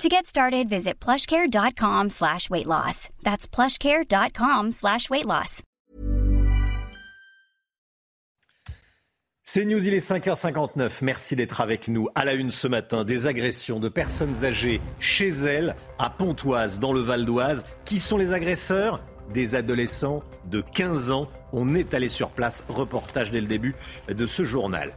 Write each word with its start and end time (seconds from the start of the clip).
To 0.00 0.08
get 0.08 0.26
started, 0.26 0.68
visit 0.68 0.98
plushcare.com 1.00 2.10
slash 2.10 2.50
weight 2.50 2.66
loss. 2.66 3.08
That's 3.22 3.46
plushcare.com 3.46 4.72
slash 4.72 5.08
weight 5.10 5.26
loss. 5.26 5.62
C'est 9.44 9.64
News, 9.66 9.86
il 9.86 9.92
est 9.92 9.98
5h59. 10.10 11.00
Merci 11.02 11.36
d'être 11.36 11.60
avec 11.60 11.88
nous. 11.88 12.08
À 12.14 12.24
la 12.24 12.32
une 12.34 12.50
ce 12.50 12.68
matin, 12.68 13.04
des 13.04 13.26
agressions 13.26 13.80
de 13.80 13.88
personnes 13.90 14.44
âgées 14.44 14.80
chez 14.98 15.28
elles, 15.28 15.76
à 15.98 16.08
Pontoise, 16.08 16.80
dans 16.80 16.92
le 16.94 17.00
Val 17.00 17.26
d'Oise. 17.26 17.64
Qui 17.84 17.98
sont 18.00 18.16
les 18.16 18.32
agresseurs? 18.32 19.00
Des 19.34 19.54
adolescents 19.54 20.22
de 20.46 20.62
15 20.62 21.10
ans. 21.10 21.28
On 21.52 21.74
est 21.74 21.92
allé 21.92 22.08
sur 22.08 22.30
place. 22.30 22.64
Reportage 22.68 23.30
dès 23.30 23.40
le 23.42 23.46
début 23.46 23.74
de 24.08 24.26
ce 24.26 24.42
journal. 24.42 24.94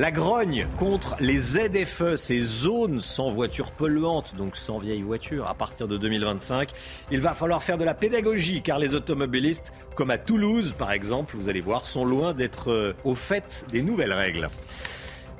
La 0.00 0.10
grogne 0.10 0.66
contre 0.78 1.14
les 1.20 1.36
ZFE, 1.36 2.16
ces 2.16 2.40
zones 2.40 3.02
sans 3.02 3.28
voitures 3.28 3.70
polluantes, 3.70 4.34
donc 4.34 4.56
sans 4.56 4.78
vieilles 4.78 5.02
voitures, 5.02 5.46
à 5.46 5.52
partir 5.52 5.88
de 5.88 5.98
2025. 5.98 6.70
Il 7.10 7.20
va 7.20 7.34
falloir 7.34 7.62
faire 7.62 7.76
de 7.76 7.84
la 7.84 7.92
pédagogie 7.92 8.62
car 8.62 8.78
les 8.78 8.94
automobilistes, 8.94 9.74
comme 9.96 10.10
à 10.10 10.16
Toulouse 10.16 10.74
par 10.78 10.90
exemple, 10.90 11.36
vous 11.36 11.50
allez 11.50 11.60
voir, 11.60 11.84
sont 11.84 12.06
loin 12.06 12.32
d'être 12.32 12.70
euh, 12.70 12.94
au 13.04 13.14
fait 13.14 13.66
des 13.72 13.82
nouvelles 13.82 14.14
règles. 14.14 14.48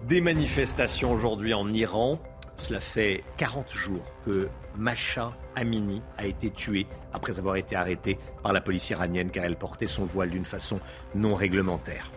Des 0.06 0.20
manifestations 0.20 1.10
aujourd'hui 1.10 1.54
en 1.54 1.72
Iran. 1.72 2.20
Cela 2.56 2.80
fait 2.80 3.24
40 3.38 3.72
jours 3.72 4.04
que 4.26 4.48
Masha 4.76 5.30
Amini 5.56 6.02
a 6.18 6.26
été 6.26 6.50
tuée 6.50 6.86
après 7.14 7.38
avoir 7.38 7.56
été 7.56 7.76
arrêtée 7.76 8.18
par 8.42 8.52
la 8.52 8.60
police 8.60 8.90
iranienne 8.90 9.30
car 9.30 9.46
elle 9.46 9.56
portait 9.56 9.86
son 9.86 10.04
voile 10.04 10.28
d'une 10.28 10.44
façon 10.44 10.80
non 11.14 11.34
réglementaire. 11.34 12.10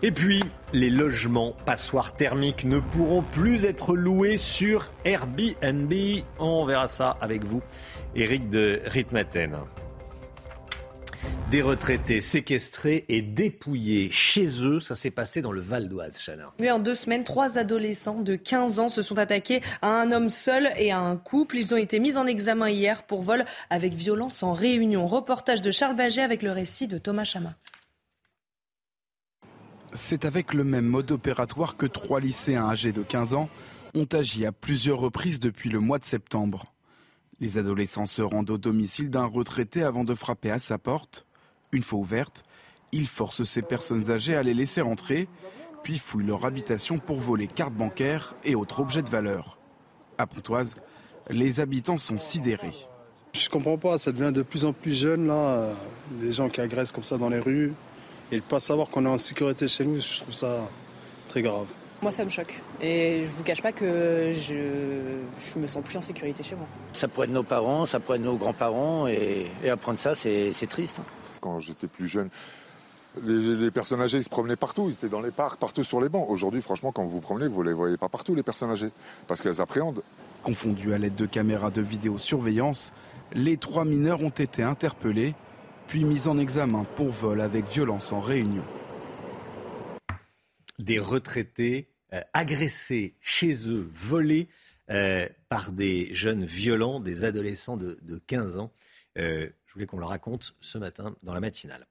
Et 0.00 0.12
puis, 0.12 0.40
les 0.72 0.90
logements 0.90 1.56
passoires 1.66 2.14
thermiques 2.14 2.64
ne 2.64 2.78
pourront 2.78 3.22
plus 3.22 3.66
être 3.66 3.96
loués 3.96 4.36
sur 4.36 4.92
Airbnb. 5.04 5.92
On 6.38 6.64
verra 6.64 6.86
ça 6.86 7.16
avec 7.20 7.44
vous, 7.44 7.62
Eric 8.14 8.48
de 8.48 8.80
Ritmaten. 8.86 9.56
Des 11.50 11.62
retraités 11.62 12.20
séquestrés 12.20 13.06
et 13.08 13.22
dépouillés 13.22 14.08
chez 14.12 14.46
eux, 14.62 14.78
ça 14.78 14.94
s'est 14.94 15.10
passé 15.10 15.42
dans 15.42 15.50
le 15.50 15.60
Val 15.60 15.88
d'Oise, 15.88 16.20
Chana. 16.24 16.52
En 16.72 16.78
deux 16.78 16.94
semaines, 16.94 17.24
trois 17.24 17.58
adolescents 17.58 18.20
de 18.20 18.36
15 18.36 18.78
ans 18.78 18.88
se 18.88 19.02
sont 19.02 19.18
attaqués 19.18 19.62
à 19.82 19.88
un 19.88 20.12
homme 20.12 20.30
seul 20.30 20.70
et 20.76 20.92
à 20.92 21.00
un 21.00 21.16
couple. 21.16 21.56
Ils 21.56 21.74
ont 21.74 21.76
été 21.76 21.98
mis 21.98 22.16
en 22.16 22.26
examen 22.26 22.70
hier 22.70 23.02
pour 23.02 23.22
vol 23.22 23.44
avec 23.68 23.94
violence 23.94 24.44
en 24.44 24.52
réunion. 24.52 25.08
Reportage 25.08 25.60
de 25.60 25.72
Charles 25.72 25.96
Baget 25.96 26.22
avec 26.22 26.42
le 26.42 26.52
récit 26.52 26.86
de 26.86 26.98
Thomas 26.98 27.24
Chama. 27.24 27.54
C'est 29.94 30.24
avec 30.24 30.52
le 30.52 30.64
même 30.64 30.86
mode 30.86 31.10
opératoire 31.10 31.76
que 31.76 31.86
trois 31.86 32.20
lycéens 32.20 32.68
âgés 32.68 32.92
de 32.92 33.02
15 33.02 33.34
ans 33.34 33.48
ont 33.94 34.06
agi 34.12 34.44
à 34.44 34.52
plusieurs 34.52 34.98
reprises 34.98 35.40
depuis 35.40 35.70
le 35.70 35.80
mois 35.80 35.98
de 35.98 36.04
septembre. 36.04 36.66
Les 37.40 37.56
adolescents 37.56 38.06
se 38.06 38.20
rendent 38.20 38.50
au 38.50 38.58
domicile 38.58 39.10
d'un 39.10 39.24
retraité 39.24 39.82
avant 39.82 40.04
de 40.04 40.14
frapper 40.14 40.50
à 40.50 40.58
sa 40.58 40.76
porte. 40.76 41.26
Une 41.72 41.82
fois 41.82 42.00
ouverte, 42.00 42.42
ils 42.92 43.06
forcent 43.06 43.44
ces 43.44 43.62
personnes 43.62 44.10
âgées 44.10 44.36
à 44.36 44.42
les 44.42 44.54
laisser 44.54 44.82
entrer, 44.82 45.28
puis 45.82 45.98
fouillent 45.98 46.26
leur 46.26 46.44
habitation 46.44 46.98
pour 46.98 47.20
voler 47.20 47.46
cartes 47.46 47.74
bancaires 47.74 48.34
et 48.44 48.54
autres 48.54 48.80
objets 48.80 49.02
de 49.02 49.10
valeur. 49.10 49.58
À 50.18 50.26
Pontoise, 50.26 50.76
les 51.30 51.60
habitants 51.60 51.98
sont 51.98 52.18
sidérés. 52.18 52.74
Je 53.34 53.48
comprends 53.48 53.78
pas, 53.78 53.98
ça 53.98 54.12
devient 54.12 54.32
de 54.32 54.42
plus 54.42 54.64
en 54.64 54.72
plus 54.72 54.98
jeune 54.98 55.26
là, 55.26 55.72
les 56.20 56.32
gens 56.32 56.48
qui 56.48 56.60
agressent 56.60 56.92
comme 56.92 57.04
ça 57.04 57.18
dans 57.18 57.28
les 57.28 57.38
rues. 57.38 57.72
Et 58.30 58.36
de 58.36 58.40
ne 58.42 58.48
pas 58.48 58.60
savoir 58.60 58.88
qu'on 58.88 59.04
est 59.06 59.08
en 59.08 59.18
sécurité 59.18 59.68
chez 59.68 59.84
nous, 59.84 60.00
je 60.00 60.20
trouve 60.20 60.34
ça 60.34 60.68
très 61.28 61.42
grave. 61.42 61.66
Moi, 62.00 62.12
ça 62.12 62.24
me 62.24 62.30
choque. 62.30 62.60
Et 62.80 63.24
je 63.24 63.30
vous 63.30 63.42
cache 63.42 63.60
pas 63.60 63.72
que 63.72 64.32
je, 64.32 64.54
je 65.38 65.58
me 65.58 65.66
sens 65.66 65.82
plus 65.82 65.96
en 65.96 66.02
sécurité 66.02 66.44
chez 66.44 66.54
moi. 66.54 66.66
Ça 66.92 67.08
pourrait 67.08 67.26
être 67.26 67.32
nos 67.32 67.42
parents, 67.42 67.86
ça 67.86 67.98
pourrait 67.98 68.18
être 68.18 68.24
nos 68.24 68.36
grands-parents. 68.36 69.08
Et, 69.08 69.46
apprendre 69.68 69.98
ça, 69.98 70.14
c'est 70.14 70.68
triste. 70.68 71.00
Quand 71.40 71.58
j'étais 71.58 71.88
plus 71.88 72.06
jeune, 72.06 72.28
les, 73.24 73.70
personnes 73.72 74.00
âgées, 74.00 74.18
ils 74.18 74.24
se 74.24 74.28
promenaient 74.28 74.56
partout. 74.56 74.86
Ils 74.88 74.94
étaient 74.94 75.08
dans 75.08 75.20
les 75.20 75.32
parcs, 75.32 75.58
partout 75.58 75.82
sur 75.82 76.00
les 76.00 76.08
bancs. 76.08 76.26
Aujourd'hui, 76.28 76.62
franchement, 76.62 76.92
quand 76.92 77.02
vous 77.02 77.10
vous 77.10 77.20
promenez, 77.20 77.48
vous 77.48 77.64
ne 77.64 77.68
les 77.68 77.74
voyez 77.74 77.96
pas 77.96 78.08
partout, 78.08 78.36
les 78.36 78.44
personnes 78.44 78.70
âgées. 78.70 78.90
Parce 79.26 79.40
qu'elles 79.40 79.60
appréhendent. 79.60 80.02
Confondus 80.44 80.94
à 80.94 80.98
l'aide 80.98 81.16
de 81.16 81.26
caméras 81.26 81.70
de 81.70 81.82
vidéosurveillance, 81.82 82.92
les 83.32 83.56
trois 83.56 83.84
mineurs 83.84 84.22
ont 84.22 84.28
été 84.28 84.62
interpellés 84.62 85.34
puis 85.88 86.04
mis 86.04 86.28
en 86.28 86.38
examen 86.38 86.84
pour 86.84 87.10
vol 87.10 87.40
avec 87.40 87.66
violence 87.66 88.12
en 88.12 88.20
réunion. 88.20 88.64
Des 90.78 90.98
retraités 90.98 91.88
euh, 92.12 92.20
agressés 92.34 93.14
chez 93.20 93.68
eux, 93.68 93.88
volés 93.90 94.48
euh, 94.90 95.26
par 95.48 95.72
des 95.72 96.14
jeunes 96.14 96.44
violents, 96.44 97.00
des 97.00 97.24
adolescents 97.24 97.76
de, 97.76 97.98
15 98.26 98.58
ans. 98.58 98.72
Euh, 99.16 99.48
voulais 99.78 99.86
qu'on 99.86 99.98
le 99.98 100.06
raconte 100.06 100.54
ce 100.60 100.76
matin 100.76 101.14
dans 101.22 101.32
la 101.32 101.40
matinale. 101.40 101.86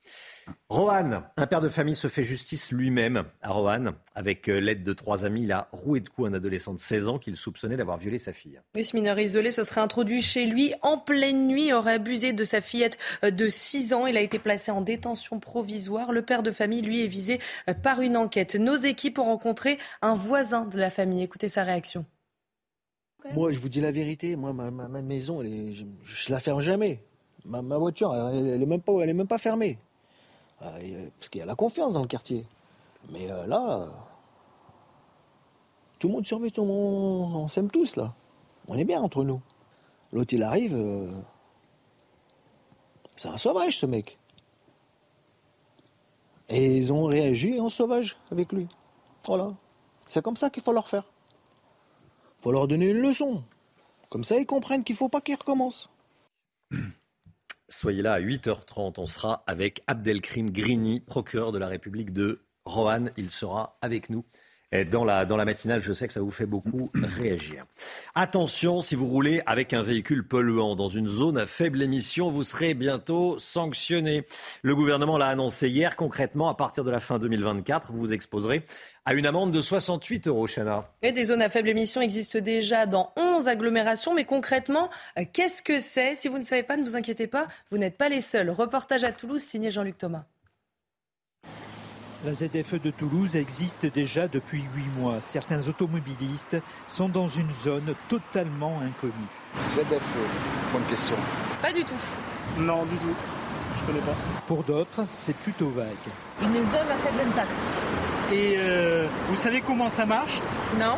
Rohan, 0.68 1.24
un 1.38 1.48
père 1.48 1.62
de 1.62 1.70
famille 1.70 1.96
se 1.96 2.10
fait 2.10 2.24
justice 2.24 2.74
lui-même 2.74 3.24
à 3.42 3.52
Rohan. 3.52 3.94
Avec 4.14 4.50
euh, 4.50 4.60
l'aide 4.60 4.84
de 4.84 4.92
trois 4.92 5.24
amis, 5.24 5.44
il 5.44 5.52
a 5.54 5.70
roué 5.72 6.02
de 6.02 6.10
coups 6.10 6.28
un 6.28 6.34
adolescent 6.34 6.74
de 6.74 6.80
16 6.80 7.08
ans 7.08 7.18
qu'il 7.18 7.38
soupçonnait 7.38 7.78
d'avoir 7.78 7.98
violé 7.98 8.18
sa 8.18 8.34
fille. 8.34 8.60
ce 8.76 8.96
mineur 8.96 9.18
isolé 9.20 9.52
se 9.52 9.64
serait 9.64 9.80
introduit 9.80 10.22
chez 10.22 10.46
lui 10.46 10.74
en 10.82 10.98
pleine 10.98 11.48
nuit, 11.48 11.72
aurait 11.72 11.94
abusé 11.94 12.34
de 12.34 12.44
sa 12.44 12.60
fillette 12.60 12.98
euh, 13.24 13.32
de 13.32 13.48
6 13.48 13.94
ans. 13.94 14.06
Il 14.06 14.18
a 14.18 14.22
été 14.22 14.38
placé 14.38 14.70
en 14.70 14.82
détention 14.82 15.40
provisoire. 15.40 16.12
Le 16.12 16.24
père 16.24 16.44
de 16.44 16.52
famille, 16.52 16.82
lui, 16.82 17.06
est 17.06 17.08
visé 17.08 17.40
euh, 17.70 17.74
par 17.74 18.02
une 18.02 18.18
enquête. 18.18 18.56
Nos 18.56 18.76
équipes 18.76 19.20
ont 19.20 19.24
rencontré 19.24 19.80
un 20.02 20.16
voisin 20.16 20.66
de 20.66 20.78
la 20.78 20.90
famille. 20.90 21.24
Écoutez 21.24 21.48
sa 21.48 21.64
réaction. 21.64 22.06
Moi, 23.34 23.52
je 23.52 23.60
vous 23.60 23.70
dis 23.70 23.82
la 23.82 23.92
vérité. 23.92 24.36
Moi, 24.36 24.52
ma, 24.54 25.02
maison, 25.02 25.42
je, 25.42 25.84
je 26.04 26.32
la 26.32 26.40
ferme 26.40 26.62
jamais. 26.62 27.07
Ma, 27.48 27.78
voiture, 27.78 28.14
elle, 28.14 28.60
n'est 28.60 28.66
même 28.66 28.82
pas, 28.82 28.94
elle 29.02 29.10
est 29.10 29.14
même 29.14 29.28
pas 29.28 29.38
fermée. 29.38 29.78
Euh, 30.62 31.10
parce 31.18 31.30
qu'il 31.30 31.40
y 31.40 31.42
a 31.42 31.46
la 31.46 31.56
confiance 31.56 31.94
dans 31.94 32.02
le 32.02 32.08
quartier. 32.08 32.46
Mais 33.10 33.32
euh, 33.32 33.48
là, 33.48 33.88
tout 36.00 36.08
le 36.08 36.14
monde 36.14 36.26
surveille, 36.26 36.52
tout 36.52 36.62
le 36.62 36.68
monde, 36.68 37.36
on 37.36 37.48
s'aime 37.48 37.70
tous 37.70 37.96
là. 37.96 38.14
On 38.68 38.78
est 38.78 38.84
bien 38.84 39.02
entre 39.02 39.24
nous. 39.24 39.42
L'autre 40.12 40.34
il 40.34 40.44
arrive, 40.44 40.76
euh, 40.76 41.10
c'est 43.16 43.30
un 43.30 43.38
sauvage 43.38 43.78
ce 43.78 43.86
mec. 43.86 44.18
Et 46.50 46.78
ils 46.78 46.92
ont 46.92 47.06
réagi 47.06 47.60
en 47.60 47.70
sauvage 47.70 48.18
avec 48.32 48.52
lui. 48.52 48.68
Voilà. 49.26 49.54
C'est 50.10 50.22
comme 50.22 50.38
ça 50.38 50.50
qu'il 50.50 50.64
faut 50.64 50.74
leur 50.74 50.88
faire. 50.88 51.04
Il 52.40 52.44
faut 52.44 52.52
leur 52.52 52.68
donner 52.68 52.90
une 52.90 53.00
leçon. 53.00 53.44
Comme 54.10 54.24
ça 54.24 54.38
ils 54.38 54.46
comprennent 54.46 54.84
qu'il 54.84 54.96
ne 54.96 54.98
faut 54.98 55.10
pas 55.10 55.22
qu'ils 55.22 55.36
recommencent. 55.36 55.90
Soyez 57.70 58.02
là 58.02 58.14
à 58.14 58.20
8h30. 58.22 58.94
On 58.98 59.06
sera 59.06 59.44
avec 59.46 59.84
Abdelkrim 59.88 60.52
Grini, 60.52 61.02
procureur 61.02 61.52
de 61.52 61.60
la 61.60 61.68
République 61.68 62.14
de 62.14 62.42
Roanne. 62.66 63.12
Il 63.18 63.30
sera 63.30 63.78
avec 63.82 64.10
nous 64.10 64.26
dans 64.92 65.06
la, 65.06 65.26
dans 65.26 65.38
la 65.38 65.46
matinale. 65.46 65.82
Je 65.82 65.94
sais 65.94 66.08
que 66.08 66.14
ça 66.14 66.22
vous 66.22 66.32
fait 66.32 66.46
beaucoup 66.46 66.92
réagir. 66.94 67.66
Attention, 68.16 68.82
si 68.82 68.96
vous 68.96 69.08
roulez 69.08 69.42
avec 69.46 69.74
un 69.74 69.82
véhicule 69.82 70.28
polluant 70.28 70.76
dans 70.76 70.90
une 70.90 71.08
zone 71.08 71.38
à 71.38 71.46
faible 71.46 71.82
émission, 71.82 72.32
vous 72.32 72.44
serez 72.44 72.74
bientôt 72.74 73.40
sanctionné. 73.40 74.26
Le 74.64 74.76
gouvernement 74.76 75.18
l'a 75.18 75.28
annoncé 75.28 75.70
hier. 75.70 75.96
Concrètement, 75.96 76.50
à 76.50 76.56
partir 76.56 76.84
de 76.84 76.92
la 76.92 77.00
fin 77.00 77.18
2024, 77.20 77.92
vous 77.92 78.00
vous 78.00 78.14
exposerez 78.14 78.66
à 79.08 79.14
une 79.14 79.26
amende 79.26 79.54
de 79.54 79.62
68 79.62 80.28
euros, 80.28 80.48
Chana. 80.48 80.84
Et 81.02 81.14
des 81.14 81.24
zones 81.24 81.42
à 81.42 81.50
faible 81.50 81.70
émission 81.70 82.02
existent 82.02 82.40
déjà 82.40 82.86
dans 82.86 83.14
11 83.16 83.48
agglomérations, 83.48 84.14
mais 84.14 84.26
concrètement, 84.26 84.90
euh, 85.18 85.24
qu'est-ce 85.32 85.62
que 85.62 85.80
c'est? 85.80 86.14
Si 86.14 86.28
vous 86.28 86.38
ne 86.38 86.44
savez 86.44 86.62
pas, 86.62 86.76
ne 86.76 86.84
vous 86.84 86.98
inquiétez 86.98 87.26
pas, 87.26 87.48
vous 87.72 87.78
n'êtes 87.78 87.98
pas 87.98 88.10
les 88.10 88.20
seuls. 88.20 88.50
Reportage 88.50 89.06
à 89.06 89.14
Toulouse, 89.14 89.42
signé 89.42 89.72
Jean-Luc 89.72 89.98
Thomas. 89.98 90.26
La 92.26 92.34
ZFE 92.34 92.82
de 92.84 92.92
Toulouse 92.92 93.38
existe 93.38 93.86
déjà 93.86 94.28
depuis 94.28 94.64
huit 94.76 94.90
mois. 95.00 95.22
Certains 95.22 95.66
automobilistes 95.70 96.58
sont 96.88 97.08
dans 97.08 97.28
une 97.28 97.54
zone 97.64 97.96
totalement 98.10 98.82
inconnue. 98.82 99.14
ZFE, 99.70 100.74
bonne 100.74 100.86
question. 100.90 101.16
Pas 101.62 101.72
du 101.72 101.86
tout. 101.86 101.94
Non, 102.60 102.84
du 102.84 102.98
tout. 102.98 103.16
Je 103.80 103.86
connais 103.86 104.06
pas. 104.06 104.16
Pour 104.48 104.64
d'autres, 104.64 105.06
c'est 105.10 105.36
plutôt 105.38 105.70
vague. 105.70 105.88
Une 106.42 106.56
zone 106.56 106.92
à 106.92 106.98
faible 106.98 107.22
impact. 107.26 107.58
Et 108.32 108.56
euh, 108.58 109.08
vous 109.30 109.38
savez 109.38 109.62
comment 109.62 109.90
ça 109.90 110.06
marche? 110.06 110.42
Non. 110.78 110.96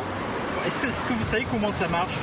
Est-ce 0.66 0.82
que 0.82 1.12
vous 1.12 1.24
savez 1.24 1.46
comment 1.48 1.70
ça 1.70 1.86
marche? 1.86 2.18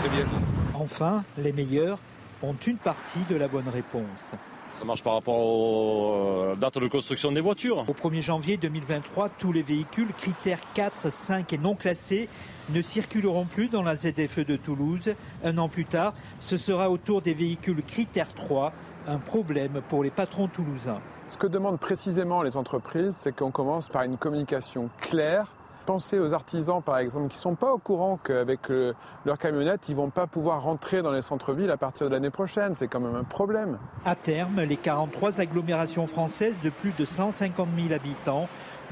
Très 0.00 0.10
bien. 0.10 0.26
Enfin, 0.74 1.24
les 1.38 1.52
meilleurs 1.52 1.98
ont 2.42 2.54
une 2.66 2.76
partie 2.76 3.24
de 3.30 3.36
la 3.36 3.48
bonne 3.48 3.68
réponse. 3.68 4.34
Ça 4.74 4.84
marche 4.84 5.02
par 5.02 5.14
rapport 5.14 5.38
aux 5.40 6.54
dates 6.56 6.78
de 6.78 6.86
construction 6.88 7.32
des 7.32 7.40
voitures. 7.40 7.84
Au 7.88 7.94
1er 7.94 8.20
janvier 8.20 8.56
2023, 8.58 9.30
tous 9.30 9.50
les 9.50 9.62
véhicules 9.62 10.12
critères 10.16 10.60
4, 10.74 11.10
5 11.10 11.52
et 11.54 11.58
non 11.58 11.74
classés 11.74 12.28
ne 12.68 12.82
circuleront 12.82 13.46
plus 13.46 13.68
dans 13.68 13.82
la 13.82 13.96
ZFE 13.96 14.40
de 14.46 14.56
Toulouse. 14.56 15.14
Un 15.42 15.56
an 15.56 15.68
plus 15.68 15.86
tard, 15.86 16.12
ce 16.38 16.58
sera 16.58 16.90
au 16.90 16.98
tour 16.98 17.22
des 17.22 17.34
véhicules 17.34 17.82
critères 17.82 18.34
3, 18.34 18.72
un 19.08 19.18
problème 19.18 19.80
pour 19.88 20.04
les 20.04 20.10
patrons 20.10 20.48
toulousains. 20.48 21.00
Ce 21.28 21.36
que 21.36 21.46
demandent 21.46 21.78
précisément 21.78 22.42
les 22.42 22.56
entreprises, 22.56 23.14
c'est 23.16 23.32
qu'on 23.36 23.50
commence 23.50 23.88
par 23.88 24.02
une 24.02 24.16
communication 24.16 24.88
claire 24.98 25.46
Pensez 25.88 26.18
aux 26.18 26.34
artisans, 26.34 26.82
par 26.82 26.98
exemple, 26.98 27.28
qui 27.28 27.38
ne 27.38 27.40
sont 27.40 27.54
pas 27.54 27.72
au 27.72 27.78
courant 27.78 28.18
qu'avec 28.22 28.68
leur 28.68 29.38
camionnette, 29.38 29.88
ils 29.88 29.92
ne 29.92 29.96
vont 29.96 30.10
pas 30.10 30.26
pouvoir 30.26 30.62
rentrer 30.62 31.00
dans 31.00 31.10
les 31.10 31.22
centres-villes 31.22 31.70
à 31.70 31.78
partir 31.78 32.08
de 32.08 32.12
l'année 32.12 32.28
prochaine. 32.28 32.74
C'est 32.76 32.88
quand 32.88 33.00
même 33.00 33.16
un 33.16 33.24
problème. 33.24 33.78
À 34.04 34.14
terme, 34.14 34.60
les 34.60 34.76
43 34.76 35.40
agglomérations 35.40 36.06
françaises 36.06 36.56
de 36.62 36.68
plus 36.68 36.92
de 36.98 37.06
150 37.06 37.68
000 37.74 37.94
habitants 37.94 38.48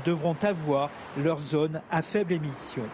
devront 0.07 0.37
avoir 0.41 0.89
leur 1.23 1.39
zone 1.39 1.83
à 1.91 2.01
faible 2.01 2.33
émission. 2.33 2.85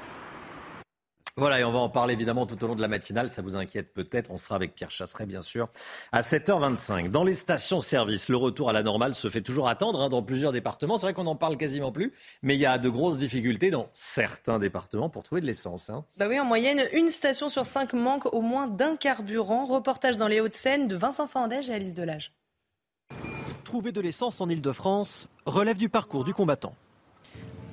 Voilà, 1.39 1.61
et 1.61 1.65
on 1.65 1.73
va 1.73 1.79
en 1.79 1.89
parler 1.89 2.13
évidemment 2.13 2.45
tout 2.45 2.63
au 2.63 2.67
long 2.67 2.75
de 2.75 2.83
la 2.83 2.89
matinale. 2.89 3.31
Ça 3.31 3.41
vous 3.41 3.57
inquiète 3.57 3.95
peut-être. 3.95 4.31
On 4.31 4.37
sera 4.37 4.55
avec 4.55 4.75
Pierre 4.75 4.91
Chasseret, 4.91 5.25
bien 5.25 5.41
sûr, 5.41 5.69
à 6.13 6.21
7h25. 6.21 7.11
Dans 7.11 7.25
les 7.25 7.33
stations-service, 7.33 8.29
le 8.29 8.37
retour 8.37 8.69
à 8.69 8.75
la 8.75 8.83
normale 8.83 9.15
se 9.15 9.31
fait 9.31 9.41
toujours 9.41 9.67
attendre 9.67 10.03
hein, 10.03 10.11
dans 10.11 10.23
plusieurs 10.23 10.53
départements. 10.53 10.99
C'est 10.99 11.07
vrai 11.07 11.15
qu'on 11.15 11.25
n'en 11.25 11.35
parle 11.35 11.57
quasiment 11.57 11.91
plus, 11.91 12.13
mais 12.43 12.55
il 12.55 12.61
y 12.61 12.67
a 12.67 12.77
de 12.77 12.91
grosses 12.91 13.17
difficultés 13.17 13.71
dans 13.71 13.89
certains 13.95 14.59
départements 14.59 15.09
pour 15.09 15.23
trouver 15.23 15.41
de 15.41 15.47
l'essence. 15.47 15.89
Hein. 15.89 16.05
Bah 16.19 16.27
oui, 16.29 16.39
en 16.39 16.45
moyenne, 16.45 16.83
une 16.93 17.09
station 17.09 17.49
sur 17.49 17.65
cinq 17.65 17.95
manque 17.95 18.31
au 18.35 18.43
moins 18.43 18.67
d'un 18.67 18.97
carburant. 18.97 19.65
Reportage 19.65 20.19
dans 20.19 20.29
les 20.29 20.41
Hauts-de-Seine 20.41 20.87
de 20.87 20.97
Vincent 20.97 21.27
Fandège 21.27 21.71
et 21.71 21.75
Alice 21.75 21.95
Delage. 21.95 22.35
Trouver 23.65 23.93
de 23.93 24.03
l'essence 24.03 24.39
en 24.43 24.51
Ile-de-France 24.51 25.29
relève 25.47 25.79
du 25.79 25.89
parcours 25.89 26.25
du 26.25 26.35
combattant. 26.35 26.75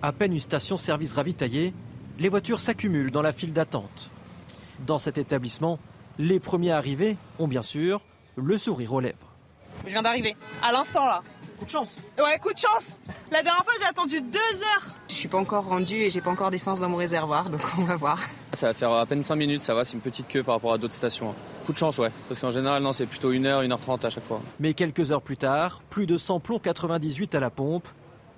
À 0.01 0.13
peine 0.13 0.31
une 0.31 0.39
station-service 0.39 1.12
ravitaillée, 1.12 1.73
les 2.19 2.30
voitures 2.30 2.60
s'accumulent 2.60 3.12
dans 3.12 3.21
la 3.21 3.31
file 3.31 3.54
d'attente. 3.54 4.12
Dans 4.86 5.00
cet 5.00 5.18
établissement, 5.18 5.80
les 6.18 6.39
premiers 6.39 6.71
arrivés 6.71 7.16
ont 7.39 7.48
bien 7.48 7.62
sûr 7.62 8.01
le 8.36 8.57
sourire 8.57 8.94
aux 8.94 9.00
lèvres. 9.00 9.16
Je 9.86 9.92
viens 9.92 10.01
d'arriver, 10.01 10.36
à 10.62 10.74
l'instant 10.74 11.06
là. 11.06 11.24
Coup 11.57 11.66
de 11.66 11.69
chance. 11.69 11.98
Ouais, 12.18 12.38
coup 12.39 12.54
de 12.54 12.60
chance. 12.60 13.00
La 13.31 13.42
dernière 13.42 13.63
fois, 13.63 13.74
j'ai 13.80 13.86
attendu 13.86 14.21
deux 14.21 14.62
heures. 14.62 14.95
Je 15.10 15.13
suis 15.13 15.27
pas 15.27 15.38
encore 15.38 15.66
rendu 15.66 15.95
et 15.95 16.10
j'ai 16.10 16.21
pas 16.21 16.30
encore 16.30 16.51
d'essence 16.51 16.80
dans 16.80 16.89
mon 16.89 16.98
réservoir, 16.98 17.50
donc 17.50 17.62
on 17.77 17.83
va 17.83 17.95
voir. 17.95 18.19
Ça 18.54 18.68
va 18.68 18.74
faire 18.74 18.92
à 18.92 19.06
peine 19.06 19.24
5 19.24 19.36
minutes, 19.36 19.63
ça 19.63 19.74
va, 19.74 19.83
c'est 19.83 19.94
une 19.94 20.01
petite 20.01 20.27
queue 20.27 20.44
par 20.44 20.56
rapport 20.56 20.74
à 20.74 20.77
d'autres 20.77 20.94
stations. 20.94 21.33
Coup 21.65 21.74
de 21.74 21.77
chance, 21.77 21.98
ouais, 21.98 22.12
parce 22.27 22.39
qu'en 22.39 22.51
général, 22.51 22.83
non, 22.83 22.94
c'est 22.94 23.06
plutôt 23.06 23.31
1 23.31 23.45
heure, 23.45 23.62
1 23.62 23.72
heure 23.72 23.80
30 23.80 24.06
à 24.06 24.10
chaque 24.10 24.24
fois. 24.25 24.42
Mais 24.60 24.74
quelques 24.74 25.12
heures 25.12 25.22
plus 25.22 25.38
tard, 25.38 25.81
plus 25.89 26.06
de 26.06 26.18
100 26.18 26.39
plombs 26.42 26.60
98 26.60 27.36
à 27.36 27.39
la 27.39 27.50
pompe. 27.50 27.88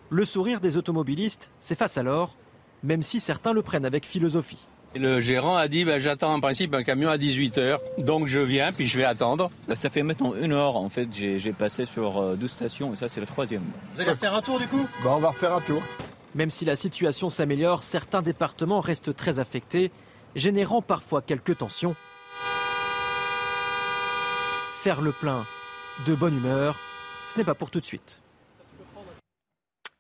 Le 0.10 0.26
sourire 0.26 0.60
des 0.60 0.78
automobilistes 0.78 1.50
s'efface 1.60 1.98
alors 1.98 2.36
même 2.84 3.04
si 3.04 3.20
certains 3.20 3.54
le 3.54 3.62
prennent 3.62 3.86
avec 3.86 4.06
philosophie. 4.06 4.68
Le 4.96 5.22
gérant 5.22 5.56
a 5.56 5.70
dit 5.70 5.86
ben, 5.86 6.00
j'attends 6.00 6.34
en 6.34 6.42
principe 6.42 6.74
un 6.74 6.84
camion 6.84 7.10
à 7.10 7.18
18h, 7.18 7.78
donc 7.98 8.28
je 8.28 8.40
viens 8.40 8.74
puis 8.74 8.88
je 8.88 8.98
vais 8.98 9.06
attendre. 9.06 9.50
Ça 9.74 9.90
fait 9.90 10.04
maintenant 10.04 10.34
une 10.36 10.52
heure 10.52 10.76
en 10.76 10.90
fait, 10.90 11.08
j'ai 11.14 11.54
passé 11.54 11.86
sur 11.86 12.36
12 12.36 12.44
euh, 12.44 12.48
stations 12.48 12.94
et 12.94 12.98
ça 12.98 13.08
c'est 13.08 13.22
la 13.22 13.26
troisième. 13.26 13.64
Vous 13.96 14.02
allez 14.02 14.12
refaire 14.12 14.36
un 14.36 14.42
tour 14.42 14.60
du 14.60 14.68
coup? 14.68 14.86
Bah, 15.04 15.14
On 15.16 15.20
va 15.20 15.30
refaire 15.30 15.54
un 15.54 15.62
tour. 15.62 15.82
Même 16.36 16.52
si 16.52 16.66
la 16.66 16.76
situation 16.76 17.30
s'améliore, 17.30 17.84
certains 17.84 18.22
départements 18.22 18.82
restent 18.82 19.16
très 19.16 19.40
affectés, 19.40 19.92
générant 20.36 20.82
parfois 20.82 21.22
quelques 21.22 21.58
tensions. 21.58 21.96
Faire 24.82 25.02
le 25.02 25.12
plein 25.12 25.46
de 26.06 26.16
bonne 26.16 26.36
humeur, 26.36 26.78
ce 27.32 27.38
n'est 27.38 27.46
pas 27.46 27.54
pour 27.54 27.70
tout 27.70 27.80
de 27.80 27.86
suite. 27.86 28.22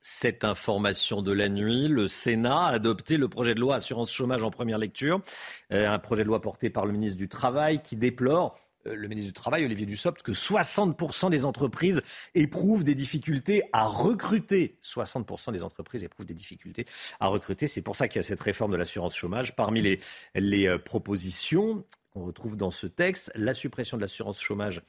Cette 0.01 0.44
information 0.44 1.21
de 1.21 1.31
la 1.31 1.48
nuit, 1.48 1.88
le 1.88 2.07
Sénat 2.07 2.65
a 2.65 2.71
adopté 2.71 3.18
le 3.18 3.30
projet 3.30 3.53
de 3.53 3.59
loi 3.59 3.75
assurance 3.75 4.12
chômage 4.12 4.44
en 4.44 4.50
première 4.50 4.80
lecture, 4.80 5.21
euh, 5.71 5.88
un 5.88 6.00
projet 6.00 6.24
de 6.24 6.27
loi 6.27 6.42
porté 6.42 6.71
par 6.71 6.88
le 6.88 6.92
ministre 6.92 7.18
du 7.18 7.30
Travail 7.30 7.83
qui 7.83 7.95
déplore 7.95 8.57
euh, 8.88 8.95
le 8.95 9.07
ministre 9.07 9.30
du 9.30 9.33
Travail, 9.33 9.63
Olivier 9.63 9.86
Dussopt, 9.86 10.24
que 10.24 10.31
60% 10.31 11.30
des 11.30 11.45
entreprises 11.45 12.01
éprouvent 12.33 12.83
des 12.83 12.95
difficultés 12.95 13.62
à 13.74 13.86
recruter. 13.86 14.80
60% 14.83 15.51
des 15.51 15.62
entreprises 15.62 16.03
éprouvent 16.03 16.25
des 16.25 16.33
difficultés 16.33 16.88
à 17.19 17.27
recruter. 17.27 17.68
C'est 17.68 17.83
pour 17.83 17.95
ça 17.95 18.07
qu'il 18.07 18.19
y 18.19 18.25
a 18.25 18.27
cette 18.27 18.42
réforme 18.42 18.71
de 18.71 18.77
l'assurance 18.77 19.15
chômage. 19.15 19.56
Parmi 19.56 19.81
les, 19.81 20.00
les 20.33 20.68
euh, 20.68 20.80
propositions, 20.80 21.86
qu'on 22.12 22.24
retrouve 22.24 22.58
dans 22.58 22.72
ce 22.72 22.88
texte, 22.88 23.31
la 23.36 23.54
suppression 23.54 23.98
de 23.98 24.02
l'assurance 24.02 24.42
chômage 24.42 24.81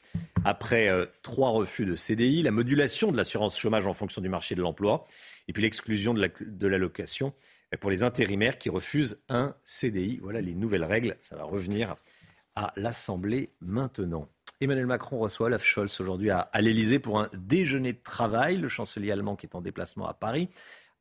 après 0.45 0.89
euh, 0.89 1.07
trois 1.23 1.51
refus 1.51 1.87
de 1.87 1.95
CDI, 1.95 2.43
la 2.43 2.51
modulation 2.51 3.13
de 3.13 3.17
l'assurance 3.17 3.59
chômage 3.59 3.87
en 3.87 3.95
fonction 3.95 4.21
du 4.21 4.29
marché 4.29 4.55
de 4.55 4.61
l'emploi, 4.61 5.07
et 5.49 5.53
puis 5.53 5.63
l'exclusion 5.63 6.15
de 6.15 6.67
l'allocation 6.67 7.33
pour 7.81 7.91
les 7.91 8.03
intérimaires 8.03 8.59
qui 8.59 8.69
refusent 8.69 9.19
un 9.29 9.55
CDI. 9.65 10.19
Voilà 10.23 10.41
les 10.41 10.55
nouvelles 10.55 10.85
règles. 10.85 11.17
Ça 11.21 11.37
va 11.37 11.45
revenir 11.45 11.95
à 12.55 12.73
l'Assemblée 12.77 13.51
maintenant. 13.61 14.29
Emmanuel 14.61 14.87
Macron 14.87 15.19
reçoit 15.19 15.47
Olaf 15.47 15.65
Scholz 15.65 16.01
aujourd'hui 16.01 16.31
à, 16.31 16.41
à 16.41 16.61
l'Elysée 16.61 16.99
pour 16.99 17.19
un 17.19 17.29
déjeuner 17.33 17.93
de 17.93 18.03
travail. 18.03 18.59
Le 18.59 18.69
chancelier 18.69 19.11
allemand 19.11 19.37
qui 19.37 19.47
est 19.47 19.57
en 19.57 19.61
déplacement 19.61 20.07
à 20.07 20.15
Paris. 20.15 20.49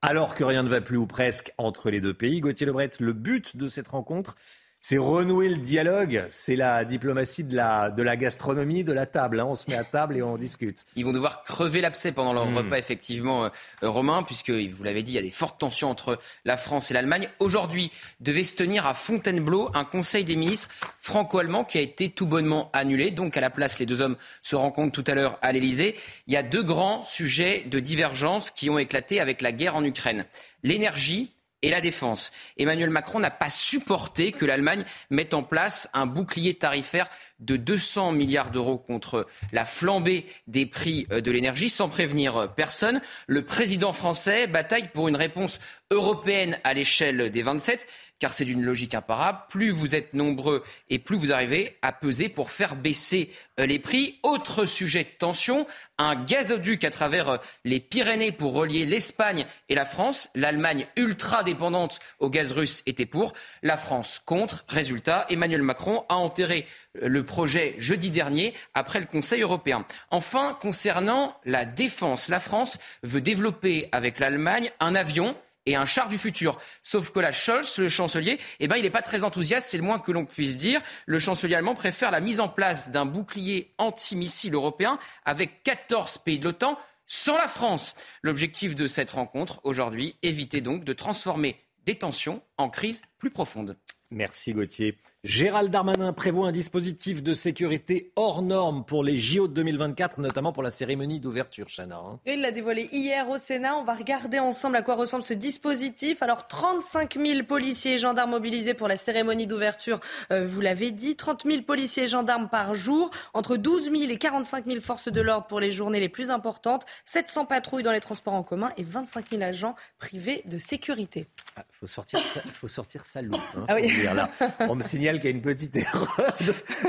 Alors 0.02 0.34
que 0.34 0.44
rien 0.44 0.64
ne 0.64 0.70
va 0.70 0.82
plus 0.82 0.98
ou 0.98 1.06
presque 1.06 1.54
entre 1.60 1.92
les 1.92 2.02
deux 2.02 2.16
pays, 2.16 2.40
Gauthier 2.40 2.66
Lebret, 2.66 2.90
le 3.00 3.14
but 3.14 3.56
de 3.56 3.68
cette 3.68 3.90
rencontre, 3.90 4.36
c'est 4.81 4.98
renouer 4.98 5.48
le 5.48 5.57
dialogue. 5.57 6.25
C'est 6.30 6.56
la 6.56 6.83
diplomatie 6.86 7.44
de 7.44 7.56
la, 7.56 7.92
de 7.92 8.01
la 8.01 8.18
gastronomie, 8.18 8.83
de 8.83 8.92
la 8.92 9.06
table. 9.06 9.39
Hein. 9.39 9.45
On 9.45 9.56
se 9.56 9.69
met 9.69 9.78
à 9.78 9.83
table 9.83 10.18
et 10.18 10.24
on 10.24 10.38
discute. 10.38 10.86
Ils 10.95 11.06
vont 11.06 11.12
devoir 11.12 11.44
crever 11.44 11.81
l'abcès 11.81 12.12
pendant 12.12 12.33
leur 12.33 12.48
hmm. 12.48 12.57
repas, 12.57 12.78
effectivement, 12.78 13.45
euh, 13.45 13.50
Romain, 13.83 14.24
puisque, 14.24 14.50
vous 14.50 14.83
l'avez 14.83 15.04
dit, 15.04 15.12
il 15.12 15.16
y 15.16 15.19
a 15.19 15.22
des 15.22 15.30
fortes 15.30 15.60
tensions 15.60 15.89
entre 15.89 16.19
la 16.45 16.57
France 16.57 16.89
et 16.89 16.95
l'Allemagne. 16.95 17.30
Aujourd'hui, 17.39 17.92
devait 18.19 18.44
se 18.44 18.56
tenir 18.56 18.88
à 18.88 18.95
Fontainebleau 18.95 19.69
un 19.75 19.86
conseil 19.86 20.24
des 20.24 20.36
ministres 20.36 20.69
franco-allemand 21.00 21.63
qui 21.63 21.77
a 21.77 21.81
été 21.81 22.10
tout 22.10 22.25
bonnement 22.25 22.72
annulé. 22.74 23.12
Donc, 23.12 23.38
à 23.38 23.42
la 23.42 23.51
place, 23.51 23.77
les 23.77 23.86
deux 23.86 24.01
hommes 24.01 24.18
se 24.42 24.56
rencontrent 24.56 24.92
tout 24.92 25.10
à 25.10 25.13
l'heure 25.13 25.38
à 25.44 25.51
l'Elysée. 25.51 25.95
Il 26.25 26.34
y 26.34 26.38
a 26.38 26.44
deux 26.44 26.63
grands 26.63 27.04
sujets 27.06 27.63
de 27.68 27.80
divergence 27.80 28.50
qui 28.50 28.69
ont 28.69 28.80
éclaté 28.80 29.19
avec 29.19 29.42
la 29.42 29.51
guerre 29.51 29.75
en 29.75 29.84
Ukraine. 29.84 30.25
L'énergie 30.63 31.31
et 31.62 31.69
la 31.69 31.81
défense. 31.81 32.31
Emmanuel 32.58 32.90
Macron 32.90 33.19
n'a 33.19 33.31
pas 33.31 33.50
supporté 33.50 34.31
que 34.31 34.46
l'Allemagne 34.46 34.86
mette 35.10 35.34
en 35.34 35.44
place 35.44 35.90
un 35.94 36.06
bouclier 36.06 36.56
tarifaire 36.56 37.08
de 37.40 37.56
200 37.56 38.12
milliards 38.12 38.52
d'euros 38.52 38.78
contre 38.78 39.28
la 39.52 39.66
flambée 39.66 40.25
des 40.48 40.66
prix 40.66 41.08
euh, 41.12 41.22
de 41.22 41.31
l'énergie 41.31 41.69
sans 41.69 41.90
prévenir 41.90 42.38
euh, 42.38 42.48
personne. 42.48 43.02
Le 43.28 43.44
président 43.44 43.94
français 43.94 44.48
bataille 44.48 44.89
pour 44.94 45.08
une 45.08 45.15
réponse 45.15 45.60
européenne 45.91 46.60
à 46.63 46.74
l'échelle 46.74 47.32
des 47.32 47.41
27 47.41 47.88
car 48.22 48.34
c'est 48.34 48.46
d'une 48.46 48.63
logique 48.63 48.94
imparable. 48.94 49.40
Plus 49.50 49.72
vous 49.72 49.96
êtes 49.96 50.13
nombreux 50.13 50.63
et 50.90 51.00
plus 51.00 51.18
vous 51.18 51.34
arrivez 51.34 51.78
à 51.82 51.92
peser 51.92 52.30
pour 52.30 52.51
faire 52.51 52.75
baisser 52.75 53.32
euh, 53.60 53.66
les 53.66 53.80
prix. 53.80 54.20
Autre 54.22 54.66
sujet 54.66 55.04
de 55.04 55.10
tension, 55.10 55.66
un 55.98 56.16
gazoduc 56.16 56.84
à 56.84 56.92
travers 56.92 57.30
euh, 57.30 57.38
les 57.66 57.80
Pyrénées 57.80 58.32
pour 58.32 58.54
relier 58.54 58.86
l'Espagne 58.86 59.48
et 59.70 59.75
la 59.75 59.86
France. 59.86 60.30
L'Allemagne, 60.36 60.86
ultra 60.96 61.44
dépendante 61.44 62.00
au 62.20 62.30
gaz 62.30 62.51
russe, 62.51 62.84
était 62.86 63.08
pour. 63.08 63.34
La 63.63 63.75
France 63.75 64.22
contre. 64.24 64.66
Résultat, 64.68 65.25
Emmanuel 65.30 65.63
Macron 65.63 66.06
a 66.08 66.16
enterré 66.16 66.68
euh, 67.01 67.08
le 67.08 67.25
projet 67.25 67.74
jeudi 67.80 68.12
dernier 68.12 68.54
après 68.75 69.00
le 69.00 69.08
Conseil 69.08 69.42
européen. 69.42 69.84
Enfin, 70.12 70.56
concernant 70.62 71.36
la 71.44 71.66
défense, 71.66 72.30
la 72.30 72.40
France 72.40 72.78
veut 73.01 73.22
développer 73.22 73.90
avec 73.92 74.20
l'Allemagne 74.20 74.70
un 74.80 74.94
avion 74.94 75.36
et 75.65 75.75
un 75.75 75.86
char 75.86 76.10
du 76.10 76.18
futur. 76.18 76.60
Sauf 76.84 77.12
que 77.12 77.20
la 77.20 77.32
Scholz, 77.32 77.77
le 77.77 77.89
chancelier, 77.89 78.39
eh 78.60 78.68
ben, 78.68 78.77
il 78.77 78.84
n'est 78.84 78.89
pas 78.89 79.01
très 79.01 79.24
enthousiaste, 79.24 79.70
c'est 79.70 79.77
le 79.77 79.84
moins 79.84 80.00
que 80.00 80.12
l'on 80.12 80.25
puisse 80.25 80.58
dire. 80.58 80.82
Le 81.06 81.20
chancelier 81.20 81.56
allemand 81.56 81.75
préfère 81.75 82.12
la 82.12 82.22
mise 82.22 82.39
en 82.39 82.50
place 82.50 82.91
d'un 82.91 83.06
bouclier 83.06 83.74
antimissile 83.77 84.53
européen 84.53 85.00
avec 85.25 85.63
14 85.63 86.20
pays 86.20 86.39
de 86.39 86.46
l'OTAN 86.46 86.77
sans 87.08 87.38
la 87.38 87.48
France. 87.48 87.96
L'objectif 88.22 88.74
de 88.74 88.88
cette 88.88 89.12
rencontre 89.12 89.60
aujourd'hui, 89.63 90.15
éviter 90.24 90.62
donc 90.62 90.84
de 90.86 90.94
transformer 90.94 91.58
des 91.86 91.96
tensions 91.96 92.41
en 92.58 92.70
crise 92.70 93.01
plus 93.18 93.32
profonde. 93.32 93.77
Merci 94.12 94.53
Gauthier. 94.53 94.98
Gérald 95.24 95.70
Darmanin 95.70 96.13
prévoit 96.13 96.48
un 96.48 96.51
dispositif 96.51 97.22
de 97.22 97.36
sécurité 97.36 98.12
hors 98.16 98.42
norme 98.42 98.84
pour 98.84 99.04
les 99.04 99.18
JO 99.18 99.48
de 99.48 99.54
2024, 99.54 100.20
notamment 100.20 100.51
pour 100.51 100.63
la 100.63 100.72
cérémonie 100.72 101.20
d'ouverture, 101.20 101.68
Chana. 101.68 101.98
Hein. 101.98 102.20
Il 102.25 102.42
l'a 102.42 102.50
dévoilé 102.50 102.90
hier 102.92 103.30
au 103.30 103.38
Sénat. 103.38 103.75
On 103.75 103.84
va 103.84 103.94
regarder 103.94 104.40
ensemble 104.40 104.78
à 104.78 104.82
quoi 104.82 104.96
ressemble 104.96 105.22
ce 105.22 105.36
dispositif. 105.36 106.24
Alors, 106.24 106.48
35 106.48 107.20
000 107.24 107.44
policiers 107.44 107.94
et 107.94 107.98
gendarmes 108.00 108.32
mobilisés 108.32 108.74
pour 108.74 108.88
la 108.88 108.98
cérémonie 108.98 109.46
d'ouverture, 109.46 110.00
euh, 110.32 110.44
vous 110.44 110.60
l'avez 110.60 110.90
dit. 110.90 111.16
30 111.16 111.44
000 111.46 111.62
policiers 111.62 112.06
et 112.06 112.08
gendarmes 112.08 112.50
par 112.50 112.74
jour. 112.74 113.12
Entre 113.36 113.58
12 113.58 113.92
000 113.96 114.12
et 114.12 114.18
45 114.18 114.66
000 114.66 114.82
forces 114.82 115.12
de 115.12 115.22
l'ordre 115.22 115.46
pour 115.46 115.60
les 115.60 115.72
journées 115.72 116.00
les 116.00 116.10
plus 116.10 116.32
importantes. 116.32 116.88
700 117.06 117.46
patrouilles 117.46 117.84
dans 117.84 117.92
les 117.92 118.00
transports 118.00 118.34
en 118.34 118.42
commun 118.42 118.72
et 118.75 118.84
25 118.84 119.30
000 119.30 119.44
agents 119.44 119.75
privés 120.00 120.42
de 120.46 120.58
sécurité. 120.58 121.28
Il 121.28 121.54
ah, 121.58 121.66
faut 121.80 121.86
sortir, 121.86 122.20
faut 122.56 122.68
sortir 122.68 123.06
sa 123.06 123.22
loupe. 123.22 123.40
Hein, 123.56 123.66
ah 123.68 123.75
oui. 123.75 123.92
là. 124.16 124.28
On 124.62 124.74
me 124.74 124.82
signale 124.82 125.11
signale 125.12 125.20
qu'il 125.20 125.30
y 125.30 125.34
a 125.34 125.36
une 125.36 125.41
petite 125.41 125.75
erreur 125.75 126.38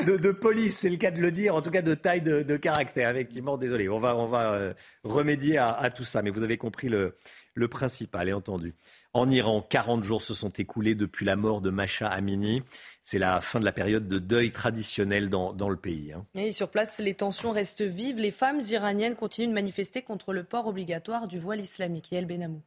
de, 0.07 0.33
police, 0.33 0.79
c'est 0.79 0.89
le 0.89 0.97
cas 0.97 1.11
de 1.11 1.21
le 1.21 1.31
dire, 1.31 1.55
en 1.55 1.63
tout 1.63 1.71
cas 1.71 1.83
de 1.83 1.95
taille 1.95 2.23
de, 2.23 2.57
caractère. 2.57 3.11
Effectivement, 3.11 3.57
désolé, 3.57 3.89
on 3.89 3.99
va, 3.99 4.17
on 4.17 4.27
va 4.27 4.53
euh, 4.53 4.75
remédier 5.05 5.59
à, 5.59 5.91
tout 5.91 6.05
ça, 6.05 6.23
mais 6.23 6.31
vous 6.31 6.43
avez 6.43 6.59
compris 6.59 6.89
le, 6.89 7.17
le 7.55 7.69
principal 7.69 8.29
et 8.29 8.33
entendu. 8.33 8.75
En 9.13 9.29
Iran, 9.29 9.63
40 9.63 10.05
jours 10.05 10.23
se 10.23 10.35
sont 10.35 10.51
écoulés 10.51 10.95
depuis 10.95 11.27
la 11.27 11.37
mort 11.37 11.61
de 11.61 11.71
Masha 11.71 12.09
Amini. 12.09 12.63
C'est 13.03 13.19
la 13.19 13.41
fin 13.41 13.61
de 13.61 13.65
la 13.65 13.73
période 13.73 14.09
de 14.09 14.19
deuil 14.19 14.53
traditionnel 14.53 15.29
dans, 15.29 15.69
le 15.69 15.77
pays. 15.77 16.13
Hein. 16.13 16.25
Et 16.35 16.53
sur 16.53 16.69
place, 16.71 16.99
les 16.99 17.15
tensions 17.15 17.51
restent 17.51 17.83
vives. 17.83 18.19
Les 18.19 18.31
femmes 18.31 18.61
iraniennes 18.71 19.17
continuent 19.17 19.49
de 19.49 19.55
manifester 19.55 20.03
contre 20.03 20.33
le 20.33 20.45
port 20.45 20.67
obligatoire 20.67 21.29
du 21.29 21.39
voile 21.39 21.61
islamique. 21.61 22.13
El 22.13 22.27
Benamou. 22.27 22.63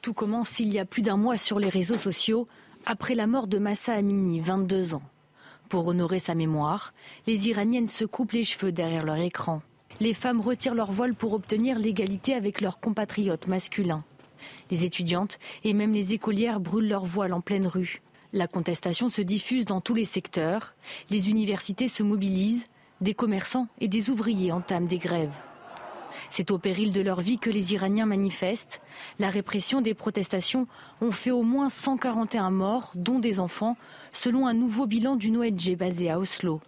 Tout 0.00 0.14
commence 0.14 0.60
il 0.60 0.68
y 0.68 0.78
a 0.78 0.84
plus 0.84 1.00
d'un 1.00 1.16
mois 1.16 1.38
sur 1.38 1.58
les 1.58 1.70
réseaux 1.70 1.96
sociaux, 1.96 2.46
après 2.86 3.14
la 3.14 3.26
mort 3.26 3.46
de 3.46 3.58
Massa 3.58 3.94
Amini, 3.94 4.40
22 4.40 4.94
ans. 4.94 5.02
Pour 5.68 5.86
honorer 5.86 6.18
sa 6.18 6.34
mémoire, 6.34 6.92
les 7.26 7.48
Iraniennes 7.48 7.88
se 7.88 8.04
coupent 8.04 8.32
les 8.32 8.44
cheveux 8.44 8.72
derrière 8.72 9.04
leur 9.04 9.16
écran. 9.16 9.62
Les 10.00 10.14
femmes 10.14 10.40
retirent 10.40 10.74
leur 10.74 10.92
voile 10.92 11.14
pour 11.14 11.32
obtenir 11.32 11.78
l'égalité 11.78 12.34
avec 12.34 12.60
leurs 12.60 12.80
compatriotes 12.80 13.46
masculins. 13.46 14.04
Les 14.70 14.84
étudiantes 14.84 15.38
et 15.62 15.72
même 15.72 15.92
les 15.92 16.12
écolières 16.12 16.60
brûlent 16.60 16.88
leur 16.88 17.04
voile 17.04 17.32
en 17.32 17.40
pleine 17.40 17.66
rue. 17.66 18.02
La 18.32 18.46
contestation 18.46 19.08
se 19.08 19.22
diffuse 19.22 19.64
dans 19.64 19.80
tous 19.80 19.94
les 19.94 20.04
secteurs. 20.04 20.74
Les 21.08 21.30
universités 21.30 21.88
se 21.88 22.02
mobilisent. 22.02 22.64
Des 23.00 23.14
commerçants 23.14 23.68
et 23.80 23.88
des 23.88 24.10
ouvriers 24.10 24.52
entament 24.52 24.86
des 24.86 24.98
grèves. 24.98 25.34
C'est 26.30 26.50
au 26.50 26.58
péril 26.58 26.92
de 26.92 27.00
leur 27.00 27.20
vie 27.20 27.38
que 27.38 27.50
les 27.50 27.72
Iraniens 27.72 28.06
manifestent. 28.06 28.80
La 29.18 29.28
répression 29.28 29.80
des 29.80 29.94
protestations 29.94 30.66
ont 31.00 31.12
fait 31.12 31.30
au 31.30 31.42
moins 31.42 31.68
141 31.68 32.50
morts, 32.50 32.92
dont 32.94 33.18
des 33.18 33.40
enfants, 33.40 33.76
selon 34.12 34.46
un 34.46 34.54
nouveau 34.54 34.86
bilan 34.86 35.16
d'une 35.16 35.38
ONG 35.38 35.76
basée 35.76 36.10
à 36.10 36.18
Oslo. 36.18 36.60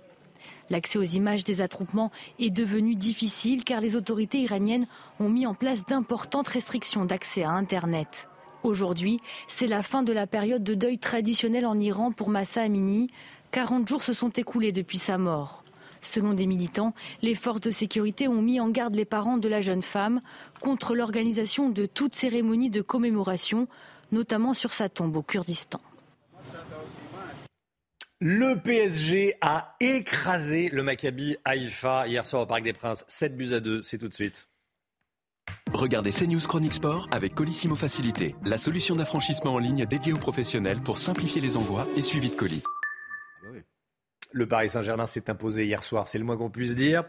L'accès 0.69 0.99
aux 0.99 1.03
images 1.03 1.45
des 1.45 1.61
attroupements 1.61 2.11
est 2.39 2.51
devenu 2.51 2.97
difficile 2.97 3.63
car 3.63 3.81
les 3.81 3.95
autorités 3.95 4.41
iraniennes 4.41 4.87
ont 5.21 5.29
mis 5.29 5.47
en 5.47 5.55
place 5.55 5.85
d'importantes 5.85 6.49
restrictions 6.49 7.05
d'accès 7.05 7.45
à 7.45 7.51
Internet. 7.51 8.29
Aujourd'hui, 8.65 9.21
c'est 9.47 9.69
la 9.69 9.83
fin 9.83 10.03
de 10.03 10.13
la 10.13 10.27
période 10.27 10.65
de 10.65 10.75
deuil 10.75 10.99
traditionnel 10.99 11.67
en 11.67 11.79
Iran 11.79 12.11
pour 12.11 12.31
Massa 12.31 12.63
Amini. 12.63 13.09
40 13.53 13.89
jours 13.89 14.03
se 14.03 14.13
sont 14.13 14.31
écoulés 14.31 14.73
depuis 14.73 14.99
sa 14.99 15.19
mort. 15.19 15.63
Selon 16.03 16.35
des 16.35 16.47
militants, 16.47 16.95
les 17.23 17.35
forces 17.35 17.61
de 17.61 17.71
sécurité 17.71 18.29
ont 18.29 18.43
mis 18.43 18.61
en 18.61 18.69
garde 18.69 18.95
les 18.95 19.05
parents 19.05 19.39
de 19.39 19.49
la 19.49 19.61
jeune 19.61 19.83
femme 19.83 20.21
contre 20.61 20.95
l'organisation 20.95 21.69
de 21.69 21.87
toute 21.87 22.15
cérémonie 22.15 22.71
de 22.71 22.83
commémoration, 22.83 23.69
notamment 24.13 24.55
sur 24.55 24.73
sa 24.73 24.89
tombe 24.89 25.17
au 25.17 25.23
Kurdistan. 25.23 25.81
Le 28.21 28.55
PSG 28.57 29.35
a 29.43 29.77
écrasé 29.79 30.71
le 30.73 30.83
Maccabi 30.83 31.37
Haïfa 31.45 32.07
hier 32.07 32.25
soir 32.25 32.43
au 32.43 32.47
Parc 32.47 32.63
des 32.63 32.73
Princes. 32.73 33.05
7 33.09 33.37
buts 33.37 33.53
à 33.53 33.61
2, 33.61 33.83
c'est 33.83 33.99
tout 33.99 34.09
de 34.09 34.15
suite. 34.15 34.49
Regardez 35.75 36.13
CNews 36.13 36.41
Chronique 36.41 36.73
Sport 36.73 37.09
avec 37.11 37.35
Colissimo 37.35 37.77
Facilité, 37.77 38.35
la 38.45 38.57
solution 38.57 38.97
d'affranchissement 38.97 39.53
en 39.53 39.59
ligne 39.59 39.85
dédiée 39.85 40.15
aux 40.15 40.19
professionnels 40.19 40.81
pour 40.81 40.99
simplifier 40.99 41.43
les 41.43 41.59
envois 41.59 41.85
et 41.97 42.03
suivi 42.03 42.29
de 42.31 42.35
colis. 42.35 42.63
Le 44.37 44.47
Paris 44.47 44.69
Saint-Germain 44.69 45.07
s'est 45.07 45.31
imposé 45.31 45.65
hier 45.65 45.83
soir, 45.83 46.07
c'est 46.07 46.19
le 46.19 46.25
moins 46.25 46.37
qu'on 46.37 46.51
puisse 46.51 46.75
dire, 46.75 47.05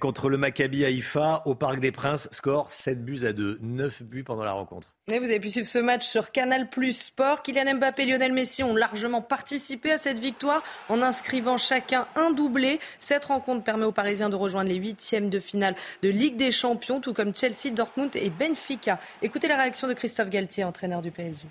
contre 0.00 0.28
le 0.28 0.36
Maccabi 0.36 0.84
Haïfa 0.84 1.42
au 1.44 1.54
Parc 1.54 1.78
des 1.78 1.92
Princes. 1.92 2.28
Score 2.32 2.72
7 2.72 3.04
buts 3.04 3.24
à 3.24 3.32
2, 3.32 3.60
9 3.62 4.02
buts 4.02 4.24
pendant 4.24 4.42
la 4.42 4.50
rencontre. 4.50 4.88
vous 5.06 5.12
avez 5.12 5.38
pu 5.38 5.48
suivre 5.48 5.68
ce 5.68 5.78
match 5.78 6.04
sur 6.04 6.32
Canal 6.32 6.68
Plus 6.68 6.94
Sport. 6.94 7.42
Kylian 7.42 7.76
Mbappé 7.76 8.02
et 8.02 8.06
Lionel 8.06 8.32
Messi 8.32 8.64
ont 8.64 8.74
largement 8.74 9.22
participé 9.22 9.92
à 9.92 9.98
cette 9.98 10.18
victoire 10.18 10.64
en 10.88 11.02
inscrivant 11.02 11.56
chacun 11.56 12.08
un 12.16 12.32
doublé. 12.32 12.80
Cette 12.98 13.26
rencontre 13.26 13.62
permet 13.62 13.84
aux 13.84 13.92
Parisiens 13.92 14.28
de 14.28 14.34
rejoindre 14.34 14.68
les 14.68 14.74
huitièmes 14.74 15.30
de 15.30 15.38
finale 15.38 15.76
de 16.02 16.08
Ligue 16.08 16.34
des 16.34 16.50
Champions, 16.50 17.00
tout 17.00 17.14
comme 17.14 17.32
Chelsea, 17.32 17.70
Dortmund 17.72 18.10
et 18.16 18.28
Benfica. 18.28 18.98
Écoutez 19.22 19.46
la 19.46 19.56
réaction 19.56 19.86
de 19.86 19.92
Christophe 19.92 20.30
Galtier, 20.30 20.64
entraîneur 20.64 21.00
du 21.00 21.12
PSG. 21.12 21.46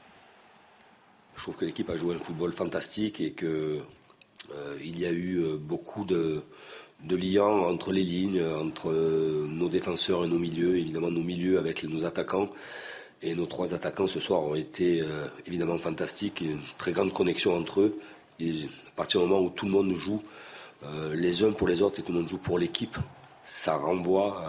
Je 1.37 1.41
trouve 1.41 1.55
que 1.55 1.63
l'équipe 1.63 1.89
a 1.89 1.95
joué 1.95 2.15
un 2.15 2.19
football 2.19 2.51
fantastique 2.51 3.21
et 3.21 3.31
que 3.31 3.79
il 4.83 4.99
y 4.99 5.05
a 5.05 5.11
eu 5.11 5.41
euh, 5.43 5.57
beaucoup 5.57 6.05
de, 6.05 6.43
liens 7.09 7.43
entre 7.43 7.91
les 7.91 8.03
lignes, 8.03 8.43
entre 8.43 8.91
euh, 8.91 9.45
nos 9.47 9.69
défenseurs 9.69 10.25
et 10.25 10.27
nos 10.27 10.39
milieux, 10.39 10.77
évidemment 10.77 11.11
nos 11.11 11.23
milieux 11.23 11.57
avec 11.57 11.83
nos 11.83 12.05
attaquants. 12.05 12.49
Et 13.23 13.35
nos 13.35 13.45
trois 13.45 13.73
attaquants 13.73 14.07
ce 14.07 14.19
soir 14.19 14.41
ont 14.41 14.55
été 14.55 15.03
évidemment 15.45 15.77
fantastiques, 15.77 16.41
une 16.41 16.57
très 16.79 16.91
grande 16.91 17.13
connexion 17.13 17.55
entre 17.55 17.81
eux. 17.81 17.99
À 18.41 18.91
partir 18.95 19.21
du 19.21 19.27
moment 19.27 19.45
où 19.45 19.51
tout 19.51 19.67
le 19.67 19.71
monde 19.71 19.93
joue 19.93 20.23
les 21.13 21.43
uns 21.43 21.51
pour 21.51 21.67
les 21.67 21.83
autres 21.83 21.99
et 21.99 22.01
tout 22.01 22.13
le 22.13 22.17
monde 22.17 22.27
joue 22.27 22.39
pour 22.39 22.57
l'équipe, 22.57 22.97
ça 23.43 23.75
renvoie 23.75 24.43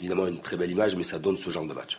évidemment 0.00 0.26
une 0.26 0.40
très 0.40 0.58
belle 0.58 0.70
image, 0.70 0.96
mais 0.96 1.02
ça 1.02 1.18
donne 1.18 1.38
ce 1.38 1.48
genre 1.48 1.66
de 1.66 1.72
match. 1.72 1.98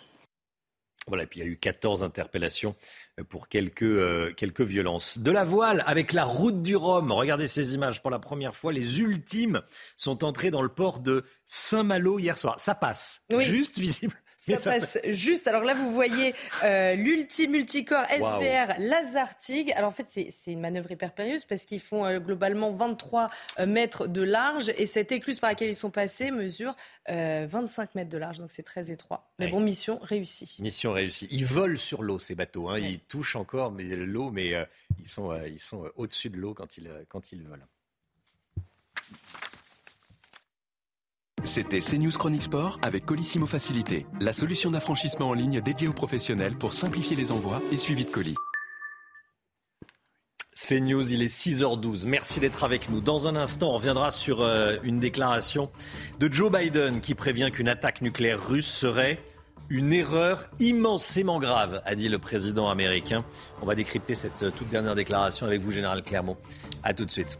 Voilà, 1.07 1.23
et 1.23 1.25
puis 1.27 1.39
il 1.39 1.43
y 1.43 1.45
a 1.45 1.49
eu 1.49 1.57
14 1.57 2.03
interpellations 2.03 2.71
euh, 2.71 3.06
pour 3.23 3.49
quelques, 3.49 3.83
euh, 3.83 4.33
quelques 4.35 4.61
violences. 4.61 5.17
De 5.17 5.31
la 5.31 5.43
voile 5.43 5.83
avec 5.85 6.13
la 6.13 6.23
route 6.23 6.61
du 6.61 6.75
Rhum. 6.75 7.11
Regardez 7.11 7.47
ces 7.47 7.73
images 7.73 8.01
pour 8.01 8.11
la 8.11 8.19
première 8.19 8.55
fois. 8.55 8.71
Les 8.71 8.99
ultimes 8.99 9.61
sont 9.95 10.23
entrés 10.23 10.51
dans 10.51 10.61
le 10.61 10.69
port 10.69 10.99
de 10.99 11.23
Saint-Malo 11.45 12.19
hier 12.19 12.37
soir. 12.37 12.59
Ça 12.59 12.75
passe. 12.75 13.23
Juste 13.39 13.79
visible. 13.79 14.15
Ça, 14.55 14.71
passe 14.71 14.99
juste. 15.05 15.47
Alors 15.47 15.63
là, 15.63 15.73
vous 15.73 15.91
voyez 15.91 16.33
euh, 16.63 16.95
l'ulti 16.95 17.47
multicorps 17.47 18.05
SVR 18.09 18.75
Lazartigue. 18.79 19.71
Alors 19.75 19.89
en 19.89 19.91
fait, 19.91 20.07
c'est 20.07 20.51
une 20.51 20.59
manœuvre 20.59 20.91
hyper 20.91 21.13
périlleuse 21.13 21.45
parce 21.45 21.65
qu'ils 21.65 21.79
font 21.79 22.05
euh, 22.05 22.19
globalement 22.19 22.71
23 22.71 23.27
euh, 23.59 23.65
mètres 23.65 24.07
de 24.07 24.21
large 24.21 24.71
et 24.77 24.85
cette 24.85 25.11
écluse 25.11 25.39
par 25.39 25.49
laquelle 25.49 25.69
ils 25.69 25.75
sont 25.75 25.91
passés 25.91 26.31
mesure 26.31 26.75
25 27.09 27.95
mètres 27.95 28.09
de 28.09 28.17
large. 28.17 28.39
Donc 28.39 28.51
c'est 28.51 28.63
très 28.63 28.91
étroit. 28.91 29.31
Mais 29.39 29.47
bon, 29.47 29.59
mission 29.59 29.99
réussie. 30.01 30.57
Mission 30.59 30.91
réussie. 30.91 31.27
Ils 31.31 31.45
volent 31.45 31.77
sur 31.77 32.03
l'eau, 32.03 32.19
ces 32.19 32.35
bateaux. 32.35 32.69
Hein. 32.69 32.79
Ils 32.79 32.99
touchent 32.99 33.37
encore 33.37 33.71
l'eau, 33.71 34.29
mais 34.29 34.53
ils 34.99 35.07
sont, 35.07 35.33
ils 35.45 35.59
sont 35.59 35.89
au-dessus 35.95 36.29
de 36.29 36.37
l'eau 36.37 36.53
quand 36.53 36.77
ils, 36.77 36.91
quand 37.07 37.31
ils 37.31 37.43
volent. 37.43 37.65
C'était 41.57 41.79
CNews 41.79 42.11
Chronique 42.11 42.43
Sport 42.43 42.77
avec 42.83 43.07
Colissimo 43.07 43.47
Facilité, 43.47 44.05
la 44.21 44.31
solution 44.31 44.69
d'affranchissement 44.69 45.29
en 45.29 45.33
ligne 45.33 45.59
dédiée 45.59 45.87
aux 45.87 45.91
professionnels 45.91 46.55
pour 46.55 46.71
simplifier 46.71 47.15
les 47.15 47.31
envois 47.31 47.63
et 47.71 47.77
suivi 47.77 48.05
de 48.05 48.11
colis. 48.11 48.35
CNews, 50.53 51.11
il 51.11 51.23
est 51.23 51.35
6h12. 51.35 52.05
Merci 52.05 52.39
d'être 52.39 52.63
avec 52.63 52.91
nous. 52.91 53.01
Dans 53.01 53.27
un 53.27 53.35
instant, 53.35 53.69
on 53.69 53.77
reviendra 53.77 54.11
sur 54.11 54.41
euh, 54.41 54.77
une 54.83 54.99
déclaration 54.99 55.71
de 56.19 56.31
Joe 56.31 56.51
Biden 56.51 57.01
qui 57.01 57.15
prévient 57.15 57.49
qu'une 57.51 57.69
attaque 57.69 58.03
nucléaire 58.03 58.47
russe 58.47 58.71
serait 58.71 59.17
une 59.71 59.93
erreur 59.93 60.51
immensément 60.59 61.39
grave, 61.39 61.81
a 61.85 61.95
dit 61.95 62.07
le 62.07 62.19
président 62.19 62.69
américain. 62.69 63.25
On 63.63 63.65
va 63.65 63.73
décrypter 63.73 64.13
cette 64.13 64.43
euh, 64.43 64.51
toute 64.51 64.69
dernière 64.69 64.93
déclaration 64.93 65.47
avec 65.47 65.61
vous, 65.61 65.71
Général 65.71 66.03
Clermont. 66.03 66.37
A 66.83 66.93
tout 66.93 67.05
de 67.05 67.09
suite. 67.09 67.39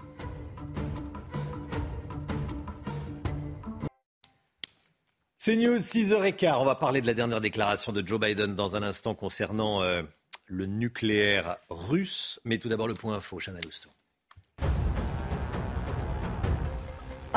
C'est 5.48 5.56
News 5.56 5.78
6h15. 5.78 6.58
On 6.60 6.66
va 6.66 6.76
parler 6.76 7.00
de 7.00 7.08
la 7.08 7.14
dernière 7.14 7.40
déclaration 7.40 7.94
de 7.94 8.06
Joe 8.06 8.20
Biden 8.20 8.54
dans 8.54 8.76
un 8.76 8.84
instant 8.84 9.16
concernant 9.16 9.82
euh, 9.82 10.02
le 10.46 10.66
nucléaire 10.66 11.56
russe. 11.70 12.42
Mais 12.44 12.58
tout 12.58 12.68
d'abord 12.68 12.90
le 12.90 12.94
point 12.94 13.16
info, 13.16 13.40
Chana 13.40 13.62
Lousteau. 13.62 13.90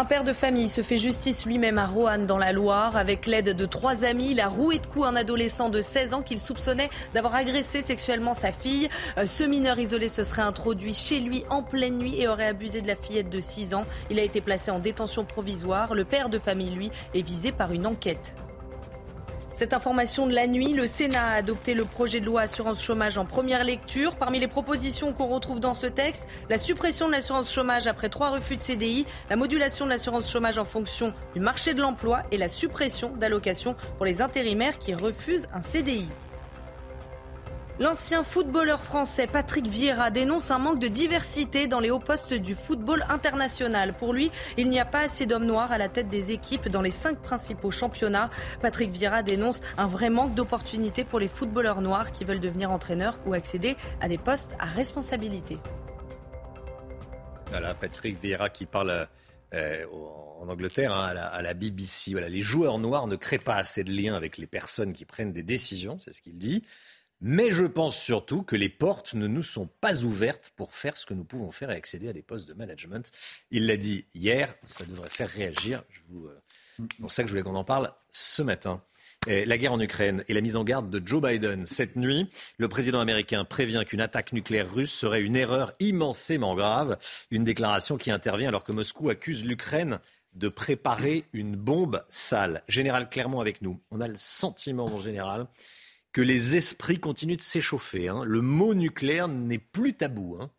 Un 0.01 0.07
père 0.07 0.25
de 0.25 0.33
famille 0.33 0.71
se 0.71 0.81
fait 0.81 0.97
justice 0.97 1.45
lui-même 1.45 1.77
à 1.77 1.85
Roanne 1.85 2.25
dans 2.25 2.39
la 2.39 2.53
Loire. 2.53 2.97
Avec 2.97 3.27
l'aide 3.27 3.55
de 3.55 3.67
trois 3.67 4.07
amis, 4.07 4.29
il 4.31 4.41
a 4.41 4.49
roué 4.49 4.79
de 4.79 4.87
coups 4.87 5.07
un 5.07 5.15
adolescent 5.15 5.69
de 5.69 5.83
16 5.83 6.15
ans 6.15 6.23
qu'il 6.23 6.39
soupçonnait 6.39 6.89
d'avoir 7.13 7.35
agressé 7.35 7.83
sexuellement 7.83 8.33
sa 8.33 8.51
fille. 8.51 8.89
Euh, 9.19 9.27
ce 9.27 9.45
mineur 9.45 9.79
isolé 9.79 10.09
se 10.09 10.25
serait 10.25 10.41
introduit 10.41 10.95
chez 10.95 11.21
lui 11.21 11.45
en 11.51 11.63
pleine 11.63 11.99
nuit 11.99 12.19
et 12.19 12.29
aurait 12.29 12.47
abusé 12.47 12.81
de 12.81 12.87
la 12.87 12.97
fillette 12.97 13.29
de 13.29 13.41
6 13.41 13.75
ans. 13.75 13.85
Il 14.09 14.19
a 14.19 14.23
été 14.23 14.41
placé 14.41 14.71
en 14.71 14.79
détention 14.79 15.27
provisoire. 15.27 15.95
Le 15.95 16.07
père 16.07 16.31
de 16.31 16.39
famille, 16.39 16.71
lui, 16.71 16.91
est 17.15 17.21
visé 17.21 17.53
par 17.53 17.71
une 17.71 17.87
enquête. 17.87 18.35
Cette 19.61 19.75
information 19.75 20.27
de 20.27 20.35
la 20.35 20.47
nuit, 20.47 20.73
le 20.73 20.87
Sénat 20.87 21.23
a 21.23 21.35
adopté 21.35 21.75
le 21.75 21.85
projet 21.85 22.19
de 22.19 22.25
loi 22.25 22.41
assurance 22.41 22.83
chômage 22.83 23.19
en 23.19 23.27
première 23.27 23.63
lecture. 23.63 24.17
Parmi 24.17 24.41
les 24.41 24.49
propositions 24.49 25.13
qu'on 25.13 25.27
retrouve 25.27 25.61
dans 25.61 25.75
ce 25.75 25.87
texte, 25.87 26.27
la 26.49 26.57
suppression 26.57 27.09
de 27.09 27.13
l'assurance 27.13 27.53
chômage 27.53 27.87
après 27.87 28.09
trois 28.09 28.31
refus 28.31 28.57
de 28.57 28.63
CDI, 28.63 29.05
la 29.29 29.37
modulation 29.37 29.85
de 29.85 29.91
l'assurance 29.91 30.33
chômage 30.33 30.57
en 30.57 30.65
fonction 30.65 31.13
du 31.35 31.41
marché 31.41 31.75
de 31.75 31.83
l'emploi 31.83 32.23
et 32.33 32.39
la 32.39 32.49
suppression 32.49 33.11
d'allocations 33.11 33.77
pour 33.99 34.07
les 34.07 34.23
intérimaires 34.23 34.79
qui 34.79 34.95
refusent 34.95 35.47
un 35.53 35.61
CDI. 35.61 36.09
L'ancien 37.81 38.23
footballeur 38.23 38.83
français 38.83 39.27
Patrick 39.27 39.67
Vieira 39.67 40.11
dénonce 40.11 40.51
un 40.51 40.59
manque 40.59 40.79
de 40.79 40.89
diversité 40.89 41.67
dans 41.67 41.81
les 41.81 41.91
hauts 41.91 41.99
postes 41.99 42.35
du 42.35 42.55
football 42.55 43.07
international. 43.09 43.95
Pour 43.95 44.13
lui, 44.13 44.31
il 44.59 44.69
n'y 44.69 44.79
a 44.79 44.85
pas 44.85 45.01
assez 45.01 45.25
d'hommes 45.25 45.47
noirs 45.47 45.73
à 45.73 45.79
la 45.79 45.89
tête 45.89 46.11
des 46.11 46.31
équipes 46.31 46.69
dans 46.69 46.83
les 46.83 46.91
cinq 46.91 47.23
principaux 47.23 47.71
championnats. 47.71 48.29
Patrick 48.61 48.91
Vieira 48.91 49.23
dénonce 49.23 49.63
un 49.79 49.87
vrai 49.87 50.11
manque 50.11 50.35
d'opportunités 50.35 51.05
pour 51.05 51.19
les 51.19 51.29
footballeurs 51.29 51.81
noirs 51.81 52.13
qui 52.13 52.27
veulent 52.27 52.39
devenir 52.39 52.71
entraîneurs 52.71 53.19
ou 53.25 53.33
accéder 53.33 53.77
à 54.03 54.09
des 54.09 54.19
postes 54.19 54.55
à 54.59 54.67
responsabilité. 54.67 55.57
Voilà, 57.49 57.73
Patrick 57.73 58.21
Vieira 58.21 58.51
qui 58.51 58.67
parle 58.67 59.09
euh, 59.55 59.87
en 60.39 60.49
Angleterre 60.51 60.93
hein, 60.93 61.15
à, 61.17 61.41
la, 61.41 61.55
BBC. 61.55 62.13
Voilà, 62.13 62.29
les 62.29 62.41
joueurs 62.41 62.79
noirs 62.79 63.07
ne 63.07 63.17
créent 63.17 63.39
pas 63.39 63.57
assez 63.57 63.85
de 63.85 63.91
liens 63.91 64.15
avec 64.15 64.37
les 64.37 64.47
personnes 64.47 64.93
qui 64.93 65.07
prennent 65.07 65.33
des 65.33 65.43
décisions, 65.43 65.99
c'est 65.99 66.13
ce 66.13 66.21
qu'il 66.21 66.37
dit. 66.37 66.63
Mais 67.21 67.51
je 67.51 67.65
pense 67.65 68.01
surtout 68.01 68.43
que 68.43 68.57
les 68.57 68.71
portes 68.71 69.13
ne 69.15 69.27
nous 69.27 69.43
sont 69.43 69.69
pas 69.81 70.05
ouvertes 70.05 70.53
pour 70.57 70.75
faire 70.75 70.97
ce 70.97 71.05
que 71.05 71.13
nous 71.13 71.25
pouvons 71.25 71.51
faire 71.51 71.71
et 71.71 71.77
accéder 71.77 72.09
à 72.09 72.13
des 72.15 72.23
postes 72.23 72.49
de 72.49 72.55
management. 72.55 73.11
Il 73.51 73.67
l'a 73.67 73.77
dit 73.77 74.07
hier, 74.15 74.55
ça 74.65 74.85
devrait 74.87 75.11
faire 75.11 75.29
réagir. 75.29 75.83
Euh, 76.15 76.41
c'est 76.79 77.01
pour 77.01 77.13
ça 77.13 77.23
que 77.23 77.29
je 77.29 77.33
voulais 77.33 77.43
qu'on 77.43 77.57
en 77.57 77.65
parle 77.65 77.93
ce 78.11 78.43
matin. 78.43 78.83
la 79.27 79.59
guerre 79.59 79.75
en 79.75 79.81
Ukraine 79.81 80.25
et 80.29 80.33
la 80.33 80.41
mise 80.41 80.57
en 80.57 80.65
garde 80.65 80.89
de 80.89 81.07
Joe 81.07 81.21
Biden. 81.21 81.67
Cette 81.67 81.97
nuit, 81.97 82.31
le 82.57 82.69
président 82.69 83.01
américain 83.01 83.45
prévient 83.45 83.85
qu'une 83.87 84.01
attaque 84.01 84.33
nucléaire 84.33 84.73
russe 84.73 84.93
serait 84.93 85.21
une 85.21 85.37
erreur 85.37 85.75
immensément 85.79 86.55
grave. 86.55 86.97
Une 87.31 87.45
déclaration 87.45 87.99
qui 87.99 88.11
intervient 88.11 88.49
alors 88.49 88.65
que 88.65 88.73
Moscou 88.73 89.11
accuse 89.11 89.45
l'Ukraine 89.45 90.01
de 90.35 90.49
préparer 90.49 91.25
une 91.35 91.57
bombe 91.57 92.03
sale. 92.09 92.63
Général 92.67 93.11
Clermont 93.11 93.41
avec 93.41 93.61
nous. 93.61 93.79
On 93.91 94.01
a 94.01 94.09
le 94.09 94.17
sentiment 94.17 94.87
en 94.87 94.99
général 94.99 95.47
que 96.13 96.21
les 96.21 96.57
esprits 96.57 96.99
continuent 96.99 97.37
de 97.37 97.43
s'échauffer. 97.43 98.09
Hein. 98.09 98.25
Le 98.25 98.41
mot 98.41 98.75
nucléaire 98.75 99.29
n'est 99.29 99.59
plus 99.59 99.95
tabou. 99.95 100.37
Hein. 100.41 100.51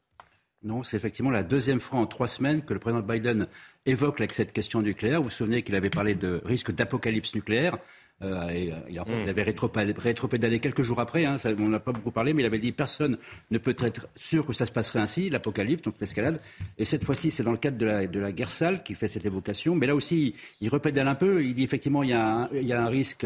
Non, 0.63 0.83
c'est 0.83 0.95
effectivement 0.95 1.31
la 1.31 1.43
deuxième 1.43 1.79
fois 1.79 1.99
en 1.99 2.05
trois 2.05 2.27
semaines 2.27 2.61
que 2.61 2.73
le 2.73 2.79
président 2.79 3.01
Biden 3.01 3.47
évoque 3.85 4.23
cette 4.31 4.53
question 4.53 4.81
nucléaire. 4.81 5.17
Vous 5.17 5.25
vous 5.25 5.29
souvenez 5.31 5.63
qu'il 5.63 5.75
avait 5.75 5.89
parlé 5.89 6.13
de 6.13 6.41
risque 6.45 6.71
d'apocalypse 6.71 7.33
nucléaire. 7.33 7.77
Euh, 8.21 8.49
et, 8.49 8.71
euh, 8.71 9.01
en 9.01 9.05
fait, 9.05 9.23
il 9.23 9.29
avait 9.29 9.41
rétropédalé 9.41 10.59
quelques 10.59 10.83
jours 10.83 10.99
après, 10.99 11.25
hein, 11.25 11.37
on 11.57 11.69
n'a 11.69 11.79
pas 11.79 11.91
beaucoup 11.91 12.11
parlé, 12.11 12.33
mais 12.33 12.43
il 12.43 12.45
avait 12.45 12.59
dit 12.59 12.71
personne 12.71 13.17
ne 13.49 13.57
peut 13.57 13.75
être 13.79 14.07
sûr 14.15 14.45
que 14.45 14.53
ça 14.53 14.67
se 14.67 14.71
passerait 14.71 14.99
ainsi, 14.99 15.31
l'apocalypse, 15.31 15.81
donc 15.81 15.95
l'escalade. 15.99 16.39
Et 16.77 16.85
cette 16.85 17.03
fois-ci, 17.03 17.31
c'est 17.31 17.41
dans 17.41 17.51
le 17.51 17.57
cadre 17.57 17.77
de 17.77 17.85
la, 17.87 18.05
de 18.05 18.19
la, 18.19 18.31
guerre 18.31 18.51
sale 18.51 18.83
qu'il 18.83 18.95
fait 18.95 19.07
cette 19.07 19.25
évocation. 19.25 19.73
Mais 19.73 19.87
là 19.87 19.95
aussi, 19.95 20.35
il 20.59 20.69
repédale 20.69 21.07
un 21.07 21.15
peu, 21.15 21.43
il 21.43 21.55
dit 21.55 21.63
effectivement 21.63 22.03
il 22.03 22.11
y 22.11 22.13
a 22.13 22.43
un, 22.43 22.49
il 22.53 22.67
y 22.67 22.73
a 22.73 22.83
un 22.83 22.87
risque. 22.87 23.25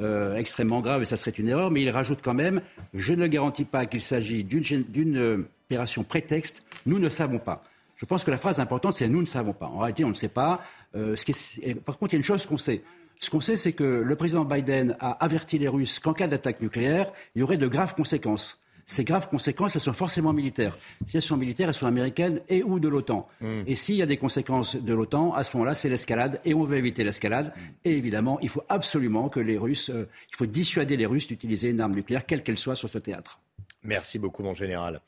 Euh, 0.00 0.36
extrêmement 0.36 0.80
grave 0.80 1.02
et 1.02 1.04
ça 1.04 1.18
serait 1.18 1.30
une 1.30 1.48
erreur, 1.48 1.70
mais 1.70 1.82
il 1.82 1.90
rajoute 1.90 2.20
quand 2.22 2.32
même 2.32 2.62
Je 2.94 3.12
ne 3.12 3.26
garantis 3.26 3.66
pas 3.66 3.84
qu'il 3.84 4.00
s'agit 4.00 4.44
d'une 4.44 5.18
euh, 5.18 5.48
opération 5.66 6.04
prétexte, 6.04 6.64
nous 6.86 6.98
ne 6.98 7.10
savons 7.10 7.38
pas. 7.38 7.62
Je 7.96 8.06
pense 8.06 8.24
que 8.24 8.30
la 8.30 8.38
phrase 8.38 8.60
importante, 8.60 8.94
c'est 8.94 9.08
Nous 9.08 9.20
ne 9.20 9.26
savons 9.26 9.52
pas. 9.52 9.66
En 9.66 9.80
réalité, 9.80 10.04
on 10.04 10.08
ne 10.08 10.14
sait 10.14 10.28
pas. 10.28 10.60
Euh, 10.96 11.16
ce 11.16 11.74
par 11.74 11.98
contre, 11.98 12.14
il 12.14 12.16
y 12.16 12.18
a 12.18 12.20
une 12.20 12.24
chose 12.24 12.46
qu'on 12.46 12.56
sait. 12.56 12.82
Ce 13.18 13.28
qu'on 13.28 13.42
sait, 13.42 13.58
c'est 13.58 13.72
que 13.72 13.84
le 13.84 14.16
président 14.16 14.46
Biden 14.46 14.96
a 15.00 15.22
averti 15.22 15.58
les 15.58 15.68
Russes 15.68 15.98
qu'en 15.98 16.14
cas 16.14 16.26
d'attaque 16.26 16.62
nucléaire, 16.62 17.12
il 17.34 17.40
y 17.40 17.42
aurait 17.42 17.58
de 17.58 17.68
graves 17.68 17.94
conséquences 17.94 18.58
ces 18.86 19.04
graves 19.04 19.28
conséquences, 19.28 19.76
elles 19.76 19.82
sont 19.82 19.92
forcément 19.92 20.32
militaires. 20.32 20.76
Si 21.06 21.16
elles 21.16 21.22
sont 21.22 21.36
militaires, 21.36 21.68
elles 21.68 21.74
sont 21.74 21.86
américaines 21.86 22.40
et 22.48 22.62
ou 22.62 22.78
de 22.78 22.88
l'OTAN. 22.88 23.28
Mm. 23.40 23.62
Et 23.66 23.74
s'il 23.74 23.96
y 23.96 24.02
a 24.02 24.06
des 24.06 24.16
conséquences 24.16 24.76
de 24.76 24.94
l'OTAN, 24.94 25.32
à 25.34 25.42
ce 25.42 25.56
moment-là, 25.56 25.74
c'est 25.74 25.88
l'escalade 25.88 26.40
et 26.44 26.54
on 26.54 26.64
veut 26.64 26.76
éviter 26.76 27.04
l'escalade. 27.04 27.52
Mm. 27.54 27.60
Et 27.84 27.96
évidemment, 27.96 28.38
il 28.40 28.48
faut 28.48 28.64
absolument 28.68 29.28
que 29.28 29.40
les 29.40 29.58
Russes, 29.58 29.90
euh, 29.90 30.08
il 30.32 30.36
faut 30.36 30.46
dissuader 30.46 30.96
les 30.96 31.06
Russes 31.06 31.26
d'utiliser 31.26 31.68
une 31.68 31.80
arme 31.80 31.94
nucléaire, 31.94 32.26
quelle 32.26 32.42
qu'elle 32.42 32.58
soit, 32.58 32.76
sur 32.76 32.88
ce 32.88 32.98
théâtre. 32.98 33.40
Merci 33.82 34.18
beaucoup, 34.18 34.42
mon 34.42 34.54
général. 34.54 35.00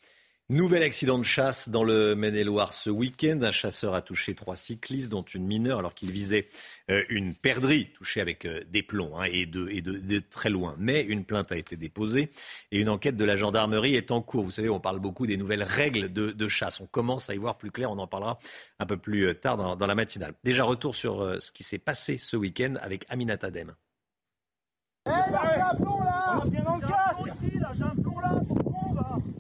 Nouvel 0.53 0.83
accident 0.83 1.19
de 1.19 1.25
chasse 1.25 1.71
dans 1.71 1.83
le 1.83 2.15
Maine-et-Loire 2.15 2.75
ce 2.75 2.91
week-end. 2.91 3.41
Un 3.41 3.51
chasseur 3.51 3.95
a 3.95 4.03
touché 4.03 4.35
trois 4.35 4.55
cyclistes, 4.55 5.09
dont 5.09 5.23
une 5.23 5.47
mineure, 5.47 5.79
alors 5.79 5.95
qu'il 5.95 6.13
visait 6.13 6.47
euh, 6.91 7.03
une 7.09 7.35
perdrix 7.35 7.87
touchée 7.87 8.21
avec 8.21 8.45
euh, 8.45 8.63
des 8.69 8.83
plombs 8.83 9.17
hein, 9.17 9.25
et, 9.33 9.47
de, 9.47 10.19
très 10.19 10.51
loin. 10.51 10.75
Mais 10.77 11.05
une 11.05 11.25
plainte 11.25 11.53
a 11.53 11.57
été 11.57 11.79
déposée 11.79 12.31
et 12.71 12.79
une 12.79 12.91
enquête 12.91 13.17
de 13.17 13.25
la 13.25 13.35
gendarmerie 13.35 13.95
est 13.95 14.11
en 14.11 14.21
cours. 14.21 14.45
Vous 14.45 14.51
savez, 14.51 14.69
on 14.69 14.79
parle 14.79 14.99
beaucoup 14.99 15.27
des 15.27 15.39
nouvelles 15.39 15.63
règles 15.63 16.13
de, 16.13 16.49
chasse. 16.49 16.83
On 16.83 16.87
commence 16.87 17.31
à 17.31 17.35
y 17.35 17.39
voir 17.39 17.57
plus 17.57 17.71
clair. 17.71 17.91
On 17.91 17.99
en 17.99 18.07
parlera 18.07 18.39
un 18.79 18.85
peu 18.85 18.99
plus 18.99 19.29
euh, 19.29 19.33
tard 19.33 19.57
dans, 19.57 19.87
la 19.87 19.95
matinale. 19.95 20.35
Déjà, 20.45 20.65
retour 20.65 20.95
sur 20.95 21.41
ce 21.41 21.51
qui 21.51 21.63
s'est 21.65 21.79
passé 21.79 22.19
ce 22.19 22.37
week-end 22.37 22.75
avec 22.83 23.07
Aminata 23.09 23.51
Dem. 23.51 23.75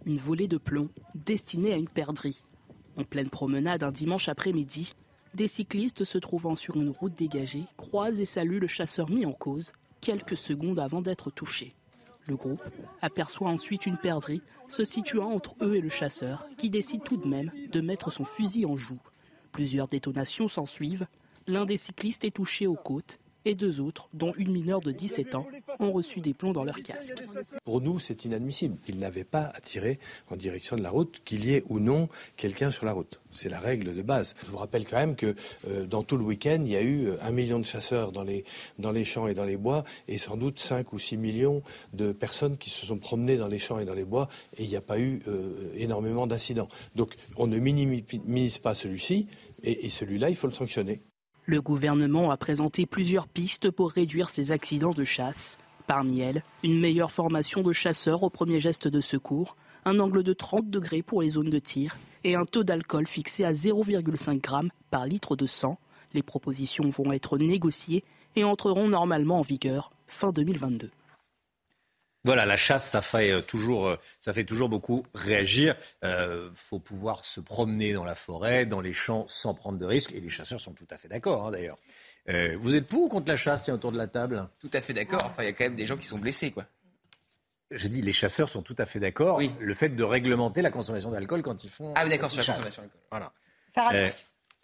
Une 0.07 0.19
volée 0.19 0.49
de 0.49 0.59
plomb 0.59 0.89
destinée 1.15 1.73
à 1.73 1.77
une 1.77 1.89
perdrix. 1.89 2.45
En 2.97 3.05
pleine 3.05 3.31
promenade 3.31 3.83
un 3.83 3.93
dimanche 3.93 4.29
après-midi, 4.29 4.95
des 5.35 5.49
cyclistes 5.49 6.05
se 6.05 6.19
trouvant 6.19 6.57
sur 6.57 6.77
une 6.77 6.91
route 6.91 7.15
dégagée 7.15 7.65
croisent 7.77 8.21
et 8.21 8.27
saluent 8.27 8.61
le 8.61 8.67
chasseur 8.67 9.11
mis 9.11 9.25
en 9.25 9.33
cause 9.33 9.73
quelques 10.01 10.37
secondes 10.37 10.79
avant 10.79 11.01
d'être 11.01 11.31
touché. 11.31 11.75
Le 12.27 12.37
groupe 12.37 12.63
aperçoit 13.01 13.49
ensuite 13.49 13.87
une 13.87 13.97
perdrix 13.97 14.43
se 14.69 14.85
situant 14.85 15.33
entre 15.33 15.57
eux 15.63 15.77
et 15.77 15.81
le 15.81 15.89
chasseur, 15.89 16.47
qui 16.57 16.71
décide 16.71 17.03
tout 17.03 17.17
de 17.17 17.27
même 17.27 17.51
de 17.71 17.81
mettre 17.81 18.13
son 18.13 18.25
fusil 18.25 18.67
en 18.67 18.77
joue. 18.77 19.01
Plusieurs 19.51 19.89
détonations 19.89 20.49
s'ensuivent. 20.49 21.07
L'un 21.47 21.65
des 21.65 21.77
cyclistes 21.77 22.25
est 22.25 22.31
touché 22.31 22.67
aux 22.67 22.77
côtes 22.77 23.19
et 23.45 23.55
deux 23.55 23.81
autres, 23.81 24.09
dont 24.15 24.33
une 24.37 24.53
mineure 24.53 24.81
de 24.81 24.93
17 24.93 25.35
ans, 25.35 25.47
ont 25.79 25.93
reçu 25.93 26.21
des 26.21 26.35
plombs 26.35 26.53
dans 26.53 26.65
leur 26.65 26.81
casque. 26.83 27.23
Pour 27.65 27.81
nous, 27.81 27.99
c'est 27.99 28.25
inadmissible. 28.25 28.77
Ils 28.89 28.99
n'avaient 28.99 29.25
pas 29.25 29.53
à 29.55 29.61
tirer 29.61 29.99
en 30.31 30.37
direction 30.37 30.77
de 30.77 30.83
la 30.83 30.91
route, 30.91 31.21
qu'il 31.25 31.45
y 31.45 31.55
ait 31.55 31.63
ou 31.69 31.79
non 31.79 32.09
quelqu'un 32.37 32.71
sur 32.71 32.87
la 32.87 32.93
route. 32.93 33.21
C'est 33.31 33.49
la 33.49 33.61
règle 33.61 33.95
de 33.95 34.03
base. 34.03 34.35
Je 34.45 34.51
vous 34.51 34.59
rappelle 34.59 34.87
quand 34.87 34.99
même 34.99 35.17
que 35.17 35.35
euh, 35.69 35.87
dans 35.87 36.03
tout 36.03 36.17
le 36.17 36.25
week-end, 36.25 36.59
il 36.65 36.71
y 36.71 36.77
a 36.77 36.83
eu 36.83 37.07
euh, 37.07 37.17
un 37.23 37.31
million 37.31 37.59
de 37.59 37.65
chasseurs 37.65 38.13
dans 38.13 38.23
les, 38.23 38.45
dans 38.79 38.93
les 38.93 39.05
champs 39.05 39.27
et 39.29 39.35
dans 39.35 39.45
les 39.45 39.57
bois, 39.57 39.85
et 40.09 40.19
sans 40.19 40.37
doute 40.37 40.59
5 40.59 40.93
ou 40.93 40.99
6 40.99 41.17
millions 41.17 41.63
de 41.93 42.13
personnes 42.13 42.57
qui 42.57 42.71
se 42.71 42.87
sont 42.87 42.99
promenées 42.99 43.37
dans 43.37 43.49
les 43.49 43.59
champs 43.59 43.79
et 43.79 43.85
dans 43.85 43.95
les 43.95 44.05
bois, 44.05 44.29
et 44.57 44.65
il 44.65 44.69
n'y 44.69 44.77
a 44.77 44.83
pas 44.83 44.99
eu 44.99 45.23
euh, 45.29 45.73
énormément 45.77 46.27
d'incidents. 46.27 46.69
Donc 46.95 47.15
on 47.37 47.47
ne 47.47 47.59
minimise 47.59 48.59
pas 48.59 48.75
celui-ci, 48.75 49.29
et 49.65 49.91
celui-là, 49.91 50.29
il 50.29 50.35
faut 50.35 50.49
le 50.49 50.53
sanctionner. 50.53 51.01
Le 51.45 51.61
gouvernement 51.61 52.31
a 52.31 52.37
présenté 52.37 52.87
plusieurs 52.87 53.27
pistes 53.27 53.69
pour 53.69 53.91
réduire 53.91 54.29
ces 54.29 54.53
accidents 54.53 54.93
de 54.93 55.03
chasse. 55.03 55.59
Parmi 55.89 56.21
elles, 56.21 56.45
une 56.63 56.79
meilleure 56.79 57.11
formation 57.11 57.63
de 57.63 57.73
chasseurs 57.73 58.23
au 58.23 58.31
premier 58.31 58.61
geste 58.61 58.87
de 58.87 59.01
secours, 59.01 59.57
un 59.85 59.99
angle 59.99 60.23
de 60.23 60.33
30 60.33 60.71
degrés 60.71 61.03
pour 61.03 61.23
les 61.23 61.31
zones 61.31 61.51
de 61.51 61.59
tir 61.59 61.97
et 62.23 62.37
un 62.37 62.45
taux 62.45 62.63
d'alcool 62.63 63.09
fixé 63.09 63.45
à 63.45 63.53
0,5 63.53 64.35
g 64.35 64.69
par 64.91 65.07
litre 65.07 65.35
de 65.35 65.47
sang. 65.47 65.79
Les 66.15 66.23
propositions 66.23 66.89
vont 66.91 67.13
être 67.13 67.39
négociées 67.39 68.05
et 68.37 68.45
entreront 68.45 68.87
normalement 68.87 69.41
en 69.41 69.43
vigueur 69.43 69.91
fin 70.07 70.31
2022. 70.31 70.91
Voilà, 72.25 72.47
la 72.47 72.57
chasse, 72.57 72.89
ça 72.89 73.03
fait 73.03 73.31
euh, 73.31 73.41
toujours, 73.41 73.89
euh, 73.89 73.97
ça 74.21 74.33
fait 74.33 74.45
toujours 74.45 74.69
beaucoup 74.69 75.05
réagir. 75.13 75.75
Il 76.03 76.07
euh, 76.07 76.51
faut 76.55 76.79
pouvoir 76.79 77.25
se 77.25 77.41
promener 77.41 77.93
dans 77.93 78.05
la 78.05 78.15
forêt, 78.15 78.65
dans 78.65 78.81
les 78.81 78.93
champs, 78.93 79.25
sans 79.27 79.55
prendre 79.55 79.79
de 79.79 79.85
risques. 79.85 80.13
Et 80.13 80.21
les 80.21 80.29
chasseurs 80.29 80.61
sont 80.61 80.73
tout 80.73 80.87
à 80.91 80.99
fait 80.99 81.09
d'accord, 81.09 81.47
hein, 81.47 81.51
d'ailleurs. 81.51 81.79
vous 82.61 82.77
êtes 82.77 82.87
pour 82.87 83.03
ou 83.03 83.09
contre 83.09 83.29
la 83.29 83.37
chasse, 83.37 83.63
tiens, 83.65 83.75
autour 83.75 83.91
de 83.91 83.99
la 83.99 84.07
table? 84.07 84.49
Tout 84.61 84.71
à 84.73 84.81
fait 84.81 84.93
d'accord. 84.93 85.25
Enfin, 85.25 85.43
il 85.43 85.47
y 85.47 85.49
a 85.49 85.53
quand 85.53 85.65
même 85.65 85.77
des 85.77 85.87
gens 85.87 85.97
qui 85.97 86.07
sont 86.07 86.19
blessés, 86.19 86.53
quoi. 86.53 86.65
Je 87.73 87.89
dis, 87.89 88.03
les 88.03 88.13
chasseurs 88.13 88.49
sont 88.49 88.63
tout 88.63 88.77
à 88.79 88.87
fait 88.87 89.01
d'accord. 89.01 89.39
Oui. 89.39 89.51
Le 89.59 89.75
fait 89.75 89.89
de 89.89 90.05
réglementer 90.05 90.63
la 90.63 90.71
consommation 90.71 91.11
d'alcool 91.11 91.43
quand 91.43 91.65
ils 91.65 91.71
font. 91.71 91.93
Ah 91.97 92.05
oui, 92.05 92.11
d'accord, 92.11 92.31
sur 92.31 92.39
la 92.39 92.45
consommation 92.45 92.83
d'alcool. 92.83 93.01
Voilà. 93.11 93.33
Faire 93.75 94.13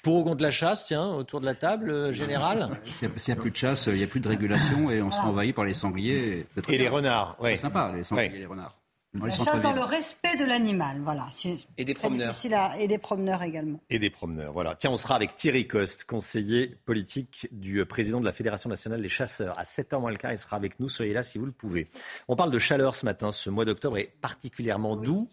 pour 0.02 0.16
ou 0.16 0.24
contre 0.24 0.42
la 0.42 0.50
chasse, 0.50 0.84
tiens, 0.84 1.06
autour 1.06 1.40
de 1.40 1.46
la 1.46 1.54
table, 1.54 1.90
euh, 1.90 2.12
général 2.12 2.70
S'il 2.84 3.08
n'y 3.08 3.32
a, 3.32 3.36
plus 3.40 3.50
de 3.50 3.56
chasse, 3.56 3.86
il 3.86 3.94
n'y 3.94 4.04
a 4.04 4.06
plus 4.06 4.20
de 4.20 4.28
régulation 4.28 4.90
et 4.90 5.02
on 5.02 5.10
sera 5.10 5.28
envahi 5.28 5.52
par 5.52 5.64
les 5.64 5.74
sangliers. 5.74 6.46
Et, 6.68 6.78
les 6.78 6.88
renards, 6.88 7.36
oui. 7.40 7.50
C'est 7.52 7.62
sympa, 7.62 7.92
les 7.94 8.04
sangliers 8.04 8.26
et 8.26 8.38
les 8.38 8.46
renards. 8.46 8.74
La 9.14 9.30
chasse 9.30 9.62
dans 9.62 9.72
le 9.72 9.82
respect 9.82 10.36
de 10.36 10.44
l'animal, 10.44 11.00
voilà. 11.02 11.28
Et 11.78 11.84
des 11.84 11.94
promeneurs. 11.94 12.34
et 12.78 12.88
des 12.88 12.98
promeneurs 12.98 13.42
également. 13.42 13.80
Et 13.88 13.98
des 13.98 14.10
promeneurs, 14.10 14.52
voilà. 14.52 14.76
Tiens, 14.76 14.90
on 14.90 14.98
sera 14.98 15.16
avec 15.16 15.34
Thierry 15.34 15.66
Coste, 15.66 16.04
conseiller 16.04 16.76
politique 16.84 17.48
du 17.50 17.84
président 17.86 18.20
de 18.20 18.26
la 18.26 18.32
Fédération 18.32 18.68
nationale 18.68 19.00
des 19.00 19.08
chasseurs. 19.08 19.58
À 19.58 19.62
7h 19.62 19.98
moins 19.98 20.10
le 20.10 20.18
quart, 20.18 20.32
il 20.32 20.38
sera 20.38 20.56
avec 20.56 20.78
nous. 20.78 20.90
Soyez 20.90 21.14
là 21.14 21.22
si 21.22 21.38
vous 21.38 21.46
le 21.46 21.52
pouvez. 21.52 21.88
On 22.28 22.36
parle 22.36 22.50
de 22.50 22.58
chaleur 22.58 22.94
ce 22.94 23.06
matin. 23.06 23.32
Ce 23.32 23.48
mois 23.48 23.64
d'octobre 23.64 23.96
est 23.96 24.12
particulièrement 24.20 24.94
doux. 24.94 25.26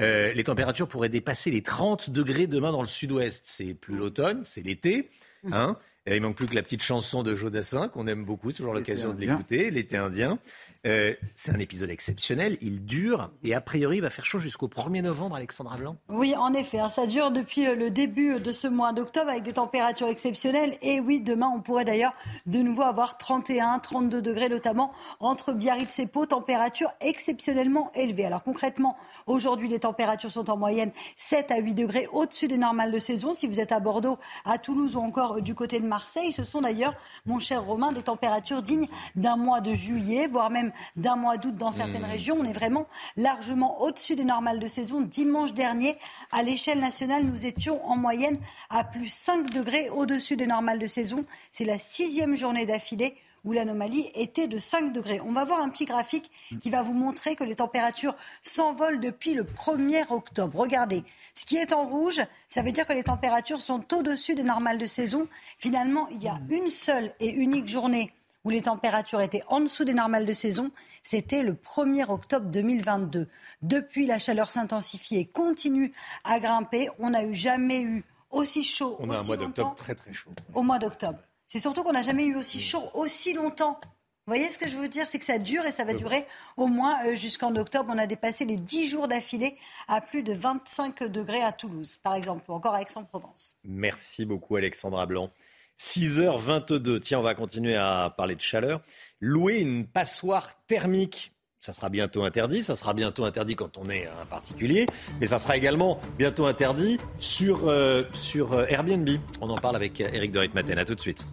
Euh, 0.00 0.32
les 0.32 0.44
températures 0.44 0.88
pourraient 0.88 1.08
dépasser 1.08 1.50
les 1.50 1.62
30 1.62 2.10
degrés 2.10 2.46
demain 2.46 2.72
dans 2.72 2.80
le 2.80 2.88
sud-ouest. 2.88 3.44
C'est 3.46 3.74
plus 3.74 3.96
l'automne, 3.96 4.42
c'est 4.44 4.62
l'été. 4.62 5.10
Hein 5.50 5.76
il 6.06 6.20
manque 6.20 6.36
plus 6.36 6.46
que 6.46 6.54
la 6.54 6.62
petite 6.62 6.82
chanson 6.82 7.22
de 7.22 7.34
Jodassin, 7.34 7.88
qu'on 7.88 8.06
aime 8.06 8.24
beaucoup, 8.24 8.50
c'est 8.50 8.58
toujours 8.58 8.74
l'occasion 8.74 9.14
de 9.14 9.20
l'écouter, 9.20 9.70
l'été 9.70 9.96
indien. 9.96 10.38
Euh, 10.84 11.14
c'est 11.36 11.54
un 11.54 11.60
épisode 11.60 11.90
exceptionnel, 11.90 12.58
il 12.60 12.84
dure 12.84 13.30
et 13.44 13.54
a 13.54 13.60
priori 13.60 13.98
il 13.98 14.00
va 14.00 14.10
faire 14.10 14.26
chaud 14.26 14.40
jusqu'au 14.40 14.66
1er 14.66 15.02
novembre, 15.02 15.36
Alexandra 15.36 15.76
Blanc. 15.76 15.96
Oui, 16.08 16.34
en 16.34 16.52
effet, 16.54 16.80
hein, 16.80 16.88
ça 16.88 17.06
dure 17.06 17.30
depuis 17.30 17.68
euh, 17.68 17.76
le 17.76 17.90
début 17.90 18.40
de 18.40 18.50
ce 18.50 18.66
mois 18.66 18.92
d'octobre 18.92 19.30
avec 19.30 19.44
des 19.44 19.52
températures 19.52 20.08
exceptionnelles. 20.08 20.76
Et 20.82 20.98
oui, 20.98 21.20
demain, 21.20 21.48
on 21.54 21.60
pourrait 21.60 21.84
d'ailleurs 21.84 22.14
de 22.46 22.58
nouveau 22.58 22.82
avoir 22.82 23.16
31, 23.16 23.78
32 23.78 24.20
degrés, 24.20 24.48
notamment 24.48 24.92
entre 25.20 25.52
Biarritz 25.52 26.00
et 26.00 26.08
Pau, 26.08 26.26
température 26.26 26.90
exceptionnellement 27.00 27.92
élevée. 27.94 28.24
Alors 28.24 28.42
concrètement, 28.42 28.96
aujourd'hui, 29.28 29.68
les 29.68 29.78
températures 29.78 30.32
sont 30.32 30.50
en 30.50 30.56
moyenne 30.56 30.90
7 31.16 31.52
à 31.52 31.58
8 31.58 31.74
degrés 31.74 32.08
au-dessus 32.12 32.48
des 32.48 32.58
normales 32.58 32.90
de 32.90 32.98
saison. 32.98 33.32
Si 33.32 33.46
vous 33.46 33.60
êtes 33.60 33.70
à 33.70 33.78
Bordeaux, 33.78 34.18
à 34.44 34.58
Toulouse 34.58 34.96
ou 34.96 35.00
encore 35.00 35.36
euh, 35.36 35.40
du 35.40 35.54
côté 35.54 35.78
de 35.78 35.91
Marseille, 35.92 36.32
ce 36.32 36.42
sont 36.42 36.62
d'ailleurs, 36.62 36.94
mon 37.26 37.38
cher 37.38 37.66
Romain, 37.66 37.92
des 37.92 38.02
températures 38.02 38.62
dignes 38.62 38.88
d'un 39.14 39.36
mois 39.36 39.60
de 39.60 39.74
juillet, 39.74 40.26
voire 40.26 40.48
même 40.48 40.72
d'un 40.96 41.16
mois 41.16 41.36
d'août 41.36 41.54
dans 41.54 41.70
certaines 41.70 42.00
mmh. 42.00 42.12
régions. 42.12 42.36
On 42.40 42.46
est 42.46 42.54
vraiment 42.54 42.86
largement 43.18 43.82
au-dessus 43.82 44.16
des 44.16 44.24
normales 44.24 44.58
de 44.58 44.68
saison. 44.68 45.02
Dimanche 45.02 45.52
dernier, 45.52 45.98
à 46.30 46.42
l'échelle 46.42 46.80
nationale, 46.80 47.24
nous 47.24 47.44
étions 47.44 47.84
en 47.86 47.98
moyenne 47.98 48.38
à 48.70 48.84
plus 48.84 49.12
5 49.12 49.50
degrés 49.50 49.90
au-dessus 49.90 50.36
des 50.36 50.46
normales 50.46 50.78
de 50.78 50.86
saison. 50.86 51.26
C'est 51.50 51.66
la 51.66 51.78
sixième 51.78 52.36
journée 52.36 52.64
d'affilée 52.64 53.14
où 53.44 53.52
l'anomalie 53.52 54.10
était 54.14 54.46
de 54.46 54.58
5 54.58 54.92
degrés. 54.92 55.20
On 55.20 55.32
va 55.32 55.44
voir 55.44 55.60
un 55.60 55.68
petit 55.68 55.84
graphique 55.84 56.30
qui 56.60 56.70
va 56.70 56.82
vous 56.82 56.92
montrer 56.92 57.34
que 57.34 57.44
les 57.44 57.56
températures 57.56 58.16
s'envolent 58.42 59.00
depuis 59.00 59.34
le 59.34 59.44
1er 59.44 60.12
octobre. 60.12 60.58
Regardez, 60.58 61.04
ce 61.34 61.44
qui 61.44 61.56
est 61.56 61.72
en 61.72 61.86
rouge, 61.86 62.20
ça 62.48 62.62
veut 62.62 62.72
dire 62.72 62.86
que 62.86 62.92
les 62.92 63.04
températures 63.04 63.60
sont 63.60 63.82
au-dessus 63.94 64.34
des 64.34 64.44
normales 64.44 64.78
de 64.78 64.86
saison. 64.86 65.28
Finalement, 65.58 66.08
il 66.08 66.22
y 66.22 66.28
a 66.28 66.40
une 66.50 66.68
seule 66.68 67.14
et 67.20 67.30
unique 67.30 67.68
journée 67.68 68.12
où 68.44 68.50
les 68.50 68.62
températures 68.62 69.20
étaient 69.20 69.42
en 69.48 69.60
dessous 69.60 69.84
des 69.84 69.94
normales 69.94 70.26
de 70.26 70.32
saison, 70.32 70.70
c'était 71.02 71.42
le 71.42 71.54
1er 71.54 72.10
octobre 72.10 72.46
2022. 72.46 73.28
Depuis, 73.62 74.06
la 74.06 74.18
chaleur 74.18 74.50
s'intensifie 74.50 75.16
et 75.16 75.26
continue 75.26 75.92
à 76.24 76.40
grimper. 76.40 76.88
On 76.98 77.10
n'a 77.10 77.24
eu 77.24 77.34
jamais 77.34 77.82
eu 77.82 78.04
aussi 78.30 78.64
chaud. 78.64 78.96
On 78.98 79.10
a 79.10 79.18
un 79.18 79.22
mois 79.22 79.36
d'octobre 79.36 79.74
très 79.76 79.94
très 79.94 80.12
chaud. 80.12 80.30
Au 80.54 80.62
mois 80.62 80.78
d'octobre. 80.78 81.18
C'est 81.52 81.58
surtout 81.58 81.82
qu'on 81.82 81.92
n'a 81.92 82.00
jamais 82.00 82.24
eu 82.24 82.34
aussi 82.34 82.62
chaud 82.62 82.88
aussi 82.94 83.34
longtemps. 83.34 83.78
Vous 83.82 84.32
voyez 84.32 84.50
ce 84.50 84.58
que 84.58 84.70
je 84.70 84.76
veux 84.78 84.88
dire? 84.88 85.04
C'est 85.06 85.18
que 85.18 85.24
ça 85.26 85.36
dure 85.36 85.66
et 85.66 85.70
ça 85.70 85.84
va 85.84 85.92
durer 85.92 86.26
au 86.56 86.66
moins 86.66 87.04
euh, 87.04 87.14
jusqu'en 87.14 87.54
octobre. 87.56 87.92
On 87.94 87.98
a 87.98 88.06
dépassé 88.06 88.46
les 88.46 88.56
10 88.56 88.88
jours 88.88 89.06
d'affilée 89.06 89.58
à 89.86 90.00
plus 90.00 90.22
de 90.22 90.32
25 90.32 91.02
degrés 91.08 91.42
à 91.42 91.52
Toulouse, 91.52 91.98
par 92.02 92.14
exemple, 92.14 92.50
ou 92.50 92.54
encore 92.54 92.72
à 92.72 92.80
Aix-en-Provence. 92.80 93.54
Merci 93.64 94.24
beaucoup, 94.24 94.56
Alexandra 94.56 95.04
Blanc. 95.04 95.30
6h22. 95.78 97.00
Tiens, 97.00 97.18
on 97.18 97.22
va 97.22 97.34
continuer 97.34 97.76
à 97.76 98.14
parler 98.16 98.34
de 98.34 98.40
chaleur. 98.40 98.80
Louer 99.20 99.58
une 99.58 99.86
passoire 99.86 100.54
thermique. 100.64 101.34
Ça 101.62 101.72
sera 101.72 101.88
bientôt 101.90 102.24
interdit. 102.24 102.60
Ça 102.64 102.74
sera 102.74 102.92
bientôt 102.92 103.24
interdit 103.24 103.54
quand 103.54 103.78
on 103.78 103.88
est 103.88 104.08
un 104.20 104.26
particulier. 104.26 104.86
Mais 105.20 105.28
ça 105.28 105.38
sera 105.38 105.56
également 105.56 106.00
bientôt 106.18 106.46
interdit 106.46 106.98
sur, 107.18 107.68
euh, 107.68 108.02
sur 108.12 108.52
euh, 108.52 108.66
Airbnb. 108.68 109.08
On 109.40 109.48
en 109.48 109.54
parle 109.54 109.76
avec 109.76 110.00
Eric 110.00 110.32
de 110.32 110.40
Ritmaten. 110.40 110.76
À 110.76 110.84
tout 110.84 110.96
de 110.96 111.00
suite. 111.00 111.24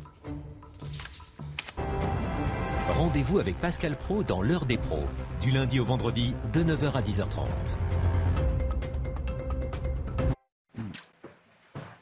Rendez-vous 2.96 3.40
avec 3.40 3.60
Pascal 3.60 3.96
Pro 3.96 4.22
dans 4.22 4.44
l'heure 4.44 4.66
des 4.66 4.78
pros. 4.78 5.06
Du 5.42 5.50
lundi 5.50 5.80
au 5.80 5.86
vendredi, 5.86 6.36
de 6.54 6.62
9h 6.62 6.92
à 6.94 7.02
10h30. 7.02 7.48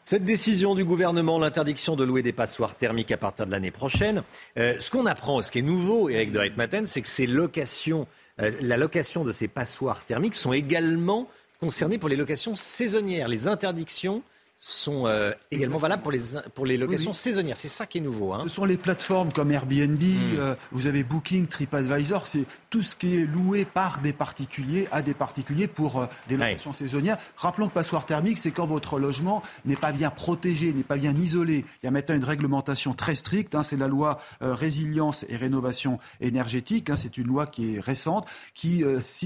Cette 0.09 0.23
décision 0.23 0.73
du 0.73 0.85
gouvernement, 0.85 1.37
l'interdiction 1.37 1.97
de 1.97 2.05
louer 2.05 2.23
des 2.23 2.31
passoires 2.31 2.75
thermiques 2.75 3.11
à 3.11 3.17
partir 3.17 3.45
de 3.45 3.51
l'année 3.51 3.71
prochaine, 3.71 4.23
euh, 4.57 4.77
ce 4.79 4.89
qu'on 4.89 5.05
apprend, 5.05 5.41
ce 5.41 5.51
qui 5.51 5.59
est 5.59 5.61
nouveau, 5.61 6.07
Eric 6.07 6.31
de 6.31 6.39
Reitmaten, 6.39 6.85
c'est 6.85 7.01
que 7.01 7.09
ces 7.09 7.27
locations, 7.27 8.07
euh, 8.39 8.51
la 8.61 8.77
location 8.77 9.23
de 9.23 9.31
ces 9.31 9.47
passoires 9.47 10.05
thermiques 10.05 10.35
sont 10.35 10.53
également 10.53 11.27
concernées 11.59 11.97
pour 11.97 12.09
les 12.09 12.15
locations 12.15 12.55
saisonnières. 12.55 13.27
Les 13.27 13.47
interdictions 13.47 14.21
sont 14.59 15.05
euh, 15.05 15.31
également 15.51 15.77
valables 15.77 16.01
pour 16.01 16.11
les, 16.11 16.19
pour 16.55 16.65
les 16.65 16.77
locations 16.77 17.13
saisonnières. 17.13 17.57
C'est 17.57 17.67
ça 17.67 17.85
qui 17.85 17.99
est 17.99 18.01
nouveau. 18.01 18.33
Hein. 18.33 18.39
Ce 18.41 18.49
sont 18.49 18.65
les 18.65 18.77
plateformes 18.77 19.31
comme 19.31 19.51
Airbnb, 19.51 20.01
hmm. 20.01 20.39
euh, 20.39 20.55
vous 20.71 20.87
avez 20.87 21.03
Booking, 21.03 21.45
TripAdvisor, 21.45 22.25
c'est 22.25 22.45
tout 22.69 22.81
ce 22.81 22.95
qui 22.95 23.17
est 23.17 23.25
loué 23.25 23.65
par 23.65 24.01
des 24.01 24.13
particuliers 24.13 24.87
à 24.91 25.01
des 25.01 25.13
particuliers 25.13 25.67
pour 25.67 26.01
euh, 26.01 26.05
des 26.27 26.37
locations 26.37 26.73
saisonnières. 26.73 27.17
Rappelons 27.35 27.67
que 27.67 27.73
passoire 27.73 28.05
thermique, 28.05 28.37
c'est 28.37 28.51
quand 28.51 28.65
votre 28.65 28.99
logement 28.99 29.41
n'est 29.65 29.75
pas 29.75 29.91
bien 29.91 30.09
protégé, 30.09 30.73
n'est 30.73 30.83
pas 30.83 30.97
bien 30.97 31.15
isolé. 31.15 31.65
Il 31.81 31.85
y 31.85 31.87
a 31.87 31.91
maintenant 31.91 32.15
une 32.15 32.23
réglementation 32.23 32.93
très 32.93 33.15
stricte, 33.15 33.55
hein, 33.55 33.63
c'est 33.63 33.77
la 33.77 33.87
loi 33.87 34.19
résilience 34.41 35.25
et 35.29 35.35
rénovation 35.35 35.99
énergétique, 36.21 36.89
hein, 36.89 36.95
c'est 36.95 37.17
une 37.17 37.27
loi 37.27 37.47
qui 37.47 37.75
est 37.75 37.79
récente, 37.79 38.27
qui 38.53 38.83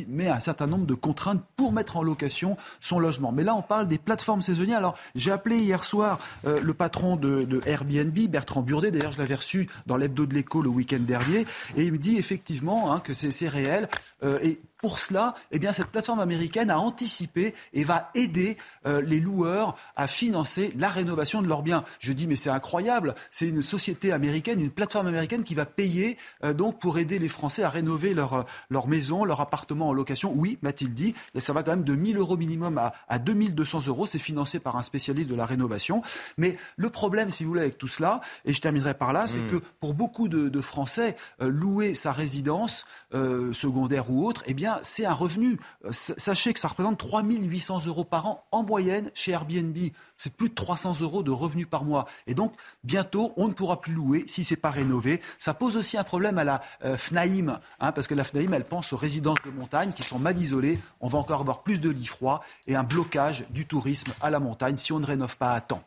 met 0.07 0.27
un 0.29 0.39
certain 0.39 0.67
nombre 0.67 0.85
de 0.85 0.93
contraintes 0.93 1.43
pour 1.55 1.71
mettre 1.71 1.97
en 1.97 2.03
location 2.03 2.57
son 2.79 2.99
logement. 2.99 3.31
Mais 3.31 3.43
là, 3.43 3.55
on 3.55 3.61
parle 3.61 3.87
des 3.87 3.97
plateformes 3.97 4.41
saisonnières. 4.41 4.77
Alors, 4.77 4.97
j'ai 5.15 5.31
appelé 5.31 5.57
hier 5.57 5.83
soir 5.83 6.19
euh, 6.45 6.59
le 6.61 6.73
patron 6.73 7.15
de, 7.15 7.61
Airbnb, 7.65 8.17
Bertrand 8.29 8.61
Burdet. 8.61 8.91
D'ailleurs, 8.91 9.11
je 9.11 9.19
l'avais 9.19 9.35
reçu 9.35 9.69
dans 9.85 9.97
l'hebdo 9.97 10.25
de 10.25 10.33
l'écho 10.33 10.61
le 10.61 10.69
week-end 10.69 10.99
dernier. 10.99 11.45
Et 11.75 11.83
il 11.83 11.93
me 11.93 11.97
dit 11.97 12.17
effectivement 12.17 12.93
hein, 12.93 12.99
que 12.99 13.13
c'est 13.13 13.30
réel. 13.47 13.87
Euh, 14.23 14.39
pour 14.81 14.99
cela, 14.99 15.35
eh 15.51 15.59
bien, 15.59 15.73
cette 15.73 15.87
plateforme 15.87 16.19
américaine 16.19 16.71
a 16.71 16.79
anticipé 16.79 17.53
et 17.73 17.83
va 17.83 18.09
aider 18.15 18.57
euh, 18.87 19.01
les 19.01 19.19
loueurs 19.19 19.77
à 19.95 20.07
financer 20.07 20.73
la 20.75 20.89
rénovation 20.89 21.41
de 21.41 21.47
leurs 21.47 21.61
biens. 21.61 21.83
Je 21.99 22.11
dis, 22.13 22.27
mais 22.27 22.35
c'est 22.35 22.49
incroyable. 22.49 23.13
C'est 23.29 23.47
une 23.47 23.61
société 23.61 24.11
américaine, 24.11 24.59
une 24.59 24.71
plateforme 24.71 25.07
américaine 25.07 25.43
qui 25.43 25.53
va 25.53 25.67
payer 25.67 26.17
euh, 26.43 26.53
donc 26.53 26.79
pour 26.79 26.97
aider 26.97 27.19
les 27.19 27.27
Français 27.27 27.63
à 27.63 27.69
rénover 27.69 28.15
leur, 28.15 28.33
euh, 28.33 28.43
leur 28.69 28.87
maison, 28.87 29.23
leur 29.23 29.39
appartement 29.39 29.89
en 29.89 29.93
location. 29.93 30.33
Oui, 30.35 30.57
m'a-t-il 30.63 30.93
dit, 30.93 31.13
et 31.35 31.39
ça 31.39 31.53
va 31.53 31.61
quand 31.61 31.71
même 31.71 31.83
de 31.83 31.95
1000 31.95 32.17
euros 32.17 32.37
minimum 32.37 32.79
à, 32.79 32.93
à 33.07 33.19
2200 33.19 33.87
euros. 33.87 34.07
C'est 34.07 34.19
financé 34.19 34.59
par 34.59 34.77
un 34.77 34.83
spécialiste 34.83 35.29
de 35.29 35.35
la 35.35 35.45
rénovation. 35.45 36.01
Mais 36.37 36.57
le 36.75 36.89
problème, 36.89 37.29
si 37.29 37.43
vous 37.43 37.49
voulez, 37.49 37.61
avec 37.61 37.77
tout 37.77 37.87
cela, 37.87 38.21
et 38.45 38.53
je 38.53 38.61
terminerai 38.61 38.95
par 38.95 39.13
là, 39.13 39.27
c'est 39.27 39.39
hmm. 39.39 39.51
que 39.51 39.55
pour 39.79 39.93
beaucoup 39.93 40.27
de, 40.27 40.49
de 40.49 40.61
Français, 40.61 41.15
louer 41.39 41.93
sa 41.93 42.11
résidence 42.11 42.85
secondaire 43.11 44.09
ou 44.09 44.25
autre, 44.25 44.43
eh 44.47 44.53
bien, 44.53 44.70
c'est 44.81 45.05
un 45.05 45.13
revenu. 45.13 45.59
Euh, 45.85 45.91
sachez 45.91 46.53
que 46.53 46.59
ça 46.59 46.67
représente 46.67 46.97
3 46.97 47.23
800 47.23 47.85
euros 47.87 48.03
par 48.03 48.27
an 48.27 48.45
en 48.51 48.63
moyenne 48.63 49.11
chez 49.13 49.31
Airbnb. 49.31 49.77
C'est 50.17 50.35
plus 50.35 50.49
de 50.49 50.55
300 50.55 51.01
euros 51.01 51.23
de 51.23 51.31
revenus 51.31 51.67
par 51.69 51.83
mois. 51.83 52.05
Et 52.27 52.33
donc, 52.33 52.53
bientôt, 52.83 53.33
on 53.37 53.47
ne 53.47 53.53
pourra 53.53 53.81
plus 53.81 53.93
louer 53.93 54.23
si 54.27 54.43
c'est 54.43 54.55
pas 54.55 54.69
rénové. 54.69 55.21
Ça 55.39 55.53
pose 55.53 55.75
aussi 55.75 55.97
un 55.97 56.03
problème 56.03 56.37
à 56.37 56.43
la 56.43 56.61
euh, 56.85 56.97
FNAIM, 56.97 57.59
hein, 57.79 57.91
parce 57.91 58.07
que 58.07 58.15
la 58.15 58.23
FNAIM, 58.23 58.53
elle 58.53 58.65
pense 58.65 58.93
aux 58.93 58.97
résidences 58.97 59.41
de 59.45 59.51
montagne 59.51 59.91
qui 59.91 60.03
sont 60.03 60.19
mal 60.19 60.37
isolées. 60.37 60.79
On 60.99 61.07
va 61.07 61.19
encore 61.19 61.41
avoir 61.41 61.63
plus 61.63 61.81
de 61.81 61.89
lits 61.89 62.05
froids 62.05 62.41
et 62.67 62.75
un 62.75 62.83
blocage 62.83 63.45
du 63.49 63.65
tourisme 63.65 64.11
à 64.21 64.29
la 64.29 64.39
montagne 64.39 64.77
si 64.77 64.93
on 64.93 64.99
ne 64.99 65.05
rénove 65.05 65.37
pas 65.37 65.53
à 65.53 65.61
temps. 65.61 65.83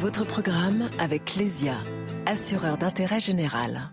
Votre 0.00 0.24
programme 0.24 0.88
avec 0.98 1.26
Clésia, 1.26 1.76
assureur 2.24 2.78
d'intérêt 2.78 3.20
général. 3.20 3.92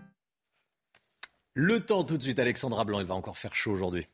Le 1.52 1.84
temps 1.84 2.02
tout 2.02 2.16
de 2.16 2.22
suite, 2.22 2.38
Alexandra 2.38 2.84
Blanc, 2.86 3.00
il 3.00 3.06
va 3.06 3.14
encore 3.14 3.36
faire 3.36 3.54
chaud 3.54 3.72
aujourd'hui. 3.72 4.08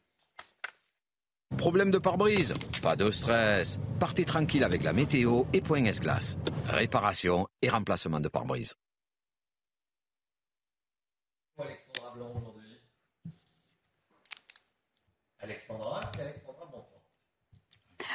Problème 1.56 1.92
de 1.92 1.98
pare-brise 1.98 2.54
Pas 2.82 2.96
de 2.96 3.12
stress. 3.12 3.78
Partez 4.00 4.24
tranquille 4.24 4.64
avec 4.64 4.82
la 4.82 4.92
météo 4.92 5.44
et 5.52 5.60
Point 5.60 5.84
S-Glace. 5.84 6.36
Réparation 6.66 7.46
et 7.62 7.68
remplacement 7.68 8.18
de 8.18 8.28
pare-brise. 8.28 8.74
Alexandra 11.56 12.10
Blanc 12.10 12.32
aujourd'hui. 12.34 12.80
Alexandra, 15.38 16.00
c'est 16.12 16.22
Alexandra 16.22 16.53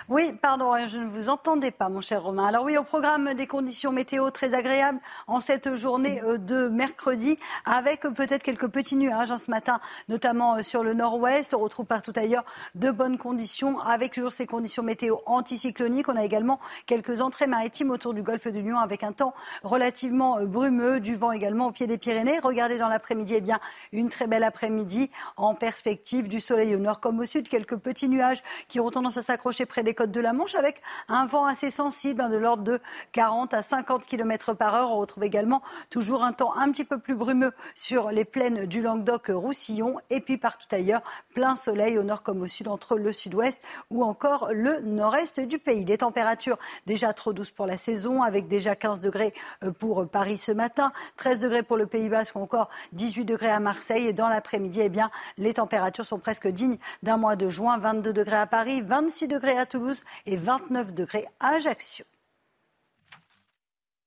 oui, 0.09 0.33
pardon, 0.41 0.73
hein, 0.73 0.87
je 0.87 0.97
ne 0.97 1.07
vous 1.07 1.29
entendais 1.29 1.69
pas, 1.69 1.87
mon 1.87 2.01
cher 2.01 2.23
Romain. 2.23 2.47
Alors 2.47 2.63
oui, 2.63 2.75
au 2.77 2.83
programme 2.83 3.35
des 3.35 3.45
conditions 3.45 3.91
météo 3.91 4.31
très 4.31 4.55
agréables 4.55 4.99
en 5.27 5.39
cette 5.39 5.75
journée 5.75 6.19
euh, 6.23 6.39
de 6.39 6.67
mercredi, 6.67 7.37
avec 7.63 8.01
peut-être 8.01 8.41
quelques 8.41 8.67
petits 8.69 8.95
nuages 8.95 9.29
hein, 9.31 9.37
ce 9.37 9.51
matin, 9.51 9.79
notamment 10.07 10.55
euh, 10.55 10.63
sur 10.63 10.83
le 10.83 10.95
nord-ouest. 10.95 11.53
On 11.53 11.59
retrouve 11.59 11.85
partout 11.85 12.11
ailleurs 12.15 12.43
de 12.73 12.89
bonnes 12.89 13.19
conditions, 13.19 13.79
avec 13.81 14.13
toujours 14.13 14.33
ces 14.33 14.47
conditions 14.47 14.81
météo 14.81 15.17
anticycloniques. 15.27 16.09
On 16.09 16.15
a 16.15 16.23
également 16.23 16.59
quelques 16.87 17.21
entrées 17.21 17.45
maritimes 17.45 17.91
autour 17.91 18.15
du 18.15 18.23
golfe 18.23 18.47
de 18.47 18.59
Lyon, 18.59 18.79
avec 18.79 19.03
un 19.03 19.11
temps 19.11 19.35
relativement 19.61 20.39
euh, 20.39 20.45
brumeux, 20.47 20.99
du 20.99 21.13
vent 21.13 21.31
également 21.31 21.67
au 21.67 21.71
pied 21.71 21.85
des 21.85 21.99
Pyrénées. 21.99 22.39
Regardez 22.39 22.79
dans 22.79 22.89
l'après-midi, 22.89 23.35
eh 23.37 23.41
bien, 23.41 23.59
une 23.91 24.09
très 24.09 24.25
belle 24.25 24.43
après-midi 24.43 25.11
en 25.37 25.53
perspective 25.53 26.27
du 26.27 26.39
soleil 26.39 26.73
au 26.73 26.79
nord 26.79 26.99
comme 26.99 27.19
au 27.19 27.25
sud. 27.25 27.47
Quelques 27.47 27.77
petits 27.77 28.09
nuages 28.09 28.41
qui 28.69 28.79
auront 28.79 28.89
tendance 28.89 29.17
à 29.17 29.21
s'accrocher 29.21 29.67
près 29.67 29.83
des 29.83 29.98
côtes 29.99 30.11
de 30.11 30.21
la 30.21 30.31
Manche 30.31 30.55
avec 30.55 30.81
un 31.09 31.25
vent 31.25 31.45
assez 31.45 31.69
sensible 31.69 32.21
hein, 32.21 32.29
de 32.29 32.37
l'ordre 32.37 32.63
de 32.63 32.79
40 33.11 33.53
à 33.53 33.61
50 33.61 34.05
km 34.05 34.53
par 34.53 34.73
heure. 34.73 34.93
On 34.93 34.99
retrouve 34.99 35.25
également 35.25 35.61
toujours 35.89 36.23
un 36.23 36.31
temps 36.31 36.55
un 36.55 36.71
petit 36.71 36.85
peu 36.85 36.99
plus 36.99 37.15
brumeux 37.15 37.51
sur 37.75 38.09
les 38.11 38.23
plaines 38.23 38.65
du 38.65 38.81
Languedoc-Roussillon 38.81 39.97
et 40.09 40.21
puis 40.21 40.37
partout 40.37 40.67
ailleurs, 40.71 41.01
plein 41.33 41.57
soleil 41.57 41.97
au 41.97 42.03
nord 42.03 42.23
comme 42.23 42.41
au 42.41 42.47
sud, 42.47 42.69
entre 42.69 42.97
le 42.97 43.11
sud-ouest 43.11 43.61
ou 43.89 44.05
encore 44.05 44.47
le 44.53 44.79
nord-est 44.79 45.41
du 45.41 45.59
pays. 45.59 45.83
Les 45.83 45.97
températures 45.97 46.57
déjà 46.85 47.11
trop 47.11 47.33
douces 47.33 47.51
pour 47.51 47.65
la 47.65 47.77
saison 47.77 48.23
avec 48.23 48.47
déjà 48.47 48.77
15 48.77 49.01
degrés 49.01 49.33
euh, 49.65 49.71
pour 49.71 50.07
Paris 50.07 50.37
ce 50.37 50.53
matin, 50.53 50.93
13 51.17 51.41
degrés 51.41 51.63
pour 51.63 51.75
le 51.75 51.87
Pays 51.87 52.07
Basque 52.07 52.37
encore 52.37 52.69
18 52.93 53.25
degrés 53.25 53.49
à 53.49 53.59
Marseille 53.59 54.07
et 54.07 54.13
dans 54.13 54.29
l'après-midi, 54.29 54.79
eh 54.81 54.87
bien, 54.87 55.09
les 55.37 55.55
températures 55.55 56.05
sont 56.05 56.19
presque 56.19 56.47
dignes 56.47 56.77
d'un 57.03 57.17
mois 57.17 57.35
de 57.35 57.49
juin, 57.49 57.77
22 57.77 58.13
degrés 58.13 58.37
à 58.37 58.47
Paris, 58.47 58.81
26 58.81 59.27
degrés 59.27 59.57
à 59.57 59.65
Toulouse 59.65 59.88
et 60.25 60.37
29 60.37 60.93
degrés 60.93 61.25
à 61.39 61.55
Ajaccio. 61.55 62.05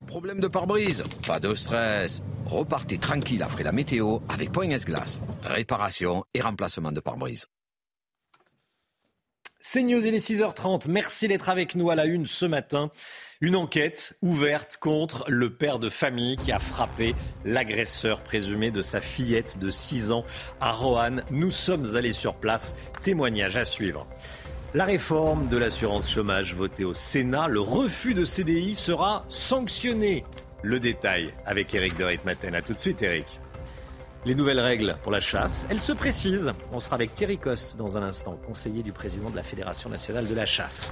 Problème 0.06 0.40
de 0.40 0.48
pare-brise 0.48 1.04
Pas 1.26 1.38
de 1.38 1.54
stress. 1.54 2.22
Repartez 2.46 2.98
tranquille 2.98 3.42
après 3.42 3.62
la 3.62 3.72
météo 3.72 4.18
avec 4.28 4.50
Point 4.50 4.70
S-Glace. 4.70 5.20
Réparation 5.44 6.24
et 6.34 6.40
remplacement 6.40 6.92
de 6.92 7.00
pare-brise. 7.00 7.46
C'est 9.64 9.84
News, 9.84 10.04
il 10.04 10.12
est 10.12 10.28
6h30. 10.28 10.88
Merci 10.88 11.28
d'être 11.28 11.48
avec 11.48 11.76
nous 11.76 11.88
à 11.88 11.94
la 11.94 12.06
une 12.06 12.26
ce 12.26 12.46
matin. 12.46 12.90
Une 13.40 13.54
enquête 13.54 14.14
ouverte 14.20 14.76
contre 14.76 15.24
le 15.28 15.54
père 15.54 15.78
de 15.78 15.88
famille 15.88 16.36
qui 16.36 16.50
a 16.50 16.58
frappé 16.58 17.14
l'agresseur 17.44 18.22
présumé 18.22 18.72
de 18.72 18.82
sa 18.82 19.00
fillette 19.00 19.60
de 19.60 19.70
6 19.70 20.10
ans 20.10 20.24
à 20.60 20.72
Roanne. 20.72 21.22
Nous 21.30 21.52
sommes 21.52 21.94
allés 21.94 22.12
sur 22.12 22.34
place. 22.34 22.74
Témoignage 23.04 23.56
à 23.56 23.64
suivre. 23.64 24.08
La 24.74 24.86
réforme 24.86 25.48
de 25.48 25.58
l'assurance 25.58 26.10
chômage 26.10 26.54
votée 26.54 26.86
au 26.86 26.94
Sénat, 26.94 27.46
le 27.46 27.60
refus 27.60 28.14
de 28.14 28.24
CDI 28.24 28.74
sera 28.74 29.26
sanctionné. 29.28 30.24
Le 30.62 30.80
détail 30.80 31.34
avec 31.44 31.74
Eric 31.74 31.98
de 31.98 32.04
Ritmaten. 32.04 32.54
A 32.54 32.62
tout 32.62 32.72
de 32.72 32.78
suite, 32.78 33.02
Eric. 33.02 33.38
Les 34.24 34.34
nouvelles 34.34 34.60
règles 34.60 34.96
pour 35.02 35.12
la 35.12 35.20
chasse, 35.20 35.66
elles 35.68 35.80
se 35.80 35.92
précisent. 35.92 36.52
On 36.72 36.80
sera 36.80 36.94
avec 36.94 37.12
Thierry 37.12 37.36
Coste 37.36 37.76
dans 37.76 37.98
un 37.98 38.02
instant, 38.02 38.38
conseiller 38.46 38.82
du 38.82 38.92
président 38.92 39.28
de 39.28 39.36
la 39.36 39.42
Fédération 39.42 39.90
nationale 39.90 40.26
de 40.26 40.34
la 40.34 40.46
chasse. 40.46 40.90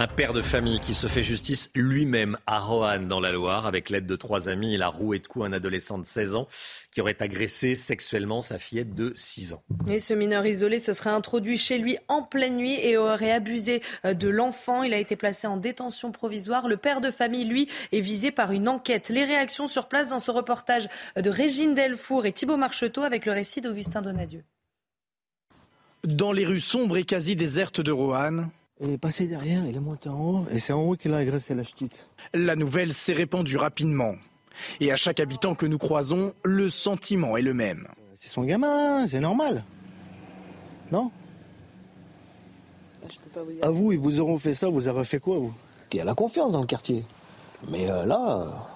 Un 0.00 0.06
père 0.06 0.32
de 0.32 0.42
famille 0.42 0.78
qui 0.78 0.94
se 0.94 1.08
fait 1.08 1.24
justice 1.24 1.72
lui-même 1.74 2.38
à 2.46 2.60
Roanne 2.60 3.08
dans 3.08 3.18
la 3.18 3.32
Loire 3.32 3.66
avec 3.66 3.90
l'aide 3.90 4.06
de 4.06 4.14
trois 4.14 4.48
amis. 4.48 4.74
Il 4.74 4.82
a 4.82 4.86
roué 4.86 5.18
de 5.18 5.26
coups 5.26 5.44
un 5.44 5.52
adolescent 5.52 5.98
de 5.98 6.04
16 6.04 6.36
ans 6.36 6.46
qui 6.92 7.00
aurait 7.00 7.20
agressé 7.20 7.74
sexuellement 7.74 8.40
sa 8.40 8.60
fillette 8.60 8.94
de 8.94 9.10
6 9.16 9.54
ans. 9.54 9.64
Et 9.90 9.98
ce 9.98 10.14
mineur 10.14 10.46
isolé 10.46 10.78
se 10.78 10.92
serait 10.92 11.10
introduit 11.10 11.58
chez 11.58 11.78
lui 11.78 11.98
en 12.06 12.22
pleine 12.22 12.58
nuit 12.58 12.78
et 12.80 12.96
aurait 12.96 13.32
abusé 13.32 13.82
euh, 14.04 14.14
de 14.14 14.28
l'enfant. 14.28 14.84
Il 14.84 14.94
a 14.94 14.98
été 14.98 15.16
placé 15.16 15.48
en 15.48 15.56
détention 15.56 16.12
provisoire. 16.12 16.68
Le 16.68 16.76
père 16.76 17.00
de 17.00 17.10
famille, 17.10 17.44
lui, 17.44 17.68
est 17.90 18.00
visé 18.00 18.30
par 18.30 18.52
une 18.52 18.68
enquête. 18.68 19.08
Les 19.08 19.24
réactions 19.24 19.66
sur 19.66 19.88
place 19.88 20.10
dans 20.10 20.20
ce 20.20 20.30
reportage 20.30 20.88
de 21.16 21.28
Régine 21.28 21.74
Delfour 21.74 22.24
et 22.24 22.30
Thibault 22.30 22.56
Marcheteau 22.56 23.02
avec 23.02 23.26
le 23.26 23.32
récit 23.32 23.62
d'Augustin 23.62 24.00
Donadieu. 24.00 24.44
Dans 26.04 26.30
les 26.30 26.46
rues 26.46 26.60
sombres 26.60 26.98
et 26.98 27.04
quasi 27.04 27.34
désertes 27.34 27.80
de 27.80 27.90
Roanne, 27.90 28.48
il 28.80 28.90
est 28.92 28.98
passé 28.98 29.26
derrière, 29.26 29.66
il 29.66 29.76
est 29.76 29.80
monté 29.80 30.08
en 30.08 30.20
haut, 30.20 30.44
et 30.52 30.58
c'est 30.58 30.72
en 30.72 30.82
haut 30.82 30.96
qu'il 30.96 31.12
a 31.14 31.18
agressé 31.18 31.54
la 31.54 31.64
ch'tite. 31.64 32.06
La 32.32 32.56
nouvelle 32.56 32.92
s'est 32.92 33.12
répandue 33.12 33.56
rapidement. 33.56 34.14
Et 34.80 34.92
à 34.92 34.96
chaque 34.96 35.20
habitant 35.20 35.54
que 35.54 35.66
nous 35.66 35.78
croisons, 35.78 36.32
le 36.44 36.68
sentiment 36.70 37.36
est 37.36 37.42
le 37.42 37.54
même. 37.54 37.88
C'est 38.14 38.28
son 38.28 38.42
gamin, 38.42 39.06
c'est 39.06 39.20
normal. 39.20 39.64
Non 40.90 41.10
À 43.62 43.70
vous, 43.70 43.92
ils 43.92 43.98
vous 43.98 44.20
auront 44.20 44.38
fait 44.38 44.54
ça, 44.54 44.68
vous 44.68 44.88
aurez 44.88 45.04
fait 45.04 45.20
quoi, 45.20 45.38
vous? 45.38 45.54
Il 45.92 45.98
y 45.98 46.00
a 46.00 46.04
la 46.04 46.14
confiance 46.14 46.52
dans 46.52 46.60
le 46.60 46.66
quartier. 46.66 47.04
Mais 47.68 47.90
euh, 47.90 48.04
là, 48.04 48.66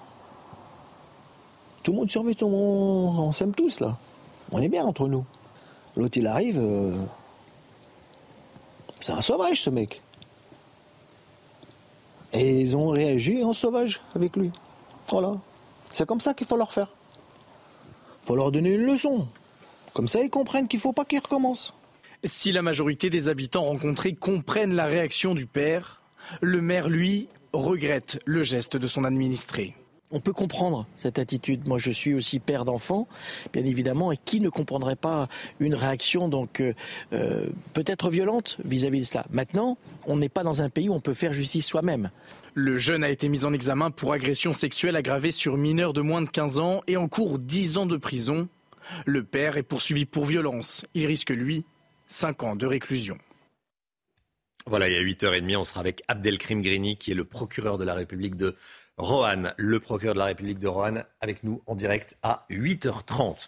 tout 1.83 1.91
le 1.91 1.97
monde 1.97 2.09
survit, 2.09 2.35
tout 2.35 2.45
le 2.45 2.51
monde, 2.51 3.19
on 3.19 3.31
s'aime 3.31 3.53
tous, 3.53 3.79
là. 3.79 3.97
On 4.51 4.61
est 4.61 4.69
bien 4.69 4.83
entre 4.85 5.07
nous. 5.07 5.25
L'autre, 5.95 6.17
il 6.17 6.27
arrive, 6.27 6.59
euh, 6.59 6.93
c'est 9.03 9.11
un 9.11 9.21
sauvage, 9.21 9.61
ce 9.61 9.69
mec. 9.69 10.01
Et 12.31 12.61
ils 12.61 12.77
ont 12.77 12.87
réagi 12.87 13.43
en 13.43 13.51
sauvage 13.51 13.99
avec 14.15 14.37
lui. 14.37 14.49
Voilà. 15.09 15.33
C'est 15.91 16.07
comme 16.07 16.21
ça 16.21 16.33
qu'il 16.33 16.47
faut 16.47 16.55
leur 16.55 16.71
faire. 16.71 16.87
Il 18.21 18.27
faut 18.27 18.37
leur 18.37 18.49
donner 18.53 18.71
une 18.75 18.85
leçon. 18.85 19.27
Comme 19.93 20.07
ça, 20.07 20.21
ils 20.21 20.29
comprennent 20.29 20.69
qu'il 20.69 20.77
ne 20.77 20.83
faut 20.83 20.93
pas 20.93 21.03
qu'ils 21.03 21.19
recommencent. 21.19 21.73
Si 22.23 22.53
la 22.53 22.61
majorité 22.61 23.09
des 23.09 23.27
habitants 23.27 23.65
rencontrés 23.65 24.13
comprennent 24.13 24.73
la 24.73 24.85
réaction 24.85 25.35
du 25.35 25.47
père, 25.47 26.01
le 26.39 26.61
maire, 26.61 26.87
lui, 26.87 27.27
regrette 27.51 28.19
le 28.25 28.41
geste 28.41 28.77
de 28.77 28.87
son 28.87 29.03
administré 29.03 29.75
on 30.13 30.19
peut 30.19 30.31
comprendre 30.31 30.87
cette 30.95 31.19
attitude. 31.19 31.67
Moi, 31.67 31.79
je 31.79 31.91
suis 31.91 32.13
aussi 32.13 32.39
père 32.39 32.63
d'enfants, 32.63 33.07
bien 33.51 33.65
évidemment, 33.65 34.11
et 34.11 34.17
qui 34.17 34.39
ne 34.39 34.49
comprendrait 34.49 34.95
pas 34.95 35.27
une 35.59 35.73
réaction 35.75 36.29
donc 36.29 36.61
euh, 36.61 36.73
euh, 37.11 37.47
peut-être 37.73 38.09
violente 38.09 38.57
vis-à-vis 38.63 39.01
de 39.01 39.05
cela. 39.05 39.25
Maintenant, 39.31 39.77
on 40.05 40.15
n'est 40.15 40.29
pas 40.29 40.43
dans 40.43 40.61
un 40.61 40.69
pays 40.69 40.87
où 40.87 40.93
on 40.93 41.01
peut 41.01 41.15
faire 41.15 41.33
justice 41.33 41.65
soi-même. 41.65 42.11
Le 42.53 42.77
jeune 42.77 43.03
a 43.03 43.09
été 43.09 43.27
mis 43.27 43.45
en 43.45 43.53
examen 43.53 43.89
pour 43.89 44.13
agression 44.13 44.53
sexuelle 44.53 44.95
aggravée 44.95 45.31
sur 45.31 45.57
mineur 45.57 45.91
de 45.91 46.01
moins 46.01 46.21
de 46.21 46.29
15 46.29 46.59
ans 46.59 46.81
et 46.85 46.95
en 46.95 47.07
cours 47.07 47.39
10 47.39 47.79
ans 47.79 47.85
de 47.87 47.97
prison. 47.97 48.47
Le 49.05 49.23
père 49.23 49.57
est 49.57 49.63
poursuivi 49.63 50.05
pour 50.05 50.25
violence. 50.25 50.85
Il 50.93 51.07
risque, 51.07 51.31
lui, 51.31 51.65
5 52.07 52.43
ans 52.43 52.55
de 52.55 52.67
réclusion. 52.67 53.17
Voilà, 54.65 54.87
il 54.87 54.93
y 54.93 54.97
a 54.97 55.01
8h30, 55.01 55.57
on 55.57 55.63
sera 55.63 55.81
avec 55.81 56.03
Abdelkrim 56.07 56.61
Grini, 56.61 56.97
qui 56.97 57.11
est 57.11 57.15
le 57.15 57.25
procureur 57.25 57.77
de 57.77 57.83
la 57.83 57.95
République 57.95 58.35
de 58.35 58.55
Rohan, 58.97 59.53
le 59.57 59.79
procureur 59.79 60.13
de 60.13 60.19
la 60.19 60.25
République 60.25 60.59
de 60.59 60.67
Rohan, 60.67 61.01
avec 61.19 61.43
nous 61.43 61.63
en 61.65 61.73
direct 61.73 62.15
à 62.21 62.45
8h30. 62.51 63.47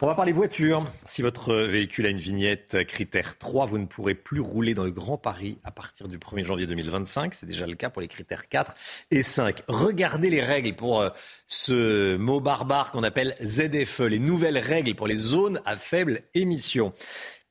On 0.00 0.06
va 0.06 0.16
parler 0.16 0.32
voiture. 0.32 0.84
Si 1.06 1.22
votre 1.22 1.54
véhicule 1.54 2.06
a 2.06 2.08
une 2.08 2.18
vignette 2.18 2.84
critère 2.86 3.38
3, 3.38 3.66
vous 3.66 3.78
ne 3.78 3.86
pourrez 3.86 4.14
plus 4.14 4.40
rouler 4.40 4.74
dans 4.74 4.82
le 4.82 4.90
Grand 4.90 5.16
Paris 5.16 5.58
à 5.62 5.70
partir 5.70 6.08
du 6.08 6.18
1er 6.18 6.44
janvier 6.44 6.66
2025. 6.66 7.34
C'est 7.34 7.46
déjà 7.46 7.66
le 7.66 7.76
cas 7.76 7.88
pour 7.88 8.02
les 8.02 8.08
critères 8.08 8.48
4 8.48 8.74
et 9.12 9.22
5. 9.22 9.62
Regardez 9.68 10.28
les 10.28 10.42
règles 10.42 10.74
pour 10.74 11.00
euh, 11.00 11.10
ce 11.46 12.16
mot 12.16 12.40
barbare 12.40 12.90
qu'on 12.90 13.04
appelle 13.04 13.36
ZFE, 13.44 14.00
les 14.00 14.18
nouvelles 14.18 14.58
règles 14.58 14.96
pour 14.96 15.06
les 15.06 15.16
zones 15.16 15.60
à 15.66 15.76
faible 15.76 16.22
émission. 16.34 16.92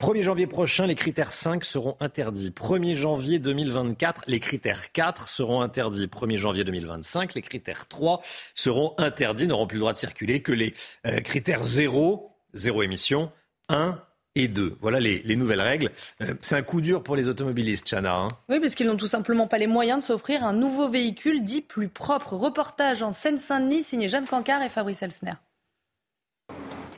1er 0.01 0.21
janvier 0.21 0.47
prochain, 0.47 0.87
les 0.87 0.95
critères 0.95 1.33
5 1.33 1.65
seront 1.65 1.97
interdits. 1.99 2.51
1er 2.51 2.95
janvier 2.95 3.37
2024, 3.37 4.23
les 4.27 4.39
critères 4.39 4.93
4 4.93 5.27
seront 5.27 5.61
interdits. 5.61 6.07
1er 6.07 6.37
janvier 6.37 6.63
2025, 6.63 7.33
les 7.33 7.41
critères 7.41 7.85
3 7.85 8.21
seront 8.55 8.93
interdits, 8.97 9.45
n'auront 9.45 9.67
plus 9.67 9.75
le 9.75 9.81
droit 9.81 9.91
de 9.91 9.97
circuler 9.97 10.41
que 10.41 10.53
les 10.53 10.73
euh, 11.05 11.19
critères 11.19 11.65
0, 11.65 12.31
0 12.53 12.83
émission, 12.83 13.29
1 13.67 14.01
et 14.35 14.47
2. 14.47 14.77
Voilà 14.79 15.01
les, 15.01 15.35
nouvelles 15.35 15.59
règles. 15.59 15.91
Euh, 16.21 16.33
c'est 16.39 16.55
un 16.55 16.61
coup 16.61 16.79
dur 16.79 17.03
pour 17.03 17.17
les 17.17 17.27
automobilistes, 17.27 17.89
Chana. 17.89 18.15
Hein. 18.15 18.27
oui, 18.47 18.61
parce 18.61 18.75
qu'ils 18.75 18.87
n'ont 18.87 18.95
tout 18.95 19.05
simplement 19.05 19.47
pas 19.47 19.57
les 19.57 19.67
moyens 19.67 19.99
de 19.99 20.03
s'offrir 20.05 20.45
un 20.45 20.53
nouveau 20.53 20.87
véhicule 20.87 21.43
dit 21.43 21.61
plus 21.61 21.89
propre. 21.89 22.35
Reportage 22.35 23.01
en 23.01 23.11
Seine-Saint-Denis 23.11 23.83
signé 23.83 24.07
Jeanne 24.07 24.27
Cancard 24.27 24.61
et 24.61 24.69
Fabrice 24.69 25.03
Elsner. 25.03 25.33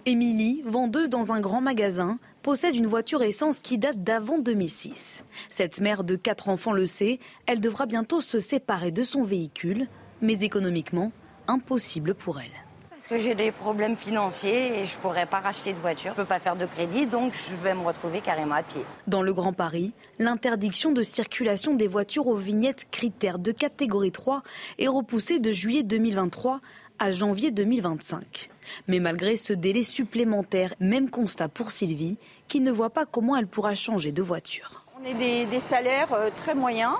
Émilie, 0.05 0.61
vendeuse 0.65 1.09
dans 1.09 1.31
un 1.31 1.39
grand 1.39 1.61
magasin, 1.61 2.19
possède 2.41 2.75
une 2.75 2.87
voiture 2.87 3.21
essence 3.21 3.59
qui 3.59 3.77
date 3.77 4.03
d'avant 4.03 4.39
2006. 4.39 5.23
Cette 5.49 5.79
mère 5.79 6.03
de 6.03 6.15
quatre 6.15 6.49
enfants 6.49 6.73
le 6.73 6.85
sait, 6.85 7.19
elle 7.45 7.61
devra 7.61 7.85
bientôt 7.85 8.21
se 8.21 8.39
séparer 8.39 8.91
de 8.91 9.03
son 9.03 9.23
véhicule, 9.23 9.87
mais 10.21 10.39
économiquement, 10.41 11.11
impossible 11.47 12.15
pour 12.15 12.39
elle. 12.39 12.51
Parce 12.89 13.07
que 13.07 13.17
j'ai 13.17 13.33
des 13.33 13.51
problèmes 13.51 13.97
financiers 13.97 14.79
et 14.79 14.85
je 14.85 14.95
ne 14.95 15.01
pourrais 15.01 15.25
pas 15.25 15.39
racheter 15.39 15.73
de 15.73 15.79
voiture, 15.79 16.13
je 16.15 16.19
ne 16.19 16.23
peux 16.23 16.29
pas 16.29 16.39
faire 16.39 16.55
de 16.55 16.67
crédit, 16.67 17.07
donc 17.07 17.33
je 17.33 17.55
vais 17.55 17.73
me 17.73 17.81
retrouver 17.81 18.21
carrément 18.21 18.53
à 18.53 18.61
pied. 18.61 18.81
Dans 19.07 19.23
le 19.23 19.33
Grand 19.33 19.53
Paris, 19.53 19.93
l'interdiction 20.19 20.91
de 20.91 21.01
circulation 21.01 21.73
des 21.73 21.87
voitures 21.87 22.27
aux 22.27 22.35
vignettes 22.35 22.85
critères 22.91 23.39
de 23.39 23.51
catégorie 23.51 24.11
3 24.11 24.43
est 24.77 24.87
repoussée 24.87 25.39
de 25.39 25.51
juillet 25.51 25.81
2023 25.81 26.61
à 27.01 27.11
janvier 27.11 27.49
2025. 27.49 28.51
Mais 28.87 28.99
malgré 28.99 29.35
ce 29.35 29.53
délai 29.53 29.81
supplémentaire, 29.81 30.75
même 30.79 31.09
constat 31.09 31.49
pour 31.49 31.71
Sylvie, 31.71 32.17
qui 32.47 32.59
ne 32.59 32.71
voit 32.71 32.91
pas 32.91 33.07
comment 33.07 33.35
elle 33.35 33.47
pourra 33.47 33.73
changer 33.73 34.11
de 34.11 34.21
voiture. 34.21 34.85
On 35.01 35.03
est 35.03 35.47
des, 35.47 35.59
salaires 35.59 36.13
euh, 36.13 36.29
très 36.35 36.53
moyens 36.53 36.93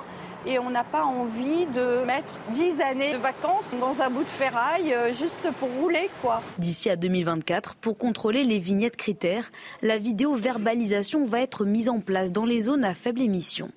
et 0.44 0.58
on 0.58 0.70
n'a 0.70 0.82
pas 0.82 1.04
envie 1.04 1.66
de 1.66 2.04
mettre 2.04 2.34
10 2.52 2.80
années 2.80 3.12
de 3.12 3.18
vacances 3.18 3.76
dans 3.78 4.02
un 4.02 4.10
bout 4.10 4.24
de 4.24 4.28
ferraille 4.28 4.92
euh, 4.92 5.12
juste 5.12 5.48
pour 5.60 5.68
rouler 5.80 6.10
quoi. 6.20 6.42
D'ici 6.58 6.90
à 6.90 6.96
2024, 6.96 7.76
pour 7.76 7.96
contrôler 7.96 8.42
les 8.42 8.58
vignettes 8.58 8.96
critères, 8.96 9.52
la 9.82 9.98
vidéo-verbalisation 9.98 11.24
va 11.24 11.42
être 11.42 11.64
mise 11.64 11.88
en 11.88 12.00
place 12.00 12.32
dans 12.32 12.44
les 12.44 12.58
zones 12.58 12.84
à 12.84 12.94
faible 12.94 13.22
émission. 13.22 13.70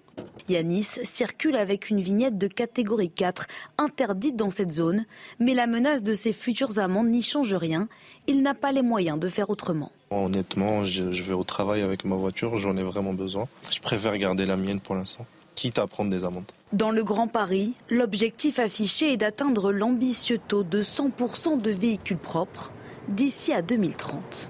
Yanis 0.47 0.99
circule 1.04 1.56
avec 1.56 1.89
une 1.89 2.01
vignette 2.01 2.38
de 2.38 2.47
catégorie 2.47 3.10
4 3.10 3.47
interdite 3.78 4.36
dans 4.36 4.51
cette 4.51 4.71
zone, 4.71 5.06
mais 5.39 5.56
la 5.56 5.65
menace 5.65 6.04
de 6.04 6.13
ses 6.13 6.34
futures 6.34 6.78
amendes 6.78 7.10
n'y 7.10 7.23
change 7.23 7.54
rien. 7.54 7.88
Il 8.28 8.41
n'a 8.41 8.54
pas 8.54 8.71
les 8.71 8.84
moyens 8.84 9.19
de 9.19 9.28
faire 9.28 9.49
autrement. 9.49 9.91
Honnêtement, 10.12 10.86
je 10.86 11.23
vais 11.23 11.34
au 11.34 11.43
travail 11.43 11.82
avec 11.82 12.06
ma 12.06 12.15
voiture, 12.15 12.58
j'en 12.58 12.78
ai 12.78 12.84
vraiment 12.84 13.13
besoin. 13.13 13.47
Je 13.71 13.80
préfère 13.80 14.17
garder 14.17 14.45
la 14.45 14.56
mienne 14.56 14.80
pour 14.80 14.95
l'instant, 14.95 15.25
quitte 15.56 15.80
à 15.80 15.88
prendre 15.88 16.12
des 16.12 16.25
amendes. 16.25 16.45
Dans 16.73 16.91
le 16.91 17.04
Grand 17.04 17.28
Paris, 17.28 17.73
l'objectif 17.89 18.60
affiché 18.60 19.13
est 19.13 19.17
d'atteindre 19.17 19.71
l'ambitieux 19.71 20.39
taux 20.47 20.63
de 20.63 20.82
100% 20.82 21.60
de 21.60 21.71
véhicules 21.71 22.17
propres 22.17 22.71
d'ici 23.08 23.51
à 23.51 23.62
2030. 23.62 24.49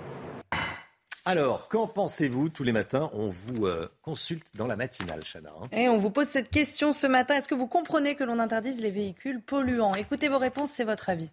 Alors, 1.27 1.69
qu'en 1.69 1.87
pensez-vous 1.87 2.49
Tous 2.49 2.63
les 2.63 2.71
matins, 2.71 3.09
on 3.13 3.29
vous 3.29 3.65
euh, 3.65 3.89
consulte 4.03 4.55
dans 4.55 4.67
la 4.67 4.75
matinale, 4.75 5.23
Chana. 5.23 5.49
Hein. 5.59 5.67
Et 5.71 5.89
on 5.89 5.97
vous 5.97 6.11
pose 6.11 6.27
cette 6.27 6.51
question 6.51 6.93
ce 6.93 7.07
matin. 7.07 7.33
Est-ce 7.33 7.47
que 7.47 7.55
vous 7.55 7.65
comprenez 7.65 8.13
que 8.15 8.23
l'on 8.23 8.37
interdise 8.37 8.79
les 8.79 8.91
véhicules 8.91 9.41
polluants? 9.41 9.95
Écoutez 9.95 10.27
vos 10.29 10.37
réponses, 10.37 10.69
c'est 10.69 10.83
votre 10.83 11.09
avis. 11.09 11.31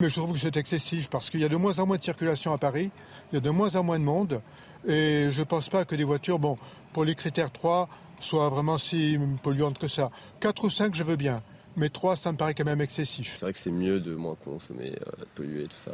Mais 0.00 0.08
je 0.08 0.14
trouve 0.14 0.32
que 0.32 0.38
c'est 0.38 0.56
excessif 0.56 1.10
parce 1.10 1.28
qu'il 1.28 1.40
y 1.40 1.44
a 1.44 1.50
de 1.50 1.56
moins 1.56 1.78
en 1.78 1.86
moins 1.86 1.98
de 1.98 2.02
circulation 2.02 2.54
à 2.54 2.58
Paris, 2.58 2.90
il 3.30 3.34
y 3.34 3.38
a 3.38 3.40
de 3.40 3.50
moins 3.50 3.76
en 3.76 3.82
moins 3.82 3.98
de 3.98 4.04
monde. 4.04 4.40
Et 4.88 5.28
je 5.30 5.40
ne 5.40 5.44
pense 5.44 5.68
pas 5.68 5.84
que 5.84 5.94
des 5.94 6.04
voitures, 6.04 6.38
bon, 6.38 6.56
pour 6.94 7.04
les 7.04 7.14
critères 7.14 7.50
3, 7.50 7.90
soient 8.20 8.48
vraiment 8.48 8.78
si 8.78 9.18
polluantes 9.42 9.78
que 9.78 9.88
ça. 9.88 10.10
4 10.40 10.64
ou 10.64 10.70
5, 10.70 10.94
je 10.94 11.02
veux 11.02 11.16
bien. 11.16 11.42
Mais 11.76 11.90
3, 11.90 12.16
ça 12.16 12.32
me 12.32 12.38
paraît 12.38 12.54
quand 12.54 12.64
même 12.64 12.80
excessif. 12.80 13.34
C'est 13.36 13.44
vrai 13.44 13.52
que 13.52 13.58
c'est 13.58 13.70
mieux 13.70 14.00
de 14.00 14.14
moins 14.14 14.36
consommer, 14.42 14.92
euh, 15.06 15.20
de 15.20 15.26
polluer, 15.34 15.64
tout 15.64 15.76
ça. 15.76 15.92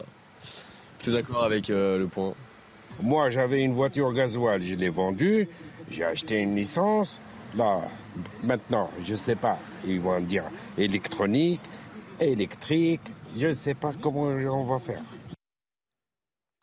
Tu 1.01 1.11
es 1.11 1.13
d'accord 1.13 1.43
avec 1.43 1.69
euh, 1.71 1.99
le 1.99 2.07
point 2.07 2.35
moi, 3.01 3.31
j'avais 3.31 3.63
une 3.63 3.75
voiture 3.75 4.13
gasoil, 4.13 4.63
je 4.63 4.75
l'ai 4.75 4.89
vendue, 4.89 5.49
j'ai 5.91 6.05
acheté 6.05 6.39
une 6.39 6.57
licence. 6.57 7.21
Là, 7.57 7.81
maintenant, 8.43 8.91
je 9.05 9.13
ne 9.13 9.19
sais 9.19 9.37
pas, 9.37 9.59
ils 9.87 10.01
vont 10.01 10.21
dire 10.21 10.45
électronique, 10.79 11.61
électrique, 12.21 13.03
je 13.37 13.49
ne 13.49 13.55
sais 13.55 13.75
pas 13.75 13.93
comment 14.01 14.23
on 14.23 14.65
va 14.65 14.79
faire. 14.79 15.03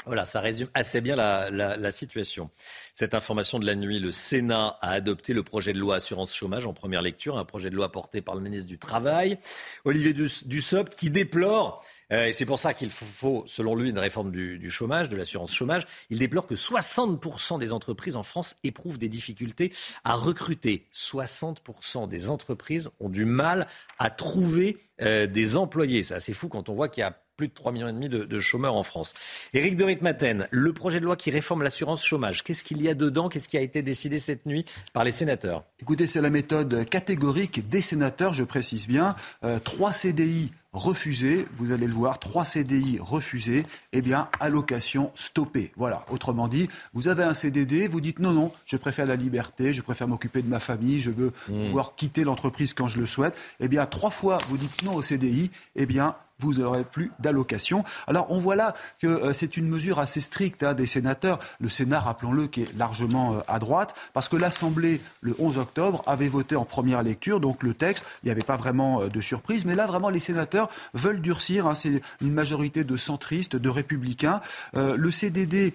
Voilà, 0.06 0.26
ça 0.26 0.40
résume 0.40 0.70
assez 0.74 1.02
bien 1.02 1.16
la, 1.16 1.92
situation. 1.92 2.50
Cette 2.94 3.14
information 3.14 3.60
de 3.60 3.66
la 3.66 3.76
nuit, 3.76 4.00
le 4.00 4.12
Sénat 4.12 4.78
a 4.82 4.92
adopté 4.92 5.34
le 5.34 5.44
projet 5.44 5.72
de 5.72 5.78
loi 5.78 5.98
assurance 5.98 6.34
chômage 6.34 6.66
en 6.66 6.74
première 6.74 7.04
lecture, 7.04 7.38
un 7.38 7.46
projet 7.46 7.70
de 7.70 7.76
loi 7.76 7.92
porté 7.92 8.22
par 8.22 8.34
le 8.34 8.42
ministre 8.42 8.68
du 8.68 8.80
Travail, 8.80 9.38
Olivier 9.86 10.14
Dussopt, 10.14 10.96
qui 10.96 11.12
déplore, 11.12 11.86
euh, 12.12 12.32
c'est 12.32 12.46
pour 12.46 12.60
ça 12.60 12.74
qu'il 12.74 12.90
faut, 12.90 13.44
selon 13.48 13.76
lui, 13.76 13.90
une 13.90 14.00
réforme 14.00 14.32
du, 14.32 14.70
chômage, 14.70 15.10
de 15.10 15.16
l'assurance 15.16 15.54
chômage, 15.54 15.86
il 16.10 16.20
déplore 16.20 16.48
que 16.48 16.56
60% 16.56 17.60
des 17.60 17.74
entreprises 17.74 18.16
en 18.16 18.24
France 18.24 18.56
éprouvent 18.64 18.98
des 18.98 19.10
difficultés 19.10 19.74
à 20.04 20.16
recruter. 20.16 20.86
60% 20.94 22.08
des 22.08 22.30
entreprises 22.30 22.90
ont 23.00 23.10
du 23.10 23.26
mal 23.26 23.68
à 23.98 24.10
trouver 24.10 24.78
euh, 25.02 25.28
des 25.28 25.58
employés. 25.58 26.04
C'est 26.04 26.16
assez 26.16 26.34
fou 26.34 26.50
quand 26.50 26.70
on 26.70 26.74
voit 26.74 26.90
qu'il 26.90 27.02
y 27.02 27.04
a 27.04 27.18
plus 27.40 27.48
de 27.48 27.54
3,5 27.54 27.72
millions 27.72 27.94
demi 27.94 28.10
de, 28.10 28.40
chômeurs 28.40 28.76
en 28.76 28.84
France. 28.84 29.14
Éric 29.54 29.78
de 29.78 29.86
Ritmaten, 29.86 30.50
le 30.52 30.74
projet 30.74 31.00
de 31.00 31.06
loi 31.06 31.16
qui 31.16 31.32
réforme 31.32 31.64
l'assurance 31.64 32.04
chômage, 32.04 32.44
qu'est-ce 32.44 32.66
qu'il 32.66 32.82
y 32.82 32.90
a 32.90 32.94
dedans? 32.94 33.30
Qu'est-ce 33.30 33.48
qui 33.48 33.58
a 33.58 33.62
été 33.62 33.82
décidé 33.82 34.20
cette 34.20 34.46
nuit 34.46 34.66
par 34.92 35.06
les 35.06 35.14
sénateurs? 35.14 35.64
Écoutez, 35.80 36.06
c'est 36.06 36.20
la 36.20 36.30
méthode 36.30 36.84
catégorique 36.90 37.70
des 37.70 37.80
sénateurs, 37.80 38.34
je 38.34 38.44
précise 38.44 38.90
bien. 38.90 39.16
Euh, 39.46 39.58
trois 39.60 39.94
CDI 39.94 40.52
refusés, 40.74 41.46
vous 41.56 41.72
allez 41.72 41.88
le 41.88 41.94
voir, 41.94 42.20
trois 42.20 42.46
CDI 42.46 43.00
refusés, 43.00 43.64
eh 43.92 44.02
bien, 44.02 44.30
allocation 44.40 45.12
stoppée. 45.16 45.72
Voilà, 45.76 46.06
autrement 46.10 46.48
dit, 46.48 46.70
vous 46.94 47.08
avez 47.08 47.24
un 47.24 47.34
CDD, 47.34 47.88
vous 47.88 48.02
dites 48.02 48.20
non, 48.20 48.34
non, 48.34 48.52
je 48.66 48.78
préfère 48.78 49.06
la 49.06 49.16
liberté, 49.16 49.74
je 49.74 49.82
préfère 49.82 50.08
m'occuper 50.08 50.42
de 50.42 50.48
ma 50.48 50.60
famille, 50.60 51.00
je 51.00 51.10
veux 51.10 51.34
mmh. 51.50 51.66
pouvoir 51.68 51.96
quitter 51.96 52.24
l'entreprise 52.24 52.74
quand 52.74 52.88
je 52.88 53.00
le 53.00 53.08
souhaite. 53.08 53.36
Eh 53.60 53.68
bien, 53.68 53.86
trois 53.86 54.12
fois, 54.12 54.38
vous 54.50 54.58
dites 54.58 54.84
non 54.84 54.96
au 54.96 55.02
CDI, 55.02 55.50
eh 55.76 55.86
bien, 55.86 56.16
vous 56.40 56.56
n'aurez 56.56 56.84
plus 56.84 57.12
d'allocation. 57.20 57.84
Alors 58.08 58.28
on 58.32 58.40
voit 58.40 58.56
là 58.56 58.74
que 59.02 59.08
euh, 59.08 59.34
c'est 59.34 59.58
une 59.58 59.68
mesure 59.68 60.00
assez 60.00 60.22
stricte 60.22 60.64
hein, 60.64 60.74
des 60.74 60.86
sénateurs. 60.86 61.40
Le 61.60 61.70
Sénat, 61.70 62.00
rappelons-le, 62.00 62.48
qui 62.48 62.64
est 62.64 62.78
largement 62.78 63.36
euh, 63.36 63.40
à 63.48 63.60
droite, 63.60 63.96
parce 64.14 64.30
que 64.30 64.38
l'Assemblée, 64.38 65.02
le 65.22 65.36
11 65.40 65.58
octobre, 65.58 66.02
avait 66.08 66.28
voté 66.28 66.56
en 66.56 66.66
première 66.66 67.04
lecture, 67.04 67.40
donc 67.40 67.64
le 67.64 67.74
texte, 67.74 68.06
il 68.24 68.28
n'y 68.28 68.32
avait 68.32 68.42
pas 68.42 68.58
vraiment 68.58 69.02
euh, 69.02 69.10
de 69.10 69.22
surprise, 69.22 69.66
mais 69.66 69.76
là 69.76 69.86
vraiment 69.86 70.10
les 70.10 70.20
sénateurs 70.20 70.70
veulent 70.94 71.22
durcir. 71.22 71.68
Hein, 71.68 71.76
c'est 71.76 72.02
une 72.22 72.34
majorité 72.34 72.84
de 72.84 72.98
centristes, 72.98 73.56
de 73.56 73.70
républicains. 73.70 74.42
le 74.74 75.12
CDD, 75.12 75.74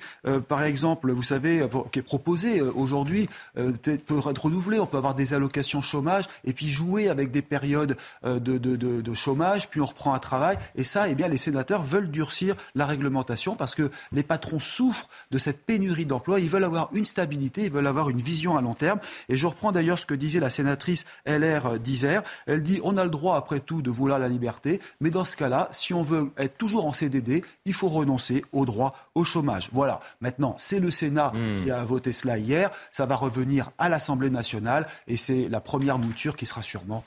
par 0.48 0.62
exemple, 0.62 1.10
vous 1.12 1.22
savez, 1.22 1.66
qui 1.92 1.98
est 1.98 2.02
proposé 2.02 2.60
aujourd'hui, 2.60 3.28
peut 3.54 3.92
être 4.30 4.44
renouvelé. 4.44 4.78
On 4.78 4.86
peut 4.86 4.96
avoir 4.96 5.14
des 5.14 5.34
allocations 5.34 5.82
chômage 5.82 6.24
et 6.44 6.52
puis 6.52 6.68
jouer 6.68 7.08
avec 7.08 7.30
des 7.30 7.42
périodes 7.42 7.96
de, 8.24 8.58
de 8.58 9.14
chômage, 9.14 9.68
puis 9.68 9.80
on 9.80 9.86
reprend 9.86 10.14
un 10.14 10.18
travail. 10.18 10.53
Et 10.74 10.84
ça, 10.84 11.08
eh 11.08 11.14
bien, 11.14 11.28
les 11.28 11.38
sénateurs 11.38 11.82
veulent 11.82 12.10
durcir 12.10 12.56
la 12.74 12.86
réglementation 12.86 13.56
parce 13.56 13.74
que 13.74 13.90
les 14.12 14.22
patrons 14.22 14.60
souffrent 14.60 15.08
de 15.30 15.38
cette 15.38 15.64
pénurie 15.64 16.06
d'emplois. 16.06 16.40
Ils 16.40 16.48
veulent 16.48 16.64
avoir 16.64 16.90
une 16.92 17.04
stabilité, 17.04 17.64
ils 17.64 17.70
veulent 17.70 17.86
avoir 17.86 18.10
une 18.10 18.20
vision 18.20 18.56
à 18.56 18.62
long 18.62 18.74
terme. 18.74 18.98
Et 19.28 19.36
je 19.36 19.46
reprends 19.46 19.72
d'ailleurs 19.72 19.98
ce 19.98 20.06
que 20.06 20.14
disait 20.14 20.40
la 20.40 20.50
sénatrice 20.50 21.04
LR 21.26 21.78
d'Isère. 21.78 22.22
Elle 22.46 22.62
dit 22.62 22.80
on 22.82 22.96
a 22.96 23.04
le 23.04 23.10
droit, 23.10 23.36
après 23.36 23.60
tout, 23.60 23.82
de 23.82 23.90
vouloir 23.90 24.18
la 24.18 24.28
liberté, 24.28 24.80
mais 25.00 25.10
dans 25.10 25.24
ce 25.24 25.36
cas-là, 25.36 25.68
si 25.72 25.94
on 25.94 26.02
veut 26.02 26.30
être 26.36 26.56
toujours 26.56 26.86
en 26.86 26.92
CDD, 26.92 27.44
il 27.64 27.74
faut 27.74 27.88
renoncer 27.88 28.44
au 28.52 28.64
droit 28.64 28.92
au 29.14 29.24
chômage. 29.24 29.70
Voilà. 29.72 30.00
Maintenant, 30.20 30.56
c'est 30.58 30.80
le 30.80 30.90
Sénat 30.90 31.32
hmm. 31.34 31.64
qui 31.64 31.70
a 31.70 31.84
voté 31.84 32.12
cela 32.12 32.38
hier. 32.38 32.70
Ça 32.90 33.06
va 33.06 33.16
revenir 33.16 33.70
à 33.78 33.88
l'Assemblée 33.88 34.30
nationale 34.30 34.86
et 35.06 35.16
c'est 35.16 35.48
la 35.48 35.60
première 35.60 35.98
mouture 35.98 36.36
qui 36.36 36.46
sera 36.46 36.62
sûrement 36.62 37.04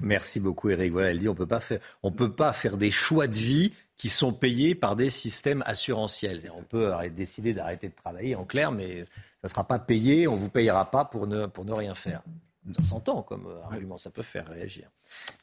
Merci 0.00 0.40
beaucoup 0.40 0.70
Eric. 0.70 0.92
Voilà, 0.92 1.10
elle 1.10 1.18
dit 1.18 1.28
on 1.28 1.34
peut 1.34 1.46
peut 2.10 2.32
pas 2.32 2.52
faire 2.52 2.76
des 2.76 2.90
choix 2.90 3.26
de 3.26 3.36
vie 3.36 3.72
qui 3.96 4.08
sont 4.08 4.32
payés 4.32 4.74
par 4.74 4.94
des 4.94 5.08
systèmes 5.08 5.62
assurantiels. 5.66 6.50
On 6.54 6.62
peut 6.62 6.92
décider 7.14 7.54
d'arrêter 7.54 7.88
de 7.88 7.94
travailler 7.94 8.34
en 8.34 8.44
clair, 8.44 8.70
mais 8.70 9.00
ça 9.00 9.44
ne 9.44 9.48
sera 9.48 9.66
pas 9.66 9.78
payé, 9.78 10.28
on 10.28 10.34
ne 10.34 10.38
vous 10.38 10.50
payera 10.50 10.90
pas 10.90 11.04
pour 11.04 11.26
ne, 11.26 11.46
pour 11.46 11.64
ne 11.64 11.72
rien 11.72 11.94
faire. 11.94 12.22
Ça 12.74 12.82
s'entend 12.82 13.22
comme 13.22 13.46
euh, 13.46 13.62
argument, 13.70 13.96
ça 13.96 14.10
peut 14.10 14.22
faire 14.22 14.48
réagir. 14.48 14.88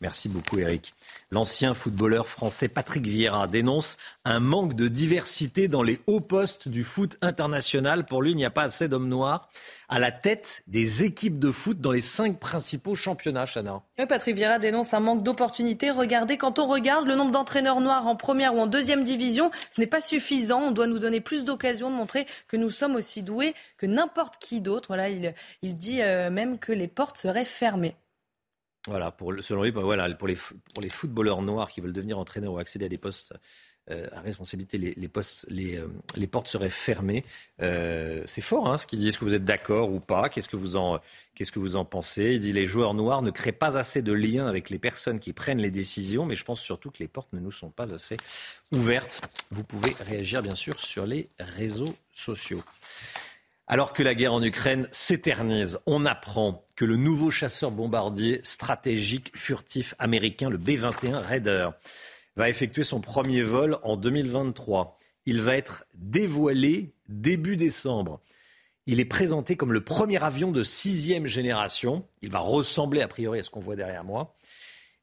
Merci 0.01 0.27
beaucoup 0.27 0.59
Eric. 0.59 0.93
L'ancien 1.31 1.73
footballeur 1.73 2.27
français 2.27 2.67
Patrick 2.67 3.05
Vieira 3.05 3.47
dénonce 3.47 3.97
un 4.25 4.39
manque 4.39 4.73
de 4.73 4.87
diversité 4.87 5.67
dans 5.67 5.83
les 5.83 6.01
hauts 6.07 6.19
postes 6.19 6.67
du 6.67 6.83
foot 6.83 7.17
international. 7.21 8.05
Pour 8.05 8.21
lui, 8.21 8.31
il 8.31 8.37
n'y 8.37 8.45
a 8.45 8.49
pas 8.49 8.63
assez 8.63 8.87
d'hommes 8.87 9.07
noirs 9.07 9.49
à 9.89 9.99
la 9.99 10.11
tête 10.11 10.63
des 10.67 11.03
équipes 11.03 11.39
de 11.39 11.51
foot 11.51 11.79
dans 11.79 11.91
les 11.91 12.01
cinq 12.01 12.39
principaux 12.39 12.95
championnats, 12.95 13.45
Chana. 13.45 13.81
Patrick 14.09 14.35
Vieira 14.35 14.57
dénonce 14.57 14.93
un 14.93 14.99
manque 14.99 15.23
d'opportunités. 15.23 15.91
Regardez, 15.91 16.37
quand 16.37 16.57
on 16.57 16.65
regarde 16.65 17.07
le 17.07 17.15
nombre 17.15 17.31
d'entraîneurs 17.31 17.79
noirs 17.79 18.07
en 18.07 18.15
première 18.15 18.55
ou 18.55 18.59
en 18.59 18.67
deuxième 18.67 19.03
division, 19.03 19.51
ce 19.69 19.79
n'est 19.79 19.87
pas 19.87 19.99
suffisant. 19.99 20.61
On 20.61 20.71
doit 20.71 20.87
nous 20.87 20.99
donner 20.99 21.21
plus 21.21 21.45
d'occasions 21.45 21.91
de 21.91 21.95
montrer 21.95 22.25
que 22.47 22.57
nous 22.57 22.71
sommes 22.71 22.95
aussi 22.95 23.21
doués 23.21 23.53
que 23.77 23.85
n'importe 23.85 24.37
qui 24.37 24.61
d'autre. 24.61 24.87
Voilà, 24.87 25.09
il, 25.09 25.33
il 25.61 25.77
dit 25.77 26.01
euh, 26.01 26.29
même 26.31 26.57
que 26.57 26.71
les 26.71 26.87
portes 26.87 27.12
seraient 27.17 27.45
fermées. 27.45 27.95
Voilà, 28.87 29.11
pour, 29.11 29.33
selon 29.39 29.63
lui, 29.63 29.71
pour, 29.71 30.27
les, 30.27 30.35
pour 30.35 30.81
les 30.81 30.89
footballeurs 30.89 31.41
noirs 31.41 31.71
qui 31.71 31.79
veulent 31.79 31.93
devenir 31.93 32.19
entraîneurs 32.19 32.53
ou 32.53 32.57
accéder 32.57 32.85
à 32.85 32.89
des 32.89 32.97
postes 32.97 33.33
euh, 33.91 34.07
à 34.13 34.21
responsabilité, 34.21 34.77
les, 34.77 35.07
postes, 35.09 35.45
euh, 35.51 35.87
les, 36.15 36.27
portes 36.27 36.47
seraient 36.47 36.69
fermées. 36.69 37.25
Euh, 37.61 38.23
c'est 38.25 38.39
fort 38.39 38.71
hein, 38.71 38.77
ce 38.77 38.87
qu'il 38.87 38.99
dit. 38.99 39.09
Est-ce 39.09 39.19
que 39.19 39.25
vous 39.25 39.33
êtes 39.33 39.43
d'accord 39.43 39.91
ou 39.91 39.99
pas? 39.99 40.29
Qu'est-ce 40.29 40.47
que 40.47 40.55
vous 40.55 40.77
en 40.77 41.01
Qu'est-ce 41.35 41.51
que 41.51 41.59
vous 41.59 41.75
en 41.75 41.83
pensez? 41.83 42.35
Il 42.35 42.39
dit 42.39 42.53
les 42.53 42.65
joueurs 42.65 42.93
noirs 42.93 43.21
ne 43.21 43.29
créent 43.29 43.51
pas 43.51 43.77
assez 43.77 44.01
de 44.01 44.13
liens 44.13 44.47
avec 44.47 44.69
les 44.69 44.79
personnes 44.79 45.19
qui 45.19 45.33
prennent 45.33 45.59
les 45.59 45.69
décisions, 45.69 46.25
mais 46.25 46.35
je 46.35 46.45
pense 46.45 46.61
surtout 46.61 46.91
que 46.91 46.99
les 46.99 47.09
portes 47.09 47.33
ne 47.33 47.41
nous 47.41 47.51
sont 47.51 47.71
pas 47.71 47.93
assez 47.93 48.15
ouvertes. 48.71 49.21
Vous 49.51 49.65
pouvez 49.65 49.93
réagir 49.99 50.41
bien 50.41 50.55
sûr 50.55 50.79
sur 50.79 51.05
les 51.05 51.29
réseaux 51.37 51.93
sociaux. 52.13 52.63
Alors 53.65 53.93
que 53.93 54.03
la 54.03 54.13
guerre 54.13 54.33
en 54.33 54.43
Ukraine 54.43 54.89
s'éternise, 54.91 55.79
on 55.85 56.05
apprend 56.05 56.65
que 56.75 56.83
le 56.83 56.97
nouveau 56.97 57.31
chasseur 57.31 57.71
bombardier 57.71 58.41
stratégique 58.43 59.31
furtif 59.35 59.95
américain, 59.99 60.49
le 60.49 60.57
B-21 60.57 61.15
Raider, 61.15 61.69
va 62.35 62.49
effectuer 62.49 62.83
son 62.83 62.99
premier 62.99 63.41
vol 63.41 63.77
en 63.83 63.95
2023. 63.95 64.99
Il 65.25 65.39
va 65.41 65.55
être 65.55 65.85
dévoilé 65.95 66.93
début 67.07 67.55
décembre. 67.55 68.19
Il 68.85 68.99
est 68.99 69.05
présenté 69.05 69.55
comme 69.55 69.71
le 69.71 69.81
premier 69.81 70.21
avion 70.21 70.51
de 70.51 70.61
sixième 70.61 71.27
génération. 71.27 72.05
Il 72.21 72.31
va 72.31 72.39
ressembler 72.39 73.01
a 73.01 73.07
priori 73.07 73.39
à 73.39 73.43
ce 73.43 73.49
qu'on 73.49 73.61
voit 73.61 73.77
derrière 73.77 74.03
moi. 74.03 74.35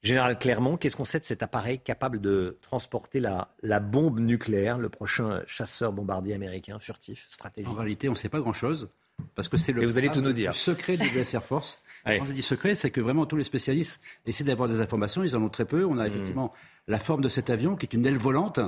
Général 0.02 0.38
Clermont, 0.38 0.76
qu'est-ce 0.76 0.96
qu'on 0.96 1.04
sait 1.04 1.20
de 1.20 1.24
cet 1.24 1.42
appareil 1.42 1.78
capable 1.78 2.20
de 2.20 2.58
transporter 2.62 3.20
la, 3.20 3.54
la 3.62 3.80
bombe 3.80 4.18
nucléaire, 4.18 4.78
le 4.78 4.88
prochain 4.88 5.42
chasseur 5.46 5.92
bombardier 5.92 6.34
américain 6.34 6.78
furtif, 6.78 7.24
stratégique 7.28 7.70
En 7.70 7.74
réalité, 7.74 8.08
on 8.08 8.12
ne 8.12 8.16
sait 8.16 8.30
pas 8.30 8.40
grand-chose. 8.40 8.88
Parce 9.34 9.48
que 9.48 9.58
c'est 9.58 9.72
le 9.72 9.84
vous 9.84 9.98
allez 9.98 10.08
tout 10.08 10.22
nous 10.22 10.32
dire. 10.32 10.54
secret 10.54 10.96
du 10.96 11.06
US 11.08 11.34
Air 11.34 11.44
Force. 11.44 11.82
Quand 12.06 12.24
je 12.24 12.32
dis 12.32 12.40
secret, 12.40 12.74
c'est 12.74 12.90
que 12.90 13.02
vraiment 13.02 13.26
tous 13.26 13.36
les 13.36 13.44
spécialistes 13.44 14.02
essaient 14.24 14.44
d'avoir 14.44 14.70
des 14.70 14.80
informations. 14.80 15.22
Ils 15.22 15.36
en 15.36 15.42
ont 15.42 15.50
très 15.50 15.66
peu. 15.66 15.84
On 15.84 15.98
a 15.98 16.04
hmm. 16.04 16.06
effectivement 16.06 16.54
la 16.88 16.98
forme 16.98 17.20
de 17.20 17.28
cet 17.28 17.50
avion 17.50 17.76
qui 17.76 17.84
est 17.84 17.92
une 17.92 18.06
aile 18.06 18.16
volante 18.16 18.60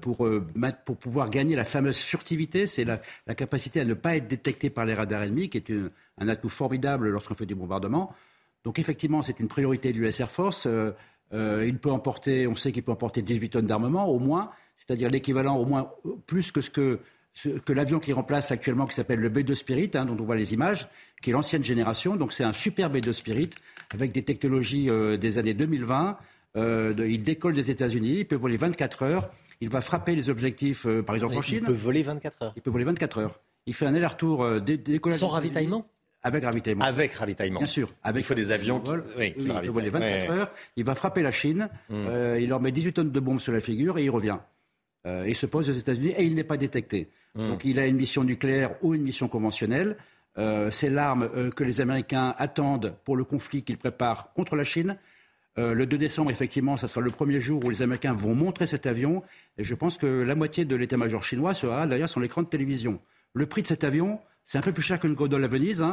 pour, 0.00 0.28
pour 0.84 0.96
pouvoir 0.96 1.30
gagner 1.30 1.54
la 1.54 1.64
fameuse 1.64 1.98
furtivité, 1.98 2.66
c'est 2.66 2.84
la, 2.84 2.98
capacité 3.34 3.80
à 3.80 3.84
ne 3.84 3.94
pas 3.94 4.16
être 4.16 4.26
détecté 4.26 4.70
par 4.70 4.84
les 4.84 4.92
radars 4.92 5.22
ennemis, 5.22 5.48
qui 5.48 5.58
est 5.58 5.72
un 6.18 6.28
atout 6.28 6.48
formidable 6.48 7.08
lorsqu'on 7.08 7.34
fait 7.34 7.46
du 7.46 7.54
bombardement. 7.54 8.12
Donc 8.64 8.78
effectivement, 8.78 9.22
c'est 9.22 9.40
une 9.40 9.48
priorité 9.48 9.92
de 9.92 9.98
l'US 9.98 10.20
Air 10.20 10.30
Force. 10.30 10.68
il 11.32 11.78
peut 11.78 11.90
emporter, 11.90 12.46
on 12.46 12.54
sait 12.54 12.72
qu'il 12.72 12.82
peut 12.82 12.92
emporter 12.92 13.22
18 13.22 13.50
tonnes 13.50 13.66
d'armement, 13.66 14.08
au 14.08 14.18
moins, 14.18 14.50
c'est-à-dire 14.76 15.10
l'équivalent 15.10 15.56
au 15.56 15.64
moins 15.64 15.90
plus 16.26 16.52
que 16.52 16.60
ce 16.60 16.70
que 16.70 17.00
que 17.64 17.72
l'avion 17.72 17.98
qui 17.98 18.12
remplace 18.12 18.50
actuellement, 18.52 18.86
qui 18.86 18.94
s'appelle 18.94 19.20
le 19.20 19.30
B2 19.30 19.54
Spirit, 19.54 19.90
hein, 19.94 20.04
dont 20.04 20.16
on 20.18 20.24
voit 20.24 20.36
les 20.36 20.52
images, 20.54 20.88
qui 21.22 21.30
est 21.30 21.32
l'ancienne 21.32 21.64
génération. 21.64 22.16
Donc 22.16 22.32
c'est 22.32 22.44
un 22.44 22.52
super 22.52 22.92
B2 22.92 23.12
Spirit 23.12 23.50
avec 23.94 24.12
des 24.12 24.22
technologies 24.22 24.90
euh, 24.90 25.16
des 25.16 25.38
années 25.38 25.54
2020. 25.54 26.18
Euh, 26.56 26.94
il 26.98 27.22
décolle 27.22 27.54
des 27.54 27.70
États-Unis, 27.70 28.18
il 28.18 28.26
peut 28.26 28.36
voler 28.36 28.56
24 28.56 29.02
heures. 29.02 29.30
Il 29.60 29.70
va 29.70 29.80
frapper 29.80 30.14
les 30.14 30.28
objectifs, 30.28 30.86
euh, 30.86 31.02
par 31.02 31.14
exemple 31.14 31.36
en 31.36 31.42
Chine. 31.42 31.58
Il 31.62 31.64
peut 31.64 31.72
voler 31.72 32.02
24 32.02 32.42
heures. 32.42 32.52
Il 32.56 32.62
peut 32.62 32.70
voler 32.70 32.84
24 32.84 33.18
heures. 33.18 33.40
Il 33.66 33.74
fait 33.74 33.86
un 33.86 33.94
aller-retour 33.94 34.60
décollage. 34.60 35.20
Sans 35.20 35.28
ravitaillement? 35.28 35.86
Avec 36.22 36.44
ravitaillement. 36.44 36.84
Avec 36.84 37.14
ravitaillement. 37.14 37.60
Bien 37.60 37.66
sûr. 37.66 37.88
Avec 38.02 38.22
il 38.22 38.26
faut 38.26 38.34
des 38.34 38.52
avions 38.52 38.80
qui 38.80 38.92
oui, 39.18 39.34
il 39.36 39.70
voler 39.70 39.90
24 39.90 40.30
heures. 40.30 40.52
Il 40.76 40.84
va 40.84 40.94
frapper 40.94 41.22
la 41.22 41.32
Chine. 41.32 41.68
Hmm. 41.88 42.06
il 42.38 42.48
leur 42.48 42.60
met 42.60 42.72
18 42.72 42.92
tonnes 42.92 43.10
de 43.10 43.20
bombes 43.20 43.40
sur 43.40 43.52
la 43.52 43.60
figure 43.60 43.98
et 43.98 44.04
il 44.04 44.10
revient. 44.10 44.38
Euh, 45.06 45.24
il 45.26 45.36
se 45.36 45.46
pose 45.46 45.68
aux 45.68 45.72
États-Unis 45.72 46.14
et 46.16 46.24
il 46.24 46.34
n'est 46.34 46.44
pas 46.44 46.56
détecté. 46.56 47.08
Hmm. 47.34 47.48
Donc 47.48 47.64
il 47.64 47.78
a 47.78 47.86
une 47.86 47.96
mission 47.96 48.24
nucléaire 48.24 48.74
ou 48.82 48.94
une 48.94 49.02
mission 49.02 49.28
conventionnelle. 49.28 49.96
Euh, 50.38 50.70
c'est 50.70 50.88
l'arme 50.88 51.28
euh, 51.34 51.50
que 51.50 51.64
les 51.64 51.80
Américains 51.80 52.34
attendent 52.38 52.94
pour 53.04 53.16
le 53.16 53.24
conflit 53.24 53.62
qu'ils 53.62 53.78
préparent 53.78 54.32
contre 54.32 54.56
la 54.56 54.64
Chine. 54.64 54.96
le 55.56 55.84
2 55.84 55.98
décembre, 55.98 56.30
effectivement, 56.30 56.78
ce 56.78 56.86
sera 56.86 57.02
le 57.02 57.10
premier 57.10 57.38
jour 57.38 57.62
où 57.62 57.68
les 57.68 57.82
Américains 57.82 58.14
vont 58.14 58.34
montrer 58.34 58.66
cet 58.66 58.86
avion. 58.86 59.22
Et 59.58 59.64
je 59.64 59.74
pense 59.74 59.98
que 59.98 60.06
la 60.06 60.34
moitié 60.34 60.64
de 60.64 60.76
l'état-major 60.76 61.22
chinois 61.22 61.52
sera 61.52 61.86
d'ailleurs 61.86 62.08
sur 62.08 62.20
l'écran 62.20 62.42
de 62.42 62.48
télévision. 62.48 63.00
Le 63.34 63.44
prix 63.44 63.60
de 63.60 63.66
cet 63.66 63.84
avion, 63.84 64.18
c'est 64.44 64.58
un 64.58 64.62
peu 64.62 64.72
plus 64.72 64.82
cher 64.82 65.00
qu'une 65.00 65.14
gondole 65.14 65.44
à 65.44 65.48
Venise. 65.48 65.84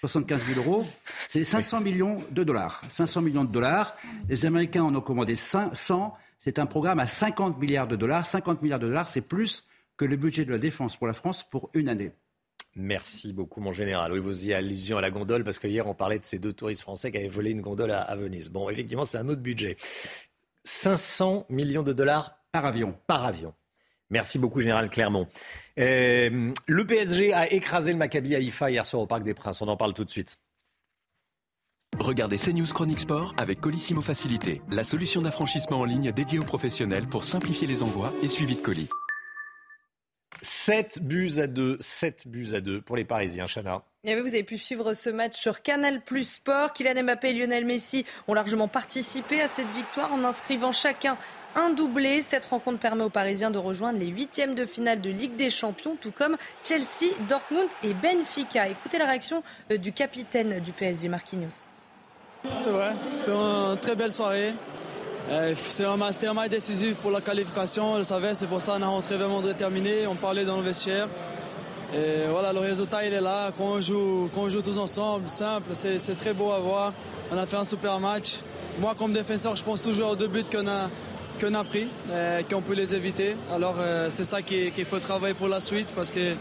75 0.00 0.44
000 0.46 0.58
euros, 0.58 0.84
c'est 1.28 1.44
500 1.44 1.80
millions 1.80 2.18
de 2.32 2.42
dollars. 2.42 2.82
500 2.88 3.22
millions 3.22 3.44
de 3.44 3.52
dollars. 3.52 3.94
Les 4.28 4.46
Américains 4.46 4.82
en 4.82 4.94
ont 4.94 5.00
commandé 5.00 5.36
500. 5.36 6.12
C'est 6.40 6.58
un 6.58 6.66
programme 6.66 6.98
à 6.98 7.06
50 7.06 7.58
milliards 7.58 7.86
de 7.86 7.94
dollars. 7.94 8.26
50 8.26 8.62
milliards 8.62 8.80
de 8.80 8.88
dollars, 8.88 9.08
c'est 9.08 9.20
plus 9.20 9.68
que 9.96 10.04
le 10.04 10.16
budget 10.16 10.44
de 10.44 10.50
la 10.50 10.58
défense 10.58 10.96
pour 10.96 11.06
la 11.06 11.12
France 11.12 11.48
pour 11.48 11.70
une 11.74 11.88
année. 11.88 12.10
Merci 12.74 13.32
beaucoup, 13.32 13.60
mon 13.60 13.72
général. 13.72 14.12
Oui, 14.12 14.18
vous 14.18 14.46
y 14.46 14.54
allusion 14.54 14.98
à 14.98 15.00
la 15.02 15.10
gondole, 15.10 15.44
parce 15.44 15.58
que 15.58 15.68
hier, 15.68 15.86
on 15.86 15.94
parlait 15.94 16.18
de 16.18 16.24
ces 16.24 16.38
deux 16.38 16.52
touristes 16.52 16.82
français 16.82 17.12
qui 17.12 17.18
avaient 17.18 17.28
volé 17.28 17.50
une 17.50 17.60
gondole 17.60 17.92
à, 17.92 18.16
Venise. 18.16 18.50
Bon, 18.50 18.70
effectivement, 18.70 19.04
c'est 19.04 19.18
un 19.18 19.28
autre 19.28 19.42
budget. 19.42 19.76
500 20.64 21.46
millions 21.50 21.82
de 21.82 21.92
dollars 21.92 22.38
par 22.50 22.64
avion. 22.64 22.96
Par 23.06 23.24
avion. 23.24 23.54
Merci 24.10 24.38
beaucoup, 24.38 24.60
Général 24.60 24.90
Clermont. 24.90 25.28
Euh, 25.78 26.52
le 26.66 26.86
PSG 26.86 27.32
a 27.32 27.50
écrasé 27.50 27.92
le 27.92 27.98
Maccabi 27.98 28.34
Haïfa 28.34 28.70
hier 28.70 28.84
soir 28.86 29.02
au 29.02 29.06
Parc 29.06 29.22
des 29.22 29.34
Princes. 29.34 29.62
On 29.62 29.68
en 29.68 29.76
parle 29.76 29.94
tout 29.94 30.04
de 30.04 30.10
suite. 30.10 30.38
Regardez 31.98 32.36
CNews 32.36 32.66
Chronique 32.72 33.00
Sport 33.00 33.34
avec 33.36 33.60
Colissimo 33.60 34.00
Facilité, 34.00 34.62
la 34.70 34.82
solution 34.82 35.22
d'affranchissement 35.22 35.80
en 35.80 35.84
ligne 35.84 36.10
dédiée 36.10 36.38
aux 36.38 36.44
professionnels 36.44 37.06
pour 37.06 37.24
simplifier 37.24 37.66
les 37.66 37.82
envois 37.82 38.10
et 38.22 38.28
suivi 38.28 38.54
de 38.54 38.60
colis. 38.60 38.88
7 40.40 41.00
buts 41.02 41.38
à 41.38 41.46
2, 41.46 41.76
7 41.80 42.26
buts 42.26 42.54
à 42.54 42.60
2 42.60 42.80
pour 42.80 42.96
les 42.96 43.04
Parisiens, 43.04 43.46
Chana. 43.46 43.84
Et 44.04 44.20
vous 44.20 44.34
avez 44.34 44.42
pu 44.42 44.58
suivre 44.58 44.94
ce 44.94 45.10
match 45.10 45.38
sur 45.38 45.62
Canal 45.62 46.02
Plus 46.02 46.24
Sport. 46.24 46.72
Kylian 46.72 47.04
Mbappé 47.04 47.28
et 47.28 47.32
Lionel 47.34 47.64
Messi 47.64 48.04
ont 48.26 48.34
largement 48.34 48.66
participé 48.66 49.40
à 49.40 49.46
cette 49.46 49.70
victoire 49.70 50.12
en 50.12 50.24
inscrivant 50.24 50.72
chacun 50.72 51.16
un 51.56 51.70
doublé. 51.70 52.20
Cette 52.20 52.46
rencontre 52.46 52.78
permet 52.78 53.04
aux 53.04 53.10
Parisiens 53.10 53.50
de 53.50 53.58
rejoindre 53.58 53.98
les 53.98 54.06
huitièmes 54.06 54.54
de 54.54 54.64
finale 54.64 55.00
de 55.00 55.10
Ligue 55.10 55.36
des 55.36 55.50
Champions, 55.50 55.96
tout 56.00 56.12
comme 56.12 56.36
Chelsea, 56.62 57.14
Dortmund 57.28 57.68
et 57.82 57.94
Benfica. 57.94 58.68
Écoutez 58.68 58.98
la 58.98 59.06
réaction 59.06 59.42
euh, 59.70 59.76
du 59.76 59.92
capitaine 59.92 60.60
du 60.60 60.72
PSG, 60.72 61.08
Marquinhos. 61.08 61.64
C'est 62.60 62.70
vrai, 62.70 62.90
c'était 63.12 63.30
une 63.30 63.78
très 63.80 63.94
belle 63.94 64.12
soirée. 64.12 64.52
Euh, 65.30 65.54
c'était 65.56 66.26
un 66.26 66.34
match 66.34 66.48
décisif 66.50 66.96
pour 66.96 67.12
la 67.12 67.20
qualification, 67.20 67.92
on 67.92 67.98
le 67.98 68.04
savait, 68.04 68.34
c'est 68.34 68.48
pour 68.48 68.60
ça 68.60 68.72
qu'on 68.72 68.82
est 68.82 68.84
rentré 68.84 69.16
vraiment 69.16 69.40
déterminé, 69.40 70.06
on 70.08 70.16
parlait 70.16 70.44
dans 70.44 70.56
le 70.56 70.62
vestiaire. 70.62 71.08
Et 71.94 72.26
voilà, 72.28 72.52
le 72.52 72.58
résultat 72.58 73.06
il 73.06 73.12
est 73.12 73.20
là, 73.20 73.52
quand 73.56 73.64
on 73.64 73.80
joue, 73.80 74.28
quand 74.34 74.42
on 74.42 74.48
joue 74.48 74.62
tous 74.62 74.78
ensemble, 74.78 75.28
simple, 75.28 75.70
c'est 75.74 76.16
très 76.16 76.32
beau 76.32 76.50
à 76.50 76.58
voir. 76.58 76.92
On 77.30 77.38
a 77.38 77.46
fait 77.46 77.56
un 77.56 77.64
super 77.64 78.00
match. 78.00 78.38
Moi 78.80 78.94
comme 78.98 79.12
défenseur, 79.12 79.54
je 79.54 79.62
pense 79.62 79.82
toujours 79.82 80.10
aux 80.10 80.16
deux 80.16 80.26
buts 80.26 80.42
qu'on 80.50 80.66
a, 80.66 80.88
qu'on 81.42 81.54
a 81.54 81.64
pris, 81.64 81.88
et 82.12 82.44
qu'on 82.44 82.62
peut 82.62 82.74
les 82.74 82.94
éviter. 82.94 83.34
Alors 83.52 83.74
euh, 83.80 84.08
c'est 84.10 84.24
ça 84.24 84.42
qu'il 84.42 84.84
faut 84.84 85.00
travailler 85.00 85.34
pour 85.34 85.48
la 85.48 85.60
suite 85.60 85.92
parce 85.94 86.12
que 86.12 86.34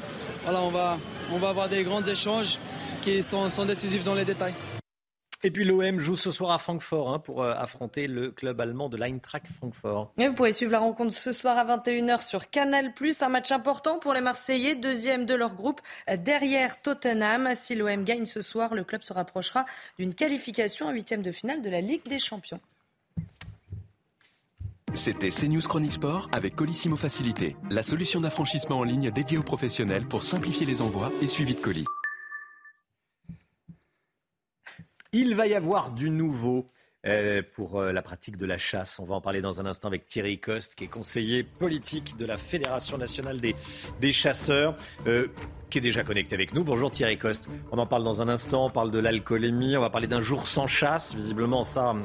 voilà, 0.44 0.62
on 0.62 0.70
va, 0.70 0.98
on 1.34 1.38
va 1.38 1.50
avoir 1.50 1.70
des 1.70 1.84
grands 1.84 2.04
échanges 2.04 2.60
qui 3.02 3.24
sont, 3.24 3.50
sont 3.50 3.66
décisifs 3.66 4.04
dans 4.04 4.14
les 4.14 4.26
détails. 4.26 4.54
Et 5.44 5.50
puis 5.50 5.66
l'OM 5.66 5.98
joue 5.98 6.16
ce 6.16 6.30
soir 6.30 6.52
à 6.52 6.60
Francfort 6.60 7.12
hein, 7.12 7.18
pour 7.18 7.42
euh, 7.42 7.56
affronter 7.58 8.06
le 8.06 8.30
club 8.30 8.62
allemand 8.62 8.90
de 8.90 8.98
l'Eintracht 8.98 9.48
Francfort. 9.48 10.14
vous 10.16 10.34
pourrez 10.34 10.54
suivre 10.54 10.72
la 10.72 10.80
rencontre 10.80 11.14
ce 11.14 11.34
soir 11.34 11.58
à 11.58 11.66
21h 11.66 12.22
sur 12.22 12.52
Canal+. 12.52 12.94
Un 13.22 13.30
match 13.30 13.52
important 13.52 13.98
pour 13.98 14.14
les 14.14 14.22
Marseillais, 14.22 14.76
deuxième 14.76 15.26
de 15.26 15.34
leur 15.34 15.56
groupe 15.56 15.82
derrière 16.16 16.80
Tottenham. 16.84 17.50
Si 17.56 17.74
l'OM 17.74 18.04
gagne 18.04 18.26
ce 18.26 18.44
soir, 18.44 18.76
le 18.76 18.84
club 18.84 19.02
se 19.02 19.14
rapprochera 19.14 19.66
d'une 19.98 20.14
qualification 20.14 20.88
à 20.88 20.92
huitième 20.92 21.24
de 21.24 21.32
finale 21.32 21.64
de 21.64 21.72
la 21.72 21.82
Ligue 21.82 22.08
des 22.08 22.20
Champions. 22.20 22.60
C'était 24.94 25.30
CNews 25.30 25.62
Chronique 25.62 25.94
Sport 25.94 26.28
avec 26.34 26.56
Colissimo 26.56 26.98
Facilité, 26.98 27.56
la 27.70 27.82
solution 27.82 28.20
d'affranchissement 28.20 28.80
en 28.80 28.84
ligne 28.84 29.10
dédiée 29.10 29.38
aux 29.38 29.44
professionnels 29.44 30.06
pour 30.06 30.22
simplifier 30.22 30.66
les 30.66 30.82
envois 30.82 31.12
et 31.22 31.28
suivi 31.28 31.54
de 31.54 31.62
colis. 31.62 31.86
Il 35.14 35.36
va 35.36 35.48
y 35.48 35.54
avoir 35.54 35.92
du 35.92 36.10
nouveau. 36.10 36.68
Euh, 37.08 37.42
pour 37.56 37.80
euh, 37.80 37.92
la 37.92 38.04
pratique 38.04 38.38
de 38.38 38.46
la 38.46 38.60
chasse. 38.60 39.00
On 39.00 39.06
va 39.06 39.16
en 39.16 39.22
parler 39.22 39.42
dans 39.42 39.60
un 39.60 39.66
instant 39.66 39.88
avec 39.88 40.06
Thierry 40.06 40.38
Coste, 40.38 40.76
qui 40.76 40.84
est 40.84 40.88
conseiller 40.88 41.42
politique 41.42 42.16
de 42.16 42.28
la 42.28 42.38
Fédération 42.38 42.96
nationale 43.00 43.42
des, 43.42 43.56
des 44.00 44.12
chasseurs, 44.14 44.76
euh, 45.08 45.30
qui 45.72 45.80
est 45.80 45.82
déjà 45.82 46.04
connecté 46.04 46.36
avec 46.36 46.54
nous. 46.54 46.64
Bonjour 46.64 46.92
Thierry 46.92 47.18
Coste. 47.18 47.50
On 47.72 47.80
en 47.80 47.88
parle 47.88 48.04
dans 48.04 48.22
un 48.22 48.30
instant, 48.30 48.68
on 48.68 48.70
parle 48.70 48.92
de 48.92 49.00
l'alcoolémie, 49.00 49.76
on 49.76 49.82
va 49.82 49.90
parler 49.90 50.06
d'un 50.06 50.22
jour 50.22 50.46
sans 50.46 50.68
chasse. 50.68 51.16
Visiblement, 51.16 51.64
ça, 51.64 51.96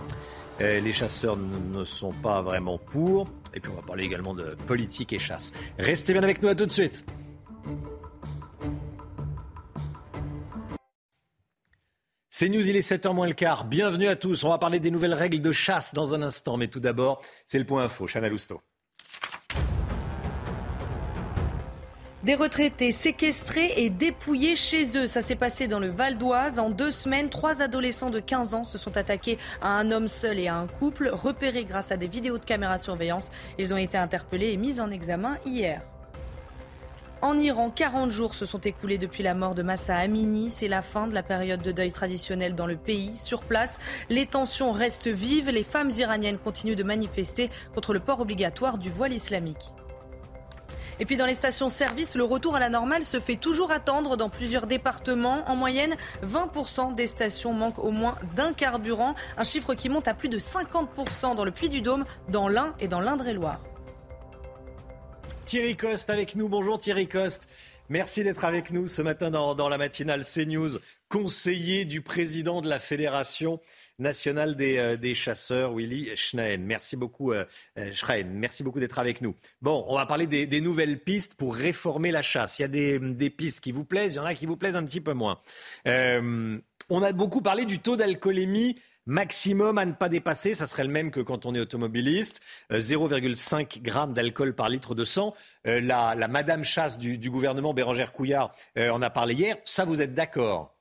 les 0.61 0.93
chasseurs 0.93 1.37
ne 1.37 1.85
sont 1.85 2.13
pas 2.13 2.43
vraiment 2.43 2.79
pour. 2.79 3.29
Et 3.55 3.61
puis 3.61 3.71
on 3.73 3.77
va 3.77 3.83
parler 3.83 4.05
également 4.05 4.35
de 4.35 4.57
politique 4.67 5.13
et 5.13 5.19
chasse. 5.19 5.53
Restez 5.79 6.13
bien 6.13 6.23
avec 6.23 6.43
nous, 6.43 6.49
à 6.49 6.55
tout 6.55 6.67
de 6.67 6.73
suite. 6.73 7.05
C'est 12.39 12.51
News, 12.51 12.69
il 12.69 12.77
est 12.77 12.87
7h 12.87 13.15
moins 13.15 13.27
le 13.27 13.33
quart. 13.33 13.65
Bienvenue 13.65 14.09
à 14.09 14.17
tous. 14.17 14.45
On 14.45 14.51
va 14.51 14.59
parler 14.59 14.79
des 14.79 14.91
nouvelles 14.91 15.15
règles 15.15 15.41
de 15.41 15.53
chasse 15.53 15.95
dans 15.95 16.13
un 16.13 16.21
instant. 16.21 16.59
Mais 16.59 16.69
tout 16.69 16.81
d'abord, 16.81 17.23
c'est 17.47 17.59
le 17.59 17.65
point 17.65 17.85
info. 17.85 18.07
Chana 18.07 18.29
Lousteau. 18.29 18.61
Des 22.27 22.35
retraités 22.35 22.91
séquestrés 22.91 23.73
et 23.77 23.89
dépouillés 23.89 24.57
chez 24.57 24.99
eux. 24.99 25.07
Ça 25.07 25.23
s'est 25.23 25.37
passé 25.37 25.69
dans 25.69 25.79
le 25.79 25.87
Val 25.87 26.19
d'Oise. 26.19 26.59
En 26.59 26.71
deux 26.71 26.91
semaines, 26.91 27.29
trois 27.29 27.63
adolescents 27.63 28.11
de 28.11 28.19
15 28.19 28.55
ans 28.55 28.65
se 28.65 28.79
sont 28.79 28.97
attaqués 28.97 29.39
à 29.63 29.79
un 29.79 29.93
homme 29.93 30.09
seul 30.09 30.41
et 30.41 30.49
à 30.49 30.57
un 30.57 30.67
couple. 30.67 31.09
Repérés 31.13 31.63
grâce 31.63 31.93
à 31.93 31.97
des 31.97 32.09
vidéos 32.09 32.39
de 32.39 32.45
caméra 32.45 32.79
surveillance, 32.79 33.31
ils 33.61 33.73
ont 33.73 33.77
été 33.77 33.97
interpellés 33.97 34.51
et 34.51 34.57
mis 34.57 34.81
en 34.81 34.91
examen 34.91 35.37
hier. 35.47 35.83
En 37.23 37.39
Iran, 37.39 37.71
40 37.71 38.11
jours 38.11 38.35
se 38.35 38.45
sont 38.45 38.59
écoulés 38.59 38.99
depuis 38.99 39.23
la 39.23 39.35
mort 39.35 39.55
de 39.55 39.63
Massa 39.63 39.97
Amini. 39.97 40.51
C'est 40.51 40.67
la 40.67 40.83
fin 40.83 41.07
de 41.07 41.15
la 41.15 41.23
période 41.23 41.63
de 41.63 41.71
deuil 41.71 41.93
traditionnel 41.93 42.57
dans 42.57 42.67
le 42.67 42.77
pays. 42.77 43.17
Sur 43.17 43.43
place, 43.43 43.79
les 44.11 44.27
tensions 44.27 44.73
restent 44.73 45.07
vives. 45.07 45.51
Les 45.51 45.63
femmes 45.63 45.93
iraniennes 45.97 46.39
continuent 46.39 46.75
de 46.75 46.83
manifester 46.83 47.51
contre 47.73 47.93
le 47.93 48.01
port 48.01 48.19
obligatoire 48.19 48.79
du 48.79 48.91
voile 48.91 49.13
islamique. 49.13 49.71
Et 50.99 51.05
puis 51.05 51.17
dans 51.17 51.27
les 51.27 51.35
stations-service, 51.35 52.15
le 52.15 52.25
retour 52.25 52.57
à 52.57 52.61
la 52.61 52.71
normale 52.71 53.03
se 53.03 53.21
fait 53.21 53.37
toujours 53.37 53.71
attendre 53.71 54.17
dans 54.17 54.31
plusieurs 54.31 54.67
départements. 54.67 55.45
En 55.49 55.55
moyenne, 55.57 55.95
20% 56.25 56.95
des 56.95 57.07
stations 57.07 57.53
manquent 57.53 57.79
au 57.79 57.91
moins 57.91 58.17
d'un 58.35 58.53
carburant, 58.53 59.15
un 59.37 59.45
chiffre 59.45 59.75
qui 59.75 59.89
monte 59.89 60.09
à 60.09 60.15
plus 60.15 60.29
de 60.29 60.39
50% 60.39 61.37
dans 61.37 61.45
le 61.45 61.51
Puy-du-Dôme, 61.51 62.05
dans 62.29 62.49
l'Ain 62.49 62.73
et 62.81 62.89
dans 62.89 63.01
l'Indre-et-Loire. 63.01 63.61
Thierry 65.45 65.77
Coste 65.77 66.11
avec 66.11 66.35
nous. 66.35 66.49
Bonjour 66.49 66.79
Thierry 66.79 67.09
Coste. 67.09 67.49
Merci 67.89 68.25
d'être 68.25 68.45
avec 68.45 68.73
nous 68.73 68.89
ce 68.89 69.01
matin 69.01 69.31
dans, 69.31 69.69
la 69.69 69.79
matinale 69.79 70.25
CNews, 70.25 70.79
conseiller 71.09 71.85
du 71.85 72.01
président 72.01 72.61
de 72.61 72.69
la 72.69 72.81
Fédération 72.81 73.61
nationale 73.99 74.57
des, 74.57 74.79
euh, 74.79 75.15
chasseurs, 75.15 75.75
Willy 75.75 76.15
Schneien. 76.17 76.59
Merci 76.59 76.97
beaucoup, 76.97 77.33
euh, 77.33 77.45
euh 77.79 77.91
Merci 78.27 78.63
beaucoup 78.63 78.81
d'être 78.81 78.99
avec 78.99 79.21
nous. 79.21 79.35
Bon, 79.63 79.85
on 79.89 79.97
va 79.97 80.07
parler 80.07 80.27
des, 80.27 80.61
nouvelles 80.61 80.99
pistes 80.99 81.35
pour 81.35 81.55
réformer 81.55 82.11
la 82.11 82.23
chasse. 82.23 82.59
Il 82.59 82.63
y 82.63 82.65
a 82.65 82.69
des, 82.69 83.31
pistes 83.31 83.61
qui 83.61 83.73
vous 83.73 83.85
plaisent, 83.85 84.15
il 84.15 84.17
y 84.17 84.21
en 84.21 84.25
a 84.25 84.35
qui 84.35 84.47
vous 84.47 84.57
plaisent 84.57 84.77
un 84.77 84.85
petit 84.85 85.01
peu 85.01 85.13
moins. 85.13 85.41
Euh, 85.87 86.59
on 86.89 87.03
a 87.03 87.13
beaucoup 87.13 87.43
parlé 87.43 87.65
du 87.65 87.79
taux 87.79 87.97
d'alcoolémie 87.97 88.77
maximum 89.09 89.79
à 89.79 89.85
ne 89.85 89.93
pas 89.93 90.09
dépasser, 90.09 90.55
ça 90.55 90.67
serait 90.67 90.83
le 90.83 90.91
même 90.91 91.13
que 91.13 91.21
quand 91.21 91.47
on 91.47 91.55
est 91.55 91.61
automobiliste, 91.61 92.41
0,5 92.73 93.85
g 93.85 94.13
d'alcool 94.13 94.53
par 94.53 94.69
litre 94.69 94.97
de 94.97 95.05
sang. 95.05 95.33
la, 95.65 96.17
Madame 96.29 96.65
Chasse 96.65 96.99
du, 96.99 97.31
gouvernement, 97.31 97.73
Bérangère 97.73 98.13
Couillard, 98.13 98.53
en 98.77 99.01
a 99.03 99.11
parlé 99.11 99.35
hier. 99.35 99.59
Ça, 99.65 99.85
vous 99.85 100.03
êtes 100.03 100.13
d'accord? 100.13 100.77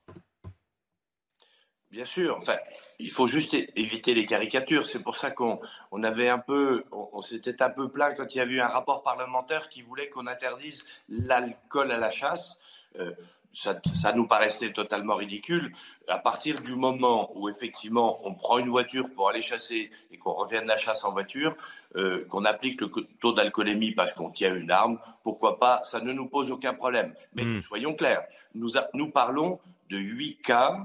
Bien 1.92 2.04
sûr. 2.04 2.36
Enfin, 2.36 2.56
il 2.98 3.10
faut 3.10 3.26
juste 3.26 3.54
éviter 3.76 4.14
les 4.14 4.24
caricatures. 4.24 4.86
C'est 4.86 5.02
pour 5.02 5.16
ça 5.16 5.30
qu'on 5.30 5.60
avait 6.02 6.28
un 6.28 6.38
peu, 6.38 6.84
on, 6.92 7.20
s'était 7.20 7.62
un 7.62 7.70
peu 7.70 7.88
plaint 7.88 8.16
quand 8.16 8.34
il 8.34 8.38
y 8.38 8.40
a 8.40 8.44
eu 8.44 8.60
un 8.60 8.68
rapport 8.68 9.02
parlementaire 9.02 9.68
qui 9.68 9.82
voulait 9.82 10.08
qu'on 10.08 10.26
interdise 10.26 10.84
l'alcool 11.08 11.90
à 11.92 11.98
la 11.98 12.10
chasse. 12.10 12.58
Euh, 12.98 13.12
ça, 13.52 14.12
nous 14.14 14.26
paraissait 14.26 14.72
totalement 14.72 15.16
ridicule. 15.16 15.72
À 16.08 16.18
partir 16.18 16.60
du 16.60 16.74
moment 16.74 17.30
où 17.34 17.48
effectivement 17.48 18.20
on 18.24 18.34
prend 18.34 18.58
une 18.58 18.68
voiture 18.68 19.08
pour 19.14 19.30
aller 19.30 19.40
chasser 19.40 19.90
et 20.10 20.18
qu'on 20.18 20.34
revient 20.34 20.60
de 20.62 20.68
la 20.68 20.76
chasse 20.76 21.04
en 21.04 21.12
voiture, 21.12 21.56
euh, 21.96 22.26
qu'on 22.28 22.44
applique 22.44 22.80
le 22.82 22.90
taux 23.20 23.32
d'alcoolémie 23.32 23.92
parce 23.92 24.12
qu'on 24.12 24.30
tient 24.30 24.54
une 24.54 24.70
arme, 24.70 24.98
pourquoi 25.22 25.58
pas 25.58 25.82
Ça 25.84 26.00
ne 26.00 26.12
nous 26.12 26.26
pose 26.26 26.50
aucun 26.50 26.74
problème. 26.74 27.14
Mais 27.34 27.44
hmm. 27.44 27.62
soyons 27.62 27.94
clairs, 27.94 28.24
nous, 28.54 28.72
nous 28.92 29.10
parlons 29.10 29.58
de 29.88 29.96
8 29.96 30.42
cas 30.42 30.76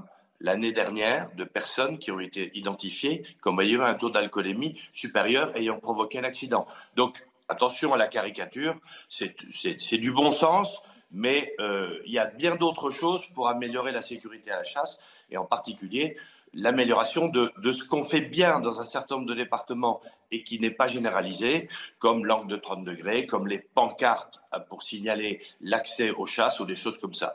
l'année 0.42 0.72
dernière 0.72 1.30
de 1.36 1.44
personnes 1.44 1.98
qui 1.98 2.10
ont 2.10 2.20
été 2.20 2.50
identifiées 2.54 3.22
comme 3.40 3.60
ayant 3.60 3.82
un 3.82 3.94
taux 3.94 4.10
d'alcoolémie 4.10 4.78
supérieur 4.92 5.56
ayant 5.56 5.78
provoqué 5.78 6.18
un 6.18 6.24
accident. 6.24 6.66
Donc 6.96 7.16
attention 7.48 7.94
à 7.94 7.96
la 7.96 8.08
caricature, 8.08 8.76
c'est 9.08 9.98
du 9.98 10.12
bon 10.12 10.30
sens, 10.30 10.82
mais 11.12 11.54
euh, 11.60 11.98
il 12.06 12.12
y 12.12 12.18
a 12.18 12.26
bien 12.26 12.56
d'autres 12.56 12.90
choses 12.90 13.24
pour 13.34 13.48
améliorer 13.48 13.92
la 13.92 14.02
sécurité 14.02 14.50
à 14.50 14.56
la 14.56 14.64
chasse, 14.64 14.98
et 15.30 15.36
en 15.36 15.44
particulier 15.44 16.16
l'amélioration 16.54 17.28
de, 17.28 17.50
de, 17.58 17.72
ce 17.72 17.84
qu'on 17.84 18.04
fait 18.04 18.20
bien 18.20 18.60
dans 18.60 18.78
un 18.78 18.84
certain 18.84 19.16
nombre 19.16 19.28
de 19.28 19.34
départements 19.34 20.02
et 20.30 20.44
qui 20.44 20.60
n'est 20.60 20.70
pas 20.70 20.86
généralisé, 20.86 21.68
comme 21.98 22.26
l'angle 22.26 22.48
de 22.48 22.56
30 22.56 22.84
degrés, 22.84 23.24
comme 23.24 23.46
les 23.46 23.58
pancartes 23.58 24.38
pour 24.68 24.82
signaler 24.82 25.40
l'accès 25.62 26.10
aux 26.10 26.26
chasses 26.26 26.60
ou 26.60 26.66
des 26.66 26.76
choses 26.76 26.98
comme 26.98 27.14
ça. 27.14 27.32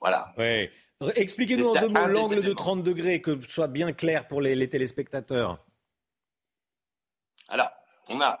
Voilà. 0.00 0.34
Expliquez-nous 1.14 1.68
en 1.68 1.80
deux 1.80 1.88
mots 1.88 2.06
l'angle 2.06 2.42
de 2.42 2.52
30 2.52 2.82
degrés, 2.82 3.20
que 3.20 3.40
ce 3.42 3.48
soit 3.48 3.68
bien 3.68 3.92
clair 3.92 4.26
pour 4.28 4.40
les, 4.40 4.68
téléspectateurs. 4.68 5.64
Alors, 7.48 7.70
on 8.08 8.20
a 8.20 8.38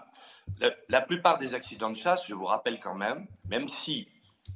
la, 0.88 1.00
plupart 1.00 1.38
des 1.38 1.54
accidents 1.54 1.90
de 1.90 1.96
chasse, 1.96 2.26
je 2.26 2.34
vous 2.34 2.46
rappelle 2.46 2.80
quand 2.80 2.94
même, 2.94 3.26
même 3.48 3.68
si 3.68 4.08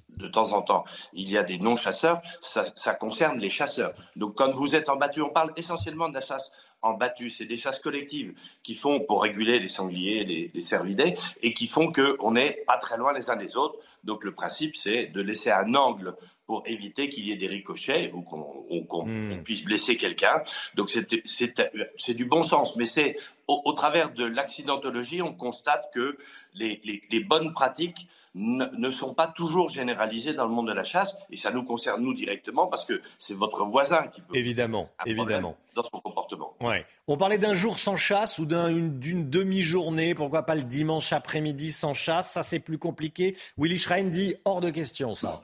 de 0.09 0.28
temps 0.28 0.53
en 0.53 0.62
temps 0.62 0.84
il 1.12 1.30
y 1.30 1.38
a 1.38 1.42
des 1.42 1.59
non-chasseurs, 1.59 2.20
ça, 2.40 2.94
concerne 2.94 3.38
les 3.38 3.51
chasseurs. 3.51 3.94
Donc 4.16 4.36
quand 4.36 4.51
vous 4.51 4.74
êtes 4.74 4.88
en 4.88 4.96
battue, 4.96 5.22
on 5.22 5.30
parle 5.30 5.53
essentiellement 5.57 6.09
de 6.09 6.14
la 6.14 6.20
chasse 6.20 6.51
en 6.83 6.95
battue, 6.95 7.31
c'est 7.31 7.45
des 7.45 7.57
chasses 7.57 7.81
collectives 7.81 8.35
qui 8.62 8.74
font 8.74 9.01
pour 9.01 9.22
réguler 9.22 9.59
les 9.59 9.68
sangliers, 9.68 10.24
les, 10.24 10.51
les 10.53 10.62
cervidés, 10.62 11.16
et 11.43 11.53
qui 11.53 11.66
font 11.66 11.93
qu'on 11.93 12.33
n'est 12.33 12.62
pas 12.66 12.78
très 12.78 12.97
loin 12.97 13.12
les 13.12 13.31
uns 13.31 13.37
des 13.37 13.57
autres. 13.57 13.78
Donc 14.05 14.24
le 14.24 14.33
principe, 14.33 14.76
c'est 14.76 15.07
de 15.07 15.20
laisser 15.20 15.51
un 15.51 15.74
angle 15.74 16.14
pour 16.51 16.64
éviter 16.66 17.09
qu'il 17.09 17.28
y 17.28 17.31
ait 17.31 17.37
des 17.37 17.47
ricochets 17.47 18.11
ou 18.12 18.22
qu'on 18.22 19.07
hmm. 19.07 19.45
puisse 19.45 19.62
blesser 19.62 19.97
quelqu'un. 19.97 20.43
Donc 20.74 20.91
c'est 20.91 22.14
du 22.14 22.24
bon 22.24 22.43
sens, 22.43 22.74
mais 22.74 22.87
c'est 22.87 23.16
au, 23.47 23.72
travers 23.72 24.12
de 24.12 24.24
l'accidentologie, 24.24 25.22
on 25.22 25.33
constate 25.33 25.93
que 25.95 26.18
les, 26.55 27.24
bonnes 27.28 27.53
pratiques 27.53 28.09
ne, 28.35 28.91
sont 28.91 29.14
pas 29.14 29.26
toujours 29.26 29.70
généralisées 29.70 30.35
dans 30.35 30.45
le 30.45 30.53
monde 30.53 30.68
de 30.68 30.72
la 30.72 30.85
chasse, 30.85 31.18
et 31.31 31.37
ça 31.37 31.51
nous 31.51 31.64
concerne 31.64 32.03
nous 32.03 32.14
directement 32.14 32.68
parce 32.68 32.85
que 32.85 33.01
c'est 33.18 33.35
votre 33.35 33.64
voisin 33.64 34.07
qui 34.09 34.20
peut 34.20 34.37
évidemment, 34.37 34.89
évidemment 35.05 35.57
dans 35.74 35.83
son 35.83 36.01
comportement. 36.01 36.55
Ouais. 36.61 36.85
On 37.09 37.16
parlait 37.16 37.39
d'un 37.39 37.55
jour 37.55 37.78
sans 37.78 37.97
chasse 37.97 38.39
ou 38.39 38.47
d'une 38.47 39.31
demi-journée, 39.31 40.14
pourquoi 40.14 40.45
pas 40.45 40.55
le 40.55 40.62
dimanche 40.62 41.12
après-midi 41.12 41.72
sans 41.72 41.95
chasse, 41.95 42.33
ça 42.33 42.43
c'est 42.43 42.61
plus 42.61 42.78
compliqué. 42.78 43.37
Willy 43.59 43.78
Schrein 43.78 44.05
dit 44.05 44.37
hors 44.45 44.61
de 44.61 44.70
question 44.70 45.14
ça. 45.14 45.43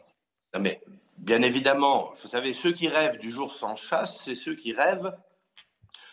mais 0.59 0.81
bien 1.19 1.43
évidemment, 1.43 2.13
vous 2.23 2.29
savez, 2.29 2.53
ceux 2.53 2.73
qui 2.73 2.89
rêvent 2.89 3.19
du 3.19 3.31
jour 3.31 3.53
sans 3.53 3.75
chasse, 3.75 4.23
c'est 4.25 4.37
ceux 4.37 4.55
qui 4.55 4.73
rêvent 4.73 5.13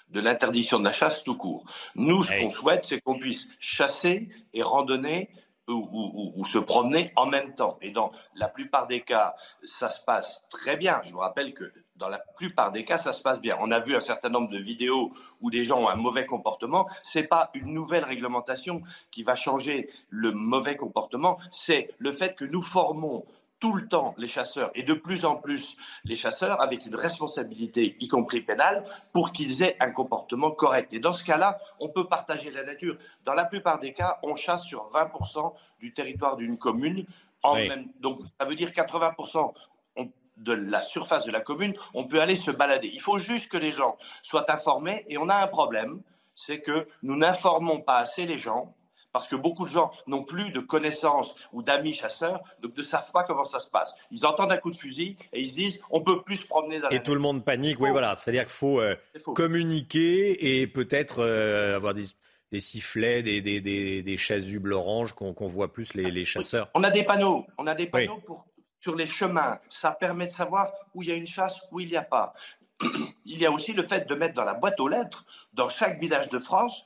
de 0.10 0.20
l'interdiction 0.20 0.80
de 0.80 0.86
la 0.86 0.92
chasse 0.92 1.24
tout 1.24 1.36
court. 1.36 1.66
Nous, 1.96 2.24
ce 2.24 2.40
qu'on 2.40 2.50
souhaite, 2.50 2.86
c'est 2.86 3.02
qu'on 3.02 3.18
puisse 3.18 3.48
chasser 3.60 4.30
et 4.54 4.62
randonner 4.62 5.30
ou, 5.68 6.44
se 6.46 6.58
promener 6.58 7.12
en 7.16 7.26
même 7.26 7.54
temps. 7.56 7.78
Et 7.82 7.92
dans 7.92 8.12
la 8.36 8.48
plupart 8.48 8.88
des 8.88 9.02
cas, 9.02 9.36
ça 9.64 9.90
se 9.90 10.04
passe 10.04 10.44
très 10.50 10.78
bien. 10.78 11.02
Je 11.04 11.12
vous 11.12 11.20
rappelle 11.20 11.54
que 11.54 11.72
dans 11.96 12.10
la 12.10 12.20
plupart 12.20 12.72
des 12.72 12.84
cas, 12.84 12.98
ça 12.98 13.14
se 13.14 13.22
passe 13.22 13.40
bien. 13.40 13.58
On 13.60 13.72
a 13.72 13.80
vu 13.80 13.96
un 13.96 14.02
certain 14.02 14.30
nombre 14.30 14.50
de 14.50 14.58
vidéos 14.58 15.12
où 15.42 15.50
des 15.50 15.64
gens 15.64 15.82
ont 15.82 15.90
un 15.90 15.96
mauvais 15.96 16.26
comportement. 16.26 16.88
Ce 17.04 17.20
n'est 17.20 17.28
pas 17.28 17.50
une 17.54 17.74
nouvelle 17.74 18.04
réglementation 18.04 18.82
qui 19.12 19.24
va 19.24 19.36
changer 19.36 19.90
le 20.10 20.32
mauvais 20.32 20.76
comportement, 20.76 21.40
c'est 21.52 21.94
le 21.98 22.12
fait 22.12 22.36
que 22.36 22.46
nous 22.46 22.62
formons 22.62 23.26
tout 23.64 23.72
le 23.72 23.88
temps 23.88 24.14
les 24.18 24.28
chasseurs 24.28 24.72
et 24.76 24.84
de 24.84 24.94
plus 24.94 25.24
en 25.24 25.38
plus 25.38 25.78
les 26.04 26.18
chasseurs 26.18 26.62
avec 26.62 26.86
une 26.86 26.98
responsabilité, 26.98 27.96
y 28.02 28.10
compris 28.10 28.42
pénale, 28.42 28.84
pour 29.14 29.32
qu'ils 29.32 29.64
aient 29.64 29.78
un 29.80 29.90
comportement 29.90 30.52
correct. 30.52 30.92
Et 30.92 31.00
dans 31.00 31.14
ce 31.14 31.24
cas-là, 31.24 31.58
on 31.80 31.88
peut 31.88 32.06
partager 32.10 32.52
la 32.52 32.66
nature. 32.66 32.98
Dans 33.24 33.34
la 33.34 33.46
plupart 33.46 33.80
des 33.80 33.94
cas, 33.94 34.20
on 34.22 34.36
chasse 34.36 34.64
sur 34.64 34.90
20% 34.90 35.54
du 35.80 35.94
territoire 35.94 36.36
d'une 36.36 36.58
commune. 36.58 37.06
En 37.42 37.56
même, 37.56 37.88
donc 38.02 38.20
ça 38.38 38.46
veut 38.46 38.56
dire 38.56 38.72
80% 38.72 39.54
de 40.36 40.52
la 40.52 40.84
surface 40.84 41.26
de 41.26 41.32
la 41.32 41.40
commune, 41.40 41.74
on 41.94 42.04
peut 42.04 42.20
aller 42.20 42.36
se 42.36 42.52
balader. 42.52 42.90
Il 42.92 43.00
faut 43.00 43.18
juste 43.18 43.50
que 43.50 43.56
les 43.56 43.72
gens 43.72 43.98
soient 44.24 44.52
informés 44.52 45.06
et 45.08 45.18
on 45.18 45.30
a 45.30 45.36
un 45.36 45.48
problème, 45.48 46.02
c'est 46.36 46.60
que 46.60 46.86
nous 47.02 47.16
n'informons 47.16 47.80
pas 47.80 48.00
assez 48.00 48.26
les 48.26 48.40
gens 48.40 48.76
parce 49.14 49.28
que 49.28 49.36
beaucoup 49.36 49.66
de 49.66 49.70
gens 49.70 49.92
n'ont 50.08 50.24
plus 50.24 50.52
de 50.52 50.60
connaissances 50.60 51.36
ou 51.54 51.62
d'amis 51.62 51.94
chasseurs, 51.94 52.42
donc 52.62 52.76
ne 52.76 52.82
savent 52.82 53.12
pas 53.14 53.24
comment 53.24 53.46
ça 53.46 53.60
se 53.60 53.70
passe. 53.70 53.96
Ils 54.12 54.26
entendent 54.26 54.52
un 54.52 54.58
coup 54.58 54.72
de 54.72 54.76
fusil 54.76 55.16
et 55.32 55.40
ils 55.40 55.48
se 55.48 55.54
disent 55.54 55.80
on 55.92 56.02
peut 56.02 56.24
plus 56.24 56.38
se 56.38 56.48
promener 56.48 56.80
dans 56.80 56.90
la 56.90 56.96
Et 56.96 57.04
tout 57.04 57.14
le 57.14 57.20
monde 57.20 57.46
panique, 57.46 57.80
oui, 57.80 57.92
voilà. 57.92 58.16
C'est-à-dire 58.16 58.44
qu'il 58.44 58.54
faut 58.54 58.82
euh, 58.82 58.96
communiquer 59.36 60.62
et 60.62 60.68
peut-être 60.68 61.20
euh, 61.20 61.76
avoir 61.76 61.94
des, 61.94 62.08
sifflets, 62.60 63.24
des, 63.24 63.42
des, 63.42 63.62
des, 63.62 64.18
chasubles 64.18 64.74
oranges 64.74 65.14
qu'on 65.14 65.48
voit 65.48 65.72
plus 65.72 65.94
les, 65.94 66.26
chasseurs. 66.26 66.70
On 66.74 66.84
a 66.84 66.90
des 66.90 67.04
panneaux, 67.04 67.46
on 67.58 67.68
a 67.68 67.76
des 67.76 67.86
panneaux 67.86 68.22
pour, 68.26 68.46
sur 68.80 68.96
les 68.96 69.06
chemins. 69.06 69.60
Ça 69.70 69.92
permet 69.92 70.26
de 70.26 70.32
savoir 70.32 70.72
où 70.94 71.04
il 71.04 71.10
y 71.10 71.12
a 71.12 71.16
une 71.16 71.28
chasse, 71.28 71.62
où 71.72 71.80
il 71.80 71.88
n'y 71.88 71.96
a 71.96 72.04
pas. 72.04 72.34
Il 73.26 73.38
y 73.38 73.46
a 73.46 73.52
aussi 73.52 73.72
le 73.72 73.88
fait 73.88 74.08
de 74.08 74.16
mettre 74.16 74.34
dans 74.34 74.44
la 74.44 74.56
boîte 74.56 74.80
aux 74.80 74.88
lettres, 74.88 75.26
dans 75.54 75.70
chaque 75.70 76.00
village 76.00 76.30
de 76.30 76.40
France, 76.40 76.84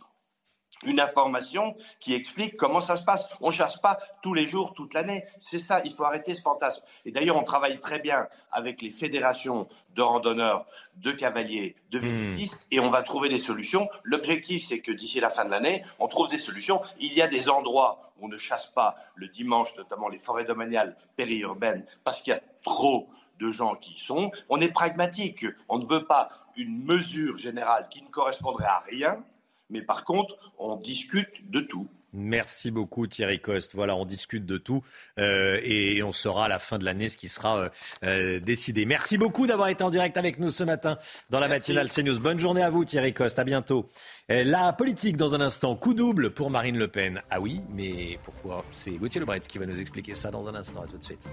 une 0.86 1.00
information 1.00 1.76
qui 2.00 2.14
explique 2.14 2.58
comment 2.58 2.82
ça 2.82 2.96
se 2.96 3.04
passe. 3.04 3.28
On 3.42 3.48
ne 3.48 3.54
chasse 3.54 3.78
pas 3.78 4.00
tous 4.22 4.34
les 4.34 4.46
jours, 4.46 4.74
toute 4.74 4.94
l'année. 4.94 5.24
C'est 5.40 5.60
ça, 5.60 5.82
il 5.84 5.94
faut 5.94 6.04
arrêter 6.04 6.36
ce 6.36 6.42
fantasme. 6.42 6.84
Et 7.06 7.12
d'ailleurs, 7.12 7.38
on 7.38 7.44
travaille 7.44 7.80
très 7.80 8.00
bien 8.00 8.28
avec 8.52 8.82
les 8.82 8.90
fédérations 8.90 9.68
de 9.96 10.02
randonneurs, 10.02 10.66
de 10.98 11.12
cavaliers, 11.12 11.76
de 11.92 12.00
hmm. 12.00 12.02
vélistes, 12.02 12.66
et 12.72 12.80
on 12.80 12.90
va 12.90 13.02
trouver 13.02 13.30
des 13.30 13.40
solutions. 13.40 13.90
L'objectif, 14.04 14.68
c'est 14.68 14.80
que 14.80 14.92
d'ici 14.92 15.20
la 15.20 15.30
fin 15.30 15.46
de 15.46 15.50
l'année, 15.50 15.84
on 16.00 16.08
trouve 16.08 16.30
des 16.30 16.38
solutions. 16.38 16.82
Il 17.00 17.14
y 17.14 17.22
a 17.22 17.28
des 17.28 17.50
endroits 17.50 18.12
où 18.20 18.26
on 18.26 18.30
ne 18.30 18.38
chasse 18.38 18.68
pas 18.68 18.96
le 19.16 19.28
dimanche, 19.28 19.76
notamment 19.78 20.10
les 20.10 20.20
forêts 20.20 20.46
domaniales 20.46 20.96
périurbaines, 21.16 21.86
parce 22.04 22.22
qu'il 22.22 22.34
y 22.34 22.36
a 22.36 22.42
trop 22.64 23.10
de 23.40 23.50
gens 23.50 23.76
qui 23.76 23.94
y 23.94 24.00
sont. 24.00 24.32
On 24.50 24.62
est 24.62 24.72
pragmatique. 24.72 25.46
On 25.70 25.80
ne 25.80 25.86
veut 25.86 26.06
pas 26.06 26.30
une 26.56 26.84
mesure 26.84 27.38
générale 27.38 27.88
qui 27.90 28.02
ne 28.02 28.10
correspondrait 28.10 28.66
à 28.66 28.84
rien 28.90 29.24
mais 29.70 29.82
par 29.82 30.04
contre, 30.04 30.36
on 30.58 30.76
discute 30.76 31.50
de 31.50 31.62
tout. 31.62 31.88
Merci 32.14 32.72
beaucoup 32.72 33.06
Thierry 33.06 33.40
Coste. 33.40 33.76
Voilà, 33.76 33.96
on 33.96 34.06
discute 34.06 34.46
de 34.46 34.58
tout 34.58 34.82
euh, 35.20 35.60
et 35.64 36.02
on 36.04 36.12
saura 36.12 36.46
à 36.46 36.48
la 36.48 36.58
fin 36.58 36.80
de 36.80 36.86
l'année 36.86 37.10
ce 37.10 37.18
qui 37.18 37.28
sera 37.28 37.58
euh, 37.58 37.70
euh, 38.04 38.40
décidé. 38.40 38.86
Merci 38.86 39.18
beaucoup 39.18 39.46
d'avoir 39.46 39.68
été 39.68 39.84
en 39.84 39.90
direct 39.90 40.18
avec 40.18 40.40
nous 40.40 40.50
ce 40.50 40.64
matin 40.64 40.98
dans 41.30 41.40
la 41.40 41.48
matinale 41.48 41.90
CNews. 41.90 42.20
Bonne 42.20 42.40
journée 42.40 42.64
à 42.64 42.70
vous 42.70 42.86
Thierry 42.86 43.14
Coste, 43.14 43.40
à 43.40 43.44
bientôt. 43.44 43.86
la 44.30 44.74
politique 44.74 45.18
dans 45.18 45.36
un 45.36 45.42
instant, 45.42 45.76
coup 45.76 45.94
double 45.94 46.32
pour 46.32 46.50
Marine 46.50 46.78
Le 46.78 46.88
Pen. 46.88 47.22
Ah 47.30 47.42
oui, 47.42 47.62
mais 47.70 48.18
pourquoi? 48.24 48.64
C'est 48.72 48.92
Gauthier 48.92 49.20
Lebret 49.20 49.42
qui 49.42 49.58
va 49.58 49.66
nous 49.66 49.80
expliquer 49.80 50.16
ça 50.16 50.32
dans 50.32 50.48
un 50.48 50.56
instant. 50.56 50.82
À 50.82 50.88
tout 50.88 50.98
de 50.98 51.04
suite. 51.04 51.28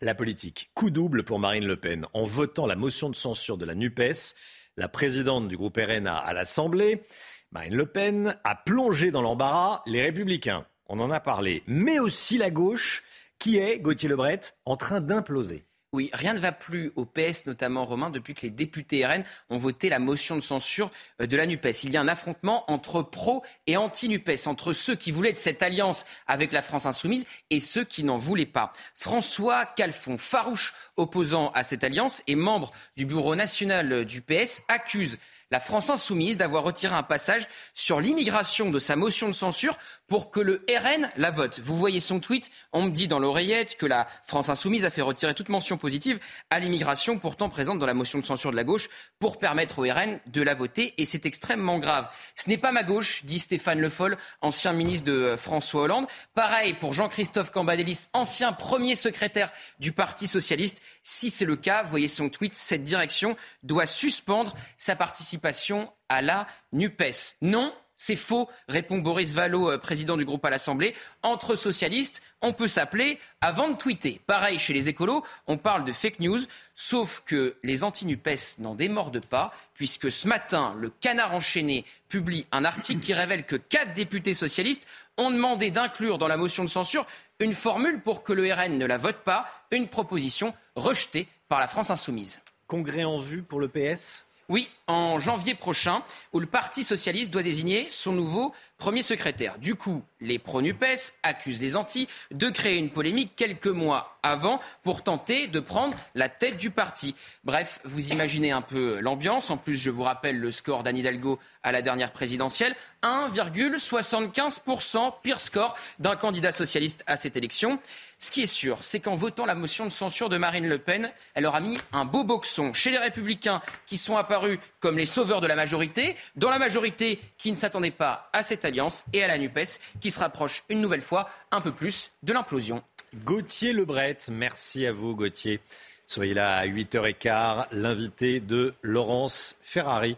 La 0.00 0.14
politique. 0.14 0.70
Coup 0.74 0.90
double 0.90 1.24
pour 1.24 1.40
Marine 1.40 1.66
Le 1.66 1.74
Pen. 1.74 2.06
En 2.12 2.22
votant 2.22 2.66
la 2.66 2.76
motion 2.76 3.10
de 3.10 3.16
censure 3.16 3.58
de 3.58 3.64
la 3.64 3.74
NUPES, 3.74 4.36
la 4.76 4.88
présidente 4.88 5.48
du 5.48 5.56
groupe 5.56 5.76
RN 5.76 6.06
à 6.06 6.32
l'Assemblée, 6.32 7.02
Marine 7.50 7.74
Le 7.74 7.86
Pen, 7.86 8.36
a 8.44 8.54
plongé 8.54 9.10
dans 9.10 9.22
l'embarras 9.22 9.82
les 9.86 10.00
Républicains. 10.00 10.64
On 10.86 11.00
en 11.00 11.10
a 11.10 11.18
parlé. 11.18 11.64
Mais 11.66 11.98
aussi 11.98 12.38
la 12.38 12.50
gauche, 12.50 13.02
qui 13.40 13.56
est, 13.56 13.80
Gauthier 13.80 14.08
Lebret, 14.08 14.40
en 14.66 14.76
train 14.76 15.00
d'imploser. 15.00 15.64
Oui, 15.94 16.10
rien 16.12 16.34
ne 16.34 16.38
va 16.38 16.52
plus 16.52 16.92
au 16.96 17.06
PS, 17.06 17.46
notamment 17.46 17.86
Romain, 17.86 18.10
depuis 18.10 18.34
que 18.34 18.42
les 18.42 18.50
députés 18.50 19.06
RN 19.06 19.24
ont 19.48 19.56
voté 19.56 19.88
la 19.88 19.98
motion 19.98 20.36
de 20.36 20.42
censure 20.42 20.90
euh, 21.22 21.26
de 21.26 21.34
la 21.34 21.46
NUPES. 21.46 21.84
Il 21.84 21.90
y 21.92 21.96
a 21.96 22.00
un 22.02 22.08
affrontement 22.08 22.70
entre 22.70 23.00
pro 23.00 23.42
et 23.66 23.78
anti-NUPES, 23.78 24.48
entre 24.48 24.74
ceux 24.74 24.96
qui 24.96 25.10
voulaient 25.10 25.34
cette 25.34 25.62
alliance 25.62 26.04
avec 26.26 26.52
la 26.52 26.60
France 26.60 26.84
insoumise 26.84 27.24
et 27.48 27.58
ceux 27.58 27.84
qui 27.84 28.04
n'en 28.04 28.18
voulaient 28.18 28.44
pas. 28.44 28.74
François 28.96 29.64
Calfon, 29.64 30.18
farouche 30.18 30.74
opposant 30.98 31.52
à 31.54 31.62
cette 31.62 31.84
alliance 31.84 32.22
et 32.26 32.34
membre 32.34 32.70
du 32.98 33.06
bureau 33.06 33.34
national 33.34 34.04
du 34.04 34.20
PS, 34.20 34.60
accuse 34.68 35.16
la 35.50 35.60
France 35.60 35.88
insoumise 35.88 36.36
d'avoir 36.36 36.64
retiré 36.64 36.94
un 36.94 37.02
passage 37.02 37.48
sur 37.72 38.00
l'immigration 38.00 38.70
de 38.70 38.78
sa 38.78 38.96
motion 38.96 39.28
de 39.28 39.32
censure 39.32 39.78
pour 40.08 40.30
que 40.30 40.40
le 40.40 40.64
RN 40.68 41.10
la 41.16 41.30
vote. 41.30 41.60
Vous 41.60 41.76
voyez 41.76 42.00
son 42.00 42.18
tweet, 42.18 42.50
on 42.72 42.82
me 42.82 42.90
dit 42.90 43.08
dans 43.08 43.18
l'oreillette 43.18 43.76
que 43.76 43.86
la 43.86 44.08
France 44.24 44.48
insoumise 44.48 44.84
a 44.84 44.90
fait 44.90 45.02
retirer 45.02 45.34
toute 45.34 45.50
mention 45.50 45.76
positive 45.76 46.18
à 46.50 46.58
l'immigration 46.58 47.18
pourtant 47.18 47.48
présente 47.48 47.78
dans 47.78 47.86
la 47.86 47.94
motion 47.94 48.18
de 48.18 48.24
censure 48.24 48.50
de 48.50 48.56
la 48.56 48.64
gauche 48.64 48.88
pour 49.18 49.38
permettre 49.38 49.78
au 49.78 49.82
RN 49.82 50.18
de 50.26 50.42
la 50.42 50.54
voter 50.54 50.94
et 50.96 51.04
c'est 51.04 51.26
extrêmement 51.26 51.78
grave. 51.78 52.08
Ce 52.36 52.48
n'est 52.48 52.56
pas 52.56 52.72
ma 52.72 52.82
gauche, 52.82 53.24
dit 53.24 53.38
Stéphane 53.38 53.80
Le 53.80 53.90
Foll, 53.90 54.16
ancien 54.40 54.72
ministre 54.72 55.06
de 55.06 55.36
François 55.36 55.82
Hollande. 55.82 56.06
Pareil 56.34 56.72
pour 56.72 56.94
Jean-Christophe 56.94 57.50
Cambadélis, 57.50 58.08
ancien 58.14 58.52
premier 58.52 58.94
secrétaire 58.94 59.50
du 59.78 59.92
Parti 59.92 60.26
socialiste. 60.26 60.82
Si 61.04 61.28
c'est 61.28 61.44
le 61.44 61.56
cas, 61.56 61.82
voyez 61.82 62.08
son 62.08 62.30
tweet, 62.30 62.56
cette 62.56 62.84
direction 62.84 63.36
doit 63.62 63.86
suspendre 63.86 64.54
sa 64.78 64.96
participation 64.96 65.92
à 66.08 66.22
la 66.22 66.46
NUPES. 66.72 67.36
Non, 67.42 67.72
c'est 67.98 68.16
faux, 68.16 68.48
répond 68.68 68.98
Boris 68.98 69.34
Vallaud, 69.34 69.70
euh, 69.70 69.76
président 69.76 70.16
du 70.16 70.24
groupe 70.24 70.44
à 70.44 70.50
l'Assemblée. 70.50 70.94
Entre 71.22 71.56
socialistes, 71.56 72.22
on 72.40 72.52
peut 72.52 72.68
s'appeler 72.68 73.18
avant 73.40 73.68
de 73.68 73.76
tweeter. 73.76 74.20
Pareil, 74.26 74.58
chez 74.58 74.72
les 74.72 74.88
écolos, 74.88 75.24
on 75.48 75.58
parle 75.58 75.84
de 75.84 75.92
fake 75.92 76.20
news, 76.20 76.38
sauf 76.76 77.22
que 77.26 77.56
les 77.64 77.82
anti-NUPES 77.82 78.60
n'en 78.60 78.76
démordent 78.76 79.26
pas, 79.26 79.52
puisque 79.74 80.12
ce 80.12 80.28
matin, 80.28 80.74
le 80.78 80.90
canard 80.90 81.34
enchaîné 81.34 81.84
publie 82.08 82.46
un 82.52 82.64
article 82.64 83.00
qui 83.00 83.12
révèle 83.12 83.44
que 83.44 83.56
quatre 83.56 83.94
députés 83.94 84.32
socialistes 84.32 84.86
ont 85.16 85.32
demandé 85.32 85.72
d'inclure 85.72 86.18
dans 86.18 86.28
la 86.28 86.36
motion 86.36 86.62
de 86.62 86.70
censure 86.70 87.04
une 87.40 87.54
formule 87.54 88.00
pour 88.00 88.22
que 88.22 88.32
le 88.32 88.52
RN 88.52 88.78
ne 88.78 88.86
la 88.86 88.96
vote 88.96 89.24
pas, 89.24 89.46
une 89.72 89.88
proposition 89.88 90.54
rejetée 90.76 91.26
par 91.48 91.58
la 91.58 91.66
France 91.66 91.90
insoumise. 91.90 92.40
Congrès 92.68 93.04
en 93.04 93.18
vue 93.18 93.42
pour 93.42 93.58
le 93.58 93.66
PS 93.66 94.27
oui, 94.48 94.70
en 94.86 95.18
janvier 95.18 95.54
prochain, 95.54 96.02
où 96.32 96.40
le 96.40 96.46
Parti 96.46 96.82
socialiste 96.82 97.30
doit 97.30 97.42
désigner 97.42 97.86
son 97.90 98.12
nouveau 98.12 98.54
premier 98.78 99.02
secrétaire. 99.02 99.58
Du 99.58 99.74
coup, 99.74 100.02
les 100.20 100.38
pro-NUPES 100.38 101.14
accusent 101.22 101.60
les 101.60 101.76
anti 101.76 102.08
de 102.30 102.48
créer 102.48 102.78
une 102.78 102.90
polémique 102.90 103.32
quelques 103.36 103.66
mois 103.66 104.18
avant 104.22 104.60
pour 104.82 105.02
tenter 105.02 105.46
de 105.46 105.60
prendre 105.60 105.96
la 106.14 106.28
tête 106.28 106.56
du 106.56 106.70
parti. 106.70 107.14
Bref, 107.44 107.80
vous 107.84 108.12
imaginez 108.12 108.52
un 108.52 108.62
peu 108.62 109.00
l'ambiance. 109.00 109.50
En 109.50 109.56
plus, 109.56 109.76
je 109.76 109.90
vous 109.90 110.04
rappelle 110.04 110.38
le 110.38 110.50
score 110.50 110.82
d'Anne 110.82 110.96
Hidalgo 110.96 111.38
à 111.62 111.72
la 111.72 111.82
dernière 111.82 112.12
présidentielle. 112.12 112.74
1,75%, 113.02 115.14
pire 115.22 115.40
score 115.40 115.76
d'un 115.98 116.16
candidat 116.16 116.52
socialiste 116.52 117.04
à 117.06 117.16
cette 117.16 117.36
élection. 117.36 117.78
Ce 118.20 118.32
qui 118.32 118.42
est 118.42 118.46
sûr, 118.46 118.78
c'est 118.82 118.98
qu'en 118.98 119.14
votant 119.14 119.46
la 119.46 119.54
motion 119.54 119.84
de 119.84 119.90
censure 119.90 120.28
de 120.28 120.36
Marine 120.36 120.68
Le 120.68 120.78
Pen, 120.78 121.12
elle 121.34 121.46
aura 121.46 121.60
mis 121.60 121.78
un 121.92 122.04
beau 122.04 122.24
boxon 122.24 122.74
chez 122.74 122.90
les 122.90 122.98
républicains 122.98 123.62
qui 123.86 123.96
sont 123.96 124.16
apparus 124.16 124.58
comme 124.80 124.98
les 124.98 125.06
sauveurs 125.06 125.40
de 125.40 125.46
la 125.46 125.54
majorité, 125.54 126.16
dans 126.34 126.50
la 126.50 126.58
majorité 126.58 127.20
qui 127.38 127.52
ne 127.52 127.56
s'attendait 127.56 127.92
pas 127.92 128.28
à 128.32 128.42
cette 128.42 128.64
alliance, 128.68 129.04
et 129.12 129.22
à 129.22 129.28
la 129.28 129.38
NUPES 129.38 129.80
qui 130.00 130.10
se 130.10 130.20
rapproche 130.20 130.62
une 130.68 130.80
nouvelle 130.80 131.02
fois 131.02 131.28
un 131.50 131.60
peu 131.60 131.72
plus 131.72 132.10
de 132.22 132.32
l'implosion. 132.32 132.82
Gauthier 133.24 133.72
Lebret, 133.72 134.18
merci 134.30 134.86
à 134.86 134.92
vous 134.92 135.16
Gauthier. 135.16 135.60
Soyez 136.06 136.34
là 136.34 136.56
à 136.56 136.66
8h15, 136.66 137.66
l'invité 137.72 138.40
de 138.40 138.74
Laurence 138.82 139.56
Ferrari. 139.60 140.16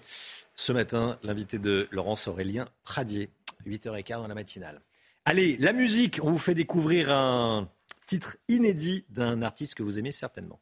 Ce 0.55 0.73
matin, 0.73 1.19
l'invité 1.23 1.59
de 1.59 1.89
Laurence 1.91 2.29
Aurélien 2.29 2.69
Pradier, 2.85 3.31
8h15 3.67 4.23
dans 4.23 4.29
la 4.29 4.35
matinale. 4.35 4.81
Allez, 5.25 5.57
la 5.59 5.73
musique, 5.73 6.21
on 6.23 6.31
vous 6.31 6.39
fait 6.39 6.55
découvrir 6.55 7.11
un 7.11 7.69
titre 8.07 8.37
inédit 8.49 9.05
d'un 9.09 9.43
artiste 9.43 9.75
que 9.75 9.83
vous 9.83 9.99
aimez 9.99 10.13
certainement. 10.13 10.61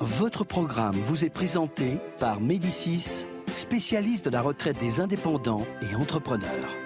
Votre 0.00 0.44
programme 0.44 0.94
vous 0.94 1.24
est 1.24 1.30
présenté 1.30 1.98
par 2.18 2.40
Médicis, 2.40 3.26
spécialiste 3.52 4.26
de 4.26 4.30
la 4.30 4.42
retraite 4.42 4.78
des 4.78 5.00
indépendants 5.00 5.66
et 5.82 5.94
entrepreneurs. 5.94 6.76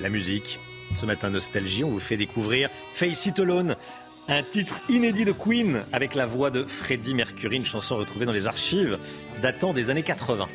La 0.00 0.08
musique, 0.08 0.60
ce 0.94 1.06
matin 1.06 1.30
Nostalgie, 1.30 1.84
on 1.84 1.90
vous 1.90 2.00
fait 2.00 2.16
découvrir 2.16 2.70
Face 2.94 3.26
It 3.26 3.38
Alone, 3.38 3.76
un 4.28 4.42
titre 4.42 4.80
inédit 4.88 5.24
de 5.24 5.32
Queen 5.32 5.82
avec 5.92 6.14
la 6.14 6.26
voix 6.26 6.50
de 6.50 6.64
Freddie 6.64 7.14
Mercury, 7.14 7.56
une 7.56 7.66
chanson 7.66 7.96
retrouvée 7.96 8.26
dans 8.26 8.32
les 8.32 8.46
archives 8.46 8.98
datant 9.42 9.72
des 9.72 9.90
années 9.90 10.02
80. 10.02 10.46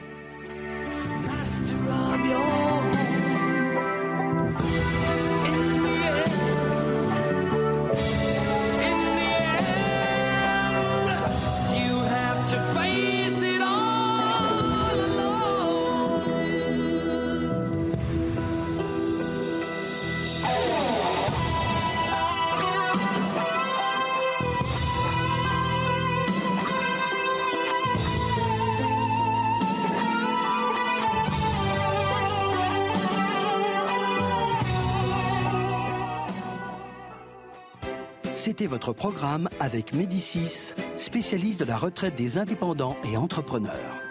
Votre 38.68 38.94
programme 38.94 39.48
avec 39.60 39.94
Médicis, 39.94 40.74
spécialiste 40.98 41.60
de 41.60 41.66
la 41.66 41.78
retraite 41.78 42.16
des 42.16 42.38
indépendants 42.38 42.98
et 43.04 43.16
entrepreneurs. 43.16 44.02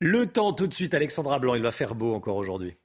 Le 0.00 0.26
temps 0.26 0.52
tout 0.52 0.66
de 0.66 0.74
suite, 0.74 0.94
Alexandra 0.94 1.38
Blanc, 1.38 1.54
il 1.54 1.62
va 1.62 1.70
faire 1.70 1.94
beau 1.94 2.14
encore 2.14 2.36
aujourd'hui. 2.36 2.76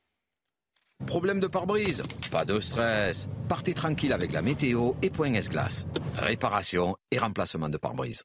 Problème 1.06 1.40
de 1.40 1.48
pare-brise? 1.48 2.04
Pas 2.32 2.44
de 2.44 2.60
stress. 2.60 3.30
Partez 3.48 3.74
tranquille 3.74 4.14
avec 4.14 4.34
la 4.34 4.42
météo 4.42 4.94
et 5.02 5.10
Point 5.10 5.34
S-Glace. 5.36 5.88
Réparation 6.18 6.96
et 7.12 7.18
remplacement 7.18 7.70
de 7.70 7.78
pare-brise. 7.78 8.24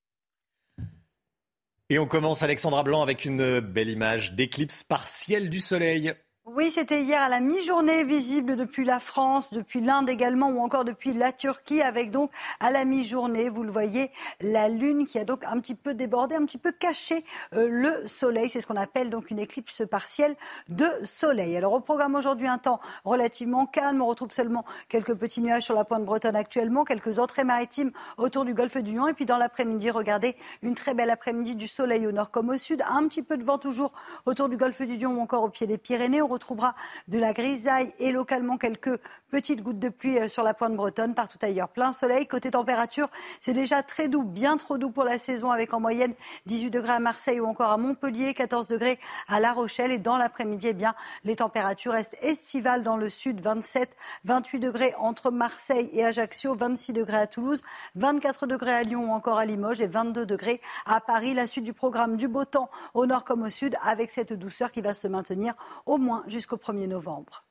Et 1.90 1.98
on 1.98 2.06
commence, 2.06 2.42
Alexandra 2.42 2.82
Blanc, 2.82 3.02
avec 3.02 3.24
une 3.24 3.60
belle 3.60 3.88
image 3.88 4.32
d'éclipse 4.32 4.82
partielle 4.82 5.48
du 5.48 5.60
soleil. 5.60 6.12
Oui, 6.44 6.72
c'était 6.72 7.04
hier 7.04 7.22
à 7.22 7.28
la 7.28 7.38
mi-journée, 7.38 8.02
visible 8.02 8.56
depuis 8.56 8.84
la 8.84 8.98
France, 8.98 9.52
depuis 9.52 9.80
l'Inde 9.80 10.10
également, 10.10 10.48
ou 10.48 10.58
encore 10.58 10.84
depuis 10.84 11.12
la 11.12 11.30
Turquie, 11.30 11.82
avec 11.82 12.10
donc 12.10 12.32
à 12.58 12.72
la 12.72 12.84
mi-journée, 12.84 13.48
vous 13.48 13.62
le 13.62 13.70
voyez, 13.70 14.10
la 14.40 14.68
Lune 14.68 15.06
qui 15.06 15.20
a 15.20 15.24
donc 15.24 15.44
un 15.44 15.60
petit 15.60 15.76
peu 15.76 15.94
débordé, 15.94 16.34
un 16.34 16.44
petit 16.44 16.58
peu 16.58 16.72
caché 16.72 17.24
euh, 17.54 17.68
le 17.70 18.08
Soleil. 18.08 18.50
C'est 18.50 18.60
ce 18.60 18.66
qu'on 18.66 18.74
appelle 18.74 19.08
donc 19.08 19.30
une 19.30 19.38
éclipse 19.38 19.86
partielle 19.88 20.34
de 20.68 20.88
Soleil. 21.04 21.56
Alors 21.56 21.74
au 21.74 21.80
programme 21.80 22.16
aujourd'hui, 22.16 22.48
un 22.48 22.58
temps 22.58 22.80
relativement 23.04 23.64
calme. 23.64 24.02
On 24.02 24.06
retrouve 24.06 24.32
seulement 24.32 24.64
quelques 24.88 25.14
petits 25.14 25.42
nuages 25.42 25.62
sur 25.62 25.74
la 25.74 25.84
pointe 25.84 26.04
bretonne 26.04 26.34
actuellement, 26.34 26.82
quelques 26.82 27.20
entrées 27.20 27.44
maritimes 27.44 27.92
autour 28.18 28.44
du 28.44 28.52
golfe 28.52 28.78
du 28.78 28.94
Lion. 28.96 29.06
Et 29.06 29.14
puis 29.14 29.26
dans 29.26 29.38
l'après-midi, 29.38 29.92
regardez, 29.92 30.34
une 30.62 30.74
très 30.74 30.92
belle 30.92 31.10
après-midi 31.10 31.54
du 31.54 31.68
Soleil 31.68 32.04
au 32.04 32.10
nord 32.10 32.32
comme 32.32 32.50
au 32.50 32.58
sud. 32.58 32.82
Un 32.90 33.06
petit 33.06 33.22
peu 33.22 33.36
de 33.36 33.44
vent 33.44 33.58
toujours 33.58 33.92
autour 34.26 34.48
du 34.48 34.56
golfe 34.56 34.82
du 34.82 34.96
Lion 34.96 35.12
ou 35.12 35.20
encore 35.20 35.44
au 35.44 35.48
pied 35.48 35.68
des 35.68 35.78
Pyrénées 35.78 36.20
retrouvera 36.32 36.74
de 37.08 37.18
la 37.18 37.32
grisaille 37.32 37.92
et 37.98 38.12
localement 38.12 38.58
quelques 38.58 38.98
petites 39.30 39.62
gouttes 39.62 39.78
de 39.78 39.88
pluie 39.88 40.18
euh, 40.18 40.28
sur 40.28 40.42
la 40.42 40.54
pointe 40.54 40.76
bretonne, 40.76 41.14
partout 41.14 41.38
ailleurs. 41.42 41.68
Plein 41.68 41.92
soleil. 41.92 42.26
Côté 42.26 42.50
température, 42.50 43.08
c'est 43.40 43.54
déjà 43.54 43.82
très 43.82 44.08
doux, 44.08 44.22
bien 44.22 44.56
trop 44.58 44.76
doux 44.78 44.90
pour 44.90 45.04
la 45.04 45.18
saison, 45.18 45.50
avec 45.50 45.72
en 45.72 45.80
moyenne 45.80 46.14
18 46.46 46.70
degrés 46.70 46.92
à 46.92 47.00
Marseille 47.00 47.40
ou 47.40 47.46
encore 47.46 47.70
à 47.70 47.78
Montpellier, 47.78 48.34
14 48.34 48.66
degrés 48.66 48.98
à 49.28 49.40
La 49.40 49.52
Rochelle. 49.52 49.90
Et 49.90 49.98
dans 49.98 50.18
l'après-midi, 50.18 50.68
eh 50.68 50.72
bien, 50.74 50.94
les 51.24 51.36
températures 51.36 51.92
restent 51.92 52.18
estivales 52.20 52.82
dans 52.82 52.96
le 52.96 53.08
sud, 53.08 53.40
27, 53.40 53.96
28 54.24 54.60
degrés 54.60 54.94
entre 54.98 55.30
Marseille 55.30 55.88
et 55.92 56.04
Ajaccio, 56.04 56.54
26 56.54 56.92
degrés 56.92 57.18
à 57.18 57.26
Toulouse, 57.26 57.62
24 57.94 58.46
degrés 58.46 58.74
à 58.74 58.82
Lyon 58.82 59.10
ou 59.10 59.12
encore 59.12 59.38
à 59.38 59.46
Limoges 59.46 59.80
et 59.80 59.86
22 59.86 60.26
degrés 60.26 60.60
à 60.84 61.00
Paris. 61.00 61.32
La 61.34 61.46
suite 61.46 61.64
du 61.64 61.72
programme 61.72 62.16
du 62.16 62.28
beau 62.28 62.44
temps 62.44 62.68
au 62.94 63.06
nord 63.06 63.24
comme 63.24 63.42
au 63.42 63.50
sud, 63.50 63.76
avec 63.82 64.10
cette 64.10 64.32
douceur 64.32 64.72
qui 64.72 64.82
va 64.82 64.94
se 64.94 65.08
maintenir 65.08 65.54
au 65.86 65.96
moins 65.96 66.21
jusqu'au 66.26 66.56
1er 66.56 66.86
novembre. 66.86 67.44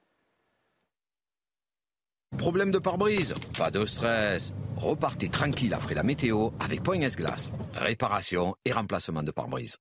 Problème 2.37 2.71
de 2.71 2.79
pare-brise 2.79 3.35
Pas 3.57 3.71
de 3.71 3.85
stress. 3.85 4.53
Repartez 4.77 5.29
tranquille 5.29 5.73
après 5.73 5.95
la 5.95 6.03
météo 6.03 6.49
avec 6.59 6.81
Point 6.81 7.01
S-Glace. 7.01 7.51
Réparation 7.75 8.55
et 8.63 8.71
remplacement 8.71 9.21
de 9.21 9.31
pare-brise. 9.31 9.77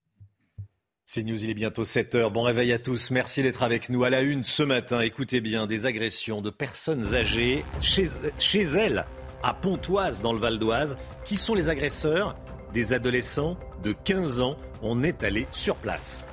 C'est 1.05 1.22
News, 1.22 1.43
il 1.43 1.51
est 1.51 1.55
bientôt 1.55 1.84
7h. 1.84 2.30
Bon 2.32 2.43
réveil 2.43 2.72
à 2.72 2.78
tous. 2.78 3.11
Merci 3.11 3.43
d'être 3.43 3.62
avec 3.62 3.88
nous. 3.88 4.05
À 4.05 4.11
la 4.11 4.20
une 4.20 4.45
ce 4.45 4.62
matin, 4.62 5.01
écoutez 5.01 5.41
bien, 5.41 5.66
des 5.66 5.86
agressions 5.86 6.41
de 6.41 6.51
personnes 6.51 7.14
âgées 7.14 7.64
chez, 7.80 8.09
chez 8.38 8.62
elles, 8.62 9.05
à 9.43 9.55
Pontoise, 9.55 10.22
dans 10.22 10.32
le 10.32 10.38
Val 10.38 10.59
d'Oise. 10.59 10.97
Qui 11.24 11.36
sont 11.36 11.55
les 11.55 11.68
agresseurs? 11.68 12.36
Des 12.72 12.93
adolescents 12.93 13.57
de 13.82 13.93
15 13.93 14.41
ans. 14.41 14.57
On 14.82 15.03
est 15.03 15.24
allé 15.24 15.49
sur 15.53 15.76
place. 15.76 16.24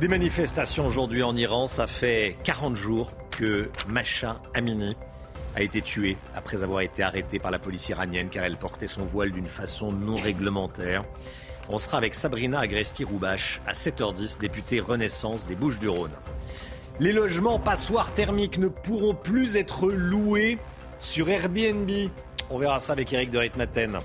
Des 0.00 0.06
manifestations 0.06 0.86
aujourd'hui 0.86 1.24
en 1.24 1.36
Iran. 1.36 1.66
Ça 1.66 1.88
fait 1.88 2.36
40 2.44 2.76
jours 2.76 3.10
que 3.32 3.68
Masha 3.88 4.40
Amini 4.54 4.96
a 5.56 5.62
été 5.62 5.82
tuée 5.82 6.16
après 6.36 6.62
avoir 6.62 6.82
été 6.82 7.02
arrêtée 7.02 7.40
par 7.40 7.50
la 7.50 7.58
police 7.58 7.88
iranienne 7.88 8.28
car 8.28 8.44
elle 8.44 8.56
portait 8.56 8.86
son 8.86 9.04
voile 9.04 9.32
d'une 9.32 9.46
façon 9.46 9.90
non 9.90 10.14
réglementaire. 10.14 11.04
On 11.68 11.78
sera 11.78 11.98
avec 11.98 12.14
Sabrina 12.14 12.60
Agresti-Roubache 12.60 13.60
à 13.66 13.72
7h10, 13.72 14.38
députée 14.38 14.78
Renaissance 14.78 15.48
des 15.48 15.56
Bouches-du-Rhône. 15.56 16.12
Les 17.00 17.12
logements 17.12 17.58
passoires 17.58 18.14
thermiques 18.14 18.58
ne 18.58 18.68
pourront 18.68 19.14
plus 19.14 19.56
être 19.56 19.88
loués 19.88 20.58
sur 21.00 21.28
Airbnb. 21.28 21.90
On 22.50 22.58
verra 22.58 22.78
ça 22.78 22.92
avec 22.92 23.12
Eric 23.12 23.32
de 23.32 23.38
Ritmaten. 23.38 23.98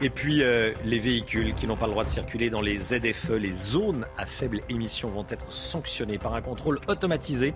Et 0.00 0.10
puis 0.10 0.42
euh, 0.42 0.72
les 0.84 0.98
véhicules 0.98 1.54
qui 1.54 1.66
n'ont 1.66 1.76
pas 1.76 1.86
le 1.86 1.92
droit 1.92 2.04
de 2.04 2.10
circuler 2.10 2.50
dans 2.50 2.60
les 2.60 2.78
ZFE, 2.78 3.30
les 3.30 3.52
zones 3.52 4.06
à 4.16 4.26
faible 4.26 4.60
émission, 4.68 5.08
vont 5.08 5.26
être 5.28 5.50
sanctionnés 5.50 6.18
par 6.18 6.34
un 6.34 6.40
contrôle 6.40 6.78
automatisé. 6.86 7.52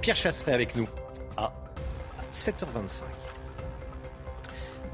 Pierre 0.00 0.16
Chasseret 0.16 0.52
avec 0.52 0.76
nous 0.76 0.88
à 1.36 1.52
7h25. 2.32 3.02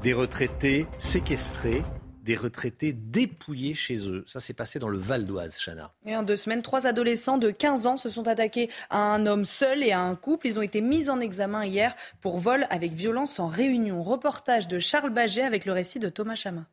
Des 0.01 0.13
retraités 0.13 0.87
séquestrés 0.97 1.83
des 2.27 2.35
retraités 2.35 2.91
dépouillés 2.91 3.73
chez 3.73 4.09
eux. 4.09 4.25
Ça 4.27 4.41
s'est 4.41 4.53
passé 4.53 4.79
dans 4.79 4.89
le 4.89 4.97
Val 4.97 5.23
d'Oise, 5.23 5.57
Chana. 5.57 5.93
Et 6.05 6.13
en 6.13 6.23
deux 6.23 6.35
semaines, 6.35 6.61
trois 6.61 6.85
adolescents 6.85 7.37
de 7.37 7.51
15 7.51 7.87
ans 7.87 7.95
se 7.95 8.09
sont 8.09 8.27
attaqués 8.27 8.69
à 8.89 8.99
un 8.99 9.25
homme 9.25 9.45
seul 9.45 9.81
et 9.81 9.93
à 9.93 10.01
un 10.01 10.15
couple. 10.15 10.47
Ils 10.47 10.59
ont 10.59 10.61
été 10.61 10.81
mis 10.81 11.09
en 11.09 11.21
examen 11.21 11.65
hier 11.65 11.95
pour 12.19 12.39
vol 12.39 12.67
avec 12.69 12.91
violence 12.91 13.39
en 13.39 13.47
réunion. 13.47 14.03
Reportage 14.03 14.67
de 14.67 14.77
Charles 14.77 15.11
Baget 15.11 15.43
avec 15.43 15.63
le 15.63 15.71
récit 15.71 15.99
de 15.99 16.09
Thomas 16.09 16.35
Chama. 16.35 16.65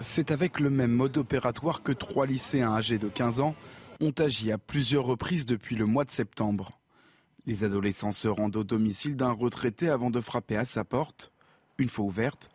C'est 0.00 0.30
avec 0.30 0.60
le 0.60 0.70
même 0.70 0.92
mode 0.92 1.16
opératoire 1.16 1.82
que 1.82 1.90
trois 1.90 2.24
lycéens 2.24 2.72
âgés 2.72 2.98
de 2.98 3.08
15 3.08 3.40
ans 3.40 3.56
ont 4.00 4.12
agi 4.18 4.52
à 4.52 4.58
plusieurs 4.58 5.04
reprises 5.04 5.44
depuis 5.44 5.74
le 5.74 5.86
mois 5.86 6.04
de 6.04 6.12
septembre. 6.12 6.78
Les 7.46 7.64
adolescents 7.64 8.12
se 8.12 8.28
rendent 8.28 8.56
au 8.56 8.62
domicile 8.62 9.16
d'un 9.16 9.32
retraité 9.32 9.88
avant 9.88 10.10
de 10.10 10.20
frapper 10.20 10.56
à 10.56 10.64
sa 10.64 10.84
porte. 10.84 11.32
Une 11.78 11.88
fois 11.88 12.04
ouverte, 12.04 12.48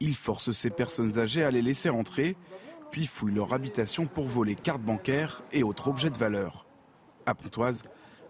il 0.00 0.14
force 0.14 0.52
ces 0.52 0.68
personnes 0.68 1.18
âgées 1.18 1.42
à 1.42 1.50
les 1.50 1.62
laisser 1.62 1.88
entrer, 1.88 2.36
puis 2.90 3.06
fouille 3.06 3.34
leur 3.34 3.54
habitation 3.54 4.04
pour 4.06 4.28
voler 4.28 4.54
cartes 4.54 4.82
bancaires 4.82 5.42
et 5.52 5.62
autres 5.62 5.88
objets 5.88 6.10
de 6.10 6.18
valeur. 6.18 6.66
À 7.24 7.34
Pontoise, 7.34 7.82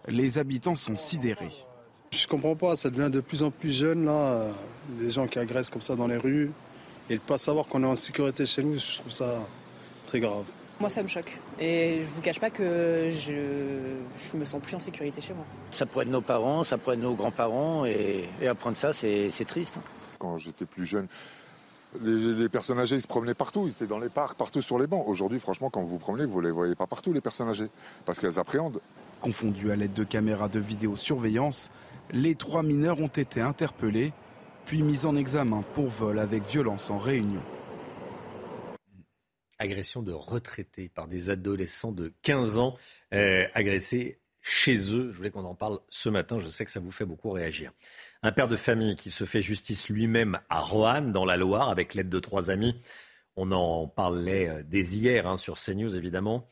les 0.07 0.39
habitants 0.39 0.77
sont 0.77 0.97
sidérés. 0.97 1.67
Je 2.13 2.27
comprends 2.29 2.57
pas, 2.57 2.77
ça 2.77 2.91
devient 2.91 3.11
de 3.11 3.21
plus 3.21 3.43
en 3.43 3.51
plus 3.51 3.77
jeune 3.77 4.05
là, 4.05 4.49
des 5.01 5.11
gens 5.11 5.27
qui 5.27 5.41
agressent 5.41 5.71
comme 5.71 5.83
ça 5.83 5.97
dans 5.97 6.07
les 6.07 6.17
rues. 6.17 6.51
Et 7.11 7.17
de 7.17 7.21
pas 7.21 7.37
savoir 7.37 7.67
qu'on 7.67 7.83
est 7.83 7.87
en 7.87 7.97
sécurité 7.97 8.47
chez 8.47 8.63
nous, 8.63 8.79
je 8.79 8.99
trouve 9.01 9.13
ça 9.13 9.47
très 10.07 10.21
grave. 10.21 10.45
Moi, 10.79 10.89
ça 10.89 11.03
me 11.03 11.09
choque. 11.09 11.39
Et 11.59 12.05
je 12.05 12.09
vous 12.09 12.23
cache 12.23 12.41
pas 12.41 12.49
que 12.49 13.11
je, 13.13 13.97
je 14.17 14.37
me 14.37 14.47
sens 14.47 14.63
plus 14.63 14.77
en 14.77 14.79
sécurité 14.79 15.21
chez 15.21 15.35
moi. 15.35 15.45
Ça 15.73 15.85
pourrait 15.85 16.05
être 16.05 16.11
nos 16.11 16.23
parents, 16.23 16.65
ça 16.65 16.79
pourrait 16.79 16.95
être 16.95 17.03
nos 17.03 17.15
grands-parents, 17.15 17.85
et, 17.85 18.25
et 18.41 18.49
apprendre 18.49 18.79
ça, 18.79 18.93
c'est 18.95 19.45
triste. 19.47 19.79
Quand 20.19 20.39
j'étais 20.39 20.65
plus 20.65 20.87
jeune, 20.87 21.09
les, 22.01 22.49
personnes 22.49 22.79
âgées, 22.79 22.97
ils 22.97 23.03
se 23.03 23.09
promenaient 23.09 23.35
partout, 23.35 23.65
ils 23.67 23.73
étaient 23.73 23.87
dans 23.87 23.99
les 23.99 24.09
parcs, 24.09 24.37
partout 24.37 24.63
sur 24.63 24.79
les 24.79 24.87
bancs. 24.87 25.05
Aujourd'hui, 25.07 25.41
franchement, 25.41 25.71
quand 25.71 25.81
vous 25.81 25.89
vous 25.89 25.99
promenez, 25.99 26.25
vous 26.25 26.41
ne 26.41 26.47
les 26.47 26.53
voyez 26.53 26.75
pas 26.75 26.87
partout, 26.87 27.13
les 27.13 27.21
personnes 27.21 27.49
âgées, 27.49 27.69
parce 28.05 28.19
qu'elles 28.19 28.39
appréhendent. 28.39 28.81
Confondus 29.21 29.71
à 29.71 29.77
l'aide 29.77 29.93
de 29.93 30.05
caméras 30.05 30.49
de 30.49 30.61
vidéosurveillance, 30.61 31.71
les 32.13 32.35
trois 32.37 32.63
mineurs 32.63 33.01
ont 33.01 33.09
été 33.09 33.41
interpellés, 33.41 34.13
puis 34.71 34.85
mis 34.85 35.05
en 35.05 35.17
examen 35.17 35.63
pour 35.75 35.91
vol 35.91 36.21
avec 36.21 36.45
violence 36.45 36.91
en 36.91 36.97
réunion. 36.97 37.43
Agression 39.59 40.01
de 40.01 40.13
retraités 40.13 40.89
par 40.89 41.09
des 41.09 41.31
adolescents 41.31 41.91
de 41.91 42.13
15 42.23 42.59
ans 42.59 42.77
euh, 43.13 43.49
agressés 43.55 44.21
chez 44.41 44.77
eux. 44.95 45.11
Je 45.11 45.17
voulais 45.17 45.33
qu'on 45.33 45.45
en 45.45 45.57
parle 45.57 45.81
ce 45.89 46.09
matin, 46.09 46.39
je 46.39 46.47
sais 46.47 46.65
que 46.65 46.71
ça 46.71 46.79
vous 46.79 46.93
fait 46.93 47.05
beaucoup 47.05 47.33
réagir. 47.33 47.73
Un 48.23 48.31
père 48.31 48.47
de 48.47 48.55
famille 48.55 48.95
qui 48.95 49.11
se 49.11 49.25
fait 49.25 49.43
justice 49.43 49.89
lui-même 49.89 50.39
à 50.49 50.61
Roanne, 50.61 51.11
dans 51.11 51.25
la 51.25 51.37
Loire, 51.37 51.69
avec 51.69 51.95
l'aide 51.95 52.09
de 52.09 52.21
trois 52.21 52.53
amis. 52.53 52.77
On 53.35 53.51
en 53.51 53.89
parlait 53.89 54.49
euh, 54.49 54.63
dès 54.65 54.83
hier 54.83 55.27
hein, 55.27 55.37
sur 55.37 55.59
CNews, 55.59 55.97
évidemment. 55.97 56.47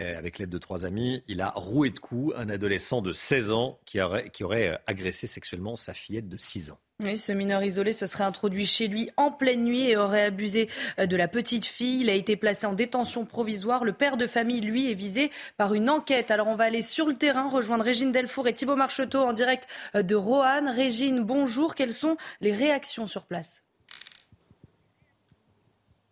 Euh, 0.00 0.18
avec 0.18 0.38
l'aide 0.38 0.50
de 0.50 0.58
trois 0.58 0.86
amis, 0.86 1.22
il 1.28 1.40
a 1.40 1.52
roué 1.54 1.90
de 1.90 1.98
coups 2.00 2.34
un 2.36 2.48
adolescent 2.48 3.00
de 3.00 3.12
16 3.12 3.52
ans 3.52 3.78
qui 3.84 4.00
aurait, 4.00 4.32
euh, 4.42 4.76
agressé 4.88 5.28
sexuellement 5.28 5.76
sa 5.76 5.94
fillette 5.94 6.28
de 6.28 6.36
6 6.36 6.72
ans. 6.72 6.78
Oui, 7.02 7.16
ce 7.16 7.32
mineur 7.32 7.62
isolé 7.62 7.92
se 7.92 8.06
serait 8.06 8.24
introduit 8.24 8.66
chez 8.66 8.88
lui 8.88 9.10
en 9.16 9.30
pleine 9.30 9.64
nuit 9.64 9.90
et 9.90 9.96
aurait 9.96 10.22
abusé 10.22 10.68
de 10.98 11.16
la 11.16 11.26
petite 11.26 11.64
fille. 11.64 12.02
Il 12.02 12.10
a 12.10 12.14
été 12.14 12.36
placé 12.36 12.66
en 12.66 12.72
détention 12.72 13.24
provisoire. 13.24 13.84
Le 13.84 13.92
père 13.92 14.16
de 14.16 14.28
famille, 14.28 14.60
lui, 14.60 14.90
est 14.90 14.94
visé 14.94 15.32
par 15.56 15.74
une 15.74 15.90
enquête. 15.90 16.30
Alors 16.30 16.46
on 16.46 16.54
va 16.54 16.64
aller 16.64 16.82
sur 16.82 17.08
le 17.08 17.14
terrain 17.14 17.48
rejoindre 17.48 17.84
Régine 17.84 18.12
Delfour 18.12 18.46
et 18.46 18.52
Thibault 18.52 18.76
Marcheteau 18.76 19.22
en 19.22 19.32
direct 19.32 19.66
de 19.94 20.14
Roanne. 20.14 20.68
Régine, 20.68 21.20
bonjour. 21.20 21.74
Quelles 21.74 21.92
sont 21.92 22.16
les 22.40 22.52
réactions 22.52 23.08
sur 23.08 23.26
place? 23.26 23.63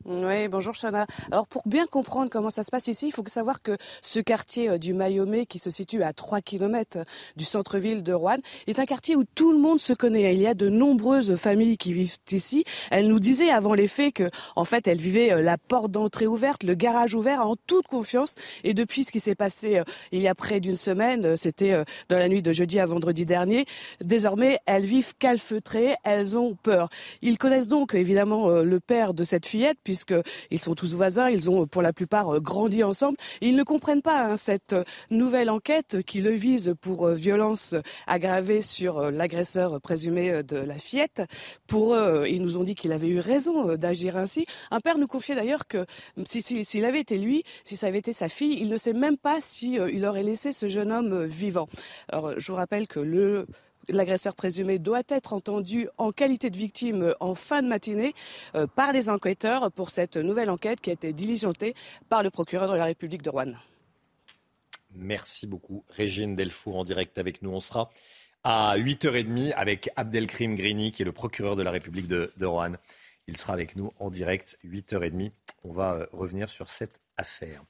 Oui, 0.04 0.48
bonjour 0.48 0.74
Chana. 0.74 1.06
Alors 1.30 1.46
pour 1.46 1.62
bien 1.66 1.86
comprendre 1.86 2.28
comment 2.28 2.50
ça 2.50 2.64
se 2.64 2.70
passe 2.70 2.88
ici, 2.88 3.06
il 3.06 3.12
faut 3.12 3.24
savoir 3.28 3.62
que 3.62 3.76
ce 4.02 4.18
quartier 4.18 4.68
euh, 4.68 4.78
du 4.78 4.94
Mayomé, 4.94 5.46
qui 5.46 5.60
se 5.60 5.70
situe 5.70 6.02
à 6.02 6.12
3 6.12 6.40
km 6.40 7.04
du 7.36 7.44
centre-ville 7.44 8.02
de 8.02 8.12
Rouen, 8.12 8.38
est 8.66 8.80
un 8.80 8.84
quartier 8.84 9.14
où 9.14 9.22
tout 9.22 9.52
le 9.52 9.58
monde 9.58 9.78
se 9.78 9.92
connaît. 9.92 10.34
Il 10.34 10.40
y 10.40 10.46
a 10.46 10.54
de 10.54 10.68
nombreuses 10.68 11.36
familles 11.36 11.76
qui 11.76 11.92
vivent 11.92 12.16
ici. 12.30 12.64
Elle 12.90 13.06
nous 13.06 13.20
disait 13.20 13.50
avant 13.50 13.74
les 13.74 13.86
faits 13.86 14.14
que, 14.14 14.30
en 14.56 14.64
fait, 14.64 14.88
elle 14.88 14.98
vivait 14.98 15.32
euh, 15.32 15.40
la 15.40 15.56
porte 15.56 15.92
d'entrée 15.92 16.26
ouverte, 16.26 16.64
le 16.64 16.74
garage 16.74 17.14
ouvert, 17.14 17.46
en 17.46 17.54
toute 17.66 17.86
confiance. 17.86 18.34
Et 18.64 18.74
depuis 18.74 19.04
ce 19.04 19.12
qui 19.12 19.20
s'est 19.20 19.36
passé 19.36 19.78
euh, 19.78 19.84
il 20.10 20.20
y 20.20 20.28
a 20.28 20.34
près 20.34 20.58
d'une 20.58 20.76
semaine, 20.76 21.36
c'était 21.36 21.84
dans 22.08 22.18
la 22.18 22.28
nuit 22.28 22.42
de 22.42 22.52
jeudi 22.52 22.80
à 22.80 22.86
vendredi 22.86 23.24
dernier, 23.24 23.66
désormais 24.00 24.58
elles 24.66 24.84
vivent 24.84 25.14
calfeutrées, 25.18 25.94
elles 26.04 26.36
ont 26.36 26.54
peur. 26.54 26.88
Ils 27.22 27.38
connaissent 27.38 27.68
donc 27.68 27.94
évidemment 27.94 28.48
le 28.48 28.80
père 28.80 29.14
de 29.14 29.24
cette 29.24 29.46
fillette 29.46 29.78
puisqu'ils 29.92 30.58
sont 30.58 30.74
tous 30.74 30.94
voisins, 30.94 31.28
ils 31.28 31.50
ont 31.50 31.66
pour 31.66 31.82
la 31.82 31.92
plupart 31.92 32.36
euh, 32.36 32.40
grandi 32.40 32.82
ensemble. 32.82 33.18
Ils 33.42 33.54
ne 33.54 33.62
comprennent 33.62 34.00
pas 34.00 34.24
hein, 34.24 34.36
cette 34.36 34.72
euh, 34.72 34.84
nouvelle 35.10 35.50
enquête 35.50 36.02
qui 36.02 36.22
le 36.22 36.30
vise 36.30 36.74
pour 36.80 37.08
euh, 37.08 37.14
violence 37.14 37.74
aggravée 38.06 38.62
sur 38.62 39.10
l'agresseur 39.10 39.82
présumé 39.82 40.42
de 40.42 40.56
la 40.56 40.76
fillette. 40.76 41.22
Pour 41.66 41.94
eux, 41.94 42.24
ils 42.26 42.40
nous 42.40 42.56
ont 42.56 42.64
dit 42.64 42.74
qu'il 42.74 42.90
avait 42.90 43.08
eu 43.08 43.18
raison 43.18 43.76
d'agir 43.76 44.16
ainsi. 44.16 44.46
Un 44.70 44.80
père 44.80 44.96
nous 44.96 45.06
confiait 45.06 45.34
d'ailleurs 45.34 45.66
que 45.66 45.84
s'il 46.24 46.64
si, 46.64 46.84
avait 46.84 47.00
été 47.00 47.18
lui, 47.18 47.44
si 47.64 47.76
ça 47.76 47.88
avait 47.88 47.98
été 47.98 48.14
sa 48.14 48.30
fille, 48.30 48.56
il 48.62 48.70
ne 48.70 48.78
sait 48.78 48.94
même 48.94 49.18
pas 49.18 49.42
s'il 49.42 49.74
il 49.92 50.06
aurait 50.06 50.22
laissé 50.22 50.52
ce 50.52 50.68
jeune 50.68 50.90
homme 50.90 51.26
vivant. 51.26 51.68
Alors, 52.08 52.32
je 52.40 52.50
vous 52.50 52.56
rappelle 52.56 52.88
que 52.88 53.00
le 53.00 53.46
L'agresseur 53.88 54.34
présumé 54.34 54.78
doit 54.78 55.02
être 55.08 55.32
entendu 55.32 55.88
en 55.98 56.12
qualité 56.12 56.50
de 56.50 56.56
victime 56.56 57.14
en 57.20 57.34
fin 57.34 57.62
de 57.62 57.68
matinée 57.68 58.14
euh, 58.54 58.66
par 58.66 58.92
les 58.92 59.08
enquêteurs 59.08 59.72
pour 59.72 59.90
cette 59.90 60.16
nouvelle 60.16 60.50
enquête 60.50 60.80
qui 60.80 60.90
a 60.90 60.92
été 60.92 61.12
diligentée 61.12 61.74
par 62.08 62.22
le 62.22 62.30
procureur 62.30 62.70
de 62.70 62.76
la 62.76 62.84
République 62.84 63.22
de 63.22 63.30
Rouen. 63.30 63.52
Merci 64.94 65.46
beaucoup. 65.46 65.84
Régine 65.88 66.36
Delfour 66.36 66.76
en 66.76 66.84
direct 66.84 67.18
avec 67.18 67.42
nous. 67.42 67.50
On 67.50 67.60
sera 67.60 67.90
à 68.44 68.76
8h30 68.76 69.52
avec 69.54 69.90
Abdelkrim 69.96 70.54
Grini, 70.54 70.92
qui 70.92 71.02
est 71.02 71.04
le 71.04 71.12
procureur 71.12 71.56
de 71.56 71.62
la 71.62 71.70
République 71.70 72.08
de, 72.08 72.32
de 72.36 72.46
Rouen. 72.46 72.72
Il 73.26 73.36
sera 73.36 73.52
avec 73.52 73.76
nous 73.76 73.92
en 73.98 74.10
direct, 74.10 74.58
8h30. 74.64 75.30
On 75.64 75.72
va 75.72 75.92
euh, 75.92 76.06
revenir 76.12 76.48
sur 76.48 76.68
cette 76.68 77.00
affaire. 77.16 77.62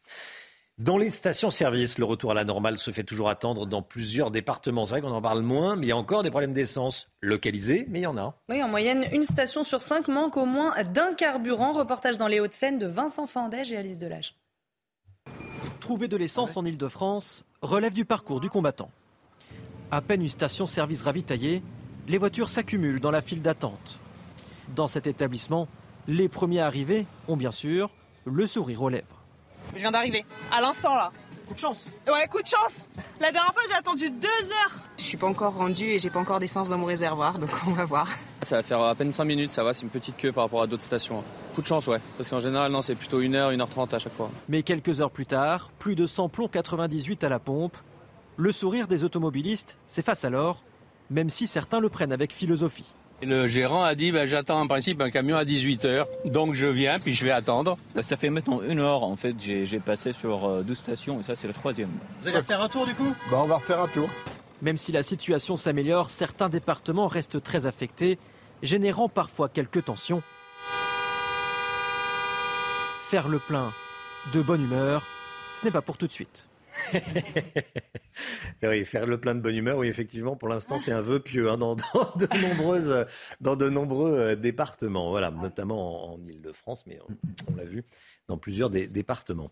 Dans 0.78 0.96
les 0.96 1.10
stations-service, 1.10 1.98
le 1.98 2.06
retour 2.06 2.30
à 2.30 2.34
la 2.34 2.44
normale 2.44 2.78
se 2.78 2.90
fait 2.92 3.04
toujours 3.04 3.28
attendre 3.28 3.66
dans 3.66 3.82
plusieurs 3.82 4.30
départements. 4.30 4.86
C'est 4.86 4.92
vrai 4.92 5.00
qu'on 5.02 5.12
en 5.12 5.20
parle 5.20 5.42
moins, 5.42 5.76
mais 5.76 5.86
il 5.86 5.88
y 5.90 5.92
a 5.92 5.96
encore 5.98 6.22
des 6.22 6.30
problèmes 6.30 6.54
d'essence 6.54 7.10
localisés, 7.20 7.84
mais 7.90 8.00
il 8.00 8.02
y 8.02 8.06
en 8.06 8.16
a. 8.16 8.40
Oui, 8.48 8.62
en 8.62 8.68
moyenne, 8.68 9.04
une 9.12 9.22
station 9.22 9.64
sur 9.64 9.82
cinq 9.82 10.08
manque 10.08 10.38
au 10.38 10.46
moins 10.46 10.72
d'un 10.94 11.12
carburant. 11.12 11.72
Reportage 11.72 12.16
dans 12.16 12.26
les 12.26 12.40
Hauts-de-Seine 12.40 12.78
de 12.78 12.86
Vincent 12.86 13.26
Fandège 13.26 13.70
et 13.70 13.76
Alice 13.76 13.98
Delage. 13.98 14.34
Trouver 15.80 16.08
de 16.08 16.16
l'essence 16.16 16.56
en 16.56 16.64
Ile-de-France 16.64 17.44
relève 17.60 17.92
du 17.92 18.06
parcours 18.06 18.40
du 18.40 18.48
combattant. 18.48 18.90
À 19.90 20.00
peine 20.00 20.22
une 20.22 20.28
station-service 20.30 21.02
ravitaillée, 21.02 21.62
les 22.08 22.16
voitures 22.16 22.48
s'accumulent 22.48 23.00
dans 23.00 23.10
la 23.10 23.20
file 23.20 23.42
d'attente. 23.42 24.00
Dans 24.74 24.88
cet 24.88 25.06
établissement, 25.06 25.68
les 26.08 26.30
premiers 26.30 26.60
arrivés 26.60 27.04
ont 27.28 27.36
bien 27.36 27.50
sûr 27.50 27.90
le 28.24 28.46
sourire 28.46 28.82
aux 28.82 28.88
lèvres. 28.88 29.21
Je 29.74 29.78
viens 29.78 29.92
d'arriver. 29.92 30.24
À 30.50 30.60
l'instant 30.60 30.94
là. 30.94 31.10
Coup 31.46 31.54
de 31.54 31.58
chance. 31.58 31.86
Ouais, 32.06 32.26
coup 32.28 32.40
de 32.40 32.46
chance. 32.46 32.88
La 33.20 33.32
dernière 33.32 33.52
fois, 33.52 33.62
j'ai 33.68 33.74
attendu 33.74 34.10
deux 34.10 34.26
heures. 34.26 34.78
Je 34.96 35.02
suis 35.02 35.16
pas 35.16 35.26
encore 35.26 35.54
rendu 35.54 35.84
et 35.84 35.98
j'ai 35.98 36.08
pas 36.10 36.20
encore 36.20 36.40
d'essence 36.40 36.68
dans 36.68 36.78
mon 36.78 36.86
réservoir, 36.86 37.38
donc 37.38 37.50
on 37.66 37.72
va 37.72 37.84
voir. 37.84 38.08
Ça 38.42 38.56
va 38.56 38.62
faire 38.62 38.80
à 38.80 38.94
peine 38.94 39.12
5 39.12 39.24
minutes, 39.24 39.52
ça 39.52 39.64
va, 39.64 39.72
c'est 39.72 39.82
une 39.82 39.90
petite 39.90 40.16
queue 40.16 40.32
par 40.32 40.44
rapport 40.44 40.62
à 40.62 40.66
d'autres 40.66 40.82
stations. 40.84 41.22
Coup 41.54 41.62
de 41.62 41.66
chance, 41.66 41.86
ouais, 41.88 42.00
parce 42.16 42.28
qu'en 42.28 42.40
général, 42.40 42.70
non, 42.72 42.80
c'est 42.80 42.94
plutôt 42.94 43.20
1h, 43.20 43.56
1h30 43.56 43.94
à 43.94 43.98
chaque 43.98 44.14
fois. 44.14 44.30
Mais 44.48 44.62
quelques 44.62 45.00
heures 45.00 45.10
plus 45.10 45.26
tard, 45.26 45.70
plus 45.78 45.94
de 45.94 46.06
100 46.06 46.28
plombs 46.28 46.48
98 46.48 47.24
à 47.24 47.28
la 47.28 47.38
pompe. 47.38 47.76
Le 48.36 48.52
sourire 48.52 48.86
des 48.86 49.04
automobilistes 49.04 49.76
s'efface 49.86 50.24
alors, 50.24 50.62
même 51.10 51.28
si 51.28 51.46
certains 51.46 51.80
le 51.80 51.88
prennent 51.88 52.12
avec 52.12 52.32
philosophie. 52.32 52.94
Le 53.24 53.46
gérant 53.46 53.84
a 53.84 53.94
dit 53.94 54.10
ben, 54.10 54.26
j'attends 54.26 54.60
en 54.60 54.66
principe 54.66 55.00
un 55.00 55.10
camion 55.10 55.36
à 55.36 55.44
18h, 55.44 56.06
donc 56.24 56.54
je 56.54 56.66
viens 56.66 56.98
puis 56.98 57.14
je 57.14 57.24
vais 57.24 57.30
attendre. 57.30 57.76
Ça 58.00 58.16
fait 58.16 58.30
maintenant 58.30 58.60
une 58.62 58.80
heure 58.80 59.04
en 59.04 59.14
fait, 59.14 59.36
j'ai 59.38 59.78
passé 59.78 60.12
sur 60.12 60.64
12 60.64 60.76
stations 60.76 61.20
et 61.20 61.22
ça 61.22 61.36
c'est 61.36 61.46
la 61.46 61.52
troisième. 61.52 61.90
Vous 62.20 62.28
allez 62.28 62.42
faire 62.42 62.60
un 62.60 62.68
tour 62.68 62.84
du 62.84 62.94
coup? 62.94 63.14
Bah, 63.30 63.38
On 63.40 63.46
va 63.46 63.56
refaire 63.56 63.80
un 63.80 63.86
tour. 63.86 64.08
Même 64.60 64.76
si 64.76 64.90
la 64.90 65.04
situation 65.04 65.56
s'améliore, 65.56 66.10
certains 66.10 66.48
départements 66.48 67.06
restent 67.06 67.42
très 67.42 67.66
affectés, 67.66 68.18
générant 68.62 69.08
parfois 69.08 69.48
quelques 69.48 69.84
tensions. 69.84 70.22
Faire 73.08 73.28
le 73.28 73.38
plein 73.38 73.72
de 74.32 74.40
bonne 74.40 74.64
humeur, 74.64 75.04
ce 75.60 75.64
n'est 75.64 75.72
pas 75.72 75.82
pour 75.82 75.96
tout 75.96 76.08
de 76.08 76.12
suite. 76.12 76.48
c'est 78.56 78.66
vrai, 78.66 78.84
faire 78.84 79.06
le 79.06 79.18
plein 79.18 79.34
de 79.34 79.40
bonne 79.40 79.54
humeur, 79.54 79.78
oui, 79.78 79.88
effectivement, 79.88 80.36
pour 80.36 80.48
l'instant, 80.48 80.78
c'est 80.78 80.92
un 80.92 81.00
vœu 81.00 81.20
pieux 81.20 81.50
hein, 81.50 81.56
dans, 81.58 81.74
de 81.74 83.68
nombreux 83.68 84.18
euh, 84.18 84.36
départements, 84.36 85.10
voilà, 85.10 85.30
notamment 85.30 86.14
en, 86.14 86.18
Ile-de-France, 86.26 86.84
mais 86.86 86.98
on, 87.48 87.56
l'a 87.56 87.64
vu 87.64 87.84
dans 88.28 88.38
plusieurs 88.38 88.70
départements. 88.70 89.50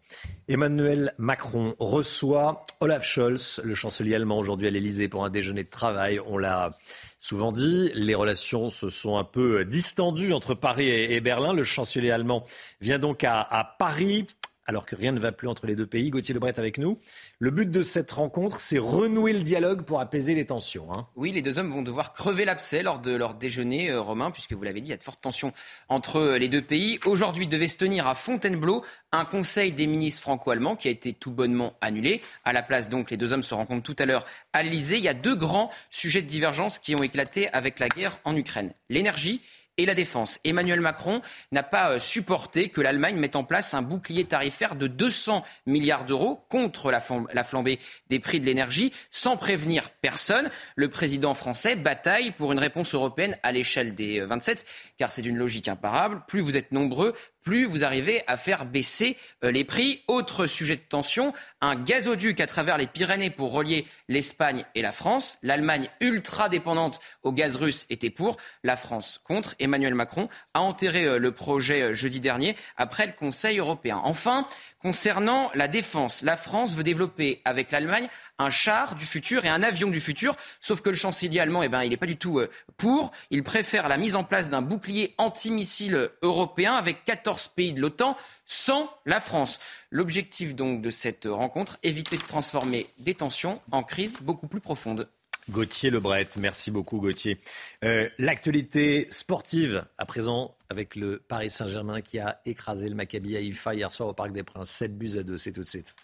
Emmanuel 0.48 1.14
Macron 1.18 1.74
reçoit 1.78 2.64
Olaf 2.80 3.04
Scholz, 3.04 3.60
le 3.64 3.74
chancelier 3.74 4.14
allemand, 4.14 4.38
aujourd'hui 4.38 4.68
à 4.68 4.70
l'Elysée 4.70 5.08
pour 5.08 5.24
un 5.24 5.30
déjeuner 5.30 5.64
de 5.64 5.70
travail. 5.70 6.20
On 6.20 6.38
l'a 6.38 6.72
souvent 7.18 7.52
dit, 7.52 7.90
les 7.94 8.14
relations 8.14 8.70
se 8.70 8.88
sont 8.88 9.18
un 9.18 9.24
peu 9.24 9.64
distendues 9.64 10.32
entre 10.32 10.54
Paris 10.54 10.88
et, 10.88 11.20
Berlin. 11.20 11.52
Le 11.52 11.64
chancelier 11.64 12.10
allemand 12.10 12.44
vient 12.80 12.98
donc 12.98 13.24
à 13.24 13.76
Paris 13.78 14.26
alors 14.66 14.86
que 14.86 14.94
rien 14.94 15.12
ne 15.12 15.18
va 15.18 15.32
plus 15.32 15.48
entre 15.48 15.66
les 15.66 15.74
deux 15.74 15.86
pays. 15.86 16.10
Gauthier 16.10 16.34
Lebret 16.34 16.58
avec 16.58 16.78
nous. 16.78 16.98
Le 17.38 17.50
but 17.50 17.70
de 17.70 17.82
cette 17.82 18.10
rencontre, 18.10 18.60
c'est 18.60 18.78
renouer 18.78 19.32
le 19.32 19.42
dialogue 19.42 19.82
pour 19.82 20.00
apaiser 20.00 20.34
les 20.34 20.46
tensions. 20.46 20.88
Hein. 20.92 21.08
Oui, 21.16 21.32
les 21.32 21.42
deux 21.42 21.58
hommes 21.58 21.70
vont 21.70 21.82
devoir 21.82 22.12
crever 22.12 22.44
l'abcès 22.44 22.82
lors 22.82 23.00
de 23.00 23.14
leur 23.14 23.34
déjeuner, 23.34 23.90
euh, 23.90 24.00
Romain, 24.00 24.30
puisque 24.30 24.52
vous 24.52 24.62
l'avez 24.62 24.80
dit, 24.80 24.88
il 24.88 24.90
y 24.90 24.94
a 24.94 24.96
de 24.96 25.02
fortes 25.02 25.20
tensions 25.20 25.52
entre 25.88 26.16
euh, 26.16 26.38
les 26.38 26.48
deux 26.48 26.62
pays. 26.62 27.00
Aujourd'hui, 27.04 27.46
devait 27.46 27.66
se 27.66 27.76
tenir 27.76 28.06
à 28.06 28.14
Fontainebleau 28.14 28.84
un 29.12 29.24
conseil 29.24 29.72
des 29.72 29.86
ministres 29.86 30.22
franco-allemands 30.22 30.76
qui 30.76 30.88
a 30.88 30.90
été 30.90 31.12
tout 31.12 31.32
bonnement 31.32 31.74
annulé. 31.80 32.20
À 32.44 32.52
la 32.52 32.62
place, 32.62 32.88
donc, 32.88 33.10
les 33.10 33.16
deux 33.16 33.32
hommes 33.32 33.42
se 33.42 33.54
rencontrent 33.54 33.82
tout 33.82 33.96
à 33.98 34.06
l'heure 34.06 34.24
à 34.52 34.62
l'Elysée. 34.62 34.98
Il 34.98 35.04
y 35.04 35.08
a 35.08 35.14
deux 35.14 35.34
grands 35.34 35.70
sujets 35.90 36.22
de 36.22 36.28
divergence 36.28 36.78
qui 36.78 36.94
ont 36.94 37.02
éclaté 37.02 37.48
avec 37.48 37.78
la 37.78 37.88
guerre 37.88 38.18
en 38.24 38.36
Ukraine. 38.36 38.72
L'énergie 38.88 39.40
et 39.80 39.86
la 39.86 39.94
défense. 39.94 40.40
Emmanuel 40.44 40.80
Macron 40.80 41.22
n'a 41.52 41.62
pas 41.62 41.92
euh, 41.92 41.98
supporté 41.98 42.68
que 42.68 42.82
l'Allemagne 42.82 43.16
mette 43.16 43.34
en 43.34 43.44
place 43.44 43.72
un 43.72 43.80
bouclier 43.80 44.24
tarifaire 44.24 44.76
de 44.76 44.86
200 44.86 45.42
milliards 45.64 46.04
d'euros 46.04 46.44
contre 46.50 46.90
la 46.90 47.44
flambée 47.44 47.78
des 48.10 48.18
prix 48.18 48.40
de 48.40 48.46
l'énergie 48.46 48.92
sans 49.10 49.38
prévenir 49.38 49.88
personne. 50.02 50.50
Le 50.76 50.88
président 50.88 51.32
français 51.32 51.76
bataille 51.76 52.32
pour 52.32 52.52
une 52.52 52.58
réponse 52.58 52.94
européenne 52.94 53.38
à 53.42 53.52
l'échelle 53.52 53.94
des 53.94 54.20
27 54.20 54.58
euh, 54.58 54.70
car 54.98 55.10
c'est 55.10 55.22
d'une 55.22 55.38
logique 55.38 55.68
imparable. 55.68 56.22
Plus 56.28 56.42
vous 56.42 56.58
êtes 56.58 56.72
nombreux, 56.72 57.14
plus 57.42 57.64
vous 57.64 57.84
arrivez 57.84 58.22
à 58.26 58.36
faire 58.36 58.64
baisser 58.64 59.16
euh, 59.44 59.50
les 59.50 59.64
prix. 59.64 60.02
Autre 60.08 60.46
sujet 60.46 60.76
de 60.76 60.82
tension, 60.82 61.32
un 61.60 61.74
gazoduc 61.74 62.40
à 62.40 62.46
travers 62.46 62.78
les 62.78 62.86
Pyrénées 62.86 63.30
pour 63.30 63.52
relier 63.52 63.86
l'Espagne 64.08 64.64
et 64.74 64.82
la 64.82 64.92
France. 64.92 65.38
L'Allemagne, 65.42 65.88
ultra 66.00 66.48
dépendante 66.48 67.00
au 67.22 67.32
gaz 67.32 67.56
russe, 67.56 67.86
était 67.90 68.10
pour. 68.10 68.36
La 68.62 68.76
France 68.76 69.20
contre. 69.24 69.54
Emmanuel 69.58 69.94
Macron 69.94 70.28
a 70.54 70.60
enterré 70.60 71.04
euh, 71.04 71.18
le 71.18 71.32
projet 71.32 71.82
euh, 71.82 71.94
jeudi 71.94 72.20
dernier 72.20 72.56
après 72.76 73.06
le 73.06 73.12
Conseil 73.12 73.58
européen. 73.58 74.00
Enfin, 74.04 74.46
Concernant 74.82 75.50
la 75.54 75.68
défense, 75.68 76.22
la 76.22 76.38
France 76.38 76.74
veut 76.74 76.82
développer 76.82 77.42
avec 77.44 77.70
l'Allemagne 77.70 78.08
un 78.38 78.48
char 78.48 78.94
du 78.94 79.04
futur 79.04 79.44
et 79.44 79.50
un 79.50 79.62
avion 79.62 79.90
du 79.90 80.00
futur, 80.00 80.36
sauf 80.58 80.80
que 80.80 80.88
le 80.88 80.94
chancelier 80.94 81.38
allemand, 81.38 81.62
eh 81.62 81.68
ben, 81.68 81.82
il 81.82 81.90
n'est 81.90 81.98
pas 81.98 82.06
du 82.06 82.16
tout 82.16 82.40
pour. 82.78 83.12
Il 83.30 83.42
préfère 83.42 83.90
la 83.90 83.98
mise 83.98 84.16
en 84.16 84.24
place 84.24 84.48
d'un 84.48 84.62
bouclier 84.62 85.14
antimissile 85.18 86.08
européen 86.22 86.76
avec 86.76 87.04
14 87.04 87.29
pays 87.54 87.72
de 87.72 87.80
l'OTAN 87.80 88.16
sans 88.46 88.90
la 89.06 89.20
France. 89.20 89.60
L'objectif 89.90 90.54
donc 90.54 90.82
de 90.82 90.90
cette 90.90 91.26
rencontre, 91.26 91.78
éviter 91.82 92.16
de 92.16 92.22
transformer 92.22 92.86
des 92.98 93.14
tensions 93.14 93.60
en 93.70 93.82
crise 93.82 94.18
beaucoup 94.20 94.48
plus 94.48 94.60
profonde. 94.60 95.08
Gauthier 95.48 95.90
Lebret, 95.90 96.28
merci 96.36 96.70
beaucoup 96.70 97.00
Gauthier. 97.00 97.40
Euh, 97.84 98.08
l'actualité 98.18 99.06
sportive 99.10 99.84
à 99.98 100.06
présent 100.06 100.54
avec 100.68 100.94
le 100.94 101.18
Paris 101.18 101.50
Saint-Germain 101.50 102.02
qui 102.02 102.18
a 102.18 102.40
écrasé 102.46 102.88
le 102.88 102.94
Maccabi 102.94 103.36
Haïfa 103.36 103.74
hier 103.74 103.92
soir 103.92 104.08
au 104.08 104.14
Parc 104.14 104.32
des 104.32 104.42
Princes. 104.42 104.70
7 104.70 104.96
buts 104.96 105.16
à 105.18 105.22
2, 105.22 105.38
c'est 105.38 105.52
tout 105.52 105.62
de 105.62 105.66
suite. 105.66 105.94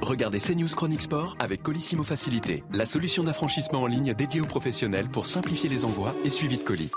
Regardez 0.00 0.38
CNews 0.38 0.68
Chronique 0.68 1.02
Sport 1.02 1.36
avec 1.40 1.62
Colissimo 1.62 2.04
Facilité, 2.04 2.62
la 2.72 2.86
solution 2.86 3.24
d'affranchissement 3.24 3.82
en 3.82 3.86
ligne 3.86 4.14
dédiée 4.14 4.40
aux 4.40 4.46
professionnels 4.46 5.08
pour 5.08 5.26
simplifier 5.26 5.68
les 5.68 5.84
envois 5.84 6.14
et 6.24 6.30
suivi 6.30 6.56
de 6.56 6.62
colis. 6.62 6.90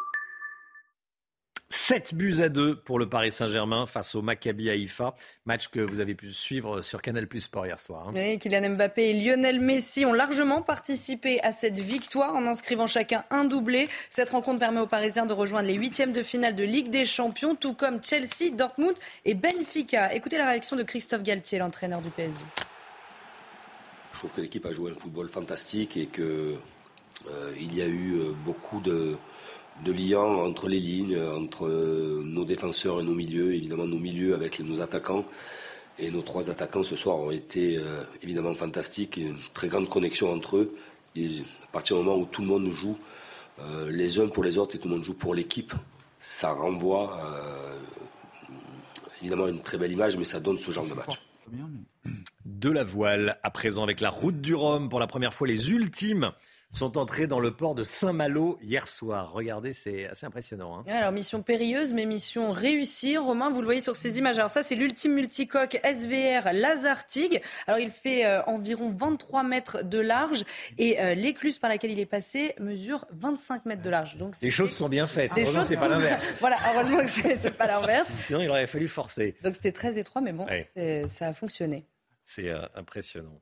7 1.71 2.15
buts 2.15 2.41
à 2.41 2.49
2 2.49 2.75
pour 2.75 2.99
le 2.99 3.07
Paris 3.07 3.31
Saint-Germain 3.31 3.85
face 3.85 4.13
au 4.15 4.21
Maccabi 4.21 4.69
Haïfa. 4.69 5.15
Match 5.45 5.69
que 5.69 5.79
vous 5.79 6.01
avez 6.01 6.15
pu 6.15 6.29
suivre 6.31 6.81
sur 6.81 7.01
Canal 7.01 7.27
Plus 7.27 7.39
Sport 7.39 7.65
hier 7.65 7.79
soir. 7.79 8.09
Hein. 8.09 8.13
Oui, 8.13 8.37
Kylian 8.39 8.71
Mbappé 8.71 9.11
et 9.11 9.13
Lionel 9.13 9.61
Messi 9.61 10.05
ont 10.05 10.11
largement 10.11 10.61
participé 10.61 11.41
à 11.43 11.53
cette 11.53 11.79
victoire 11.79 12.35
en 12.35 12.45
inscrivant 12.45 12.87
chacun 12.87 13.23
un 13.29 13.45
doublé. 13.45 13.87
Cette 14.09 14.31
rencontre 14.31 14.59
permet 14.59 14.81
aux 14.81 14.87
Parisiens 14.87 15.25
de 15.25 15.31
rejoindre 15.31 15.69
les 15.69 15.75
huitièmes 15.75 16.11
de 16.11 16.23
finale 16.23 16.55
de 16.55 16.63
Ligue 16.65 16.89
des 16.89 17.05
Champions, 17.05 17.55
tout 17.55 17.73
comme 17.73 18.03
Chelsea, 18.03 18.51
Dortmund 18.51 18.95
et 19.23 19.33
Benfica. 19.33 20.13
Écoutez 20.13 20.37
la 20.37 20.49
réaction 20.49 20.75
de 20.75 20.83
Christophe 20.83 21.23
Galtier, 21.23 21.59
l'entraîneur 21.59 22.01
du 22.01 22.09
PSG. 22.09 22.43
Je 24.11 24.17
trouve 24.19 24.31
que 24.31 24.41
l'équipe 24.41 24.65
a 24.65 24.73
joué 24.73 24.91
un 24.91 24.95
football 24.95 25.29
fantastique 25.29 25.95
et 25.95 26.07
qu'il 26.07 26.23
euh, 26.25 27.55
y 27.57 27.81
a 27.81 27.87
eu 27.87 28.15
euh, 28.19 28.33
beaucoup 28.43 28.81
de 28.81 29.15
de 29.83 29.91
lien 29.91 30.21
entre 30.21 30.67
les 30.67 30.79
lignes, 30.79 31.19
entre 31.19 31.67
nos 32.23 32.45
défenseurs 32.45 32.99
et 32.99 33.03
nos 33.03 33.15
milieux, 33.15 33.55
évidemment 33.55 33.85
nos 33.85 33.99
milieux 33.99 34.33
avec 34.33 34.59
nos 34.59 34.81
attaquants. 34.81 35.25
Et 35.99 36.09
nos 36.09 36.21
trois 36.21 36.49
attaquants 36.49 36.83
ce 36.83 36.95
soir 36.95 37.17
ont 37.19 37.31
été 37.31 37.77
euh, 37.77 38.03
évidemment 38.23 38.53
fantastiques, 38.55 39.17
une 39.17 39.35
très 39.53 39.67
grande 39.67 39.89
connexion 39.89 40.31
entre 40.31 40.57
eux. 40.57 40.75
Et 41.15 41.43
à 41.63 41.67
partir 41.71 41.97
du 41.97 42.03
moment 42.03 42.17
où 42.17 42.25
tout 42.25 42.41
le 42.41 42.47
monde 42.47 42.71
joue 42.71 42.97
euh, 43.59 43.91
les 43.91 44.19
uns 44.19 44.27
pour 44.27 44.43
les 44.43 44.57
autres 44.57 44.75
et 44.75 44.79
tout 44.79 44.87
le 44.87 44.95
monde 44.95 45.03
joue 45.03 45.17
pour 45.17 45.35
l'équipe, 45.35 45.73
ça 46.19 46.53
renvoie 46.53 47.19
euh, 47.23 47.77
évidemment 49.21 49.47
une 49.47 49.61
très 49.61 49.77
belle 49.77 49.91
image, 49.91 50.17
mais 50.17 50.23
ça 50.23 50.39
donne 50.39 50.57
ce 50.57 50.71
genre 50.71 50.87
de 50.87 50.93
match. 50.93 51.21
De 52.45 52.71
la 52.71 52.83
voile, 52.83 53.37
à 53.43 53.51
présent 53.51 53.83
avec 53.83 54.01
la 54.01 54.09
route 54.09 54.39
du 54.41 54.55
Rhum, 54.55 54.89
pour 54.89 54.99
la 54.99 55.07
première 55.07 55.33
fois 55.33 55.47
les 55.47 55.71
ultimes 55.71 56.31
sont 56.73 56.97
entrés 56.97 57.27
dans 57.27 57.39
le 57.39 57.51
port 57.51 57.75
de 57.75 57.83
Saint-Malo 57.83 58.57
hier 58.61 58.87
soir. 58.87 59.31
Regardez, 59.33 59.73
c'est 59.73 60.07
assez 60.07 60.25
impressionnant. 60.25 60.79
Hein. 60.79 60.83
Alors, 60.87 61.11
mission 61.11 61.41
périlleuse, 61.41 61.93
mais 61.93 62.05
mission 62.05 62.51
réussie. 62.51 63.17
Romain, 63.17 63.49
vous 63.49 63.61
le 63.61 63.65
voyez 63.65 63.81
sur 63.81 63.95
ces 63.95 64.17
images. 64.19 64.37
Alors, 64.37 64.51
ça, 64.51 64.63
c'est 64.63 64.75
l'ultime 64.75 65.13
multicoque 65.13 65.79
SVR 65.83 66.53
Lazartigue. 66.53 67.41
Alors, 67.67 67.79
il 67.79 67.89
fait 67.89 68.25
euh, 68.25 68.41
environ 68.43 68.93
23 68.95 69.43
mètres 69.43 69.83
de 69.83 69.99
large 69.99 70.43
et 70.77 70.99
euh, 70.99 71.13
l'écluse 71.13 71.59
par 71.59 71.69
laquelle 71.69 71.91
il 71.91 71.99
est 71.99 72.05
passé 72.05 72.55
mesure 72.59 73.05
25 73.11 73.65
mètres 73.65 73.81
de 73.81 73.89
large. 73.89 74.17
Donc, 74.17 74.35
les 74.41 74.49
choses 74.49 74.71
sont 74.71 74.89
bien 74.89 75.07
faites. 75.07 75.31
Heureusement 75.37 75.65
c'est 75.65 75.75
pas 75.75 75.87
l'inverse. 75.87 76.33
voilà, 76.39 76.57
heureusement 76.73 76.99
que 76.99 77.07
c'est 77.07 77.57
pas 77.57 77.67
l'inverse. 77.67 78.11
Sinon, 78.27 78.41
il 78.41 78.49
aurait 78.49 78.67
fallu 78.67 78.87
forcer. 78.87 79.35
Donc, 79.43 79.55
c'était 79.55 79.71
très 79.71 79.97
étroit, 79.97 80.21
mais 80.21 80.33
bon, 80.33 80.47
ça 81.07 81.27
a 81.27 81.33
fonctionné. 81.33 81.85
C'est 82.23 82.49
euh, 82.49 82.65
impressionnant. 82.75 83.41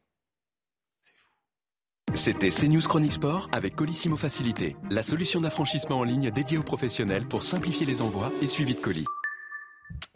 C'était 2.16 2.50
CNews 2.50 2.82
Chronique 2.82 3.14
Sport 3.14 3.50
avec 3.52 3.76
Colissimo 3.76 4.16
Facilité, 4.16 4.76
la 4.90 5.04
solution 5.04 5.42
d'affranchissement 5.42 6.00
en 6.00 6.04
ligne 6.04 6.32
dédiée 6.32 6.58
aux 6.58 6.64
professionnels 6.64 7.28
pour 7.28 7.44
simplifier 7.44 7.86
les 7.86 8.02
envois 8.02 8.32
et 8.42 8.48
suivi 8.48 8.74
de 8.74 8.80
colis. 8.80 9.06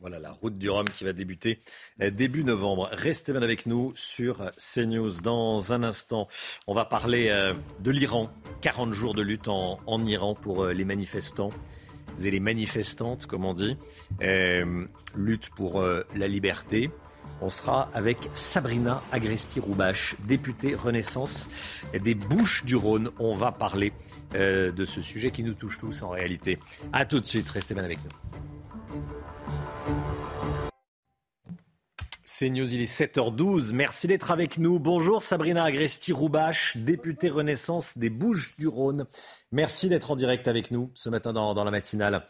Voilà 0.01 0.19
la 0.19 0.31
route 0.31 0.55
du 0.55 0.69
Rhum 0.69 0.89
qui 0.89 1.03
va 1.03 1.13
débuter 1.13 1.59
euh, 2.01 2.09
début 2.09 2.43
novembre. 2.43 2.89
Restez 2.91 3.31
bien 3.31 3.41
avec 3.41 3.65
nous 3.65 3.91
sur 3.95 4.51
CNews. 4.57 5.21
Dans 5.21 5.71
un 5.71 5.83
instant, 5.83 6.27
on 6.67 6.73
va 6.73 6.85
parler 6.85 7.29
euh, 7.29 7.53
de 7.79 7.91
l'Iran. 7.91 8.29
40 8.61 8.93
jours 8.93 9.13
de 9.13 9.21
lutte 9.21 9.47
en, 9.47 10.05
Iran 10.05 10.35
pour 10.35 10.63
euh, 10.63 10.73
les 10.73 10.85
manifestants 10.85 11.51
et 12.23 12.31
les 12.31 12.39
manifestantes, 12.39 13.27
comme 13.27 13.45
on 13.45 13.53
dit. 13.53 13.77
lutte 15.15 15.49
pour 15.49 15.81
la 15.81 16.27
liberté. 16.27 16.91
On 17.41 17.49
sera 17.49 17.89
avec 17.93 18.29
Sabrina 18.33 19.01
Agresti-Roubache, 19.11 20.15
députée 20.25 20.75
Renaissance 20.75 21.49
des 21.93 22.15
Bouches-du-Rhône. 22.15 23.11
On 23.19 23.35
va 23.35 23.51
parler 23.51 23.93
euh, 24.35 24.71
de 24.71 24.85
ce 24.85 25.01
sujet 25.01 25.31
qui 25.31 25.43
nous 25.43 25.53
touche 25.53 25.77
tous 25.77 26.03
en 26.03 26.09
réalité. 26.09 26.59
A 26.91 27.05
tout 27.05 27.19
de 27.19 27.25
suite, 27.25 27.49
restez 27.49 27.73
bien 27.73 27.83
avec 27.83 27.99
nous. 28.03 28.11
C'est 32.35 32.49
News, 32.49 32.73
il 32.73 32.81
est 32.81 32.91
7h12. 32.91 33.73
Merci 33.73 34.07
d'être 34.07 34.31
avec 34.31 34.57
nous. 34.57 34.79
Bonjour 34.79 35.21
Sabrina 35.21 35.63
Agresti-Roubache, 35.65 36.77
députée 36.77 37.29
Renaissance 37.29 37.95
des 37.95 38.09
Bouches-du-Rhône. 38.09 39.05
Merci 39.51 39.87
d'être 39.87 40.09
en 40.09 40.15
direct 40.15 40.47
avec 40.47 40.71
nous 40.71 40.89
ce 40.95 41.09
matin 41.09 41.31
dans, 41.31 41.63
la 41.63 41.69
matinale. 41.69 42.25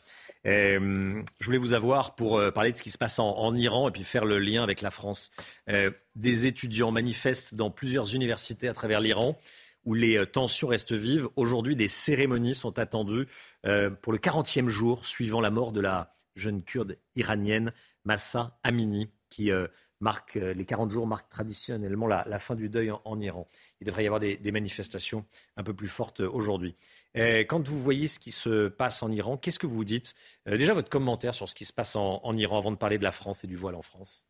Euh, 0.45 1.23
je 1.39 1.45
voulais 1.45 1.57
vous 1.57 1.73
avoir 1.73 2.15
pour 2.15 2.37
euh, 2.37 2.51
parler 2.51 2.71
de 2.71 2.77
ce 2.77 2.83
qui 2.83 2.91
se 2.91 2.97
passe 2.97 3.19
en, 3.19 3.55
Iran 3.55 3.87
et 3.87 3.91
puis 3.91 4.03
faire 4.03 4.25
le 4.25 4.39
lien 4.39 4.63
avec 4.63 4.81
la 4.81 4.91
France. 4.91 5.31
Euh, 5.69 5.91
des 6.15 6.45
étudiants 6.45 6.91
manifestent 6.91 7.55
dans 7.55 7.71
plusieurs 7.71 8.13
universités 8.13 8.67
à 8.67 8.73
travers 8.73 8.99
l'Iran 8.99 9.37
où 9.85 9.93
les 9.93 10.25
tensions 10.27 10.69
restent 10.69 10.93
vives. 10.93 11.27
Aujourd'hui, 11.35 11.75
des 11.75 11.89
cérémonies 11.89 12.55
sont 12.55 12.79
attendues 12.79 13.27
pour 13.63 14.13
le 14.13 14.17
40e 14.17 14.69
jour 14.69 15.05
suivant 15.05 15.41
la 15.41 15.49
mort 15.49 15.73
de 15.73 15.81
la 15.81 16.15
jeune 16.37 16.63
kurde 16.63 16.97
iranienne 17.17 17.73
Massa 18.05 18.57
Amini 18.63 19.09
qui 19.27 19.51
marque, 19.99 20.35
les 20.35 20.63
40 20.63 20.89
jours 20.89 21.05
marquent 21.05 21.27
traditionnellement 21.27 22.07
la, 22.07 22.39
fin 22.39 22.55
du 22.55 22.69
deuil 22.69 22.91
en, 22.91 23.19
Iran. 23.19 23.45
Il 23.81 23.87
devrait 23.87 24.05
y 24.05 24.07
avoir 24.07 24.21
des, 24.21 24.51
manifestations 24.53 25.25
un 25.57 25.63
peu 25.63 25.73
plus 25.73 25.89
fortes 25.89 26.21
aujourd'hui. 26.21 26.77
Quand 27.15 27.67
vous 27.67 27.79
voyez 27.79 28.07
ce 28.07 28.19
qui 28.19 28.31
se 28.31 28.67
passe 28.67 29.03
en 29.03 29.11
Iran, 29.11 29.37
qu'est-ce 29.37 29.59
que 29.59 29.67
vous 29.67 29.83
dites? 29.83 30.13
Euh, 30.47 30.57
Déjà, 30.57 30.73
votre 30.73 30.89
commentaire 30.89 31.33
sur 31.33 31.47
ce 31.47 31.55
qui 31.55 31.65
se 31.65 31.73
passe 31.73 31.95
en, 31.95 32.33
Iran 32.37 32.57
avant 32.57 32.71
de 32.71 32.77
parler 32.77 32.97
de 32.97 33.03
la 33.03 33.11
France 33.11 33.43
et 33.43 33.47
du 33.47 33.55
voile 33.55 33.75
en 33.75 33.81
France. 33.81 34.25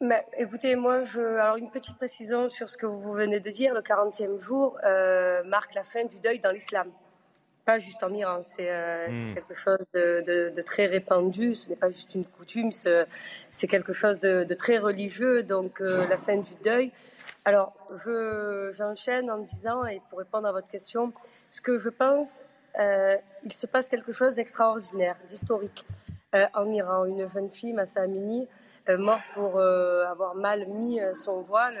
Mais, 0.00 0.24
écoutez, 0.38 0.76
moi, 0.76 1.04
je, 1.04 1.20
alors 1.20 1.56
une 1.56 1.70
petite 1.70 1.96
précision 1.96 2.48
sur 2.48 2.70
ce 2.70 2.76
que 2.76 2.86
vous 2.86 3.12
venez 3.12 3.38
de 3.38 3.50
dire. 3.50 3.74
Le 3.74 3.82
40e 3.82 4.40
jour 4.40 4.78
marque 5.44 5.74
la 5.74 5.84
fin 5.84 6.04
du 6.04 6.18
deuil 6.20 6.40
dans 6.40 6.50
l'islam 6.50 6.90
pas 7.64 7.78
juste 7.78 8.02
en 8.02 8.12
Iran, 8.12 8.40
c'est 8.42 8.70
euh, 8.70 9.08
hmm. 9.08 9.34
quelque 9.34 9.54
chose 9.54 9.86
de, 9.94 10.62
très 10.62 10.86
répandu, 10.86 11.54
ce 11.54 11.68
n'est 11.68 11.76
pas 11.76 11.90
juste 11.90 12.14
une 12.14 12.24
coutume, 12.24 12.70
c'est 12.72 13.66
quelque 13.68 13.92
chose 13.92 14.18
de, 14.18 14.54
très 14.54 14.78
religieux, 14.78 15.42
donc 15.42 15.80
euh, 15.80 16.06
la 16.06 16.18
fin 16.18 16.36
du 16.36 16.54
deuil. 16.64 16.90
Alors, 17.44 17.72
j'enchaîne 18.72 19.30
en 19.30 19.38
disant, 19.38 19.84
et 19.86 20.00
pour 20.10 20.18
répondre 20.18 20.46
à 20.46 20.52
votre 20.52 20.68
question, 20.68 21.12
ce 21.50 21.60
que 21.60 21.78
je 21.78 21.88
pense, 21.88 22.42
euh, 22.78 23.16
il 23.44 23.52
se 23.52 23.66
passe 23.66 23.88
quelque 23.88 24.12
chose 24.12 24.36
d'extraordinaire, 24.36 25.16
d'historique 25.26 25.86
en 26.54 26.70
Iran. 26.70 27.06
Une 27.06 27.28
jeune 27.28 27.50
fille, 27.50 27.72
Massa 27.72 28.02
Amini, 28.02 28.46
morte 28.88 29.24
pour 29.34 29.60
avoir 29.60 30.34
mal 30.34 30.66
mis 30.68 31.00
son 31.14 31.40
voile, 31.40 31.76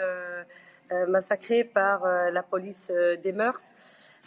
massacrée 1.06 1.62
par 1.62 2.04
la 2.04 2.42
police 2.42 2.90
des 3.22 3.32
mœurs. 3.32 3.74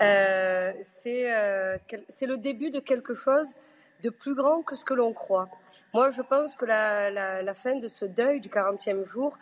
Euh, 0.02 0.74
euh, 1.06 1.78
c'est 2.10 2.26
le 2.26 2.38
début 2.38 2.72
de 2.72 2.80
quelque 2.80 3.14
chose 3.14 3.56
de 4.02 4.10
plus 4.10 4.36
grand 4.36 4.62
que 4.64 4.76
ce 4.76 4.84
que 4.84 4.94
l'on 4.94 5.14
croit. 5.14 5.50
Moi, 5.94 6.10
je 6.10 6.22
pense 6.22 6.56
que 6.56 6.66
la, 6.66 7.54
fin 7.54 7.76
de 7.76 7.88
ce 7.88 8.06
deuil 8.06 8.42
du 8.42 8.50
40e 8.50 9.06
jour 9.06 9.38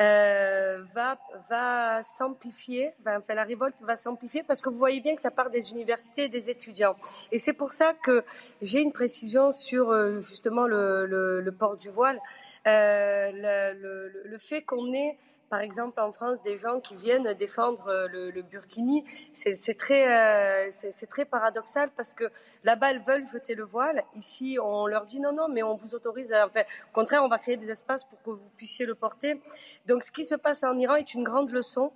euh, 0.00 0.82
va, 0.94 1.18
va 1.48 2.02
s'amplifier, 2.02 2.92
enfin 3.06 3.34
la 3.34 3.44
révolte 3.44 3.80
va 3.82 3.96
s'amplifier 3.96 4.42
parce 4.42 4.60
que 4.60 4.68
vous 4.68 4.78
voyez 4.78 5.00
bien 5.00 5.14
que 5.14 5.22
ça 5.22 5.30
part 5.30 5.50
des 5.50 5.70
universités 5.70 6.24
et 6.24 6.28
des 6.28 6.50
étudiants. 6.50 6.96
Et 7.30 7.38
c'est 7.38 7.52
pour 7.52 7.72
ça 7.72 7.94
que 7.94 8.24
j'ai 8.60 8.80
une 8.80 8.92
précision 8.92 9.52
sur 9.52 9.92
justement 10.22 10.66
le, 10.66 11.54
port 11.58 11.76
du 11.76 11.90
voile, 11.90 12.20
le, 12.66 14.38
fait 14.38 14.62
qu'on 14.62 14.92
ait 14.92 15.16
par 15.54 15.60
exemple, 15.60 16.00
en 16.00 16.10
France, 16.10 16.42
des 16.42 16.58
gens 16.58 16.80
qui 16.80 16.96
viennent 16.96 17.32
défendre 17.34 17.86
euh, 17.86 18.08
le, 18.08 18.42
burkini, 18.42 19.04
c'est 19.32 19.78
très, 19.78 20.04
euh, 20.08 20.68
c'est 20.72 21.06
très 21.06 21.24
paradoxal 21.24 21.90
parce 21.96 22.12
que 22.12 22.24
là-bas, 22.64 22.90
elles 22.90 23.04
veulent 23.06 23.28
jeter 23.28 23.54
le 23.54 23.62
voile. 23.62 24.02
Ici, 24.16 24.58
on 24.60 24.88
leur 24.88 25.06
dit 25.06 25.20
non, 25.20 25.32
non, 25.32 25.46
mais 25.48 25.62
on 25.62 25.76
vous 25.76 25.94
autorise. 25.94 26.32
Enfin, 26.32 26.62
au 26.62 26.92
contraire, 26.92 27.22
on 27.22 27.28
va 27.28 27.38
créer 27.38 27.56
des 27.56 27.70
espaces 27.70 28.02
pour 28.02 28.20
que 28.24 28.30
vous 28.30 28.50
puissiez 28.56 28.84
le 28.84 28.96
porter. 28.96 29.40
Donc, 29.86 30.02
ce 30.02 30.10
qui 30.10 30.24
se 30.24 30.34
passe 30.34 30.64
en 30.64 30.76
Iran 30.76 30.96
est 30.96 31.14
une 31.14 31.22
grande 31.22 31.50
leçon. 31.50 31.92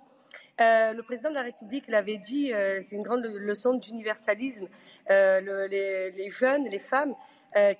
Euh, 0.61 0.93
le 0.93 1.03
président 1.03 1.29
de 1.29 1.35
la 1.35 1.43
République 1.43 1.89
l'avait 1.89 2.17
dit, 2.17 2.53
c'est 2.81 2.95
une 2.95 3.03
grande 3.03 3.25
leçon 3.25 3.73
d'universalisme. 3.73 4.69
les, 5.09 6.11
les, 6.11 6.29
jeunes, 6.29 6.63
les 6.69 6.79
femmes 6.79 7.13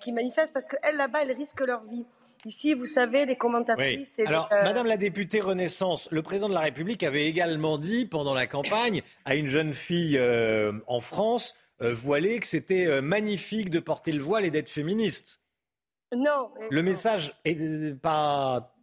qui 0.01 0.11
manifestent 0.11 0.51
parce 0.51 0.67
qu'elles, 0.67 0.97
là-bas, 0.97 1.21
elles 1.21 1.31
risquent 1.31 1.61
leur 1.61 1.85
vie. 1.85 2.05
Ici, 2.45 2.73
vous 2.73 2.85
savez, 2.85 3.25
les 3.25 3.35
commentatrices. 3.35 4.19
Alors, 4.25 4.49
euh, 4.51 4.63
Madame 4.63 4.87
la 4.87 4.97
députée 4.97 5.41
Renaissance, 5.41 6.07
le 6.11 6.21
président 6.21 6.47
de 6.47 6.53
la 6.53 6.61
République 6.61 7.03
avait 7.03 7.25
également 7.25 7.77
dit 7.77 8.05
pendant 8.05 8.33
la 8.33 8.47
campagne 8.47 9.01
à 9.25 9.35
une 9.35 9.47
jeune 9.47 9.73
fille 9.73 10.17
euh, 10.17 10.71
en 10.87 11.01
France 11.01 11.55
euh, 11.81 11.93
voilée 11.93 12.39
que 12.39 12.47
c'était 12.47 13.01
magnifique 13.01 13.69
de 13.69 13.79
porter 13.79 14.11
le 14.11 14.21
voile 14.21 14.45
et 14.45 14.51
d'être 14.51 14.69
féministe. 14.69 15.41
Non. 16.15 16.49
Le 16.71 16.81
message 16.81 17.33
est 17.45 17.99
pas 18.01 18.75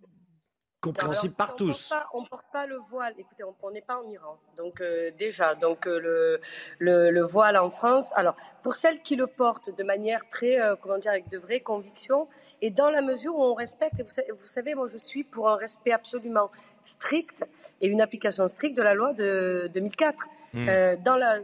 compréhensible 0.87 1.35
par 1.35 1.57
tous. 1.57 1.93
on 2.13 2.23
ne 2.23 2.27
porte 2.27 2.47
pas 2.53 2.67
le 2.67 2.79
voile. 2.91 3.15
Écoutez, 3.19 3.45
on 3.63 3.71
n'est 3.71 3.81
pas 3.81 3.97
en 3.97 4.09
Iran. 4.09 4.39
Donc 4.57 4.81
euh, 4.81 5.11
déjà, 5.19 5.55
donc 5.55 5.87
euh, 5.87 6.39
le, 6.79 7.11
le, 7.11 7.23
voile 7.23 7.57
en 7.57 7.71
France. 7.71 8.13
Alors 8.15 8.37
pour 8.63 8.75
celles 8.75 9.03
qui 9.03 9.17
le 9.17 9.27
portent 9.27 9.75
de 9.77 9.85
manière 9.85 10.29
très, 10.29 10.61
euh, 10.61 10.77
comment 10.81 10.99
dire, 10.99 11.11
avec 11.11 11.29
de 11.29 11.39
vraies 11.39 11.61
convictions, 11.61 12.29
et 12.63 12.71
dans 12.71 12.91
la 12.91 13.03
mesure 13.03 13.37
où 13.37 13.43
on 13.43 13.55
respecte. 13.55 13.97
vous, 14.01 14.47
savez, 14.47 14.75
moi 14.75 14.87
je 14.91 14.97
suis 14.97 15.25
pour 15.25 15.49
un 15.49 15.57
respect 15.57 15.93
absolument 15.93 16.51
strict 16.85 17.45
et 17.81 17.89
une 17.89 18.01
application 18.01 18.49
stricte 18.49 18.77
de 18.77 18.83
la 18.83 18.95
loi 18.95 19.13
de 19.13 19.71
2004. 19.75 20.29
Hmm. 20.55 20.65
dans 21.05 21.17
la, 21.17 21.41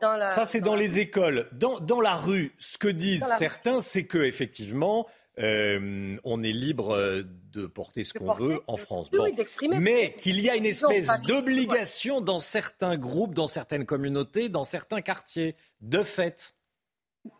dans 0.00 0.16
la, 0.16 0.26
Ça, 0.26 0.44
c'est 0.44 0.60
dans, 0.60 0.74
les 0.74 0.98
écoles. 0.98 1.46
Dans, 1.52 1.78
dans, 1.78 2.00
la 2.00 2.16
rue, 2.16 2.52
ce 2.58 2.78
que 2.78 2.88
disent 2.88 3.24
certains, 3.38 3.80
c'est 3.80 4.06
que 4.06 4.18
effectivement, 4.18 5.06
euh, 5.40 6.16
on 6.24 6.42
est 6.42 6.52
libre 6.52 6.94
euh, 6.94 7.22
de 7.52 7.66
porter 7.66 8.04
ce 8.04 8.12
qu'on 8.12 8.34
veut 8.34 8.60
en 8.66 8.76
France. 8.76 9.10
Mais 9.70 10.14
qu'il 10.14 10.40
y 10.40 10.50
a 10.50 10.56
une 10.56 10.66
espèce 10.66 11.08
d'obligation 11.22 12.20
dans 12.20 12.40
certains 12.40 12.96
groupes, 12.96 13.34
dans 13.34 13.48
certaines 13.48 13.86
communautés, 13.86 14.48
dans 14.48 14.64
certains 14.64 15.00
quartiers, 15.00 15.56
de 15.80 16.02
fait. 16.02 16.54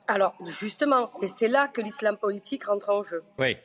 Alors, 0.08 0.34
justement, 0.60 1.10
et 1.22 1.26
c'est 1.26 1.48
là 1.48 1.68
que 1.68 1.80
l'islam 1.80 2.16
politique 2.16 2.64
rentre 2.64 2.90
en 2.90 3.02
jeu. 3.02 3.22
Oui. 3.38 3.56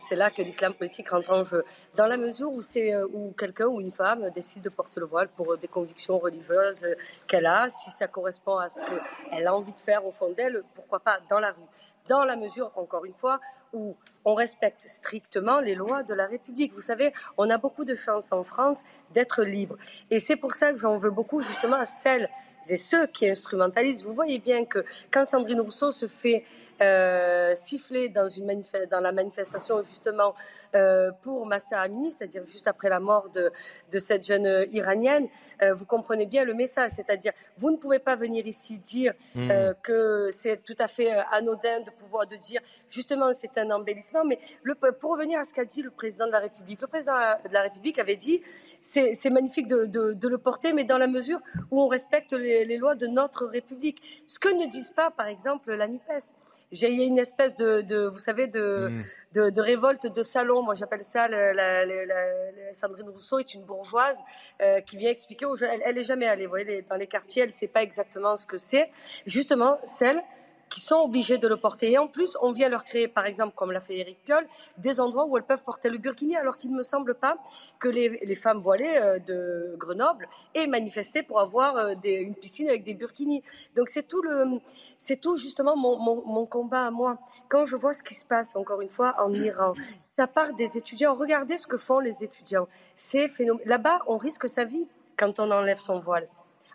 C'est 0.00 0.16
là 0.16 0.30
que 0.30 0.42
l'islam 0.42 0.74
politique 0.74 1.08
rentre 1.10 1.30
en 1.30 1.44
jeu. 1.44 1.64
Dans 1.94 2.08
la 2.08 2.16
mesure 2.16 2.50
où, 2.50 2.60
euh, 2.76 3.06
où 3.12 3.32
quelqu'un 3.38 3.66
ou 3.66 3.80
une 3.80 3.92
femme 3.92 4.28
décide 4.34 4.64
de 4.64 4.68
porter 4.68 4.98
le 4.98 5.06
voile 5.06 5.28
pour 5.28 5.56
des 5.56 5.68
convictions 5.68 6.18
religieuses 6.18 6.84
qu'elle 7.28 7.46
a, 7.46 7.68
si 7.70 7.90
ça 7.92 8.08
correspond 8.08 8.56
à 8.56 8.68
ce 8.68 8.80
qu'elle 8.80 9.46
a 9.46 9.54
envie 9.54 9.72
de 9.72 9.78
faire 9.86 10.04
au 10.04 10.10
fond 10.10 10.32
d'elle, 10.32 10.64
pourquoi 10.74 10.98
pas 10.98 11.20
dans 11.28 11.38
la 11.38 11.52
rue 11.52 11.62
dans 12.10 12.24
la 12.24 12.34
mesure, 12.34 12.72
encore 12.74 13.04
une 13.04 13.14
fois, 13.14 13.40
où 13.72 13.96
on 14.24 14.34
respecte 14.34 14.82
strictement 14.88 15.60
les 15.60 15.76
lois 15.76 16.02
de 16.02 16.12
la 16.12 16.26
République. 16.26 16.72
Vous 16.74 16.80
savez, 16.80 17.14
on 17.38 17.48
a 17.48 17.56
beaucoup 17.56 17.84
de 17.84 17.94
chance 17.94 18.32
en 18.32 18.42
France 18.42 18.82
d'être 19.14 19.44
libre. 19.44 19.76
Et 20.10 20.18
c'est 20.18 20.34
pour 20.34 20.54
ça 20.54 20.72
que 20.72 20.78
j'en 20.78 20.96
veux 20.96 21.10
beaucoup 21.10 21.40
justement 21.40 21.76
à 21.76 21.86
celles 21.86 22.28
et 22.68 22.76
ceux 22.76 23.06
qui 23.06 23.28
instrumentalisent. 23.30 24.04
Vous 24.04 24.12
voyez 24.12 24.40
bien 24.40 24.64
que 24.64 24.84
quand 25.12 25.24
Sandrine 25.24 25.60
Rousseau 25.60 25.92
se 25.92 26.08
fait 26.08 26.44
euh, 26.80 27.54
siffler 27.54 28.08
dans, 28.08 28.28
une 28.28 28.62
dans 28.90 29.00
la 29.00 29.12
manifestation 29.12 29.82
justement 29.82 30.34
euh, 30.74 31.10
pour 31.22 31.46
Massa 31.46 31.80
Amini, 31.80 32.12
c'est-à-dire 32.12 32.46
juste 32.46 32.68
après 32.68 32.88
la 32.88 33.00
mort 33.00 33.28
de, 33.30 33.50
de 33.90 33.98
cette 33.98 34.24
jeune 34.24 34.66
iranienne, 34.72 35.28
euh, 35.62 35.74
vous 35.74 35.84
comprenez 35.84 36.26
bien 36.26 36.44
le 36.44 36.54
message, 36.54 36.92
c'est-à-dire 36.92 37.32
vous 37.58 37.70
ne 37.70 37.76
pouvez 37.76 37.98
pas 37.98 38.14
venir 38.16 38.46
ici 38.46 38.78
dire 38.78 39.14
mmh. 39.34 39.50
euh, 39.50 39.74
que 39.82 40.30
c'est 40.30 40.62
tout 40.62 40.76
à 40.78 40.86
fait 40.86 41.10
anodin 41.32 41.80
de 41.80 41.90
pouvoir 41.90 42.26
de 42.26 42.36
dire 42.36 42.60
justement 42.88 43.32
c'est 43.32 43.58
un 43.58 43.70
embellissement, 43.70 44.24
mais 44.24 44.38
le, 44.62 44.74
pour 44.74 45.12
revenir 45.12 45.40
à 45.40 45.44
ce 45.44 45.52
qu'a 45.52 45.64
dit 45.64 45.82
le 45.82 45.90
président 45.90 46.26
de 46.26 46.32
la 46.32 46.40
République, 46.40 46.80
le 46.80 46.86
président 46.86 47.14
de 47.14 47.52
la 47.52 47.62
République 47.62 47.98
avait 47.98 48.16
dit 48.16 48.42
c'est 48.80 49.30
magnifique 49.30 49.66
de, 49.66 49.86
de, 49.86 50.12
de, 50.12 50.28
le 50.28 50.38
porter, 50.38 50.72
mais 50.72 50.84
dans 50.84 50.98
la 50.98 51.06
mesure 51.08 51.40
où 51.70 51.80
on 51.80 51.88
respecte 51.88 52.32
les, 52.32 52.64
les 52.64 52.76
lois 52.78 52.94
de 52.94 53.06
notre 53.06 53.46
République. 53.46 54.24
Ce 54.26 54.38
que 54.38 54.48
ne 54.48 54.66
disent 54.66 54.92
pas, 54.92 55.10
par 55.10 55.26
exemple, 55.26 55.72
la 55.74 55.86
NUPES. 55.86 56.32
J'ai 56.72 56.88
une 56.88 57.18
espèce 57.18 57.56
de, 57.56 57.80
de, 57.80 58.06
vous 58.06 58.18
savez, 58.18 58.46
de, 58.46 58.88
mmh. 58.88 59.04
de, 59.34 59.50
de, 59.50 59.60
révolte 59.60 60.06
de 60.06 60.22
salon. 60.22 60.62
Moi, 60.62 60.74
j'appelle 60.74 61.04
ça 61.04 61.28
la, 61.28 61.52
la, 61.52 61.84
la, 61.84 62.72
Sandrine 62.72 63.08
Rousseau 63.08 63.38
est 63.40 63.54
une 63.54 63.64
bourgeoise 63.64 64.16
euh, 64.62 64.80
qui 64.80 64.96
vient 64.96 65.10
expliquer 65.10 65.46
aux 65.46 65.56
jeunes. 65.56 65.70
Elle, 65.72 65.82
elle 65.84 65.98
est 65.98 66.04
jamais 66.04 66.26
allée, 66.26 66.46
vous 66.46 66.50
voyez, 66.50 66.82
dans 66.88 66.96
les 66.96 67.08
quartiers, 67.08 67.42
elle 67.42 67.52
sait 67.52 67.68
pas 67.68 67.82
exactement 67.82 68.36
ce 68.36 68.46
que 68.46 68.56
c'est. 68.56 68.88
Justement, 69.26 69.78
celle 69.84 70.22
qui 70.70 70.80
sont 70.80 70.96
obligés 70.96 71.36
de 71.36 71.48
le 71.48 71.56
porter. 71.56 71.90
Et 71.90 71.98
en 71.98 72.06
plus, 72.06 72.36
on 72.40 72.52
vient 72.52 72.68
leur 72.68 72.84
créer, 72.84 73.08
par 73.08 73.26
exemple, 73.26 73.54
comme 73.56 73.72
l'a 73.72 73.80
fait 73.80 73.98
Eric 73.98 74.18
Piolle, 74.24 74.46
des 74.78 75.00
endroits 75.00 75.26
où 75.26 75.36
elles 75.36 75.44
peuvent 75.44 75.62
porter 75.62 75.90
le 75.90 75.98
burkini, 75.98 76.36
alors 76.36 76.56
qu'il 76.56 76.70
ne 76.70 76.76
me 76.76 76.82
semble 76.82 77.14
pas 77.14 77.36
que 77.78 77.88
les, 77.88 78.34
femmes 78.36 78.60
voilées 78.60 78.96
euh, 78.96 79.18
de 79.18 79.74
Grenoble 79.76 80.28
aient 80.54 80.68
manifesté 80.68 81.22
pour 81.22 81.40
avoir 81.40 81.76
euh, 81.76 81.94
une 82.04 82.34
piscine 82.34 82.68
avec 82.68 82.84
des 82.84 82.94
burkinis. 82.94 83.42
Donc 83.76 83.88
c'est 83.88 84.04
tout, 84.04 84.22
le, 84.22 84.60
c'est 84.96 85.20
tout 85.20 85.36
justement 85.36 85.76
mon, 85.76 85.98
mon, 85.98 86.46
combat 86.46 86.86
à 86.86 86.90
moi. 86.90 87.18
Quand 87.48 87.66
je 87.66 87.76
vois 87.76 87.92
ce 87.92 88.02
qui 88.02 88.14
se 88.14 88.24
passe, 88.24 88.54
encore 88.56 88.80
une 88.80 88.88
fois, 88.88 89.16
en 89.18 89.32
Iran, 89.34 89.74
ça 90.16 90.26
part 90.26 90.54
des 90.54 90.78
étudiants. 90.78 91.14
Regardez 91.14 91.58
ce 91.58 91.66
que 91.66 91.76
font 91.76 91.98
les 91.98 92.22
étudiants. 92.22 92.68
C'est 92.96 93.30
Là-bas, 93.64 94.02
on 94.06 94.16
risque 94.16 94.48
sa 94.48 94.64
vie 94.64 94.86
quand 95.16 95.40
on 95.40 95.50
enlève 95.50 95.78
son 95.78 95.98
voile. 95.98 96.28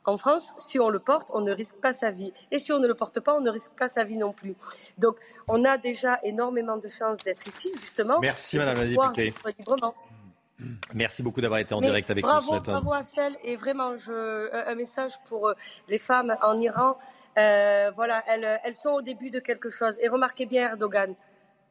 En 0.05 0.17
France, 0.17 0.53
si 0.57 0.79
on 0.79 0.89
le 0.89 0.99
porte, 0.99 1.29
on 1.33 1.41
ne 1.41 1.51
risque 1.51 1.77
pas 1.77 1.93
sa 1.93 2.11
vie. 2.11 2.31
Et 2.51 2.59
si 2.59 2.71
on 2.71 2.79
ne 2.79 2.87
le 2.87 2.93
porte 2.93 3.19
pas, 3.19 3.35
on 3.35 3.41
ne 3.41 3.49
risque 3.49 3.71
pas 3.71 3.87
sa 3.87 4.03
vie 4.03 4.17
non 4.17 4.33
plus. 4.33 4.55
Donc, 4.97 5.17
on 5.47 5.65
a 5.65 5.77
déjà 5.77 6.19
énormément 6.23 6.77
de 6.77 6.87
chances 6.87 7.23
d'être 7.23 7.47
ici, 7.47 7.71
justement. 7.81 8.19
Merci, 8.19 8.57
Madame 8.57 8.77
la 8.77 8.87
députée. 8.87 9.33
Merci 10.93 11.21
beaucoup 11.21 11.41
d'avoir 11.41 11.59
été 11.59 11.73
en 11.73 11.81
direct 11.81 12.09
avec 12.09 12.23
nous 12.23 12.41
ce 12.41 12.51
matin. 12.51 12.71
Bravo 12.73 12.93
à 12.93 13.03
celle 13.03 13.35
et 13.43 13.57
vraiment 13.57 13.97
je, 13.97 14.49
un 14.53 14.75
message 14.75 15.13
pour 15.27 15.49
euh, 15.49 15.53
les 15.89 15.99
femmes 15.99 16.35
en 16.41 16.59
Iran. 16.59 16.97
Euh, 17.37 17.91
voilà, 17.95 18.23
elles, 18.27 18.61
elles, 18.63 18.75
sont 18.75 18.91
au 18.91 19.01
début 19.01 19.29
de 19.29 19.39
quelque 19.39 19.69
chose. 19.69 19.97
Et 20.01 20.07
remarquez 20.07 20.45
bien 20.45 20.69
Erdogan. 20.69 21.15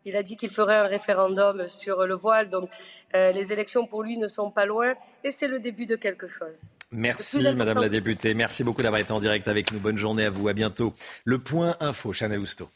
Il 0.04 0.16
a 0.16 0.22
dit 0.22 0.36
qu'il 0.36 0.50
ferait 0.50 0.76
un 0.76 0.86
référendum 0.86 1.68
sur 1.68 2.06
le 2.06 2.14
voile, 2.14 2.50
donc 2.50 2.68
euh, 3.14 3.32
les 3.32 3.52
élections 3.52 3.86
pour 3.86 4.02
lui 4.02 4.18
ne 4.18 4.28
sont 4.28 4.50
pas 4.50 4.66
loin 4.66 4.94
et 5.22 5.30
c'est 5.30 5.48
le 5.48 5.60
début 5.60 5.86
de 5.86 5.96
quelque 5.96 6.28
chose. 6.28 6.68
Merci 6.92 7.42
Madame 7.54 7.80
la 7.80 7.88
députée, 7.88 8.34
merci 8.34 8.62
beaucoup 8.62 8.82
d'avoir 8.82 9.00
été 9.00 9.12
en 9.12 9.20
direct 9.20 9.48
avec 9.48 9.72
nous. 9.72 9.80
Bonne 9.80 9.98
journée 9.98 10.24
à 10.24 10.30
vous, 10.30 10.48
à 10.48 10.52
bientôt. 10.52 10.94
Le 11.24 11.38
point 11.38 11.76
info, 11.80 12.12
Chanel 12.12 12.38
Housteau. 12.38 12.68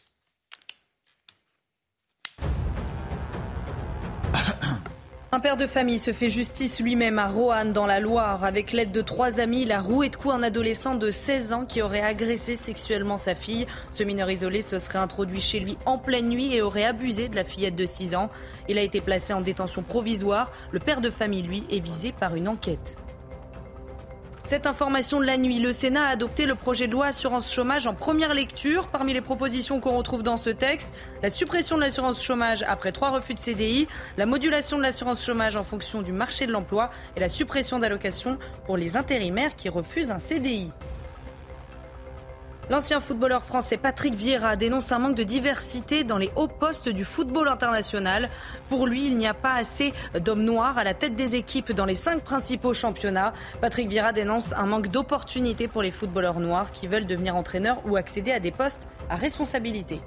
Un 5.31 5.39
père 5.39 5.57
de 5.57 5.67
famille 5.67 5.99
se 5.99 6.11
fait 6.11 6.27
justice 6.27 6.79
lui-même 6.79 7.19
à 7.19 7.27
Roanne 7.27 7.71
dans 7.71 7.85
la 7.85 7.99
Loire. 7.99 8.43
Avec 8.43 8.71
l'aide 8.71 8.91
de 8.91 9.01
trois 9.01 9.39
amis, 9.39 9.61
il 9.61 9.71
a 9.71 9.79
roué 9.79 10.09
de 10.09 10.15
coups 10.15 10.33
un 10.33 10.41
adolescent 10.41 10.95
de 10.95 11.11
16 11.11 11.53
ans 11.53 11.65
qui 11.65 11.83
aurait 11.83 12.01
agressé 12.01 12.55
sexuellement 12.55 13.17
sa 13.17 13.35
fille. 13.35 13.67
Ce 13.91 14.01
mineur 14.01 14.31
isolé 14.31 14.63
se 14.63 14.79
serait 14.79 14.97
introduit 14.97 15.39
chez 15.39 15.59
lui 15.59 15.77
en 15.85 15.99
pleine 15.99 16.29
nuit 16.29 16.55
et 16.55 16.63
aurait 16.63 16.83
abusé 16.83 17.29
de 17.29 17.35
la 17.35 17.43
fillette 17.43 17.75
de 17.75 17.85
6 17.85 18.15
ans. 18.15 18.31
Il 18.69 18.79
a 18.79 18.81
été 18.81 19.01
placé 19.01 19.31
en 19.31 19.41
détention 19.41 19.83
provisoire. 19.83 20.51
Le 20.71 20.79
père 20.79 20.99
de 20.99 21.11
famille, 21.11 21.43
lui, 21.43 21.63
est 21.69 21.79
visé 21.79 22.11
par 22.11 22.33
une 22.33 22.47
enquête. 22.47 22.97
Cette 24.45 24.65
information 24.65 25.19
de 25.19 25.25
la 25.25 25.37
nuit, 25.37 25.59
le 25.59 25.71
Sénat 25.71 26.05
a 26.05 26.09
adopté 26.09 26.45
le 26.45 26.55
projet 26.55 26.87
de 26.87 26.93
loi 26.93 27.07
assurance 27.07 27.51
chômage 27.51 27.85
en 27.85 27.93
première 27.93 28.33
lecture. 28.33 28.87
Parmi 28.87 29.13
les 29.13 29.21
propositions 29.21 29.79
qu'on 29.79 29.97
retrouve 29.97 30.23
dans 30.23 30.37
ce 30.37 30.49
texte, 30.49 30.91
la 31.21 31.29
suppression 31.29 31.75
de 31.75 31.81
l'assurance 31.81 32.23
chômage 32.23 32.63
après 32.63 32.91
trois 32.91 33.11
refus 33.11 33.35
de 33.35 33.39
CDI, 33.39 33.87
la 34.17 34.25
modulation 34.25 34.77
de 34.77 34.83
l'assurance 34.83 35.23
chômage 35.23 35.55
en 35.55 35.63
fonction 35.63 36.01
du 36.01 36.13
marché 36.13 36.47
de 36.47 36.51
l'emploi 36.51 36.89
et 37.15 37.19
la 37.19 37.29
suppression 37.29 37.77
d'allocations 37.79 38.39
pour 38.65 38.77
les 38.77 38.97
intérimaires 38.97 39.55
qui 39.55 39.69
refusent 39.69 40.11
un 40.11 40.19
CDI. 40.19 40.71
L'ancien 42.69 42.99
footballeur 42.99 43.43
français 43.43 43.77
Patrick 43.77 44.13
Vieira 44.13 44.55
dénonce 44.55 44.91
un 44.91 44.99
manque 44.99 45.15
de 45.15 45.23
diversité 45.23 46.03
dans 46.03 46.19
les 46.19 46.29
hauts 46.35 46.47
postes 46.47 46.87
du 46.87 47.03
football 47.03 47.47
international. 47.47 48.29
Pour 48.67 48.85
lui, 48.85 49.07
il 49.07 49.17
n'y 49.17 49.25
a 49.25 49.33
pas 49.33 49.55
assez 49.55 49.91
d'hommes 50.23 50.43
noirs 50.43 50.77
à 50.77 50.83
la 50.83 50.93
tête 50.93 51.15
des 51.15 51.35
équipes 51.35 51.71
dans 51.71 51.85
les 51.85 51.95
cinq 51.95 52.21
principaux 52.21 52.75
championnats. 52.75 53.33
Patrick 53.59 53.89
Vieira 53.89 54.13
dénonce 54.13 54.53
un 54.53 54.67
manque 54.67 54.89
d'opportunités 54.89 55.67
pour 55.67 55.81
les 55.81 55.89
footballeurs 55.89 56.39
noirs 56.39 56.69
qui 56.69 56.85
veulent 56.85 57.07
devenir 57.07 57.35
entraîneurs 57.35 57.81
ou 57.87 57.95
accéder 57.95 58.31
à 58.31 58.39
des 58.39 58.51
postes 58.51 58.87
à 59.09 59.15
responsabilité. 59.15 59.99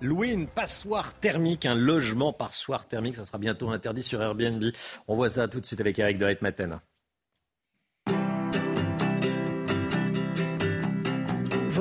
Louer 0.00 0.28
une 0.28 0.46
passoire 0.46 1.12
thermique, 1.14 1.66
un 1.66 1.74
logement 1.74 2.32
passoire 2.32 2.86
thermique, 2.86 3.16
ça 3.16 3.24
sera 3.24 3.38
bientôt 3.38 3.70
interdit 3.70 4.04
sur 4.04 4.22
Airbnb. 4.22 4.62
On 5.08 5.16
voit 5.16 5.28
ça 5.28 5.48
tout 5.48 5.58
de 5.58 5.66
suite 5.66 5.80
avec 5.80 5.98
Eric 5.98 6.18
de 6.18 6.36
Maten. 6.40 6.80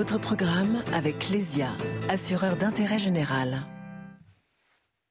Votre 0.10 0.22
programme 0.22 0.82
avec 0.92 1.20
Clésia, 1.20 1.70
assureur 2.10 2.56
d'intérêt 2.56 2.98
général. 2.98 3.60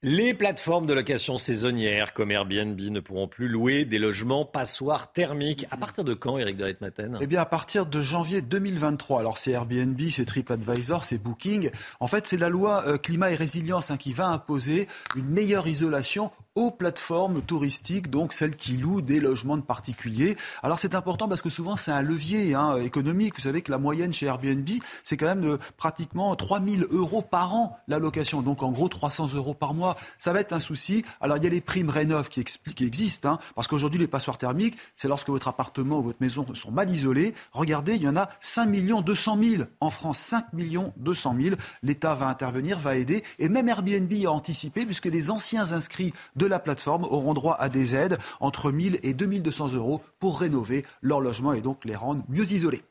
Les 0.02 0.34
plateformes 0.34 0.86
de 0.86 0.92
location 0.92 1.38
saisonnière 1.38 2.12
comme 2.14 2.32
Airbnb 2.32 2.80
ne 2.80 2.98
pourront 2.98 3.28
plus 3.28 3.46
louer 3.46 3.84
des 3.84 4.00
logements 4.00 4.44
passoires 4.44 5.12
thermiques. 5.12 5.66
À 5.70 5.76
partir 5.76 6.02
de 6.02 6.14
quand, 6.14 6.38
Eric 6.38 6.56
de 6.56 6.64
Ritmaten? 6.64 7.18
Eh 7.20 7.28
bien, 7.28 7.40
à 7.40 7.46
partir 7.46 7.86
de 7.86 8.02
janvier 8.02 8.42
2023. 8.42 9.20
Alors, 9.20 9.38
c'est 9.38 9.52
Airbnb, 9.52 10.00
c'est 10.10 10.24
TripAdvisor, 10.24 11.04
c'est 11.04 11.18
Booking. 11.18 11.70
En 12.00 12.08
fait, 12.08 12.26
c'est 12.26 12.36
la 12.36 12.48
loi 12.48 12.82
euh, 12.88 12.96
climat 12.96 13.30
et 13.30 13.36
résilience 13.36 13.92
hein, 13.92 13.96
qui 13.98 14.12
va 14.12 14.26
imposer 14.26 14.88
une 15.14 15.26
meilleure 15.26 15.68
isolation 15.68 16.32
aux 16.58 16.72
plateformes 16.72 17.40
touristiques, 17.40 18.10
donc 18.10 18.32
celles 18.32 18.56
qui 18.56 18.78
louent 18.78 19.00
des 19.00 19.20
logements 19.20 19.56
de 19.56 19.62
particuliers. 19.62 20.36
Alors 20.64 20.80
c'est 20.80 20.96
important 20.96 21.28
parce 21.28 21.40
que 21.40 21.50
souvent 21.50 21.76
c'est 21.76 21.92
un 21.92 22.02
levier 22.02 22.54
hein, 22.54 22.78
économique. 22.78 23.36
Vous 23.36 23.42
savez 23.42 23.62
que 23.62 23.70
la 23.70 23.78
moyenne 23.78 24.12
chez 24.12 24.26
Airbnb, 24.26 24.68
c'est 25.04 25.16
quand 25.16 25.26
même 25.26 25.44
euh, 25.44 25.58
pratiquement 25.76 26.34
3000 26.34 26.88
euros 26.90 27.22
par 27.22 27.54
an 27.54 27.78
la 27.86 28.00
location. 28.00 28.42
Donc 28.42 28.64
en 28.64 28.72
gros 28.72 28.88
300 28.88 29.34
euros 29.34 29.54
par 29.54 29.72
mois. 29.72 29.96
Ça 30.18 30.32
va 30.32 30.40
être 30.40 30.52
un 30.52 30.58
souci. 30.58 31.04
Alors 31.20 31.36
il 31.36 31.44
y 31.44 31.46
a 31.46 31.50
les 31.50 31.60
primes 31.60 31.90
rénov 31.90 32.28
qui, 32.28 32.42
qui 32.42 32.84
existent, 32.84 33.34
hein, 33.34 33.38
parce 33.54 33.68
qu'aujourd'hui 33.68 34.00
les 34.00 34.08
passoires 34.08 34.36
thermiques, 34.36 34.76
c'est 34.96 35.06
lorsque 35.06 35.28
votre 35.28 35.46
appartement 35.46 36.00
ou 36.00 36.02
votre 36.02 36.18
maison 36.20 36.44
sont 36.56 36.72
mal 36.72 36.90
isolés. 36.90 37.34
Regardez, 37.52 37.94
il 37.94 38.02
y 38.02 38.08
en 38.08 38.16
a 38.16 38.28
5 38.40 38.66
millions 38.66 39.00
200 39.00 39.38
000 39.40 39.62
en 39.78 39.90
France. 39.90 40.18
5 40.18 40.52
millions 40.54 40.92
200 40.96 41.36
000. 41.40 41.56
L'État 41.84 42.14
va 42.14 42.26
intervenir, 42.26 42.80
va 42.80 42.96
aider. 42.96 43.22
Et 43.38 43.48
même 43.48 43.68
Airbnb 43.68 44.12
a 44.26 44.32
anticipé, 44.32 44.84
puisque 44.84 45.06
les 45.06 45.30
anciens 45.30 45.70
inscrits 45.70 46.12
de 46.34 46.47
la 46.48 46.58
plateforme 46.58 47.04
auront 47.04 47.34
droit 47.34 47.56
à 47.58 47.68
des 47.68 47.94
aides 47.94 48.18
entre 48.40 48.72
1000 48.72 48.98
et 49.02 49.14
2200 49.14 49.74
euros 49.74 50.02
pour 50.18 50.40
rénover 50.40 50.84
leur 51.02 51.20
logement 51.20 51.52
et 51.52 51.60
donc 51.60 51.84
les 51.84 51.96
rendre 51.96 52.24
mieux 52.28 52.52
isolés. 52.52 52.82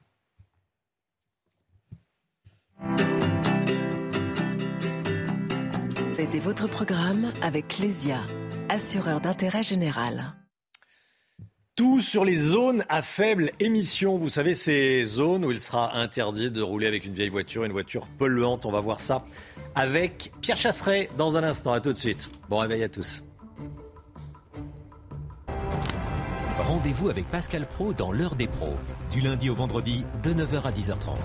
C'était 6.14 6.40
votre 6.40 6.68
programme 6.68 7.32
avec 7.42 7.68
Clésia, 7.68 8.20
assureur 8.70 9.22
d'intérêt 9.22 9.64
général. 9.64 10.34
Tout 11.76 12.02
sur 12.02 12.26
les 12.26 12.38
zones 12.38 12.84
à 12.90 13.04
faible 13.04 13.52
émission. 13.60 14.18
Vous 14.18 14.30
savez, 14.30 14.56
ces 14.56 15.04
zones 15.06 15.46
où 15.46 15.52
il 15.52 15.60
sera 15.60 15.96
interdit 15.96 16.50
de 16.50 16.64
rouler 16.64 16.88
avec 16.88 17.06
une 17.06 17.14
vieille 17.14 17.30
voiture, 17.30 17.66
une 17.66 17.72
voiture 17.72 18.08
polluante. 18.18 18.66
On 18.66 18.72
va 18.72 18.80
voir 18.80 19.00
ça 19.00 19.26
avec 19.76 20.32
Pierre 20.42 20.58
Chasseret 20.58 21.08
dans 21.20 21.38
un 21.38 21.44
instant. 21.44 21.74
À 21.74 21.80
tout 21.80 21.94
de 21.94 21.98
suite. 21.98 22.32
Bon 22.50 22.58
réveil 22.58 22.82
à 22.82 22.90
tous. 22.90 23.22
Rendez-vous 26.60 27.10
avec 27.10 27.30
Pascal 27.30 27.68
Pro 27.68 27.94
dans 27.94 28.12
l'heure 28.12 28.36
des 28.36 28.48
pros, 28.48 28.76
du 29.12 29.22
lundi 29.22 29.50
au 29.50 29.56
vendredi 29.56 30.04
de 30.24 30.34
9h 30.34 30.64
à 30.64 30.72
10h30. 30.72 31.16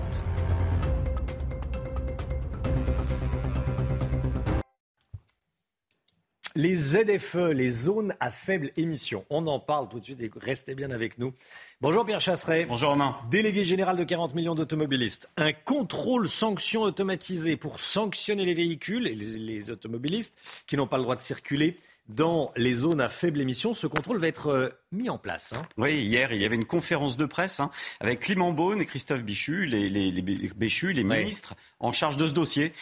Les 6.55 6.75
ZFE, 6.75 7.51
les 7.51 7.69
zones 7.69 8.13
à 8.19 8.29
faible 8.29 8.69
émission. 8.77 9.25
On 9.31 9.47
en 9.47 9.59
parle 9.59 9.89
tout 9.89 9.99
de 9.99 10.05
suite 10.05 10.21
et 10.21 10.29
restez 10.39 10.75
bien 10.75 10.91
avec 10.91 11.17
nous. 11.17 11.33
Bonjour 11.81 12.05
Pierre 12.05 12.21
Chasseret. 12.21 12.65
Bonjour 12.65 12.91
Romain. 12.91 13.17
Délégué 13.31 13.63
général 13.63 13.97
de 13.97 14.03
40 14.03 14.35
millions 14.35 14.53
d'automobilistes. 14.53 15.27
Un 15.35 15.51
contrôle 15.51 16.29
sanction 16.29 16.83
automatisé 16.83 17.57
pour 17.57 17.79
sanctionner 17.79 18.45
les 18.45 18.53
véhicules 18.53 19.07
et 19.07 19.15
les, 19.15 19.39
les 19.39 19.71
automobilistes 19.71 20.37
qui 20.67 20.77
n'ont 20.77 20.85
pas 20.85 20.97
le 20.97 21.03
droit 21.03 21.15
de 21.15 21.21
circuler 21.21 21.75
dans 22.09 22.51
les 22.55 22.73
zones 22.73 23.01
à 23.01 23.09
faible 23.09 23.39
émission. 23.41 23.73
Ce 23.73 23.87
contrôle 23.87 24.17
va 24.17 24.27
être 24.27 24.47
euh, 24.47 24.69
mis 24.91 25.09
en 25.09 25.17
place. 25.17 25.53
Hein. 25.53 25.65
Oui, 25.77 25.95
hier, 25.95 26.33
il 26.33 26.41
y 26.41 26.45
avait 26.45 26.55
une 26.55 26.65
conférence 26.65 27.17
de 27.17 27.25
presse 27.25 27.59
hein, 27.59 27.71
avec 27.99 28.21
Clément 28.21 28.51
Beaune 28.51 28.81
et 28.81 28.85
Christophe 28.85 29.23
Bichu, 29.23 29.65
les, 29.65 29.89
les, 29.89 30.11
les 30.11 30.21
Béchu, 30.21 30.93
les 30.93 31.03
ministres 31.03 31.55
en 31.79 31.91
charge 31.91 32.17
de 32.17 32.27
ce 32.27 32.33
dossier. 32.33 32.73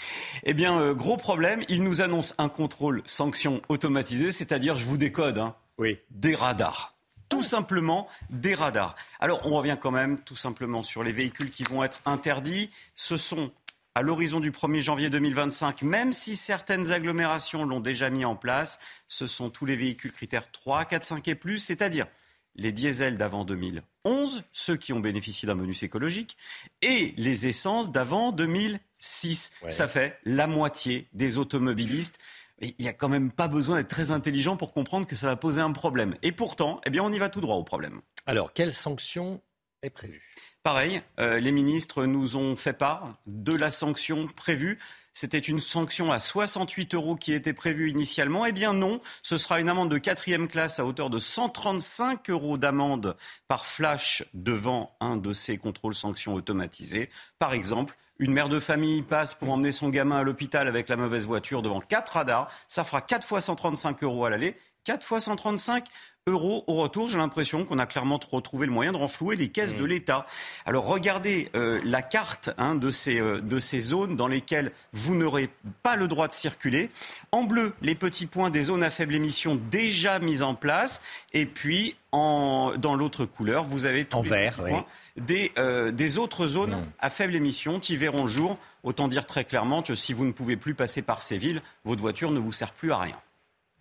Eh 0.43 0.53
bien, 0.53 0.79
euh, 0.79 0.93
gros 0.93 1.17
problème, 1.17 1.63
ils 1.69 1.83
nous 1.83 2.01
annoncent 2.01 2.35
un 2.37 2.49
contrôle 2.49 3.01
sanction 3.05 3.61
automatisé, 3.69 4.31
c'est-à-dire, 4.31 4.77
je 4.77 4.85
vous 4.85 4.97
décode, 4.97 5.37
hein, 5.37 5.55
oui. 5.77 5.99
des 6.09 6.35
radars 6.35 6.95
tout 7.31 7.43
simplement 7.43 8.09
des 8.29 8.53
radars. 8.53 8.97
Alors 9.21 9.39
on 9.45 9.55
revient 9.55 9.77
quand 9.79 9.89
même 9.89 10.19
tout 10.19 10.35
simplement 10.35 10.83
sur 10.83 11.01
les 11.01 11.13
véhicules 11.13 11.49
qui 11.49 11.63
vont 11.63 11.81
être 11.81 12.01
interdits. 12.05 12.69
Ce 12.97 13.15
sont 13.15 13.51
à 13.95 14.01
l'horizon 14.01 14.39
du 14.39 14.51
1er 14.51 14.79
janvier 14.79 15.09
2025, 15.09 15.81
même 15.81 16.13
si 16.13 16.35
certaines 16.35 16.91
agglomérations 16.91 17.65
l'ont 17.65 17.81
déjà 17.81 18.09
mis 18.09 18.23
en 18.23 18.35
place, 18.35 18.79
ce 19.07 19.27
sont 19.27 19.49
tous 19.49 19.65
les 19.65 19.75
véhicules 19.75 20.13
critères 20.13 20.49
3, 20.51 20.85
4, 20.85 21.03
5 21.03 21.27
et 21.27 21.35
plus, 21.35 21.57
c'est-à-dire 21.57 22.07
les 22.55 22.71
diesels 22.71 23.17
d'avant 23.17 23.45
2011, 23.45 24.43
ceux 24.51 24.77
qui 24.77 24.93
ont 24.93 24.99
bénéficié 24.99 25.45
d'un 25.45 25.55
bonus 25.55 25.83
écologique, 25.83 26.37
et 26.81 27.13
les 27.17 27.47
essences 27.47 27.91
d'avant 27.91 28.31
2006. 28.31 29.51
Ça 29.69 29.87
fait 29.87 30.19
la 30.25 30.47
moitié 30.47 31.07
des 31.13 31.37
automobilistes. 31.37 32.17
il 32.61 32.73
n'y 32.79 32.87
a 32.87 32.93
quand 32.93 33.09
même 33.09 33.31
pas 33.31 33.47
besoin 33.47 33.77
d'être 33.77 33.89
très 33.89 34.11
intelligent 34.11 34.57
pour 34.57 34.73
comprendre 34.73 35.05
que 35.05 35.15
ça 35.15 35.27
va 35.27 35.35
poser 35.35 35.61
un 35.61 35.71
problème. 35.71 36.15
Et 36.21 36.31
pourtant, 36.31 36.81
eh 36.85 36.89
bien, 36.89 37.03
on 37.03 37.11
y 37.11 37.19
va 37.19 37.29
tout 37.29 37.41
droit 37.41 37.55
au 37.55 37.63
problème. 37.63 38.01
Alors, 38.25 38.53
quelles 38.53 38.73
sanctions 38.73 39.41
est 39.81 39.89
prévues 39.89 40.29
Pareil, 40.63 41.01
euh, 41.19 41.39
les 41.39 41.51
ministres 41.51 42.05
nous 42.05 42.35
ont 42.35 42.55
fait 42.55 42.73
part 42.73 43.15
de 43.25 43.55
la 43.55 43.71
sanction 43.71 44.27
prévue. 44.27 44.77
C'était 45.11 45.39
une 45.39 45.59
sanction 45.59 46.11
à 46.11 46.19
68 46.19 46.93
euros 46.93 47.15
qui 47.15 47.33
était 47.33 47.53
prévue 47.53 47.89
initialement. 47.89 48.45
Eh 48.45 48.51
bien 48.51 48.71
non, 48.71 49.01
ce 49.23 49.37
sera 49.37 49.59
une 49.59 49.69
amende 49.69 49.89
de 49.89 49.97
quatrième 49.97 50.47
classe 50.47 50.79
à 50.79 50.85
hauteur 50.85 51.09
de 51.09 51.17
135 51.17 52.29
euros 52.29 52.59
d'amende 52.59 53.17
par 53.47 53.65
flash 53.65 54.23
devant 54.35 54.95
un 54.99 55.17
de 55.17 55.33
ces 55.33 55.57
contrôles 55.57 55.95
sanctions 55.95 56.35
automatisés. 56.35 57.09
Par 57.39 57.53
exemple, 57.53 57.97
une 58.19 58.31
mère 58.31 58.47
de 58.47 58.59
famille 58.59 59.01
passe 59.01 59.33
pour 59.33 59.49
emmener 59.49 59.71
son 59.71 59.89
gamin 59.89 60.17
à 60.19 60.23
l'hôpital 60.23 60.67
avec 60.67 60.89
la 60.89 60.95
mauvaise 60.95 61.25
voiture 61.25 61.63
devant 61.63 61.81
quatre 61.81 62.13
radars. 62.13 62.51
Ça 62.67 62.83
fera 62.83 63.01
4 63.01 63.27
fois 63.27 63.41
135 63.41 64.03
euros 64.03 64.25
à 64.25 64.29
l'aller 64.29 64.55
4 64.83 65.05
fois 65.05 65.19
135 65.19 65.85
euros 66.27 66.63
au 66.67 66.75
retour. 66.75 67.09
J'ai 67.09 67.17
l'impression 67.17 67.65
qu'on 67.65 67.79
a 67.79 67.87
clairement 67.87 68.19
retrouvé 68.31 68.67
le 68.67 68.71
moyen 68.71 68.91
de 68.91 68.97
renflouer 68.97 69.35
les 69.35 69.47
caisses 69.47 69.75
de 69.75 69.83
l'État. 69.83 70.27
Alors 70.67 70.85
regardez 70.85 71.49
euh, 71.55 71.81
la 71.83 72.03
carte 72.03 72.51
hein, 72.59 72.75
de, 72.75 72.91
ces, 72.91 73.19
euh, 73.19 73.41
de 73.41 73.57
ces 73.57 73.79
zones 73.79 74.15
dans 74.15 74.27
lesquelles 74.27 74.71
vous 74.93 75.15
n'aurez 75.15 75.49
pas 75.81 75.95
le 75.95 76.07
droit 76.07 76.27
de 76.27 76.33
circuler. 76.33 76.91
En 77.31 77.43
bleu, 77.43 77.73
les 77.81 77.95
petits 77.95 78.27
points 78.27 78.51
des 78.51 78.61
zones 78.61 78.83
à 78.83 78.91
faible 78.91 79.15
émission 79.15 79.59
déjà 79.71 80.19
mises 80.19 80.43
en 80.43 80.53
place. 80.53 81.01
Et 81.33 81.47
puis, 81.47 81.95
en, 82.11 82.73
dans 82.77 82.93
l'autre 82.93 83.25
couleur, 83.25 83.63
vous 83.63 83.87
avez 83.87 84.05
tous 84.05 84.17
En 84.17 84.21
les 84.21 84.29
vert, 84.29 84.59
oui. 84.63 84.69
points 84.69 84.85
des, 85.17 85.51
euh, 85.57 85.91
des 85.91 86.19
autres 86.19 86.45
zones 86.45 86.85
à 86.99 87.09
faible 87.09 87.35
émission 87.35 87.79
qui 87.79 87.97
verront 87.97 88.23
le 88.23 88.29
jour. 88.29 88.59
Autant 88.83 89.07
dire 89.07 89.25
très 89.25 89.43
clairement 89.43 89.81
que 89.81 89.95
si 89.95 90.13
vous 90.13 90.25
ne 90.25 90.31
pouvez 90.31 90.55
plus 90.55 90.75
passer 90.75 91.01
par 91.01 91.23
ces 91.23 91.39
villes, 91.39 91.63
votre 91.83 92.01
voiture 92.01 92.29
ne 92.29 92.39
vous 92.39 92.51
sert 92.51 92.73
plus 92.73 92.91
à 92.91 92.99
rien. 92.99 93.15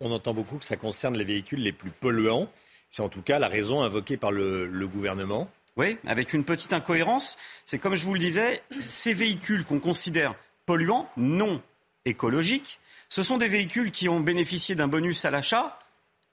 On 0.01 0.11
entend 0.11 0.33
beaucoup 0.33 0.57
que 0.57 0.65
ça 0.65 0.75
concerne 0.75 1.17
les 1.17 1.23
véhicules 1.23 1.61
les 1.61 1.71
plus 1.71 1.91
polluants. 1.91 2.49
C'est 2.89 3.03
en 3.03 3.09
tout 3.09 3.21
cas 3.21 3.39
la 3.39 3.47
raison 3.47 3.83
invoquée 3.83 4.17
par 4.17 4.31
le, 4.31 4.65
le 4.65 4.87
gouvernement. 4.87 5.49
Oui, 5.77 5.97
avec 6.05 6.33
une 6.33 6.43
petite 6.43 6.73
incohérence. 6.73 7.37
C'est 7.65 7.79
comme 7.79 7.95
je 7.95 8.03
vous 8.03 8.13
le 8.13 8.19
disais, 8.19 8.61
ces 8.79 9.13
véhicules 9.13 9.63
qu'on 9.63 9.79
considère 9.79 10.35
polluants, 10.65 11.07
non 11.15 11.61
écologiques, 12.03 12.79
ce 13.09 13.23
sont 13.23 13.37
des 13.37 13.47
véhicules 13.47 13.91
qui 13.91 14.09
ont 14.09 14.19
bénéficié 14.19 14.75
d'un 14.75 14.87
bonus 14.87 15.23
à 15.23 15.31
l'achat 15.31 15.77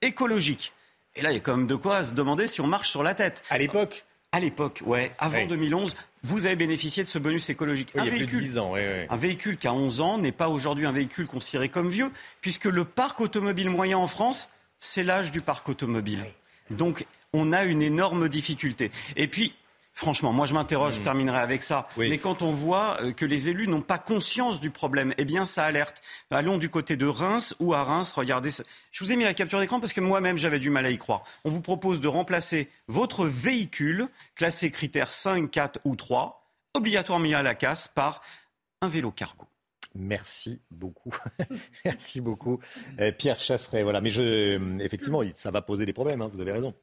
écologique. 0.01 0.73
Et 1.15 1.21
là, 1.21 1.31
il 1.31 1.35
y 1.35 1.37
a 1.37 1.41
quand 1.41 1.55
même 1.55 1.67
de 1.67 1.75
quoi 1.75 2.03
se 2.03 2.13
demander 2.13 2.47
si 2.47 2.61
on 2.61 2.67
marche 2.67 2.89
sur 2.89 3.03
la 3.03 3.13
tête. 3.13 3.43
À 3.49 3.57
l'époque 3.57 4.05
À 4.31 4.39
l'époque, 4.39 4.81
ouais. 4.85 5.11
Avant 5.17 5.39
Ouais. 5.39 5.47
2011, 5.47 5.95
vous 6.23 6.45
avez 6.45 6.55
bénéficié 6.55 7.03
de 7.03 7.07
ce 7.07 7.17
bonus 7.17 7.49
écologique. 7.49 7.89
Oui, 7.95 8.01
Un 8.01 8.03
il 8.05 8.07
y 8.07 8.09
a 8.09 8.11
plus 8.11 8.19
de 8.19 8.25
véhicule- 8.31 8.39
10 8.47 8.57
ans. 8.59 8.73
oui, 8.73 8.81
oui. 8.81 9.05
Un 9.09 9.15
véhicule 9.15 9.57
qui 9.57 9.67
a 9.67 9.73
11 9.73 10.01
ans 10.01 10.19
n'est 10.19 10.31
pas 10.31 10.49
aujourd'hui 10.49 10.85
un 10.85 10.91
véhicule 10.91 11.25
considéré 11.25 11.69
comme 11.69 11.89
vieux, 11.89 12.11
puisque 12.41 12.65
le 12.65 12.85
parc 12.85 13.21
automobile 13.21 13.69
moyen 13.69 13.97
en 13.97 14.05
France, 14.07 14.49
c'est 14.79 15.03
l'âge 15.03 15.31
du 15.31 15.41
parc 15.41 15.67
automobile. 15.67 16.23
Donc, 16.69 17.05
on 17.33 17.51
a 17.53 17.63
une 17.63 17.81
énorme 17.81 18.29
difficulté. 18.29 18.91
Et 19.15 19.27
puis, 19.27 19.55
franchement, 19.99 20.31
moi 20.31 20.45
je 20.45 20.53
m'interroge, 20.53 20.95
je 20.95 21.01
terminerai 21.01 21.39
avec 21.39 21.61
ça, 21.61 21.89
mais 21.97 22.17
quand 22.19 22.41
on 22.41 22.51
voit 22.51 22.97
euh, 23.01 23.11
que 23.11 23.25
les 23.25 23.49
élus 23.49 23.67
n'ont 23.67 23.81
pas 23.81 23.97
conscience 23.97 24.61
du 24.61 24.71
problème, 24.71 25.13
eh 25.17 25.25
bien 25.25 25.43
ça 25.43 25.65
alerte. 25.65 26.01
Allons 26.31 26.57
du 26.57 26.69
côté 26.69 26.95
de 26.95 27.05
Reims 27.05 27.53
ou 27.59 27.73
à 27.73 27.83
Reims, 27.83 28.13
regardez, 28.13 28.49
ça. 28.49 28.63
je 28.93 29.03
vous 29.03 29.11
ai 29.11 29.17
mis 29.17 29.25
la 29.25 29.33
capture 29.33 29.59
d'écran 29.59 29.81
parce 29.81 29.91
que 29.91 29.99
moi-même 29.99 30.37
j'avais 30.37 30.59
du 30.59 30.69
mal 30.69 30.85
à 30.85 30.89
y 30.89 30.97
croire. 30.97 31.25
On 31.43 31.49
vous 31.49 31.59
propose 31.59 31.99
de 31.99 32.07
remplacer 32.07 32.69
votre 32.87 33.25
véhicule, 33.25 34.07
classé 34.35 34.71
critère 34.71 35.11
5, 35.11 35.51
4 35.51 35.81
ou 35.83 35.97
3, 35.97 36.49
obligatoirement 36.75 37.23
mis 37.23 37.33
à 37.33 37.43
la 37.43 37.53
casse 37.53 37.89
par 37.89 38.21
un 38.81 38.87
vélo 38.87 39.11
cargo. 39.11 39.47
Merci 39.95 40.61
beaucoup. 40.71 41.11
Merci 41.85 42.21
beaucoup. 42.21 42.59
Euh, 43.01 43.11
Pierre 43.11 43.39
Chasseret, 43.39 43.83
voilà. 43.83 43.99
Mais 43.99 44.11
je, 44.11 44.21
euh, 44.21 44.77
effectivement, 44.79 45.21
ça 45.35 45.51
va 45.51 45.61
poser 45.61 45.85
des 45.85 45.93
problèmes, 45.93 46.21
hein, 46.21 46.29
vous 46.31 46.39
avez 46.39 46.53
raison. 46.53 46.73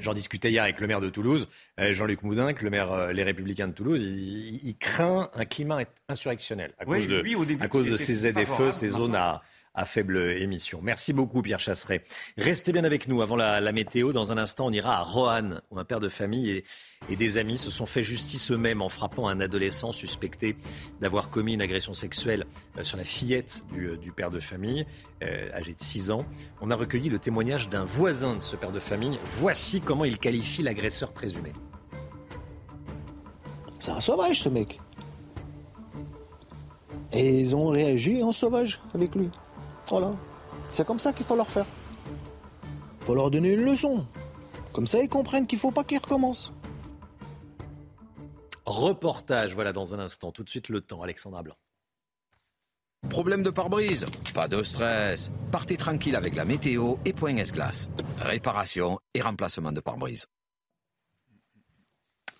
J'en 0.00 0.14
discutais 0.14 0.50
hier 0.50 0.62
avec 0.62 0.80
le 0.80 0.86
maire 0.86 1.00
de 1.00 1.08
Toulouse, 1.08 1.48
euh, 1.80 1.92
Jean-Luc 1.92 2.22
Moudin, 2.22 2.52
que 2.52 2.64
le 2.64 2.70
maire 2.70 2.92
euh, 2.92 3.12
Les 3.12 3.22
Républicains 3.22 3.68
de 3.68 3.72
Toulouse. 3.72 4.02
Il, 4.02 4.76
craint 4.78 5.30
un 5.34 5.44
climat 5.44 5.80
insurrectionnel 6.08 6.72
à 6.78 6.86
Oui, 6.86 7.00
cause 7.00 7.08
de, 7.08 7.20
lui, 7.20 7.34
au 7.34 7.44
début, 7.44 7.64
à 7.64 7.68
cause 7.68 7.90
de 7.90 7.96
ces 7.96 8.14
ZFE, 8.14 8.70
ces 8.70 8.88
zones 8.88 9.16
à, 9.16 9.40
à 9.74 9.84
faible 9.84 10.18
émission. 10.18 10.80
Merci 10.82 11.12
beaucoup, 11.12 11.42
Pierre 11.42 11.60
Chasseret. 11.60 12.02
Restez 12.36 12.72
bien 12.72 12.84
avec 12.84 13.08
nous 13.08 13.22
avant 13.22 13.36
la, 13.36 13.72
météo. 13.72 14.12
Dans 14.12 14.32
un 14.32 14.38
instant, 14.38 14.66
on 14.66 14.72
ira 14.72 14.98
à 14.98 15.02
Roanne, 15.02 15.60
où 15.70 15.78
un 15.78 15.84
père 15.84 16.00
de 16.00 16.08
famille 16.08 16.62
et, 17.08 17.16
des 17.16 17.38
amis 17.38 17.58
se 17.58 17.70
sont 17.70 17.86
fait 17.86 18.02
justice 18.02 18.50
eux-mêmes 18.50 18.82
en 18.82 18.88
frappant 18.88 19.28
un 19.28 19.40
adolescent 19.40 19.92
suspecté 19.92 20.56
d'avoir 21.00 21.30
commis 21.30 21.54
une 21.54 21.62
agression 21.62 21.94
sexuelle 21.94 22.46
euh, 22.78 22.84
sur 22.84 22.96
la 22.96 23.04
fillette 23.04 23.64
du, 23.72 23.86
euh, 23.86 23.96
du 23.96 24.12
père 24.12 24.30
de 24.30 24.40
famille, 24.40 24.86
euh, 25.22 25.50
âgé 25.52 25.74
de 25.74 25.82
6 25.82 26.10
ans. 26.10 26.24
On 26.60 26.70
a 26.70 26.76
recueilli 26.76 27.08
le 27.08 27.18
témoignage 27.18 27.68
d'un 27.68 27.84
voisin 27.84 28.36
de 28.36 28.42
ce 28.42 28.56
père 28.56 28.72
de 28.72 28.80
famille. 28.80 29.18
Voici 29.24 29.80
comment 29.80 30.04
il 30.04 30.18
qualifie 30.18 30.62
l'agresseur 30.62 31.12
présumé. 31.12 31.52
C'est 33.80 33.92
un 33.92 34.00
sauvage, 34.00 34.40
ce 34.40 34.48
mec. 34.48 34.80
Et 37.12 37.40
ils 37.40 37.56
ont 37.56 37.68
réagi 37.68 38.22
en 38.22 38.32
sauvage 38.32 38.80
avec 38.94 39.14
lui. 39.14 39.30
Voilà. 39.90 40.12
C'est 40.72 40.86
comme 40.86 41.00
ça 41.00 41.12
qu'il 41.12 41.24
faut 41.24 41.36
leur 41.36 41.50
faire. 41.50 41.66
faut 43.00 43.14
leur 43.14 43.30
donner 43.30 43.54
une 43.54 43.64
leçon. 43.64 44.06
Comme 44.72 44.86
ça, 44.86 45.00
ils 45.00 45.08
comprennent 45.08 45.46
qu'il 45.46 45.58
faut 45.58 45.70
pas 45.70 45.84
qu'ils 45.84 45.98
recommencent. 45.98 46.52
Reportage, 48.66 49.54
voilà, 49.54 49.72
dans 49.72 49.94
un 49.94 49.98
instant. 49.98 50.30
Tout 50.30 50.44
de 50.44 50.50
suite, 50.50 50.68
le 50.68 50.82
temps. 50.82 51.02
Alexandra 51.02 51.42
Blanc. 51.42 51.56
Problème 53.08 53.42
de 53.42 53.50
pare-brise 53.50 54.06
Pas 54.34 54.48
de 54.48 54.62
stress. 54.62 55.30
Partez 55.50 55.76
tranquille 55.76 56.16
avec 56.16 56.34
la 56.34 56.44
météo 56.44 56.96
et 57.04 57.12
Point 57.12 57.36
S-Glace. 57.36 57.88
Réparation 58.18 58.98
et 59.14 59.22
remplacement 59.22 59.72
de 59.72 59.80
pare-brise. 59.80 60.26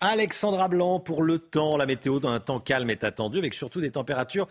Alexandra 0.01 0.67
Blanc 0.67 0.99
pour 0.99 1.23
le 1.23 1.39
temps. 1.39 1.77
La 1.77 1.85
météo 1.85 2.19
dans 2.19 2.29
un 2.29 2.39
temps 2.39 2.59
calme 2.59 2.89
est 2.89 3.03
attendue 3.03 3.39
avec 3.39 3.53
surtout 3.53 3.81
des 3.81 3.91
températures 3.91 4.47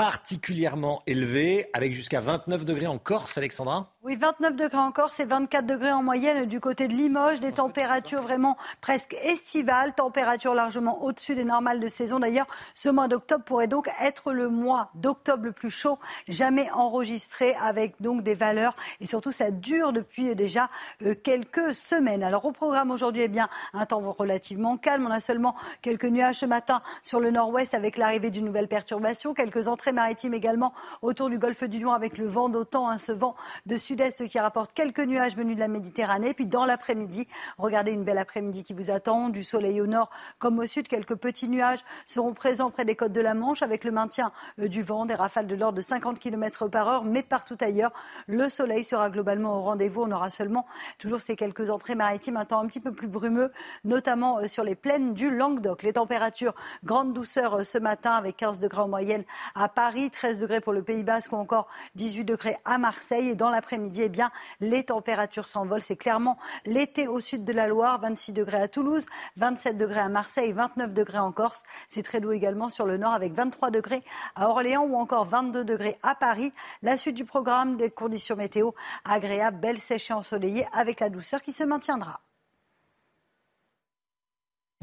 particulièrement 0.00 1.02
élevées 1.06 1.68
avec 1.74 1.92
jusqu'à 1.92 2.20
29 2.20 2.64
degrés 2.64 2.86
en 2.86 2.96
Corse, 2.96 3.36
Alexandra 3.36 3.92
Oui, 4.02 4.16
29 4.16 4.56
degrés 4.56 4.78
en 4.78 4.92
Corse 4.92 5.20
et 5.20 5.26
24 5.26 5.66
degrés 5.66 5.92
en 5.92 6.02
moyenne 6.02 6.46
du 6.46 6.58
côté 6.58 6.88
de 6.88 6.94
Limoges. 6.94 7.38
Des 7.40 7.52
températures 7.52 8.22
vraiment 8.22 8.56
presque 8.80 9.14
estivales, 9.22 9.94
températures 9.94 10.54
largement 10.54 11.02
au-dessus 11.02 11.34
des 11.34 11.44
normales 11.44 11.80
de 11.80 11.88
saison. 11.88 12.18
D'ailleurs, 12.18 12.46
ce 12.74 12.88
mois 12.88 13.08
d'octobre 13.08 13.44
pourrait 13.44 13.66
donc 13.66 13.90
être 14.00 14.32
le 14.32 14.48
mois 14.48 14.88
d'octobre 14.94 15.44
le 15.44 15.52
plus 15.52 15.68
chaud 15.68 15.98
jamais 16.28 16.70
enregistré 16.70 17.54
avec 17.56 18.00
donc 18.00 18.22
des 18.22 18.34
valeurs. 18.34 18.76
Et 19.00 19.06
surtout, 19.06 19.32
ça 19.32 19.50
dure 19.50 19.92
depuis 19.92 20.34
déjà 20.34 20.70
euh, 21.02 21.14
quelques 21.14 21.74
semaines. 21.74 22.22
Alors, 22.22 22.46
au 22.46 22.52
programme 22.52 22.90
aujourd'hui, 22.90 23.24
eh 23.24 23.28
bien, 23.28 23.50
un 23.74 23.84
temps 23.84 24.00
relativement 24.16 24.78
calme. 24.78 25.06
On 25.06 25.10
a 25.10 25.20
seulement 25.20 25.54
quelques 25.82 26.06
nuages 26.06 26.36
ce 26.36 26.46
matin 26.46 26.80
sur 27.02 27.20
le 27.20 27.30
nord-ouest 27.30 27.74
avec 27.74 27.98
l'arrivée 27.98 28.30
d'une 28.30 28.46
nouvelle 28.46 28.66
perturbation. 28.66 29.34
Quelques 29.34 29.68
entrées 29.68 29.89
maritimes 29.92 30.34
également 30.34 30.72
autour 31.02 31.30
du 31.30 31.38
golfe 31.38 31.64
du 31.64 31.78
Lion 31.78 31.92
avec 31.92 32.18
le 32.18 32.26
vent 32.26 32.48
d'autant, 32.48 32.88
hein, 32.88 32.98
ce 32.98 33.12
vent 33.12 33.34
de 33.66 33.76
sud-est 33.76 34.26
qui 34.26 34.38
rapporte 34.38 34.72
quelques 34.72 35.00
nuages 35.00 35.36
venus 35.36 35.56
de 35.56 35.60
la 35.60 35.68
Méditerranée. 35.68 36.34
Puis 36.34 36.46
dans 36.46 36.64
l'après-midi, 36.64 37.26
regardez 37.58 37.92
une 37.92 38.04
belle 38.04 38.18
après-midi 38.18 38.62
qui 38.62 38.72
vous 38.72 38.90
attend, 38.90 39.28
du 39.28 39.42
soleil 39.42 39.80
au 39.80 39.86
nord 39.86 40.10
comme 40.38 40.58
au 40.58 40.66
sud. 40.66 40.88
Quelques 40.88 41.14
petits 41.14 41.48
nuages 41.48 41.84
seront 42.06 42.34
présents 42.34 42.70
près 42.70 42.84
des 42.84 42.96
côtes 42.96 43.12
de 43.12 43.20
la 43.20 43.34
Manche 43.34 43.62
avec 43.62 43.84
le 43.84 43.90
maintien 43.90 44.32
euh, 44.58 44.68
du 44.68 44.82
vent, 44.82 45.06
des 45.06 45.14
rafales 45.14 45.46
de 45.46 45.54
l'ordre 45.54 45.76
de 45.76 45.82
50 45.82 46.18
km 46.18 46.68
par 46.68 46.88
heure. 46.88 47.04
Mais 47.04 47.22
partout 47.22 47.58
ailleurs, 47.60 47.92
le 48.26 48.48
soleil 48.48 48.84
sera 48.84 49.10
globalement 49.10 49.58
au 49.58 49.60
rendez-vous. 49.60 50.02
On 50.02 50.10
aura 50.10 50.30
seulement 50.30 50.66
toujours 50.98 51.20
ces 51.20 51.36
quelques 51.36 51.70
entrées 51.70 51.94
maritimes, 51.94 52.36
un 52.36 52.44
temps 52.44 52.60
un 52.60 52.66
petit 52.66 52.80
peu 52.80 52.92
plus 52.92 53.08
brumeux, 53.08 53.52
notamment 53.84 54.38
euh, 54.38 54.48
sur 54.48 54.64
les 54.64 54.74
plaines 54.74 55.14
du 55.14 55.30
Languedoc. 55.30 55.82
Les 55.82 55.94
températures, 55.94 56.54
grande 56.84 57.12
douceur 57.12 57.58
euh, 57.58 57.64
ce 57.64 57.78
matin 57.78 58.12
avec 58.12 58.36
15 58.36 58.58
degrés 58.58 58.82
en 58.82 58.88
moyenne 58.88 59.24
à 59.54 59.68
Paris, 59.68 59.79
13 60.10 60.38
degrés 60.38 60.60
pour 60.60 60.72
le 60.72 60.82
Pays 60.82 61.02
Basque 61.02 61.32
ou 61.32 61.36
encore 61.36 61.66
18 61.94 62.24
degrés 62.24 62.56
à 62.64 62.78
Marseille. 62.78 63.30
Et 63.30 63.34
dans 63.34 63.48
l'après-midi, 63.48 64.02
eh 64.04 64.08
bien, 64.08 64.30
les 64.60 64.84
températures 64.84 65.48
s'envolent. 65.48 65.82
C'est 65.82 65.96
clairement 65.96 66.38
l'été 66.66 67.08
au 67.08 67.20
sud 67.20 67.44
de 67.44 67.52
la 67.52 67.66
Loire, 67.66 68.00
26 68.00 68.32
degrés 68.32 68.60
à 68.60 68.68
Toulouse, 68.68 69.06
27 69.36 69.76
degrés 69.76 70.00
à 70.00 70.08
Marseille, 70.08 70.52
29 70.52 70.92
degrés 70.92 71.18
en 71.18 71.32
Corse. 71.32 71.62
C'est 71.88 72.02
très 72.02 72.20
doux 72.20 72.32
également 72.32 72.68
sur 72.68 72.86
le 72.86 72.98
nord 72.98 73.12
avec 73.12 73.32
23 73.32 73.70
degrés 73.70 74.02
à 74.36 74.48
Orléans 74.48 74.84
ou 74.84 74.96
encore 74.96 75.24
22 75.24 75.64
degrés 75.64 75.98
à 76.02 76.14
Paris. 76.14 76.52
La 76.82 76.96
suite 76.96 77.16
du 77.16 77.24
programme 77.24 77.76
des 77.76 77.90
conditions 77.90 78.36
météo 78.36 78.72
agréables, 79.04 79.58
belle, 79.58 79.80
sèche 79.80 80.10
et 80.10 80.14
ensoleillée 80.14 80.66
avec 80.72 81.00
la 81.00 81.08
douceur 81.08 81.42
qui 81.42 81.52
se 81.52 81.64
maintiendra. 81.64 82.20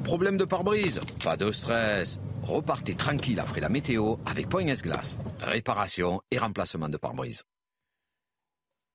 Problème 0.04 0.38
de 0.38 0.46
pare-brise 0.46 1.02
Pas 1.24 1.38
de 1.38 1.52
stress. 1.52 2.20
Repartez 2.44 2.96
tranquille 2.96 3.40
après 3.40 3.62
la 3.62 3.68
météo 3.68 4.16
avec 4.26 4.48
Point 4.48 4.68
S-Glace. 4.68 5.18
Réparation 5.42 6.22
et 6.32 6.38
remplacement 6.38 6.88
de 6.88 6.98
pare-brise. 6.98 7.44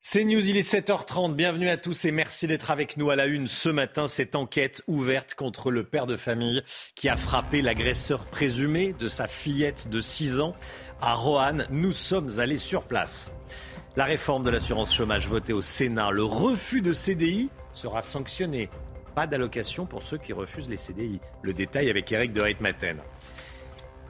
C'est 0.01 0.25
News, 0.25 0.49
il 0.49 0.57
est 0.57 0.69
7h30. 0.69 1.35
Bienvenue 1.35 1.69
à 1.69 1.77
tous 1.77 2.05
et 2.05 2.13
merci 2.13 2.47
d'être 2.47 2.71
avec 2.71 2.97
nous 2.97 3.11
à 3.11 3.17
la 3.17 3.27
une 3.27 3.47
ce 3.47 3.69
matin. 3.69 4.07
Cette 4.07 4.35
enquête 4.35 4.83
ouverte 4.87 5.35
contre 5.35 5.71
le 5.71 5.85
père 5.85 6.07
de 6.07 6.17
famille 6.17 6.63
qui 6.95 7.09
a 7.09 7.17
frappé 7.17 7.63
l'agresseur 7.63 8.25
présumé 8.27 8.95
de 8.95 9.09
sa 9.09 9.27
fillette 9.27 9.89
de 9.89 10.01
6 10.01 10.41
ans 10.41 10.55
à 11.01 11.15
Roanne. 11.15 11.67
Nous 11.71 11.93
sommes 11.93 12.39
allés 12.39 12.59
sur 12.59 12.85
place. 12.85 13.31
La 13.97 14.05
réforme 14.05 14.45
de 14.45 14.51
l'assurance 14.51 14.95
chômage 14.95 15.29
votée 15.29 15.53
au 15.53 15.63
Sénat, 15.63 16.11
le 16.11 16.25
refus 16.25 16.81
de 16.81 16.95
CDI 16.95 17.51
sera 17.75 18.03
sanctionné. 18.03 18.71
Pas 19.15 19.27
d'allocation 19.27 19.85
pour 19.85 20.03
ceux 20.03 20.17
qui 20.17 20.33
refusent 20.33 20.71
les 20.71 20.79
CDI. 20.79 21.21
Le 21.43 21.53
détail 21.53 21.91
avec 21.91 22.11
Eric 22.11 22.33
de 22.33 22.41
Reitmaten. 22.41 22.99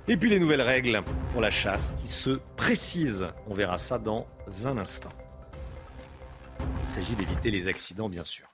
Et 0.08 0.16
puis 0.16 0.30
les 0.30 0.38
nouvelles 0.38 0.62
règles 0.62 1.02
pour 1.32 1.40
la 1.40 1.50
chasse 1.50 1.94
qui 2.00 2.08
se 2.08 2.38
précisent. 2.56 3.26
On 3.46 3.54
verra 3.54 3.78
ça 3.78 3.98
dans 3.98 4.26
un 4.64 4.78
instant. 4.78 5.10
Il 6.60 6.88
s'agit 6.88 7.16
d'éviter 7.16 7.50
les 7.50 7.66
accidents, 7.68 8.08
bien 8.08 8.24
sûr. 8.24 8.46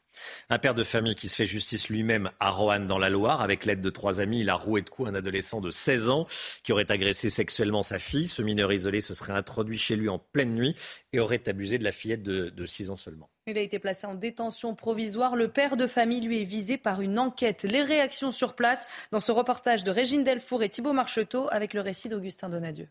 Un 0.51 0.59
père 0.59 0.75
de 0.75 0.85
famille 0.85 1.15
qui 1.15 1.29
se 1.29 1.37
fait 1.37 1.47
justice 1.47 1.89
lui-même 1.91 2.31
à 2.41 2.51
Roanne 2.51 2.87
dans 2.87 2.99
la 2.99 3.11
Loire. 3.11 3.41
Avec 3.41 3.65
l'aide 3.65 3.81
de 3.81 3.91
trois 3.91 4.20
amis, 4.20 4.41
il 4.41 4.51
a 4.51 4.55
roué 4.55 4.83
de 4.83 4.89
coups 4.89 5.09
un 5.09 5.15
adolescent 5.15 5.61
de 5.61 5.70
16 5.70 6.09
ans 6.09 6.27
qui 6.62 6.73
aurait 6.73 6.91
agressé 6.91 7.31
sexuellement 7.31 7.83
sa 7.83 7.99
fille. 7.99 8.27
Ce 8.27 8.43
mineur 8.43 8.73
isolé 8.73 9.01
se 9.01 9.15
serait 9.15 9.35
introduit 9.35 9.79
chez 9.79 9.97
lui 9.97 10.09
en 10.09 10.19
pleine 10.19 10.55
nuit 10.55 10.75
et 11.12 11.20
aurait 11.20 11.47
abusé 11.49 11.79
de 11.79 11.85
la 11.85 11.93
fillette 11.93 12.23
de, 12.23 12.49
de 12.49 12.66
6 12.66 12.91
ans 12.91 12.97
seulement. 12.97 13.31
Il 13.49 13.57
a 13.57 13.62
été 13.62 13.79
placé 13.79 14.07
en 14.07 14.15
détention 14.15 14.75
provisoire. 14.75 15.35
Le 15.35 15.49
père 15.49 15.79
de 15.79 15.87
famille, 15.87 16.20
lui, 16.20 16.43
est 16.43 16.45
visé 16.45 16.77
par 16.77 17.01
une 17.01 17.19
enquête. 17.19 17.62
Les 17.62 17.81
réactions 17.81 18.31
sur 18.31 18.55
place 18.55 18.87
dans 19.11 19.20
ce 19.20 19.33
reportage 19.33 19.85
de 19.85 19.91
Régine 19.91 20.23
Delfour 20.23 20.62
et 20.62 20.69
Thibault 20.69 20.93
Marcheteau 20.93 21.49
avec 21.51 21.73
le 21.73 21.81
récit 21.81 22.11
d'Augustin 22.11 22.51
Donadieu. 22.51 22.89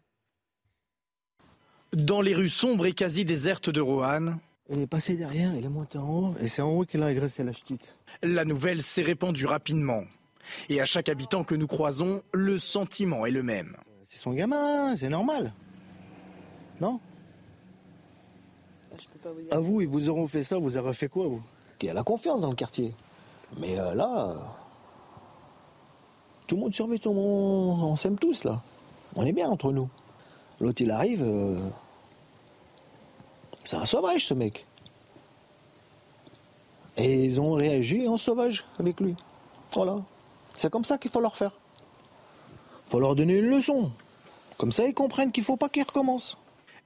Dans 1.93 2.21
les 2.21 2.34
rues 2.34 2.49
sombres 2.49 2.88
et 2.88 2.93
quasi 2.93 3.23
désertes 3.23 3.69
de 3.69 3.81
Roanne. 3.81 4.39
Il 4.71 4.81
est 4.81 4.88
passé 4.88 5.15
derrière, 5.15 5.53
il 5.55 5.63
est 5.63 5.69
monté 5.69 5.99
en 5.99 6.09
haut 6.09 6.35
et 6.41 6.47
c'est 6.47 6.63
en 6.63 6.71
haut 6.71 6.85
qu'il 6.85 7.03
a 7.03 7.05
agressé 7.05 7.43
la 7.43 7.53
ch'tite. 7.53 7.93
La 8.23 8.43
nouvelle 8.43 8.81
s'est 8.81 9.03
répandue 9.03 9.45
rapidement. 9.45 10.05
Et 10.69 10.81
à 10.81 10.85
chaque 10.85 11.07
habitant 11.07 11.43
que 11.43 11.53
nous 11.53 11.67
croisons, 11.67 12.23
le 12.34 12.57
sentiment 12.57 13.27
est 13.27 13.31
le 13.31 13.43
même. 13.43 13.77
C'est 14.03 14.17
son 14.17 14.34
gamin, 14.34 14.95
c'est 14.95 15.09
normal. 15.09 15.53
Non? 16.81 16.99
À 19.51 19.59
vous, 19.59 19.81
ils 19.81 19.87
vous 19.87 20.09
auront 20.09 20.27
fait 20.27 20.43
ça, 20.43 20.57
vous 20.57 20.77
aurez 20.77 20.93
fait 20.93 21.07
quoi, 21.07 21.27
vous 21.27 21.41
Il 21.81 21.87
y 21.87 21.89
a 21.89 21.93
la 21.93 22.03
confiance 22.03 22.41
dans 22.41 22.49
le 22.49 22.55
quartier. 22.55 22.93
Mais 23.57 23.79
euh, 23.79 23.93
là, 23.93 24.35
tout 26.47 26.55
le 26.55 26.61
monde 26.61 26.73
surveille, 26.73 26.99
tout 26.99 27.09
le 27.09 27.15
monde, 27.15 27.83
on 27.83 27.95
s'aime 27.95 28.17
tous, 28.17 28.43
là. 28.43 28.61
On 29.15 29.25
est 29.25 29.31
bien 29.31 29.49
entre 29.49 29.71
nous. 29.71 29.89
L'autre, 30.59 30.81
il 30.81 30.91
arrive, 30.91 31.23
euh, 31.23 31.57
c'est 33.63 33.75
un 33.75 33.85
sauvage, 33.85 34.25
ce 34.25 34.33
mec. 34.33 34.65
Et 36.95 37.25
ils 37.25 37.39
ont 37.39 37.53
réagi 37.53 38.07
en 38.07 38.17
sauvage 38.17 38.65
avec 38.79 38.99
lui. 38.99 39.15
Voilà. 39.73 39.97
C'est 40.55 40.71
comme 40.71 40.85
ça 40.85 40.97
qu'il 40.97 41.11
faut 41.11 41.21
leur 41.21 41.35
faire. 41.35 41.51
Il 42.85 42.91
faut 42.91 42.99
leur 42.99 43.15
donner 43.15 43.37
une 43.37 43.49
leçon. 43.49 43.91
Comme 44.57 44.71
ça, 44.71 44.85
ils 44.85 44.93
comprennent 44.93 45.31
qu'il 45.31 45.41
ne 45.41 45.45
faut 45.45 45.57
pas 45.57 45.69
qu'ils 45.69 45.83
recommencent. 45.83 46.37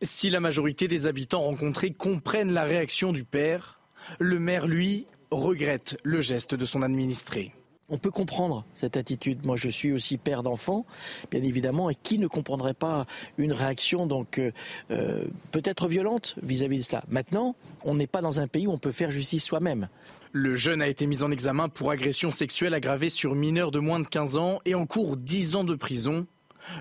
Si 0.04 0.30
la 0.30 0.40
majorité 0.40 0.88
des 0.88 1.06
habitants 1.06 1.42
rencontrés 1.42 1.92
comprennent 1.92 2.54
la 2.54 2.64
réaction 2.64 3.12
du 3.12 3.24
père, 3.24 3.80
le 4.20 4.40
maire, 4.40 4.68
lui, 4.68 5.06
regrette 5.30 5.98
le 6.04 6.22
geste 6.22 6.56
de 6.56 6.66
son 6.66 6.82
administré. 6.82 7.54
On 7.88 7.98
peut 7.98 8.10
comprendre 8.10 8.66
cette 8.74 8.98
attitude. 8.98 9.46
Moi, 9.46 9.58
je 9.58 9.70
suis 9.70 9.92
aussi 9.92 10.18
père 10.18 10.44
d'enfants, 10.44 10.86
bien 11.30 11.44
évidemment, 11.44 11.90
et 11.90 11.96
qui 11.96 12.18
ne 12.18 12.28
comprendrait 12.28 12.74
pas 12.74 13.06
une 13.38 13.52
réaction 13.52 14.08
donc 14.08 14.40
euh, 14.40 14.52
euh, 14.92 15.26
peut-être 15.52 15.88
violente 15.88 16.36
vis-à-vis 16.42 16.80
de 16.80 16.84
cela. 16.84 17.04
Maintenant, 17.10 17.56
on 17.84 17.94
n'est 17.94 18.08
pas 18.08 18.22
dans 18.22 18.40
un 18.40 18.48
pays 18.48 18.66
où 18.66 18.72
on 18.72 18.78
peut 18.78 18.94
faire 18.94 19.12
justice 19.12 19.44
soi-même. 19.44 19.90
Le 20.32 20.56
jeune 20.56 20.82
a 20.82 20.88
été 20.88 21.06
mis 21.06 21.22
en 21.22 21.32
examen 21.32 21.68
pour 21.68 21.92
agression 21.92 22.32
sexuelle 22.32 22.74
aggravée 22.74 23.10
sur 23.10 23.36
mineur 23.36 23.70
de 23.70 23.80
moins 23.80 24.00
de 24.00 24.08
15 24.08 24.38
ans 24.38 24.62
et 24.66 24.74
en 24.74 24.86
cours 24.86 25.18
10 25.18 25.58
ans 25.58 25.64
de 25.66 25.76
prison. 25.76 26.26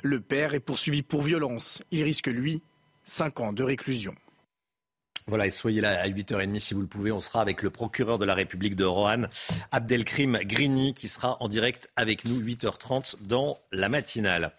Le 0.03 0.21
père 0.21 0.55
est 0.55 0.61
poursuivi 0.61 1.03
pour 1.03 1.23
violence. 1.23 1.83
Il 1.91 2.05
risque, 2.05 2.29
lui, 2.29 2.63
5 3.11 3.41
ans 3.41 3.53
de 3.53 3.65
réclusion. 3.65 4.15
Voilà, 5.27 5.47
et 5.47 5.51
soyez 5.51 5.81
là 5.81 6.01
à 6.01 6.09
8h30 6.09 6.61
si 6.61 6.75
vous 6.75 6.81
le 6.81 6.87
pouvez. 6.87 7.11
On 7.11 7.19
sera 7.19 7.41
avec 7.41 7.63
le 7.63 7.71
procureur 7.71 8.19
de 8.19 8.25
la 8.25 8.35
République 8.35 8.77
de 8.77 8.85
Roanne, 8.85 9.29
Abdelkrim 9.73 10.39
Grini, 10.45 10.95
qui 10.95 11.09
sera 11.09 11.37
en 11.41 11.49
direct 11.49 11.91
avec 11.97 12.25
nous 12.25 12.41
8h30 12.41 13.17
dans 13.23 13.59
la 13.73 13.89
matinale. 13.89 14.53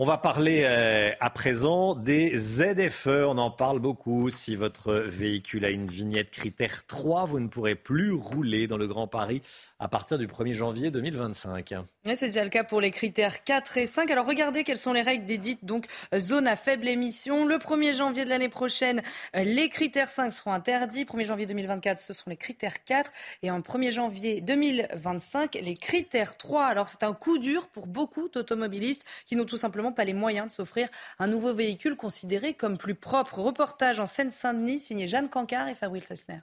On 0.00 0.04
va 0.04 0.18
parler 0.18 0.62
euh, 0.64 1.12
à 1.20 1.30
présent 1.30 1.94
des 1.94 2.36
ZFE. 2.36 3.26
On 3.28 3.38
en 3.38 3.52
parle 3.52 3.78
beaucoup. 3.78 4.28
Si 4.28 4.56
votre 4.56 4.92
véhicule 4.92 5.64
a 5.64 5.70
une 5.70 5.86
vignette 5.86 6.32
critère 6.32 6.84
3, 6.88 7.26
vous 7.26 7.38
ne 7.38 7.46
pourrez 7.46 7.76
plus 7.76 8.10
rouler 8.10 8.66
dans 8.66 8.76
le 8.76 8.88
Grand 8.88 9.06
Paris 9.06 9.40
à 9.78 9.86
partir 9.86 10.18
du 10.18 10.26
1er 10.26 10.52
janvier 10.52 10.90
2025. 10.90 11.74
c'est 12.16 12.26
déjà 12.26 12.42
le 12.42 12.50
cas 12.50 12.64
pour 12.64 12.80
les 12.80 12.90
critères 12.90 13.44
4 13.44 13.78
et 13.78 13.86
5. 13.86 14.10
Alors 14.10 14.26
regardez 14.26 14.64
quelles 14.64 14.78
sont 14.78 14.92
les 14.92 15.02
règles 15.02 15.26
des 15.26 15.38
dites 15.38 15.64
donc 15.64 15.86
zones 16.12 16.48
à 16.48 16.56
faible 16.56 16.88
émission. 16.88 17.46
Le 17.46 17.58
1er 17.58 17.94
janvier 17.94 18.24
de 18.24 18.30
l'année 18.30 18.48
prochaine, 18.48 19.00
les 19.34 19.68
critères 19.68 20.08
5 20.08 20.32
seront 20.32 20.52
interdits. 20.52 21.04
1er 21.04 21.26
janvier 21.26 21.46
2024, 21.46 22.00
ce 22.00 22.12
sont 22.12 22.30
les 22.30 22.36
critères 22.36 22.82
4. 22.82 23.12
Et 23.44 23.50
en 23.52 23.60
1er 23.60 23.92
janvier 23.92 24.40
2025, 24.40 25.54
les 25.54 25.76
critères 25.76 26.36
3. 26.36 26.64
Alors 26.64 26.88
c'est 26.88 27.04
un 27.04 27.12
coup 27.12 27.38
dur 27.38 27.68
pour 27.68 27.86
beaucoup 27.86 28.28
d'automobilistes 28.28 29.04
qui 29.26 29.36
n'ont 29.36 29.44
tout 29.44 29.56
simplement 29.56 29.83
pas 29.92 30.04
les 30.04 30.14
moyens 30.14 30.48
de 30.48 30.52
s'offrir 30.52 30.88
un 31.18 31.26
nouveau 31.26 31.54
véhicule 31.54 31.96
considéré 31.96 32.54
comme 32.54 32.78
plus 32.78 32.94
propre. 32.94 33.38
Reportage 33.38 34.00
en 34.00 34.06
Seine-Saint-Denis 34.06 34.78
signé 34.78 35.08
Jeanne 35.08 35.28
Cancard 35.28 35.68
et 35.68 35.74
Fabrice 35.74 36.06
Sessner. 36.06 36.40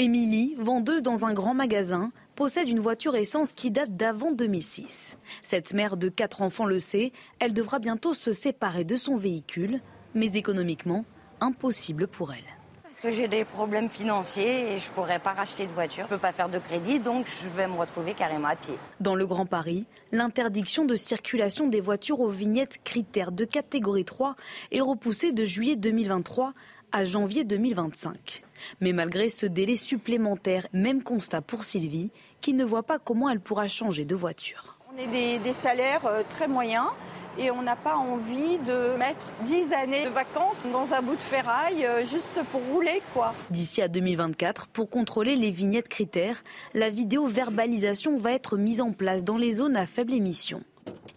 Émilie, 0.00 0.54
vendeuse 0.58 1.02
dans 1.02 1.24
un 1.24 1.32
grand 1.32 1.54
magasin, 1.54 2.12
possède 2.36 2.68
une 2.68 2.78
voiture 2.78 3.16
essence 3.16 3.52
qui 3.52 3.72
date 3.72 3.96
d'avant 3.96 4.30
2006. 4.30 5.16
Cette 5.42 5.74
mère 5.74 5.96
de 5.96 6.08
quatre 6.08 6.42
enfants 6.42 6.66
le 6.66 6.78
sait, 6.78 7.12
elle 7.40 7.52
devra 7.52 7.80
bientôt 7.80 8.14
se 8.14 8.30
séparer 8.30 8.84
de 8.84 8.94
son 8.94 9.16
véhicule, 9.16 9.80
mais 10.14 10.34
économiquement, 10.34 11.04
impossible 11.40 12.06
pour 12.06 12.32
elle. 12.32 12.57
Parce 13.00 13.14
que 13.14 13.22
j'ai 13.22 13.28
des 13.28 13.44
problèmes 13.44 13.88
financiers 13.88 14.72
et 14.72 14.78
je 14.78 14.88
ne 14.88 14.94
pourrais 14.94 15.20
pas 15.20 15.32
racheter 15.32 15.66
de 15.66 15.70
voiture. 15.70 16.06
Je 16.08 16.12
ne 16.14 16.16
peux 16.16 16.20
pas 16.20 16.32
faire 16.32 16.48
de 16.48 16.58
crédit, 16.58 16.98
donc 16.98 17.26
je 17.26 17.46
vais 17.46 17.68
me 17.68 17.74
retrouver 17.74 18.12
carrément 18.12 18.48
à 18.48 18.56
pied. 18.56 18.74
Dans 18.98 19.14
le 19.14 19.24
Grand 19.24 19.46
Paris, 19.46 19.86
l'interdiction 20.10 20.84
de 20.84 20.96
circulation 20.96 21.68
des 21.68 21.80
voitures 21.80 22.18
aux 22.18 22.28
vignettes 22.28 22.82
critères 22.82 23.30
de 23.30 23.44
catégorie 23.44 24.04
3 24.04 24.34
est 24.72 24.80
repoussée 24.80 25.30
de 25.30 25.44
juillet 25.44 25.76
2023 25.76 26.54
à 26.90 27.04
janvier 27.04 27.44
2025. 27.44 28.42
Mais 28.80 28.92
malgré 28.92 29.28
ce 29.28 29.46
délai 29.46 29.76
supplémentaire, 29.76 30.66
même 30.72 31.04
constat 31.04 31.40
pour 31.40 31.62
Sylvie, 31.62 32.10
qui 32.40 32.52
ne 32.52 32.64
voit 32.64 32.82
pas 32.82 32.98
comment 32.98 33.28
elle 33.28 33.38
pourra 33.38 33.68
changer 33.68 34.06
de 34.06 34.16
voiture. 34.16 34.76
On 34.92 34.98
est 34.98 35.38
des, 35.38 35.52
salaires 35.52 36.04
euh, 36.06 36.24
très 36.28 36.48
moyens 36.48 36.86
et 37.38 37.50
on 37.50 37.62
n'a 37.62 37.76
pas 37.76 37.96
envie 37.96 38.58
de 38.66 38.96
mettre 38.96 39.26
10 39.44 39.72
années 39.72 40.04
de 40.04 40.10
vacances 40.10 40.66
dans 40.72 40.94
un 40.94 41.02
bout 41.02 41.16
de 41.16 41.20
ferraille 41.20 41.84
euh, 41.84 42.04
juste 42.04 42.40
pour 42.50 42.60
rouler 42.72 43.00
quoi. 43.14 43.34
D'ici 43.50 43.82
à 43.82 43.88
2024, 43.88 44.66
pour 44.68 44.90
contrôler 44.90 45.36
les 45.36 45.50
vignettes 45.50 45.88
critères, 45.88 46.42
la 46.74 46.90
vidéo-verbalisation 46.90 48.18
va 48.18 48.32
être 48.32 48.56
mise 48.56 48.80
en 48.80 48.92
place 48.92 49.24
dans 49.24 49.36
les 49.36 49.52
zones 49.52 49.76
à 49.76 49.86
faible 49.86 50.14
émission. 50.14 50.62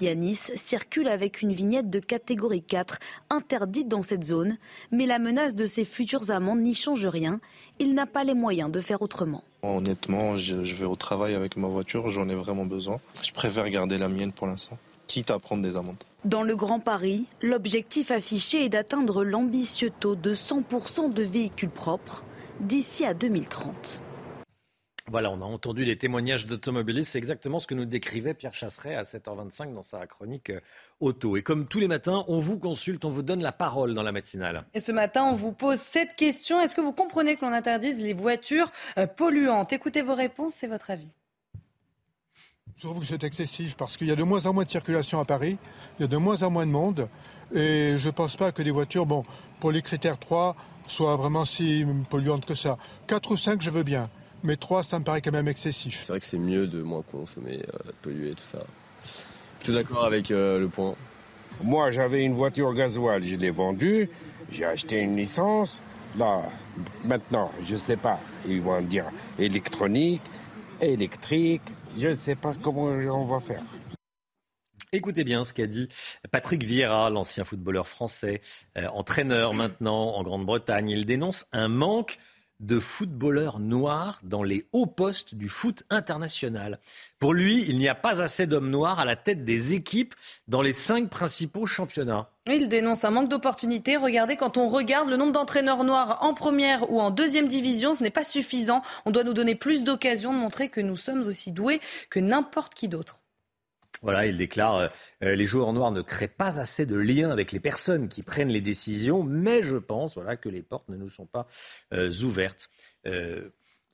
Yanis 0.02 0.52
circule 0.56 1.07
avec 1.07 1.41
une 1.41 1.53
vignette 1.53 1.89
de 1.89 1.99
catégorie 1.99 2.64
4 2.64 2.98
interdite 3.30 3.88
dans 3.88 4.02
cette 4.02 4.23
zone, 4.23 4.57
mais 4.91 5.06
la 5.06 5.19
menace 5.19 5.53
de 5.53 5.65
ses 5.65 5.85
futures 5.85 6.31
amendes 6.31 6.61
n'y 6.61 6.73
change 6.73 7.06
rien. 7.06 7.39
Il 7.80 7.93
n'a 7.93 8.07
pas 8.07 8.23
les 8.23 8.34
moyens 8.34 8.72
de 8.72 8.80
faire 8.80 9.02
autrement. 9.02 9.43
Honnêtement, 9.64 10.38
je 10.38 10.56
vais 10.56 10.85
au 10.85 10.95
travail 10.95 11.35
avec 11.35 11.56
ma 11.56 11.68
voiture, 11.68 12.10
j'en 12.10 12.27
ai 12.30 12.35
vraiment 12.35 12.65
besoin. 12.65 12.99
Je 13.23 13.31
préfère 13.31 13.69
garder 13.69 13.99
la 13.99 14.10
mienne 14.10 14.31
pour 14.31 14.48
l'instant, 14.48 14.77
quitte 15.12 15.30
à 15.30 15.40
prendre 15.40 15.62
des 15.62 15.76
amendes. 15.76 16.02
Dans 16.24 16.42
le 16.42 16.56
Grand 16.56 16.80
Paris, 16.80 17.26
l'objectif 17.42 18.12
affiché 18.12 18.64
est 18.64 18.70
d'atteindre 18.70 19.26
l'ambitieux 19.26 19.92
taux 20.00 20.16
de 20.16 20.34
100% 20.34 21.12
de 21.12 21.24
véhicules 21.24 21.70
propres 21.70 22.24
d'ici 22.62 23.06
à 23.06 23.14
2030. 23.14 24.02
Voilà, 25.10 25.30
on 25.30 25.42
a 25.42 25.46
entendu 25.46 25.84
les 25.84 25.98
témoignages 25.98 26.46
d'automobilistes. 26.46 27.12
C'est 27.12 27.18
exactement 27.18 27.60
ce 27.60 27.68
que 27.68 27.74
nous 27.74 27.84
décrivait 27.84 28.34
Pierre 28.34 28.54
Chasseret 28.54 28.96
à 28.96 29.04
7h25 29.04 29.74
dans 29.74 29.84
sa 29.84 30.08
chronique 30.08 30.52
euh, 30.52 30.62
auto. 31.02 31.36
Et 31.36 31.42
comme 31.42 31.68
tous 31.68 31.80
les 31.80 31.90
matins, 31.90 32.24
on 32.30 32.40
vous 32.40 32.58
consulte, 32.58 33.04
on 33.04 33.10
vous 33.10 33.24
donne 33.24 33.42
la 33.42 33.52
parole 33.52 33.94
dans 33.94 34.04
la 34.04 34.14
matinale. 34.14 34.64
Et 34.74 34.80
ce 34.80 34.94
matin, 34.94 35.26
on 35.26 35.34
vous 35.34 35.52
pose 35.52 35.80
cette 35.80 36.16
question. 36.16 36.62
Est-ce 36.62 36.76
que 36.76 36.82
vous 36.82 36.94
comprenez 36.94 37.36
que 37.36 37.44
l'on 37.44 37.52
interdise 37.52 38.02
les 38.02 38.14
voitures 38.14 38.72
euh, 38.98 39.08
polluantes? 39.08 39.74
Écoutez 39.74 40.04
vos 40.04 40.16
réponses, 40.16 40.54
c'est 40.54 40.68
votre 40.68 40.92
avis. 40.92 41.14
Je 42.82 42.88
trouve 42.88 43.02
que 43.02 43.06
c'est 43.06 43.24
excessif 43.24 43.76
parce 43.76 43.95
qu'il 43.95 44.08
y 44.08 44.12
a 44.12 44.16
de 44.16 44.24
moins 44.24 44.48
en 44.48 44.53
moins 44.53 44.64
de 44.64 44.70
circulation 44.70 45.20
à 45.20 45.26
Paris, 45.26 45.60
il 45.99 46.02
y 46.02 46.06
a 46.06 46.08
de 46.08 46.18
moins 46.18 46.41
en 46.41 46.49
moins 46.49 46.66
de 46.66 46.72
monde. 46.72 47.08
Et 47.53 47.94
je 47.99 48.08
ne 48.08 48.12
pense 48.12 48.36
pas 48.36 48.52
que 48.52 48.64
les 48.64 48.72
voitures, 48.72 49.06
bon, 49.06 49.22
pour 49.60 49.72
les 49.72 49.84
critères 49.84 50.18
3, 50.18 50.56
soient 50.88 51.16
vraiment 51.16 51.45
si 51.45 51.86
polluantes 52.10 52.44
que 52.44 52.56
ça. 52.56 52.78
4 53.06 53.32
ou 53.32 53.38
5, 53.38 53.62
je 53.62 53.70
veux 53.70 53.84
bien 53.84 54.10
mais 54.44 54.56
3, 54.56 54.84
ça 54.84 54.99
me 54.99 55.03
paraît 55.03 55.22
quand 55.22 55.32
même 55.32 55.48
excessif. 55.48 56.02
C'est 56.03 56.14
vrai 56.14 56.20
que 56.20 56.26
c'est 56.26 56.40
mieux 56.40 56.68
de 56.68 56.82
moins 56.82 57.03
consommer, 57.03 57.60
euh, 57.60 57.91
polluer, 58.02 58.32
tout 58.32 58.44
ça. 58.44 58.64
Plutôt 59.60 59.74
d'accord 59.74 60.06
avec 60.06 60.32
euh, 60.32 60.60
le 60.60 60.68
point? 60.68 60.95
Moi, 61.64 61.91
j'avais 61.91 62.24
une 62.24 62.34
voiture 62.34 62.74
gasoil, 62.74 63.24
je 63.24 63.36
l'ai 63.36 63.52
vendue, 63.52 64.10
j'ai 64.52 64.66
acheté 64.66 64.99
une 64.99 65.16
licence. 65.16 65.82
Là, 66.18 66.41
maintenant, 67.06 67.52
je 67.68 67.74
ne 67.74 67.80
sais 67.80 67.98
pas, 67.98 68.20
ils 68.48 68.62
vont 68.62 68.82
dire 68.82 69.06
électronique, 69.38 70.24
électrique, 70.82 71.62
je 71.97 72.07
ne 72.07 72.13
sais 72.13 72.35
pas 72.35 72.53
comment 72.61 72.84
on 72.84 73.26
va 73.26 73.39
faire. 73.39 73.63
Écoutez 74.93 75.23
bien 75.23 75.45
ce 75.45 75.53
qu'a 75.53 75.68
dit 75.68 75.88
Patrick 76.31 76.63
Vieira, 76.63 77.09
l'ancien 77.09 77.45
footballeur 77.45 77.88
français, 77.88 78.41
euh, 78.77 78.88
entraîneur 78.89 79.53
maintenant 79.53 80.15
en 80.15 80.23
Grande-Bretagne. 80.23 80.89
Il 80.89 81.05
dénonce 81.05 81.45
un 81.53 81.69
manque 81.69 82.19
de 82.59 82.80
footballeurs 82.80 83.59
noirs 83.59 84.19
dans 84.23 84.43
les 84.43 84.68
hauts 84.73 84.88
postes 84.88 85.34
du 85.34 85.47
foot 85.47 85.84
international. 85.89 86.80
Pour 87.22 87.35
lui, 87.35 87.64
il 87.69 87.77
n'y 87.77 87.88
a 87.88 87.93
pas 87.93 88.19
assez 88.23 88.48
d'hommes 88.48 88.72
noirs 88.72 88.99
à 88.99 89.06
la 89.06 89.15
tête 89.15 89.45
des 89.45 89.76
équipes 89.76 90.15
dans 90.48 90.64
les 90.64 90.73
cinq 90.73 91.07
principaux 91.07 91.68
championnats. 91.68 92.31
Il 92.48 92.68
dénonce 92.68 93.06
un 93.06 93.11
manque 93.11 93.30
d'opportunités. 93.30 93.95
Regardez, 93.95 94.38
quand 94.38 94.57
on 94.57 94.68
regarde 94.68 95.07
le 95.07 95.18
nombre 95.18 95.31
d'entraîneurs 95.31 95.84
noirs 95.84 96.18
en 96.22 96.34
première 96.34 96.91
ou 96.91 96.99
en 96.99 97.11
deuxième 97.11 97.48
division, 97.48 97.93
ce 97.93 98.02
n'est 98.02 98.10
pas 98.10 98.23
suffisant. 98.23 98.81
On 99.06 99.11
doit 99.11 99.23
nous 99.23 99.35
donner 99.35 99.53
plus 99.53 99.84
d'occasions 99.84 100.34
de 100.34 100.39
montrer 100.39 100.69
que 100.69 100.81
nous 100.81 100.98
sommes 100.98 101.22
aussi 101.22 101.52
doués 101.52 101.80
que 102.10 102.19
n'importe 102.19 102.73
qui 102.73 102.88
d'autre. 102.88 103.22
Voilà, 104.02 104.26
il 104.26 104.35
déclare 104.35 104.77
euh, 104.77 104.88
euh, 105.23 105.35
les 105.35 105.45
joueurs 105.45 105.73
noirs 105.73 105.91
ne 105.91 106.02
créent 106.02 106.27
pas 106.27 106.60
assez 106.60 106.88
de 106.88 106.95
liens 106.95 107.30
avec 107.30 107.52
les 107.52 107.60
personnes 107.60 108.07
qui 108.07 108.23
prennent 108.23 108.49
les 108.49 108.61
décisions, 108.61 109.22
mais 109.22 109.61
je 109.61 109.77
pense 109.77 110.15
voilà, 110.15 110.38
que 110.38 110.49
les 110.49 110.64
portes 110.64 110.89
ne 110.89 110.98
nous 110.98 111.10
sont 111.10 111.27
pas 111.27 111.45
euh, 111.93 112.11
ouvertes. 112.23 112.72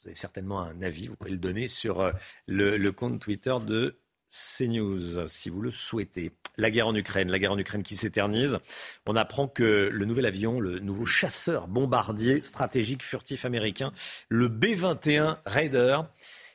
Vous 0.08 0.16
certainement 0.16 0.62
un 0.62 0.82
avis, 0.82 1.08
vous 1.08 1.16
pouvez 1.16 1.32
le 1.32 1.38
donner 1.38 1.68
sur 1.68 2.12
le, 2.48 2.90
compte 2.92 3.20
Twitter 3.20 3.56
de 3.66 4.00
CNews, 4.30 5.28
si 5.28 5.50
vous 5.50 5.62
le 5.62 5.72
souhaitez. 5.72 6.32
La 6.58 6.72
guerre 6.72 6.88
en 6.88 6.96
Ukraine, 6.96 7.30
la 7.30 7.40
guerre 7.40 7.52
en 7.52 7.58
Ukraine 7.58 7.84
qui 7.84 7.96
s'éternise. 7.96 8.58
On 9.06 9.16
apprend 9.16 9.48
que 9.48 9.90
le 9.92 10.06
nouvel 10.06 10.26
avion, 10.26 10.60
le 10.60 10.80
nouveau 10.80 11.06
chasseur 11.06 11.68
bombardier 11.68 12.42
stratégique 12.42 13.04
furtif 13.04 13.46
américain, 13.46 13.92
le 14.30 14.48
B-21 14.48 15.38
Raider, 15.46 16.00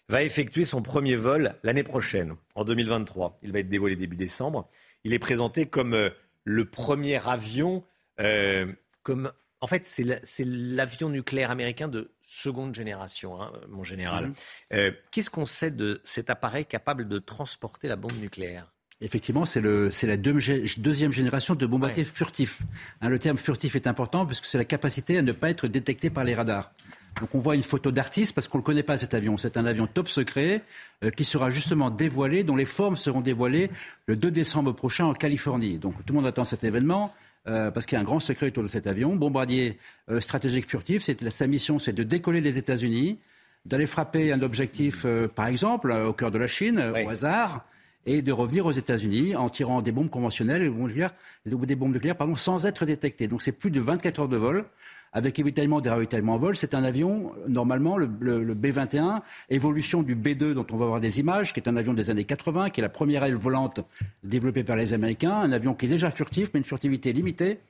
va 0.08 0.22
effectuer 0.22 0.64
son 0.64 0.82
premier 0.82 1.16
vol 1.16 1.54
l'année 1.62 1.82
prochaine, 1.82 2.34
en 2.54 2.64
2023. 2.64 3.38
Il 3.42 3.52
va 3.52 3.60
être 3.60 3.68
dévoilé 3.68 3.96
début 3.96 4.16
décembre. 4.16 4.68
Il 5.04 5.14
est 5.14 5.18
présenté 5.18 5.66
comme 5.66 5.94
euh, 5.94 6.10
le 6.44 6.64
premier 6.64 7.16
avion, 7.26 7.84
euh, 8.20 8.66
comme 9.02 9.32
en 9.62 9.68
fait, 9.68 9.86
c'est 9.86 10.44
l'avion 10.44 11.08
nucléaire 11.08 11.52
américain 11.52 11.86
de 11.86 12.10
seconde 12.24 12.74
génération, 12.74 13.40
hein, 13.40 13.52
mon 13.68 13.84
général. 13.84 14.26
Mhm. 14.26 14.34
Euh, 14.72 14.90
qu'est-ce 15.12 15.30
qu'on 15.30 15.46
sait 15.46 15.70
de 15.70 16.00
cet 16.02 16.30
appareil 16.30 16.66
capable 16.66 17.06
de 17.06 17.20
transporter 17.20 17.86
la 17.86 17.94
bombe 17.94 18.18
nucléaire? 18.20 18.66
Effectivement, 19.00 19.44
c'est 19.44 19.60
la 19.60 20.16
deuxième 20.16 21.12
génération 21.12 21.54
de 21.54 21.66
bombardiers 21.66 22.04
furtifs. 22.04 22.62
Hein, 23.00 23.08
le 23.08 23.20
terme 23.20 23.38
furtif 23.38 23.76
est 23.76 23.86
important 23.86 24.26
parce 24.26 24.40
que 24.40 24.48
c'est 24.48 24.58
la 24.58 24.64
capacité 24.64 25.18
à 25.18 25.22
ne 25.22 25.32
pas 25.32 25.50
être 25.50 25.68
détecté 25.68 26.10
par 26.10 26.24
les 26.24 26.34
radars. 26.34 26.72
Donc 27.20 27.34
on 27.34 27.38
voit 27.38 27.54
une 27.54 27.62
photo 27.62 27.92
d'artiste 27.92 28.34
parce 28.34 28.48
qu'on 28.48 28.58
ne 28.58 28.62
le 28.62 28.66
connaît 28.66 28.82
pas 28.82 28.96
cet 28.96 29.14
avion. 29.14 29.38
C'est 29.38 29.56
un 29.56 29.66
avion 29.66 29.86
top 29.86 30.08
secret 30.08 30.62
euh, 31.04 31.10
qui 31.10 31.24
sera 31.24 31.50
justement 31.50 31.90
dévoilé, 31.90 32.42
dont 32.42 32.56
les 32.56 32.64
formes 32.64 32.96
seront 32.96 33.20
dévoilées 33.20 33.70
le 34.06 34.16
2 34.16 34.30
décembre 34.30 34.72
prochain 34.72 35.06
en 35.06 35.14
Californie. 35.14 35.78
Donc 35.78 35.94
tout 36.04 36.14
le 36.14 36.20
monde 36.20 36.26
attend 36.26 36.44
cet 36.44 36.64
événement. 36.64 37.12
Euh, 37.48 37.72
parce 37.72 37.86
qu'il 37.86 37.96
y 37.96 37.98
a 37.98 38.00
un 38.00 38.04
grand 38.04 38.20
secret 38.20 38.46
autour 38.48 38.62
de 38.62 38.68
cet 38.68 38.86
avion. 38.86 39.16
Bombardier 39.16 39.78
euh, 40.08 40.20
stratégique 40.20 40.68
furtif, 40.68 41.02
sa 41.02 41.46
mission, 41.46 41.78
c'est 41.78 41.92
de 41.92 42.04
décoller 42.04 42.40
les 42.40 42.56
États-Unis, 42.56 43.18
d'aller 43.66 43.86
frapper 43.86 44.32
un 44.32 44.42
objectif, 44.42 45.06
par 45.34 45.46
exemple, 45.46 45.92
au 45.92 46.12
cœur 46.12 46.30
de 46.30 46.38
la 46.38 46.46
Chine, 46.46 46.92
au 47.04 47.08
hasard, 47.08 47.64
et 48.06 48.22
de 48.22 48.32
revenir 48.32 48.66
aux 48.66 48.72
États-Unis 48.72 49.36
en 49.36 49.48
tirant 49.48 49.82
des 49.82 49.92
bombes 49.92 50.10
conventionnelles, 50.10 50.72
des 51.46 51.74
bombes 51.76 51.92
nucléaires, 51.92 52.16
pardon, 52.16 52.36
sans 52.36 52.66
être 52.66 52.86
détecté. 52.86 53.28
Donc 53.28 53.42
c'est 53.42 53.52
plus 53.52 53.70
de 53.70 53.80
24 53.80 54.20
heures 54.20 54.28
de 54.28 54.36
vol 54.36 54.64
avec 55.12 55.38
évidemment 55.38 55.80
des 55.80 55.90
ravitaillements 55.90 56.34
en 56.34 56.38
vol. 56.38 56.56
C'est 56.56 56.74
un 56.74 56.84
avion, 56.84 57.32
normalement, 57.48 57.96
le, 57.96 58.06
B-21, 58.06 59.20
évolution 59.50 60.02
du 60.02 60.14
B-2 60.14 60.54
dont 60.54 60.66
on 60.72 60.76
va 60.76 60.86
voir 60.86 61.00
des 61.00 61.20
images, 61.20 61.52
qui 61.52 61.60
est 61.60 61.68
un 61.68 61.76
avion 61.76 61.94
des 61.94 62.10
années 62.10 62.24
80, 62.24 62.70
qui 62.70 62.80
est 62.80 62.82
la 62.82 62.88
première 62.88 63.24
aile 63.24 63.34
volante 63.34 63.80
développée 64.24 64.64
par 64.64 64.76
les 64.76 64.94
Américains, 64.94 65.32
un 65.32 65.52
avion 65.52 65.74
qui 65.74 65.86
est 65.86 65.90
déjà 65.90 66.10
furtif, 66.10 66.50
mais 66.54 66.60
une 66.60 66.64
furtivité 66.64 67.12
limitée. 67.12 67.60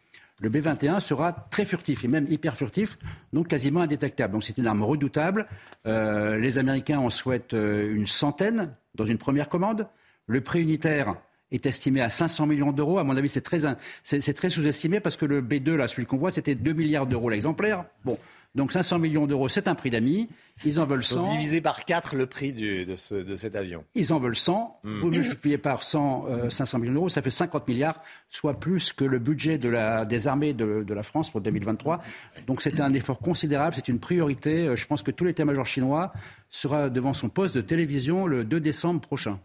Le 0.40 0.48
B-21 0.48 0.98
sera 1.00 1.32
très 1.32 1.64
furtif 1.64 2.04
et 2.04 2.08
même 2.08 2.26
hyper 2.28 2.56
furtif, 2.56 2.96
donc 3.32 3.48
quasiment 3.48 3.80
indétectable. 3.80 4.32
Donc 4.32 4.42
c'est 4.42 4.58
une 4.58 4.66
arme 4.66 4.82
redoutable. 4.82 5.46
Euh, 5.86 6.38
les 6.38 6.58
Américains 6.58 6.98
en 6.98 7.10
souhaitent 7.10 7.54
euh, 7.54 7.94
une 7.94 8.06
centaine 8.06 8.74
dans 8.94 9.04
une 9.04 9.18
première 9.18 9.48
commande. 9.48 9.86
Le 10.26 10.40
prix 10.40 10.62
unitaire 10.62 11.16
est 11.52 11.66
estimé 11.66 12.00
à 12.00 12.10
500 12.10 12.46
millions 12.46 12.72
d'euros. 12.72 12.98
À 12.98 13.04
mon 13.04 13.16
avis, 13.16 13.28
c'est 13.28 13.42
très, 13.42 13.60
c'est, 14.02 14.34
très 14.34 14.50
sous-estimé 14.50 15.00
parce 15.00 15.16
que 15.16 15.26
le 15.26 15.42
B2, 15.42 15.74
là, 15.74 15.86
celui 15.86 16.06
qu'on 16.06 16.16
voit, 16.16 16.30
c'était 16.30 16.54
2 16.54 16.72
milliards 16.72 17.06
d'euros 17.06 17.30
l'exemplaire. 17.30 17.84
Bon. 18.04 18.18
Donc 18.54 18.70
500 18.70 18.98
millions 18.98 19.26
d'euros, 19.26 19.48
c'est 19.48 19.66
un 19.66 19.74
prix 19.74 19.88
d'amis. 19.88 20.28
Ils 20.66 20.78
en 20.78 20.84
veulent 20.84 21.02
100. 21.02 21.22
divisé 21.30 21.62
par 21.62 21.86
4 21.86 22.16
le 22.16 22.26
prix 22.26 22.52
de, 22.52 22.84
de, 22.84 23.34
cet 23.34 23.56
avion. 23.56 23.82
Ils 23.94 24.12
en 24.12 24.18
veulent 24.18 24.36
100. 24.36 24.80
Hmm. 24.84 25.00
Vous 25.00 25.08
multipliez 25.08 25.56
par 25.56 25.82
100, 25.82 26.50
500 26.50 26.76
euh, 26.76 26.80
millions 26.80 26.92
d'euros, 26.92 27.08
ça 27.08 27.22
fait 27.22 27.30
50 27.30 27.66
milliards, 27.66 28.02
soit 28.28 28.60
plus 28.60 28.92
que 28.92 29.04
le 29.04 29.18
budget 29.18 29.56
de 29.56 29.70
la, 29.70 30.04
des 30.04 30.28
armées 30.28 30.52
de, 30.52 30.84
de 30.86 30.94
la 30.94 31.02
France 31.02 31.30
pour 31.30 31.40
2023. 31.40 32.02
Donc 32.46 32.60
c'est 32.60 32.78
un 32.80 32.92
effort 32.92 33.20
considérable, 33.20 33.74
c'est 33.74 33.88
une 33.88 34.00
priorité. 34.00 34.68
Euh, 34.68 34.76
je 34.76 34.86
pense 34.86 35.02
que 35.02 35.10
tout 35.10 35.24
l'état-major 35.24 35.64
chinois 35.64 36.12
sera 36.50 36.90
devant 36.90 37.14
son 37.14 37.30
poste 37.30 37.54
de 37.56 37.62
télévision 37.62 38.26
le 38.26 38.44
2 38.44 38.60
décembre 38.60 39.00
prochain. 39.00 39.38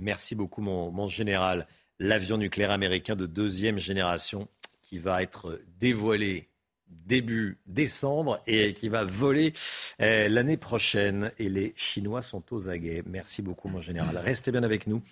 Merci 0.00 0.34
beaucoup, 0.34 0.60
mon, 0.60 1.08
général. 1.08 1.66
L'avion 1.98 2.36
nucléaire 2.36 2.70
américain 2.70 3.16
de 3.16 3.26
deuxième 3.26 3.78
génération 3.78 4.48
qui 4.82 4.98
va 4.98 5.22
être 5.22 5.60
dévoilé 5.78 6.48
début 6.88 7.58
décembre 7.66 8.40
et 8.46 8.72
qui 8.72 8.88
va 8.88 9.04
voler 9.04 9.52
euh, 10.00 10.28
l'année 10.28 10.56
prochaine. 10.56 11.32
Et 11.38 11.48
les 11.48 11.74
Chinois 11.76 12.22
sont 12.22 12.42
aux 12.52 12.70
aguets. 12.70 13.02
Merci 13.06 13.42
beaucoup, 13.42 13.68
mon 13.68 13.80
général. 13.80 14.16
Restez 14.16 14.52
bien 14.52 14.62
avec 14.62 14.86
nous 14.86 15.02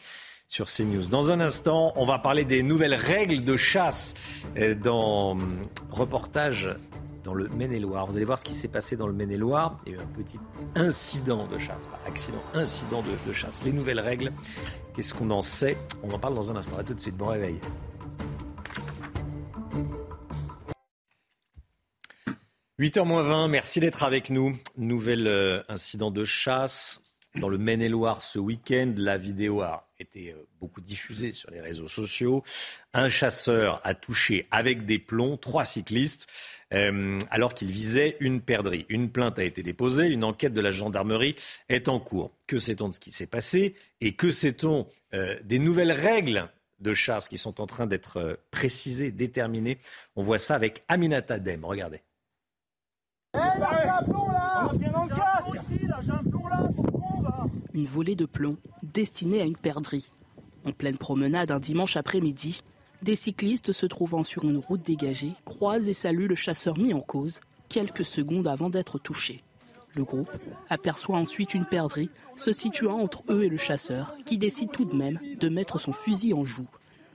sur 0.48 0.66
CNews. 0.66 1.08
Dans 1.08 1.32
un 1.32 1.40
instant, 1.40 1.92
on 1.96 2.04
va 2.04 2.18
parler 2.18 2.44
des 2.44 2.62
nouvelles 2.62 2.94
règles 2.94 3.42
de 3.42 3.56
chasse 3.56 4.14
euh, 4.56 4.74
dans 4.74 5.32
hum, 5.32 5.68
reportage 5.90 6.70
dans 7.26 7.34
le 7.34 7.48
Maine-et-Loire. 7.48 8.06
Vous 8.06 8.16
allez 8.16 8.24
voir 8.24 8.38
ce 8.38 8.44
qui 8.44 8.54
s'est 8.54 8.68
passé 8.68 8.96
dans 8.96 9.08
le 9.08 9.12
Maine-et-Loire. 9.12 9.80
Il 9.84 9.92
y 9.92 9.96
a 9.96 9.98
eu 9.98 10.00
un 10.00 10.06
petit 10.06 10.38
incident 10.76 11.48
de 11.48 11.58
chasse, 11.58 11.86
pas 11.86 12.00
accident, 12.06 12.40
incident 12.54 13.02
de, 13.02 13.32
chasse. 13.32 13.64
Les 13.64 13.72
nouvelles 13.72 13.98
règles, 13.98 14.32
qu'est-ce 14.94 15.12
qu'on 15.12 15.30
en 15.30 15.42
sait? 15.42 15.76
On 16.04 16.10
en 16.12 16.20
parle 16.20 16.36
dans 16.36 16.52
un 16.52 16.56
instant. 16.56 16.78
À 16.78 16.84
tout 16.84 16.94
de 16.94 17.00
suite, 17.00 17.16
bon 17.16 17.26
réveil. 17.26 17.58
«8h20, 22.78 23.48
merci 23.48 23.80
d'être 23.80 24.04
avec 24.04 24.30
nous. 24.30 24.56
Nouvel 24.76 25.26
euh, 25.26 25.62
incident 25.68 26.10
de 26.10 26.24
chasse 26.24 27.00
dans 27.34 27.48
le 27.48 27.58
Maine-et-Loire 27.58 28.22
ce 28.22 28.38
week-end. 28.38 28.92
La 28.96 29.16
vidéo 29.16 29.62
a 29.62 29.88
été 29.98 30.32
euh, 30.32 30.46
beaucoup 30.60 30.80
diffusée 30.80 31.32
sur 31.32 31.50
les 31.50 31.60
réseaux 31.60 31.88
sociaux. 31.88 32.44
Un 32.92 33.08
chasseur 33.08 33.80
a 33.84 33.94
touché 33.94 34.46
avec 34.50 34.84
des 34.84 34.98
plombs 34.98 35.36
trois 35.36 35.64
cyclistes. 35.64 36.28
Euh, 36.74 37.18
alors 37.30 37.54
qu'il 37.54 37.70
visait 37.70 38.16
une 38.18 38.40
perdrix. 38.40 38.86
Une 38.88 39.10
plainte 39.10 39.38
a 39.38 39.44
été 39.44 39.62
déposée, 39.62 40.08
une 40.08 40.24
enquête 40.24 40.52
de 40.52 40.60
la 40.60 40.72
gendarmerie 40.72 41.36
est 41.68 41.88
en 41.88 42.00
cours. 42.00 42.32
Que 42.46 42.58
sait-on 42.58 42.88
de 42.88 42.94
ce 42.94 43.00
qui 43.00 43.12
s'est 43.12 43.28
passé 43.28 43.76
et 44.00 44.16
que 44.16 44.32
sait-on 44.32 44.86
euh, 45.14 45.38
des 45.44 45.60
nouvelles 45.60 45.92
règles 45.92 46.48
de 46.80 46.92
chasse 46.92 47.28
qui 47.28 47.38
sont 47.38 47.60
en 47.60 47.66
train 47.66 47.86
d'être 47.86 48.16
euh, 48.16 48.34
précisées, 48.50 49.12
déterminées? 49.12 49.78
On 50.16 50.22
voit 50.22 50.38
ça 50.38 50.56
avec 50.56 50.82
Aminata 50.88 51.38
Dem. 51.38 51.64
Regardez. 51.64 52.00
Une 57.74 57.86
volée 57.86 58.16
de 58.16 58.26
plomb 58.26 58.56
destinée 58.82 59.40
à 59.40 59.44
une 59.44 59.56
perdrix. 59.56 60.12
En 60.64 60.72
pleine 60.72 60.98
promenade 60.98 61.52
un 61.52 61.60
dimanche 61.60 61.96
après-midi, 61.96 62.62
des 63.02 63.16
cyclistes 63.16 63.72
se 63.72 63.86
trouvant 63.86 64.24
sur 64.24 64.44
une 64.44 64.58
route 64.58 64.82
dégagée 64.82 65.32
croisent 65.44 65.88
et 65.88 65.94
saluent 65.94 66.28
le 66.28 66.34
chasseur 66.34 66.78
mis 66.78 66.94
en 66.94 67.00
cause 67.00 67.40
quelques 67.68 68.04
secondes 68.04 68.46
avant 68.46 68.70
d'être 68.70 68.98
touché. 68.98 69.42
Le 69.94 70.04
groupe 70.04 70.30
aperçoit 70.68 71.16
ensuite 71.16 71.54
une 71.54 71.64
perdrix 71.64 72.10
se 72.36 72.52
situant 72.52 73.00
entre 73.00 73.22
eux 73.30 73.44
et 73.44 73.48
le 73.48 73.56
chasseur, 73.56 74.14
qui 74.26 74.36
décide 74.36 74.70
tout 74.70 74.84
de 74.84 74.94
même 74.94 75.18
de 75.40 75.48
mettre 75.48 75.78
son 75.78 75.92
fusil 75.92 76.34
en 76.34 76.44
joue. 76.44 76.68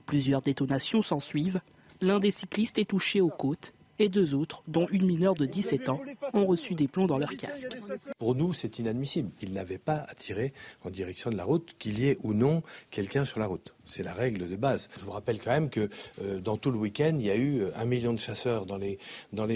Plusieurs 0.04 0.42
détonations 0.42 1.02
s'ensuivent. 1.02 1.60
L'un 2.00 2.18
des 2.18 2.32
cyclistes 2.32 2.78
est 2.78 2.90
touché 2.90 3.20
aux 3.20 3.28
côtes 3.28 3.72
et 4.02 4.08
deux 4.08 4.34
autres, 4.34 4.64
dont 4.66 4.88
une 4.90 5.06
mineure 5.06 5.34
de 5.34 5.46
17 5.46 5.88
ans, 5.88 6.00
ont 6.32 6.44
reçu 6.44 6.74
des 6.74 6.88
plombs 6.88 7.06
dans 7.06 7.18
leur 7.18 7.36
casque. 7.36 7.78
Pour 8.18 8.34
nous, 8.34 8.52
c'est 8.52 8.80
inadmissible. 8.80 9.30
Ils 9.40 9.52
n'avaient 9.52 9.78
pas 9.78 10.04
à 10.08 10.14
tirer 10.14 10.52
en 10.84 10.90
direction 10.90 11.30
de 11.30 11.36
la 11.36 11.44
route, 11.44 11.74
qu'il 11.78 12.00
y 12.00 12.08
ait 12.08 12.18
ou 12.22 12.34
non 12.34 12.62
quelqu'un 12.90 13.24
sur 13.24 13.38
la 13.38 13.46
route. 13.46 13.74
C'est 13.84 14.02
la 14.02 14.12
règle 14.12 14.48
de 14.48 14.56
base. 14.56 14.88
Je 14.98 15.04
vous 15.04 15.12
rappelle 15.12 15.40
quand 15.40 15.52
même 15.52 15.70
que 15.70 15.88
euh, 16.20 16.40
dans 16.40 16.56
tout 16.56 16.70
le 16.70 16.78
week-end, 16.78 17.16
il 17.18 17.26
y 17.26 17.30
a 17.30 17.36
eu 17.36 17.60
euh, 17.60 17.70
un 17.76 17.84
million 17.84 18.12
de 18.12 18.18
chasseurs 18.18 18.66
dans 18.66 18.76
les, 18.76 18.98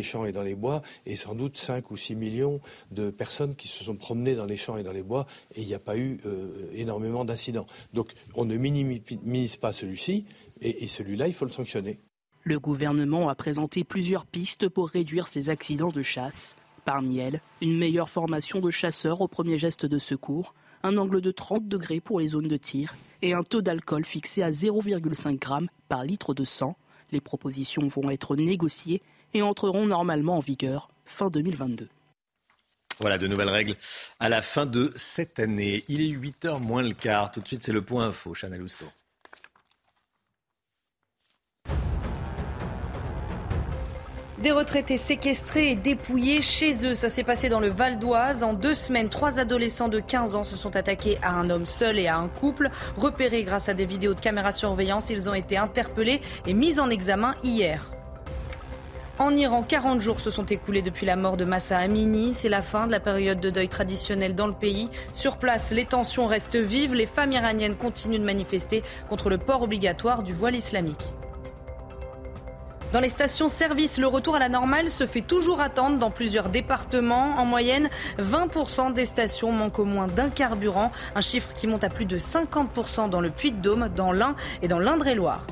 champs 0.03 0.27
et 0.27 0.33
dans 0.33 0.43
les 0.43 0.55
bois, 0.55 0.83
et 1.07 1.17
sans 1.17 1.35
doute 1.35 1.57
5 1.57 1.91
ou 1.91 1.97
6 1.97 2.15
millions 2.15 2.61
de 2.93 3.11
personnes 3.11 3.57
qui 3.57 3.67
se 3.67 3.83
sont 3.83 3.97
promenées 3.97 4.37
dans 4.37 4.47
les 4.47 4.57
champs 4.57 4.77
et 4.77 4.85
dans 4.85 4.93
les 4.93 5.03
bois, 5.03 5.27
et 5.55 5.63
il 5.63 5.67
n'y 5.67 5.75
a 5.75 5.81
pas 5.81 5.97
eu 5.97 6.21
euh, 6.25 6.71
énormément 6.73 7.25
d'incidents. 7.25 7.67
Donc 7.95 8.13
on 8.35 8.45
ne 8.45 8.57
minimise 8.57 9.57
pas 9.57 9.73
celui-ci, 9.73 10.27
et 10.63 10.89
celui-là, 10.89 11.27
il 11.27 11.35
faut 11.35 11.45
le 11.45 11.51
sanctionner. 11.51 11.99
Le 12.49 12.61
gouvernement 12.61 13.29
a 13.29 13.35
présenté 13.35 13.83
plusieurs 13.83 14.25
pistes 14.25 14.69
pour 14.69 14.89
réduire 14.89 15.27
ces 15.27 15.51
accidents 15.51 15.89
de 15.89 16.03
chasse. 16.03 16.55
Parmi 16.85 17.19
elles, 17.19 17.41
une 17.61 17.77
meilleure 17.77 18.09
formation 18.09 18.61
de 18.61 18.71
chasseurs 18.71 19.21
au 19.21 19.27
premier 19.27 19.59
geste 19.59 19.85
de 19.85 19.99
secours, 19.99 20.55
un 20.85 20.97
angle 20.97 21.21
de 21.21 21.33
30 21.33 21.67
degrés 21.67 21.99
pour 21.99 22.21
les 22.21 22.29
zones 22.29 22.47
de 22.47 22.57
tir 22.57 22.95
et 23.21 23.35
un 23.35 23.43
taux 23.43 23.63
d'alcool 23.63 24.05
fixé 24.05 24.45
à 24.45 24.53
0,5 24.53 25.31
g 25.33 25.67
par 25.89 26.05
litre 26.05 26.35
de 26.35 26.45
sang. 26.45 26.77
Les 27.11 27.21
propositions 27.21 27.89
vont 27.89 28.11
être 28.11 28.37
négociées 28.37 29.03
et 29.35 29.43
entreront 29.43 29.87
normalement 29.87 30.37
en 30.37 30.41
vigueur 30.41 30.89
fin 31.05 31.31
2022. 31.31 31.89
Voilà, 33.01 33.19
de 33.19 33.27
nouvelles 33.27 33.49
règles 33.49 33.75
à 34.21 34.29
la 34.29 34.41
fin 34.41 34.67
de 34.67 34.93
cette 34.95 35.41
année. 35.41 35.85
Il 35.89 36.01
est 36.01 36.17
8h 36.17 36.61
moins 36.61 36.85
le 36.85 36.95
quart. 36.95 37.33
Tout 37.33 37.41
de 37.41 37.47
suite, 37.49 37.65
c'est 37.65 37.73
le 37.73 37.83
point 37.83 38.07
info. 38.07 38.35
Chanel 38.35 38.63
Housteau. 38.63 38.87
Des 44.47 44.53
retraités 44.53 44.97
séquestrés 44.97 45.73
et 45.73 45.75
dépouillés 45.75 46.41
chez 46.41 46.87
eux. 46.87 46.95
Ça 46.95 47.09
s'est 47.09 47.25
passé 47.25 47.49
dans 47.49 47.59
le 47.59 47.67
Val 47.67 47.99
d'Oise. 47.99 48.45
En 48.45 48.53
deux 48.53 48.77
semaines, 48.77 49.09
trois 49.09 49.41
adolescents 49.41 49.89
de 49.89 49.99
15 49.99 50.37
ans 50.37 50.45
se 50.45 50.55
sont 50.55 50.77
attaqués 50.77 51.19
à 51.21 51.33
un 51.33 51.51
homme 51.51 51.67
seul 51.67 51.99
et 51.99 52.07
à 52.07 52.19
un 52.19 52.29
couple. 52.29 52.71
Repérés 52.97 53.43
grâce 53.43 53.69
à 53.69 53.75
des 53.75 53.87
vidéos 53.87 54.15
de 54.15 54.21
caméra 54.21 54.53
surveillance, 54.53 55.11
ils 55.11 55.29
ont 55.29 55.35
été 55.35 55.57
interpellés 55.57 56.23
et 56.47 56.55
mis 56.55 56.79
en 56.79 56.91
examen 56.91 57.35
hier. 57.43 57.91
En 59.19 59.35
Iran, 59.35 59.65
40 59.67 60.01
jours 60.01 60.21
se 60.21 60.31
sont 60.31 60.47
écoulés 60.47 60.83
depuis 60.83 61.07
la 61.07 61.17
mort 61.17 61.37
de 61.37 61.45
Massa 61.45 61.79
Amini. 61.79 62.33
C'est 62.33 62.49
la 62.49 62.63
fin 62.63 62.87
de 62.87 62.93
la 62.93 63.01
période 63.01 63.41
de 63.41 63.51
deuil 63.51 63.69
traditionnel 63.69 64.37
dans 64.37 64.47
le 64.47 64.53
pays. 64.53 64.91
Sur 65.13 65.39
place, 65.39 65.73
les 65.73 65.87
tensions 65.87 66.29
restent 66.29 66.55
vives. 66.55 66.95
Les 66.95 67.07
femmes 67.07 67.33
iraniennes 67.33 67.75
continuent 67.75 68.21
de 68.21 68.25
manifester 68.25 68.85
contre 69.09 69.29
le 69.29 69.39
port 69.39 69.63
obligatoire 69.63 70.23
du 70.23 70.33
voile 70.33 70.55
islamique. 70.55 71.05
Dans 72.93 73.01
les 73.01 73.09
stations-service, 73.09 73.99
le 73.99 74.07
retour 74.07 74.37
à 74.37 74.39
la 74.39 74.49
normale 74.49 74.89
se 74.91 75.07
fait 75.07 75.21
toujours 75.21 75.61
attendre 75.61 75.99
dans 75.99 76.13
plusieurs 76.13 76.49
départements. 76.49 77.37
En 77.37 77.45
moyenne, 77.45 77.91
20% 78.19 78.93
des 78.93 79.05
stations 79.05 79.51
manquent 79.51 79.81
au 79.81 79.85
moins 79.85 80.07
d'un 80.07 80.31
carburant, 80.31 80.93
un 81.17 81.21
chiffre 81.21 81.53
qui 81.55 81.67
monte 81.67 81.83
à 81.83 81.89
plus 81.89 82.05
de 82.05 82.17
50% 82.17 83.11
dans 83.11 83.21
le 83.21 83.31
Puy-de-Dôme, 83.31 83.89
dans 83.89 84.13
l'Ain 84.13 84.37
et 84.63 84.69
dans 84.69 84.79
l'Indre-et-Loire. 84.79 85.45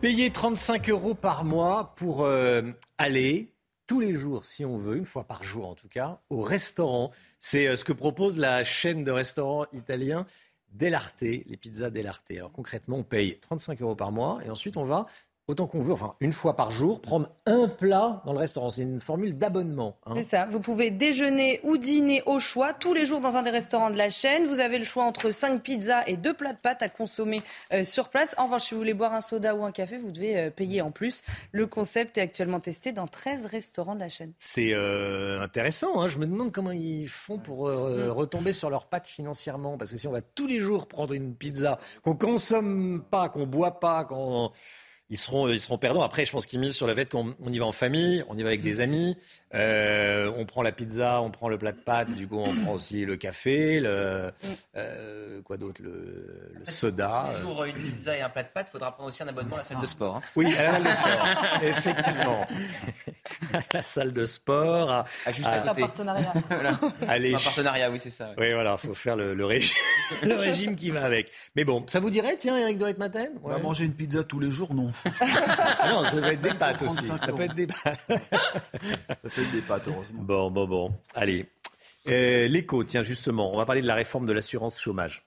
Payer 0.00 0.30
35 0.30 0.88
euros 0.88 1.14
par 1.14 1.44
mois 1.44 1.92
pour 1.96 2.24
euh, 2.24 2.62
aller 2.96 3.52
tous 3.86 4.00
les 4.00 4.14
jours, 4.14 4.46
si 4.46 4.64
on 4.64 4.76
veut, 4.76 4.96
une 4.96 5.04
fois 5.04 5.24
par 5.24 5.42
jour 5.42 5.68
en 5.68 5.74
tout 5.74 5.88
cas, 5.88 6.20
au 6.30 6.40
restaurant. 6.40 7.10
C'est 7.40 7.66
euh, 7.66 7.76
ce 7.76 7.84
que 7.84 7.92
propose 7.92 8.38
la 8.38 8.64
chaîne 8.64 9.04
de 9.04 9.10
restaurants 9.10 9.66
italiens 9.72 10.24
Dell'Arte, 10.70 11.22
les 11.22 11.56
pizzas 11.56 11.90
Dell'Arte. 11.90 12.30
Alors 12.30 12.52
concrètement, 12.52 12.98
on 12.98 13.04
paye 13.04 13.38
35 13.40 13.80
euros 13.82 13.96
par 13.96 14.12
mois 14.12 14.40
et 14.44 14.50
ensuite 14.50 14.76
on 14.76 14.84
va 14.84 15.06
autant 15.48 15.66
qu'on 15.66 15.80
veut, 15.80 15.92
enfin 15.92 16.14
une 16.20 16.32
fois 16.32 16.54
par 16.54 16.70
jour, 16.70 17.00
prendre 17.00 17.28
un 17.46 17.68
plat 17.68 18.22
dans 18.26 18.32
le 18.32 18.38
restaurant. 18.38 18.70
C'est 18.70 18.82
une 18.82 19.00
formule 19.00 19.36
d'abonnement. 19.36 19.96
Hein. 20.06 20.12
C'est 20.16 20.22
ça. 20.22 20.46
Vous 20.46 20.60
pouvez 20.60 20.90
déjeuner 20.90 21.60
ou 21.64 21.78
dîner 21.78 22.22
au 22.26 22.38
choix 22.38 22.74
tous 22.74 22.92
les 22.92 23.06
jours 23.06 23.20
dans 23.20 23.36
un 23.36 23.42
des 23.42 23.50
restaurants 23.50 23.90
de 23.90 23.96
la 23.96 24.10
chaîne. 24.10 24.46
Vous 24.46 24.60
avez 24.60 24.78
le 24.78 24.84
choix 24.84 25.04
entre 25.04 25.30
5 25.30 25.62
pizzas 25.62 26.04
et 26.06 26.16
2 26.16 26.34
plats 26.34 26.52
de 26.52 26.60
pâtes 26.60 26.82
à 26.82 26.88
consommer 26.88 27.42
euh, 27.72 27.82
sur 27.82 28.10
place. 28.10 28.34
En 28.38 28.44
revanche, 28.44 28.64
si 28.64 28.74
vous 28.74 28.80
voulez 28.80 28.94
boire 28.94 29.14
un 29.14 29.22
soda 29.22 29.54
ou 29.54 29.64
un 29.64 29.72
café, 29.72 29.96
vous 29.96 30.12
devez 30.12 30.38
euh, 30.38 30.50
payer 30.50 30.82
en 30.82 30.90
plus. 30.90 31.22
Le 31.52 31.66
concept 31.66 32.18
est 32.18 32.20
actuellement 32.20 32.60
testé 32.60 32.92
dans 32.92 33.06
13 33.06 33.46
restaurants 33.46 33.94
de 33.94 34.00
la 34.00 34.10
chaîne. 34.10 34.32
C'est 34.38 34.74
euh, 34.74 35.40
intéressant. 35.40 36.02
Hein. 36.02 36.08
Je 36.08 36.18
me 36.18 36.26
demande 36.26 36.52
comment 36.52 36.72
ils 36.72 37.08
font 37.08 37.38
pour 37.38 37.68
mm. 37.68 38.10
retomber 38.10 38.52
sur 38.52 38.68
leurs 38.68 38.86
pattes 38.86 39.06
financièrement. 39.06 39.78
Parce 39.78 39.90
que 39.90 39.96
si 39.96 40.06
on 40.06 40.12
va 40.12 40.20
tous 40.20 40.46
les 40.46 40.60
jours 40.60 40.86
prendre 40.86 41.14
une 41.14 41.34
pizza 41.34 41.78
qu'on 42.02 42.14
consomme 42.16 43.02
pas, 43.10 43.30
qu'on 43.30 43.46
boit 43.46 43.80
pas, 43.80 44.04
qu'on 44.04 44.52
ils 45.10 45.16
seront, 45.16 45.48
ils 45.48 45.60
seront 45.60 45.78
perdants. 45.78 46.02
Après, 46.02 46.24
je 46.24 46.32
pense 46.32 46.44
qu'ils 46.44 46.60
misent 46.60 46.76
sur 46.76 46.86
le 46.86 46.94
fait 46.94 47.10
qu'on 47.10 47.34
y 47.46 47.58
va 47.58 47.64
en 47.64 47.72
famille, 47.72 48.22
on 48.28 48.36
y 48.36 48.42
va 48.42 48.48
avec 48.48 48.60
des 48.60 48.80
amis, 48.80 49.16
euh, 49.54 50.30
on 50.36 50.44
prend 50.44 50.62
la 50.62 50.72
pizza, 50.72 51.22
on 51.22 51.30
prend 51.30 51.48
le 51.48 51.56
plat 51.56 51.72
de 51.72 51.80
pâtes, 51.80 52.12
du 52.12 52.28
coup 52.28 52.38
on 52.38 52.54
prend 52.54 52.74
aussi 52.74 53.06
le 53.06 53.16
café, 53.16 53.80
le 53.80 54.30
euh, 54.76 55.40
quoi 55.42 55.56
d'autre, 55.56 55.80
le, 55.82 56.52
le, 56.54 56.70
soda. 56.70 57.30
Un 57.30 57.32
jour 57.32 57.64
une 57.64 57.74
pizza 57.74 58.16
et 58.16 58.20
un 58.20 58.28
plat 58.28 58.42
de 58.42 58.48
pâtes, 58.48 58.66
il 58.68 58.72
faudra 58.72 58.92
prendre 58.92 59.08
aussi 59.08 59.22
un 59.22 59.28
abonnement 59.28 59.54
à 59.54 59.58
la 59.58 59.64
salle 59.64 59.80
de 59.80 59.86
sport. 59.86 60.16
Hein. 60.16 60.22
Oui, 60.36 60.54
à 60.54 60.62
la 60.62 60.72
salle 60.72 60.82
de 60.84 60.90
sport, 60.90 61.62
effectivement. 61.62 62.46
à 63.54 63.60
la 63.72 63.82
salle 63.82 64.12
de 64.12 64.24
sport. 64.26 64.90
À, 64.90 65.06
à 65.24 65.32
juste 65.32 65.48
à, 65.48 65.62
un 65.70 65.74
partenariat. 65.74 66.32
voilà. 66.50 66.78
Allez. 67.08 67.34
Un 67.34 67.38
partenariat, 67.38 67.90
oui, 67.90 67.98
c'est 67.98 68.10
ça. 68.10 68.32
Oui, 68.36 68.52
voilà, 68.52 68.76
il 68.82 68.86
faut 68.86 68.94
faire 68.94 69.16
le, 69.16 69.34
le, 69.34 69.46
régime, 69.46 69.76
le 70.22 70.34
régime 70.34 70.76
qui 70.76 70.90
va 70.90 71.04
avec. 71.04 71.30
Mais 71.56 71.64
bon, 71.64 71.84
ça 71.86 72.00
vous 72.00 72.10
dirait, 72.10 72.36
tiens, 72.38 72.58
Eric 72.58 72.76
Doret 72.76 72.96
Matin 72.98 73.26
On 73.42 73.48
va 73.48 73.58
manger 73.58 73.86
une 73.86 73.94
pizza 73.94 74.22
tous 74.22 74.40
les 74.40 74.50
jours, 74.50 74.74
non. 74.74 74.90
ah 75.20 75.88
non, 75.90 76.04
ça 76.04 76.12
peut 76.12 76.24
être 76.24 76.40
des 76.40 76.54
pâtes 76.54 76.82
aussi. 76.82 77.06
Ça 77.06 77.18
peut 77.18 77.42
être 77.42 77.54
des 77.54 77.66
pâtes 77.66 78.00
des 79.52 79.62
pâtes, 79.62 79.88
heureusement. 79.88 80.22
Bon, 80.22 80.50
bon, 80.50 80.66
bon. 80.66 80.94
Allez. 81.14 81.48
Euh, 82.08 82.48
L'écho, 82.48 82.84
tiens, 82.84 83.02
justement, 83.02 83.52
on 83.52 83.56
va 83.56 83.66
parler 83.66 83.82
de 83.82 83.86
la 83.86 83.94
réforme 83.94 84.26
de 84.26 84.32
l'assurance 84.32 84.80
chômage. 84.80 85.24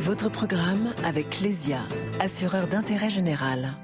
Votre 0.00 0.28
programme 0.28 0.94
avec 1.04 1.40
Lesia, 1.40 1.86
assureur 2.20 2.66
d'intérêt 2.68 3.10
général. 3.10 3.76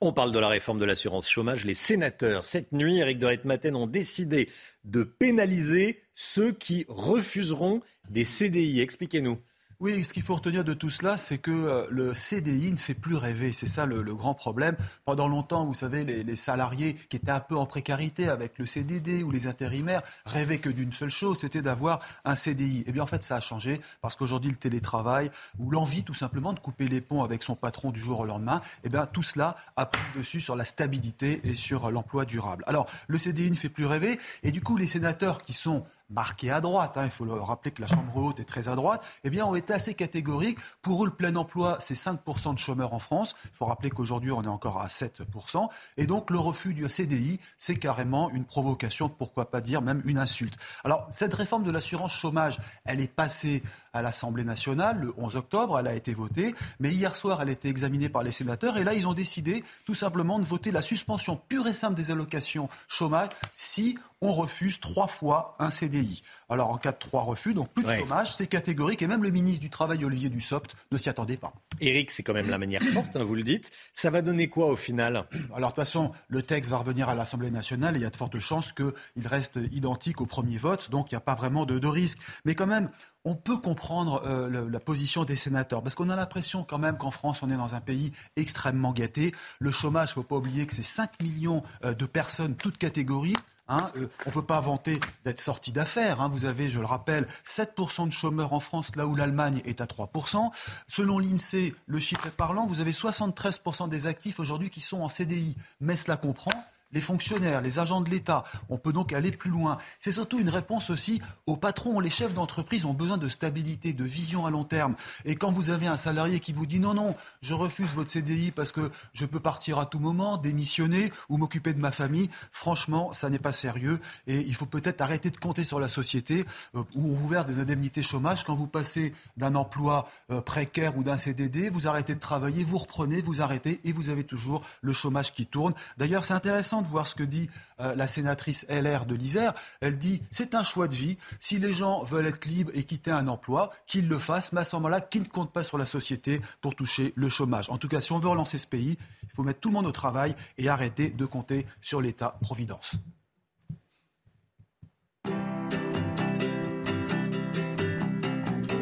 On 0.00 0.12
parle 0.12 0.30
de 0.30 0.38
la 0.38 0.48
réforme 0.48 0.78
de 0.78 0.84
l'assurance 0.84 1.28
chômage. 1.28 1.64
Les 1.64 1.74
sénateurs, 1.74 2.44
cette 2.44 2.70
nuit, 2.70 2.98
Eric 2.98 3.18
de 3.18 3.26
Reitmaten, 3.26 3.74
ont 3.74 3.88
décidé 3.88 4.48
de 4.84 5.02
pénaliser 5.02 6.00
ceux 6.14 6.52
qui 6.52 6.86
refuseront 6.88 7.80
des 8.10 8.24
CDI. 8.24 8.80
Expliquez-nous. 8.80 9.38
Oui, 9.80 10.04
ce 10.04 10.12
qu'il 10.12 10.24
faut 10.24 10.34
retenir 10.34 10.64
de 10.64 10.74
tout 10.74 10.90
cela, 10.90 11.16
c'est 11.16 11.38
que 11.38 11.52
euh, 11.52 11.86
le 11.88 12.12
CDI 12.12 12.72
ne 12.72 12.76
fait 12.76 12.94
plus 12.94 13.14
rêver. 13.14 13.52
C'est 13.52 13.68
ça 13.68 13.86
le, 13.86 14.02
grand 14.12 14.34
problème. 14.34 14.76
Pendant 15.04 15.28
longtemps, 15.28 15.64
vous 15.64 15.74
savez, 15.74 16.02
les, 16.02 16.34
salariés 16.34 16.94
qui 16.94 17.14
étaient 17.14 17.30
un 17.30 17.38
peu 17.38 17.56
en 17.56 17.64
précarité 17.64 18.28
avec 18.28 18.58
le 18.58 18.66
CDD 18.66 19.22
ou 19.22 19.30
les 19.30 19.46
intérimaires 19.46 20.02
rêvaient 20.26 20.58
que 20.58 20.68
d'une 20.68 20.90
seule 20.90 21.10
chose, 21.10 21.38
c'était 21.38 21.62
d'avoir 21.62 22.00
un 22.24 22.34
CDI. 22.34 22.82
Eh 22.88 22.92
bien, 22.92 23.04
en 23.04 23.06
fait, 23.06 23.22
ça 23.22 23.36
a 23.36 23.40
changé 23.40 23.80
parce 24.00 24.16
qu'aujourd'hui, 24.16 24.50
le 24.50 24.56
télétravail 24.56 25.30
ou 25.60 25.70
l'envie 25.70 26.02
tout 26.02 26.12
simplement 26.12 26.52
de 26.52 26.58
couper 26.58 26.88
les 26.88 27.00
ponts 27.00 27.22
avec 27.22 27.44
son 27.44 27.54
patron 27.54 27.92
du 27.92 28.00
jour 28.00 28.18
au 28.18 28.26
lendemain, 28.26 28.60
eh 28.82 28.88
bien, 28.88 29.06
tout 29.06 29.22
cela 29.22 29.54
a 29.76 29.86
pris 29.86 30.02
dessus 30.16 30.40
sur 30.40 30.56
la 30.56 30.64
stabilité 30.64 31.40
et 31.44 31.54
sur 31.54 31.88
l'emploi 31.92 32.24
durable. 32.24 32.64
Alors, 32.66 32.90
le 33.06 33.16
CDI 33.16 33.48
ne 33.48 33.56
fait 33.56 33.68
plus 33.68 33.86
rêver 33.86 34.18
et 34.42 34.50
du 34.50 34.60
coup, 34.60 34.76
les 34.76 34.88
sénateurs 34.88 35.40
qui 35.40 35.52
sont 35.52 35.86
marqués 36.10 36.50
à 36.50 36.60
droite, 36.60 36.96
hein, 36.96 37.04
il 37.04 37.10
faut 37.10 37.24
le 37.24 37.34
rappeler 37.34 37.70
que 37.70 37.82
la 37.82 37.88
Chambre 37.88 38.16
haute 38.16 38.40
est 38.40 38.44
très 38.44 38.68
à 38.68 38.74
droite, 38.74 39.04
eh 39.24 39.30
bien, 39.30 39.44
ont 39.44 39.54
été 39.54 39.72
assez 39.72 39.94
catégoriques. 39.94 40.58
Pour 40.82 41.04
eux, 41.04 41.06
le 41.06 41.14
plein 41.14 41.34
emploi, 41.36 41.76
c'est 41.80 41.94
5% 41.94 42.54
de 42.54 42.58
chômeurs 42.58 42.94
en 42.94 42.98
France. 42.98 43.34
Il 43.44 43.56
faut 43.56 43.66
rappeler 43.66 43.90
qu'aujourd'hui, 43.90 44.32
on 44.32 44.42
est 44.42 44.48
encore 44.48 44.80
à 44.80 44.86
7%. 44.86 45.68
Et 45.96 46.06
donc, 46.06 46.30
le 46.30 46.38
refus 46.38 46.74
du 46.74 46.88
CDI, 46.88 47.38
c'est 47.58 47.76
carrément 47.76 48.30
une 48.30 48.44
provocation, 48.44 49.08
pourquoi 49.08 49.50
pas 49.50 49.60
dire 49.60 49.82
même 49.82 50.02
une 50.04 50.18
insulte. 50.18 50.56
Alors, 50.84 51.06
cette 51.10 51.34
réforme 51.34 51.64
de 51.64 51.70
l'assurance 51.70 52.12
chômage, 52.12 52.60
elle 52.84 53.00
est 53.00 53.12
passée 53.12 53.62
à 53.92 54.02
l'Assemblée 54.02 54.44
nationale 54.44 54.98
le 55.00 55.14
11 55.16 55.36
octobre, 55.36 55.78
elle 55.78 55.86
a 55.86 55.94
été 55.94 56.14
votée, 56.14 56.54
mais 56.80 56.92
hier 56.92 57.16
soir, 57.16 57.42
elle 57.42 57.48
a 57.48 57.52
été 57.52 57.68
examinée 57.68 58.08
par 58.08 58.22
les 58.22 58.32
sénateurs, 58.32 58.76
et 58.76 58.84
là, 58.84 58.94
ils 58.94 59.08
ont 59.08 59.14
décidé 59.14 59.64
tout 59.84 59.94
simplement 59.94 60.38
de 60.38 60.44
voter 60.44 60.70
la 60.70 60.82
suspension 60.82 61.36
pure 61.48 61.66
et 61.66 61.72
simple 61.72 61.94
des 61.94 62.10
allocations 62.10 62.68
chômage 62.86 63.28
si 63.54 63.98
on 64.20 64.32
refuse 64.32 64.80
trois 64.80 65.06
fois 65.06 65.56
un 65.58 65.70
CDI. 65.70 66.22
Alors 66.48 66.70
en 66.70 66.78
cas 66.78 66.92
de 66.92 66.98
trois 66.98 67.22
refus, 67.22 67.54
donc 67.54 67.68
plus 67.70 67.84
de 67.84 67.92
chômage, 67.92 68.34
c'est 68.34 68.46
catégorique. 68.46 69.02
Et 69.02 69.06
même 69.06 69.22
le 69.22 69.30
ministre 69.30 69.60
du 69.60 69.70
Travail, 69.70 70.04
Olivier 70.04 70.28
Dussopt, 70.28 70.74
ne 70.90 70.96
s'y 70.96 71.08
attendait 71.08 71.36
pas. 71.36 71.52
Éric, 71.80 72.10
c'est 72.10 72.22
quand 72.22 72.32
même 72.32 72.50
la 72.50 72.58
manière 72.58 72.82
forte, 72.82 73.14
hein, 73.16 73.22
vous 73.22 73.34
le 73.34 73.42
dites. 73.42 73.70
Ça 73.94 74.10
va 74.10 74.22
donner 74.22 74.48
quoi 74.48 74.66
au 74.66 74.76
final? 74.76 75.26
Alors 75.54 75.70
de 75.70 75.74
toute 75.74 75.76
façon, 75.76 76.12
le 76.28 76.42
texte 76.42 76.70
va 76.70 76.78
revenir 76.78 77.08
à 77.08 77.14
l'Assemblée 77.14 77.50
nationale 77.50 77.96
et 77.96 78.00
il 78.00 78.02
y 78.02 78.06
a 78.06 78.10
de 78.10 78.16
fortes 78.16 78.38
chances 78.38 78.72
qu'il 78.72 79.26
reste 79.26 79.58
identique 79.72 80.20
au 80.20 80.26
premier 80.26 80.56
vote. 80.56 80.90
Donc 80.90 81.12
il 81.12 81.14
n'y 81.14 81.18
a 81.18 81.20
pas 81.20 81.34
vraiment 81.34 81.64
de, 81.64 81.88
risque. 81.88 82.18
Mais 82.44 82.54
quand 82.54 82.66
même, 82.66 82.90
on 83.24 83.34
peut 83.34 83.56
comprendre 83.56 84.22
euh, 84.26 84.68
la 84.70 84.80
position 84.80 85.24
des 85.24 85.36
sénateurs, 85.36 85.82
parce 85.82 85.94
qu'on 85.94 86.08
a 86.10 86.16
l'impression 86.16 86.64
quand 86.64 86.78
même 86.78 86.96
qu'en 86.98 87.10
France, 87.10 87.42
on 87.42 87.50
est 87.50 87.56
dans 87.56 87.74
un 87.74 87.80
pays 87.80 88.12
extrêmement 88.36 88.92
gâté. 88.92 89.34
Le 89.58 89.70
chômage, 89.70 90.08
il 90.08 90.12
ne 90.12 90.14
faut 90.14 90.22
pas 90.22 90.36
oublier 90.36 90.66
que 90.66 90.74
c'est 90.74 90.82
5 90.82 91.22
millions 91.22 91.62
euh, 91.84 91.94
de 91.94 92.06
personnes, 92.06 92.56
toutes 92.56 92.78
catégories. 92.78 93.36
Hein, 93.68 93.90
euh, 93.96 94.08
on 94.24 94.30
ne 94.30 94.34
peut 94.34 94.44
pas 94.44 94.60
vanter 94.60 94.98
d'être 95.24 95.40
sorti 95.40 95.72
d'affaires. 95.72 96.20
Hein. 96.20 96.28
Vous 96.28 96.44
avez, 96.44 96.68
je 96.70 96.80
le 96.80 96.86
rappelle, 96.86 97.26
7% 97.46 98.06
de 98.06 98.12
chômeurs 98.12 98.52
en 98.52 98.60
France, 98.60 98.96
là 98.96 99.06
où 99.06 99.14
l'Allemagne 99.14 99.60
est 99.64 99.80
à 99.80 99.86
3%. 99.86 100.50
Selon 100.88 101.18
l'INSEE, 101.18 101.74
le 101.86 101.98
chiffre 101.98 102.26
est 102.26 102.30
parlant, 102.30 102.66
vous 102.66 102.80
avez 102.80 102.92
73% 102.92 103.88
des 103.88 104.06
actifs 104.06 104.40
aujourd'hui 104.40 104.70
qui 104.70 104.80
sont 104.80 105.02
en 105.02 105.08
CDI. 105.08 105.56
Mais 105.80 105.96
cela 105.96 106.16
comprend 106.16 106.52
les 106.92 107.00
fonctionnaires, 107.00 107.60
les 107.60 107.78
agents 107.78 108.00
de 108.00 108.10
l'État. 108.10 108.44
On 108.68 108.78
peut 108.78 108.92
donc 108.92 109.12
aller 109.12 109.30
plus 109.30 109.50
loin. 109.50 109.78
C'est 110.00 110.12
surtout 110.12 110.38
une 110.38 110.50
réponse 110.50 110.90
aussi 110.90 111.20
aux 111.46 111.56
patrons. 111.56 112.00
Les 112.00 112.10
chefs 112.10 112.34
d'entreprise 112.34 112.84
ont 112.84 112.94
besoin 112.94 113.16
de 113.16 113.28
stabilité, 113.28 113.92
de 113.92 114.04
vision 114.04 114.46
à 114.46 114.50
long 114.50 114.64
terme. 114.64 114.94
Et 115.24 115.36
quand 115.36 115.52
vous 115.52 115.70
avez 115.70 115.86
un 115.86 115.96
salarié 115.96 116.40
qui 116.40 116.52
vous 116.52 116.66
dit 116.66 116.80
non, 116.80 116.94
non, 116.94 117.14
je 117.42 117.54
refuse 117.54 117.90
votre 117.94 118.10
CDI 118.10 118.50
parce 118.50 118.72
que 118.72 118.90
je 119.12 119.26
peux 119.26 119.40
partir 119.40 119.78
à 119.78 119.86
tout 119.86 119.98
moment, 119.98 120.36
démissionner 120.36 121.12
ou 121.28 121.36
m'occuper 121.36 121.74
de 121.74 121.80
ma 121.80 121.92
famille, 121.92 122.28
franchement, 122.52 123.12
ça 123.12 123.30
n'est 123.30 123.38
pas 123.38 123.52
sérieux. 123.52 124.00
Et 124.26 124.40
il 124.40 124.54
faut 124.54 124.66
peut-être 124.66 125.00
arrêter 125.00 125.30
de 125.30 125.36
compter 125.36 125.64
sur 125.64 125.80
la 125.80 125.88
société 125.88 126.44
euh, 126.74 126.82
où 126.94 127.10
on 127.10 127.14
vous 127.14 127.28
des 127.44 127.60
indemnités 127.60 128.02
chômage. 128.02 128.44
Quand 128.44 128.54
vous 128.54 128.66
passez 128.66 129.12
d'un 129.36 129.54
emploi 129.54 130.08
euh, 130.30 130.40
précaire 130.40 130.96
ou 130.96 131.04
d'un 131.04 131.18
CDD, 131.18 131.68
vous 131.68 131.86
arrêtez 131.86 132.14
de 132.14 132.20
travailler, 132.20 132.64
vous 132.64 132.78
reprenez, 132.78 133.20
vous 133.20 133.42
arrêtez 133.42 133.80
et 133.84 133.92
vous 133.92 134.08
avez 134.08 134.24
toujours 134.24 134.64
le 134.80 134.92
chômage 134.92 135.32
qui 135.32 135.46
tourne. 135.46 135.74
D'ailleurs, 135.98 136.24
c'est 136.24 136.34
intéressant 136.34 136.77
de 136.82 136.88
voir 136.88 137.06
ce 137.06 137.14
que 137.14 137.22
dit 137.22 137.48
euh, 137.80 137.94
la 137.94 138.06
sénatrice 138.06 138.66
LR 138.68 139.06
de 139.06 139.14
l'Isère. 139.14 139.54
Elle 139.80 139.98
dit 139.98 140.22
c'est 140.30 140.54
un 140.54 140.62
choix 140.62 140.88
de 140.88 140.94
vie. 140.94 141.18
Si 141.40 141.58
les 141.58 141.72
gens 141.72 142.02
veulent 142.04 142.26
être 142.26 142.46
libres 142.46 142.72
et 142.74 142.84
quitter 142.84 143.10
un 143.10 143.28
emploi, 143.28 143.70
qu'ils 143.86 144.08
le 144.08 144.18
fassent, 144.18 144.52
mais 144.52 144.60
à 144.60 144.64
ce 144.64 144.76
moment-là, 144.76 145.00
qu'ils 145.00 145.22
ne 145.22 145.28
comptent 145.28 145.52
pas 145.52 145.62
sur 145.62 145.78
la 145.78 145.86
société 145.86 146.40
pour 146.60 146.74
toucher 146.74 147.12
le 147.16 147.28
chômage. 147.28 147.70
En 147.70 147.78
tout 147.78 147.88
cas, 147.88 148.00
si 148.00 148.12
on 148.12 148.18
veut 148.18 148.28
relancer 148.28 148.58
ce 148.58 148.66
pays, 148.66 148.96
il 149.22 149.30
faut 149.34 149.42
mettre 149.42 149.60
tout 149.60 149.68
le 149.68 149.74
monde 149.74 149.86
au 149.86 149.92
travail 149.92 150.34
et 150.56 150.68
arrêter 150.68 151.10
de 151.10 151.26
compter 151.26 151.66
sur 151.80 152.00
l'État-providence. 152.00 152.96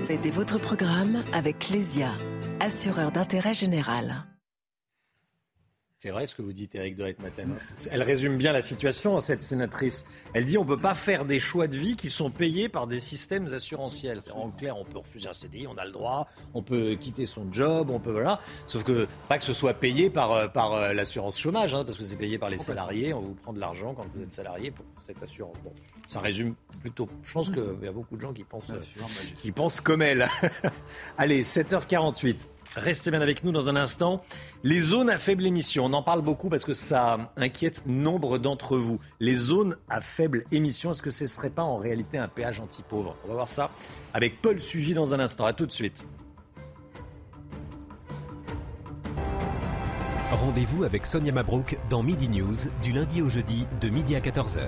C'était 0.04 0.30
votre 0.30 0.58
programme 0.58 1.24
avec 1.32 1.68
Lesia, 1.68 2.12
assureur 2.60 3.10
d'intérêt 3.10 3.54
général. 3.54 4.24
C'est 5.98 6.10
vrai 6.10 6.26
ce 6.26 6.34
que 6.34 6.42
vous 6.42 6.52
dites, 6.52 6.74
Eric 6.74 6.94
de 6.94 7.04
Ritmaten. 7.04 7.56
Elle 7.90 8.02
résume 8.02 8.36
bien 8.36 8.52
la 8.52 8.60
situation, 8.60 9.18
cette 9.18 9.42
sénatrice. 9.42 10.04
Elle 10.34 10.44
dit 10.44 10.58
on 10.58 10.64
ne 10.64 10.68
peut 10.68 10.76
pas 10.76 10.94
faire 10.94 11.24
des 11.24 11.40
choix 11.40 11.68
de 11.68 11.76
vie 11.78 11.96
qui 11.96 12.10
sont 12.10 12.30
payés 12.30 12.68
par 12.68 12.86
des 12.86 13.00
systèmes 13.00 13.46
assurantiels. 13.46 14.20
En 14.34 14.50
clair, 14.50 14.76
on 14.76 14.84
peut 14.84 14.98
refuser 14.98 15.26
un 15.26 15.32
CDI, 15.32 15.66
on 15.66 15.78
a 15.78 15.86
le 15.86 15.92
droit, 15.92 16.28
on 16.52 16.62
peut 16.62 16.96
quitter 16.96 17.24
son 17.24 17.50
job, 17.50 17.88
on 17.88 17.98
peut 17.98 18.10
voilà. 18.10 18.40
Sauf 18.66 18.84
que 18.84 19.08
pas 19.30 19.38
que 19.38 19.44
ce 19.44 19.54
soit 19.54 19.72
payé 19.72 20.10
par, 20.10 20.32
euh, 20.32 20.48
par 20.48 20.74
euh, 20.74 20.92
l'assurance 20.92 21.38
chômage, 21.38 21.74
hein, 21.74 21.82
parce 21.82 21.96
que 21.96 22.04
c'est 22.04 22.18
payé 22.18 22.36
par 22.36 22.50
les 22.50 22.58
salariés. 22.58 23.14
On 23.14 23.22
vous 23.22 23.34
prend 23.34 23.54
de 23.54 23.60
l'argent 23.60 23.94
quand 23.94 24.06
vous 24.14 24.22
êtes 24.22 24.34
salarié 24.34 24.70
pour 24.70 24.84
cette 25.00 25.22
assurance. 25.22 25.56
Bon, 25.64 25.72
ça 26.08 26.20
résume 26.20 26.56
plutôt. 26.80 27.08
Je 27.24 27.32
pense 27.32 27.48
qu'il 27.48 27.78
y 27.82 27.88
a 27.88 27.92
beaucoup 27.92 28.16
de 28.16 28.20
gens 28.20 28.34
qui 28.34 28.44
pensent, 28.44 28.74
qui 29.38 29.50
pensent 29.50 29.80
comme 29.80 30.02
elle. 30.02 30.28
Allez, 31.16 31.42
7h48. 31.42 32.48
Restez 32.76 33.10
bien 33.10 33.22
avec 33.22 33.42
nous 33.42 33.52
dans 33.52 33.70
un 33.70 33.76
instant. 33.76 34.22
Les 34.62 34.82
zones 34.82 35.08
à 35.08 35.16
faible 35.16 35.46
émission, 35.46 35.86
on 35.86 35.94
en 35.94 36.02
parle 36.02 36.20
beaucoup 36.20 36.50
parce 36.50 36.66
que 36.66 36.74
ça 36.74 37.30
inquiète 37.36 37.82
nombre 37.86 38.36
d'entre 38.36 38.76
vous. 38.76 39.00
Les 39.18 39.34
zones 39.34 39.78
à 39.88 40.02
faible 40.02 40.44
émission, 40.52 40.92
est-ce 40.92 41.00
que 41.00 41.10
ce 41.10 41.24
ne 41.24 41.28
serait 41.28 41.48
pas 41.48 41.62
en 41.62 41.78
réalité 41.78 42.18
un 42.18 42.28
péage 42.28 42.60
anti-pauvre? 42.60 43.16
On 43.24 43.28
va 43.28 43.34
voir 43.34 43.48
ça 43.48 43.70
avec 44.12 44.42
Paul 44.42 44.60
Sugy 44.60 44.92
dans 44.92 45.14
un 45.14 45.20
instant. 45.20 45.46
A 45.46 45.54
tout 45.54 45.64
de 45.64 45.72
suite. 45.72 46.04
Rendez-vous 50.30 50.84
avec 50.84 51.06
Sonia 51.06 51.32
Mabrouk 51.32 51.78
dans 51.88 52.02
Midi 52.02 52.28
News 52.28 52.56
du 52.82 52.92
lundi 52.92 53.22
au 53.22 53.30
jeudi 53.30 53.64
de 53.80 53.88
midi 53.88 54.14
à 54.16 54.20
14h. 54.20 54.60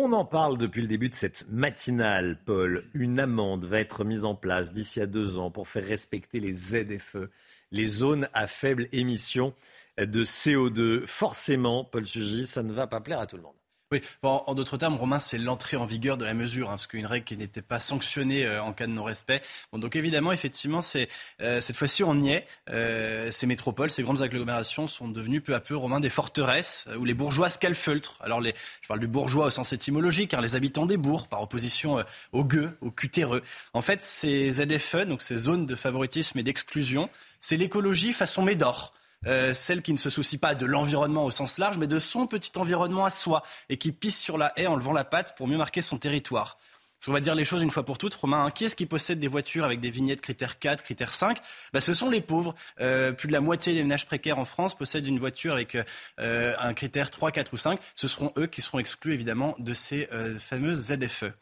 On 0.00 0.12
en 0.12 0.24
parle 0.24 0.58
depuis 0.58 0.80
le 0.80 0.86
début 0.86 1.08
de 1.08 1.14
cette 1.16 1.48
matinale, 1.48 2.38
Paul. 2.44 2.84
Une 2.94 3.18
amende 3.18 3.64
va 3.64 3.80
être 3.80 4.04
mise 4.04 4.24
en 4.24 4.36
place 4.36 4.70
d'ici 4.70 5.00
à 5.00 5.06
deux 5.06 5.38
ans 5.38 5.50
pour 5.50 5.66
faire 5.66 5.84
respecter 5.84 6.38
les 6.38 6.52
ZFE, 6.52 7.28
les 7.72 7.86
zones 7.86 8.28
à 8.32 8.46
faible 8.46 8.86
émission 8.92 9.54
de 9.98 10.24
CO2. 10.24 11.04
Forcément, 11.04 11.82
Paul 11.82 12.06
Sugis, 12.06 12.46
ça 12.46 12.62
ne 12.62 12.72
va 12.72 12.86
pas 12.86 13.00
plaire 13.00 13.18
à 13.18 13.26
tout 13.26 13.38
le 13.38 13.42
monde. 13.42 13.57
Oui, 13.90 14.02
en 14.22 14.54
d'autres 14.54 14.76
termes, 14.76 14.96
Romain, 14.96 15.18
c'est 15.18 15.38
l'entrée 15.38 15.78
en 15.78 15.86
vigueur 15.86 16.18
de 16.18 16.24
la 16.26 16.34
mesure, 16.34 16.68
hein, 16.68 16.72
parce 16.72 16.86
qu'une 16.86 17.06
règle 17.06 17.24
qui 17.24 17.38
n'était 17.38 17.62
pas 17.62 17.80
sanctionnée 17.80 18.44
euh, 18.44 18.62
en 18.62 18.74
cas 18.74 18.86
de 18.86 18.92
non-respect. 18.92 19.40
Bon, 19.72 19.78
donc 19.78 19.96
évidemment, 19.96 20.30
effectivement, 20.30 20.82
c'est 20.82 21.08
euh, 21.40 21.58
cette 21.60 21.76
fois-ci 21.76 22.04
on 22.04 22.20
y 22.20 22.32
est. 22.32 22.46
Euh, 22.68 23.30
ces 23.30 23.46
métropoles, 23.46 23.90
ces 23.90 24.02
grandes 24.02 24.20
agglomérations 24.20 24.88
sont 24.88 25.08
devenues 25.08 25.40
peu 25.40 25.54
à 25.54 25.60
peu, 25.60 25.74
Romain, 25.74 26.00
des 26.00 26.10
forteresses 26.10 26.86
où 26.98 27.06
les 27.06 27.14
bourgeois 27.14 27.48
scalfeutrent. 27.48 28.18
Alors, 28.20 28.42
les, 28.42 28.52
je 28.82 28.88
parle 28.88 29.00
du 29.00 29.08
bourgeois 29.08 29.46
au 29.46 29.50
sens 29.50 29.72
étymologique, 29.72 30.32
car 30.32 30.42
les 30.42 30.54
habitants 30.54 30.84
des 30.84 30.98
bourgs, 30.98 31.26
par 31.26 31.40
opposition 31.40 32.04
aux 32.32 32.44
gueux, 32.44 32.76
aux 32.82 32.90
cutéreux. 32.90 33.42
En 33.72 33.80
fait, 33.80 34.02
ces 34.02 34.50
ZFE, 34.50 35.06
donc 35.06 35.22
ces 35.22 35.36
zones 35.36 35.64
de 35.64 35.74
favoritisme 35.74 36.38
et 36.38 36.42
d'exclusion, 36.42 37.08
c'est 37.40 37.56
l'écologie 37.56 38.12
façon 38.12 38.42
Médor. 38.42 38.92
Euh, 39.26 39.52
celle 39.52 39.82
qui 39.82 39.92
ne 39.92 39.98
se 39.98 40.10
soucie 40.10 40.38
pas 40.38 40.54
de 40.54 40.66
l'environnement 40.66 41.24
au 41.24 41.30
sens 41.30 41.58
large, 41.58 41.78
mais 41.78 41.86
de 41.86 41.98
son 41.98 42.26
petit 42.26 42.52
environnement 42.56 43.04
à 43.04 43.10
soi, 43.10 43.42
et 43.68 43.76
qui 43.76 43.92
pisse 43.92 44.18
sur 44.20 44.38
la 44.38 44.52
haie 44.56 44.66
en 44.66 44.76
levant 44.76 44.92
la 44.92 45.04
patte 45.04 45.36
pour 45.36 45.48
mieux 45.48 45.56
marquer 45.56 45.82
son 45.82 45.98
territoire. 45.98 46.58
On 47.06 47.12
va 47.12 47.20
dire 47.20 47.34
les 47.34 47.44
choses 47.44 47.62
une 47.62 47.70
fois 47.70 47.84
pour 47.84 47.96
toutes. 47.96 48.14
Romain, 48.14 48.44
hein, 48.44 48.50
qui 48.50 48.64
est-ce 48.64 48.76
qui 48.76 48.84
possède 48.84 49.20
des 49.20 49.28
voitures 49.28 49.64
avec 49.64 49.80
des 49.80 49.88
vignettes 49.88 50.20
critères 50.20 50.58
4, 50.58 50.82
critères 50.82 51.12
5 51.12 51.38
bah, 51.72 51.80
Ce 51.80 51.94
sont 51.94 52.10
les 52.10 52.20
pauvres. 52.20 52.54
Euh, 52.80 53.12
plus 53.12 53.28
de 53.28 53.32
la 53.32 53.40
moitié 53.40 53.72
des 53.72 53.82
ménages 53.82 54.04
précaires 54.04 54.38
en 54.38 54.44
France 54.44 54.76
possèdent 54.76 55.06
une 55.06 55.18
voiture 55.18 55.54
avec 55.54 55.76
euh, 56.18 56.54
un 56.58 56.74
critère 56.74 57.10
3, 57.10 57.30
4 57.30 57.54
ou 57.54 57.56
5. 57.56 57.80
Ce 57.94 58.08
seront 58.08 58.32
eux 58.36 58.46
qui 58.46 58.60
seront 58.60 58.78
exclus 58.78 59.14
évidemment 59.14 59.54
de 59.58 59.72
ces 59.74 60.08
fameuses 60.38 60.92
ZFE. 60.92 61.32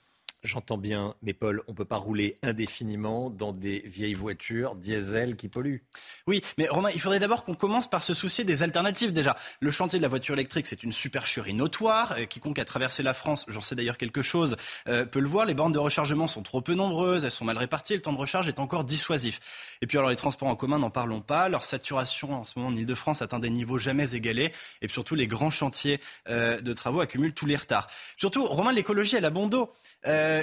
J'entends 0.43 0.79
bien, 0.79 1.15
mais 1.23 1.33
Paul, 1.33 1.63
on 1.67 1.73
ne 1.73 1.77
peut 1.77 1.85
pas 1.85 1.97
rouler 1.97 2.39
indéfiniment 2.43 3.31
dans 3.31 3.53
des 3.53 3.81
vieilles 3.81 4.15
voitures 4.15 4.77
diesel 4.77 5.37
qui 5.37 5.49
polluent. 5.49 5.83
Oui, 6.27 6.43
mais 6.57 6.69
Romain, 6.69 6.91
il 6.95 7.01
faudrait 7.01 7.19
d'abord 7.19 7.45
qu'on 7.45 7.55
commence 7.55 7.89
par 7.89 8.03
se 8.03 8.15
soucier 8.15 8.45
des 8.45 8.63
alternatives 8.63 9.13
déjà. 9.13 9.37
Le 9.61 9.71
chantier 9.71 9.99
de 9.99 10.03
la 10.03 10.09
voiture 10.09 10.35
électrique, 10.35 10.67
c'est 10.67 10.83
une 10.83 10.93
supercherie 10.93 11.55
notoire. 11.55 12.15
Euh, 12.19 12.25
quiconque 12.25 12.59
a 12.59 12.65
traversé 12.65 13.03
la 13.03 13.15
France, 13.15 13.45
j'en 13.49 13.61
sais 13.61 13.75
d'ailleurs 13.75 13.99
quelque 13.99 14.23
chose, 14.23 14.57
euh, 14.89 15.05
peut 15.05 15.21
le 15.21 15.29
voir. 15.29 15.47
Les 15.47 15.55
bornes 15.55 15.73
de 15.73 15.79
rechargement 15.79 16.27
sont 16.27 16.43
trop 16.43 16.61
peu 16.61 16.75
nombreuses, 16.75 17.25
elles 17.25 17.31
sont 17.31 17.45
mal 17.45 17.59
réparties, 17.59 17.95
le 17.95 18.03
temps 18.03 18.13
de 18.13 18.19
recharge 18.19 18.49
est 18.49 18.61
encore 18.61 18.85
dissuasif. 18.85 19.41
Et 19.83 19.87
puis 19.87 19.99
alors 19.99 20.11
les 20.11 20.17
transports 20.17 20.49
en 20.49 20.57
commun, 20.57 20.79
n'en 20.79 20.91
parlons 20.91 21.21
pas. 21.21 21.49
Leur 21.49 21.65
saturation 21.65 22.35
en 22.35 22.45
ce 22.45 22.59
moment 22.59 22.73
en 22.73 22.77
Ile-de-France 22.77 23.23
atteint 23.23 23.39
des 23.39 23.51
niveaux 23.51 23.79
jamais 23.79 24.15
égalés. 24.15 24.53
Et 24.83 24.87
puis 24.87 24.93
surtout, 24.93 25.15
les 25.15 25.27
grands 25.27 25.51
chantiers 25.51 26.01
euh, 26.29 26.61
de 26.61 26.73
travaux 26.73 27.01
accumulent 27.01 27.35
tous 27.35 27.47
les 27.47 27.57
retards. 27.57 27.89
Surtout, 28.17 28.47
Romain, 28.47 28.73
l'écologie, 28.73 29.17
elle 29.17 29.25
a 29.25 29.31
bon 29.31 29.49
dos. 29.49 29.73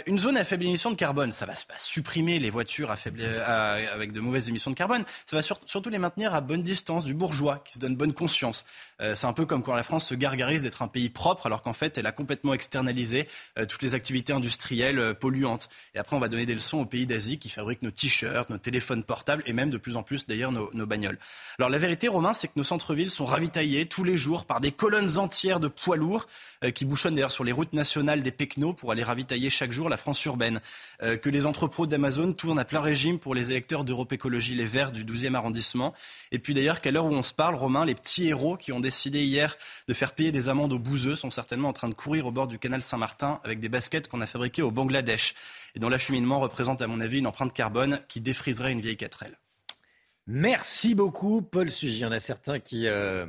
Une 0.08 0.20
zone 0.20 0.38
à 0.38 0.44
faible 0.44 0.66
émission 0.66 0.92
de 0.92 0.96
carbone, 0.96 1.32
ça 1.32 1.46
va 1.46 1.54
pas 1.54 1.78
supprimer 1.78 2.40
les 2.40 2.50
voitures 2.50 2.94
faible, 2.98 3.24
avec 3.24 4.12
de 4.12 4.20
mauvaises 4.20 4.50
émissions 4.50 4.72
de 4.72 4.76
carbone, 4.76 5.04
ça 5.26 5.36
va 5.36 5.42
surtout 5.42 5.90
les 5.90 5.98
maintenir 5.98 6.34
à 6.34 6.42
bonne 6.42 6.62
distance 6.62 7.06
du 7.06 7.14
bourgeois 7.14 7.62
qui 7.66 7.74
se 7.74 7.80
donne 7.80 7.96
bonne 7.96 8.14
conscience. 8.14 8.66
Euh, 9.02 9.16
c'est 9.16 9.28
un 9.28 9.34
peu 9.34 9.46
comme 9.46 9.64
quand 9.64 9.76
la 9.76 9.84
France 9.84 10.08
se 10.08 10.16
gargarise 10.16 10.64
d'être 10.64 10.82
un 10.82 10.88
pays 10.88 11.10
propre 11.10 11.46
alors 11.46 11.62
qu'en 11.62 11.74
fait 11.74 11.98
elle 11.98 12.06
a 12.06 12.12
complètement 12.12 12.54
externalisé 12.54 13.28
euh, 13.58 13.66
toutes 13.66 13.82
les 13.82 13.96
activités 13.96 14.34
industrielles 14.34 15.16
polluantes. 15.16 15.70
Et 15.96 16.00
après 16.00 16.16
on 16.16 16.20
va 16.20 16.28
donner 16.28 16.46
des 16.46 16.54
leçons 16.54 16.80
aux 16.80 16.86
pays 16.86 17.06
d'Asie 17.06 17.40
qui 17.40 17.50
fabriquent 17.50 17.82
nos 17.82 17.92
t-shirts, 17.92 18.50
nos 18.50 18.58
téléphones 18.58 19.04
portables 19.04 19.44
et 19.46 19.54
même 19.54 19.70
de 19.70 19.78
plus 19.78 19.96
en 19.96 20.04
plus 20.04 20.26
d'ailleurs 20.26 20.52
nos, 20.52 20.70
nos 20.74 20.86
bagnoles. 20.86 21.18
Alors 21.60 21.70
la 21.70 21.78
vérité, 21.78 22.08
Romain, 22.08 22.34
c'est 22.34 22.48
que 22.48 22.54
nos 22.56 22.64
centres-villes 22.64 23.12
sont 23.12 23.26
ravitaillés 23.26 23.86
tous 23.86 24.04
les 24.04 24.18
jours 24.18 24.46
par 24.46 24.62
des 24.62 24.72
colonnes 24.72 25.18
entières 25.18 25.60
de 25.60 25.68
poids 25.68 25.98
lourds 25.98 26.28
qui 26.76 26.86
bouchonnent 26.86 27.16
d'ailleurs 27.16 27.32
sur 27.32 27.44
les 27.44 27.52
routes 27.52 27.74
nationales 27.74 28.24
des 28.24 28.32
Pecnos 28.32 28.74
pour 28.74 28.92
aller 28.92 29.04
ravitailler 29.04 29.50
chaque 29.50 29.73
la 29.90 29.98
France 29.98 30.24
urbaine, 30.26 30.62
euh, 31.02 31.18
que 31.18 31.30
les 31.30 31.46
entrepôts 31.46 31.88
d'Amazon 31.88 32.34
tournent 32.34 32.60
à 32.60 32.66
plein 32.66 32.82
régime 32.82 33.20
pour 33.20 33.36
les 33.36 33.52
électeurs 33.52 33.84
d'Europe 33.84 34.12
Écologie 34.14 34.56
Les 34.56 34.66
Verts 34.66 34.92
du 34.92 35.04
12e 35.04 35.36
arrondissement. 35.36 35.94
Et 36.32 36.40
puis 36.40 36.54
d'ailleurs 36.54 36.82
qu'à 36.82 36.92
l'heure 36.92 37.06
où 37.06 37.14
on 37.14 37.24
se 37.24 37.34
parle, 37.34 37.56
Romain, 37.56 37.86
les 37.86 37.96
petits 37.96 38.28
héros 38.28 38.58
qui 38.58 38.72
ont 38.72 38.80
décidé 38.80 39.24
hier 39.24 39.58
de 39.88 39.94
faire 39.94 40.14
payer 40.14 40.32
des 40.32 40.50
amendes 40.50 40.74
aux 40.74 40.80
bouseux 40.80 41.16
sont 41.16 41.32
certainement 41.32 41.70
en 41.70 41.74
train 41.74 41.90
de 41.90 41.94
courir 41.94 42.28
au 42.28 42.32
bord 42.32 42.48
du 42.48 42.60
canal 42.60 42.84
Saint-Martin 42.84 43.40
avec 43.44 43.60
des 43.60 43.70
baskets 43.70 44.08
qu'on 44.08 44.22
a 44.22 44.28
fabriquées 44.28 44.62
au 44.62 44.72
Bangladesh 44.72 45.34
et 45.76 45.80
dont 45.80 45.90
l'acheminement 45.90 46.40
représente 46.40 46.82
à 46.82 46.88
mon 46.88 47.00
avis 47.00 47.20
une 47.20 47.28
empreinte 47.28 47.54
carbone 47.54 48.00
qui 48.08 48.22
défriserait 48.22 48.72
une 48.72 48.82
vieille 48.82 48.96
4L. 48.96 49.34
Merci 50.28 50.96
beaucoup, 50.96 51.42
Paul 51.42 51.70
Sugy. 51.70 51.98
Il 51.98 52.02
y 52.02 52.06
en 52.06 52.12
a 52.12 52.20
certains 52.20 52.60
qui 52.60 52.88
euh, 52.88 53.26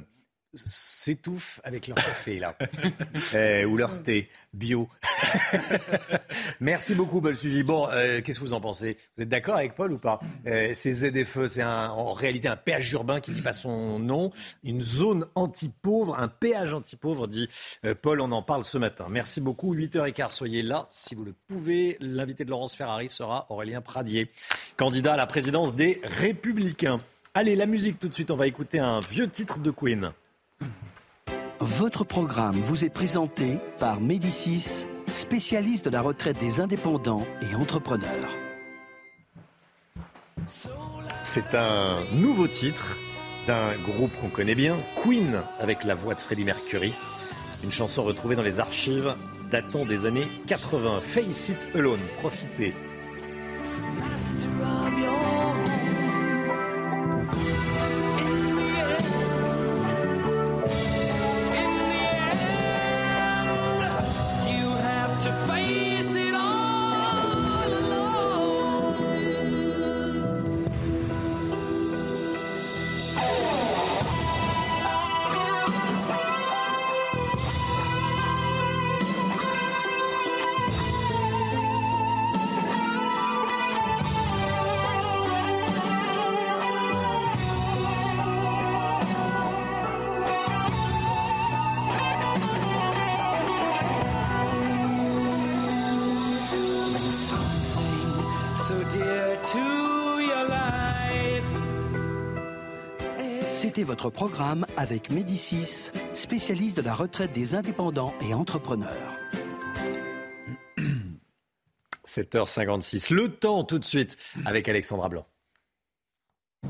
s'étouffent 0.57 1.61
avec 1.65 1.87
leur 1.87 1.97
café, 1.97 2.39
là, 2.39 2.57
eh, 3.35 3.65
ou 3.65 3.77
leur 3.77 4.03
thé 4.03 4.29
bio. 4.55 4.89
Merci 6.61 6.95
beaucoup, 6.95 7.21
Paul 7.21 7.37
Sugy. 7.37 7.63
Bon, 7.63 7.89
euh, 7.91 8.21
qu'est-ce 8.21 8.39
que 8.39 8.45
vous 8.45 8.55
en 8.55 8.61
pensez? 8.61 8.97
Vous 9.17 9.23
êtes 9.23 9.29
d'accord 9.29 9.57
avec 9.57 9.75
Paul 9.75 9.93
ou 9.93 9.99
pas? 9.99 10.21
Euh, 10.47 10.73
Ces 10.75 10.93
ZFE, 10.93 11.49
c'est 11.49 11.65
en 11.65 12.13
réalité 12.13 12.49
un 12.49 12.57
péage 12.57 12.91
urbain 12.93 13.21
qui 13.21 13.33
dit 13.33 13.43
pas 13.43 13.53
son 13.53 13.99
nom, 13.99 14.33
une 14.63 14.83
zone 14.83 15.27
anti-pauvre, 15.35 16.19
un 16.19 16.29
péage 16.29 16.73
anti-pauvre, 16.73 17.27
dit 17.27 17.49
euh, 17.85 17.95
Paul. 17.95 18.21
On 18.21 18.31
en 18.33 18.43
parle 18.43 18.65
ce 18.65 18.79
matin. 18.79 19.07
Merci 19.11 19.41
beaucoup. 19.41 19.75
8h15, 19.75 20.31
soyez 20.31 20.63
là 20.63 20.87
si 20.91 21.15
vous 21.15 21.25
le 21.25 21.35
pouvez. 21.47 21.97
L'invité 22.01 22.45
de 22.45 22.51
Laurence 22.51 22.75
Ferrari 22.75 23.09
sera 23.09 23.47
Aurélien 23.51 23.81
Pradier, 23.81 24.31
candidat 24.77 25.15
à 25.15 25.17
la 25.17 25.27
présidence 25.27 25.75
des 25.75 26.01
Républicains. 26.05 27.01
Allez, 27.35 27.57
la 27.57 27.67
musique 27.67 27.99
tout 27.99 28.09
de 28.09 28.15
suite. 28.15 28.31
On 28.31 28.37
va 28.37 28.47
écouter 28.47 28.79
un 28.79 29.01
vieux 29.01 29.29
titre 29.29 29.59
de 29.59 29.71
Queen. 29.73 30.13
Votre 31.61 32.05
programme 32.05 32.57
vous 32.57 32.85
est 32.85 32.91
présenté 32.91 33.59
par 33.79 34.01
Médicis, 34.01 34.87
spécialiste 35.13 35.87
de 35.87 35.91
la 35.91 36.03
retraite 36.03 36.39
des 36.39 36.61
indépendants 36.61 37.27
et 37.43 37.55
entrepreneurs. 37.55 38.37
C'est 41.25 41.55
un 41.55 42.05
nouveau 42.13 42.49
titre 42.49 42.97
d'un 43.47 43.79
groupe 43.79 44.17
qu'on 44.21 44.29
connaît 44.29 44.55
bien, 44.55 44.77
Queen, 44.97 45.43
avec 45.59 45.85
la 45.85 45.95
voix 45.95 46.15
de 46.15 46.21
Freddie 46.21 46.45
Mercury. 46.45 46.93
Une 47.63 47.73
chanson 47.73 48.03
retrouvée 48.03 48.37
dans 48.37 48.43
les 48.43 48.61
archives 48.61 49.15
datant 49.51 49.87
des 49.87 50.07
années 50.07 50.29
80. 50.47 51.01
Face 51.01 51.49
It 51.49 51.69
Alone, 51.75 52.01
profitez. 52.19 52.75
Votre 103.85 104.09
programme 104.09 104.67
avec 104.77 105.11
Médicis, 105.11 105.91
spécialiste 106.15 106.79
de 106.79 106.83
la 106.83 106.95
retraite 106.95 107.33
des 107.33 107.55
indépendants 107.55 108.15
et 108.23 108.33
entrepreneurs. 108.33 109.19
7h56. 112.09 113.13
Le 113.13 113.29
temps 113.29 113.65
tout 113.65 113.79
de 113.79 113.85
suite 113.85 114.17
avec 114.47 114.69
Alexandra 114.69 115.09
Blanc. 115.09 115.27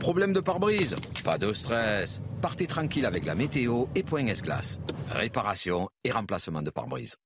Problème 0.00 0.32
de 0.32 0.40
pare-brise? 0.40 0.96
Pas 1.24 1.38
de 1.38 1.52
stress. 1.52 2.20
Partez 2.42 2.66
tranquille 2.66 3.06
avec 3.06 3.24
la 3.24 3.34
météo 3.34 3.84
et 3.94 4.02
Point 4.02 4.26
S-Glace. 4.26 4.80
Réparation 5.10 5.88
et 6.02 6.10
remplacement 6.10 6.62
de 6.62 6.70
pare-brise. 6.70 7.16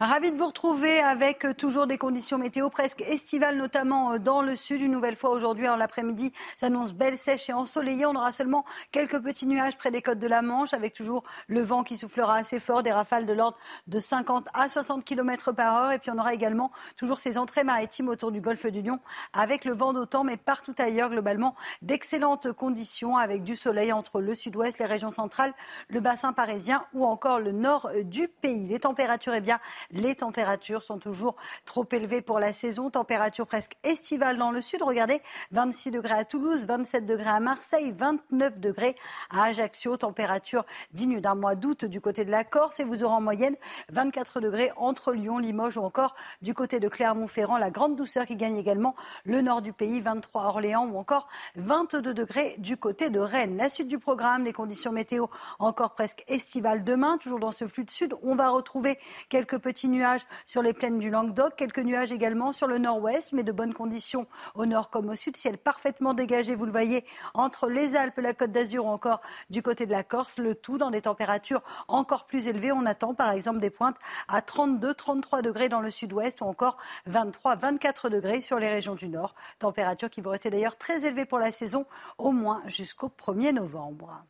Ravi 0.00 0.32
de 0.32 0.36
vous 0.36 0.46
retrouver 0.46 1.00
avec 1.00 1.44
euh, 1.44 1.54
toujours 1.54 1.86
des 1.86 1.98
conditions 1.98 2.36
météo 2.36 2.68
presque 2.68 3.00
estivales, 3.02 3.56
notamment 3.56 4.12
euh, 4.12 4.18
dans 4.18 4.42
le 4.42 4.56
sud. 4.56 4.80
Une 4.80 4.92
nouvelle 4.92 5.16
fois 5.16 5.30
aujourd'hui, 5.30 5.68
en 5.68 5.76
l'après-midi, 5.76 6.32
s'annonce 6.56 6.92
belle, 6.92 7.16
sèche 7.16 7.48
et 7.48 7.52
ensoleillée. 7.52 8.04
On 8.06 8.14
aura 8.14 8.32
seulement 8.32 8.64
quelques 8.92 9.20
petits 9.20 9.46
nuages 9.46 9.76
près 9.76 9.90
des 9.90 10.02
côtes 10.02 10.18
de 10.18 10.26
la 10.26 10.42
Manche, 10.42 10.74
avec 10.74 10.94
toujours 10.94 11.22
le 11.46 11.62
vent 11.62 11.84
qui 11.84 11.96
soufflera 11.96 12.36
assez 12.36 12.60
fort, 12.60 12.82
des 12.82 12.92
rafales 12.92 13.26
de 13.26 13.32
l'ordre 13.32 13.56
de 13.86 14.00
50 14.00 14.48
à 14.52 14.68
60 14.68 15.04
km 15.04 15.52
par 15.52 15.76
heure. 15.76 15.92
Et 15.92 15.98
puis 15.98 16.10
on 16.10 16.18
aura 16.18 16.34
également 16.34 16.72
toujours 16.96 17.20
ces 17.20 17.38
entrées 17.38 17.64
maritimes 17.64 18.08
autour 18.08 18.32
du 18.32 18.40
golfe 18.40 18.66
du 18.66 18.82
Lion, 18.82 19.00
avec 19.32 19.64
le 19.64 19.74
vent 19.74 19.92
d'autant, 19.92 20.24
mais 20.24 20.36
partout 20.36 20.74
ailleurs, 20.78 21.10
globalement, 21.10 21.54
d'excellentes 21.82 22.52
conditions, 22.52 23.16
avec 23.16 23.44
du 23.44 23.54
soleil 23.54 23.92
entre 23.92 24.20
le 24.20 24.34
sud-ouest, 24.34 24.78
les 24.78 24.86
régions 24.86 25.12
centrales, 25.12 25.54
le 25.88 26.00
bassin 26.00 26.32
parisien 26.32 26.82
ou 26.94 27.04
encore 27.04 27.38
le 27.38 27.52
nord 27.52 27.88
euh, 27.94 28.02
du 28.02 28.28
pays. 28.28 28.66
Les 28.66 28.80
températures, 28.80 29.34
eh 29.34 29.40
bien, 29.40 29.60
les 29.90 30.14
températures 30.14 30.82
sont 30.82 30.98
toujours 30.98 31.36
trop 31.64 31.86
élevées 31.92 32.22
pour 32.22 32.38
la 32.38 32.52
saison. 32.52 32.90
Température 32.90 33.46
presque 33.46 33.76
estivale 33.82 34.36
dans 34.36 34.50
le 34.50 34.62
sud. 34.62 34.82
Regardez, 34.82 35.20
26 35.52 35.90
degrés 35.90 36.14
à 36.14 36.24
Toulouse, 36.24 36.66
27 36.66 37.06
degrés 37.06 37.30
à 37.30 37.40
Marseille, 37.40 37.92
29 37.96 38.60
degrés 38.60 38.94
à 39.30 39.44
Ajaccio. 39.44 39.96
Température 39.96 40.64
digne 40.92 41.20
d'un 41.20 41.34
mois 41.34 41.54
d'août 41.54 41.84
du 41.84 42.00
côté 42.00 42.24
de 42.24 42.30
la 42.30 42.44
Corse. 42.44 42.80
Et 42.80 42.84
vous 42.84 43.02
aurez 43.02 43.14
en 43.14 43.20
moyenne 43.20 43.56
24 43.90 44.40
degrés 44.40 44.70
entre 44.76 45.12
Lyon, 45.12 45.38
Limoges 45.38 45.76
ou 45.76 45.82
encore 45.82 46.14
du 46.42 46.54
côté 46.54 46.80
de 46.80 46.88
Clermont-Ferrand. 46.88 47.58
La 47.58 47.70
grande 47.70 47.96
douceur 47.96 48.26
qui 48.26 48.36
gagne 48.36 48.56
également 48.56 48.94
le 49.24 49.40
nord 49.40 49.62
du 49.62 49.72
pays, 49.72 50.00
23 50.00 50.42
à 50.42 50.46
Orléans 50.46 50.86
ou 50.86 50.98
encore 50.98 51.28
22 51.56 52.14
degrés 52.14 52.56
du 52.58 52.76
côté 52.76 53.10
de 53.10 53.20
Rennes. 53.20 53.56
La 53.56 53.68
suite 53.68 53.88
du 53.88 53.98
programme, 53.98 54.44
les 54.44 54.52
conditions 54.52 54.92
météo 54.92 55.26
encore 55.58 55.94
presque 55.94 56.24
estivales 56.28 56.84
demain. 56.84 57.18
Toujours 57.18 57.40
dans 57.40 57.50
ce 57.50 57.66
flux 57.66 57.84
de 57.84 57.90
sud, 57.90 58.14
on 58.22 58.34
va 58.34 58.50
retrouver 58.50 58.98
quelques 59.28 59.58
petits 59.64 59.88
nuages 59.88 60.26
sur 60.44 60.60
les 60.60 60.74
plaines 60.74 60.98
du 60.98 61.08
Languedoc, 61.08 61.56
quelques 61.56 61.78
nuages 61.78 62.12
également 62.12 62.52
sur 62.52 62.66
le 62.66 62.76
nord-ouest, 62.76 63.32
mais 63.32 63.42
de 63.42 63.50
bonnes 63.50 63.72
conditions 63.72 64.26
au 64.54 64.66
nord 64.66 64.90
comme 64.90 65.08
au 65.08 65.16
sud. 65.16 65.38
Ciel 65.38 65.56
parfaitement 65.56 66.12
dégagé, 66.12 66.54
vous 66.54 66.66
le 66.66 66.70
voyez, 66.70 67.06
entre 67.32 67.70
les 67.70 67.96
Alpes, 67.96 68.18
la 68.18 68.34
Côte 68.34 68.52
d'Azur 68.52 68.84
ou 68.84 68.88
encore 68.88 69.22
du 69.48 69.62
côté 69.62 69.86
de 69.86 69.90
la 69.90 70.04
Corse, 70.04 70.36
le 70.36 70.54
tout 70.54 70.76
dans 70.76 70.90
des 70.90 71.00
températures 71.00 71.62
encore 71.88 72.26
plus 72.26 72.46
élevées. 72.46 72.72
On 72.72 72.84
attend 72.84 73.14
par 73.14 73.30
exemple 73.30 73.58
des 73.58 73.70
pointes 73.70 73.96
à 74.28 74.42
32, 74.42 74.92
33 74.92 75.40
degrés 75.40 75.70
dans 75.70 75.80
le 75.80 75.90
sud-ouest 75.90 76.42
ou 76.42 76.44
encore 76.44 76.76
23, 77.06 77.56
24 77.56 78.10
degrés 78.10 78.42
sur 78.42 78.58
les 78.58 78.68
régions 78.68 78.96
du 78.96 79.08
nord. 79.08 79.34
Températures 79.58 80.10
qui 80.10 80.20
vont 80.20 80.30
rester 80.30 80.50
d'ailleurs 80.50 80.76
très 80.76 81.06
élevées 81.06 81.24
pour 81.24 81.38
la 81.38 81.50
saison, 81.50 81.86
au 82.18 82.32
moins 82.32 82.62
jusqu'au 82.66 83.08
1er 83.08 83.54
novembre. 83.54 84.24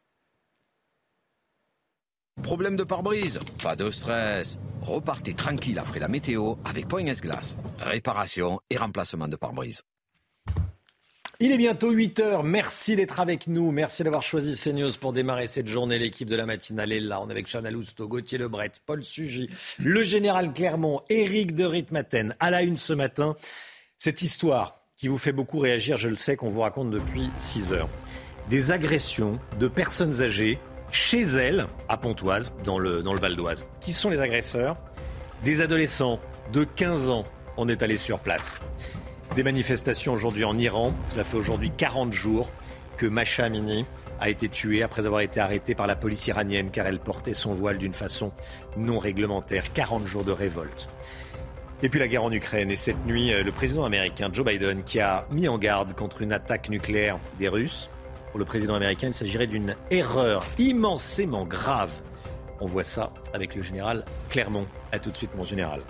Problème 2.42 2.76
de 2.76 2.84
pare-brise 2.84 3.40
Pas 3.62 3.76
de 3.76 3.90
stress. 3.90 4.58
Repartez 4.82 5.34
tranquille 5.34 5.78
après 5.78 6.00
la 6.00 6.08
météo 6.08 6.54
avec 6.64 6.88
Point 6.88 7.06
S-Glace. 7.06 7.56
Réparation 7.78 8.60
et 8.70 8.76
remplacement 8.76 9.28
de 9.28 9.36
pare-brise. 9.36 9.82
Il 11.40 11.52
est 11.52 11.56
bientôt 11.56 11.90
8 11.90 12.20
heures. 12.20 12.44
Merci 12.44 12.96
d'être 12.96 13.18
avec 13.18 13.46
nous. 13.46 13.72
Merci 13.72 14.04
d'avoir 14.04 14.22
choisi 14.22 14.56
CNews 14.56 14.92
pour 15.00 15.12
démarrer 15.12 15.46
cette 15.46 15.68
journée. 15.68 15.98
L'équipe 15.98 16.28
de 16.28 16.36
la 16.36 16.46
matinale 16.46 16.92
est 16.92 17.00
là. 17.00 17.20
On 17.20 17.28
est 17.28 17.32
avec 17.32 17.48
Chana 17.48 17.70
Lousteau, 17.70 18.06
Gauthier 18.08 18.38
Lebret, 18.38 18.72
Paul 18.86 19.02
Sugy, 19.02 19.48
le 19.78 20.02
général 20.04 20.52
Clermont, 20.52 21.02
Éric 21.08 21.54
de 21.54 21.64
Ritmaten. 21.64 22.36
À 22.40 22.50
la 22.50 22.62
une 22.62 22.76
ce 22.76 22.92
matin, 22.92 23.36
cette 23.98 24.22
histoire 24.22 24.80
qui 24.96 25.08
vous 25.08 25.18
fait 25.18 25.32
beaucoup 25.32 25.58
réagir, 25.58 25.96
je 25.96 26.08
le 26.08 26.16
sais, 26.16 26.36
qu'on 26.36 26.50
vous 26.50 26.60
raconte 26.60 26.90
depuis 26.90 27.30
6 27.38 27.72
heures. 27.72 27.88
Des 28.48 28.70
agressions 28.70 29.40
de 29.58 29.66
personnes 29.66 30.22
âgées 30.22 30.58
chez 30.90 31.22
elles, 31.22 31.66
à 31.88 31.96
Pontoise, 31.96 32.52
dans 32.64 32.78
le, 32.78 33.02
dans 33.02 33.12
le 33.12 33.20
Val 33.20 33.36
d'Oise. 33.36 33.66
Qui 33.80 33.92
sont 33.92 34.10
les 34.10 34.20
agresseurs? 34.20 34.76
Des 35.42 35.60
adolescents 35.60 36.20
de 36.52 36.64
15 36.64 37.10
ans. 37.10 37.24
On 37.56 37.68
est 37.68 37.82
allé 37.82 37.96
sur 37.96 38.20
place. 38.20 38.60
Des 39.36 39.42
manifestations 39.42 40.12
aujourd'hui 40.12 40.44
en 40.44 40.56
Iran. 40.58 40.92
Cela 41.10 41.24
fait 41.24 41.36
aujourd'hui 41.36 41.70
40 41.76 42.12
jours 42.12 42.48
que 42.96 43.06
Masha 43.06 43.44
Amini 43.44 43.84
a 44.20 44.28
été 44.28 44.48
tuée 44.48 44.82
après 44.82 45.06
avoir 45.06 45.20
été 45.20 45.40
arrêtée 45.40 45.74
par 45.74 45.86
la 45.86 45.96
police 45.96 46.26
iranienne 46.28 46.70
car 46.70 46.86
elle 46.86 47.00
portait 47.00 47.34
son 47.34 47.54
voile 47.54 47.78
d'une 47.78 47.92
façon 47.92 48.32
non 48.76 48.98
réglementaire. 48.98 49.72
40 49.72 50.06
jours 50.06 50.24
de 50.24 50.32
révolte. 50.32 50.88
Et 51.82 51.88
puis 51.88 52.00
la 52.00 52.08
guerre 52.08 52.22
en 52.22 52.32
Ukraine. 52.32 52.70
Et 52.70 52.76
cette 52.76 53.04
nuit, 53.04 53.30
le 53.30 53.52
président 53.52 53.84
américain 53.84 54.30
Joe 54.32 54.46
Biden 54.46 54.84
qui 54.84 55.00
a 55.00 55.26
mis 55.30 55.48
en 55.48 55.58
garde 55.58 55.94
contre 55.94 56.22
une 56.22 56.32
attaque 56.32 56.68
nucléaire 56.68 57.18
des 57.38 57.48
Russes. 57.48 57.90
Pour 58.34 58.40
le 58.40 58.46
président 58.46 58.74
américain, 58.74 59.06
il 59.06 59.14
s'agirait 59.14 59.46
d'une 59.46 59.76
erreur 59.92 60.44
immensément 60.58 61.44
grave. 61.44 61.92
On 62.60 62.66
voit 62.66 62.82
ça 62.82 63.12
avec 63.32 63.54
le 63.54 63.62
général 63.62 64.04
Clermont. 64.28 64.66
A 64.90 64.98
tout 64.98 65.12
de 65.12 65.16
suite, 65.16 65.30
mon 65.36 65.44
général. 65.44 65.82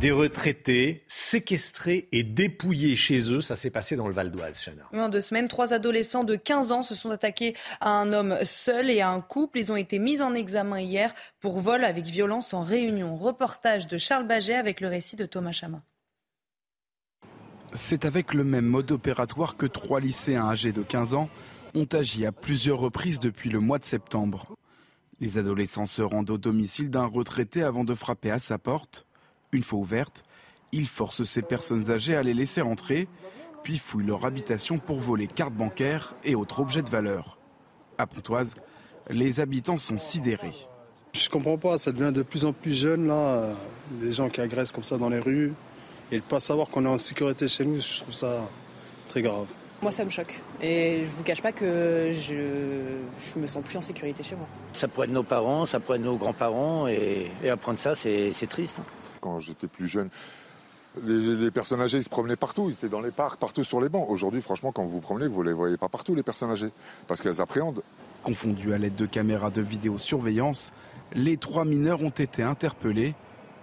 Des 0.00 0.10
retraités 0.10 1.04
séquestrés 1.06 2.08
et 2.12 2.22
dépouillés 2.22 2.96
chez 2.96 3.30
eux, 3.30 3.42
ça 3.42 3.56
s'est 3.56 3.68
passé 3.68 3.94
dans 3.94 4.08
le 4.08 4.14
Val 4.14 4.30
d'Oise, 4.30 4.70
en 4.94 5.10
deux 5.10 5.20
semaines, 5.20 5.48
trois 5.48 5.74
adolescents 5.74 6.24
de 6.24 6.34
15 6.34 6.72
ans 6.72 6.82
se 6.82 6.94
sont 6.94 7.10
attaqués 7.10 7.54
à 7.82 7.90
un 7.90 8.14
homme 8.14 8.38
seul 8.44 8.88
et 8.88 9.02
à 9.02 9.10
un 9.10 9.20
couple. 9.20 9.58
Ils 9.58 9.72
ont 9.72 9.76
été 9.76 9.98
mis 9.98 10.22
en 10.22 10.32
examen 10.32 10.80
hier 10.80 11.12
pour 11.40 11.60
vol 11.60 11.84
avec 11.84 12.06
violence 12.06 12.54
en 12.54 12.62
réunion. 12.62 13.16
Reportage 13.16 13.86
de 13.86 13.98
Charles 13.98 14.26
Baget 14.26 14.54
avec 14.54 14.80
le 14.80 14.88
récit 14.88 15.16
de 15.16 15.26
Thomas 15.26 15.52
Chama. 15.52 15.82
C'est 17.72 18.04
avec 18.04 18.34
le 18.34 18.42
même 18.42 18.66
mode 18.66 18.90
opératoire 18.90 19.56
que 19.56 19.66
trois 19.66 20.00
lycéens 20.00 20.44
âgés 20.44 20.72
de 20.72 20.82
15 20.82 21.14
ans 21.14 21.28
ont 21.74 21.86
agi 21.92 22.26
à 22.26 22.32
plusieurs 22.32 22.80
reprises 22.80 23.20
depuis 23.20 23.48
le 23.48 23.60
mois 23.60 23.78
de 23.78 23.84
septembre. 23.84 24.56
Les 25.20 25.38
adolescents 25.38 25.86
se 25.86 26.02
rendent 26.02 26.30
au 26.30 26.38
domicile 26.38 26.90
d'un 26.90 27.06
retraité 27.06 27.62
avant 27.62 27.84
de 27.84 27.94
frapper 27.94 28.32
à 28.32 28.40
sa 28.40 28.58
porte. 28.58 29.06
Une 29.52 29.62
fois 29.62 29.78
ouverte, 29.78 30.24
ils 30.72 30.88
forcent 30.88 31.22
ces 31.22 31.42
personnes 31.42 31.90
âgées 31.92 32.16
à 32.16 32.24
les 32.24 32.34
laisser 32.34 32.60
entrer, 32.60 33.06
puis 33.62 33.78
fouillent 33.78 34.06
leur 34.06 34.24
habitation 34.24 34.78
pour 34.78 34.98
voler 34.98 35.28
cartes 35.28 35.54
bancaires 35.54 36.14
et 36.24 36.34
autres 36.34 36.60
objets 36.60 36.82
de 36.82 36.90
valeur. 36.90 37.38
À 37.98 38.06
Pontoise, 38.08 38.56
les 39.08 39.38
habitants 39.38 39.78
sont 39.78 39.98
sidérés. 39.98 40.66
Je 41.12 41.28
comprends 41.28 41.58
pas, 41.58 41.78
ça 41.78 41.92
devient 41.92 42.12
de 42.12 42.22
plus 42.22 42.44
en 42.44 42.52
plus 42.52 42.72
jeune 42.72 43.06
là, 43.06 43.54
des 44.00 44.12
gens 44.12 44.28
qui 44.28 44.40
agressent 44.40 44.72
comme 44.72 44.84
ça 44.84 44.98
dans 44.98 45.08
les 45.08 45.18
rues. 45.20 45.52
Et 46.10 46.16
de 46.16 46.22
ne 46.22 46.28
pas 46.28 46.40
savoir 46.40 46.68
qu'on 46.68 46.84
est 46.84 46.88
en 46.88 46.98
sécurité 46.98 47.46
chez 47.46 47.64
nous, 47.64 47.80
je 47.80 48.00
trouve 48.00 48.14
ça 48.14 48.48
très 49.08 49.22
grave. 49.22 49.46
Moi, 49.82 49.92
ça 49.92 50.04
me 50.04 50.10
choque. 50.10 50.38
Et 50.60 51.04
je 51.06 51.10
vous 51.10 51.22
cache 51.22 51.40
pas 51.40 51.52
que 51.52 52.12
je 52.12 52.34
ne 52.34 53.42
me 53.42 53.46
sens 53.46 53.64
plus 53.64 53.78
en 53.78 53.80
sécurité 53.80 54.22
chez 54.22 54.34
moi. 54.34 54.46
Ça 54.72 54.88
pourrait 54.88 55.06
être 55.06 55.12
nos 55.12 55.22
parents, 55.22 55.64
ça 55.64 55.80
pourrait 55.80 55.98
être 55.98 56.04
nos 56.04 56.16
grands-parents. 56.16 56.86
Et, 56.88 57.30
et 57.42 57.48
apprendre 57.48 57.78
ça, 57.78 57.94
c'est 57.94 58.46
triste. 58.48 58.82
Quand 59.20 59.40
j'étais 59.40 59.68
plus 59.68 59.88
jeune, 59.88 60.10
les, 61.04 61.36
les, 61.36 61.50
personnes 61.50 61.80
âgées, 61.80 61.98
ils 61.98 62.04
se 62.04 62.10
promenaient 62.10 62.36
partout. 62.36 62.66
Ils 62.68 62.74
étaient 62.74 62.88
dans 62.88 63.00
les 63.00 63.10
parcs, 63.10 63.38
partout 63.38 63.64
sur 63.64 63.80
les 63.80 63.88
bancs. 63.88 64.06
Aujourd'hui, 64.10 64.42
franchement, 64.42 64.72
quand 64.72 64.82
vous 64.82 64.90
vous 64.90 65.00
promenez, 65.00 65.28
vous 65.28 65.42
ne 65.42 65.48
les 65.48 65.54
voyez 65.54 65.76
pas 65.78 65.88
partout, 65.88 66.14
les 66.14 66.22
personnes 66.22 66.50
âgées. 66.50 66.70
Parce 67.06 67.20
qu'elles 67.20 67.40
appréhendent. 67.40 67.82
Confondus 68.22 68.74
à 68.74 68.78
l'aide 68.78 68.96
de 68.96 69.06
caméras 69.06 69.48
de 69.48 69.62
vidéosurveillance, 69.62 70.74
les 71.14 71.38
trois 71.38 71.64
mineurs 71.64 72.02
ont 72.02 72.10
été 72.10 72.42
interpellés 72.42 73.14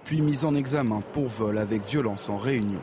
puis 0.07 0.21
mis 0.21 0.45
en 0.45 0.55
examen 0.55 1.01
pour 1.11 1.27
vol 1.27 1.57
avec 1.57 1.83
violence 1.85 2.29
en 2.29 2.37
réunion. 2.37 2.79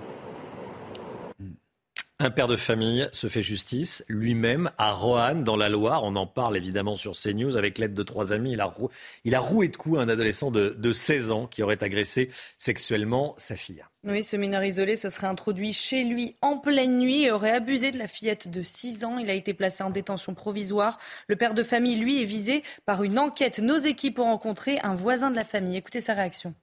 Un 2.20 2.30
père 2.30 2.48
de 2.48 2.56
famille 2.56 3.08
se 3.12 3.28
fait 3.28 3.40
justice 3.40 4.04
lui-même 4.08 4.70
à 4.76 4.92
Roanne, 4.92 5.42
dans 5.42 5.56
la 5.56 5.70
Loire. 5.70 6.04
On 6.04 6.16
en 6.16 6.26
parle 6.26 6.56
évidemment 6.56 6.96
sur 6.96 7.12
CNews 7.12 7.56
avec 7.56 7.78
l'aide 7.78 7.94
de 7.94 8.02
trois 8.02 8.34
amis. 8.34 8.52
Il 8.52 8.60
a, 8.60 8.66
rou... 8.66 8.90
il 9.24 9.34
a 9.34 9.40
roué 9.40 9.68
de 9.68 9.76
coups 9.76 9.98
un 9.98 10.08
adolescent 10.08 10.50
de, 10.50 10.76
de 10.78 10.92
16 10.92 11.32
ans 11.32 11.46
qui 11.46 11.62
aurait 11.62 11.82
agressé 11.82 12.30
sexuellement 12.58 13.34
sa 13.38 13.56
fille. 13.56 13.82
Oui, 14.06 14.22
ce 14.22 14.36
mineur 14.36 14.62
isolé 14.62 14.94
se 14.94 15.08
serait 15.08 15.26
introduit 15.26 15.72
chez 15.72 16.04
lui 16.04 16.36
en 16.42 16.58
pleine 16.58 16.98
nuit 16.98 17.24
et 17.24 17.32
aurait 17.32 17.52
abusé 17.52 17.90
de 17.90 17.98
la 17.98 18.06
fillette 18.06 18.48
de 18.50 18.62
6 18.62 19.04
ans. 19.04 19.18
Il 19.18 19.30
a 19.30 19.34
été 19.34 19.54
placé 19.54 19.82
en 19.82 19.90
détention 19.90 20.34
provisoire. 20.34 20.98
Le 21.26 21.36
père 21.36 21.54
de 21.54 21.62
famille, 21.62 21.96
lui, 21.96 22.20
est 22.20 22.26
visé 22.26 22.62
par 22.84 23.02
une 23.02 23.18
enquête. 23.18 23.60
Nos 23.60 23.78
équipes 23.78 24.18
ont 24.18 24.24
rencontré 24.24 24.78
un 24.82 24.94
voisin 24.94 25.30
de 25.30 25.36
la 25.36 25.44
famille. 25.44 25.78
Écoutez 25.78 26.02
sa 26.02 26.12
réaction. 26.14 26.54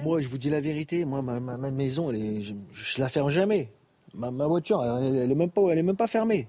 Moi, 0.00 0.20
je 0.20 0.28
vous 0.28 0.38
dis 0.38 0.50
la 0.50 0.60
vérité. 0.60 1.04
Moi, 1.04 1.22
ma, 1.22 1.38
ma, 1.38 1.56
ma 1.56 1.70
maison, 1.70 2.10
je, 2.10 2.54
je, 2.72 3.00
la 3.00 3.08
ferme 3.08 3.30
jamais. 3.30 3.70
Ma, 4.14 4.46
voiture, 4.46 4.84
elle, 4.84 5.16
elle, 5.16 5.30
est 5.30 5.34
même 5.34 5.50
pas, 5.50 5.62
elle 5.70 5.78
est 5.78 5.82
même 5.82 5.96
pas 5.96 6.06
fermée. 6.06 6.46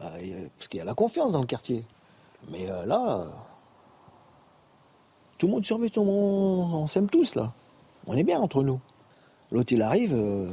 Euh, 0.00 0.48
parce 0.56 0.68
qu'il 0.68 0.78
y 0.78 0.80
a 0.80 0.84
la 0.84 0.94
confiance 0.94 1.32
dans 1.32 1.40
le 1.40 1.46
quartier. 1.46 1.84
Mais 2.48 2.70
euh, 2.70 2.86
là, 2.86 3.26
tout 5.38 5.46
le 5.46 5.52
monde 5.52 5.64
surveille, 5.64 5.90
tout 5.90 6.00
le 6.00 6.06
monde, 6.06 6.74
on 6.74 6.86
s'aime 6.86 7.08
tous 7.08 7.34
là. 7.34 7.52
On 8.06 8.16
est 8.16 8.24
bien 8.24 8.40
entre 8.40 8.62
nous. 8.62 8.80
L'autre, 9.50 9.72
il 9.72 9.82
arrive. 9.82 10.14
Euh, 10.14 10.48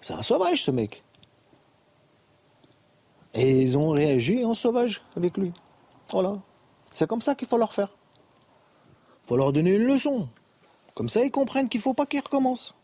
c'est 0.00 0.14
un 0.14 0.22
sauvage, 0.22 0.62
ce 0.62 0.70
mec. 0.70 1.02
Et 3.34 3.62
ils 3.62 3.78
ont 3.78 3.90
réagi 3.90 4.44
en 4.44 4.54
sauvage 4.54 5.02
avec 5.16 5.36
lui. 5.36 5.52
Voilà. 6.10 6.36
C'est 6.92 7.06
comme 7.06 7.22
ça 7.22 7.34
qu'il 7.34 7.46
faut 7.46 7.58
leur 7.58 7.72
faire. 7.72 7.97
Faut 9.28 9.36
leur 9.36 9.52
donner 9.52 9.74
une 9.74 9.84
leçon. 9.84 10.26
Comme 10.94 11.10
ça, 11.10 11.22
ils 11.22 11.30
comprennent 11.30 11.68
qu'il 11.68 11.80
ne 11.80 11.82
faut 11.82 11.92
pas 11.92 12.06
qu'ils 12.06 12.20
recommencent. 12.20 12.74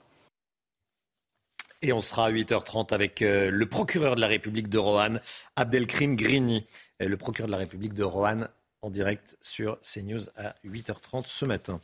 Et 1.81 1.91
on 1.95 2.03
sera 2.03 2.27
à 2.27 2.31
8h30 2.31 2.93
avec 2.93 3.23
euh, 3.23 3.51
le 3.51 3.66
procureur 3.66 4.15
de 4.15 4.21
la 4.21 4.27
République 4.27 4.69
de 4.69 4.77
Roanne, 4.77 5.23
Abdelkrim 5.57 6.16
Grini. 6.16 6.66
Euh, 7.01 7.09
le 7.09 7.16
procureur 7.16 7.47
de 7.47 7.53
la 7.53 7.57
République 7.57 7.95
de 7.95 8.05
Roanne 8.05 8.51
en 8.83 8.91
direct 8.91 9.39
sur 9.41 9.81
CNews 9.81 10.29
à 10.37 10.55
8h30 10.66 11.23
ce 11.25 11.47
matin. 11.47 11.81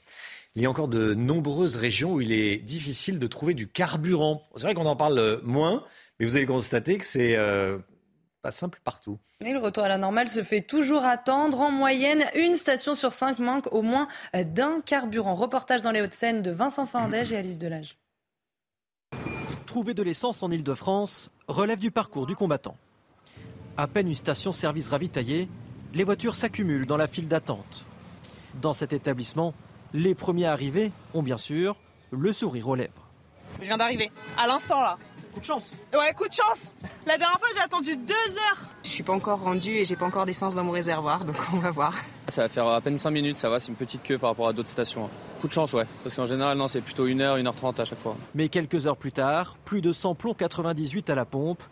Il 0.55 0.61
y 0.61 0.67
a 0.67 0.71
encore 0.71 0.89
de 0.89 1.15
nombreuses 1.15 1.77
régions 1.77 2.13
où 2.13 2.21
il 2.21 2.31
est 2.31 2.59
difficile 2.59 3.19
de 3.19 3.27
trouver 3.27 3.55
du 3.55 3.67
carburant. 3.67 4.47
C'est 4.57 4.65
vrai 4.65 4.75
qu'on 4.75 4.85
en 4.85 4.97
parle 4.97 5.41
moins, 5.43 5.87
mais 6.19 6.27
vous 6.27 6.37
allez 6.37 6.45
constater 6.45 6.99
que 6.99 7.07
c'est 7.07 7.35
euh, 7.37 7.79
pas 8.43 8.51
simple 8.51 8.81
partout. 8.83 9.19
Et 9.45 9.53
le 9.53 9.59
retour 9.59 9.85
à 9.85 9.89
la 9.89 9.99
normale 9.99 10.29
se 10.29 10.43
fait 10.43 10.63
toujours 10.63 11.05
attendre. 11.05 11.61
En 11.61 11.71
moyenne, 11.71 12.25
une 12.35 12.55
station 12.55 12.95
sur 12.95 13.13
cinq 13.13 13.39
manque 13.39 13.73
au 13.73 13.83
moins 13.83 14.09
d'un 14.35 14.81
carburant. 14.81 15.35
Reportage 15.35 15.83
dans 15.83 15.91
les 15.91 16.01
Hauts-de-Seine 16.01 16.43
de 16.43 16.51
Vincent 16.51 16.87
Fandège 16.87 17.33
et 17.33 17.37
Alice 17.37 17.59
Delage. 17.59 17.99
Trouver 19.67 19.95
de 19.95 20.03
l'essence 20.03 20.43
en 20.43 20.51
Ile-de-France 20.51 21.31
relève 21.47 21.79
du 21.79 21.91
parcours 21.91 22.27
du 22.27 22.35
combattant. 22.35 22.77
À 23.77 23.87
peine 23.87 24.09
une 24.09 24.15
station-service 24.15 24.89
ravitaillée, 24.89 25.49
les 25.95 26.05
voitures 26.05 26.35
s'accumulent 26.35 26.87
dans 26.87 26.97
la 26.97 27.07
file 27.07 27.29
d'attente. 27.29 27.85
Dans 28.61 28.73
cet 28.73 28.93
établissement, 28.93 29.55
les 29.93 30.15
premiers 30.15 30.47
arrivés 30.47 30.93
ont 31.15 31.23
bien 31.23 31.37
sûr 31.37 31.77
le 32.11 32.33
sourire 32.33 32.69
aux 32.69 32.75
lèvres. 32.75 33.09
Je 33.61 33.67
viens 33.67 33.79
d'arriver, 33.79 34.11
à 34.39 34.47
l'instant 34.47 34.81
là. 34.81 34.99
Coup 35.33 35.41
de 35.41 35.45
chance. 35.45 35.71
Ouais, 35.93 36.13
coup 36.15 36.29
de 36.29 36.35
chance. 36.35 36.75
La 37.07 37.17
dernière 37.17 37.39
fois, 37.39 37.49
j'ai 37.55 37.61
attendu 37.61 37.97
deux 37.97 38.13
heures. 38.13 38.69
Je 38.85 38.89
suis 38.89 39.03
pas 39.05 39.13
encore 39.13 39.41
rendu 39.41 39.71
et 39.71 39.85
j'ai 39.85 39.95
pas 39.97 40.07
encore 40.07 40.27
d'essence 40.27 40.55
dans 40.55 40.65
mon 40.65 40.73
réservoir, 40.73 41.25
donc 41.25 41.37
on 41.55 41.59
va 41.59 41.71
voir. 41.71 41.95
Ça 42.29 42.43
va 42.43 42.49
faire 42.49 42.67
à 42.67 42.81
peine 42.81 42.99
5 42.99 43.11
minutes, 43.11 43.39
ça 43.39 43.49
va, 43.49 43.59
c'est 43.61 43.69
une 43.69 43.77
petite 43.77 44.03
queue 44.03 44.19
par 44.19 44.31
rapport 44.31 44.49
à 44.49 44.53
d'autres 44.53 44.69
stations. 44.69 45.09
Coup 45.41 45.47
de 45.47 45.53
chance, 45.53 45.73
ouais, 45.73 45.87
parce 46.03 46.17
qu'en 46.17 46.27
général, 46.27 46.59
non, 46.59 46.67
c'est 46.67 46.81
plutôt 46.81 47.07
1h, 47.07 47.41
1h30 47.41 47.81
à 47.81 47.85
chaque 47.85 48.01
fois. 48.01 48.17
Mais 48.35 48.49
quelques 48.49 48.87
heures 48.87 48.97
plus 48.97 49.13
tard, 49.13 49.57
plus 49.65 49.81
de 49.81 49.93
100 49.93 50.17
plombs 50.17 50.35
98 50.35 51.09
à 51.11 51.15
la 51.15 51.25
pompe. 51.25 51.63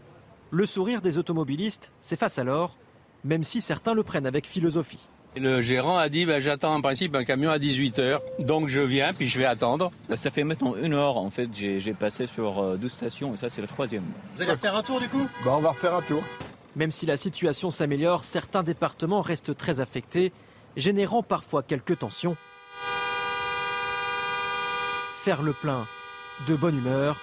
Le 0.50 0.64
sourire 0.64 1.00
des 1.02 1.18
automobilistes 1.18 1.90
s'efface 2.00 2.38
alors, 2.38 2.78
même 3.24 3.44
si 3.44 3.60
certains 3.60 3.94
le 3.94 4.04
prennent 4.04 4.26
avec 4.26 4.46
philosophie. 4.46 5.08
Le 5.40 5.62
gérant 5.62 5.96
a 5.98 6.08
dit 6.08 6.26
bah, 6.26 6.40
j'attends 6.40 6.74
en 6.74 6.80
principe 6.80 7.14
un 7.14 7.24
camion 7.24 7.50
à 7.50 7.58
18h, 7.58 8.18
donc 8.40 8.68
je 8.68 8.80
viens 8.80 9.12
puis 9.12 9.28
je 9.28 9.38
vais 9.38 9.44
attendre. 9.44 9.90
Bah, 10.08 10.16
ça 10.16 10.30
fait 10.30 10.42
maintenant 10.42 10.74
une 10.82 10.94
heure 10.94 11.16
en 11.16 11.30
fait, 11.30 11.48
j'ai 11.54 11.94
passé 11.94 12.26
sur 12.26 12.76
12 12.76 12.90
stations 12.90 13.34
et 13.34 13.36
ça 13.36 13.48
c'est 13.48 13.60
la 13.60 13.68
troisième. 13.68 14.02
Vous 14.34 14.42
allez 14.42 14.56
faire 14.56 14.74
un 14.74 14.82
tour 14.82 15.00
du 15.00 15.08
coup? 15.08 15.28
Bah, 15.44 15.52
On 15.56 15.60
va 15.60 15.70
refaire 15.70 15.94
un 15.94 16.02
tour. 16.02 16.22
Même 16.74 16.90
si 16.90 17.06
la 17.06 17.16
situation 17.16 17.70
s'améliore, 17.70 18.24
certains 18.24 18.62
départements 18.62 19.22
restent 19.22 19.56
très 19.56 19.80
affectés, 19.80 20.32
générant 20.76 21.22
parfois 21.22 21.62
quelques 21.62 21.98
tensions. 21.98 22.36
Faire 25.22 25.42
le 25.42 25.52
plein 25.52 25.86
de 26.48 26.54
bonne 26.56 26.78
humeur, 26.78 27.16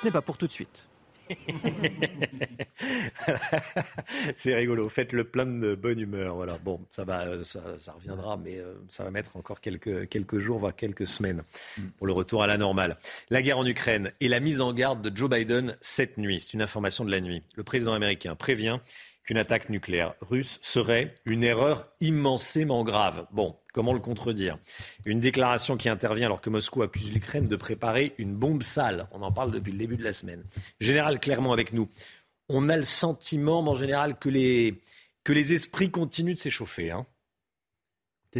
ce 0.00 0.04
n'est 0.06 0.12
pas 0.12 0.22
pour 0.22 0.36
tout 0.36 0.46
de 0.46 0.52
suite. 0.52 0.86
c'est 4.36 4.54
rigolo. 4.54 4.88
Faites 4.88 5.12
le 5.12 5.24
plein 5.24 5.46
de 5.46 5.74
bonne 5.74 5.98
humeur. 5.98 6.36
Voilà. 6.36 6.58
Bon, 6.58 6.80
ça 6.90 7.04
va, 7.04 7.26
euh, 7.26 7.44
ça, 7.44 7.92
reviendra, 7.92 8.36
mais 8.36 8.58
euh, 8.58 8.74
ça 8.88 9.04
va 9.04 9.10
mettre 9.10 9.36
encore 9.36 9.60
quelques, 9.60 10.08
quelques 10.08 10.38
jours, 10.38 10.58
voire 10.58 10.74
quelques 10.74 11.06
semaines 11.06 11.42
pour 11.98 12.06
le 12.06 12.12
retour 12.12 12.42
à 12.42 12.46
la 12.46 12.56
normale. 12.56 12.96
La 13.30 13.42
guerre 13.42 13.58
en 13.58 13.66
Ukraine 13.66 14.12
et 14.20 14.28
la 14.28 14.40
mise 14.40 14.60
en 14.60 14.72
garde 14.72 15.02
de 15.02 15.16
Joe 15.16 15.30
Biden 15.30 15.76
cette 15.80 16.18
nuit. 16.18 16.40
C'est 16.40 16.54
une 16.54 16.62
information 16.62 17.04
de 17.04 17.10
la 17.10 17.20
nuit. 17.20 17.42
Le 17.56 17.64
président 17.64 17.94
américain 17.94 18.34
prévient 18.34 18.78
qu'une 19.24 19.38
attaque 19.38 19.70
nucléaire 19.70 20.14
russe 20.20 20.58
serait 20.62 21.14
une 21.24 21.44
erreur 21.44 21.88
immensément 22.00 22.84
grave. 22.84 23.26
Bon, 23.32 23.56
comment 23.74 23.92
le 23.92 24.00
contredire? 24.00 24.56
Une 25.04 25.20
déclaration 25.20 25.76
qui 25.76 25.90
intervient 25.90 26.26
alors 26.26 26.40
que 26.40 26.48
Moscou 26.48 26.82
accuse 26.82 27.12
l'Ukraine 27.12 27.44
de 27.44 27.56
préparer 27.56 28.14
une 28.16 28.34
bombe 28.34 28.62
sale. 28.62 29.08
On 29.10 29.20
en 29.20 29.32
parle 29.32 29.50
depuis 29.50 29.72
le 29.72 29.78
début 29.78 29.96
de 29.96 30.04
la 30.04 30.14
semaine. 30.14 30.44
Général, 30.80 31.20
clairement 31.20 31.52
avec 31.52 31.74
nous. 31.74 31.90
On 32.48 32.68
a 32.70 32.76
le 32.76 32.84
sentiment, 32.84 33.60
en 33.60 33.74
général, 33.74 34.18
que 34.18 34.30
les, 34.30 34.80
que 35.24 35.32
les 35.32 35.52
esprits 35.52 35.90
continuent 35.90 36.34
de 36.34 36.38
s'échauffer. 36.38 36.92
Hein. 36.92 37.04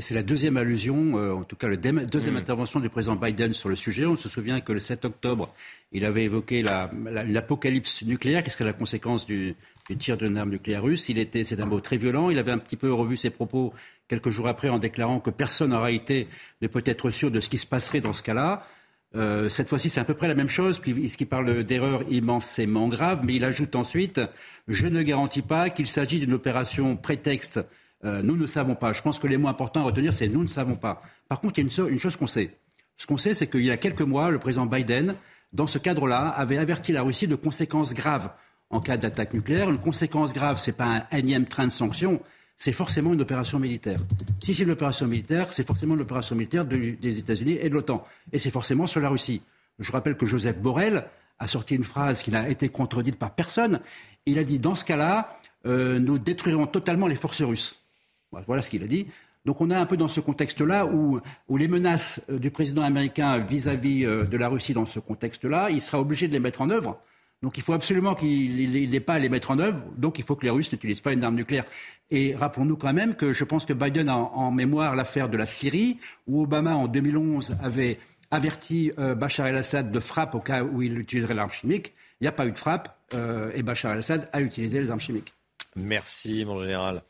C'est 0.00 0.14
la 0.14 0.22
deuxième 0.22 0.56
allusion, 0.56 1.18
euh, 1.18 1.32
en 1.34 1.44
tout 1.44 1.54
cas 1.54 1.68
la 1.68 1.76
deuxième 1.76 2.34
mm. 2.34 2.38
intervention 2.38 2.80
du 2.80 2.88
président 2.88 3.14
Biden 3.14 3.52
sur 3.52 3.68
le 3.68 3.76
sujet. 3.76 4.04
On 4.06 4.16
se 4.16 4.28
souvient 4.28 4.60
que 4.60 4.72
le 4.72 4.80
7 4.80 5.04
octobre, 5.04 5.54
il 5.92 6.04
avait 6.04 6.24
évoqué 6.24 6.62
l'apocalypse 6.62 8.02
nucléaire, 8.02 8.42
qui 8.42 8.50
serait 8.50 8.64
la 8.64 8.72
conséquence 8.72 9.24
du, 9.24 9.54
tir 9.98 10.16
d'une 10.16 10.36
arme 10.36 10.50
nucléaire 10.50 10.82
russe. 10.82 11.08
Il 11.08 11.18
était, 11.18 11.44
c'est 11.44 11.60
un 11.60 11.66
mot 11.66 11.80
très 11.80 11.96
violent. 11.96 12.30
Il 12.30 12.38
avait 12.38 12.50
un 12.50 12.58
petit 12.58 12.76
peu 12.76 12.92
revu 12.92 13.16
ses 13.16 13.30
propos 13.30 13.72
quelques 14.08 14.30
jours 14.30 14.48
après 14.48 14.68
en 14.68 14.78
déclarant 14.78 15.20
que 15.20 15.30
personne 15.30 15.72
en 15.72 15.82
réalité 15.82 16.28
ne 16.62 16.68
peut 16.68 16.82
être 16.84 17.10
sûr 17.10 17.30
de 17.30 17.40
ce 17.40 17.48
qui 17.48 17.58
se 17.58 17.66
passerait 17.66 18.00
dans 18.00 18.12
ce 18.12 18.22
cas-là. 18.22 18.66
Euh, 19.14 19.48
cette 19.48 19.68
fois-ci, 19.68 19.90
c'est 19.90 20.00
à 20.00 20.04
peu 20.04 20.14
près 20.14 20.28
la 20.28 20.34
même 20.34 20.50
chose, 20.50 20.80
puisqu'il 20.80 21.26
parle 21.26 21.62
d'erreurs 21.62 22.02
immensément 22.10 22.88
graves, 22.88 23.20
mais 23.24 23.34
il 23.34 23.44
ajoute 23.44 23.76
ensuite 23.76 24.20
Je 24.66 24.86
ne 24.86 25.02
garantis 25.02 25.42
pas 25.42 25.70
qu'il 25.70 25.86
s'agit 25.86 26.18
d'une 26.18 26.32
opération 26.32 26.96
prétexte 26.96 27.60
euh, 28.04 28.22
nous 28.22 28.36
ne 28.36 28.46
savons 28.46 28.74
pas. 28.74 28.92
Je 28.92 29.02
pense 29.02 29.18
que 29.18 29.26
les 29.26 29.36
mots 29.36 29.48
importants 29.48 29.80
à 29.80 29.84
retenir, 29.84 30.12
c'est 30.12 30.28
nous 30.28 30.42
ne 30.42 30.48
savons 30.48 30.74
pas. 30.74 31.02
Par 31.28 31.40
contre, 31.40 31.58
il 31.58 31.62
y 31.66 31.80
a 31.80 31.84
une, 31.88 31.98
chose 31.98 32.16
qu'on 32.16 32.26
sait. 32.26 32.58
Ce 32.96 33.06
qu'on 33.06 33.16
sait, 33.16 33.34
c'est 33.34 33.48
qu'il 33.48 33.64
y 33.64 33.70
a 33.70 33.76
quelques 33.76 34.02
mois, 34.02 34.30
le 34.30 34.38
président 34.38 34.66
Biden, 34.66 35.14
dans 35.52 35.66
ce 35.66 35.78
cadre-là, 35.78 36.28
avait 36.28 36.58
averti 36.58 36.92
la 36.92 37.02
Russie 37.02 37.26
de 37.26 37.34
conséquences 37.34 37.94
graves 37.94 38.30
en 38.70 38.80
cas 38.80 38.96
d'attaque 38.96 39.32
nucléaire. 39.32 39.70
Une 39.70 39.78
conséquence 39.78 40.32
grave, 40.32 40.58
ce 40.58 40.70
n'est 40.70 40.76
pas 40.76 40.84
un 40.84 41.16
énième 41.16 41.46
train 41.46 41.66
de 41.66 41.72
sanctions, 41.72 42.20
c'est 42.56 42.72
forcément 42.72 43.12
une 43.12 43.20
opération 43.20 43.58
militaire. 43.58 44.00
Si 44.42 44.54
c'est 44.54 44.62
une 44.62 44.70
opération 44.70 45.06
militaire, 45.06 45.52
c'est 45.52 45.66
forcément 45.66 45.94
une 45.94 46.02
opération 46.02 46.36
militaire 46.36 46.64
des 46.64 47.18
États-Unis 47.18 47.58
et 47.60 47.68
de 47.68 47.74
l'OTAN. 47.74 48.04
Et 48.32 48.38
c'est 48.38 48.50
forcément 48.50 48.86
sur 48.86 49.00
la 49.00 49.08
Russie. 49.08 49.42
Je 49.78 49.90
rappelle 49.90 50.16
que 50.16 50.26
Joseph 50.26 50.58
Borrell 50.58 51.04
a 51.38 51.48
sorti 51.48 51.74
une 51.74 51.84
phrase 51.84 52.22
qui 52.22 52.30
n'a 52.30 52.48
été 52.48 52.68
contredite 52.68 53.16
par 53.16 53.34
personne. 53.34 53.80
Il 54.26 54.38
a 54.38 54.44
dit, 54.44 54.58
dans 54.58 54.74
ce 54.74 54.84
cas-là, 54.84 55.38
euh, 55.66 55.98
nous 55.98 56.18
détruirons 56.18 56.66
totalement 56.66 57.06
les 57.06 57.16
forces 57.16 57.42
russes. 57.42 57.80
Voilà 58.46 58.62
ce 58.62 58.70
qu'il 58.70 58.82
a 58.82 58.86
dit. 58.86 59.06
Donc 59.44 59.60
on 59.60 59.70
est 59.70 59.74
un 59.74 59.86
peu 59.86 59.96
dans 59.96 60.08
ce 60.08 60.20
contexte-là 60.20 60.86
où, 60.86 61.20
les 61.56 61.68
menaces 61.68 62.24
euh, 62.30 62.38
du 62.38 62.50
président 62.50 62.82
américain 62.82 63.38
vis-à-vis 63.38 64.04
euh, 64.04 64.24
de 64.24 64.36
la 64.36 64.48
Russie 64.48 64.72
dans 64.72 64.86
ce 64.86 65.00
contexte-là, 65.00 65.70
il 65.70 65.80
sera 65.80 66.00
obligé 66.00 66.28
de 66.28 66.32
les 66.32 66.40
mettre 66.40 66.62
en 66.62 66.70
œuvre. 66.70 66.98
Donc 67.44 67.58
il 67.58 67.62
faut 67.62 67.74
absolument 67.74 68.14
qu'il 68.14 68.90
n'ait 68.90 69.00
pas 69.00 69.14
à 69.14 69.18
les 69.18 69.28
mettre 69.28 69.50
en 69.50 69.58
œuvre. 69.58 69.78
Donc 69.98 70.18
il 70.18 70.24
faut 70.24 70.34
que 70.34 70.44
les 70.44 70.50
Russes 70.50 70.72
n'utilisent 70.72 71.02
pas 71.02 71.12
une 71.12 71.22
arme 71.22 71.34
nucléaire. 71.34 71.66
Et 72.10 72.34
rappelons-nous 72.34 72.78
quand 72.78 72.94
même 72.94 73.14
que 73.14 73.34
je 73.34 73.44
pense 73.44 73.66
que 73.66 73.74
Biden 73.74 74.08
a 74.08 74.16
en 74.16 74.50
mémoire 74.50 74.96
l'affaire 74.96 75.28
de 75.28 75.36
la 75.36 75.44
Syrie, 75.44 75.98
où 76.26 76.42
Obama 76.42 76.74
en 76.74 76.88
2011 76.88 77.58
avait 77.62 77.98
averti 78.30 78.92
euh, 78.98 79.14
Bachar 79.14 79.48
el-Assad 79.48 79.92
de 79.92 80.00
frappe 80.00 80.34
au 80.34 80.40
cas 80.40 80.64
où 80.64 80.80
il 80.80 80.98
utiliserait 80.98 81.34
l'arme 81.34 81.50
chimique. 81.50 81.92
Il 82.20 82.24
n'y 82.24 82.28
a 82.28 82.32
pas 82.32 82.46
eu 82.46 82.52
de 82.52 82.58
frappe 82.58 82.98
et 83.54 83.62
Bachar 83.62 83.92
el-Assad 83.92 84.26
a 84.32 84.40
utilisé 84.40 84.80
les 84.80 84.90
armes 84.90 85.00
chimiques. 85.00 85.34
Merci 85.76 86.46
mon 86.46 86.58
général. 86.58 87.02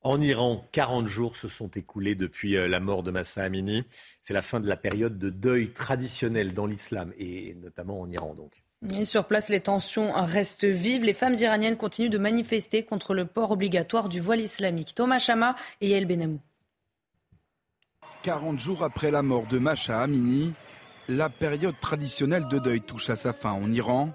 En 0.00 0.20
Iran, 0.22 0.66
40 0.72 1.08
jours 1.08 1.36
se 1.36 1.48
sont 1.48 1.68
écoulés 1.68 2.14
depuis 2.14 2.56
euh, 2.56 2.68
la 2.68 2.80
mort 2.80 3.02
de 3.02 3.10
Massa 3.10 3.42
Amini. 3.42 3.84
C'est 4.22 4.34
la 4.34 4.42
fin 4.42 4.60
de 4.60 4.68
la 4.68 4.76
période 4.76 5.18
de 5.18 5.28
deuil 5.28 5.72
traditionnel 5.72 6.54
dans 6.54 6.66
l'islam 6.66 7.12
et 7.18 7.54
notamment 7.62 8.00
en 8.00 8.10
Iran 8.10 8.34
donc. 8.34 8.63
Sur 9.02 9.24
place, 9.24 9.48
les 9.48 9.60
tensions 9.60 10.12
restent 10.12 10.66
vives. 10.66 11.04
Les 11.04 11.14
femmes 11.14 11.34
iraniennes 11.34 11.76
continuent 11.76 12.10
de 12.10 12.18
manifester 12.18 12.84
contre 12.84 13.14
le 13.14 13.24
port 13.24 13.50
obligatoire 13.50 14.08
du 14.08 14.20
voile 14.20 14.40
islamique. 14.40 14.94
Thomas 14.94 15.18
Chama 15.18 15.54
et 15.80 15.88
Yael 15.88 16.06
Benamou. 16.06 16.40
40 18.22 18.58
jours 18.58 18.82
après 18.82 19.10
la 19.10 19.22
mort 19.22 19.46
de 19.46 19.58
Masha 19.58 20.00
Amini, 20.00 20.52
la 21.08 21.30
période 21.30 21.78
traditionnelle 21.80 22.46
de 22.46 22.58
deuil 22.58 22.80
touche 22.82 23.10
à 23.10 23.16
sa 23.16 23.32
fin 23.32 23.52
en 23.52 23.70
Iran. 23.72 24.10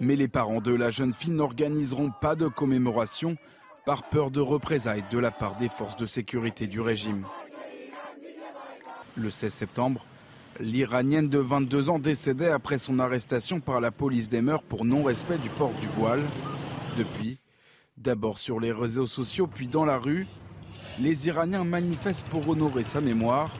Mais 0.00 0.16
les 0.16 0.28
parents 0.28 0.62
de 0.62 0.74
la 0.74 0.88
jeune 0.90 1.12
fille 1.12 1.32
n'organiseront 1.32 2.10
pas 2.10 2.34
de 2.34 2.48
commémoration 2.48 3.36
par 3.84 4.08
peur 4.08 4.30
de 4.30 4.40
représailles 4.40 5.04
de 5.10 5.18
la 5.18 5.30
part 5.30 5.56
des 5.56 5.68
forces 5.68 5.96
de 5.96 6.06
sécurité 6.06 6.66
du 6.66 6.80
régime. 6.80 7.22
Le 9.16 9.30
16 9.30 9.52
septembre, 9.52 10.06
l'Iranienne 10.60 11.30
de 11.30 11.38
22 11.38 11.88
ans 11.88 11.98
décédait 11.98 12.50
après 12.50 12.76
son 12.76 12.98
arrestation 12.98 13.60
par 13.60 13.80
la 13.80 13.90
police 13.90 14.28
des 14.28 14.42
mœurs 14.42 14.62
pour 14.62 14.84
non-respect 14.84 15.38
du 15.38 15.48
port 15.48 15.72
du 15.80 15.86
voile. 15.86 16.22
Depuis, 16.98 17.40
d'abord 17.96 18.38
sur 18.38 18.60
les 18.60 18.70
réseaux 18.70 19.06
sociaux 19.06 19.46
puis 19.46 19.68
dans 19.68 19.86
la 19.86 19.96
rue, 19.96 20.26
les 20.98 21.28
Iraniens 21.28 21.64
manifestent 21.64 22.26
pour 22.26 22.46
honorer 22.46 22.84
sa 22.84 23.00
mémoire. 23.00 23.56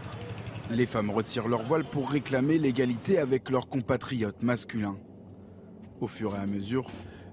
Les 0.71 0.85
femmes 0.85 1.11
retirent 1.11 1.49
leur 1.49 1.63
voile 1.63 1.85
pour 1.85 2.11
réclamer 2.11 2.59
l'égalité 2.59 3.19
avec 3.19 3.49
leurs 3.49 3.69
compatriotes 3.69 4.43
masculins. 4.43 4.99
Au 6.03 6.07
fur 6.07 6.37
et 6.37 6.39
à 6.39 6.47
mesure, 6.47 6.91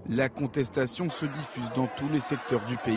la 0.07 0.29
contestation 0.29 1.09
se 1.09 1.25
diffuse 1.25 1.69
dans 1.75 1.89
tous 1.97 2.07
les 2.13 2.21
secteurs 2.21 2.65
du 2.67 2.77
pays, 2.77 2.95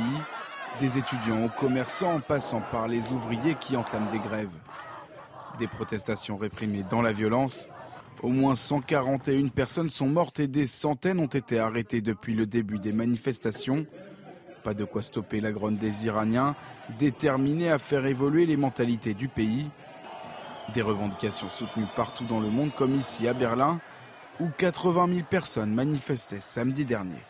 des 0.78 0.98
étudiants 0.98 1.44
aux 1.44 1.60
commerçants 1.60 2.14
en 2.14 2.20
passant 2.20 2.62
par 2.70 2.86
les 2.86 3.10
ouvriers 3.10 3.56
qui 3.60 3.76
entament 3.76 4.12
des 4.12 4.20
grèves. 4.20 4.48
Des 5.61 5.66
protestations 5.66 6.39
réprimées 6.39 6.85
dans 6.89 7.03
la 7.03 7.12
violence. 7.12 7.69
Au 8.23 8.31
moins 8.31 8.55
141 8.55 9.49
personnes 9.49 9.91
sont 9.91 10.09
mortes 10.09 10.41
et 10.41 10.49
des 10.49 10.65
centaines 10.65 11.19
ont 11.19 11.27
été 11.27 11.59
arrêtées 11.59 12.01
depuis 12.01 12.35
le 12.35 12.47
début 12.47 12.78
des 12.78 12.95
manifestations. 12.95 13.85
Pas 14.65 14.73
de 14.73 14.85
quoi 14.85 15.03
stopper 15.03 15.43
la 15.43 15.53
grogne 15.53 15.77
des 15.77 16.07
Iraniens, 16.07 16.57
déterminés 16.99 17.70
à 17.70 17.78
faire 17.78 18.07
évoluer 18.07 18.47
les 18.47 18.57
mentalités 18.57 19.12
du 19.12 19.28
pays. 19.28 19.69
Des 20.73 20.81
revendications 20.81 21.51
soutenues 21.51 21.89
partout 21.95 22.24
dans 22.24 22.41
le 22.41 22.49
monde, 22.49 22.74
comme 22.74 22.95
ici 22.95 23.28
à 23.28 23.35
Berlin, 23.35 23.81
où 24.41 24.49
80 24.57 25.09
000 25.12 25.27
personnes 25.28 25.74
manifestaient 25.74 26.41
samedi 26.41 26.87
dernier. 26.87 27.20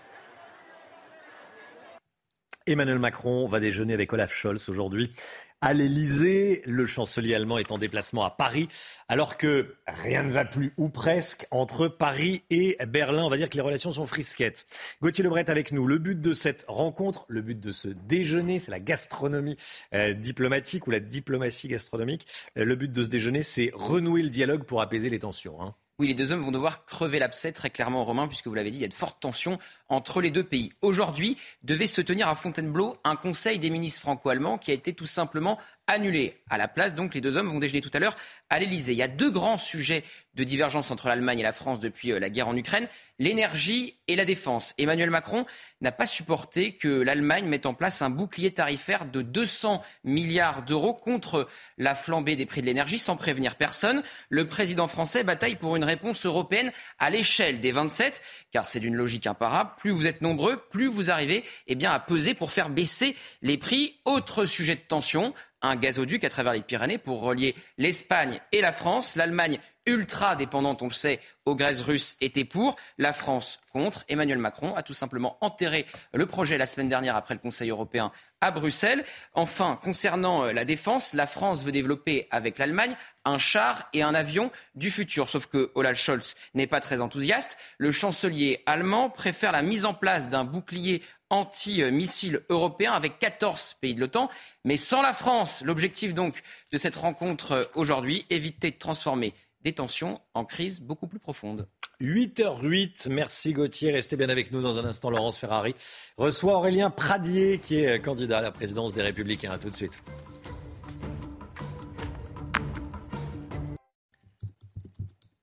Emmanuel 2.66 2.98
Macron 2.98 3.46
va 3.46 3.58
déjeuner 3.58 3.94
avec 3.94 4.12
Olaf 4.12 4.32
Scholz 4.32 4.68
aujourd'hui 4.68 5.12
à 5.60 5.72
l'Elysée. 5.74 6.62
Le 6.66 6.86
chancelier 6.86 7.34
allemand 7.34 7.58
est 7.58 7.72
en 7.72 7.78
déplacement 7.78 8.24
à 8.24 8.30
Paris, 8.30 8.68
alors 9.08 9.36
que 9.36 9.76
rien 9.86 10.22
ne 10.22 10.30
va 10.30 10.44
plus, 10.44 10.72
ou 10.76 10.88
presque, 10.88 11.46
entre 11.50 11.88
Paris 11.88 12.42
et 12.50 12.76
Berlin. 12.86 13.24
On 13.24 13.28
va 13.28 13.36
dire 13.36 13.48
que 13.48 13.56
les 13.56 13.62
relations 13.62 13.92
sont 13.92 14.06
frisquettes. 14.06 14.66
Gauthier 15.02 15.24
Lebret 15.24 15.50
avec 15.50 15.72
nous. 15.72 15.86
Le 15.86 15.98
but 15.98 16.20
de 16.20 16.32
cette 16.32 16.64
rencontre, 16.68 17.24
le 17.28 17.42
but 17.42 17.58
de 17.58 17.72
ce 17.72 17.88
déjeuner, 17.88 18.58
c'est 18.58 18.70
la 18.70 18.80
gastronomie 18.80 19.56
euh, 19.94 20.14
diplomatique 20.14 20.86
ou 20.86 20.90
la 20.90 21.00
diplomatie 21.00 21.68
gastronomique. 21.68 22.26
Euh, 22.58 22.64
le 22.64 22.76
but 22.76 22.92
de 22.92 23.02
ce 23.02 23.08
déjeuner, 23.08 23.42
c'est 23.42 23.70
renouer 23.74 24.22
le 24.22 24.30
dialogue 24.30 24.64
pour 24.64 24.82
apaiser 24.82 25.08
les 25.10 25.18
tensions. 25.18 25.60
Hein. 25.62 25.74
Oui, 26.00 26.08
les 26.08 26.14
deux 26.14 26.32
hommes 26.32 26.40
vont 26.40 26.50
devoir 26.50 26.86
crever 26.86 27.18
l'abcès 27.18 27.52
très 27.52 27.68
clairement, 27.68 28.06
Romain, 28.06 28.26
puisque 28.26 28.46
vous 28.46 28.54
l'avez 28.54 28.70
dit, 28.70 28.78
il 28.78 28.80
y 28.80 28.86
a 28.86 28.88
de 28.88 28.94
fortes 28.94 29.20
tensions 29.20 29.58
entre 29.90 30.22
les 30.22 30.30
deux 30.30 30.42
pays. 30.42 30.72
Aujourd'hui, 30.80 31.36
devait 31.62 31.86
se 31.86 32.00
tenir 32.00 32.26
à 32.26 32.34
Fontainebleau 32.34 32.96
un 33.04 33.16
conseil 33.16 33.58
des 33.58 33.68
ministres 33.68 34.00
franco-allemands 34.00 34.56
qui 34.56 34.70
a 34.70 34.74
été 34.74 34.94
tout 34.94 35.04
simplement 35.04 35.58
annulé. 35.90 36.42
À 36.48 36.58
la 36.58 36.68
place, 36.68 36.94
donc, 36.94 37.14
les 37.14 37.20
deux 37.20 37.36
hommes 37.36 37.48
vont 37.48 37.58
déjeuner 37.58 37.80
tout 37.80 37.90
à 37.92 37.98
l'heure 37.98 38.16
à 38.48 38.58
l'Elysée. 38.58 38.92
Il 38.92 38.98
y 38.98 39.02
a 39.02 39.08
deux 39.08 39.30
grands 39.30 39.58
sujets 39.58 40.02
de 40.34 40.44
divergence 40.44 40.90
entre 40.90 41.08
l'Allemagne 41.08 41.40
et 41.40 41.42
la 41.42 41.52
France 41.52 41.80
depuis 41.80 42.12
euh, 42.12 42.20
la 42.20 42.30
guerre 42.30 42.48
en 42.48 42.56
Ukraine, 42.56 42.86
l'énergie 43.18 43.98
et 44.06 44.16
la 44.16 44.24
défense. 44.24 44.74
Emmanuel 44.78 45.10
Macron 45.10 45.44
n'a 45.80 45.92
pas 45.92 46.06
supporté 46.06 46.74
que 46.74 46.88
l'Allemagne 46.88 47.46
mette 47.46 47.66
en 47.66 47.74
place 47.74 48.00
un 48.02 48.10
bouclier 48.10 48.52
tarifaire 48.52 49.06
de 49.06 49.22
200 49.22 49.82
milliards 50.04 50.62
d'euros 50.62 50.94
contre 50.94 51.48
la 51.78 51.94
flambée 51.94 52.36
des 52.36 52.46
prix 52.46 52.60
de 52.60 52.66
l'énergie 52.66 52.98
sans 52.98 53.16
prévenir 53.16 53.56
personne. 53.56 54.02
Le 54.28 54.46
président 54.46 54.86
français 54.86 55.24
bataille 55.24 55.56
pour 55.56 55.76
une 55.76 55.84
réponse 55.84 56.24
européenne 56.26 56.72
à 56.98 57.10
l'échelle 57.10 57.60
des 57.60 57.72
27, 57.72 58.22
car 58.52 58.68
c'est 58.68 58.80
d'une 58.80 58.96
logique 58.96 59.26
imparable. 59.26 59.70
Plus 59.78 59.90
vous 59.90 60.06
êtes 60.06 60.22
nombreux, 60.22 60.56
plus 60.70 60.86
vous 60.86 61.10
arrivez 61.10 61.44
eh 61.66 61.74
bien, 61.74 61.90
à 61.90 61.98
peser 61.98 62.34
pour 62.34 62.52
faire 62.52 62.70
baisser 62.70 63.16
les 63.42 63.58
prix. 63.58 64.00
Autre 64.04 64.44
sujet 64.44 64.76
de 64.76 64.80
tension, 64.80 65.34
un 65.62 65.76
gazoduc 65.76 66.24
à 66.24 66.30
travers 66.30 66.52
les 66.52 66.62
Pyrénées 66.62 66.98
pour 66.98 67.20
relier 67.20 67.54
l'Espagne 67.78 68.40
et 68.52 68.60
la 68.60 68.72
France. 68.72 69.16
L'Allemagne 69.16 69.58
ultra 69.86 70.36
dépendante, 70.36 70.82
on 70.82 70.88
le 70.88 70.92
sait, 70.92 71.20
aux 71.46 71.56
graisses 71.56 71.82
russes 71.82 72.16
était 72.20 72.44
pour, 72.44 72.76
la 72.98 73.12
France 73.12 73.60
contre. 73.72 74.04
Emmanuel 74.08 74.38
Macron 74.38 74.74
a 74.74 74.82
tout 74.82 74.92
simplement 74.92 75.36
enterré 75.40 75.86
le 76.12 76.26
projet 76.26 76.58
la 76.58 76.66
semaine 76.66 76.88
dernière 76.88 77.16
après 77.16 77.34
le 77.34 77.40
Conseil 77.40 77.70
européen 77.70 78.12
à 78.40 78.50
Bruxelles. 78.50 79.04
Enfin, 79.34 79.78
concernant 79.82 80.44
euh, 80.44 80.52
la 80.52 80.64
défense, 80.64 81.12
la 81.12 81.26
France 81.26 81.64
veut 81.64 81.72
développer 81.72 82.26
avec 82.30 82.58
l'Allemagne 82.58 82.96
un 83.24 83.38
char 83.38 83.88
et 83.92 84.02
un 84.02 84.14
avion 84.14 84.50
du 84.74 84.90
futur. 84.90 85.28
Sauf 85.28 85.46
que 85.46 85.70
Olaf 85.74 85.98
Scholz 85.98 86.34
n'est 86.54 86.66
pas 86.66 86.80
très 86.80 87.00
enthousiaste. 87.00 87.58
Le 87.78 87.90
chancelier 87.90 88.62
allemand 88.66 89.10
préfère 89.10 89.52
la 89.52 89.62
mise 89.62 89.84
en 89.84 89.94
place 89.94 90.28
d'un 90.28 90.44
bouclier 90.44 91.02
anti-missile 91.30 92.40
européen 92.48 92.92
avec 92.92 93.18
14 93.18 93.76
pays 93.80 93.94
de 93.94 94.00
l'OTAN, 94.00 94.28
mais 94.64 94.76
sans 94.76 95.00
la 95.00 95.12
France. 95.12 95.62
L'objectif 95.64 96.12
donc 96.12 96.42
de 96.72 96.76
cette 96.78 96.96
rencontre 96.96 97.52
euh, 97.52 97.64
aujourd'hui, 97.74 98.26
éviter 98.30 98.70
de 98.70 98.78
transformer 98.78 99.34
des 99.62 99.72
tensions 99.72 100.20
en 100.34 100.44
crise 100.44 100.80
beaucoup 100.80 101.06
plus 101.06 101.18
profonde. 101.18 101.68
8h08, 102.00 103.10
merci 103.10 103.52
Gauthier. 103.52 103.92
Restez 103.92 104.16
bien 104.16 104.30
avec 104.30 104.52
nous 104.52 104.62
dans 104.62 104.78
un 104.78 104.84
instant. 104.86 105.10
Laurence 105.10 105.36
Ferrari 105.38 105.74
reçoit 106.16 106.54
Aurélien 106.54 106.90
Pradier, 106.90 107.58
qui 107.58 107.76
est 107.76 108.00
candidat 108.00 108.38
à 108.38 108.42
la 108.42 108.52
présidence 108.52 108.94
des 108.94 109.02
Républicains. 109.02 109.52
A 109.52 109.58
tout 109.58 109.68
de 109.68 109.74
suite. 109.74 110.02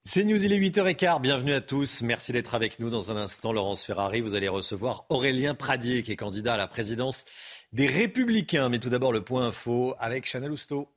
C'est 0.10 0.24
News, 0.24 0.44
il 0.44 0.52
est 0.52 0.58
8h15. 0.58 1.22
Bienvenue 1.22 1.54
à 1.54 1.62
tous. 1.62 2.02
Merci 2.02 2.32
d'être 2.32 2.56
avec 2.56 2.80
nous. 2.80 2.90
Dans 2.90 3.12
un 3.12 3.18
instant, 3.18 3.54
Laurence 3.54 3.84
Ferrari, 3.84 4.22
vous 4.22 4.34
allez 4.34 4.48
recevoir 4.48 5.06
Aurélien 5.10 5.54
Pradier, 5.54 6.02
qui 6.02 6.12
est 6.12 6.16
candidat 6.16 6.56
à 6.56 6.58
la 6.58 6.66
présidence 6.66 7.26
des 7.72 7.86
Républicains. 7.86 8.70
Mais 8.70 8.80
tout 8.80 8.90
d'abord, 8.90 9.12
le 9.12 9.24
point 9.24 9.46
info 9.46 9.94
avec 10.00 10.26
Chanel 10.26 10.52
Housteau. 10.52 10.90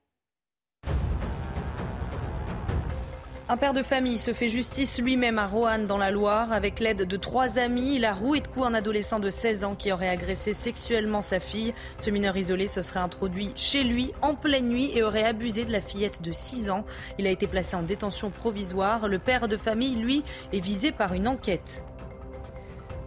Un 3.51 3.57
père 3.57 3.73
de 3.73 3.83
famille 3.83 4.19
se 4.19 4.33
fait 4.33 4.47
justice 4.47 5.01
lui-même 5.01 5.41
à 5.41 5.45
Roanne 5.45 5.89
dans 5.89 5.99
la 5.99 6.13
Loire. 6.13 6.53
Avec 6.53 6.79
l'aide 6.79 7.03
de 7.03 7.17
trois 7.17 7.59
amis, 7.59 7.97
il 7.97 8.05
a 8.05 8.13
roué 8.13 8.39
de 8.39 8.47
coups 8.47 8.65
un 8.65 8.75
adolescent 8.75 9.19
de 9.19 9.29
16 9.29 9.65
ans 9.65 9.75
qui 9.75 9.91
aurait 9.91 10.09
agressé 10.09 10.55
sexuellement 10.55 11.21
sa 11.21 11.41
fille. 11.41 11.75
Ce 11.99 12.11
mineur 12.11 12.37
isolé 12.37 12.69
se 12.69 12.81
serait 12.81 13.01
introduit 13.01 13.51
chez 13.57 13.83
lui 13.83 14.13
en 14.23 14.37
pleine 14.37 14.69
nuit 14.69 14.93
et 14.95 15.03
aurait 15.03 15.25
abusé 15.25 15.65
de 15.65 15.73
la 15.73 15.81
fillette 15.81 16.23
de 16.23 16.33
6 16.33 16.71
ans. 16.71 16.85
Il 17.19 17.27
a 17.27 17.31
été 17.31 17.49
placé 17.49 17.75
en 17.75 17.83
détention 17.83 18.31
provisoire. 18.31 19.09
Le 19.09 19.19
père 19.19 19.49
de 19.49 19.57
famille, 19.57 19.97
lui, 19.97 20.23
est 20.53 20.61
visé 20.61 20.93
par 20.93 21.13
une 21.13 21.27
enquête. 21.27 21.83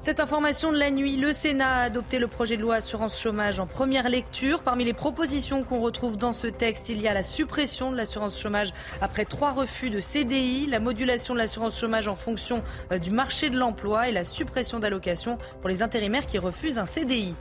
Cette 0.04 0.20
information 0.20 0.74
de 0.74 0.78
la 0.78 0.92
nuit, 0.92 1.16
le 1.16 1.32
Sénat 1.32 1.76
a 1.76 1.84
adopté 1.84 2.20
le 2.20 2.28
projet 2.28 2.58
de 2.58 2.62
loi 2.62 2.76
assurance 2.76 3.18
chômage 3.18 3.62
en 3.62 3.68
première 3.68 4.10
lecture. 4.10 4.62
Parmi 4.62 4.84
les 4.84 4.92
propositions 4.92 5.64
qu'on 5.64 5.80
retrouve 5.80 6.18
dans 6.18 6.34
ce 6.34 6.48
texte, 6.48 6.90
il 6.90 7.00
y 7.00 7.08
a 7.08 7.14
la 7.14 7.24
suppression 7.24 7.90
de 7.90 7.96
l'assurance 7.96 8.38
chômage 8.38 8.74
après 9.00 9.24
trois 9.24 9.54
refus 9.54 9.90
de 9.90 10.02
CDI, 10.02 10.68
la 10.68 10.82
modulation 10.82 11.36
de 11.36 11.40
l'assurance 11.40 11.80
chômage 11.80 12.10
en 12.10 12.16
fonction 12.16 12.64
euh, 12.92 12.98
du 12.98 13.12
marché 13.12 13.50
de 13.50 13.58
l'emploi 13.58 14.10
et 14.10 14.12
la 14.12 14.26
suppression 14.26 14.78
d'allocations 14.78 15.38
pour 15.62 15.70
les 15.70 15.82
intérimaires 15.82 16.26
qui 16.26 16.38
refusent 16.38 16.80
un 16.80 16.86
CDI. 16.86 17.34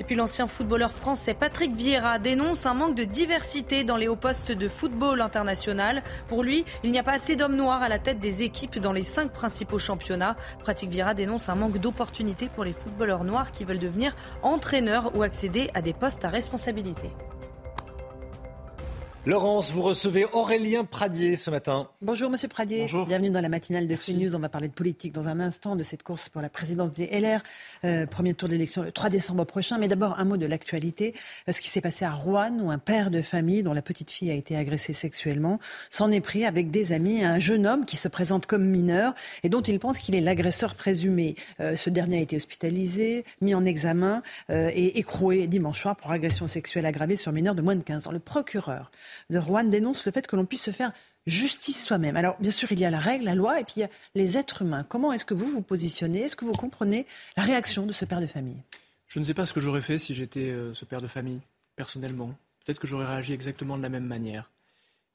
Et 0.00 0.04
puis 0.04 0.16
l'ancien 0.16 0.46
footballeur 0.46 0.92
français 0.92 1.34
Patrick 1.34 1.76
Vieira 1.76 2.18
dénonce 2.18 2.64
un 2.64 2.72
manque 2.72 2.94
de 2.94 3.04
diversité 3.04 3.84
dans 3.84 3.98
les 3.98 4.08
hauts 4.08 4.16
postes 4.16 4.50
de 4.50 4.66
football 4.66 5.20
international. 5.20 6.02
Pour 6.26 6.42
lui, 6.42 6.64
il 6.82 6.90
n'y 6.90 6.98
a 6.98 7.02
pas 7.02 7.12
assez 7.12 7.36
d'hommes 7.36 7.54
noirs 7.54 7.82
à 7.82 7.90
la 7.90 7.98
tête 7.98 8.18
des 8.18 8.42
équipes 8.42 8.78
dans 8.78 8.94
les 8.94 9.02
cinq 9.02 9.30
principaux 9.30 9.78
championnats. 9.78 10.36
Patrick 10.64 10.88
Vieira 10.88 11.12
dénonce 11.12 11.50
un 11.50 11.54
manque 11.54 11.76
d'opportunités 11.76 12.48
pour 12.48 12.64
les 12.64 12.72
footballeurs 12.72 13.24
noirs 13.24 13.52
qui 13.52 13.64
veulent 13.64 13.78
devenir 13.78 14.14
entraîneurs 14.42 15.14
ou 15.14 15.22
accéder 15.22 15.70
à 15.74 15.82
des 15.82 15.92
postes 15.92 16.24
à 16.24 16.30
responsabilité. 16.30 17.10
Laurence, 19.26 19.70
vous 19.72 19.82
recevez 19.82 20.24
Aurélien 20.32 20.86
Pradier 20.86 21.36
ce 21.36 21.50
matin. 21.50 21.90
Bonjour 22.00 22.30
Monsieur 22.30 22.48
Pradier. 22.48 22.80
Bonjour. 22.80 23.06
Bienvenue 23.06 23.28
dans 23.28 23.42
la 23.42 23.50
matinale 23.50 23.86
de 23.86 23.94
CNews. 23.94 24.34
On 24.34 24.38
va 24.38 24.48
parler 24.48 24.68
de 24.68 24.72
politique 24.72 25.12
dans 25.12 25.28
un 25.28 25.40
instant, 25.40 25.76
de 25.76 25.82
cette 25.82 26.02
course 26.02 26.30
pour 26.30 26.40
la 26.40 26.48
présidence 26.48 26.92
des 26.92 27.06
LR. 27.06 27.42
Euh, 27.84 28.06
premier 28.06 28.32
tour 28.32 28.48
d'élection 28.48 28.82
le 28.82 28.92
3 28.92 29.10
décembre 29.10 29.44
prochain. 29.44 29.76
Mais 29.76 29.88
d'abord, 29.88 30.18
un 30.18 30.24
mot 30.24 30.38
de 30.38 30.46
l'actualité. 30.46 31.14
Euh, 31.50 31.52
ce 31.52 31.60
qui 31.60 31.68
s'est 31.68 31.82
passé 31.82 32.06
à 32.06 32.12
Rouen, 32.12 32.58
où 32.62 32.70
un 32.70 32.78
père 32.78 33.10
de 33.10 33.20
famille 33.20 33.62
dont 33.62 33.74
la 33.74 33.82
petite 33.82 34.10
fille 34.10 34.30
a 34.30 34.34
été 34.34 34.56
agressée 34.56 34.94
sexuellement 34.94 35.58
s'en 35.90 36.10
est 36.10 36.22
pris 36.22 36.46
avec 36.46 36.70
des 36.70 36.92
amis 36.92 37.22
à 37.22 37.32
un 37.32 37.38
jeune 37.38 37.66
homme 37.66 37.84
qui 37.84 37.96
se 37.96 38.08
présente 38.08 38.46
comme 38.46 38.64
mineur 38.64 39.12
et 39.42 39.50
dont 39.50 39.60
il 39.60 39.78
pense 39.80 39.98
qu'il 39.98 40.14
est 40.14 40.22
l'agresseur 40.22 40.74
présumé. 40.74 41.34
Euh, 41.60 41.76
ce 41.76 41.90
dernier 41.90 42.16
a 42.16 42.20
été 42.22 42.36
hospitalisé, 42.36 43.26
mis 43.42 43.54
en 43.54 43.66
examen 43.66 44.22
euh, 44.48 44.70
et 44.72 44.98
écroué 44.98 45.46
dimanche 45.46 45.82
soir 45.82 45.96
pour 45.96 46.10
agression 46.10 46.48
sexuelle 46.48 46.86
aggravée 46.86 47.16
sur 47.16 47.32
mineur 47.32 47.54
de 47.54 47.60
moins 47.60 47.76
de 47.76 47.82
15 47.82 48.06
ans. 48.06 48.12
Le 48.12 48.18
procureur 48.18 48.90
de 49.30 49.38
Rouen 49.38 49.64
dénonce 49.64 50.04
le 50.06 50.12
fait 50.12 50.26
que 50.26 50.36
l'on 50.36 50.46
puisse 50.46 50.62
se 50.62 50.70
faire 50.70 50.92
justice 51.26 51.84
soi-même. 51.84 52.16
Alors, 52.16 52.36
bien 52.40 52.50
sûr, 52.50 52.70
il 52.72 52.80
y 52.80 52.84
a 52.84 52.90
la 52.90 52.98
règle, 52.98 53.24
la 53.24 53.34
loi, 53.34 53.60
et 53.60 53.64
puis 53.64 53.74
il 53.76 53.80
y 53.80 53.84
a 53.84 53.90
les 54.14 54.36
êtres 54.36 54.62
humains. 54.62 54.84
Comment 54.84 55.12
est-ce 55.12 55.24
que 55.24 55.34
vous 55.34 55.46
vous 55.46 55.62
positionnez? 55.62 56.22
Est-ce 56.22 56.36
que 56.36 56.44
vous 56.44 56.52
comprenez 56.52 57.06
la 57.36 57.42
réaction 57.42 57.86
de 57.86 57.92
ce 57.92 58.04
père 58.04 58.20
de 58.20 58.26
famille? 58.26 58.62
Je 59.06 59.18
ne 59.18 59.24
sais 59.24 59.34
pas 59.34 59.46
ce 59.46 59.52
que 59.52 59.60
j'aurais 59.60 59.82
fait 59.82 59.98
si 59.98 60.14
j'étais 60.14 60.50
euh, 60.50 60.72
ce 60.74 60.84
père 60.84 61.02
de 61.02 61.08
famille, 61.08 61.40
personnellement. 61.76 62.34
Peut-être 62.64 62.78
que 62.78 62.86
j'aurais 62.86 63.06
réagi 63.06 63.32
exactement 63.32 63.76
de 63.76 63.82
la 63.82 63.88
même 63.88 64.06
manière. 64.06 64.50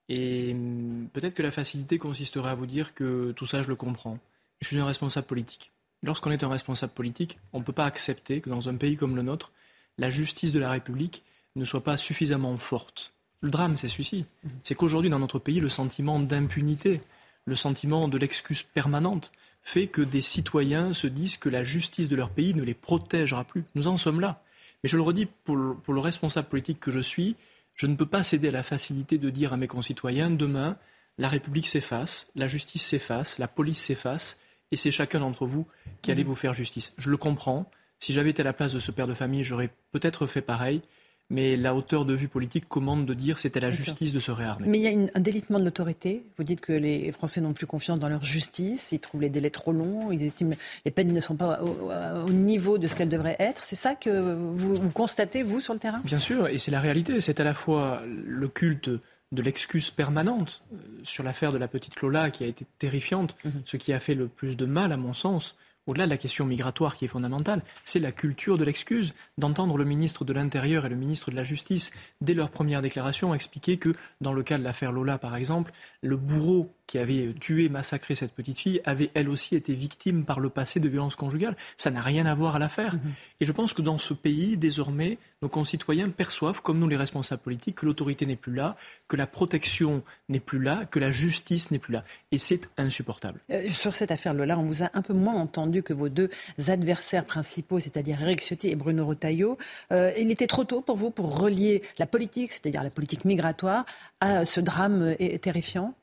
Et 0.10 0.52
hum, 0.52 1.08
peut-être 1.14 1.34
que 1.34 1.44
la 1.44 1.52
facilité 1.52 1.98
consisterait 1.98 2.50
à 2.50 2.56
vous 2.56 2.66
dire 2.66 2.94
que 2.94 3.32
tout 3.32 3.46
ça, 3.46 3.62
je 3.62 3.70
le 3.70 3.76
comprends. 3.76 4.20
Je 4.62 4.68
suis 4.68 4.80
un 4.80 4.86
responsable 4.86 5.28
politique. 5.28 5.72
Lorsqu'on 6.04 6.32
est 6.32 6.44
un 6.44 6.50
responsable 6.50 6.94
politique, 6.94 7.40
on 7.54 7.60
ne 7.60 7.64
peut 7.64 7.74
pas 7.74 7.86
accepter 7.86 8.42
que 8.42 8.50
dans 8.50 8.70
un 8.70 8.76
pays 8.76 8.96
comme 8.96 9.16
le 9.16 9.22
nôtre, 9.22 9.52
la 9.98 10.10
justice 10.10 10.52
de 10.52 10.60
la 10.60 10.70
République 10.70 11.24
ne 11.56 11.66
soit 11.66 11.84
pas 11.84 11.98
suffisamment 11.98 12.58
forte. 12.58 13.14
Le 13.41 13.49
drame, 13.49 13.78
c'est 13.78 13.88
celui-ci. 13.88 14.26
C'est 14.64 14.76
qu'aujourd'hui, 14.76 15.10
dans 15.10 15.20
notre 15.20 15.40
pays, 15.40 15.60
le 15.60 15.70
sentiment 15.70 16.20
d'impunité, 16.20 17.02
le 17.45 17.56
sentiment 17.56 18.07
de 18.07 18.18
l'excuse 18.18 18.64
permanente, 18.64 19.32
fait 19.62 19.88
que 19.88 20.02
des 20.02 20.22
citoyens 20.22 20.94
se 20.94 21.07
disent 21.07 21.38
que 21.38 21.49
la 21.49 21.64
justice 21.64 22.07
de 22.07 22.16
leur 22.16 22.30
pays 22.30 22.53
ne 22.53 22.64
les 22.64 22.74
protégera 22.74 23.44
plus. 23.44 23.64
Nous 23.76 23.88
en 23.88 23.98
sommes 23.98 24.20
là. 24.20 24.44
Mais 24.84 24.90
je 24.90 24.95
le 24.95 25.03
redis, 25.03 25.28
pour 25.44 25.56
le, 25.56 25.74
pour 25.74 25.94
le 25.94 25.99
responsable 25.99 26.48
politique 26.48 26.80
que 26.80 26.91
je 26.91 26.99
suis, 26.99 27.36
je 27.74 27.88
ne 27.88 27.95
peux 27.95 28.06
pas 28.06 28.24
céder 28.24 28.49
à 28.49 28.52
la 28.52 28.64
facilité 28.64 29.18
de 29.18 29.30
dire 29.30 29.53
à 29.53 29.57
mes 29.57 29.68
concitoyens, 29.68 30.30
demain, 30.30 30.78
la 31.18 31.28
République 31.28 31.68
s'efface, 31.68 32.32
la 32.36 32.48
justice 32.48 32.86
s'efface, 32.86 33.38
la 33.38 33.48
police 33.48 33.84
s'efface, 33.84 34.38
et 34.72 34.78
c'est 34.78 34.91
chacun 34.91 35.20
d'entre 35.20 35.45
vous 35.45 35.66
qui 36.02 36.12
allez 36.12 36.24
vous 36.24 36.36
faire 36.36 36.53
justice. 36.53 36.94
Je 36.98 37.10
le 37.10 37.18
comprends. 37.18 37.70
Si 37.99 38.14
j'avais 38.14 38.32
été 38.32 38.41
à 38.41 38.45
la 38.45 38.53
place 38.53 38.74
de 38.74 38.80
ce 38.80 38.91
père 38.91 39.07
de 39.07 39.14
famille, 39.14 39.44
j'aurais 39.44 39.70
peut-être 39.91 40.28
fait 40.28 40.41
pareil. 40.41 40.82
Mais 41.30 41.56
la 41.56 41.74
hauteur 41.74 42.06
de 42.06 42.14
vue 42.14 42.28
politique 42.28 42.68
commande 42.68 43.06
de 43.06 43.14
dire 43.14 43.40
c'est 43.40 43.58
à 43.58 43.60
la 43.60 43.72
justice 43.72 44.14
de 44.14 44.20
se 44.20 44.32
réarmer. 44.32 44.68
Mais 44.68 44.80
il 44.80 44.84
y 44.84 44.88
a 44.88 45.10
un 45.14 45.20
délitement 45.20 45.60
de 45.60 45.66
l'autorité. 45.66 46.24
Vous 46.38 46.44
dites 46.44 46.62
que 46.62 46.74
les 46.74 47.12
Français 47.12 47.42
n'ont 47.42 47.54
plus 47.54 47.66
confiance 47.66 48.00
dans 48.00 48.10
leur 48.10 48.24
justice, 48.24 48.92
ils 48.92 49.00
trouvent 49.00 49.22
les 49.22 49.30
délais 49.30 49.50
trop 49.50 49.72
longs, 49.72 50.12
ils 50.12 50.22
estiment 50.22 50.52
que 50.52 50.60
les 50.86 50.92
peines 50.92 51.12
ne 51.12 51.22
sont 51.22 51.36
pas 51.36 51.62
au, 51.62 52.30
niveau 52.30 52.78
de 52.78 52.88
ce 52.88 52.96
qu'elles 52.96 53.10
devraient 53.10 53.38
être. 53.40 53.64
C'est 53.64 53.76
ça 53.76 53.96
que 53.96 54.36
vous, 54.36 54.90
constatez, 54.92 55.42
vous, 55.42 55.62
sur 55.62 55.74
le 55.74 55.80
terrain? 55.80 56.02
Bien 56.04 56.20
sûr, 56.20 56.48
et 56.48 56.58
c'est 56.58 56.72
la 56.72 56.80
réalité. 56.80 57.20
C'est 57.22 57.40
à 57.40 57.44
la 57.44 57.54
fois 57.54 58.04
le 58.06 58.48
culte 58.48 58.90
de 59.32 59.42
l'excuse 59.42 59.90
permanente 59.90 60.64
euh, 60.72 60.78
sur 61.04 61.24
l'affaire 61.24 61.52
de 61.52 61.58
la 61.58 61.68
petite 61.68 62.00
Lola 62.02 62.30
qui 62.30 62.44
a 62.44 62.48
été 62.48 62.66
terrifiante, 62.78 63.36
mhm. 63.44 63.64
ce 63.66 63.78
qui 63.78 63.92
a 63.92 64.00
fait 64.00 64.14
le 64.14 64.28
plus 64.28 64.56
de 64.56 64.66
mal, 64.66 64.92
à 64.92 64.98
mon 64.98 65.14
sens, 65.14 65.56
au-delà 65.88 66.06
de 66.06 66.10
la 66.10 66.18
question 66.18 66.45
migratoire 66.45 66.95
qui 66.95 67.06
est 67.06 67.10
fondamentale, 67.10 67.62
c'est 67.84 67.99
la 67.99 68.12
culture 68.12 68.57
de 68.57 68.64
l'excuse, 68.64 69.14
d'entendre 69.38 69.78
le 69.78 69.86
ministre 69.86 70.26
de 70.26 70.34
l'Intérieur 70.34 70.86
et 70.86 70.90
le 70.90 70.95
ministre 70.95 71.32
de 71.32 71.36
la 71.36 71.44
Justice, 71.44 71.91
dès 72.22 72.34
leur 72.34 72.49
première 72.49 72.82
déclaration, 72.82 73.34
expliquer 73.34 73.78
que, 73.78 73.95
dans 74.22 74.34
le 74.34 74.44
cas 74.44 74.57
de 74.57 74.64
l'affaire 74.64 74.91
Lola, 74.91 75.18
par 75.18 75.36
exemple, 75.36 75.72
le 76.02 76.18
bourreau 76.18 76.72
qui 76.88 76.99
avait 76.99 77.34
tué, 77.40 77.68
massacré 77.70 78.16
cette 78.16 78.34
petite 78.34 78.60
fille, 78.60 78.82
avait 78.86 79.10
elle 79.14 79.30
aussi 79.30 79.56
été 79.56 79.74
victime 79.74 80.24
par 80.24 80.40
le 80.40 80.49
passé 80.49 80.80
de 80.80 80.88
violences 80.88 81.16
conjugales. 81.16 81.56
Ça 81.78 81.90
n'a 81.90 82.02
rien 82.02 82.26
à 82.26 82.36
voir 82.36 82.56
à 82.56 82.60
l'affaire. 82.60 82.94
Mhm. 82.94 83.14
Et 83.41 83.45
je 83.45 83.52
pense 83.52 83.74
que 83.74 83.82
dans 83.82 83.98
ce 83.98 84.14
pays, 84.14 84.57
désormais, 84.57 85.18
nos 85.41 85.49
concitoyens 85.49 86.10
perçoivent, 86.10 86.62
comme 86.62 86.80
nous 86.80 86.88
les 86.88 86.95
responsables 86.95 87.41
politiques, 87.41 87.76
que 87.76 87.86
l'autorité 87.86 88.26
n'est 88.26 88.36
plus 88.36 88.53
là, 88.53 88.76
que 89.07 89.16
la 89.16 89.28
protection 89.28 90.03
n'est 90.30 90.40
plus 90.40 90.62
là, 90.62 90.86
que 90.86 90.99
la 90.99 91.12
justice 91.12 91.72
n'est 91.72 91.80
plus 91.80 91.94
là. 91.94 92.03
Et 92.32 92.38
c'est 92.38 92.70
insupportable. 92.78 93.40
Euh, 93.52 93.70
sur 93.70 93.95
cette 93.95 94.12
affaire 94.12 94.34
Lola, 94.34 94.57
on 94.60 94.66
vous 94.66 94.84
a 94.84 94.90
un 94.94 95.02
peu 95.02 95.14
moins 95.14 95.36
entendu 95.36 95.75
que 95.82 95.94
vos 95.94 96.10
deux 96.10 96.30
adversaires 96.68 97.26
principaux, 97.26 97.80
c'est-à-dire 97.80 98.22
Eric 98.22 98.42
Ciotti 98.42 98.70
et 98.70 98.76
Bruno 98.76 99.06
Retailleau. 99.06 99.58
Euh, 99.92 100.12
il 100.18 100.32
était 100.32 100.48
trop 100.48 100.64
tôt 100.64 100.82
pour 100.82 100.96
vous 100.96 101.12
pour 101.12 101.40
relier 101.40 101.82
la 101.98 102.06
politique, 102.06 102.52
c'est-à-dire 102.52 102.84
la 102.84 102.90
politique 102.90 103.26
migratoire, 103.26 103.86
à 104.20 104.46
ce 104.46 104.60
drame 104.60 105.16
euh, 105.20 105.38
terrifiant? 105.38 105.94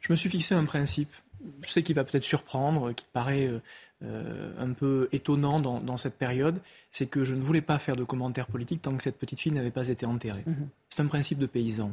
Je 0.00 0.12
me 0.12 0.16
suis 0.16 0.28
fixé 0.28 0.54
un 0.54 0.64
principe. 0.64 1.12
Je 1.64 1.70
sais 1.70 1.82
qu'il 1.82 1.94
va 1.94 2.04
peut-être 2.04 2.24
surprendre, 2.24 2.92
qui 2.92 3.04
paraît 3.12 3.50
euh, 4.04 4.50
un 4.58 4.72
peu 4.72 5.08
étonnant 5.12 5.60
dans, 5.60 5.96
cette 5.96 6.14
période, 6.14 6.60
c'est 6.90 7.06
que 7.06 7.24
je 7.24 7.36
ne 7.36 7.40
voulais 7.40 7.60
pas 7.60 7.78
faire 7.78 7.94
de 7.94 8.02
commentaires 8.02 8.48
politiques 8.48 8.82
tant 8.82 8.96
que 8.96 9.02
cette 9.02 9.16
petite 9.16 9.38
fille 9.38 9.52
n'avait 9.52 9.70
pas 9.70 9.88
été 9.88 10.06
enterrée. 10.06 10.42
Mhm. 10.44 10.68
C'est 10.88 11.00
un 11.00 11.06
principe 11.06 11.38
de 11.38 11.46
paysan. 11.46 11.92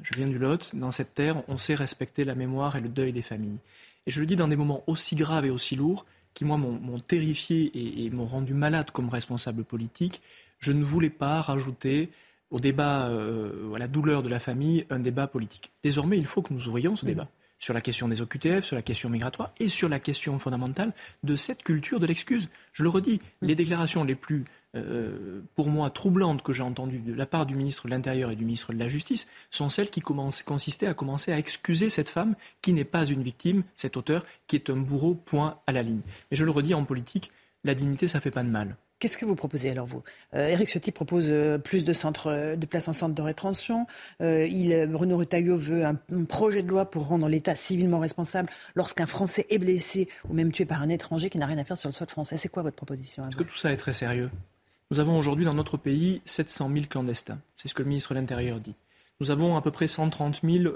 Je 0.00 0.14
viens 0.14 0.28
du 0.28 0.38
Lot, 0.38 0.74
dans 0.74 0.92
cette 0.92 1.12
terre, 1.12 1.42
on 1.48 1.58
sait 1.58 1.74
respecter 1.74 2.24
la 2.24 2.34
mémoire 2.34 2.76
et 2.76 2.80
le 2.80 2.88
deuil 2.88 3.12
des 3.12 3.22
familles. 3.22 3.58
Et 4.06 4.10
je 4.10 4.20
le 4.20 4.26
dis 4.26 4.36
dans 4.36 4.48
des 4.48 4.56
moments 4.56 4.82
aussi 4.86 5.14
graves 5.14 5.44
et 5.44 5.50
aussi 5.50 5.76
lourds, 5.76 6.06
qui 6.34 6.44
moi 6.44 6.56
m'ont 6.56 6.98
terrifié 7.00 7.70
et, 7.74 8.04
et 8.04 8.10
m'ont 8.10 8.26
rendu 8.26 8.54
malade 8.54 8.90
comme 8.90 9.08
responsable 9.08 9.64
politique, 9.64 10.22
je 10.58 10.72
ne 10.72 10.84
voulais 10.84 11.10
pas 11.10 11.40
rajouter 11.40 12.10
au 12.50 12.60
débat, 12.60 13.06
euh, 13.08 13.72
à 13.74 13.78
la 13.78 13.88
douleur 13.88 14.22
de 14.22 14.28
la 14.28 14.38
famille, 14.38 14.86
un 14.90 14.98
débat 14.98 15.26
politique. 15.26 15.72
Désormais, 15.82 16.18
il 16.18 16.26
faut 16.26 16.42
que 16.42 16.52
nous 16.52 16.68
ouvrions 16.68 16.96
ce 16.96 17.06
débat 17.06 17.28
sur 17.62 17.72
la 17.72 17.80
question 17.80 18.08
des 18.08 18.20
OQTF, 18.20 18.64
sur 18.64 18.76
la 18.76 18.82
question 18.82 19.08
migratoire 19.08 19.52
et 19.60 19.68
sur 19.68 19.88
la 19.88 20.00
question 20.00 20.36
fondamentale 20.38 20.92
de 21.22 21.36
cette 21.36 21.62
culture 21.62 22.00
de 22.00 22.06
l'excuse. 22.06 22.48
Je 22.72 22.82
le 22.82 22.88
redis, 22.88 23.20
les 23.40 23.54
déclarations 23.54 24.02
les 24.02 24.16
plus, 24.16 24.44
euh, 24.74 25.40
pour 25.54 25.68
moi, 25.68 25.88
troublantes 25.90 26.42
que 26.42 26.52
j'ai 26.52 26.64
entendues 26.64 26.98
de 26.98 27.14
la 27.14 27.24
part 27.24 27.46
du 27.46 27.54
ministre 27.54 27.86
de 27.86 27.90
l'Intérieur 27.90 28.32
et 28.32 28.36
du 28.36 28.44
ministre 28.44 28.72
de 28.72 28.78
la 28.78 28.88
Justice 28.88 29.28
sont 29.50 29.68
celles 29.68 29.90
qui 29.90 30.00
consistaient 30.00 30.88
à 30.88 30.94
commencer 30.94 31.32
à 31.32 31.38
excuser 31.38 31.88
cette 31.88 32.08
femme 32.08 32.34
qui 32.62 32.72
n'est 32.72 32.84
pas 32.84 33.06
une 33.06 33.22
victime, 33.22 33.62
cet 33.76 33.96
auteur, 33.96 34.24
qui 34.48 34.56
est 34.56 34.68
un 34.68 34.76
bourreau, 34.76 35.14
point 35.14 35.60
à 35.68 35.72
la 35.72 35.84
ligne. 35.84 36.02
Et 36.32 36.36
je 36.36 36.44
le 36.44 36.50
redis, 36.50 36.74
en 36.74 36.84
politique, 36.84 37.30
la 37.62 37.76
dignité, 37.76 38.08
ça 38.08 38.18
fait 38.18 38.32
pas 38.32 38.42
de 38.42 38.48
mal. 38.48 38.76
Qu'est-ce 39.02 39.16
que 39.16 39.24
vous 39.24 39.34
proposez 39.34 39.68
alors 39.68 39.86
vous? 39.86 40.04
Eric 40.32 40.68
euh, 40.68 40.70
Ciotti 40.70 40.92
propose 40.92 41.24
euh, 41.26 41.58
plus 41.58 41.84
de 41.84 41.92
centres, 41.92 42.28
euh, 42.28 42.54
de 42.54 42.66
places 42.66 42.86
en 42.86 42.92
centre 42.92 43.16
de 43.16 43.22
rétention. 43.22 43.88
il, 44.20 44.86
Bruno 44.88 45.18
Retailleau 45.18 45.58
veut 45.58 45.84
un, 45.84 45.96
projet 46.28 46.62
de 46.62 46.68
loi 46.68 46.88
pour 46.88 47.08
rendre 47.08 47.28
l'État 47.28 47.56
civilement 47.56 47.98
responsable 47.98 48.48
lorsqu'un 48.76 49.06
Français 49.06 49.44
est 49.50 49.58
blessé 49.58 50.08
ou 50.30 50.34
même 50.34 50.52
tué 50.52 50.66
par 50.66 50.82
un 50.82 50.88
étranger 50.88 51.30
qui 51.30 51.38
n'a 51.38 51.46
rien 51.46 51.58
à 51.58 51.64
faire 51.64 51.76
sur 51.76 51.88
le 51.88 51.92
sol 51.92 52.06
français. 52.06 52.36
C'est 52.36 52.48
quoi 52.48 52.62
votre 52.62 52.76
proposition 52.76 53.26
Est-ce 53.26 53.34
que 53.34 53.42
tout 53.42 53.56
ça 53.56 53.72
est 53.72 53.76
très 53.76 53.92
sérieux? 53.92 54.30
Nous 54.92 55.00
avons 55.00 55.18
aujourd'hui 55.18 55.46
dans 55.46 55.54
notre 55.54 55.78
pays 55.78 56.22
700 56.24 56.70
000 56.72 56.84
clandestins. 56.88 57.40
C'est 57.56 57.66
ce 57.66 57.74
que 57.74 57.82
le 57.82 57.88
ministre 57.88 58.14
de 58.14 58.20
l'Intérieur 58.20 58.60
dit. 58.60 58.76
Nous 59.18 59.32
avons 59.32 59.56
à 59.56 59.62
peu 59.62 59.72
près 59.72 59.88
130 59.88 60.42
000 60.44 60.72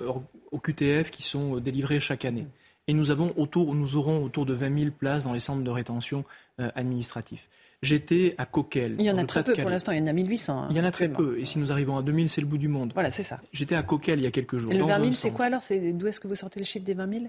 au 0.50 0.58
QTF 0.58 1.12
qui 1.12 1.22
sont 1.22 1.58
délivrés 1.58 2.00
chaque 2.00 2.24
année. 2.24 2.48
Et 2.88 2.92
nous, 2.92 3.12
avons 3.12 3.32
autour, 3.36 3.76
nous 3.76 3.94
aurons 3.94 4.24
autour 4.24 4.46
de 4.46 4.52
20 4.52 4.78
000 4.78 4.90
places 4.90 5.22
dans 5.24 5.32
les 5.32 5.40
centres 5.40 5.62
de 5.62 5.70
rétention 5.70 6.24
administratifs. 6.58 7.48
J'étais 7.82 8.34
à 8.38 8.46
Coquel. 8.46 8.96
Il 8.98 9.04
y 9.04 9.10
en 9.10 9.18
a 9.18 9.24
très 9.24 9.44
peu 9.44 9.52
pour 9.52 9.70
l'instant, 9.70 9.92
il 9.92 9.98
y 9.98 10.02
en 10.02 10.06
a 10.06 10.12
1800. 10.12 10.58
Hein, 10.58 10.68
il 10.70 10.76
y 10.76 10.80
en 10.80 10.84
a 10.84 10.90
très 10.90 11.08
peu. 11.08 11.38
Et 11.38 11.44
si 11.44 11.58
nous 11.58 11.72
arrivons 11.72 11.96
à 11.96 12.02
2000, 12.02 12.28
c'est 12.28 12.40
le 12.40 12.46
bout 12.46 12.58
du 12.58 12.68
monde. 12.68 12.92
Voilà, 12.94 13.10
c'est 13.10 13.22
ça. 13.22 13.40
J'étais 13.52 13.74
à 13.74 13.82
Coquel 13.82 14.18
il 14.18 14.22
y 14.22 14.26
a 14.26 14.30
quelques 14.30 14.58
jours. 14.58 14.72
Et 14.72 14.78
le 14.78 14.84
20 14.84 15.00
000, 15.00 15.12
c'est 15.12 15.30
quoi 15.30 15.46
alors 15.46 15.62
D'où 15.70 16.06
est-ce 16.06 16.20
que 16.20 16.28
vous 16.28 16.36
sortez 16.36 16.58
le 16.58 16.66
chiffre 16.66 16.84
des 16.84 16.94
20 16.94 17.12
000 17.12 17.24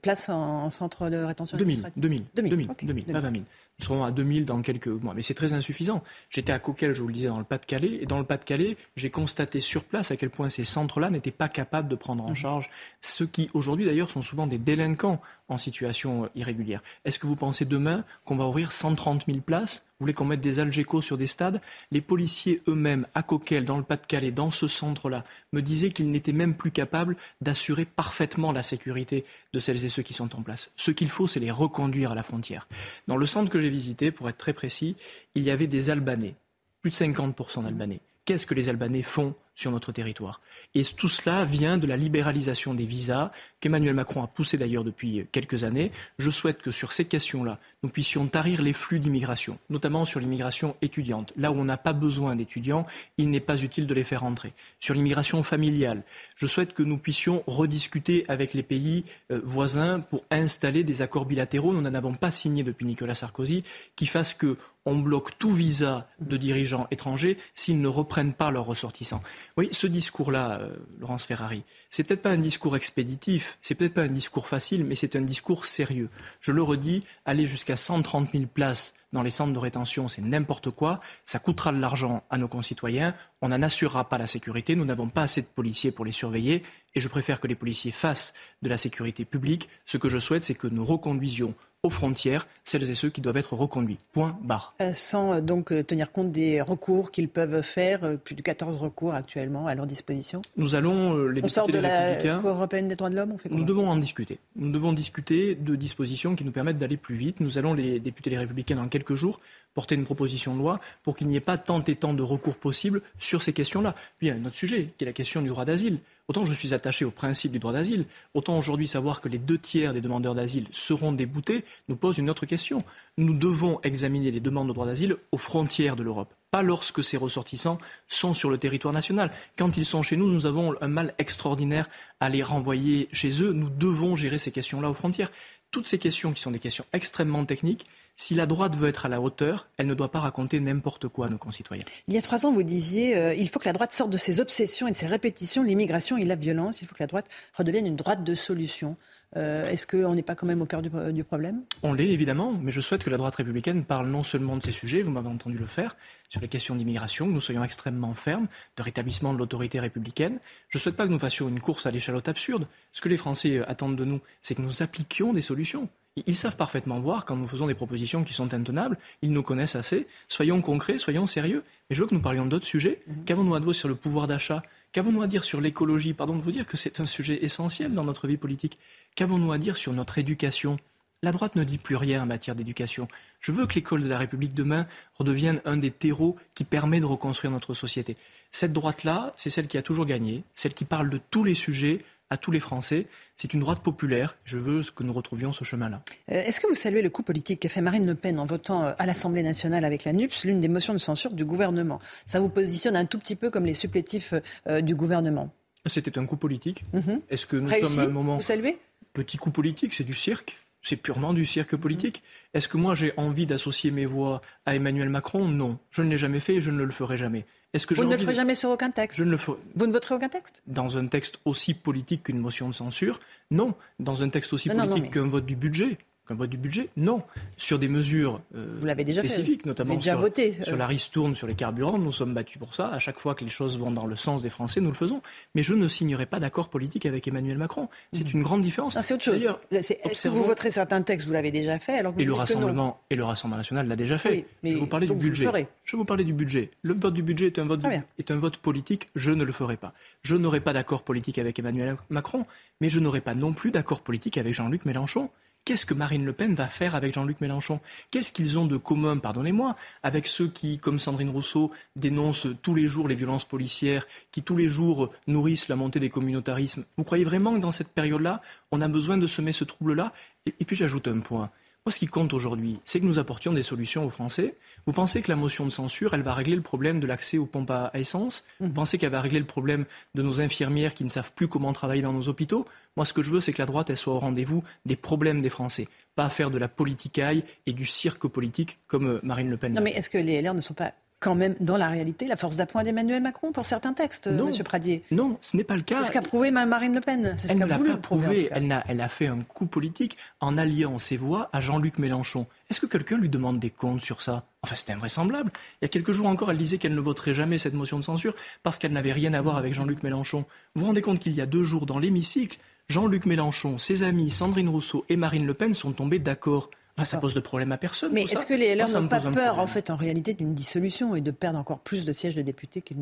Place 0.00 0.28
en, 0.28 0.70
centre 0.70 1.10
de 1.10 1.16
rétention 1.16 1.58
2000, 1.58 1.90
2000, 1.96 2.24
2000, 2.34 2.68
2000, 2.82 3.04
pas 3.06 3.20
20 3.20 3.32
000. 3.32 3.44
Nous 3.78 3.84
serons 3.84 4.02
à 4.02 4.10
2000 4.10 4.44
dans 4.44 4.60
quelques 4.60 4.88
mois. 4.88 5.14
Mais 5.14 5.22
c'est 5.22 5.34
très 5.34 5.52
insuffisant. 5.52 6.02
J'étais 6.30 6.52
à 6.52 6.58
Coquel, 6.58 6.92
je 6.92 7.00
vous 7.00 7.06
le 7.06 7.14
disais, 7.14 7.28
dans 7.28 7.38
le 7.38 7.44
Pas-de-Calais. 7.44 7.98
Et 8.00 8.06
dans 8.06 8.18
le 8.18 8.24
Pas-de-Calais, 8.24 8.76
j'ai 8.96 9.10
constaté 9.10 9.60
sur 9.60 9.84
place 9.84 10.10
à 10.10 10.16
quel 10.16 10.30
point 10.30 10.48
ces 10.48 10.64
centres-là 10.64 11.10
n'étaient 11.10 11.30
pas 11.30 11.48
capables 11.48 11.88
de 11.88 11.94
prendre 11.94 12.24
en 12.24 12.30
mhm. 12.30 12.34
charge 12.34 12.70
ceux 13.00 13.26
qui, 13.26 13.50
aujourd'hui 13.54 13.86
d'ailleurs, 13.86 14.10
sont 14.10 14.22
souvent 14.22 14.48
des 14.48 14.58
délinquants 14.58 15.20
en 15.48 15.58
situation 15.58 16.24
euh, 16.24 16.28
irrégulière. 16.34 16.82
Est-ce 17.04 17.18
que 17.18 17.26
vous 17.26 17.36
pensez 17.36 17.64
demain 17.64 18.04
qu'on 18.24 18.36
va 18.36 18.46
ouvrir 18.46 18.72
130 18.72 19.26
000 19.26 19.38
places? 19.40 19.84
Vous 19.98 20.04
voulez 20.04 20.14
qu'on 20.14 20.26
mette 20.26 20.40
des 20.40 20.60
algécos 20.60 21.02
sur 21.02 21.18
des 21.18 21.26
stades? 21.26 21.60
Les 21.90 22.00
policiers 22.00 22.62
eux-mêmes, 22.68 23.06
à 23.14 23.22
Coquel, 23.22 23.64
dans 23.64 23.76
le 23.76 23.82
Pas-de-Calais, 23.82 24.30
dans 24.30 24.52
ce 24.52 24.68
centre-là, 24.68 25.24
me 25.52 25.60
disaient 25.60 25.90
qu'ils 25.90 26.10
n'étaient 26.10 26.32
même 26.32 26.54
plus 26.54 26.70
capables 26.70 27.16
d'assurer 27.40 27.84
parfaitement 27.84 28.52
la 28.52 28.62
sécurité 28.62 29.24
de 29.52 29.58
celles 29.58 29.84
et 29.84 29.88
ceux 29.88 30.02
qui 30.02 30.14
sont 30.14 30.36
en 30.36 30.42
place. 30.42 30.70
Ce 30.76 30.92
qu'il 30.92 31.08
faut, 31.08 31.26
c'est 31.26 31.40
les 31.40 31.50
reconduire 31.50 32.12
à 32.12 32.14
la 32.14 32.22
frontière. 32.22 32.68
Dans 33.08 33.16
le 33.16 33.26
centre 33.26 33.50
que 33.50 33.58
j'ai 33.58 33.67
visité, 33.70 34.10
pour 34.10 34.28
être 34.28 34.38
très 34.38 34.52
précis, 34.52 34.96
il 35.34 35.42
y 35.42 35.50
avait 35.50 35.66
des 35.66 35.90
Albanais, 35.90 36.34
plus 36.80 36.90
de 36.90 36.96
50% 36.96 37.62
d'Albanais. 37.62 38.00
Qu'est-ce 38.24 38.44
que 38.44 38.54
les 38.54 38.68
Albanais 38.68 39.00
font 39.00 39.34
sur 39.54 39.70
notre 39.70 39.90
territoire? 39.90 40.42
Et 40.74 40.82
tout 40.84 41.08
cela 41.08 41.46
vient 41.46 41.78
de 41.78 41.86
la 41.86 41.96
libéralisation 41.96 42.74
des 42.74 42.84
visas 42.84 43.30
qu'Emmanuel 43.60 43.94
Macron 43.94 44.22
a 44.22 44.26
poussé 44.26 44.58
d'ailleurs 44.58 44.84
depuis 44.84 45.26
quelques 45.32 45.64
années. 45.64 45.90
Je 46.18 46.28
souhaite 46.28 46.60
que 46.60 46.70
sur 46.70 46.92
ces 46.92 47.06
questions-là, 47.06 47.58
nous 47.82 47.90
puissions 47.90 48.26
tarir 48.26 48.60
les 48.60 48.72
flux 48.72 48.98
d'immigration, 48.98 49.58
notamment 49.70 50.04
sur 50.04 50.18
l'immigration 50.18 50.76
étudiante. 50.82 51.32
Là 51.36 51.52
où 51.52 51.54
on 51.54 51.64
n'a 51.64 51.76
pas 51.76 51.92
besoin 51.92 52.34
d'étudiants, 52.34 52.86
il 53.18 53.30
n'est 53.30 53.40
pas 53.40 53.62
utile 53.62 53.86
de 53.86 53.94
les 53.94 54.04
faire 54.04 54.24
entrer. 54.24 54.52
Sur 54.80 54.94
l'immigration 54.94 55.42
familiale, 55.42 56.02
je 56.36 56.46
souhaite 56.46 56.72
que 56.72 56.82
nous 56.82 56.98
puissions 56.98 57.44
rediscuter 57.46 58.24
avec 58.28 58.52
les 58.54 58.64
pays 58.64 59.04
euh, 59.30 59.40
voisins 59.44 60.00
pour 60.00 60.24
installer 60.30 60.82
des 60.82 61.02
accords 61.02 61.26
bilatéraux. 61.26 61.72
Nous 61.72 61.80
n'en 61.80 61.94
avons 61.94 62.14
pas 62.14 62.32
signé 62.32 62.64
depuis 62.64 62.86
Nicolas 62.86 63.14
Sarkozy, 63.14 63.62
qui 63.94 64.06
fassent 64.06 64.34
que 64.34 64.56
on 64.88 64.96
bloque 64.96 65.38
tout 65.38 65.52
visa 65.52 66.08
de 66.18 66.38
dirigeants 66.38 66.86
étrangers 66.90 67.36
s'ils 67.54 67.80
ne 67.80 67.88
reprennent 67.88 68.32
pas 68.32 68.50
leurs 68.50 68.64
ressortissants. 68.64 69.22
Oui, 69.58 69.68
ce 69.70 69.86
discours-là, 69.86 70.60
euh, 70.60 70.76
Laurence 70.98 71.24
Ferrari, 71.24 71.62
c'est 71.90 72.04
peut-être 72.04 72.22
pas 72.22 72.30
un 72.30 72.38
discours 72.38 72.74
expéditif, 72.74 73.58
c'est 73.60 73.74
peut-être 73.74 73.94
pas 73.94 74.02
un 74.02 74.08
discours 74.08 74.48
facile, 74.48 74.84
mais 74.84 74.94
c'est 74.94 75.14
un 75.14 75.20
discours 75.20 75.66
sérieux. 75.66 76.08
Je 76.40 76.52
le 76.52 76.62
redis, 76.62 77.04
aller 77.26 77.46
jusqu'à 77.46 77.67
130 77.76 78.32
000 78.32 78.44
places 78.46 78.94
dans 79.12 79.22
les 79.22 79.30
centres 79.30 79.52
de 79.52 79.58
rétention, 79.58 80.08
c'est 80.08 80.20
n'importe 80.20 80.70
quoi. 80.70 81.00
Ça 81.24 81.38
coûtera 81.38 81.72
de 81.72 81.78
l'argent 81.78 82.24
à 82.28 82.36
nos 82.36 82.48
concitoyens. 82.48 83.14
On 83.40 83.48
n'en 83.48 83.62
assurera 83.62 84.08
pas 84.08 84.18
la 84.18 84.26
sécurité. 84.26 84.76
Nous 84.76 84.84
n'avons 84.84 85.08
pas 85.08 85.22
assez 85.22 85.40
de 85.40 85.46
policiers 85.46 85.92
pour 85.92 86.04
les 86.04 86.12
surveiller. 86.12 86.62
Et 86.94 87.00
je 87.00 87.08
préfère 87.08 87.40
que 87.40 87.46
les 87.46 87.54
policiers 87.54 87.90
fassent 87.90 88.34
de 88.60 88.68
la 88.68 88.76
sécurité 88.76 89.24
publique. 89.24 89.68
Ce 89.86 89.96
que 89.96 90.08
je 90.08 90.18
souhaite, 90.18 90.44
c'est 90.44 90.54
que 90.54 90.66
nous 90.66 90.84
reconduisions 90.84 91.54
aux 91.84 91.90
frontières 91.90 92.46
celles 92.64 92.90
et 92.90 92.94
ceux 92.94 93.08
qui 93.08 93.20
doivent 93.20 93.36
être 93.36 93.54
reconduits. 93.54 93.98
Point 94.12 94.36
barre. 94.42 94.74
Euh, 94.80 94.92
sans 94.92 95.34
euh, 95.34 95.40
donc 95.40 95.72
euh, 95.72 95.82
tenir 95.82 96.10
compte 96.10 96.32
des 96.32 96.60
recours 96.60 97.10
qu'ils 97.10 97.28
peuvent 97.28 97.62
faire, 97.62 98.18
plus 98.18 98.34
de 98.34 98.42
14 98.42 98.76
recours 98.76 99.14
actuellement 99.14 99.66
à 99.66 99.74
leur 99.74 99.86
disposition 99.86 100.42
Nous 100.56 100.74
allons, 100.74 101.16
les 101.28 101.42
on 101.44 101.48
sort 101.48 101.68
de 101.68 101.78
la 101.78 102.16
Cour 102.16 102.50
européenne 102.50 102.88
des 102.88 102.96
droits 102.96 103.10
de 103.10 103.16
l'homme 103.16 103.36
Nous 103.50 103.64
devons 103.64 103.88
en 103.88 103.96
discuter. 103.96 104.38
Nous 104.56 104.70
devons 104.70 104.92
discuter 104.92 105.54
de 105.54 105.76
dispositions 105.76 106.34
qui 106.34 106.44
nous 106.44 106.52
permettent 106.52 106.78
d'aller 106.78 106.96
plus 106.96 107.14
vite. 107.14 107.40
Nous 107.40 107.58
allons, 107.58 107.74
les 107.74 108.00
députés 108.00 108.30
les 108.30 108.38
républicains, 108.38 108.76
dans 108.76 108.88
quelques 108.88 109.14
jours, 109.14 109.40
porter 109.74 109.94
une 109.94 110.04
proposition 110.04 110.54
de 110.54 110.58
loi 110.58 110.80
pour 111.04 111.16
qu'il 111.16 111.28
n'y 111.28 111.36
ait 111.36 111.40
pas 111.40 111.58
tant 111.58 111.82
et 111.84 111.94
tant 111.94 112.12
de 112.12 112.22
recours 112.22 112.56
possibles 112.56 113.02
sur 113.18 113.42
ces 113.42 113.52
questions-là. 113.52 113.94
Puis 114.18 114.26
il 114.26 114.30
y 114.30 114.32
a 114.32 114.34
un 114.34 114.44
autre 114.44 114.56
sujet, 114.56 114.92
qui 114.98 115.04
est 115.04 115.06
la 115.06 115.12
question 115.12 115.40
du 115.40 115.48
droit 115.48 115.64
d'asile. 115.64 116.00
Autant 116.28 116.44
je 116.44 116.52
suis 116.52 116.74
attaché 116.74 117.06
au 117.06 117.10
principe 117.10 117.52
du 117.52 117.58
droit 117.58 117.72
d'asile, 117.72 118.04
autant 118.34 118.58
aujourd'hui 118.58 118.86
savoir 118.86 119.22
que 119.22 119.30
les 119.30 119.38
deux 119.38 119.56
tiers 119.56 119.94
des 119.94 120.02
demandeurs 120.02 120.34
d'asile 120.34 120.66
seront 120.72 121.10
déboutés 121.10 121.64
nous 121.88 121.96
pose 121.96 122.18
une 122.18 122.28
autre 122.28 122.44
question. 122.44 122.84
Nous 123.16 123.32
devons 123.32 123.80
examiner 123.82 124.30
les 124.30 124.40
demandes 124.40 124.68
de 124.68 124.74
droit 124.74 124.84
d'asile 124.84 125.16
aux 125.32 125.38
frontières 125.38 125.96
de 125.96 126.02
l'Europe, 126.02 126.34
pas 126.50 126.60
lorsque 126.60 127.02
ces 127.02 127.16
ressortissants 127.16 127.78
sont 128.08 128.34
sur 128.34 128.50
le 128.50 128.58
territoire 128.58 128.92
national. 128.92 129.32
Quand 129.56 129.78
ils 129.78 129.86
sont 129.86 130.02
chez 130.02 130.18
nous, 130.18 130.30
nous 130.30 130.44
avons 130.44 130.74
un 130.82 130.88
mal 130.88 131.14
extraordinaire 131.16 131.88
à 132.20 132.28
les 132.28 132.42
renvoyer 132.42 133.08
chez 133.10 133.42
eux. 133.42 133.52
Nous 133.52 133.70
devons 133.70 134.14
gérer 134.14 134.36
ces 134.36 134.52
questions-là 134.52 134.90
aux 134.90 134.94
frontières. 134.94 135.32
Toutes 135.70 135.86
ces 135.86 135.98
questions 135.98 136.32
qui 136.32 136.42
sont 136.42 136.50
des 136.50 136.58
questions 136.58 136.84
extrêmement 136.92 137.46
techniques, 137.46 137.86
Si 138.20 138.34
la 138.34 138.46
droite 138.46 138.74
veut 138.74 138.88
être 138.88 139.06
à 139.06 139.08
la 139.08 139.20
hauteur, 139.20 139.68
elle 139.76 139.86
ne 139.86 139.94
doit 139.94 140.10
pas 140.10 140.18
raconter 140.18 140.58
n'importe 140.58 141.06
quoi 141.06 141.26
à 141.26 141.28
nos 141.28 141.38
concitoyens. 141.38 141.84
Il 142.08 142.14
y 142.14 142.18
a 142.18 142.22
trois 142.22 142.44
ans, 142.44 142.52
vous 142.52 142.64
disiez 142.64 143.16
euh, 143.16 143.32
il 143.32 143.48
faut 143.48 143.60
que 143.60 143.64
la 143.66 143.72
droite 143.72 143.92
sorte 143.92 144.10
de 144.10 144.18
ses 144.18 144.40
obsessions 144.40 144.88
et 144.88 144.90
de 144.90 144.96
ses 144.96 145.06
répétitions, 145.06 145.62
l'immigration 145.62 146.16
et 146.16 146.24
la 146.24 146.34
violence. 146.34 146.82
Il 146.82 146.88
faut 146.88 146.96
que 146.96 147.02
la 147.02 147.06
droite 147.06 147.28
redevienne 147.56 147.86
une 147.86 147.94
droite 147.94 148.24
de 148.24 148.34
solution. 148.34 148.96
Euh, 149.36 149.70
Est-ce 149.70 149.86
qu'on 149.86 150.16
n'est 150.16 150.22
pas 150.24 150.34
quand 150.34 150.46
même 150.48 150.62
au 150.62 150.66
cœur 150.66 150.82
du, 150.82 150.90
du 151.12 151.22
problème? 151.22 151.62
On 151.84 151.92
l'est 151.92 152.08
évidemment, 152.08 152.58
mais 152.60 152.72
je 152.72 152.80
souhaite 152.80 153.04
que 153.04 153.10
la 153.10 153.18
droite 153.18 153.36
républicaine 153.36 153.84
parle 153.84 154.08
non 154.08 154.24
seulement 154.24 154.56
de 154.56 154.62
ces 154.64 154.72
sujets, 154.72 155.02
vous 155.02 155.12
m'avez 155.12 155.28
entendu 155.28 155.56
le 155.56 155.66
faire, 155.66 155.96
sur 156.28 156.40
les 156.40 156.48
questions 156.48 156.74
d'immigration, 156.74 157.28
que 157.28 157.32
nous 157.32 157.40
soyons 157.40 157.62
extrêmement 157.62 158.14
fermes, 158.14 158.48
de 158.76 158.82
rétablissement 158.82 159.32
de 159.32 159.38
l'autorité 159.38 159.78
républicaine. 159.78 160.40
Je 160.70 160.78
ne 160.78 160.80
souhaite 160.80 160.96
pas 160.96 161.06
que 161.06 161.12
nous 161.12 161.20
fassions 161.20 161.48
une 161.48 161.60
course 161.60 161.86
à 161.86 161.92
l'échalote 161.92 162.26
absurde. 162.26 162.66
Ce 162.92 163.00
que 163.00 163.08
les 163.08 163.16
Français 163.18 163.62
attendent 163.68 163.96
de 163.96 164.04
nous, 164.04 164.20
c'est 164.42 164.56
que 164.56 164.62
nous 164.62 164.82
appliquions 164.82 165.32
des 165.32 165.42
solutions. 165.42 165.88
Ils 166.26 166.36
savent 166.36 166.56
parfaitement 166.56 167.00
voir 167.00 167.24
quand 167.24 167.36
nous 167.36 167.46
faisons 167.46 167.66
des 167.66 167.74
propositions 167.74 168.24
qui 168.24 168.34
sont 168.34 168.54
intenables. 168.54 168.98
Ils 169.22 169.30
nous 169.30 169.42
connaissent 169.42 169.76
assez. 169.76 170.06
Soyons 170.28 170.60
concrets, 170.60 170.98
soyons 170.98 171.26
sérieux. 171.26 171.64
Mais 171.88 171.96
je 171.96 172.02
veux 172.02 172.08
que 172.08 172.14
nous 172.14 172.20
parlions 172.20 172.46
d'autres 172.46 172.66
sujets. 172.66 173.02
Mhm. 173.06 173.24
Qu'avons-nous 173.24 173.54
à 173.54 173.60
dire 173.60 173.74
sur 173.74 173.88
le 173.88 173.94
pouvoir 173.94 174.26
d'achat? 174.26 174.62
Qu'avons-nous 174.92 175.22
à 175.22 175.26
dire 175.26 175.44
sur 175.44 175.60
l'écologie? 175.60 176.14
Pardon 176.14 176.36
de 176.36 176.42
vous 176.42 176.52
dire 176.52 176.66
que 176.66 176.76
c'est 176.76 177.00
un 177.00 177.06
sujet 177.06 177.44
essentiel 177.44 177.92
dans 177.94 178.04
notre 178.04 178.26
vie 178.26 178.36
politique. 178.36 178.78
Qu'avons-nous 179.14 179.52
à 179.52 179.58
dire 179.58 179.76
sur 179.76 179.92
notre 179.92 180.18
éducation? 180.18 180.78
La 181.20 181.32
droite 181.32 181.56
ne 181.56 181.64
dit 181.64 181.78
plus 181.78 181.96
rien 181.96 182.22
en 182.22 182.26
matière 182.26 182.54
d'éducation. 182.54 183.08
Je 183.40 183.50
veux 183.50 183.66
que 183.66 183.74
l'école 183.74 184.02
de 184.02 184.08
la 184.08 184.18
République 184.18 184.54
demain 184.54 184.86
redevienne 185.16 185.60
un 185.64 185.76
des 185.76 185.90
terreaux 185.90 186.36
qui 186.54 186.62
permet 186.62 187.00
de 187.00 187.06
reconstruire 187.06 187.50
notre 187.50 187.74
société. 187.74 188.14
Cette 188.52 188.72
droite-là, 188.72 189.32
c'est 189.36 189.50
celle 189.50 189.66
qui 189.66 189.78
a 189.78 189.82
toujours 189.82 190.06
gagné, 190.06 190.44
celle 190.54 190.74
qui 190.74 190.84
parle 190.84 191.10
de 191.10 191.18
tous 191.30 191.42
les 191.42 191.56
sujets 191.56 192.04
à 192.30 192.36
tous 192.36 192.50
les 192.50 192.60
Français. 192.60 193.06
C'est 193.36 193.54
une 193.54 193.60
droite 193.60 193.80
populaire. 193.80 194.36
Je 194.44 194.58
veux 194.58 194.82
que 194.82 195.02
nous 195.02 195.12
retrouvions 195.12 195.52
ce 195.52 195.64
chemin-là. 195.64 196.02
Euh, 196.30 196.42
Est-ce 196.42 196.60
que 196.60 196.66
vous 196.66 196.74
saluez 196.74 197.02
le 197.02 197.10
coup 197.10 197.22
politique 197.22 197.60
qu'a 197.60 197.68
fait 197.68 197.80
Marine 197.80 198.06
Le 198.06 198.14
Pen 198.14 198.38
en 198.38 198.46
votant 198.46 198.84
euh, 198.84 198.92
à 198.98 199.06
l'Assemblée 199.06 199.42
nationale 199.42 199.84
avec 199.84 200.04
la 200.04 200.12
NUPS 200.12 200.44
l'une 200.44 200.60
des 200.60 200.68
motions 200.68 200.92
de 200.92 200.98
censure 200.98 201.30
du 201.30 201.44
gouvernement? 201.44 202.00
Ça 202.26 202.40
vous 202.40 202.48
positionne 202.48 202.96
un 202.96 203.04
tout 203.06 203.18
petit 203.18 203.36
peu 203.36 203.50
comme 203.50 203.64
les 203.64 203.74
supplétifs 203.74 204.34
euh, 204.66 204.80
du 204.80 204.94
gouvernement? 204.94 205.52
C'était 205.86 206.18
un 206.18 206.26
coup 206.26 206.36
politique. 206.36 206.84
Mhm. 206.92 207.20
Est-ce 207.30 207.46
que 207.46 207.56
nous 207.56 207.68
Réussi 207.68 207.94
sommes 207.94 208.04
à 208.04 208.08
un 208.08 208.12
moment. 208.12 208.36
Vous 208.36 208.42
saluez? 208.42 208.78
Petit 209.14 209.38
coup 209.38 209.50
politique, 209.50 209.94
c'est 209.94 210.04
du 210.04 210.14
cirque. 210.14 210.58
C'est 210.82 210.96
purement 210.96 211.32
du 211.34 211.44
cirque 211.44 211.76
politique. 211.76 212.22
Est-ce 212.54 212.68
que 212.68 212.76
moi 212.76 212.94
j'ai 212.94 213.12
envie 213.16 213.46
d'associer 213.46 213.90
mes 213.90 214.06
voix 214.06 214.40
à 214.64 214.74
Emmanuel 214.76 215.08
Macron? 215.08 215.46
Non. 215.48 215.78
Je 215.90 216.02
ne 216.02 216.10
l'ai 216.10 216.18
jamais 216.18 216.40
fait 216.40 216.56
et 216.56 216.60
je 216.60 216.70
ne 216.70 216.82
le 216.82 216.90
ferai 216.92 217.16
jamais. 217.16 217.46
Est-ce 217.74 217.86
que 217.86 217.94
Vous 217.94 218.04
ne 218.04 218.12
le 218.12 218.18
ferez 218.18 218.34
jamais 218.34 218.54
sur 218.54 218.70
aucun 218.70 218.90
texte 218.90 219.18
Je 219.18 219.24
ne 219.24 219.30
le 219.30 219.36
ferai. 219.36 219.58
Vous 219.74 219.86
ne 219.86 219.92
voterez 219.92 220.14
aucun 220.14 220.28
texte? 220.30 220.62
Dans 220.66 220.96
un 220.96 221.06
texte 221.06 221.38
aussi 221.44 221.74
politique 221.74 222.22
qu'une 222.24 222.38
motion 222.38 222.68
de 222.68 222.74
censure? 222.74 223.20
Non. 223.50 223.74
Dans 223.98 224.22
un 224.22 224.30
texte 224.30 224.54
aussi 224.54 224.68
Non, 224.70 224.74
non, 224.74 224.80
non, 224.84 224.88
politique 224.90 225.14
mais- 225.14 225.20
qu'un 225.20 225.28
vote 225.28 225.44
du 225.44 225.54
budget 225.56 225.98
Qu'un 226.28 226.34
vote 226.34 226.50
du 226.50 226.58
budget 226.58 226.90
Non. 226.98 227.22
Sur 227.56 227.78
des 227.78 227.88
mesures 227.88 228.40
euh, 228.54 228.76
Vous 228.78 228.84
l'avez 228.86 229.02
déjà 229.04 229.22
fait. 229.22 229.28
spécifiques, 229.28 229.64
notamment 229.64 229.94
déjà 229.94 230.12
sur, 230.12 230.20
voté. 230.20 230.58
sur 230.62 230.74
Euh. 230.74 230.76
la 230.76 230.86
ristourne, 230.86 231.34
sur 231.34 231.46
les 231.46 231.54
carburants, 231.54 231.96
nous 231.98 232.12
sommes 232.12 232.34
battus 232.34 232.58
pour 232.58 232.74
ça. 232.74 232.88
À 232.88 232.98
chaque 232.98 233.18
fois 233.18 233.34
que 233.34 233.44
les 233.44 233.50
choses 233.50 233.78
vont 233.78 233.90
dans 233.90 234.04
le 234.06 234.14
sens 234.14 234.42
des 234.42 234.50
Français, 234.50 234.82
nous 234.82 234.88
le 234.90 234.94
faisons. 234.94 235.22
Mais 235.54 235.62
je 235.62 235.72
ne 235.72 235.88
signerai 235.88 236.26
pas 236.26 236.38
d'accord 236.38 236.68
politique 236.68 237.06
avec 237.06 237.26
Emmanuel 237.26 237.56
Macron. 237.56 237.88
C'est 238.12 238.32
une 238.34 238.42
grande 238.42 238.60
différence. 238.60 238.98
C'est 239.00 239.14
autre 239.14 239.24
chose. 239.24 239.34
D'ailleurs, 239.36 239.58
Est-ce 239.70 240.24
que 240.24 240.28
vous 240.28 240.42
voterez 240.44 240.70
certains 240.70 241.00
textes 241.00 241.26
Vous 241.26 241.32
l'avez 241.32 241.50
déjà 241.50 241.78
fait 241.78 241.98
alors 241.98 242.14
que 242.14 242.20
et 242.20 242.24
le, 242.26 242.32
dites 242.32 242.40
que 242.44 242.52
non. 242.52 242.58
Rassemblement, 242.58 243.00
et 243.08 243.16
le 243.16 243.24
Rassemblement 243.24 243.56
national 243.56 243.88
l'a 243.88 243.96
déjà 243.96 244.18
fait. 244.18 244.30
Oui, 244.30 244.44
mais 244.62 244.72
je 244.72 244.76
vous 244.78 244.86
parlais 244.86 245.06
du 245.06 245.14
budget. 245.14 245.46
Je 245.84 245.96
vous 245.96 246.04
parlais 246.04 246.24
du 246.24 246.34
budget. 246.34 246.70
Le 246.82 246.94
vote 246.94 247.14
du 247.14 247.22
budget 247.22 247.58
un 247.58 247.64
vote, 247.64 247.80
est 248.18 248.30
un 248.30 248.36
vote 248.36 248.58
politique. 248.58 249.08
Je 249.14 249.32
ne 249.32 249.44
le 249.44 249.52
ferai 249.52 249.78
pas. 249.78 249.94
Je 250.22 250.36
n'aurai 250.36 250.60
pas 250.60 250.74
d'accord 250.74 251.02
politique 251.02 251.38
avec 251.38 251.58
Emmanuel 251.58 251.96
Macron, 252.10 252.44
mais 252.82 252.90
je 252.90 253.00
n'aurai 253.00 253.22
pas 253.22 253.34
non 253.34 253.54
plus 253.54 253.70
d'accord 253.70 254.00
politique 254.02 254.36
avec 254.36 254.52
Jean-Luc 254.52 254.84
Mélenchon. 254.84 255.30
Qu'est-ce 255.64 255.84
que 255.84 255.94
Marine 255.94 256.24
Le 256.24 256.32
Pen 256.32 256.54
va 256.54 256.66
faire 256.66 256.94
avec 256.94 257.12
Jean-Luc 257.12 257.40
Mélenchon? 257.40 257.80
Qu'est-ce 258.10 258.32
qu'ils 258.32 258.58
ont 258.58 258.64
de 258.64 258.78
commun, 258.78 259.18
pardonnez-moi, 259.18 259.76
avec 260.02 260.26
ceux 260.26 260.48
qui, 260.48 260.78
comme 260.78 260.98
Sandrine 260.98 261.28
Rousseau, 261.28 261.70
dénoncent 261.94 262.46
tous 262.62 262.74
les 262.74 262.86
jours 262.86 263.06
les 263.06 263.14
violences 263.14 263.44
policières, 263.44 264.06
qui 264.32 264.42
tous 264.42 264.56
les 264.56 264.68
jours 264.68 265.12
nourrissent 265.26 265.68
la 265.68 265.76
montée 265.76 266.00
des 266.00 266.08
communautarismes? 266.08 266.84
Vous 266.96 267.04
croyez 267.04 267.24
vraiment 267.24 267.54
que 267.54 267.60
dans 267.60 267.72
cette 267.72 267.92
période-là, 267.92 268.40
on 268.72 268.80
a 268.80 268.88
besoin 268.88 269.18
de 269.18 269.26
semer 269.26 269.52
ce 269.52 269.64
trouble-là? 269.64 270.14
Et, 270.46 270.64
puis 270.64 270.76
j'ajoute 270.76 271.06
un 271.06 271.20
point. 271.20 271.50
Moi, 271.88 271.92
ce 271.94 272.00
qui 272.00 272.06
compte 272.06 272.34
aujourd'hui, 272.34 272.80
c'est 272.84 273.00
que 273.00 273.06
nous 273.06 273.18
apportions 273.18 273.54
des 273.54 273.62
solutions 273.62 274.04
aux 274.04 274.10
Français. 274.10 274.56
Vous 274.84 274.92
pensez 274.92 275.22
que 275.22 275.30
la 275.30 275.36
motion 275.36 275.64
de 275.64 275.70
censure, 275.70 276.12
elle 276.12 276.20
va 276.20 276.34
régler 276.34 276.54
le 276.54 276.60
problème 276.60 277.00
de 277.00 277.06
l'accès 277.06 277.38
aux 277.38 277.46
pompes 277.46 277.70
à 277.70 277.90
essence? 277.94 278.44
Vous 278.60 278.68
pensez 278.68 278.98
qu'elle 278.98 279.12
va 279.12 279.22
régler 279.22 279.38
le 279.38 279.46
problème 279.46 279.86
de 280.14 280.20
nos 280.20 280.42
infirmières 280.42 280.92
qui 280.92 281.02
ne 281.04 281.08
savent 281.08 281.32
plus 281.32 281.48
comment 281.48 281.72
travailler 281.72 282.02
dans 282.02 282.12
nos 282.12 282.28
hôpitaux? 282.28 282.66
Moi, 282.98 283.06
ce 283.06 283.14
que 283.14 283.22
je 283.22 283.30
veux, 283.30 283.40
c'est 283.40 283.54
que 283.54 283.62
la 283.62 283.64
droite, 283.64 283.88
elle 283.88 283.96
soit 283.96 284.12
au 284.12 284.18
rendez-vous 284.18 284.62
des 284.84 284.96
problèmes 284.96 285.40
des 285.40 285.48
Français. 285.48 285.88
Pas 286.14 286.28
faire 286.28 286.50
de 286.50 286.58
la 286.58 286.68
politicaille 286.68 287.42
et 287.64 287.72
du 287.72 287.86
cirque 287.86 288.28
politique 288.28 288.80
comme 288.86 289.06
euh, 289.06 289.20
Marine 289.22 289.48
Le 289.48 289.56
Pen. 289.56 289.72
Non, 289.72 289.80
mais 289.80 289.92
est-ce 289.92 290.10
que 290.10 290.18
les 290.18 290.42
LR 290.42 290.52
ne 290.52 290.60
sont 290.60 290.74
pas 290.74 290.92
quand 291.20 291.34
même, 291.34 291.54
dans 291.58 291.76
la 291.76 291.88
réalité, 291.88 292.26
la 292.28 292.36
force 292.36 292.56
d'appoint 292.56 292.84
d'Emmanuel 292.84 293.20
Macron 293.22 293.50
pour 293.50 293.66
certains 293.66 293.92
textes, 293.92 294.28
Non. 294.28 294.46
Monsieur 294.46 294.62
Pradier 294.64 295.02
Non, 295.10 295.36
ce 295.40 295.56
n'est 295.56 295.64
pas 295.64 295.74
le 295.74 295.82
cas. 295.82 296.00
C'est 296.02 296.08
ce 296.08 296.12
qu'a 296.12 296.22
prouvé 296.22 296.50
ma- 296.50 296.64
Marine 296.66 296.94
Le 296.94 297.00
Pen. 297.00 297.34
C'est 297.38 297.48
ce 297.48 297.52
qu'a 297.56 297.66
voulu 297.76 297.90
pas 297.90 297.96
prouver. 297.96 298.48
Elle, 298.52 299.00
a 299.00 299.08
fait 299.08 299.26
un 299.26 299.40
coup 299.42 299.66
politique 299.66 300.16
en 300.40 300.56
alliant 300.56 300.98
ses 300.98 301.16
voix 301.16 301.48
à 301.52 301.60
Jean-Luc 301.60 301.98
Mélenchon. 301.98 302.46
Est-ce 302.70 302.80
que 302.80 302.86
quelqu'un 302.86 303.18
lui 303.18 303.28
demande 303.28 303.58
des 303.58 303.70
comptes 303.70 304.00
sur 304.02 304.22
ça? 304.22 304.44
Enfin, 304.62 304.74
c'est 304.76 304.90
invraisemblable. 304.90 305.50
Il 305.80 305.84
y 305.84 305.86
a 305.86 305.88
quelques 305.88 306.12
jours 306.12 306.26
encore, 306.26 306.50
elle 306.50 306.58
disait 306.58 306.78
qu'elle 306.78 306.94
ne 306.94 307.00
voterait 307.00 307.34
jamais 307.34 307.58
cette 307.58 307.74
motion 307.74 307.98
de 307.98 308.04
censure 308.04 308.34
parce 308.62 308.78
qu'elle 308.78 308.92
n'avait 308.92 309.12
rien 309.12 309.34
à 309.34 309.40
voir 309.40 309.56
avec 309.56 309.74
Jean-Luc 309.74 310.02
Mélenchon. 310.02 310.44
Vous 310.74 310.82
vous 310.82 310.86
rendez 310.86 311.02
compte 311.02 311.18
qu'il 311.18 311.34
y 311.34 311.40
a 311.40 311.46
deux 311.46 311.64
jours 311.64 311.86
dans 311.86 311.98
l'hémicycle, 311.98 312.58
Jean-Luc 312.88 313.26
Mélenchon, 313.26 313.78
ses 313.78 314.02
amis, 314.02 314.30
Sandrine 314.30 314.68
Rousseau 314.68 315.04
et 315.08 315.16
Marine 315.16 315.46
Le 315.46 315.54
Pen 315.54 315.74
sont 315.74 315.92
tombés 315.92 316.18
d'accord. 316.20 316.70
Enfin, 316.98 317.04
ça 317.04 317.18
pose 317.18 317.34
de 317.34 317.40
problème 317.40 317.70
à 317.70 317.78
personne. 317.78 318.12
Mais 318.12 318.24
est-ce 318.24 318.44
que 318.44 318.54
les 318.54 318.74
LR 318.74 318.88
ça 318.88 319.00
n'ont 319.00 319.08
pas 319.08 319.20
peur, 319.20 319.60
en 319.60 319.68
fait, 319.68 319.90
en 319.90 319.96
réalité, 319.96 320.34
d'une 320.34 320.54
dissolution 320.54 321.14
et 321.14 321.20
de 321.20 321.30
perdre 321.30 321.58
encore 321.58 321.78
plus 321.78 322.04
de 322.04 322.12
sièges 322.12 322.34
de 322.34 322.42
députés 322.42 322.82
qu'ils 322.82 322.98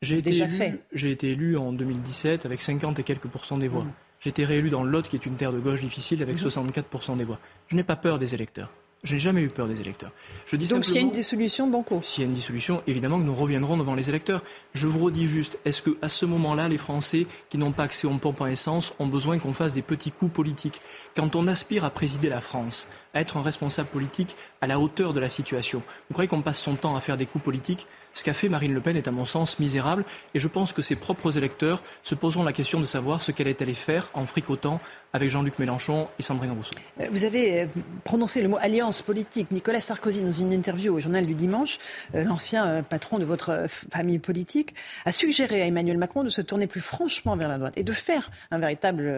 été, 0.00 0.22
déjà 0.22 0.44
élu, 0.44 0.54
fait 0.54 0.80
j'ai 0.92 1.10
été 1.10 1.30
élu 1.30 1.56
en 1.56 1.72
2017 1.72 2.46
avec 2.46 2.62
50 2.62 2.98
et 2.98 3.02
quelques 3.02 3.26
pourcents 3.28 3.58
des 3.58 3.68
voix. 3.68 3.84
Mhm. 3.84 3.92
J'ai 4.20 4.30
été 4.30 4.44
réélu 4.44 4.70
dans 4.70 4.84
l'Aude, 4.84 5.08
qui 5.08 5.16
est 5.16 5.26
une 5.26 5.34
terre 5.34 5.52
de 5.52 5.58
gauche 5.58 5.80
difficile, 5.80 6.22
avec 6.22 6.36
Mhm. 6.36 6.42
64% 6.42 7.16
des 7.16 7.24
voix. 7.24 7.40
Je 7.68 7.76
n'ai 7.76 7.82
pas 7.82 7.96
peur 7.96 8.18
des 8.18 8.34
électeurs. 8.34 8.72
Je 9.04 9.14
n'ai 9.14 9.18
jamais 9.18 9.40
eu 9.42 9.48
peur 9.48 9.66
des 9.66 9.80
électeurs. 9.80 10.12
Je 10.46 10.54
dis 10.54 10.68
Donc 10.68 10.84
s'il 10.84 10.94
y 10.94 10.98
a 10.98 11.00
une 11.00 11.10
dissolution, 11.10 11.66
banco. 11.68 12.00
s'il 12.04 12.22
y 12.22 12.24
a 12.24 12.28
une 12.28 12.34
dissolution, 12.34 12.84
évidemment 12.86 13.18
que 13.18 13.24
nous 13.24 13.34
reviendrons 13.34 13.76
devant 13.76 13.96
les 13.96 14.08
électeurs. 14.08 14.44
Je 14.74 14.86
vous 14.86 15.00
redis 15.04 15.26
juste, 15.26 15.58
est-ce 15.64 15.82
que 15.82 15.96
à 16.02 16.08
ce 16.08 16.24
moment-là, 16.24 16.68
les 16.68 16.78
Français 16.78 17.26
qui 17.50 17.58
n'ont 17.58 17.72
pas 17.72 17.82
accès 17.82 18.06
aux 18.06 18.16
pompes 18.18 18.40
à 18.40 18.50
essence 18.50 18.92
ont 19.00 19.08
besoin 19.08 19.40
qu'on 19.40 19.52
fasse 19.52 19.74
des 19.74 19.82
petits 19.82 20.12
coups 20.12 20.32
politiques? 20.32 20.80
Quand 21.16 21.34
on 21.34 21.48
aspire 21.48 21.84
à 21.84 21.90
présider 21.90 22.28
la 22.28 22.40
France, 22.40 22.86
à 23.12 23.20
être 23.20 23.36
un 23.36 23.42
responsable 23.42 23.88
politique 23.88 24.36
à 24.60 24.68
la 24.68 24.78
hauteur 24.78 25.12
de 25.12 25.18
la 25.18 25.28
situation, 25.28 25.82
vous 26.08 26.12
croyez 26.12 26.28
qu'on 26.28 26.42
passe 26.42 26.60
son 26.60 26.76
temps 26.76 26.94
à 26.94 27.00
faire 27.00 27.16
des 27.16 27.26
coups 27.26 27.42
politiques? 27.44 27.88
Ce 28.14 28.24
qu'a 28.24 28.32
fait 28.32 28.48
Marine 28.48 28.74
Le 28.74 28.80
Pen 28.80 28.96
est 28.96 29.08
à 29.08 29.10
mon 29.10 29.24
sens 29.24 29.58
misérable 29.58 30.04
et 30.34 30.38
je 30.38 30.48
pense 30.48 30.72
que 30.72 30.82
ses 30.82 30.96
propres 30.96 31.38
électeurs 31.38 31.82
se 32.02 32.14
poseront 32.14 32.42
la 32.42 32.52
question 32.52 32.80
de 32.80 32.84
savoir 32.84 33.22
ce 33.22 33.32
qu'elle 33.32 33.48
est 33.48 33.62
allée 33.62 33.74
faire 33.74 34.10
en 34.14 34.26
fricotant 34.26 34.80
avec 35.12 35.30
Jean-Luc 35.30 35.58
Mélenchon 35.58 36.08
et 36.18 36.22
Sandrine 36.22 36.52
Rousseau. 36.52 36.74
Euh, 37.00 37.06
Vous 37.10 37.24
avez 37.24 37.62
euh, 37.62 37.66
prononcé 38.04 38.42
le 38.42 38.48
mot 38.48 38.58
alliance 38.60 39.02
politique. 39.02 39.50
Nicolas 39.50 39.80
Sarkozy, 39.80 40.22
dans 40.22 40.32
une 40.32 40.52
interview 40.52 40.94
au 40.94 41.00
journal 41.00 41.26
du 41.26 41.34
dimanche, 41.34 41.78
euh, 42.14 42.24
l'ancien 42.24 42.82
patron 42.82 43.18
de 43.18 43.24
votre 43.24 43.66
famille 43.92 44.18
politique, 44.18 44.74
a 45.04 45.12
suggéré 45.12 45.62
à 45.62 45.66
Emmanuel 45.66 45.98
Macron 45.98 46.24
de 46.24 46.30
se 46.30 46.40
tourner 46.40 46.66
plus 46.66 46.80
franchement 46.80 47.36
vers 47.36 47.48
la 47.48 47.58
droite 47.58 47.74
et 47.76 47.84
de 47.84 47.92
faire 47.92 48.30
un 48.50 48.58
véritable 48.58 49.10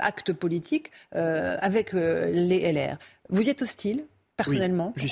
acte 0.00 0.32
politique 0.32 0.90
avec 1.12 1.92
les 1.92 2.72
LR. 2.72 2.96
Vous 3.28 3.46
y 3.46 3.50
êtes 3.50 3.62
hostile, 3.62 4.04
personnellement 4.44 4.92
Oui, 4.96 5.02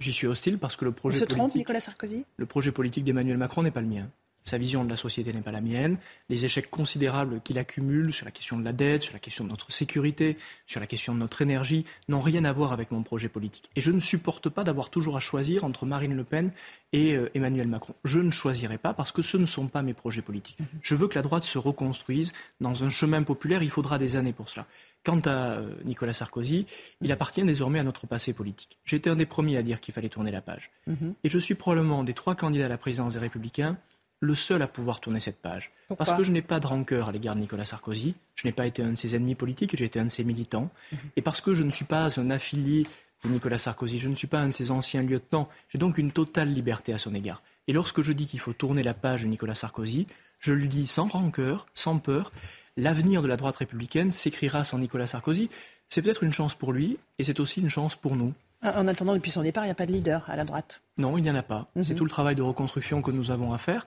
j'y 0.00 0.12
suis, 0.12 0.26
hostile 0.26 0.58
parce 0.58 0.76
que 0.76 0.84
le 0.84 0.90
Il 0.90 0.94
projet 0.94 1.18
se 1.18 1.24
trompe, 1.24 1.54
Nicolas 1.54 1.80
Sarkozy? 1.80 2.24
Le 2.36 2.46
projet 2.46 2.72
politique 2.72 3.04
d'Emmanuel 3.04 3.36
Macron 3.36 3.62
n'est 3.62 3.70
pas 3.70 3.80
le 3.80 3.88
mien. 3.88 4.08
Sa 4.46 4.58
vision 4.58 4.84
de 4.84 4.88
la 4.88 4.96
société 4.96 5.32
n'est 5.32 5.42
pas 5.42 5.50
la 5.50 5.60
mienne. 5.60 5.98
Les 6.28 6.44
échecs 6.44 6.70
considérables 6.70 7.40
qu'il 7.40 7.58
accumule 7.58 8.12
sur 8.12 8.24
la 8.24 8.30
question 8.30 8.56
de 8.56 8.64
la 8.64 8.72
dette, 8.72 9.02
sur 9.02 9.12
la 9.12 9.18
question 9.18 9.42
de 9.42 9.50
notre 9.50 9.72
sécurité, 9.72 10.36
sur 10.68 10.78
la 10.78 10.86
question 10.86 11.14
de 11.14 11.18
notre 11.18 11.42
énergie, 11.42 11.84
n'ont 12.08 12.20
rien 12.20 12.44
à 12.44 12.52
voir 12.52 12.72
avec 12.72 12.92
mon 12.92 13.02
projet 13.02 13.28
politique. 13.28 13.68
Et 13.74 13.80
je 13.80 13.90
ne 13.90 13.98
supporte 13.98 14.48
pas 14.48 14.62
d'avoir 14.62 14.88
toujours 14.88 15.16
à 15.16 15.20
choisir 15.20 15.64
entre 15.64 15.84
Marine 15.84 16.14
Le 16.14 16.22
Pen 16.22 16.52
et 16.92 17.16
euh, 17.16 17.28
Emmanuel 17.34 17.66
Macron. 17.66 17.94
Je 18.04 18.20
ne 18.20 18.30
choisirai 18.30 18.78
pas 18.78 18.94
parce 18.94 19.10
que 19.10 19.20
ce 19.20 19.36
ne 19.36 19.46
sont 19.46 19.66
pas 19.66 19.82
mes 19.82 19.94
projets 19.94 20.22
politiques. 20.22 20.58
Je 20.80 20.94
veux 20.94 21.08
que 21.08 21.16
la 21.16 21.22
droite 21.22 21.42
se 21.42 21.58
reconstruise 21.58 22.32
dans 22.60 22.84
un 22.84 22.88
chemin 22.88 23.24
populaire. 23.24 23.64
Il 23.64 23.70
faudra 23.70 23.98
des 23.98 24.14
années 24.14 24.32
pour 24.32 24.48
cela. 24.48 24.64
Quant 25.02 25.20
à 25.24 25.58
euh, 25.58 25.74
Nicolas 25.84 26.12
Sarkozy, 26.12 26.66
il 27.00 27.10
appartient 27.10 27.42
désormais 27.42 27.80
à 27.80 27.84
notre 27.84 28.06
passé 28.06 28.32
politique. 28.32 28.78
J'étais 28.84 29.10
un 29.10 29.16
des 29.16 29.26
premiers 29.26 29.56
à 29.56 29.62
dire 29.62 29.80
qu'il 29.80 29.92
fallait 29.92 30.08
tourner 30.08 30.30
la 30.30 30.40
page. 30.40 30.70
Mhm. 30.86 31.14
Et 31.24 31.30
je 31.30 31.38
suis 31.38 31.56
probablement 31.56 32.04
des 32.04 32.14
trois 32.14 32.36
candidats 32.36 32.66
à 32.66 32.68
la 32.68 32.78
présidence 32.78 33.14
des 33.14 33.18
Républicains 33.18 33.76
le 34.20 34.34
seul 34.34 34.62
à 34.62 34.66
pouvoir 34.66 35.00
tourner 35.00 35.20
cette 35.20 35.40
page. 35.40 35.72
Pourquoi 35.88 36.04
Parce 36.04 36.16
que 36.16 36.24
je 36.24 36.32
n'ai 36.32 36.42
pas 36.42 36.60
de 36.60 36.66
rancœur 36.66 37.08
à 37.08 37.12
l'égard 37.12 37.34
de 37.34 37.40
Nicolas 37.40 37.64
Sarkozy, 37.64 38.14
je 38.34 38.46
n'ai 38.46 38.52
pas 38.52 38.66
été 38.66 38.82
un 38.82 38.90
de 38.90 38.94
ses 38.94 39.14
ennemis 39.14 39.34
politiques, 39.34 39.76
j'ai 39.76 39.84
été 39.84 39.98
un 39.98 40.06
de 40.06 40.10
ses 40.10 40.24
militants, 40.24 40.70
et 41.16 41.22
parce 41.22 41.40
que 41.40 41.54
je 41.54 41.62
ne 41.62 41.70
suis 41.70 41.84
pas 41.84 42.18
un 42.18 42.30
affilié 42.30 42.86
de 43.24 43.28
Nicolas 43.28 43.58
Sarkozy, 43.58 43.98
je 43.98 44.08
ne 44.08 44.14
suis 44.14 44.26
pas 44.26 44.40
un 44.40 44.48
de 44.48 44.52
ses 44.52 44.70
anciens 44.70 45.02
lieutenants, 45.02 45.48
j'ai 45.68 45.78
donc 45.78 45.98
une 45.98 46.12
totale 46.12 46.52
liberté 46.52 46.92
à 46.92 46.98
son 46.98 47.14
égard. 47.14 47.42
Et 47.68 47.72
lorsque 47.72 48.02
je 48.02 48.12
dis 48.12 48.26
qu'il 48.26 48.40
faut 48.40 48.52
tourner 48.52 48.82
la 48.82 48.94
page 48.94 49.22
de 49.22 49.28
Nicolas 49.28 49.54
Sarkozy, 49.54 50.06
je 50.40 50.52
lui 50.52 50.68
dis 50.68 50.86
sans 50.86 51.08
rancœur, 51.08 51.66
sans 51.74 51.98
peur, 51.98 52.32
l'avenir 52.76 53.22
de 53.22 53.28
la 53.28 53.36
droite 53.36 53.56
républicaine 53.56 54.10
s'écrira 54.10 54.64
sans 54.64 54.78
Nicolas 54.78 55.06
Sarkozy. 55.06 55.50
C'est 55.88 56.02
peut-être 56.02 56.22
une 56.22 56.32
chance 56.32 56.54
pour 56.54 56.72
lui, 56.72 56.98
et 57.18 57.24
c'est 57.24 57.40
aussi 57.40 57.60
une 57.60 57.68
chance 57.68 57.96
pour 57.96 58.16
nous. 58.16 58.34
En 58.62 58.88
attendant, 58.88 59.14
depuis 59.14 59.30
son 59.30 59.42
départ, 59.42 59.64
il 59.64 59.68
n'y 59.68 59.72
a 59.72 59.76
pas 59.76 59.86
de 59.86 59.92
leader 59.92 60.24
à 60.28 60.36
la 60.36 60.44
droite. 60.44 60.82
Non, 60.98 61.16
il 61.18 61.22
n'y 61.22 61.30
en 61.30 61.34
a 61.36 61.42
pas. 61.42 61.68
C'est 61.82 61.90
Mhm. 61.92 61.96
tout 61.98 62.04
le 62.04 62.10
travail 62.10 62.34
de 62.34 62.42
reconstruction 62.42 63.02
que 63.02 63.10
nous 63.10 63.30
avons 63.30 63.52
à 63.52 63.58
faire. 63.58 63.86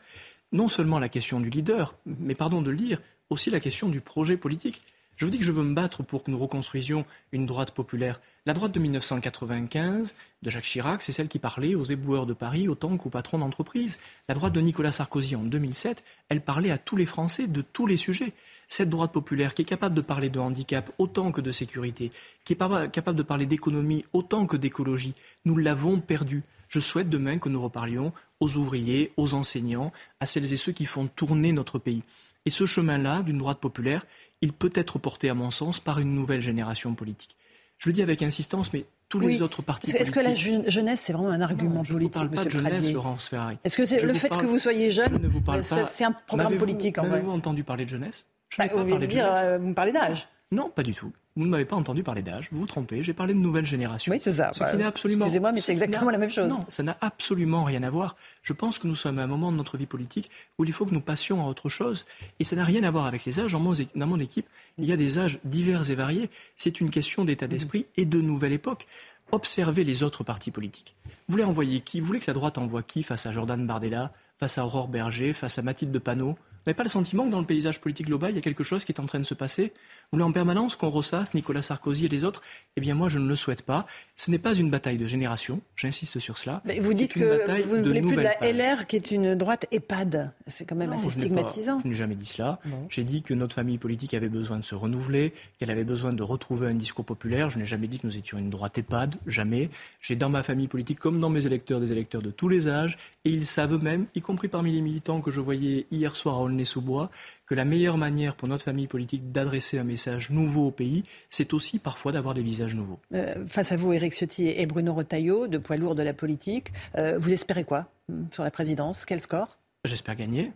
Non 0.51 0.67
seulement 0.67 0.99
la 0.99 1.09
question 1.09 1.39
du 1.39 1.49
leader, 1.49 1.95
mais 2.05 2.35
pardon 2.35 2.61
de 2.61 2.69
le 2.71 2.77
dire, 2.77 3.01
aussi 3.29 3.49
la 3.49 3.59
question 3.59 3.89
du 3.89 3.99
projet 4.01 4.37
politique. 4.37 4.81
Je 5.17 5.25
vous 5.25 5.31
dis 5.31 5.37
que 5.37 5.43
je 5.43 5.51
veux 5.51 5.63
me 5.63 5.73
battre 5.75 6.01
pour 6.01 6.23
que 6.23 6.31
nous 6.31 6.37
reconstruisions 6.39 7.03
une 7.33 7.45
droite 7.45 7.71
populaire. 7.71 8.21
La 8.45 8.53
droite 8.53 8.71
de 8.71 8.79
1995, 8.79 10.15
de 10.43 10.49
Jacques 10.49 10.63
Chirac, 10.63 11.01
c'est 11.01 11.11
celle 11.11 11.27
qui 11.27 11.39
parlait 11.39 11.75
aux 11.75 11.83
éboueurs 11.83 12.25
de 12.25 12.33
Paris 12.33 12.69
autant 12.69 12.95
qu'aux 12.97 13.09
patrons 13.09 13.37
d'entreprise. 13.37 13.97
La 14.29 14.35
droite 14.35 14.53
de 14.53 14.61
Nicolas 14.61 14.93
Sarkozy 14.93 15.35
en 15.35 15.43
2007, 15.43 16.03
elle 16.29 16.39
parlait 16.41 16.71
à 16.71 16.77
tous 16.77 16.95
les 16.95 17.05
Français 17.05 17.47
de 17.47 17.61
tous 17.61 17.85
les 17.85 17.97
sujets. 17.97 18.31
Cette 18.71 18.89
droite 18.89 19.11
populaire 19.11 19.55
qui 19.55 19.63
est 19.63 19.65
capable 19.65 19.95
de 19.95 20.01
parler 20.01 20.29
de 20.29 20.39
handicap 20.39 20.91
autant 20.99 21.31
que 21.31 21.41
de 21.41 21.51
sécurité, 21.51 22.11
qui 22.45 22.53
est 22.53 22.57
capable 22.91 23.17
de 23.17 23.23
parler 23.23 23.47
d'économie 23.47 24.05
autant 24.13 24.45
que 24.45 24.55
d'écologie, 24.57 25.15
nous 25.43 25.57
l'avons 25.57 25.99
perdue. 25.99 26.43
Je 26.69 26.79
souhaite 26.79 27.09
demain 27.09 27.39
que 27.39 27.49
nous 27.49 27.61
reparlions 27.61 28.13
aux 28.39 28.57
ouvriers, 28.57 29.11
aux 29.17 29.33
enseignants, 29.33 29.91
à 30.19 30.27
celles 30.27 30.53
et 30.53 30.57
ceux 30.57 30.71
qui 30.71 30.85
font 30.85 31.07
tourner 31.07 31.51
notre 31.51 31.79
pays. 31.79 32.03
Et 32.45 32.51
ce 32.51 32.67
chemin-là, 32.67 33.23
d'une 33.23 33.39
droite 33.39 33.59
populaire, 33.59 34.05
il 34.41 34.53
peut 34.53 34.71
être 34.75 34.99
porté, 34.99 35.29
à 35.29 35.33
mon 35.33 35.49
sens, 35.49 35.79
par 35.79 35.97
une 35.99 36.13
nouvelle 36.13 36.39
génération 36.41 36.93
politique. 36.93 37.35
Je 37.79 37.89
le 37.89 37.93
dis 37.93 38.03
avec 38.03 38.21
insistance, 38.21 38.71
mais 38.71 38.85
tous 39.09 39.19
les 39.19 39.41
autres 39.41 39.63
partis 39.63 39.89
Est-ce 39.89 40.11
que 40.11 40.19
la 40.19 40.35
je- 40.35 40.69
jeunesse, 40.69 41.01
c'est 41.01 41.13
vraiment 41.13 41.29
un 41.31 41.41
argument 41.41 41.83
Je 41.83 41.93
ne 41.93 41.97
politique, 41.97 42.13
parle 42.13 42.29
pas 42.29 42.45
de 42.45 42.49
jeunesse, 42.51 42.91
Laurence 42.93 43.27
Ferrari. 43.29 43.57
Est-ce 43.63 43.77
que 43.77 43.85
c'est 43.85 43.99
Je 43.99 44.05
le 44.05 44.13
vous 44.13 44.19
fait 44.19 44.29
parle- 44.29 44.41
que 44.41 44.45
vous 44.45 44.59
soyez 44.59 44.91
jeune, 44.91 45.19
Je 45.23 45.27
vous 45.27 45.41
euh, 45.49 45.61
c'est- 45.63 46.03
un 46.03 46.11
programme 46.11 46.57
politique 46.57 46.99
en 46.99 47.01
vrai 47.01 47.09
M'avez-vous 47.11 47.31
entendu 47.31 47.63
parler 47.63 47.85
de 47.85 47.89
jeunesse? 47.89 48.27
Je 48.49 48.57
Bah, 48.57 48.67
pas 48.67 48.69
Vous 48.73 48.77
parlé 48.77 48.91
voulez 48.93 49.07
de 49.07 49.11
dire, 49.11 49.25
jeunesse. 49.25 49.41
euh, 49.43 49.57
vous 49.59 49.67
me 49.69 49.73
parlez 49.73 49.91
d'âge 49.91 50.27
Non, 50.51 50.69
pas 50.69 50.83
du 50.83 50.93
tout. 50.93 51.11
Vous 51.35 51.45
ne 51.45 51.51
m'avez 51.51 51.63
pas 51.65 51.77
entendu 51.77 52.03
parler 52.03 52.21
d'âge, 52.21 52.49
vous 52.51 52.59
vous 52.59 52.65
trompez, 52.65 53.01
j'ai 53.01 53.13
parlé 53.13 53.33
de 53.33 53.39
nouvelle 53.39 53.65
génération. 53.65 54.11
Oui, 54.11 54.19
c'est 54.21 54.33
ça. 54.33 54.51
Ce 54.53 54.59
Bah, 54.59 54.75
qui 54.75 54.83
absolument. 54.83 55.23
excusez-moi, 55.25 55.53
mais 55.53 55.59
ce 55.61 55.67
c'est 55.67 55.71
exactement 55.71 56.11
la 56.11 56.17
même 56.17 56.31
chose. 56.31 56.49
Non, 56.49 56.65
ça 56.67 56.83
n'a 56.83 56.97
absolument 56.99 57.63
rien 57.63 57.81
à 57.83 57.89
voir. 57.89 58.17
Je 58.43 58.51
pense 58.51 58.77
que 58.77 58.87
nous 58.87 58.95
sommes 58.95 59.19
à 59.19 59.23
un 59.23 59.27
moment 59.27 59.49
de 59.51 59.57
notre 59.57 59.77
vie 59.77 59.85
politique 59.85 60.29
où 60.57 60.65
il 60.65 60.73
faut 60.73 60.85
que 60.85 60.93
nous 60.93 60.99
passions 60.99 61.41
à 61.45 61.47
autre 61.47 61.69
chose. 61.69 62.05
Et 62.39 62.43
ça 62.43 62.57
n'a 62.57 62.65
rien 62.65 62.83
à 62.83 62.91
voir 62.91 63.05
avec 63.05 63.23
les 63.23 63.39
âges. 63.39 63.53
Dans 63.53 63.59
mon, 63.61 64.19
équipe, 64.19 64.47
il 64.77 64.85
y 64.85 64.91
a 64.91 64.97
des 64.97 65.17
âges 65.17 65.39
divers 65.45 65.89
et 65.91 65.95
variés. 65.95 66.29
C'est 66.57 66.81
une 66.81 66.89
question 66.89 67.23
d'état 67.23 67.47
d'esprit 67.47 67.85
et 67.95 68.05
de 68.05 68.19
nouvelle 68.19 68.51
époque. 68.51 68.85
Observez 69.31 69.85
les 69.85 70.03
autres 70.03 70.23
partis 70.25 70.51
politiques. 70.51 70.95
Vous 71.05 71.11
voulez 71.33 71.43
envoyer 71.45 71.79
qui? 71.79 72.01
Vous 72.01 72.07
voulez 72.07 72.19
que 72.19 72.27
la 72.27 72.33
droite 72.33 72.57
envoie 72.57 72.83
qui 72.83 73.03
face 73.03 73.27
à 73.27 73.31
Jordan 73.31 73.65
Bardella, 73.65 74.11
face 74.39 74.57
à 74.57 74.65
Aurore 74.65 74.87
Berger, 74.89 75.31
face 75.33 75.57
à 75.59 75.61
Mathilde 75.61 75.97
Panot 75.99 76.35
n'avez 76.69 76.77
pas 76.77 76.83
le 76.83 76.89
sentiment 76.89 77.25
que 77.25 77.31
dans 77.31 77.39
le 77.39 77.45
paysage 77.45 77.81
politique 77.81 78.07
global, 78.07 78.31
il 78.31 78.35
y 78.35 78.37
a 78.37 78.41
quelque 78.41 78.63
chose 78.63 78.85
qui 78.85 78.91
est 78.91 78.99
en 78.99 79.05
train 79.05 79.19
de 79.19 79.25
se 79.25 79.33
passer 79.33 79.73
voulez 80.11 80.23
en 80.23 80.31
permanence 80.31 80.75
qu'on 80.75 80.89
ressasse 80.89 81.35
Nicolas 81.35 81.61
Sarkozy 81.61 82.05
et 82.05 82.09
les 82.09 82.23
autres 82.23 82.41
Eh 82.75 82.81
bien, 82.81 82.95
moi, 82.95 83.09
je 83.09 83.19
ne 83.19 83.27
le 83.27 83.35
souhaite 83.35 83.61
pas. 83.61 83.85
Ce 84.15 84.31
n'est 84.31 84.39
pas 84.39 84.55
une 84.55 84.71
bataille 84.71 84.97
de 84.97 85.05
génération, 85.05 85.61
j'insiste 85.75 86.17
sur 86.19 86.37
cela. 86.39 86.61
Mais 86.65 86.79
vous 86.79 86.93
dites 86.93 87.15
une 87.15 87.21
que 87.21 87.37
bataille 87.37 87.61
vous 87.63 87.77
ne 87.77 87.83
voulez 87.85 88.01
plus 88.01 88.15
de 88.15 88.21
la. 88.21 88.33
LR 88.41 88.87
qui 88.87 88.95
est 88.95 89.11
une 89.11 89.35
droite 89.35 89.67
EHPAD. 89.71 90.31
C'est 90.47 90.65
quand 90.65 90.75
même 90.75 90.89
Non, 90.89 90.95
assez 90.95 91.09
je 91.11 91.15
n'ai 91.17 91.29
pas- 91.29 91.49
stigmatisant. 91.51 91.79
je 91.83 91.87
n'ai 91.89 91.93
jamais 91.93 92.15
dit 92.15 92.25
cela. 92.25 92.59
J'ai 92.89 93.03
dit 93.03 93.21
que 93.21 93.35
notre 93.35 93.53
famille 93.53 93.77
politique 93.77 94.13
avait 94.15 94.29
besoin 94.29 94.57
de 94.57 94.63
se 94.65 94.73
renouveler, 94.73 95.31
qu'elle 95.59 95.69
avait 95.71 95.83
besoin 95.83 96.11
de 96.11 96.23
retrouver 96.23 96.67
un 96.67 96.73
discours 96.73 97.05
populaire. 97.05 97.51
Je 97.51 97.59
n'ai 97.59 97.65
jamais 97.65 97.87
dit 97.87 97.99
que 97.99 98.07
nous 98.07 98.17
étions 98.17 98.39
une 98.39 98.49
droite 98.49 98.77
EHPAD, 98.79 99.15
jamais. 99.27 99.69
J'ai 100.01 100.15
dans 100.15 100.29
ma 100.29 100.41
famille 100.41 100.67
politique, 100.67 100.97
comme 100.97 101.19
dans 101.19 101.29
mes 101.29 101.45
électeurs, 101.45 101.79
des 101.79 101.91
électeurs 101.91 102.23
de 102.23 102.31
tous 102.31 102.49
les 102.49 102.67
âges, 102.67 102.97
et 103.25 103.29
ils 103.29 103.45
savent 103.45 103.73
eux-mêmes, 103.73 104.07
y 104.15 104.21
compris 104.21 104.47
parmi 104.47 104.71
les 104.71 104.81
militants 104.81 105.21
que 105.21 105.29
je 105.29 105.39
voyais 105.39 105.85
hier 105.91 106.15
soir 106.15 106.35
à 106.37 106.39
Aulnay-sous-Bois, 106.41 107.11
que 107.49 107.55
la 107.55 107.65
meilleure 107.65 107.97
manière 107.97 108.35
pour 108.35 108.47
notre 108.47 108.63
famille 108.63 108.85
politique 108.85 109.31
d'adresser 109.31 109.79
un 109.79 109.83
message 109.83 110.29
nouveau 110.29 110.67
au 110.67 110.71
pays, 110.71 111.03
c'est 111.31 111.53
aussi 111.53 111.79
parfois 111.79 112.11
d'avoir 112.11 112.35
des 112.35 112.43
visages 112.43 112.75
nouveaux. 112.75 112.99
Euh, 113.15 113.45
face 113.47 113.71
à 113.71 113.75
vous, 113.75 113.91
Éric 113.91 114.13
Ciotti 114.13 114.49
et 114.49 114.65
Bruno 114.67 114.93
Retailleau, 114.93 115.47
deux 115.47 115.59
poids 115.59 115.77
lourds 115.77 115.95
de 115.95 116.03
la 116.03 116.13
politique, 116.13 116.71
euh, 116.95 117.17
vous 117.19 117.33
espérez 117.33 117.63
quoi 117.63 117.87
hum, 118.07 118.27
sur 118.31 118.43
la 118.43 118.51
présidence? 118.51 119.03
Quel 119.03 119.19
score? 119.19 119.57
J'espère 119.83 120.15
gagner. 120.15 120.51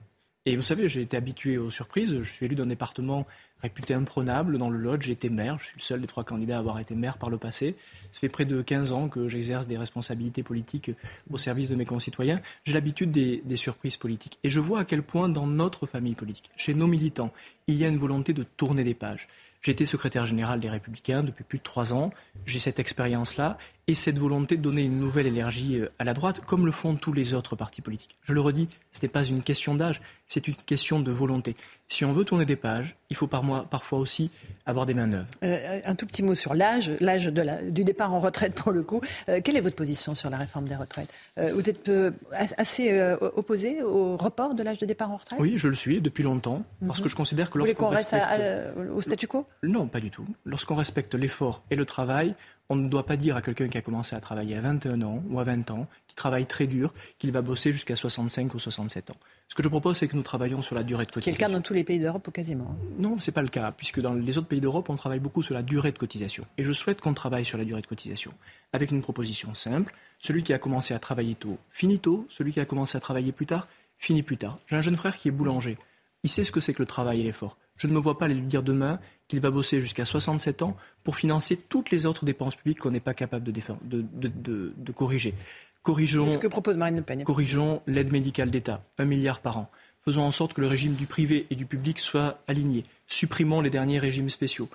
Et 0.45 0.55
vous 0.55 0.61
savez, 0.61 0.87
j'ai 0.87 1.01
été 1.01 1.17
habitué 1.17 1.57
aux 1.57 1.71
surprises. 1.71 2.21
Je 2.21 2.31
suis 2.31 2.45
élu 2.45 2.55
d'un 2.55 2.65
département 2.65 3.25
réputé 3.63 3.93
imprenable 3.93 4.57
dans 4.57 4.69
le. 4.69 4.83
J'ai 4.99 5.13
été 5.13 5.29
maire. 5.29 5.57
Je 5.59 5.65
suis 5.67 5.77
le 5.77 5.81
seul 5.81 6.01
des 6.01 6.07
trois 6.07 6.23
candidats 6.23 6.57
à 6.57 6.59
avoir 6.59 6.79
été 6.79 6.93
maire 6.93 7.17
par 7.17 7.29
le 7.29 7.37
passé. 7.37 7.75
Ça 8.11 8.19
fait 8.19 8.29
près 8.29 8.45
de 8.45 8.61
15 8.61 8.91
ans 8.91 9.07
que 9.07 9.27
j'exerce 9.27 9.67
des 9.67 9.77
responsabilités 9.77 10.43
politiques 10.43 10.91
au 11.31 11.37
service 11.37 11.69
de 11.69 11.75
mes 11.75 11.85
concitoyens. 11.85 12.41
J'ai 12.65 12.73
l'habitude 12.73 13.11
des, 13.11 13.41
des 13.45 13.57
surprises 13.57 13.97
politiques. 13.97 14.37
Et 14.43 14.49
je 14.49 14.59
vois 14.59 14.81
à 14.81 14.85
quel 14.85 15.01
point 15.01 15.29
dans 15.29 15.47
notre 15.47 15.85
famille 15.85 16.15
politique, 16.15 16.51
chez 16.57 16.73
nos 16.73 16.87
militants, 16.87 17.31
il 17.67 17.75
y 17.75 17.85
a 17.85 17.87
une 17.87 17.97
volonté 17.97 18.33
de 18.33 18.43
tourner 18.43 18.83
des 18.83 18.93
pages. 18.93 19.27
Été 19.65 19.85
secrétaire 19.85 20.25
général 20.25 20.59
des 20.59 20.69
Républicains 20.69 21.23
depuis 21.23 21.45
plus 21.45 21.57
de 21.57 21.63
trois 21.63 21.93
ans. 21.93 22.11
J'ai 22.45 22.59
cette 22.59 22.79
expérience-là 22.79 23.57
et 23.87 23.95
cette 23.95 24.17
volonté 24.17 24.55
de 24.57 24.61
donner 24.61 24.83
une 24.83 24.99
nouvelle 24.99 25.27
énergie 25.27 25.79
euh, 25.79 25.89
à 25.99 26.03
la 26.05 26.13
droite, 26.13 26.39
comme 26.39 26.65
le 26.65 26.71
font 26.71 26.95
tous 26.95 27.11
les 27.13 27.33
autres 27.33 27.55
partis 27.55 27.81
politiques. 27.81 28.15
Je 28.23 28.33
le 28.33 28.39
redis, 28.41 28.69
ce 28.91 29.01
n'est 29.01 29.09
pas 29.09 29.23
une 29.25 29.43
question 29.43 29.75
d'âge, 29.75 30.01
c'est 30.27 30.47
une 30.47 30.55
question 30.55 30.99
de 31.01 31.11
volonté. 31.11 31.55
Si 31.89 32.05
on 32.05 32.13
veut 32.13 32.23
tourner 32.23 32.45
des 32.45 32.55
pages, 32.55 32.95
il 33.09 33.15
faut 33.15 33.27
par 33.27 33.43
moi, 33.43 33.67
parfois 33.69 33.99
aussi 33.99 34.31
avoir 34.65 34.85
des 34.85 34.93
mains 34.93 35.07
neuves. 35.07 35.25
Euh, 35.43 35.81
Un 35.85 35.95
tout 35.95 36.07
petit 36.07 36.23
mot 36.23 36.33
sur 36.33 36.53
l'âge, 36.55 36.91
l'âge 37.01 37.25
du 37.27 37.83
départ 37.83 38.13
en 38.13 38.19
retraite 38.21 38.55
pour 38.55 38.71
le 38.71 38.83
coup. 38.83 39.01
Euh, 39.29 39.41
quelle 39.43 39.57
est 39.57 39.61
votre 39.61 39.75
position 39.75 40.15
sur 40.15 40.29
la 40.29 40.37
réforme 40.37 40.67
des 40.67 40.75
retraites? 40.75 41.09
Euh, 41.37 41.51
Vous 41.53 41.69
êtes 41.69 41.89
as- 42.31 42.53
assez 42.57 42.99
opposé 43.35 43.83
au 43.83 44.17
report 44.17 44.55
de 44.55 44.63
l'âge 44.63 44.79
de 44.79 44.85
départ 44.85 45.11
en 45.11 45.17
retraite? 45.17 45.39
Oui, 45.41 45.53
je 45.57 45.67
le 45.67 45.75
suis 45.75 45.99
depuis 46.01 46.23
longtemps, 46.23 46.63
parce 46.87 46.99
Mhm. 46.99 47.03
que 47.03 47.09
je 47.09 47.15
considère 47.15 47.49
que 47.49 47.55
Vous 47.59 47.65
voulez 47.65 47.73
lorsqu'on 47.73 47.89
qu'on 47.89 47.95
reste 47.95 48.13
à- 48.13 48.93
au 48.95 49.01
statu 49.01 49.27
quo? 49.27 49.45
Non, 49.61 49.87
pas 49.87 49.99
du 49.99 50.09
tout. 50.09 50.25
Lorsqu'on 50.45 50.75
respecte 50.75 51.13
l'effort 51.15 51.63
et 51.69 51.75
le 51.75 51.85
travail, 51.85 52.33
on 52.69 52.75
ne 52.75 52.87
doit 52.87 53.05
pas 53.05 53.17
dire 53.17 53.35
à 53.35 53.41
quelqu'un 53.41 53.67
qui 53.67 53.77
a 53.77 53.81
commencé 53.81 54.15
à 54.15 54.19
travailler 54.19 54.55
à 54.55 54.61
21 54.61 55.01
ans 55.01 55.23
ou 55.29 55.39
à 55.39 55.43
20 55.43 55.69
ans, 55.71 55.87
qui 56.07 56.15
travaille 56.15 56.45
très 56.45 56.65
dur, 56.65 56.93
qu'il 57.19 57.31
va 57.31 57.41
bosser 57.41 57.71
jusqu'à 57.71 57.95
65 57.95 58.53
ou 58.53 58.59
67 58.59 59.11
ans. 59.11 59.17
Ce 59.47 59.55
que 59.55 59.63
je 59.63 59.67
propose, 59.67 59.97
c'est 59.97 60.07
que 60.07 60.15
nous 60.15 60.23
travaillons 60.23 60.61
sur 60.61 60.75
la 60.75 60.83
durée 60.83 61.05
de 61.05 61.11
cotisation. 61.11 61.45
cas 61.45 61.51
dans 61.51 61.61
tous 61.61 61.73
les 61.73 61.83
pays 61.83 61.99
d'Europe 61.99 62.27
ou 62.27 62.31
quasiment. 62.31 62.75
Non, 62.97 63.19
ce 63.19 63.29
n'est 63.29 63.33
pas 63.33 63.41
le 63.41 63.49
cas, 63.49 63.71
puisque 63.71 63.99
dans 63.99 64.13
les 64.13 64.37
autres 64.37 64.47
pays 64.47 64.61
d'Europe, 64.61 64.89
on 64.89 64.95
travaille 64.95 65.19
beaucoup 65.19 65.41
sur 65.41 65.53
la 65.53 65.61
durée 65.61 65.91
de 65.91 65.97
cotisation. 65.97 66.45
Et 66.57 66.63
je 66.63 66.71
souhaite 66.71 67.01
qu'on 67.01 67.13
travaille 67.13 67.45
sur 67.45 67.57
la 67.57 67.65
durée 67.65 67.81
de 67.81 67.87
cotisation 67.87 68.33
avec 68.71 68.91
une 68.91 69.01
proposition 69.01 69.53
simple. 69.53 69.93
Celui 70.19 70.43
qui 70.43 70.53
a 70.53 70.57
commencé 70.57 70.93
à 70.93 70.99
travailler 70.99 71.35
tôt, 71.35 71.57
finit 71.69 71.99
tôt. 71.99 72.25
Celui 72.29 72.53
qui 72.53 72.59
a 72.59 72.65
commencé 72.65 72.97
à 72.97 73.01
travailler 73.01 73.31
plus 73.31 73.45
tard, 73.45 73.67
finit 73.97 74.23
plus 74.23 74.37
tard. 74.37 74.55
J'ai 74.67 74.77
un 74.77 74.81
jeune 74.81 74.97
frère 74.97 75.17
qui 75.17 75.27
est 75.27 75.31
boulanger. 75.31 75.77
Il 76.23 76.29
sait 76.29 76.43
ce 76.43 76.51
que 76.51 76.61
c'est 76.61 76.73
que 76.73 76.81
le 76.81 76.85
travail 76.85 77.19
et 77.19 77.23
l'effort. 77.23 77.57
Je 77.75 77.87
ne 77.87 77.93
me 77.93 77.99
vois 77.99 78.17
pas 78.17 78.27
lui 78.27 78.39
dire 78.41 78.63
demain 78.63 78.99
qu'il 79.33 79.41
va 79.41 79.49
bosser 79.49 79.81
jusqu'à 79.81 80.05
67 80.05 80.61
ans 80.61 80.77
pour 81.03 81.15
financer 81.15 81.57
toutes 81.57 81.89
les 81.89 82.05
autres 82.05 82.23
dépenses 82.23 82.55
publiques 82.55 82.77
qu'on 82.81 82.91
n'est 82.91 82.99
pas 82.99 83.15
capable 83.15 83.43
de, 83.43 83.49
défendre- 83.51 83.79
de- 83.83 84.05
de- 84.13 84.27
de- 84.27 84.73
de 84.77 84.91
corriger. 84.91 85.33
Corrigeons, 85.81 86.27
C'est 86.27 86.33
ce 86.35 86.37
que 86.37 86.45
propose 86.45 86.77
Marine 86.77 86.97
Le 86.97 87.01
Pen. 87.01 87.23
Corrigeons 87.23 87.81
l'aide 87.87 88.11
médicale 88.11 88.51
d'État, 88.51 88.83
un 88.99 89.05
milliard 89.05 89.39
par 89.39 89.57
an. 89.57 89.71
Faisons 90.05 90.21
en 90.21 90.29
sorte 90.29 90.53
que 90.53 90.61
le 90.61 90.67
régime 90.67 90.93
du 90.93 91.07
privé 91.07 91.47
et 91.49 91.55
du 91.55 91.65
public 91.65 91.97
soit 91.97 92.37
aligné. 92.47 92.83
Supprimons 93.07 93.59
les 93.61 93.71
derniers 93.71 93.97
régimes 93.97 94.29
spéciaux. 94.29 94.69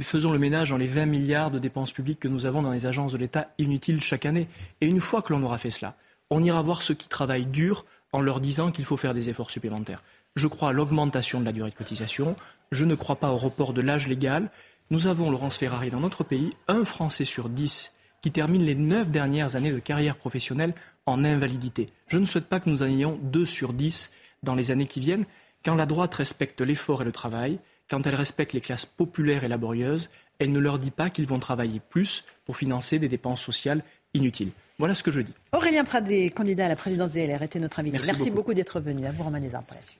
Faisons 0.00 0.30
le 0.30 0.38
ménage 0.38 0.70
dans 0.70 0.76
les 0.76 0.86
20 0.86 1.06
milliards 1.06 1.50
de 1.50 1.58
dépenses 1.58 1.90
publiques 1.92 2.20
que 2.20 2.28
nous 2.28 2.46
avons 2.46 2.62
dans 2.62 2.70
les 2.70 2.86
agences 2.86 3.12
de 3.12 3.18
l'État 3.18 3.52
inutiles 3.58 4.00
chaque 4.00 4.26
année. 4.26 4.46
Et 4.80 4.86
une 4.86 5.00
fois 5.00 5.22
que 5.22 5.32
l'on 5.32 5.42
aura 5.42 5.58
fait 5.58 5.70
cela, 5.70 5.96
on 6.30 6.42
ira 6.44 6.62
voir 6.62 6.82
ceux 6.82 6.94
qui 6.94 7.08
travaillent 7.08 7.46
dur 7.46 7.84
en 8.12 8.20
leur 8.20 8.38
disant 8.40 8.70
qu'il 8.70 8.84
faut 8.84 8.96
faire 8.96 9.14
des 9.14 9.28
efforts 9.28 9.50
supplémentaires. 9.50 10.02
Je 10.38 10.46
crois 10.46 10.68
à 10.68 10.72
l'augmentation 10.72 11.40
de 11.40 11.44
la 11.44 11.50
durée 11.50 11.70
de 11.70 11.74
cotisation. 11.74 12.36
Je 12.70 12.84
ne 12.84 12.94
crois 12.94 13.16
pas 13.16 13.32
au 13.32 13.36
report 13.36 13.72
de 13.72 13.80
l'âge 13.80 14.06
légal. 14.06 14.50
Nous 14.90 15.08
avons, 15.08 15.32
Laurence 15.32 15.56
Ferrari, 15.56 15.90
dans 15.90 15.98
notre 15.98 16.22
pays, 16.22 16.52
un 16.68 16.84
Français 16.84 17.24
sur 17.24 17.48
dix 17.48 17.96
qui 18.22 18.30
termine 18.30 18.64
les 18.64 18.76
neuf 18.76 19.08
dernières 19.08 19.56
années 19.56 19.72
de 19.72 19.80
carrière 19.80 20.14
professionnelle 20.14 20.74
en 21.06 21.24
invalidité. 21.24 21.86
Je 22.06 22.18
ne 22.18 22.24
souhaite 22.24 22.46
pas 22.46 22.60
que 22.60 22.70
nous 22.70 22.82
en 22.82 22.86
ayons 22.86 23.18
deux 23.20 23.46
sur 23.46 23.72
dix 23.72 24.12
dans 24.44 24.54
les 24.54 24.70
années 24.70 24.86
qui 24.86 25.00
viennent. 25.00 25.24
Quand 25.64 25.74
la 25.74 25.86
droite 25.86 26.14
respecte 26.14 26.60
l'effort 26.60 27.02
et 27.02 27.04
le 27.04 27.10
travail, 27.10 27.58
quand 27.90 28.06
elle 28.06 28.14
respecte 28.14 28.52
les 28.52 28.60
classes 28.60 28.86
populaires 28.86 29.42
et 29.42 29.48
laborieuses, 29.48 30.08
elle 30.38 30.52
ne 30.52 30.60
leur 30.60 30.78
dit 30.78 30.92
pas 30.92 31.10
qu'ils 31.10 31.26
vont 31.26 31.40
travailler 31.40 31.80
plus 31.80 32.24
pour 32.44 32.56
financer 32.56 33.00
des 33.00 33.08
dépenses 33.08 33.42
sociales 33.42 33.82
inutiles. 34.14 34.52
Voilà 34.78 34.94
ce 34.94 35.02
que 35.02 35.10
je 35.10 35.20
dis. 35.20 35.34
Aurélien 35.52 35.82
Pradé, 35.82 36.30
candidat 36.30 36.66
à 36.66 36.68
la 36.68 36.76
présidence 36.76 37.10
des 37.10 37.26
LR, 37.26 37.42
était 37.42 37.58
notre 37.58 37.80
invité. 37.80 37.96
Merci 37.96 38.06
Merci, 38.06 38.24
beaucoup. 38.26 38.36
beaucoup, 38.36 38.54
d'être 38.54 38.78
venu. 38.78 39.04
À 39.04 39.10
vous, 39.10 39.24
Romain 39.24 39.40
Desarmes, 39.40 39.64
pour 39.66 39.74
la 39.74 39.82
suite. 39.82 39.98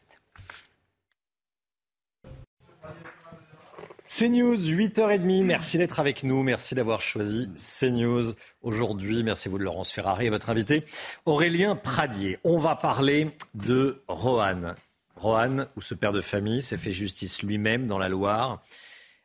CNews, 4.19 4.57
8h30. 4.57 5.45
Merci 5.45 5.79
d'être 5.79 6.01
avec 6.01 6.25
nous. 6.25 6.43
Merci 6.43 6.75
d'avoir 6.75 7.01
choisi 7.01 7.49
CNews 7.55 8.35
aujourd'hui. 8.63 9.23
Merci 9.23 9.49
vous 9.49 9.59
de 9.59 9.63
Laurence 9.63 9.93
Ferrari 9.93 10.27
et 10.27 10.29
votre 10.29 10.51
invité 10.51 10.85
Aurélien 11.25 11.77
Pradier. 11.77 12.37
On 12.43 12.59
va 12.59 12.75
parler 12.75 13.29
de 13.55 14.03
Rohan. 14.09 14.75
Rohan, 15.15 15.67
où 15.77 15.81
ce 15.81 15.95
père 15.95 16.11
de 16.11 16.21
famille 16.21 16.63
s'est 16.63 16.77
fait 16.77 16.91
justice 16.91 17.45
lui-même 17.45 17.87
dans 17.87 17.99
la 17.99 18.09
Loire. 18.09 18.61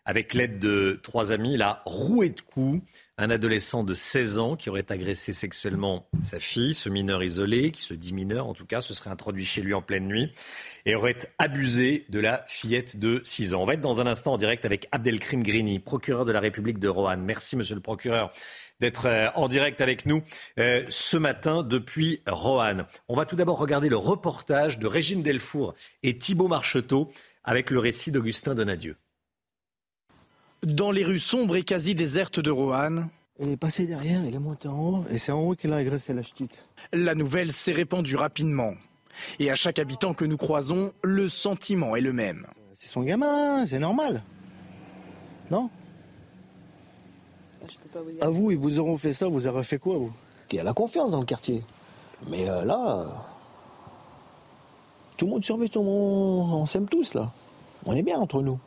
Avec 0.06 0.34
l'aide 0.34 0.60
de 0.60 1.00
trois 1.02 1.32
amis, 1.32 1.54
il 1.54 1.62
a 1.62 1.82
roué 1.86 2.30
de 2.30 2.42
coups 2.42 2.82
un 3.18 3.30
adolescent 3.30 3.84
de 3.84 3.94
16 3.94 4.40
ans 4.40 4.56
qui 4.56 4.70
aurait 4.70 4.92
agressé 4.92 5.34
sexuellement 5.34 6.08
sa 6.24 6.40
fille, 6.40 6.74
ce 6.74 6.90
mineur 6.90 7.24
isolé, 7.24 7.72
qui 7.72 7.82
se 7.82 7.94
dit 7.94 8.12
mineur 8.12 8.48
en 8.48 8.54
tout 8.54 8.66
cas, 8.66 8.82
se 8.82 8.94
serait 8.94 9.12
introduit 9.12 9.46
chez 9.46 9.62
lui 9.62 9.74
en 9.74 9.82
pleine 9.82 10.08
nuit 10.08 10.32
et 10.86 10.96
aurait 10.96 11.18
abusé 11.38 12.06
de 12.10 12.20
la 12.20 12.44
fillette 12.48 12.98
de 12.98 13.22
6 13.24 13.54
ans. 13.54 13.62
On 13.62 13.66
va 13.66 13.76
être 13.76 13.82
dans 13.82 14.02
un 14.02 14.08
instant 14.08 14.34
en 14.34 14.38
direct 14.38 14.66
avec 14.66 14.88
Abdelkrim 14.92 15.44
Grini, 15.44 15.80
procureur 15.80 16.26
de 16.26 16.32
la 16.32 16.40
République 16.40 16.80
de 16.80 16.88
Roanne. 16.88 17.24
Merci 17.24 17.56
monsieur 17.56 17.76
le 17.76 17.82
procureur 17.82 18.32
d'être 18.80 19.06
euh, 19.06 19.30
en 19.36 19.48
direct 19.48 19.80
avec 19.80 20.06
nous 20.06 20.24
euh, 20.60 20.84
ce 20.90 21.18
matin 21.18 21.64
depuis 21.64 22.22
Roanne. 22.28 22.86
On 23.08 23.16
va 23.16 23.26
tout 23.26 23.36
d'abord 23.36 23.60
regarder 23.60 23.90
le 23.90 23.98
reportage 23.98 24.80
de 24.80 24.88
Régine 24.88 25.22
Delfour 25.22 25.76
et 26.02 26.18
Thibault 26.18 26.48
Marcheteau 26.48 27.12
avec 27.44 27.70
le 27.70 27.80
récit 27.80 28.12
d'Augustin 28.12 28.56
Donadieu. 28.56 28.96
Dans 30.64 30.92
les 30.92 31.04
rues 31.04 31.20
sombres 31.20 31.58
et 31.58 31.64
quasi 31.64 31.94
désertes 31.94 32.40
de 32.40 32.50
Roanne. 32.50 33.10
Il 33.40 33.50
est 33.50 33.58
passé 33.58 33.86
derrière, 33.86 34.24
il 34.26 34.34
est 34.34 34.40
monté 34.40 34.68
en 34.68 34.80
haut, 34.80 35.06
et 35.12 35.18
c'est 35.18 35.32
en 35.32 35.42
haut 35.42 35.56
qu'il 35.56 35.74
a 35.74 35.78
agressé 35.78 36.14
la 36.14 36.24
ch'tite. 36.24 36.64
La 36.94 37.16
nouvelle 37.16 37.52
s'est 37.52 37.74
répandue 37.74 38.16
rapidement. 38.16 38.74
Et 39.40 39.52
à 39.52 39.56
chaque 39.56 39.80
habitant 39.80 40.14
que 40.14 40.24
nous 40.24 40.38
croisons, 40.38 40.94
le 41.04 41.28
sentiment 41.28 41.96
est 41.96 42.02
le 42.02 42.14
même. 42.14 42.48
C'est 42.74 42.88
son 42.88 43.02
gamin, 43.02 43.66
c'est 43.66 43.80
normal. 43.80 44.24
Non 45.52 45.70
À 48.22 48.30
vous, 48.30 48.52
ils 48.52 48.58
vous 48.58 48.80
auront 48.80 48.98
fait 48.98 49.14
ça, 49.14 49.28
vous 49.28 49.48
aurez 49.48 49.64
fait 49.64 49.80
quoi, 49.80 49.98
vous 49.98 50.14
Il 50.52 50.58
y 50.58 50.60
a 50.60 50.64
la 50.64 50.74
confiance 50.74 51.12
dans 51.12 51.20
le 51.20 51.26
quartier. 51.26 51.64
Mais 52.30 52.50
euh, 52.50 52.64
là, 52.64 53.26
tout 55.18 55.26
le 55.26 55.32
monde 55.32 55.44
surveille, 55.44 55.70
tout 55.70 55.80
le 55.80 55.86
monde, 55.86 56.54
on 56.54 56.66
s'aime 56.66 56.88
tous, 56.88 57.16
là. 57.16 57.32
On 57.86 57.94
est 57.94 58.04
bien 58.04 58.18
entre 58.18 58.42
nous. 58.42 58.60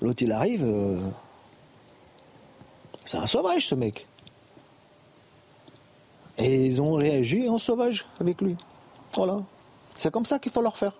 L'autre, 0.00 0.22
il 0.22 0.32
arrive, 0.32 0.64
euh, 0.64 0.98
c'est 3.04 3.18
un 3.18 3.26
sauvage, 3.26 3.66
ce 3.66 3.74
mec. 3.74 4.06
Et 6.38 6.66
ils 6.66 6.80
ont 6.82 6.94
réagi 6.94 7.48
en 7.48 7.58
sauvage 7.58 8.06
avec 8.20 8.40
lui. 8.40 8.56
Voilà. 9.14 9.42
C'est 9.96 10.10
comme 10.10 10.26
ça 10.26 10.38
qu'il 10.38 10.50
faut 10.50 10.62
leur 10.62 10.76
faire. 10.76 10.92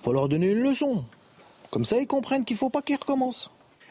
Il 0.00 0.04
faut 0.04 0.12
leur 0.12 0.28
donner 0.28 0.50
une 0.50 0.62
leçon. 0.62 1.04
Comme 1.70 1.84
ça, 1.84 1.98
ils 1.98 2.06
comprennent 2.06 2.44
qu'il 2.44 2.54
ne 2.54 2.58
faut 2.58 2.70
pas 2.70 2.82
qu'ils 2.82 2.96
recommencent. 2.96 3.50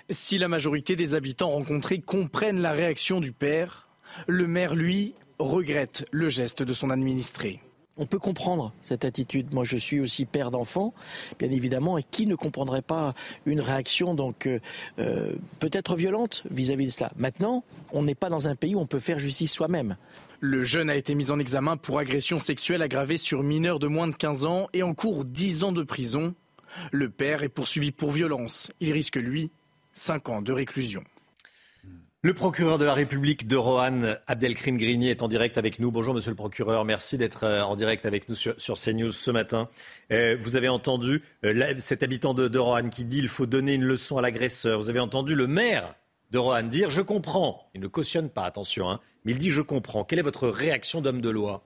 Si 0.09 0.37
la 0.37 0.47
majorité 0.47 0.95
des 0.95 1.15
habitants 1.15 1.49
rencontrés 1.49 1.99
comprennent 1.99 2.61
la 2.61 2.71
réaction 2.71 3.19
du 3.19 3.31
père, 3.31 3.87
le 4.27 4.47
maire, 4.47 4.75
lui, 4.75 5.15
regrette 5.39 6.05
le 6.11 6.29
geste 6.29 6.63
de 6.63 6.73
son 6.73 6.89
administré. 6.89 7.61
On 7.97 8.05
peut 8.05 8.19
comprendre 8.19 8.73
cette 8.81 9.05
attitude. 9.05 9.53
Moi, 9.53 9.63
je 9.63 9.77
suis 9.77 10.01
aussi 10.01 10.25
père 10.25 10.51
d'enfants, 10.51 10.93
bien 11.39 11.49
évidemment, 11.49 11.97
et 11.97 12.03
qui 12.03 12.27
ne 12.27 12.35
comprendrait 12.35 12.81
pas 12.81 13.13
une 13.45 13.61
réaction 13.61 14.15
donc 14.15 14.47
euh, 14.47 14.59
euh, 14.99 15.33
peut-être 15.59 15.95
violente 15.95 16.43
vis-à-vis 16.51 16.87
de 16.87 16.91
cela. 16.91 17.11
Maintenant, 17.15 17.63
on 17.93 18.03
n'est 18.03 18.15
pas 18.15 18.29
dans 18.29 18.49
un 18.49 18.55
pays 18.55 18.75
où 18.75 18.79
on 18.79 18.85
peut 18.85 18.99
faire 18.99 19.17
justice 19.17 19.53
soi-même. 19.53 19.95
Le 20.41 20.63
jeune 20.63 20.89
a 20.89 20.95
été 20.95 21.15
mis 21.15 21.31
en 21.31 21.39
examen 21.39 21.77
pour 21.77 21.97
agression 21.97 22.39
sexuelle 22.39 22.81
aggravée 22.81 23.17
sur 23.17 23.43
mineur 23.43 23.79
de 23.79 23.87
moins 23.87 24.09
de 24.09 24.15
15 24.15 24.45
ans 24.45 24.67
et 24.73 24.83
en 24.83 24.93
cours 24.93 25.23
10 25.23 25.63
ans 25.63 25.71
de 25.71 25.83
prison. 25.83 26.35
Le 26.91 27.09
père 27.09 27.43
est 27.43 27.49
poursuivi 27.49 27.93
pour 27.93 28.11
violence. 28.11 28.71
Il 28.81 28.91
risque, 28.91 29.15
lui, 29.15 29.51
5 29.93 30.29
ans 30.29 30.41
de 30.41 30.51
réclusion. 30.51 31.03
Le 32.25 32.33
procureur 32.33 32.79
de 32.79 32.85
la 32.85 32.95
République 32.95 33.47
de 33.47 33.55
Roanne, 33.55 34.17
Abdelkrim 34.25 34.77
Grigny, 34.77 35.11
est 35.11 35.21
en 35.21 35.27
direct 35.27 35.59
avec 35.59 35.77
nous. 35.77 35.91
Bonjour, 35.91 36.15
monsieur 36.15 36.31
le 36.31 36.35
procureur. 36.35 36.83
Merci 36.83 37.19
d'être 37.19 37.43
euh, 37.43 37.61
en 37.61 37.75
direct 37.75 38.03
avec 38.07 38.27
nous 38.29 38.33
sur, 38.33 38.55
CNews 38.57 39.11
ce 39.11 39.29
matin. 39.29 39.69
Euh, 40.11 40.35
vous 40.39 40.55
avez 40.55 40.67
entendu 40.67 41.21
euh, 41.43 41.75
cet 41.77 42.01
habitant 42.01 42.33
de, 42.33 42.57
Roanne 42.57 42.89
qui 42.89 43.05
dit 43.05 43.19
qu'il 43.19 43.27
faut 43.27 43.45
donner 43.45 43.75
une 43.75 43.83
leçon 43.83 44.17
à 44.17 44.23
l'agresseur. 44.23 44.79
Vous 44.79 44.89
avez 44.89 44.99
entendu 44.99 45.35
le 45.35 45.45
maire 45.45 45.93
de 46.31 46.39
Roanne 46.39 46.67
dire 46.67 46.89
Je 46.89 47.03
comprends. 47.03 47.69
Il 47.75 47.81
ne 47.81 47.85
cautionne 47.85 48.31
pas, 48.31 48.45
attention, 48.45 48.89
hein, 48.89 49.01
mais 49.23 49.33
il 49.33 49.37
dit 49.37 49.51
Je 49.51 49.61
comprends. 49.61 50.03
Quelle 50.03 50.17
est 50.17 50.23
votre 50.23 50.47
réaction 50.47 51.01
d'homme 51.01 51.21
de 51.21 51.29
loi? 51.29 51.63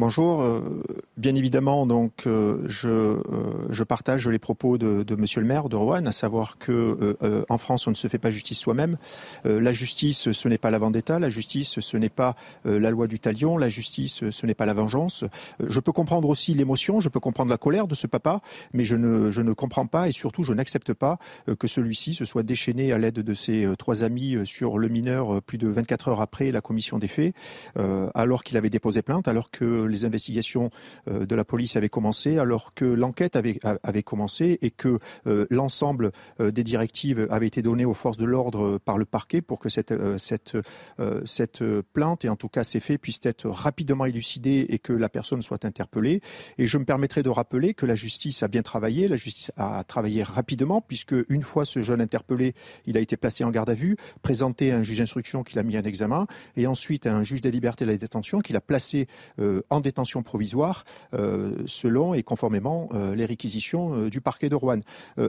Bonjour. 0.00 0.40
Euh, 0.40 0.82
bien 1.18 1.34
évidemment, 1.34 1.84
donc, 1.86 2.22
euh, 2.26 2.62
je, 2.64 2.88
euh, 2.88 3.20
je, 3.68 3.84
partage 3.84 4.26
les 4.28 4.38
propos 4.38 4.78
de, 4.78 5.02
de, 5.02 5.14
Monsieur 5.14 5.42
le 5.42 5.46
maire 5.46 5.68
de 5.68 5.76
Rouen, 5.76 6.06
à 6.06 6.10
savoir 6.10 6.56
que 6.56 7.16
en 7.50 7.58
France, 7.58 7.86
on 7.86 7.90
ne 7.90 7.94
se 7.94 8.08
fait 8.08 8.16
pas 8.16 8.30
justice 8.30 8.58
soi-même. 8.58 8.96
la 9.44 9.72
justice, 9.72 10.32
ce 10.32 10.48
n'est 10.48 10.56
pas 10.56 10.70
la 10.70 10.78
vendetta. 10.78 11.18
La 11.18 11.28
justice, 11.28 11.80
ce 11.80 11.96
n'est 11.98 12.08
pas 12.08 12.34
la 12.64 12.90
loi 12.90 13.08
du 13.08 13.18
talion. 13.18 13.58
La 13.58 13.68
justice, 13.68 14.30
ce 14.30 14.46
n'est 14.46 14.54
pas 14.54 14.64
la 14.64 14.72
vengeance. 14.72 15.24
je 15.62 15.80
peux 15.80 15.92
comprendre 15.92 16.30
aussi 16.30 16.54
l'émotion, 16.54 17.00
je 17.00 17.10
peux 17.10 17.20
comprendre 17.20 17.50
la 17.50 17.58
colère 17.58 17.86
de 17.86 17.94
ce 17.94 18.06
papa, 18.06 18.40
mais 18.72 18.86
je 18.86 18.96
ne, 18.96 19.30
je 19.30 19.42
ne 19.42 19.52
comprends 19.52 19.86
pas 19.86 20.08
et 20.08 20.12
surtout, 20.12 20.44
je 20.44 20.54
n'accepte 20.54 20.94
pas 20.94 21.18
que 21.58 21.66
celui-ci 21.66 22.14
se 22.14 22.24
soit 22.24 22.42
déchaîné 22.42 22.92
à 22.92 22.98
l'aide 22.98 23.20
de 23.20 23.34
ses 23.34 23.68
trois 23.76 24.02
amis 24.02 24.38
sur 24.44 24.78
le 24.78 24.88
mineur 24.88 25.42
plus 25.42 25.58
de 25.58 25.68
24 25.68 26.08
heures 26.08 26.20
après 26.22 26.50
la 26.52 26.62
commission 26.62 26.98
des 26.98 27.08
faits, 27.08 27.34
alors 28.14 28.44
qu'il 28.44 28.56
avait 28.56 28.70
déposé 28.70 29.02
plainte, 29.02 29.28
alors 29.28 29.50
que 29.50 29.89
les 29.90 30.04
investigations 30.04 30.70
euh, 31.08 31.26
de 31.26 31.34
la 31.34 31.44
police 31.44 31.76
avaient 31.76 31.88
commencé, 31.88 32.38
alors 32.38 32.74
que 32.74 32.84
l'enquête 32.84 33.36
avait, 33.36 33.58
avait 33.82 34.02
commencé 34.02 34.58
et 34.62 34.70
que 34.70 34.98
euh, 35.26 35.46
l'ensemble 35.50 36.12
euh, 36.40 36.50
des 36.50 36.64
directives 36.64 37.26
avaient 37.30 37.46
été 37.46 37.62
données 37.62 37.84
aux 37.84 37.94
forces 37.94 38.16
de 38.16 38.24
l'ordre 38.24 38.78
par 38.78 38.98
le 38.98 39.04
parquet 39.04 39.40
pour 39.40 39.58
que 39.58 39.68
cette, 39.68 39.94
cette, 40.18 40.56
cette 41.24 41.62
plainte, 41.92 42.24
et 42.24 42.28
en 42.28 42.36
tout 42.36 42.48
cas 42.48 42.64
ces 42.64 42.80
faits, 42.80 43.00
puissent 43.00 43.20
être 43.22 43.48
rapidement 43.48 44.04
élucidés 44.04 44.66
et 44.68 44.78
que 44.78 44.92
la 44.92 45.08
personne 45.08 45.42
soit 45.42 45.64
interpellée. 45.64 46.20
Et 46.58 46.66
je 46.66 46.78
me 46.78 46.84
permettrai 46.84 47.22
de 47.22 47.28
rappeler 47.28 47.74
que 47.74 47.86
la 47.86 47.94
justice 47.94 48.42
a 48.42 48.48
bien 48.48 48.62
travaillé, 48.62 49.08
la 49.08 49.16
justice 49.16 49.52
a 49.56 49.84
travaillé 49.84 50.22
rapidement, 50.22 50.80
puisque 50.80 51.14
une 51.28 51.42
fois 51.42 51.64
ce 51.64 51.80
jeune 51.80 52.00
interpellé, 52.00 52.54
il 52.86 52.96
a 52.96 53.00
été 53.00 53.16
placé 53.16 53.44
en 53.44 53.50
garde 53.50 53.70
à 53.70 53.74
vue, 53.74 53.96
présenté 54.22 54.72
à 54.72 54.76
un 54.76 54.82
juge 54.82 54.98
d'instruction 54.98 55.42
qui 55.42 55.56
l'a 55.56 55.62
mis 55.62 55.76
en 55.76 55.82
examen, 55.82 56.26
et 56.56 56.66
ensuite 56.66 57.06
à 57.06 57.14
un 57.14 57.22
juge 57.22 57.40
des 57.40 57.50
libertés 57.50 57.84
de 57.84 57.90
la 57.90 57.96
détention 57.96 58.40
qui 58.40 58.52
l'a 58.52 58.60
placé 58.60 59.06
en 59.70 59.80
détention 59.80 60.22
provisoire 60.22 60.84
euh, 61.14 61.54
selon 61.66 62.12
et 62.14 62.22
conformément 62.22 62.88
euh, 62.92 63.14
les 63.14 63.24
réquisitions 63.24 63.94
euh, 63.94 64.10
du 64.10 64.20
parquet 64.20 64.48
de 64.48 64.56
Rouen. 64.56 64.80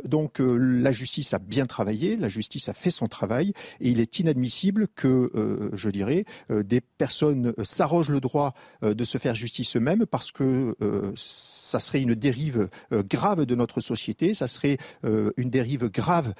donc 0.05 0.39
la 0.39 0.91
justice 0.91 1.33
a 1.33 1.39
bien 1.39 1.65
travaillé, 1.65 2.15
la 2.15 2.27
justice 2.27 2.69
a 2.69 2.73
fait 2.73 2.89
son 2.89 3.07
travail 3.07 3.53
et 3.79 3.89
il 3.89 3.99
est 3.99 4.19
inadmissible 4.19 4.87
que, 4.95 5.31
je 5.73 5.89
dirais, 5.89 6.25
des 6.49 6.81
personnes 6.81 7.53
s'arrogent 7.63 8.09
le 8.09 8.19
droit 8.19 8.53
de 8.81 9.03
se 9.03 9.17
faire 9.17 9.35
justice 9.35 9.75
eux-mêmes 9.75 10.05
parce 10.05 10.31
que 10.31 10.75
ça 11.15 11.79
serait 11.79 12.01
une 12.01 12.15
dérive 12.15 12.69
grave 12.91 13.45
de 13.45 13.55
notre 13.55 13.81
société, 13.81 14.33
ça 14.33 14.47
serait 14.47 14.77
une 15.03 15.49
dérive 15.49 15.89
grave 15.89 16.33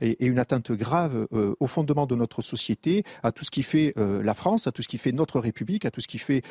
et, 0.00 0.26
une 0.26 0.38
atteinte 0.38 0.72
grave 0.72 1.26
au 1.32 1.66
fondement 1.66 2.06
de 2.06 2.14
notre 2.14 2.42
société, 2.42 3.04
à 3.22 3.32
tout 3.32 3.44
ce 3.44 3.50
qui 3.50 3.62
fait 3.62 3.94
la 3.96 4.34
France, 4.34 4.66
à 4.66 4.72
tout 4.72 4.82
ce 4.82 4.88
qui 4.88 4.98
fait 4.98 5.12
notre 5.12 5.40
République, 5.40 5.84
à 5.84 5.90
tout 5.90 6.00
ce 6.00 6.08
qui 6.08 6.18
fait 6.18 6.42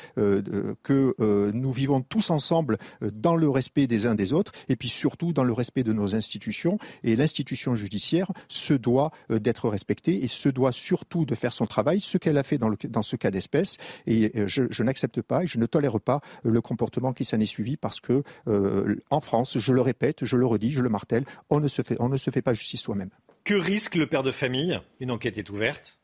que 0.83 1.15
nous 1.51 1.71
vivons 1.71 2.01
tous 2.01 2.29
ensemble 2.29 2.77
dans 3.01 3.35
le 3.35 3.49
respect 3.49 3.87
des 3.87 4.05
uns 4.05 4.15
des 4.15 4.33
autres 4.33 4.51
et 4.67 4.75
puis 4.75 4.89
surtout 4.89 5.33
dans 5.33 5.43
le 5.43 5.53
respect 5.53 5.83
de 5.83 5.93
nos 5.93 6.15
institutions. 6.15 6.77
Et 7.03 7.15
l'institution 7.15 7.75
judiciaire 7.75 8.31
se 8.47 8.73
doit 8.73 9.11
d'être 9.29 9.69
respectée 9.69 10.23
et 10.23 10.27
se 10.27 10.49
doit 10.49 10.71
surtout 10.71 11.25
de 11.25 11.35
faire 11.35 11.53
son 11.53 11.65
travail, 11.65 11.99
ce 11.99 12.17
qu'elle 12.17 12.37
a 12.37 12.43
fait 12.43 12.57
dans, 12.57 13.03
ce 13.03 13.15
cas 13.15 13.31
d'espèce. 13.31 13.77
Et 14.05 14.31
je, 14.47 14.83
n'accepte 14.83 15.21
pas 15.21 15.43
et 15.43 15.47
je 15.47 15.59
ne 15.59 15.65
tolère 15.65 15.99
pas 15.99 16.21
le 16.43 16.61
comportement 16.61 17.13
qui 17.13 17.25
s'en 17.25 17.39
est 17.39 17.45
suivi 17.45 17.77
parce 17.77 17.99
que 17.99 18.23
euh, 18.47 18.95
en 19.09 19.21
France, 19.21 19.57
je 19.57 19.73
le 19.73 19.81
répète, 19.81 20.25
je 20.25 20.37
le 20.37 20.45
redis, 20.45 20.71
je 20.71 20.81
le 20.81 20.89
martèle, 20.89 21.25
on 21.49 21.59
ne 21.59 21.67
se 21.67 21.81
fait, 21.81 21.95
on 21.99 22.09
ne 22.09 22.17
se 22.17 22.29
fait 22.31 22.41
pas 22.41 22.53
justice 22.53 22.81
soi-même. 22.81 23.09
Que 23.43 23.55
risque 23.55 23.95
le 23.95 24.07
père 24.07 24.23
de 24.23 24.31
famille? 24.31 24.79
Une 24.99 25.11
enquête 25.11 25.37
est 25.37 25.49
ouverte 25.49 25.98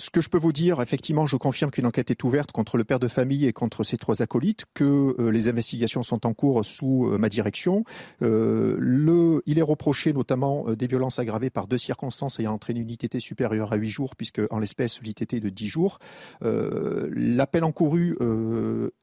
ce 0.00 0.10
que 0.10 0.20
je 0.20 0.28
peux 0.28 0.38
vous 0.38 0.52
dire, 0.52 0.80
effectivement, 0.80 1.26
je 1.26 1.36
confirme 1.36 1.70
qu'une 1.70 1.86
enquête 1.86 2.10
est 2.10 2.24
ouverte 2.24 2.52
contre 2.52 2.78
le 2.78 2.84
père 2.84 2.98
de 2.98 3.06
famille 3.06 3.46
et 3.46 3.52
contre 3.52 3.84
ses 3.84 3.98
trois 3.98 4.22
acolytes, 4.22 4.64
que 4.74 5.14
euh, 5.18 5.30
les 5.30 5.48
investigations 5.48 6.02
sont 6.02 6.26
en 6.26 6.32
cours 6.32 6.64
sous 6.64 7.06
euh, 7.06 7.18
ma 7.18 7.28
direction. 7.28 7.84
Euh, 8.22 9.40
il 9.46 9.58
est 9.58 9.62
reproché 9.62 10.12
notamment 10.12 10.64
des 10.72 10.86
violences 10.86 11.18
aggravées 11.18 11.50
par 11.50 11.66
deux 11.66 11.78
circonstances 11.78 12.40
ayant 12.40 12.54
entraîné 12.54 12.80
une 12.80 12.90
ITT 12.90 13.20
supérieure 13.20 13.72
à 13.72 13.76
huit 13.76 13.90
jours, 13.90 14.16
puisque 14.16 14.40
en 14.50 14.58
l'espèce 14.58 15.00
l'ITT 15.02 15.34
est 15.34 15.40
de 15.40 15.50
dix 15.50 15.68
jours. 15.68 15.98
La 16.40 17.46
peine 17.46 17.64
encourue, 17.64 18.16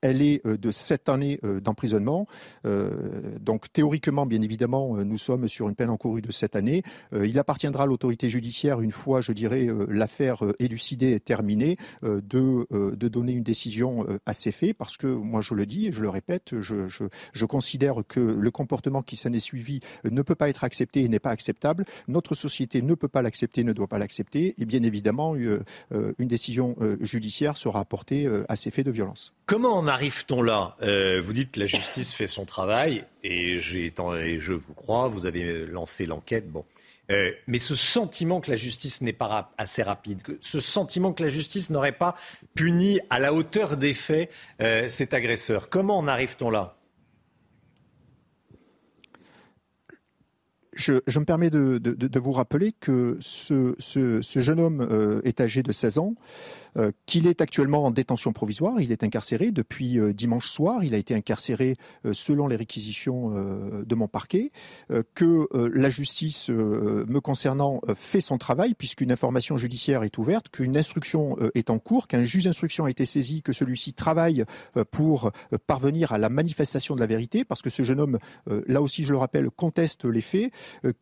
elle 0.02 0.22
est 0.22 0.46
de 0.46 0.72
sept 0.72 1.10
années 1.10 1.40
d'emprisonnement. 1.62 2.28
donc 2.64 3.72
théoriquement, 3.72 4.26
bien 4.26 4.42
évidemment, 4.42 4.96
nous 4.98 5.18
sommes 5.18 5.48
sur 5.48 5.70
une 5.70 5.76
peine 5.76 5.90
encourue 5.90 6.22
de 6.22 6.32
sept 6.32 6.56
années. 6.56 6.84
il 7.14 7.38
appartiendra 7.38 7.84
à 7.84 7.86
l'autorité 7.86 8.30
judiciaire, 8.30 8.82
une 8.82 8.92
fois, 8.92 9.22
je 9.22 9.32
dirais, 9.32 9.68
l'affaire 9.88 10.44
élucidée 10.60 10.87
décidé, 10.88 11.20
terminé, 11.20 11.76
de, 12.02 12.66
de 12.72 13.08
donner 13.10 13.34
une 13.34 13.44
décision 13.44 14.06
à 14.26 14.32
ces 14.32 14.54
faits, 14.54 14.78
parce 14.78 14.96
que 14.96 15.08
moi 15.08 15.42
je 15.42 15.54
le 15.54 15.66
dis 15.66 15.88
et 15.88 15.92
je 15.92 16.02
le 16.02 16.10
répète, 16.10 16.62
je, 16.62 16.88
je, 16.88 17.04
je 17.34 17.46
considère 17.46 18.04
que 18.08 18.20
le 18.20 18.52
comportement 18.52 19.02
qui 19.02 19.18
s'en 19.18 19.34
est 19.34 19.42
suivi 19.42 19.82
ne 20.10 20.22
peut 20.22 20.36
pas 20.36 20.48
être 20.48 20.64
accepté 20.64 21.02
et 21.02 21.10
n'est 21.10 21.20
pas 21.20 21.32
acceptable. 21.32 21.84
Notre 22.08 22.36
société 22.36 22.82
ne 22.82 22.94
peut 22.96 23.10
pas 23.10 23.22
l'accepter, 23.22 23.66
ne 23.66 23.74
doit 23.74 23.88
pas 23.88 23.98
l'accepter, 23.98 24.56
et 24.58 24.66
bien 24.66 24.84
évidemment, 24.84 25.36
une 25.36 26.28
décision 26.28 26.78
judiciaire 27.02 27.58
sera 27.58 27.82
apportée 27.82 28.30
à 28.48 28.56
ces 28.56 28.72
faits 28.72 28.86
de 28.86 28.92
violence. 28.92 29.34
Comment 29.46 29.76
en 29.76 29.88
arrive-t-on 29.88 30.42
là? 30.42 30.78
Vous 31.22 31.34
dites 31.34 31.52
que 31.52 31.60
la 31.60 31.66
justice 31.66 32.14
fait 32.14 32.28
son 32.28 32.46
travail, 32.46 33.04
et, 33.24 33.56
et 33.56 33.60
je 33.60 34.54
vous 34.54 34.74
crois, 34.74 35.10
vous 35.10 35.26
avez 35.26 35.66
lancé 35.66 36.06
l'enquête. 36.06 36.50
Bon. 36.50 36.64
Euh, 37.10 37.32
mais 37.48 37.60
ce 37.60 37.76
sentiment 37.76 38.42
que 38.42 38.52
la 38.52 38.58
justice 38.58 39.02
n'est 39.02 39.14
pas 39.14 39.54
assez 39.58 39.82
rapide, 39.82 40.24
que 40.24 40.38
ce 40.42 40.60
sentiment 40.60 41.14
que 41.14 41.24
la 41.24 41.30
justice 41.30 41.70
n'aurait 41.70 41.98
pas 41.98 42.16
puni 42.54 43.00
à 43.10 43.20
la 43.20 43.34
hauteur 43.34 43.78
des 43.78 43.94
faits 43.94 44.30
euh, 44.62 44.90
cet 44.90 45.14
agresseur, 45.14 45.70
comment 45.70 45.98
en 45.98 46.08
arrive-t-on 46.08 46.50
là? 46.50 46.78
Je, 50.78 50.94
me 50.94 51.26
permets 51.26 51.50
de, 51.50 52.20
vous 52.20 52.32
rappeler 52.32 52.72
que 52.72 53.18
ce, 53.20 53.76
jeune 54.36 54.60
homme 54.60 54.88
euh, 54.92 55.22
est 55.24 55.42
âgé 55.42 55.64
de 55.64 55.72
16 55.72 55.98
ans. 55.98 56.14
Euh, 56.78 56.92
qu'il 57.06 57.26
est 57.26 57.42
actuellement 57.42 57.86
en 57.86 57.92
détention 57.92 58.34
provisoire. 58.34 58.80
Il 58.80 58.92
est 58.92 59.04
incarcéré 59.04 59.52
depuis 59.52 60.00
euh, 60.00 60.14
dimanche 60.14 60.50
soir. 60.50 60.84
Il 60.84 60.94
a 60.94 60.98
été 60.98 61.16
incarcéré 61.16 61.76
euh, 62.06 62.14
selon 62.14 62.48
les 62.48 62.56
réquisitions 62.56 63.08
de 63.28 63.96
mon 63.96 64.08
parquet. 64.08 64.52
que 65.16 65.48
la 65.54 65.90
justice, 65.90 66.50
me 66.50 67.20
concernant, 67.20 67.82
fait 67.96 68.22
son 68.22 68.38
travail 68.38 68.74
puisqu'une 68.74 69.12
information 69.12 69.58
judiciaire 69.58 70.04
est 70.04 70.18
ouverte, 70.18 70.50
qu'une 70.50 70.78
instruction 70.78 71.38
est 71.56 71.70
en 71.70 71.80
cours, 71.80 72.08
qu'un 72.08 72.24
juge 72.24 72.46
d'instruction 72.46 72.86
a 72.86 72.90
été 72.90 73.06
saisi, 73.06 73.42
que 73.42 73.54
celui-ci 73.54 73.94
travaille 73.94 74.46
pour 74.92 75.32
parvenir 75.68 76.12
à 76.12 76.18
la 76.18 76.30
manifestation 76.30 76.96
de 76.96 77.00
la 77.00 77.08
vérité, 77.08 77.46
parce 77.46 77.62
que 77.62 77.70
ce 77.70 77.84
jeune 77.84 78.00
homme, 78.00 78.20
là 78.68 78.82
aussi 78.82 79.04
je 79.04 79.12
le 79.12 79.18
rappelle, 79.18 79.50
conteste 79.50 80.06
les 80.06 80.22
faits, 80.22 80.52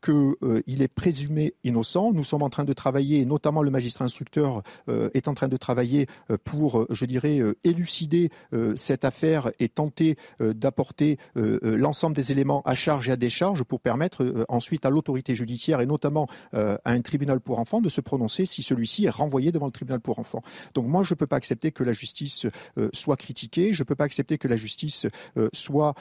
qu'il 0.02 0.81
est 0.81 0.93
présumé 0.93 1.53
innocent. 1.64 2.14
Nous 2.14 2.23
sommes 2.23 2.43
en 2.43 2.49
train 2.49 2.65
de 2.65 2.73
travailler, 2.73 3.26
notamment 3.26 3.61
le 3.61 3.72
magistrat 3.72 4.06
instructeur 4.06 4.64
est 4.88 5.27
en 5.27 5.34
train 5.34 5.47
de 5.47 5.57
travailler 5.66 6.06
euh, 6.30 6.38
pour, 6.44 6.80
euh, 6.80 6.88
je 6.92 7.06
dirais, 7.06 7.40
euh, 7.40 7.56
élucider 7.64 8.30
cette 8.76 9.06
affaire 9.06 9.52
et 9.60 9.70
tenter 9.70 10.16
d'apporter 10.40 11.18
l'ensemble 11.36 12.16
des 12.16 12.32
éléments 12.32 12.62
à 12.64 12.76
charge 12.76 13.10
et 13.10 13.12
à 13.12 13.16
décharge 13.16 13.64
pour 13.64 13.80
permettre 13.80 14.46
ensuite 14.50 14.86
à 14.86 14.90
l'autorité 14.90 15.36
judiciaire 15.36 15.82
et 15.82 15.86
notamment 15.86 16.28
à 16.54 16.78
un 16.86 17.02
tribunal 17.02 17.40
pour 17.40 17.60
enfants 17.60 17.82
de 17.82 17.90
se 17.90 18.02
prononcer 18.02 18.46
si 18.46 18.62
celui-ci 18.64 19.06
est 19.06 19.10
renvoyé 19.10 19.52
devant 19.52 19.66
le 19.66 19.72
tribunal 19.72 20.00
pour 20.00 20.20
enfants. 20.20 20.42
Donc 20.74 20.88
moi, 20.88 21.04
je 21.04 21.14
ne 21.14 21.18
peux 21.18 21.28
pas 21.28 21.36
accepter 21.36 21.72
que 21.72 21.84
la 21.84 21.94
justice 21.94 22.46
soit 22.94 23.18
critiquée, 23.18 23.74
je 23.74 23.82
ne 23.82 23.86
peux 23.86 23.96
pas 23.96 24.06
accepter 24.06 24.38
que 24.38 24.48
la 24.48 24.58
justice 24.58 25.08
soit 25.54 25.94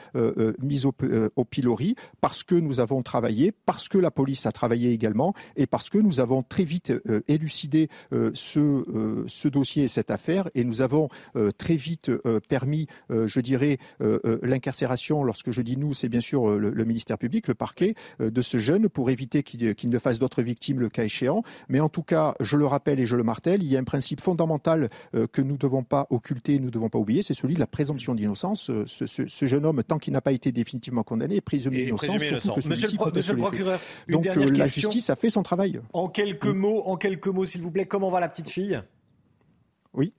mise 0.59 0.85
au, 0.85 0.93
au 1.35 1.45
pilori 1.45 1.95
parce 2.21 2.43
que 2.43 2.55
nous 2.55 2.79
avons 2.79 3.01
travaillé, 3.01 3.51
parce 3.51 3.89
que 3.89 3.97
la 3.97 4.11
police 4.11 4.45
a 4.45 4.51
travaillé 4.51 4.91
également 4.91 5.33
et 5.55 5.67
parce 5.67 5.89
que 5.89 5.97
nous 5.97 6.19
avons 6.19 6.43
très 6.43 6.63
vite 6.63 6.93
élucidé 7.27 7.89
ce, 8.11 9.25
ce 9.27 9.47
dossier 9.55 9.85
et 9.85 9.87
cette 9.87 10.11
affaire 10.11 10.49
et 10.53 10.63
nous 10.63 10.81
avons 10.81 11.07
euh, 11.35 11.51
très 11.51 11.75
vite 11.75 12.09
euh, 12.09 12.39
permis, 12.47 12.87
euh, 13.09 13.27
je 13.27 13.39
dirais, 13.39 13.77
l'incarcération, 14.41 15.23
lorsque 15.23 15.51
je 15.51 15.61
dis 15.61 15.77
nous, 15.77 15.93
c'est 15.93 16.09
bien 16.09 16.19
sûr 16.19 16.57
le, 16.57 16.85
ministère 16.85 17.17
public, 17.17 17.47
le 17.47 17.53
parquet, 17.53 17.95
de 18.19 18.41
ce 18.41 18.59
jeune 18.59 18.89
pour 18.89 19.09
éviter 19.09 19.43
qu'il 19.43 19.89
ne 19.89 19.99
fasse 19.99 20.19
d'autres 20.19 20.41
victimes 20.41 20.79
le 20.79 20.89
cas 20.89 21.03
échéant. 21.03 21.43
Mais 21.69 21.79
en 21.79 21.89
tout 21.89 22.03
cas, 22.03 22.33
je 22.39 22.57
le 22.57 22.65
rappelle 22.65 22.99
et 22.99 23.05
je 23.05 23.15
le 23.15 23.23
martèle, 23.23 23.63
il 23.63 23.71
y 23.71 23.77
a 23.77 23.79
un 23.79 23.83
principe 23.83 24.21
fondamental 24.21 24.89
que 25.31 25.41
nous 25.41 25.53
ne 25.53 25.57
devons 25.57 25.83
pas 25.83 26.07
occulter, 26.09 26.59
nous 26.59 26.65
ne 26.65 26.71
devons 26.71 26.89
pas 26.89 26.99
oublier, 26.99 27.21
c'est 27.21 27.33
celui 27.33 27.55
de 27.55 27.59
la 27.59 27.67
présomption 27.67 28.15
d'innocence. 28.15 28.71
Ce, 28.85 29.45
jeune 29.45 29.65
homme, 29.65 29.83
tant 29.83 29.97
qu'il 29.97 30.13
n'a 30.13 30.21
pas 30.21 30.31
été 30.31 30.51
définitivement 30.51 31.03
condamné, 31.03 31.37
est 31.37 31.41
présumé 31.41 31.83
innocent. 31.83 32.13
Monsieur, 32.13 33.33
le, 33.33 33.37
procureur, 33.37 33.79
donc 34.09 34.25
la 34.25 34.67
justice 34.67 35.09
a 35.09 35.15
fait 35.15 35.29
son 35.29 35.43
travail. 35.43 35.79
En 35.93 36.07
quelques 36.07 36.45
mots, 36.45 36.83
en 36.85 36.97
quelques 36.97 37.27
mots, 37.27 37.45
s'il 37.45 37.61
vous 37.61 37.71
plaît, 37.71 37.85
comment 37.85 38.09
va 38.09 38.19
la 38.19 38.29
petite 38.29 38.49
fille? 38.49 38.81
Oui. 39.95 40.13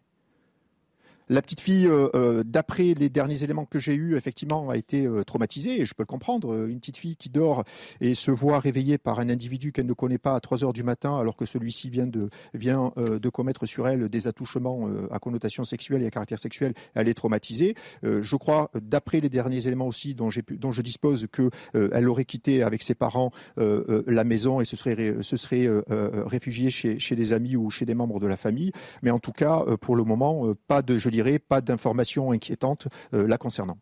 La 1.29 1.43
petite 1.43 1.61
fille, 1.61 1.89
euh, 1.89 2.09
euh, 2.15 2.45
d'après 2.45 2.95
les 2.95 3.09
derniers 3.09 3.43
éléments 3.43 3.65
que 3.65 3.81
j'ai 3.81 3.95
eus, 3.95 4.17
effectivement, 4.17 4.71
a 4.71 4.77
été 4.77 5.07
euh, 5.07 5.25
traumatisée, 5.25 5.81
et 5.81 5.85
je 5.85 5.93
peux 5.93 6.05
le 6.05 6.07
comprendre. 6.07 6.69
Une 6.69 6.79
petite 6.79 6.99
fille 6.99 7.17
qui 7.17 7.31
dort 7.31 7.65
et 8.01 8.15
se 8.15 8.31
voit 8.31 8.61
réveillée 8.61 8.97
par 8.97 9.19
un 9.19 9.29
individu 9.29 9.73
qu'elle 9.73 9.87
ne 9.87 9.93
connaît 9.93 10.19
pas 10.19 10.35
à 10.35 10.41
3 10.41 10.63
heures 10.63 10.73
du 10.73 10.85
matin, 10.85 11.19
alors 11.19 11.37
que 11.37 11.45
celui-ci 11.45 11.91
vient 11.91 12.07
de, 12.07 13.29
commettre 13.31 13.67
sur 13.67 13.89
elle 13.89 14.09
des 14.09 14.29
attouchements 14.29 14.89
à 15.11 15.19
connotation 15.19 15.65
sexuelle 15.65 16.03
et 16.03 16.07
à 16.07 16.11
caractère 16.11 16.39
sexuel, 16.39 16.75
elle 16.95 17.09
est 17.09 17.15
traumatisée. 17.15 17.75
je 18.03 18.37
crois, 18.37 18.71
d'après 18.81 19.21
les 19.21 19.29
derniers 19.29 19.67
éléments 19.67 19.87
aussi 19.87 20.15
dont, 20.15 20.31
je 20.31 20.83
dispose, 20.83 21.27
qu'elle 21.33 22.09
aurait 22.09 22.25
quitté 22.25 22.63
avec 22.63 22.83
ses 22.83 22.95
parents 22.95 23.31
la 23.57 24.25
maison 24.25 24.61
et 24.61 24.65
se 24.65 24.77
serait, 24.77 25.17
se 25.21 25.37
serait 25.37 25.69
réfugiée 25.89 26.71
chez, 26.71 27.17
des 27.17 27.33
amis 27.33 27.57
ou 27.57 27.71
chez 27.71 27.85
des 27.85 27.95
membres 27.95 28.21
de 28.21 28.27
la 28.27 28.37
famille. 28.37 28.73
Mais 29.03 29.11
en 29.11 29.19
tout 29.19 29.33
cas, 29.33 29.65
pour 29.81 29.97
le 29.97 30.05
moment, 30.05 30.55
pas 30.69 30.83
de, 30.83 30.99
je 31.17 31.39
pas 31.39 31.61
d'informations 31.61 32.33
inquiétantes 32.33 32.89
euh, 33.15 33.27
la 33.27 33.39
concernant. 33.39 33.79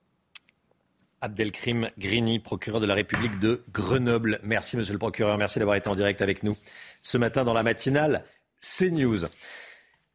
Abdelkrim 1.20 1.88
Grini, 1.98 2.38
procureur 2.38 2.80
de 2.80 2.86
la 2.86 2.94
République 2.94 3.38
de 3.38 3.64
Grenoble. 3.72 4.40
Merci, 4.42 4.76
monsieur 4.76 4.92
le 4.92 4.98
procureur. 4.98 5.38
Merci 5.38 5.58
d'avoir 5.58 5.76
été 5.76 5.88
en 5.88 5.94
direct 5.94 6.20
avec 6.20 6.42
nous 6.42 6.56
ce 7.00 7.16
matin 7.16 7.44
dans 7.44 7.54
la 7.54 7.62
matinale 7.62 8.24
CNews. 8.60 9.24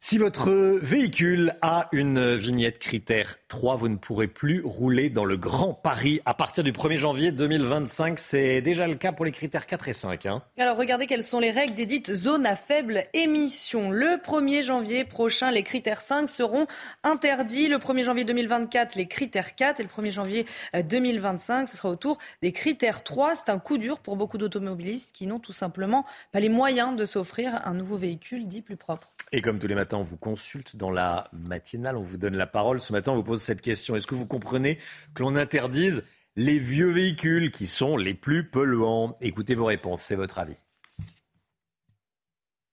Si 0.02 0.18
votre 0.18 0.50
véhicule 0.82 1.54
a 1.62 1.90
une 1.92 2.34
vignette 2.34 2.80
critère 2.80 3.36
3, 3.50 3.76
vous 3.76 3.90
ne 3.90 3.98
pourrez 3.98 4.28
plus 4.28 4.62
rouler 4.64 5.10
dans 5.10 5.26
le 5.26 5.36
Grand 5.36 5.74
Paris 5.74 6.22
à 6.26 6.34
partir 6.34 6.64
du 6.64 6.72
1er 6.72 6.96
janvier 6.96 7.32
2025. 7.34 8.18
C'est 8.18 8.62
déjà 8.62 8.88
le 8.88 8.96
cas 8.96 9.12
pour 9.12 9.26
les 9.26 9.34
critères 9.34 9.68
4 9.68 9.90
et 9.90 9.94
5. 9.94 10.26
Hein. 10.26 10.42
Alors 10.58 10.78
regardez 10.78 11.06
quelles 11.06 11.22
sont 11.22 11.42
les 11.42 11.52
règles 11.52 11.76
des 11.76 11.86
dites 11.86 12.14
zones 12.14 12.46
à 12.46 12.56
faible 12.56 13.04
émission. 13.14 13.92
Le 13.92 14.16
1er 14.16 14.64
janvier 14.64 15.04
prochain, 15.04 15.52
les 15.52 15.64
critères 15.64 16.00
5 16.00 16.30
seront 16.30 16.66
interdits. 17.04 17.68
Le 17.68 17.76
1er 17.76 18.04
janvier 18.06 18.24
2024, 18.24 18.96
les 18.96 19.08
critères 19.08 19.54
4 19.54 19.82
et 19.82 19.84
le 19.84 19.90
1er 19.90 20.12
janvier 20.12 20.46
2025, 20.82 21.68
ce 21.68 21.76
sera 21.76 21.90
au 21.90 21.98
tour 21.98 22.20
des 22.42 22.54
critères 22.54 23.04
3. 23.04 23.36
C'est 23.36 23.50
un 23.50 23.60
coup 23.60 23.78
dur 23.78 24.00
pour 24.00 24.16
beaucoup 24.16 24.38
d'automobilistes 24.38 25.12
qui 25.12 25.28
n'ont 25.28 25.40
tout 25.40 25.52
simplement 25.52 26.06
pas 26.32 26.40
les 26.40 26.48
moyens 26.48 26.96
de 26.96 27.06
s'offrir 27.06 27.60
un 27.66 27.74
nouveau 27.74 27.98
véhicule 27.98 28.48
dit 28.48 28.62
plus 28.62 28.78
propre. 28.78 29.10
Et 29.32 29.42
comme 29.42 29.60
tous 29.60 29.68
les 29.68 29.76
matins, 29.76 29.98
on 29.98 30.04
vous 30.04 30.18
consulte 30.18 30.76
dans 30.76 30.90
la 30.90 31.30
matinale, 31.34 31.98
on 31.98 32.02
vous 32.02 32.18
donne 32.18 32.36
la 32.36 32.48
parole. 32.48 32.80
Ce 32.80 32.92
matin, 32.92 33.12
on 33.12 33.16
vous 33.16 33.24
pose 33.24 33.42
cette 33.42 33.62
question. 33.62 33.96
Est-ce 33.96 34.08
que 34.08 34.16
vous 34.16 34.26
comprenez 34.26 34.80
que 35.14 35.22
l'on 35.22 35.36
interdise 35.36 36.04
les 36.36 36.58
vieux 36.58 36.90
véhicules 36.90 37.52
qui 37.52 37.68
sont 37.68 37.96
les 37.96 38.16
plus 38.16 38.50
polluants? 38.50 39.16
Écoutez 39.22 39.54
vos 39.54 39.66
réponses, 39.66 40.02
c'est 40.02 40.16
votre 40.16 40.40
avis. 40.40 40.56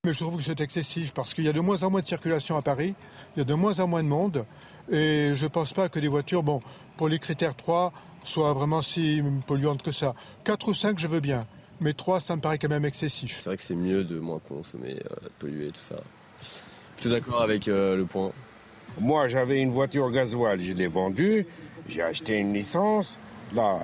Mais 0.05 0.15
je 0.15 0.21
trouve 0.21 0.37
que 0.37 0.43
c'est 0.43 0.61
excessif 0.61 1.13
parce 1.13 1.35
qu'il 1.35 1.45
y 1.45 1.49
a 1.49 1.53
de 1.53 1.61
moins 1.61 1.83
en 1.83 1.91
moins 1.91 2.01
de 2.01 2.07
circulation 2.07 2.57
à 2.57 2.63
Paris, 2.63 2.95
il 3.35 3.41
y 3.41 3.43
a 3.43 3.45
de 3.45 3.55
moins 3.55 3.81
en 3.81 3.89
moins 3.89 4.03
de 4.03 4.09
monde. 4.09 4.47
Et 4.91 5.33
je 5.35 5.45
ne 5.45 5.49
pense 5.49 5.73
pas 5.73 5.89
que 5.89 5.99
les 5.99 6.09
voitures, 6.09 6.45
bon, 6.45 6.61
pour 6.97 7.09
les 7.09 7.19
critères 7.19 7.57
3, 7.57 7.93
soient 8.25 8.53
vraiment 8.55 8.83
si 8.83 9.23
polluantes 9.47 9.83
que 9.83 9.93
ça. 9.93 10.15
4 10.45 10.69
ou 10.69 10.75
5, 10.75 10.99
je 10.99 11.09
veux 11.09 11.21
bien. 11.21 11.47
Mais 11.81 11.93
3, 11.93 12.21
ça 12.21 12.37
me 12.37 12.41
paraît 12.41 12.59
quand 12.59 12.69
même 12.69 12.85
excessif. 12.85 13.41
C'est 13.41 13.51
vrai 13.51 13.57
que 13.57 13.63
c'est 13.63 13.75
mieux 13.75 14.05
de 14.05 14.19
moins 14.19 14.39
consommer, 14.39 14.95
euh, 14.95 15.25
de 15.25 15.29
polluer, 15.39 15.73
tout 15.73 15.81
ça. 15.81 15.97
Tu 17.01 17.09
es 17.09 17.11
d'accord 17.11 17.43
avec 17.43 17.69
euh, 17.69 17.97
le 17.97 18.05
point? 18.07 18.33
Moi, 18.99 19.29
j'avais 19.29 19.61
une 19.61 19.71
voiture 19.71 20.11
gasoil, 20.11 20.61
je 20.61 20.73
l'ai 20.73 20.87
vendue. 20.87 21.47
J'ai 21.89 22.03
acheté 22.03 22.37
une 22.37 22.55
licence. 22.55 23.19
Là, 23.55 23.81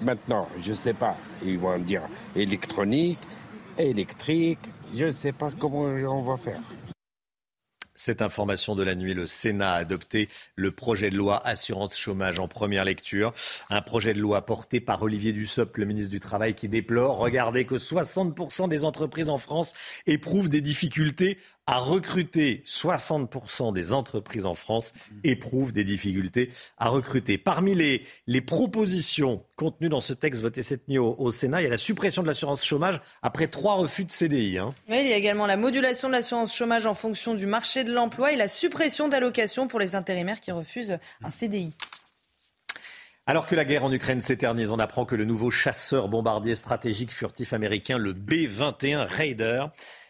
maintenant, 0.00 0.48
je 0.64 0.70
ne 0.70 0.76
sais 0.76 0.94
pas. 0.94 1.16
Ils 1.44 1.58
vont 1.58 1.78
me 1.78 1.84
dire 1.84 2.02
électronique, 2.34 3.18
électrique. 3.78 4.58
Je 4.94 5.04
ne 5.04 5.10
sais 5.10 5.32
pas 5.32 5.50
comment 5.58 5.82
on 5.82 6.22
va 6.22 6.36
faire. 6.36 6.60
Cette 7.96 8.20
information 8.20 8.76
de 8.76 8.82
la 8.82 8.94
nuit, 8.94 9.14
le 9.14 9.26
Sénat 9.26 9.72
a 9.72 9.76
adopté 9.76 10.28
le 10.54 10.70
projet 10.70 11.08
de 11.08 11.16
loi 11.16 11.44
assurance 11.46 11.96
chômage 11.96 12.38
en 12.38 12.46
première 12.46 12.84
lecture. 12.84 13.32
Un 13.70 13.80
projet 13.80 14.12
de 14.12 14.20
loi 14.20 14.44
porté 14.44 14.80
par 14.80 15.02
Olivier 15.02 15.32
Dussopt, 15.32 15.78
le 15.78 15.86
ministre 15.86 16.10
du 16.10 16.20
Travail, 16.20 16.54
qui 16.54 16.68
déplore, 16.68 17.16
regardez, 17.16 17.64
que 17.64 17.76
60% 17.76 18.68
des 18.68 18.84
entreprises 18.84 19.30
en 19.30 19.38
France 19.38 19.72
éprouvent 20.06 20.50
des 20.50 20.60
difficultés 20.60 21.38
à 21.66 21.78
recruter. 21.78 22.62
60% 22.66 23.72
des 23.72 23.92
entreprises 23.92 24.46
en 24.46 24.54
France 24.54 24.92
éprouvent 25.24 25.72
des 25.72 25.84
difficultés 25.84 26.50
à 26.78 26.88
recruter. 26.88 27.38
Parmi 27.38 27.74
les, 27.74 28.02
les 28.26 28.40
propositions 28.40 29.44
contenues 29.56 29.88
dans 29.88 30.00
ce 30.00 30.12
texte 30.12 30.42
voté 30.42 30.62
cette 30.62 30.88
nuit 30.88 30.98
au, 30.98 31.30
Sénat, 31.30 31.60
il 31.60 31.64
y 31.64 31.66
a 31.66 31.70
la 31.70 31.76
suppression 31.76 32.22
de 32.22 32.28
l'assurance 32.28 32.64
chômage 32.64 33.00
après 33.22 33.48
trois 33.48 33.74
refus 33.74 34.04
de 34.04 34.10
CDI. 34.10 34.58
Hein. 34.58 34.74
Oui, 34.88 35.00
il 35.00 35.08
y 35.08 35.12
a 35.12 35.16
également 35.16 35.46
la 35.46 35.56
modulation 35.56 36.08
de 36.08 36.12
l'assurance 36.12 36.54
chômage 36.54 36.86
en 36.86 36.94
fonction 36.94 37.34
du 37.34 37.46
marché 37.46 37.84
de 37.84 37.92
l'emploi 37.92 38.32
et 38.32 38.36
la 38.36 38.48
suppression 38.48 39.08
d'allocations 39.08 39.68
pour 39.68 39.80
les 39.80 39.94
intérimaires 39.94 40.40
qui 40.40 40.52
refusent 40.52 40.98
un 41.22 41.30
CDI. 41.30 41.72
Alors 43.28 43.48
que 43.48 43.56
la 43.56 43.64
guerre 43.64 43.82
en 43.82 43.90
Ukraine 43.90 44.20
s'éternise, 44.20 44.70
on 44.70 44.78
apprend 44.78 45.04
que 45.04 45.16
le 45.16 45.24
nouveau 45.24 45.50
chasseur 45.50 46.08
bombardier 46.08 46.54
stratégique 46.54 47.12
furtif 47.12 47.52
américain, 47.52 47.98
le 47.98 48.12
B-21 48.12 49.04
Raider, 49.04 49.64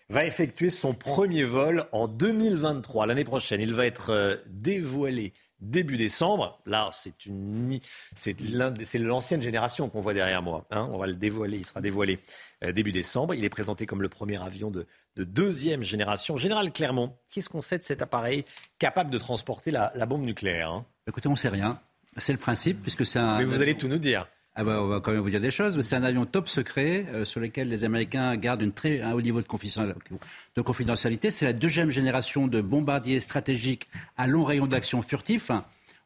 va 0.09 0.24
effectuer 0.24 0.70
son 0.70 0.95
premier 0.95 1.45
vol 1.45 1.87
en 1.93 2.09
2023, 2.09 3.07
l'année 3.07 3.24
prochaine. 3.24 3.61
Il 3.61 3.74
va 3.74 3.87
être 3.87 4.11
euh, 4.11 4.37
dévoilé 4.47 5.33
début 5.61 5.97
décembre. 5.97 6.61
Là, 6.66 6.91
c'est 6.93 7.27
une, 7.27 7.81
c'est 8.16 8.99
l'ancienne 8.99 9.43
génération 9.43 9.89
qu'on 9.89 10.01
voit 10.01 10.15
derrière 10.15 10.43
moi. 10.43 10.66
Hein. 10.70 10.89
On 10.93 10.99
va 10.99 11.07
le 11.07 11.15
dévoiler. 11.15 11.59
Il 11.59 11.66
sera 11.66 11.81
dévoilé 11.81 12.20
euh, 12.65 12.73
début 12.73 12.93
décembre. 12.93 13.35
Il 13.35 13.45
est 13.45 13.51
présenté 13.51 13.87
comme 13.87 14.03
le 14.03 14.09
premier 14.09 14.41
avion 14.43 14.70
de, 14.70 14.87
deuxième 15.16 15.83
génération. 15.83 16.37
Général 16.37 16.73
Clermont, 16.73 17.16
qu'est-ce 17.31 17.49
qu'on 17.49 17.62
sait 17.62 17.78
de 17.78 17.85
cet 17.85 18.03
appareil 18.03 18.45
capable 18.78 19.11
de 19.11 19.19
transporter 19.19 19.70
la, 19.70 19.91
bombe 20.07 20.23
nucléaire 20.23 20.70
hein? 20.70 20.87
Écoutez, 21.09 21.28
on 21.28 21.33
ne 21.33 21.37
sait 21.37 21.49
rien. 21.49 21.81
C'est 22.19 22.33
le 22.33 22.39
principe, 22.39 22.83
puisque 22.83 23.05
c'est 23.05 23.19
un. 23.19 23.39
Mais 23.39 23.45
vous 23.45 23.62
allez 23.62 23.77
tout 23.77 23.89
nous 23.89 23.99
dire. 23.99 24.27
Ah 24.59 24.65
bah, 24.65 24.81
on 24.81 24.87
va 24.87 25.01
quand 25.01 25.12
même 25.12 25.20
vous 25.20 25.28
dire 25.28 25.43
des 25.43 25.51
choses. 25.51 25.78
C'est 25.83 25.97
un 25.97 26.03
avion 26.03 26.24
top 26.24 26.49
secret 26.49 27.05
euh, 27.12 27.27
sur 27.27 27.41
lequel 27.41 27.69
les 27.69 27.85
Américains 27.85 28.35
gardent 28.37 28.62
une 28.62 28.73
très, 28.73 29.03
un 29.03 29.12
haut 29.12 29.20
niveau 29.20 29.43
de, 29.43 30.62
confidentialité. 30.62 31.31
C'est 31.31 31.45
la 31.45 31.53
deuxième 31.53 31.91
génération 31.91 32.47
de 32.47 32.62
bombardiers 32.62 33.20
stratégiques 33.20 33.87
à 34.16 34.27
long 34.27 34.45
rayon 34.45 34.66
d'action 34.66 35.03
furtif. 35.03 35.51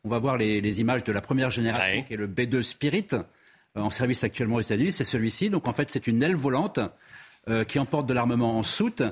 On 0.03 0.09
va 0.09 0.19
voir 0.19 0.37
les, 0.37 0.81
images 0.81 1.05
de 1.05 1.13
la 1.13 1.21
première 1.21 1.51
génération, 1.51 2.03
qui 2.03 2.15
est 2.15 2.17
le 2.17 2.27
B-2 2.27 2.63
Spirit, 2.63 3.07
euh, 3.13 3.21
en 3.77 3.91
service 3.91 4.25
actuellement 4.25 4.57
aux 4.57 4.63
États-Unis. 4.63 4.91
C'est 4.91 5.05
celui-ci. 5.05 5.49
Donc 5.49 5.69
en 5.69 5.73
fait, 5.73 5.89
c'est 5.93 6.09
une 6.09 6.21
aile 6.21 6.35
volante 6.35 6.81
euh, 7.49 7.63
qui 7.63 7.79
emporte 7.79 8.09
de 8.09 8.15
l'armement 8.15 8.59
en 8.59 8.65
soute. 8.65 9.03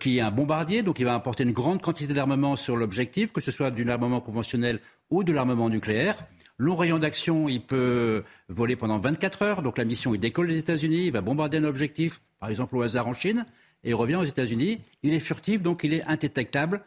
qui 0.00 0.18
est 0.18 0.20
un 0.20 0.30
bombardier, 0.30 0.82
donc 0.82 1.00
il 1.00 1.04
va 1.04 1.14
apporter 1.14 1.42
une 1.42 1.52
grande 1.52 1.82
quantité 1.82 2.14
d'armement 2.14 2.54
sur 2.54 2.76
l'objectif, 2.76 3.32
que 3.32 3.40
ce 3.40 3.50
soit 3.50 3.70
du 3.70 3.88
armement 3.90 4.20
conventionnel 4.20 4.78
ou 5.10 5.24
de 5.24 5.32
l'armement 5.32 5.68
nucléaire. 5.68 6.16
Long 6.58 6.76
rayon 6.76 6.98
d'action, 6.98 7.48
il 7.48 7.60
peut 7.60 8.22
voler 8.48 8.76
pendant 8.76 8.98
24 8.98 9.42
heures. 9.42 9.62
Donc 9.62 9.78
la 9.78 9.84
mission, 9.84 10.14
il 10.14 10.20
décolle 10.20 10.48
des 10.48 10.58
États-Unis, 10.58 11.06
il 11.06 11.12
va 11.12 11.20
bombarder 11.20 11.58
un 11.58 11.64
objectif, 11.64 12.20
par 12.38 12.48
exemple 12.48 12.76
au 12.76 12.82
hasard 12.82 13.08
en 13.08 13.14
Chine, 13.14 13.44
et 13.82 13.90
il 13.90 13.94
revient 13.94 14.16
aux 14.16 14.24
États-Unis. 14.24 14.80
Il 15.02 15.14
est 15.14 15.20
furtif, 15.20 15.62
donc 15.62 15.82
il 15.82 15.92
est 15.92 16.06
indétectable, 16.06 16.82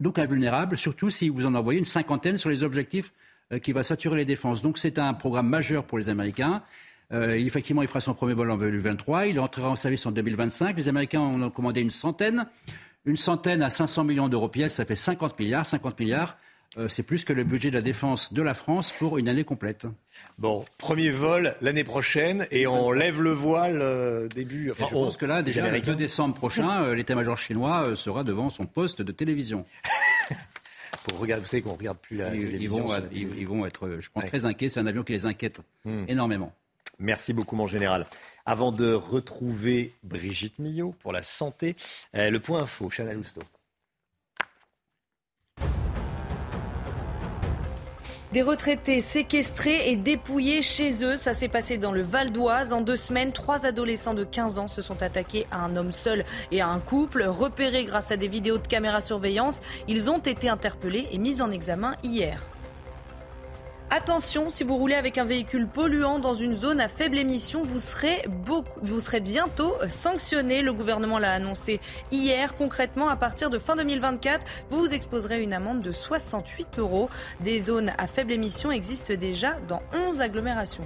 donc 0.00 0.18
invulnérable, 0.18 0.78
surtout 0.78 1.10
si 1.10 1.28
vous 1.28 1.44
en 1.44 1.54
envoyez 1.54 1.78
une 1.78 1.84
cinquantaine 1.84 2.38
sur 2.38 2.48
les 2.48 2.62
objectifs 2.62 3.12
euh, 3.52 3.58
qui 3.58 3.72
va 3.72 3.82
saturer 3.82 4.16
les 4.16 4.24
défenses. 4.24 4.62
Donc 4.62 4.78
c'est 4.78 4.98
un 4.98 5.12
programme 5.12 5.48
majeur 5.48 5.84
pour 5.84 5.98
les 5.98 6.08
Américains. 6.08 6.62
Euh, 7.12 7.32
effectivement, 7.32 7.82
il 7.82 7.88
fera 7.88 8.00
son 8.00 8.14
premier 8.14 8.34
vol 8.34 8.50
en 8.50 8.56
2023. 8.56 9.26
Il 9.26 9.40
entrera 9.40 9.70
en 9.70 9.76
service 9.76 10.04
en 10.06 10.12
2025. 10.12 10.76
Les 10.76 10.88
Américains 10.88 11.20
en 11.20 11.42
ont 11.42 11.50
commandé 11.50 11.80
une 11.80 11.90
centaine. 11.90 12.46
Une 13.04 13.16
centaine 13.16 13.62
à 13.62 13.70
500 13.70 14.04
millions 14.04 14.28
d'euros 14.28 14.48
pièces, 14.48 14.74
ça 14.74 14.84
fait 14.84 14.96
50 14.96 15.38
milliards. 15.38 15.64
50 15.64 15.98
milliards. 15.98 16.36
Euh, 16.76 16.88
c'est 16.88 17.02
plus 17.02 17.24
que 17.24 17.32
le 17.32 17.44
budget 17.44 17.70
de 17.70 17.76
la 17.76 17.80
défense 17.80 18.32
de 18.34 18.42
la 18.42 18.52
France 18.52 18.92
pour 18.92 19.16
une 19.16 19.28
année 19.28 19.44
complète. 19.44 19.86
Bon, 20.36 20.66
premier 20.76 21.08
vol 21.08 21.56
l'année 21.62 21.84
prochaine 21.84 22.46
et 22.50 22.66
on 22.66 22.92
lève 22.92 23.22
le 23.22 23.32
voile 23.32 23.80
euh, 23.80 24.28
début. 24.28 24.70
Enfin, 24.70 24.86
je 24.86 24.92
pense 24.92 25.16
que 25.16 25.24
là, 25.24 25.42
déjà, 25.42 25.70
le 25.70 25.80
2 25.80 25.94
décembre 25.94 26.34
prochain, 26.34 26.82
euh, 26.84 26.94
l'état-major 26.94 27.38
chinois 27.38 27.96
sera 27.96 28.22
devant 28.22 28.50
son 28.50 28.66
poste 28.66 29.00
de 29.00 29.12
télévision. 29.12 29.64
Pour 31.08 31.20
regarder, 31.20 31.40
vous 31.40 31.48
savez 31.48 31.62
qu'on 31.62 31.72
ne 31.72 31.78
regarde 31.78 31.98
plus 31.98 32.18
la 32.18 32.34
ils, 32.34 32.40
télévision. 32.44 32.86
Ils 33.12 33.48
vont, 33.48 33.64
être, 33.64 33.96
je 33.98 34.10
pense, 34.10 34.26
très 34.26 34.44
inquiets. 34.44 34.68
C'est 34.68 34.80
un 34.80 34.86
avion 34.86 35.04
qui 35.04 35.12
les 35.12 35.24
inquiète 35.24 35.62
hmm. 35.86 36.04
énormément. 36.06 36.52
Merci 36.98 37.32
beaucoup, 37.32 37.56
mon 37.56 37.66
général. 37.66 38.06
Avant 38.44 38.72
de 38.72 38.92
retrouver 38.92 39.94
Brigitte 40.02 40.58
Millot 40.58 40.94
pour 40.98 41.12
la 41.12 41.22
santé, 41.22 41.76
le 42.12 42.36
point 42.38 42.62
info, 42.62 42.90
Chanel 42.90 43.16
Lousteau. 43.16 43.40
Des 48.32 48.42
retraités 48.42 49.00
séquestrés 49.00 49.90
et 49.90 49.96
dépouillés 49.96 50.60
chez 50.60 51.02
eux. 51.02 51.16
Ça 51.16 51.32
s'est 51.32 51.48
passé 51.48 51.78
dans 51.78 51.92
le 51.92 52.02
Val 52.02 52.30
d'Oise. 52.30 52.74
En 52.74 52.82
deux 52.82 52.98
semaines, 52.98 53.32
trois 53.32 53.64
adolescents 53.64 54.12
de 54.12 54.24
15 54.24 54.58
ans 54.58 54.68
se 54.68 54.82
sont 54.82 55.02
attaqués 55.02 55.46
à 55.50 55.64
un 55.64 55.76
homme 55.76 55.92
seul 55.92 56.24
et 56.52 56.60
à 56.60 56.68
un 56.68 56.78
couple. 56.78 57.22
Repérés 57.22 57.84
grâce 57.84 58.10
à 58.10 58.18
des 58.18 58.28
vidéos 58.28 58.58
de 58.58 58.66
caméra 58.66 59.00
surveillance, 59.00 59.60
ils 59.88 60.10
ont 60.10 60.18
été 60.18 60.50
interpellés 60.50 61.08
et 61.10 61.16
mis 61.16 61.40
en 61.40 61.50
examen 61.50 61.94
hier. 62.02 62.38
Attention, 63.90 64.50
si 64.50 64.64
vous 64.64 64.76
roulez 64.76 64.96
avec 64.96 65.16
un 65.16 65.24
véhicule 65.24 65.66
polluant 65.66 66.18
dans 66.18 66.34
une 66.34 66.54
zone 66.54 66.78
à 66.78 66.88
faible 66.88 67.16
émission, 67.16 67.62
vous 67.62 67.78
serez, 67.78 68.22
bientôt 69.20 69.74
sanctionné. 69.88 70.60
Le 70.60 70.74
gouvernement 70.74 71.18
l'a 71.18 71.32
annoncé 71.32 71.80
hier. 72.12 72.54
Concrètement, 72.54 73.08
à 73.08 73.16
partir 73.16 73.48
de 73.48 73.58
fin 73.58 73.76
2024, 73.76 74.46
vous 74.68 74.80
vous 74.80 74.92
exposerez 74.92 75.42
une 75.42 75.54
amende 75.54 75.80
de 75.80 75.92
68 75.92 76.78
euros. 76.78 77.08
Des 77.40 77.60
zones 77.60 77.92
à 77.96 78.06
faible 78.06 78.32
émission 78.32 78.70
existent 78.70 79.14
déjà 79.14 79.56
dans 79.68 79.80
11 79.94 80.20
agglomérations. 80.20 80.84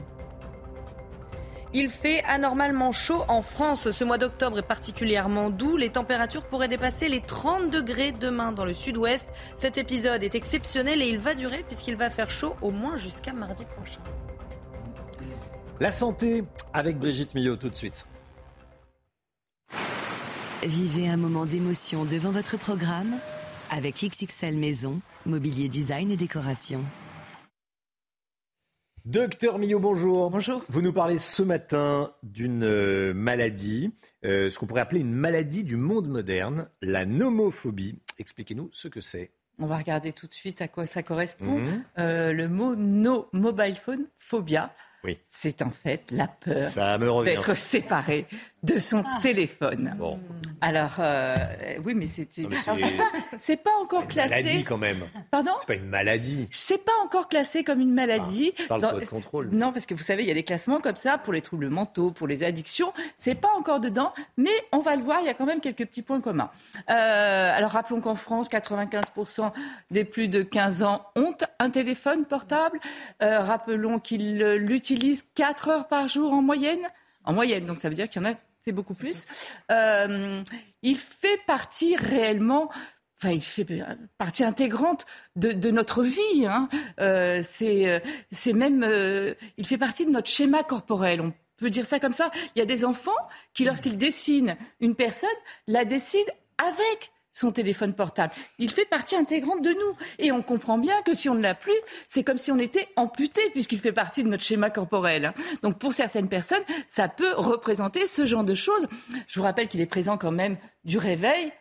Il 1.75 1.89
fait 1.89 2.23
anormalement 2.25 2.93
chaud 2.93 3.25
en 3.29 3.41
France. 3.41 3.91
Ce 3.91 4.05
mois 4.05 4.19
d'octobre 4.19 4.59
est 4.59 4.67
particulièrement 4.67 5.49
doux. 5.49 5.79
Les 5.79 5.89
températures 5.89 6.45
pourraient 6.45 6.69
dépasser 6.69 7.09
les 7.09 7.21
30 7.21 7.71
degrés 7.71 8.13
demain 8.13 8.53
dans 8.53 8.67
le 8.67 8.75
sud-ouest. 8.75 9.29
Cet 9.55 9.79
épisode 9.79 10.23
est 10.23 10.35
exceptionnel 10.35 11.01
et 11.01 11.09
il 11.09 11.19
va 11.19 11.35
durer 11.35 11.65
puisqu'il 11.67 11.97
va 11.97 12.11
faire 12.11 12.31
chaud 12.31 12.55
au 12.61 12.71
moins 12.71 12.99
jusqu'à 12.99 13.33
mardi 13.33 13.65
prochain. 13.65 14.01
La 15.81 15.91
santé 15.91 16.45
avec 16.75 16.99
Brigitte 16.99 17.35
Millot 17.35 17.57
tout 17.57 17.71
de 17.71 17.75
suite. 17.75 18.07
Vivez 20.63 21.09
un 21.09 21.17
moment 21.17 21.47
d'émotion 21.47 22.05
devant 22.05 22.31
votre 22.31 22.57
programme 22.57 23.15
avec 23.71 24.05
XXL 24.05 24.59
Maison, 24.59 25.01
mobilier 25.25 25.69
design 25.69 26.11
et 26.13 26.17
décoration. 26.17 26.85
Docteur 29.05 29.59
Millot, 29.59 29.81
bonjour. 29.81 30.31
Bonjour. 30.31 30.65
Vous 30.69 30.81
nous 30.81 30.93
parlez 30.93 31.19
ce 31.19 31.43
matin 31.43 32.13
d'une 32.23 32.63
euh, 32.63 33.13
maladie, 33.13 33.93
euh, 34.25 34.49
ce 34.49 34.61
qu'on 34.61 34.67
pourrait 34.67 34.81
appeler 34.81 35.01
une 35.01 35.13
maladie 35.13 35.65
du 35.65 35.75
monde 35.75 36.07
moderne, 36.07 36.69
la 36.83 37.05
nomophobie. 37.05 37.99
Expliquez-nous 38.21 38.71
ce 38.73 38.87
que 38.87 39.01
c'est. 39.01 39.33
On 39.59 39.67
va 39.67 39.77
regarder 39.77 40.13
tout 40.13 40.29
de 40.29 40.35
suite 40.35 40.63
à 40.63 40.69
quoi 40.69 40.87
ça 40.87 41.03
correspond. 41.03 41.59
Mhm. 41.59 41.85
Euh, 41.99 42.33
le 42.33 42.49
mot 42.49 42.77
no 42.77 43.29
mobile 43.33 43.75
phone 43.75 44.07
phobia. 44.17 44.73
Oui. 45.03 45.19
C'est 45.29 45.63
en 45.63 45.71
fait 45.71 46.13
la 46.13 46.29
peur 46.29 47.25
d'être 47.25 47.57
séparé 47.57 48.29
de 48.63 48.79
son 48.79 49.03
ah. 49.07 49.19
téléphone. 49.21 49.95
Bon. 49.99 50.19
Alors, 50.61 50.95
euh, 51.01 51.35
oui, 51.85 51.95
mais 51.95 52.07
c'est 52.07 52.29
c'est 53.39 53.57
pas, 53.57 53.71
encore 53.81 54.07
classé. 54.07 54.29
Une 54.29 54.45
maladie 54.45 54.65
quand 54.65 54.79
même. 54.79 55.05
Pardon 55.33 55.51
C'est 55.59 55.67
pas 55.67 55.75
une 55.75 55.89
maladie. 55.89 56.47
C'est 56.53 56.85
pas 56.85 56.93
encore 57.03 57.29
classé 57.29 57.65
comme 57.65 57.81
une 57.81 57.93
maladie. 57.93 58.53
Ah, 58.57 58.63
je 58.63 58.67
parle 58.69 59.01
de 59.01 59.07
contrôle. 59.07 59.49
Non, 59.51 59.73
parce 59.73 59.87
que 59.87 59.95
vous 59.95 60.05
savez, 60.05 60.23
il 60.23 60.29
y 60.29 60.31
a 60.31 60.35
des 60.35 60.45
classements 60.45 60.81
comme 60.81 60.95
ça 60.95 61.19
pour 61.19 61.33
les 61.33 61.43
troubles 61.43 61.69
mentaux, 61.69 62.13
pour 62.13 62.29
les 62.29 62.45
addictions. 62.45 62.93
C'est 63.17 63.35
pas 63.35 63.51
encore 63.59 63.81
dedans, 63.81 64.13
mais 64.37 64.53
on 64.71 64.79
va 64.79 64.95
le 64.95 65.03
voir. 65.03 65.19
Il 65.21 65.27
y 65.27 65.31
a 65.31 65.35
quand 65.35 65.47
même 65.47 65.61
quelques 65.61 65.87
petits 65.87 66.03
points 66.03 66.21
communs. 66.21 66.51
Euh, 66.91 67.57
alors, 67.57 67.73
rappelons 67.73 68.01
qu'en 68.01 68.15
France, 68.15 68.49
95% 68.49 69.51
des 69.91 70.05
plus 70.05 70.29
de 70.29 70.43
15 70.43 70.85
ans 70.85 71.05
ont 71.17 71.35
un 71.59 71.71
téléphone 71.71 72.25
portable. 72.25 72.79
Euh, 73.23 73.41
rappelons 73.41 73.99
qu'ils 73.99 74.39
l'utilisent 74.39 75.25
4 75.35 75.69
heures 75.69 75.89
par 75.89 76.07
jour 76.07 76.33
en 76.33 76.43
moyenne. 76.43 76.89
En 77.25 77.33
moyenne, 77.33 77.67
donc 77.67 77.81
ça 77.81 77.89
veut 77.89 77.95
dire 77.97 78.09
qu'il 78.09 78.23
y 78.23 78.25
en 78.25 78.31
a 78.31 78.35
c'est 78.65 78.73
beaucoup 78.73 78.95
plus. 78.95 79.27
Euh, 79.71 80.43
il 80.83 80.97
fait 80.97 81.41
partie 81.47 81.97
réellement 81.97 82.71
Enfin, 83.21 83.35
il 83.35 83.41
fait 83.41 83.65
partie 84.19 84.43
intégrante 84.43 85.07
de, 85.37 85.71
notre 85.71 86.03
vie. 86.03 86.45
Hein. 86.45 86.69
Euh, 86.99 87.41
c'est, 87.47 88.03
c'est 88.33 88.53
même, 88.53 88.83
euh, 88.83 89.35
il 89.57 89.65
fait 89.65 89.79
partie 89.79 90.05
de 90.05 90.11
notre 90.11 90.29
schéma 90.29 90.65
corporel. 90.65 91.21
On 91.21 91.33
peut 91.57 91.71
dire 91.71 91.87
ça 91.87 92.01
comme 92.01 92.15
ça. 92.15 92.33
Il 92.57 92.59
y 92.59 92.63
a 92.63 92.65
des 92.65 92.85
enfants 92.85 93.13
qui, 93.55 93.65
lorsqu'ils 93.65 93.97
dessinent 93.97 94.57
une 94.81 94.97
personne, 94.97 95.29
la 95.69 95.85
dessinent 95.85 96.33
avec 96.59 97.13
son 97.33 97.53
téléphone 97.53 97.95
portable. 97.95 98.33
Il 98.59 98.71
fait 98.71 98.85
partie 98.85 99.17
intégrante 99.17 99.63
de 99.63 99.71
nous. 99.71 99.97
Et 100.19 100.33
on 100.33 100.43
comprend 100.43 100.79
bien 100.79 101.01
que 101.03 101.15
si 101.15 101.29
on 101.29 101.35
ne 101.35 101.43
l'a 101.43 101.55
plus, 101.55 101.73
c'est 102.09 102.23
comme 102.23 102.39
si 102.39 102.53
on 102.53 102.59
était 102.59 102.89
amputé, 102.97 103.41
puisqu'il 103.51 103.81
fait 103.81 103.93
partie 103.93 104.23
de 104.23 104.29
notre 104.29 104.43
schéma 104.43 104.71
corporel. 104.71 105.27
Hein. 105.27 105.35
Donc 105.63 105.79
pour 105.79 105.93
certaines 105.93 106.29
personnes, 106.29 106.63
ça 106.89 107.09
peut 107.09 107.33
représenter 107.35 108.07
ce 108.07 108.27
genre 108.27 108.45
de 108.45 108.55
choses. 108.55 108.87
Je 109.27 109.39
vous 109.39 109.45
rappelle 109.45 109.69
qu'il 109.69 109.81
est 109.81 109.87
présent 109.87 110.19
quand 110.19 110.33
même 110.33 110.57
du 110.85 110.99
réveil 110.99 111.53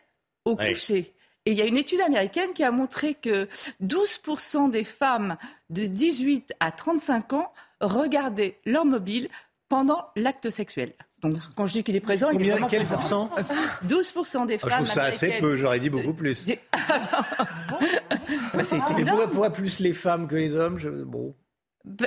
au 0.44 0.56
coucher. 0.56 1.14
Et 1.44 1.50
il 1.52 1.56
y 1.56 1.62
a 1.62 1.66
une 1.66 1.76
étude 1.76 2.00
américaine 2.00 2.52
qui 2.52 2.62
a 2.62 2.70
montré 2.70 3.14
que 3.14 3.48
12% 3.82 4.70
des 4.70 4.84
femmes 4.84 5.36
de 5.70 5.86
18 5.86 6.54
à 6.60 6.70
35 6.70 7.32
ans 7.32 7.52
regardaient 7.80 8.60
leur 8.64 8.84
mobile 8.84 9.28
pendant 9.68 10.06
l'acte 10.14 10.50
sexuel. 10.50 10.92
Donc, 11.22 11.38
quand 11.56 11.66
je 11.66 11.72
dis 11.72 11.84
qu'il 11.84 11.94
est 11.94 12.00
présent, 12.00 12.30
il 12.30 12.42
est 12.42 12.50
vraiment 12.50 12.66
quel 12.66 12.84
pourcent 12.84 13.30
12% 13.86 14.46
des 14.46 14.58
femmes. 14.58 14.70
Ah, 14.72 14.78
je 14.78 14.84
trouve 14.84 14.86
ça 14.86 15.04
assez 15.04 15.30
peu, 15.40 15.56
j'aurais 15.56 15.78
dit 15.78 15.90
beaucoup 15.90 16.14
plus. 16.14 16.46
bah, 16.46 16.54
Et 18.98 19.04
pourquoi, 19.04 19.50
plus 19.50 19.78
les 19.78 19.92
femmes 19.92 20.26
que 20.26 20.34
les 20.34 20.56
hommes 20.56 20.78
je... 20.78 20.88
Bon. 20.88 21.34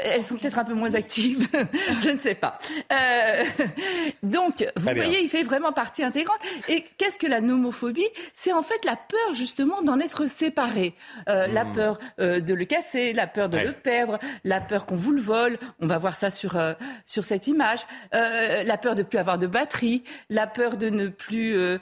Elles 0.04 0.22
sont 0.24 0.38
peut-être 0.38 0.58
un 0.58 0.64
peu 0.64 0.74
moins 0.74 0.94
actives, 0.96 1.48
je 2.04 2.10
ne 2.10 2.18
sais 2.18 2.36
pas. 2.36 2.58
Euh, 2.94 3.44
donc, 4.24 4.66
vous 4.78 4.84
voyez, 4.94 5.20
il 5.22 5.28
fait 5.28 5.44
vraiment 5.44 5.72
partie 5.74 6.04
intégrante. 6.04 6.40
Et 6.70 6.86
qu'est-ce 6.98 7.18
que 7.18 7.28
la 7.28 7.42
nomophobie? 7.42 8.08
C'est 8.34 8.54
en 8.54 8.62
fait 8.64 8.84
la 8.86 8.96
peur 8.96 9.34
justement 9.34 9.82
d'en 9.82 10.00
être 10.00 10.28
séparé, 10.28 10.96
euh, 11.30 11.48
la 11.48 11.66
Hmm. 11.66 11.74
peur 11.74 12.00
euh, 12.20 12.40
de 12.40 12.54
le 12.54 12.64
casser, 12.66 13.12
la 13.14 13.28
peur 13.28 13.50
de 13.50 13.58
Ouais. 13.58 13.64
le 13.66 13.74
perdre, 13.74 14.20
la 14.44 14.62
peur 14.62 14.86
qu'on 14.86 14.96
vous 14.98 15.12
le 15.12 15.22
vole. 15.22 15.58
On 15.82 15.88
va 15.88 15.98
voir 15.98 16.16
ça 16.16 16.30
sur 16.32 16.58
sur 17.06 17.26
cette 17.26 17.48
image. 17.48 17.80
La 18.14 18.78
peur 18.78 18.96
de 18.96 19.04
plus 19.04 19.18
avoir 19.18 19.38
de 19.38 19.48
batterie, 19.48 20.04
la 20.30 20.48
peur 20.48 20.78
de 20.78 20.90
ne 20.90 21.08
plus 21.08 21.54
de 21.54 21.80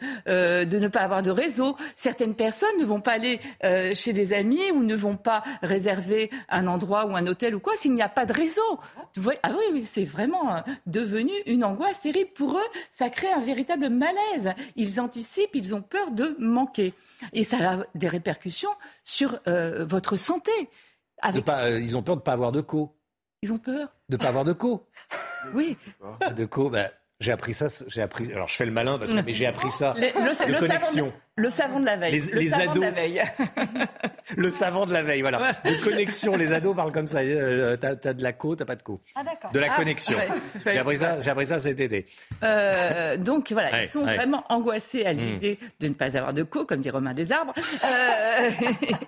ne 0.80 0.88
pas 0.88 1.02
avoir 1.02 1.22
de 1.22 1.32
réseau. 1.32 1.76
Certaines 1.96 2.36
personnes 2.36 2.78
ne 2.80 2.86
vont 2.86 3.02
pas 3.02 3.14
aller 3.14 3.40
chez 3.94 4.14
des 4.14 4.34
amis 4.34 4.72
ou 4.74 4.84
ne 4.84 4.96
vont 4.96 5.16
pas 5.18 5.44
réserver 5.62 6.30
un 6.50 6.68
endroit 6.68 7.06
ou 7.06 7.16
un 7.16 7.28
hôtel 7.28 7.56
ou 7.56 7.60
quoi 7.60 7.74
s'il 7.84 7.94
n'y 7.94 8.02
a 8.02 8.10
pas 8.10 8.26
de 8.26 8.34
réseau. 8.34 8.80
Ah 9.44 9.52
oui, 9.52 9.64
oui, 9.74 9.82
c'est 9.82 10.06
vraiment 10.06 10.56
euh, 10.56 10.60
devenu 10.88 11.32
une 11.46 11.64
angoisse 11.64 12.00
terrible 12.00 12.32
pour 12.34 12.58
eux. 12.58 12.70
Ça 12.92 13.10
crée 13.10 13.32
un 13.32 13.42
véritable 13.42 13.90
malaise. 13.90 14.54
Ils 14.76 15.00
anticipent, 15.00 15.54
ils 15.54 15.76
ont 15.76 15.82
peur 15.82 16.12
de 16.12 16.36
manquer, 16.40 16.94
et 17.34 17.44
ça 17.44 17.58
a 17.72 17.78
des 17.96 18.08
répercussions 18.08 18.72
sur 19.04 19.40
euh, 19.48 19.86
votre 19.88 20.16
santé. 20.16 20.52
De 20.62 20.68
Avec, 21.30 21.46
pas, 21.46 21.66
euh, 21.66 21.80
ils 21.80 21.96
ont 21.98 22.04
peur 22.04 22.16
de 22.16 22.22
ne 22.22 22.24
pas 22.26 22.34
avoir 22.34 22.52
de 22.52 22.62
co. 22.62 22.96
ils 23.42 23.52
ont 23.54 23.58
peur. 23.58 23.94
De 24.10 24.18
pas 24.18 24.28
avoir 24.30 24.44
de 24.46 24.54
co. 24.54 24.88
Oui. 25.54 25.76
De 26.38 26.46
co, 26.46 26.70
bah, 26.70 26.90
j'ai 27.20 27.32
appris 27.34 27.54
ça. 27.54 27.68
J'ai 27.88 28.02
appris. 28.02 28.32
Alors 28.32 28.48
je 28.48 28.56
fais 28.56 28.66
le 28.66 28.72
malin 28.72 28.98
parce 28.98 29.14
que 29.14 29.20
mais 29.22 29.34
j'ai 29.34 29.46
appris 29.46 29.72
ça. 29.72 29.94
Le, 29.98 30.08
le- 30.52 30.60
connexion. 30.60 31.14
Le 31.36 31.50
savon 31.50 31.80
de 31.80 31.86
la 31.86 31.96
veille. 31.96 32.12
Les- 32.20 32.32
le 32.32 32.40
les 32.40 32.50
savon 32.50 32.74
de 32.74 32.80
la 32.82 32.88
ados. 32.88 33.00
veille. 33.00 33.24
Le 34.38 34.50
savant 34.50 34.86
de 34.86 34.94
la 34.94 35.04
veille, 35.04 35.22
voilà. 35.22 35.52
De 35.66 35.84
connexion, 35.84 36.36
les 36.38 36.54
ados 36.54 36.76
parlent 36.76 36.94
comme 36.94 37.08
ça. 37.08 37.20
Euh, 37.20 37.76
t'as, 37.76 37.96
t'as 37.96 38.14
de 38.14 38.24
la 38.24 38.32
co, 38.32 38.56
t'as 38.56 38.66
pas 38.66 38.78
de 38.78 38.82
co. 38.82 39.02
Ah, 39.16 39.24
d'accord. 39.24 39.52
De 39.52 39.60
la 39.60 39.68
Ah, 39.72 39.76
connexion. 39.76 40.18
ouais. 40.18 40.28
J'ai 40.66 40.78
appris 40.80 40.98
ça. 40.98 41.20
J'ai 41.20 41.30
appris 41.30 41.46
ça 41.46 41.60
cet 41.60 41.80
été. 41.82 42.06
Euh, 42.42 43.18
donc 43.18 43.52
voilà, 43.52 43.70
Ouais, 43.72 43.84
ils 43.86 43.90
sont 43.90 44.04
ouais. 44.06 44.16
vraiment 44.16 44.44
angoissés 44.50 45.06
à 45.06 45.12
l'idée 45.14 45.60
de 45.82 45.88
ne 45.90 45.94
pas 45.94 46.16
avoir 46.18 46.34
de 46.34 46.42
co, 46.44 46.66
comme 46.66 46.80
dit 46.80 46.90
Romain 46.90 47.14
Desarbres. 47.14 47.54
Euh, 47.84 48.50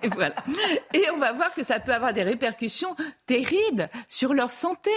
et 0.02 0.08
voilà. 0.14 0.34
Et 0.92 1.04
on 1.14 1.18
va 1.18 1.32
voir 1.32 1.52
que 1.54 1.64
ça 1.64 1.80
peut 1.80 1.92
avoir 1.94 2.12
des 2.12 2.22
répercussions 2.22 2.94
terribles 3.26 3.88
sur 4.08 4.34
leur 4.34 4.52
santé. 4.52 4.90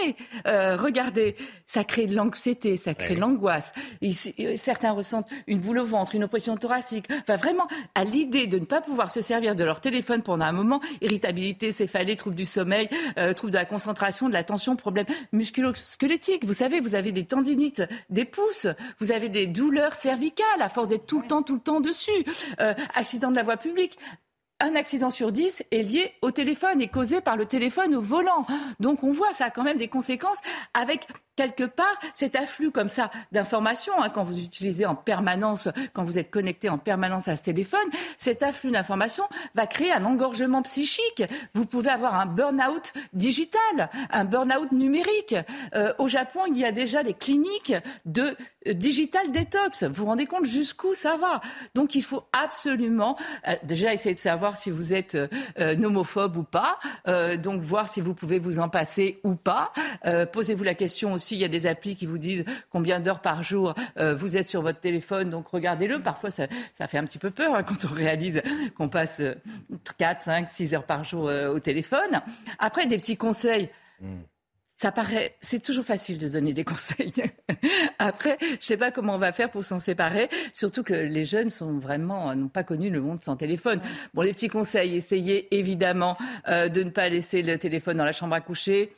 Euh, 0.47 0.75
regardez, 0.75 1.35
ça 1.65 1.83
crée 1.85 2.05
de 2.07 2.15
l'anxiété, 2.15 2.75
ça 2.77 2.93
crée 2.93 3.09
Ouais. 3.09 3.15
de 3.15 3.21
l'angoisse. 3.21 3.71
Ils- 4.01 4.59
Certains 4.59 4.91
ressentent 4.91 5.29
une 5.47 5.59
boule 5.59 5.79
au 5.79 5.85
ventre, 5.85 6.13
une 6.13 6.25
oppression 6.25 6.57
thoracique. 6.57 7.07
Enfin, 7.21 7.35
vraiment, 7.35 7.67
à 7.95 8.03
l'idée 8.03 8.47
de 8.47 8.59
ne 8.59 8.65
pas 8.65 8.81
pouvoir 8.81 9.11
se 9.11 9.21
servir 9.21 9.55
de 9.55 9.63
leur 9.63 9.81
téléphone 9.81 10.21
pendant 10.21 10.45
un 10.45 10.51
moment, 10.51 10.79
irritabilité, 11.01 11.71
céphalée, 11.71 12.15
troubles 12.15 12.35
du 12.35 12.45
sommeil, 12.45 12.89
euh, 13.17 13.33
troubles 13.33 13.53
de 13.53 13.57
la 13.57 13.65
concentration, 13.65 14.27
de 14.27 14.33
l'attention, 14.33 14.75
problèmes 14.75 15.05
musculo-squelettiques. 15.31 16.45
Vous 16.45 16.53
savez, 16.53 16.79
vous 16.79 16.95
avez 16.95 17.11
des 17.11 17.25
tendinites 17.25 17.83
des 18.09 18.25
pouces, 18.25 18.67
vous 18.99 19.11
avez 19.11 19.29
des 19.29 19.47
douleurs 19.47 19.95
cervicales 19.95 20.45
à 20.61 20.69
force 20.69 20.87
d'être 20.87 21.05
tout 21.05 21.21
le 21.21 21.27
temps, 21.27 21.43
tout 21.43 21.55
le 21.55 21.61
temps 21.61 21.81
dessus. 21.81 22.11
Euh, 22.59 22.73
accident 22.95 23.31
de 23.31 23.35
la 23.35 23.43
voie 23.43 23.57
publique. 23.57 23.97
Un 24.61 24.75
accident 24.75 25.09
sur 25.09 25.31
dix 25.31 25.63
est 25.71 25.83
lié 25.83 26.13
au 26.21 26.31
téléphone 26.31 26.81
et 26.81 26.89
causé 26.89 27.21
par 27.21 27.37
le 27.37 27.45
téléphone 27.45 27.95
au 27.95 28.01
volant. 28.01 28.45
Donc 28.81 29.03
on 29.03 29.13
voit 29.13 29.33
ça 29.33 29.45
a 29.45 29.49
quand 29.51 29.63
même 29.63 29.77
des 29.77 29.87
conséquences 29.87 30.39
avec 30.73 31.07
quelque 31.39 31.63
part 31.63 31.97
cet 32.13 32.35
afflux 32.35 32.69
comme 32.69 32.89
ça 32.89 33.09
d'informations 33.31 33.93
hein, 33.97 34.09
quand 34.09 34.25
vous 34.25 34.43
utilisez 34.43 34.85
en 34.85 34.95
permanence, 34.95 35.69
quand 35.93 36.03
vous 36.03 36.17
êtes 36.17 36.29
connecté 36.29 36.67
en 36.67 36.77
permanence 36.77 37.29
à 37.29 37.37
ce 37.37 37.41
téléphone, 37.43 37.79
cet 38.17 38.43
afflux 38.43 38.71
d'informations 38.71 39.23
va 39.55 39.65
créer 39.65 39.93
un 39.93 40.03
engorgement 40.03 40.61
psychique. 40.63 41.23
Vous 41.53 41.65
pouvez 41.65 41.91
avoir 41.91 42.19
un 42.19 42.25
burn-out 42.25 42.91
digital, 43.13 43.89
un 44.11 44.25
burn-out 44.25 44.73
numérique. 44.73 45.35
Euh, 45.75 45.93
au 45.97 46.09
Japon, 46.09 46.41
il 46.47 46.57
y 46.57 46.65
a 46.65 46.73
déjà 46.73 47.03
des 47.03 47.13
cliniques 47.13 47.73
de 48.03 48.35
euh, 48.67 48.73
digital 48.73 49.31
détox. 49.31 49.83
Vous 49.83 49.93
vous 49.93 50.05
rendez 50.07 50.25
compte 50.25 50.45
jusqu'où 50.45 50.93
ça 50.93 51.15
va? 51.15 51.39
Donc 51.73 51.95
il 51.95 52.03
faut 52.03 52.23
absolument 52.33 53.15
euh, 53.47 53.55
déjà 53.63 53.93
essayer 53.93 54.13
de 54.13 54.19
savoir 54.19 54.48
si 54.57 54.71
vous 54.71 54.93
êtes 54.93 55.15
euh, 55.15 55.27
euh, 55.59 55.75
nomophobe 55.75 56.37
ou 56.37 56.43
pas, 56.43 56.79
euh, 57.07 57.37
donc 57.37 57.61
voir 57.61 57.89
si 57.89 58.01
vous 58.01 58.13
pouvez 58.13 58.39
vous 58.39 58.59
en 58.59 58.69
passer 58.69 59.19
ou 59.23 59.35
pas. 59.35 59.71
Posez-vous 60.31 60.63
la 60.63 60.73
question 60.73 61.13
aussi, 61.13 61.35
il 61.35 61.41
y 61.41 61.45
a 61.45 61.49
des 61.49 61.65
applis 61.65 61.95
qui 61.95 62.05
vous 62.05 62.17
disent 62.17 62.45
combien 62.69 62.99
d'heures 62.99 63.21
par 63.21 63.43
jour 63.43 63.73
vous 64.17 64.37
êtes 64.37 64.49
sur 64.49 64.61
votre 64.61 64.79
téléphone, 64.79 65.29
donc 65.29 65.47
regardez-le. 65.47 65.99
Parfois 65.99 66.29
ça, 66.31 66.47
fait 66.87 66.97
un 66.97 67.05
petit 67.05 67.17
peu 67.17 67.31
peur 67.31 67.55
hein, 67.55 67.63
quand 67.63 67.85
on 67.85 67.93
réalise 67.93 68.41
qu'on 68.77 68.89
passe 68.89 69.19
euh, 69.19 69.35
4, 69.97 70.23
5, 70.23 70.49
6 70.49 70.73
heures 70.73 70.85
par 70.85 71.03
jour 71.03 71.25
au 71.25 71.59
téléphone. 71.59 72.21
Après, 72.59 72.87
des 72.87 72.97
petits 72.97 73.17
conseils. 73.17 73.69
Ça 74.81 74.93
paraît, 74.93 75.35
c'est 75.41 75.61
toujours 75.61 75.83
facile 75.83 76.17
de 76.17 76.29
donner 76.29 76.53
des 76.53 76.63
conseils. 76.63 77.11
Après, 77.99 78.37
je 78.61 78.65
sais 78.65 78.77
pas 78.77 78.91
comment 78.91 79.15
on 79.15 79.17
va 79.19 79.33
faire 79.33 79.51
pour 79.51 79.65
s'en 79.65 79.77
séparer, 79.77 80.29
surtout 80.53 80.83
que 80.83 80.93
les 80.93 81.25
jeunes 81.25 81.49
sont 81.49 81.79
vraiment 81.79 82.33
n'ont 82.33 82.47
pas 82.47 82.63
connu 82.63 82.89
le 82.89 83.01
monde 83.01 83.19
sans 83.19 83.35
téléphone. 83.35 83.81
Bon, 84.13 84.21
les 84.21 84.31
petits 84.31 84.47
conseils, 84.47 84.95
essayez 84.95 85.53
évidemment 85.53 86.15
euh, 86.47 86.69
de 86.69 86.83
ne 86.83 86.91
pas 86.91 87.09
laisser 87.09 87.41
le 87.41 87.57
téléphone 87.57 87.97
dans 87.97 88.05
la 88.05 88.13
chambre 88.13 88.35
à 88.35 88.39
coucher. 88.39 88.93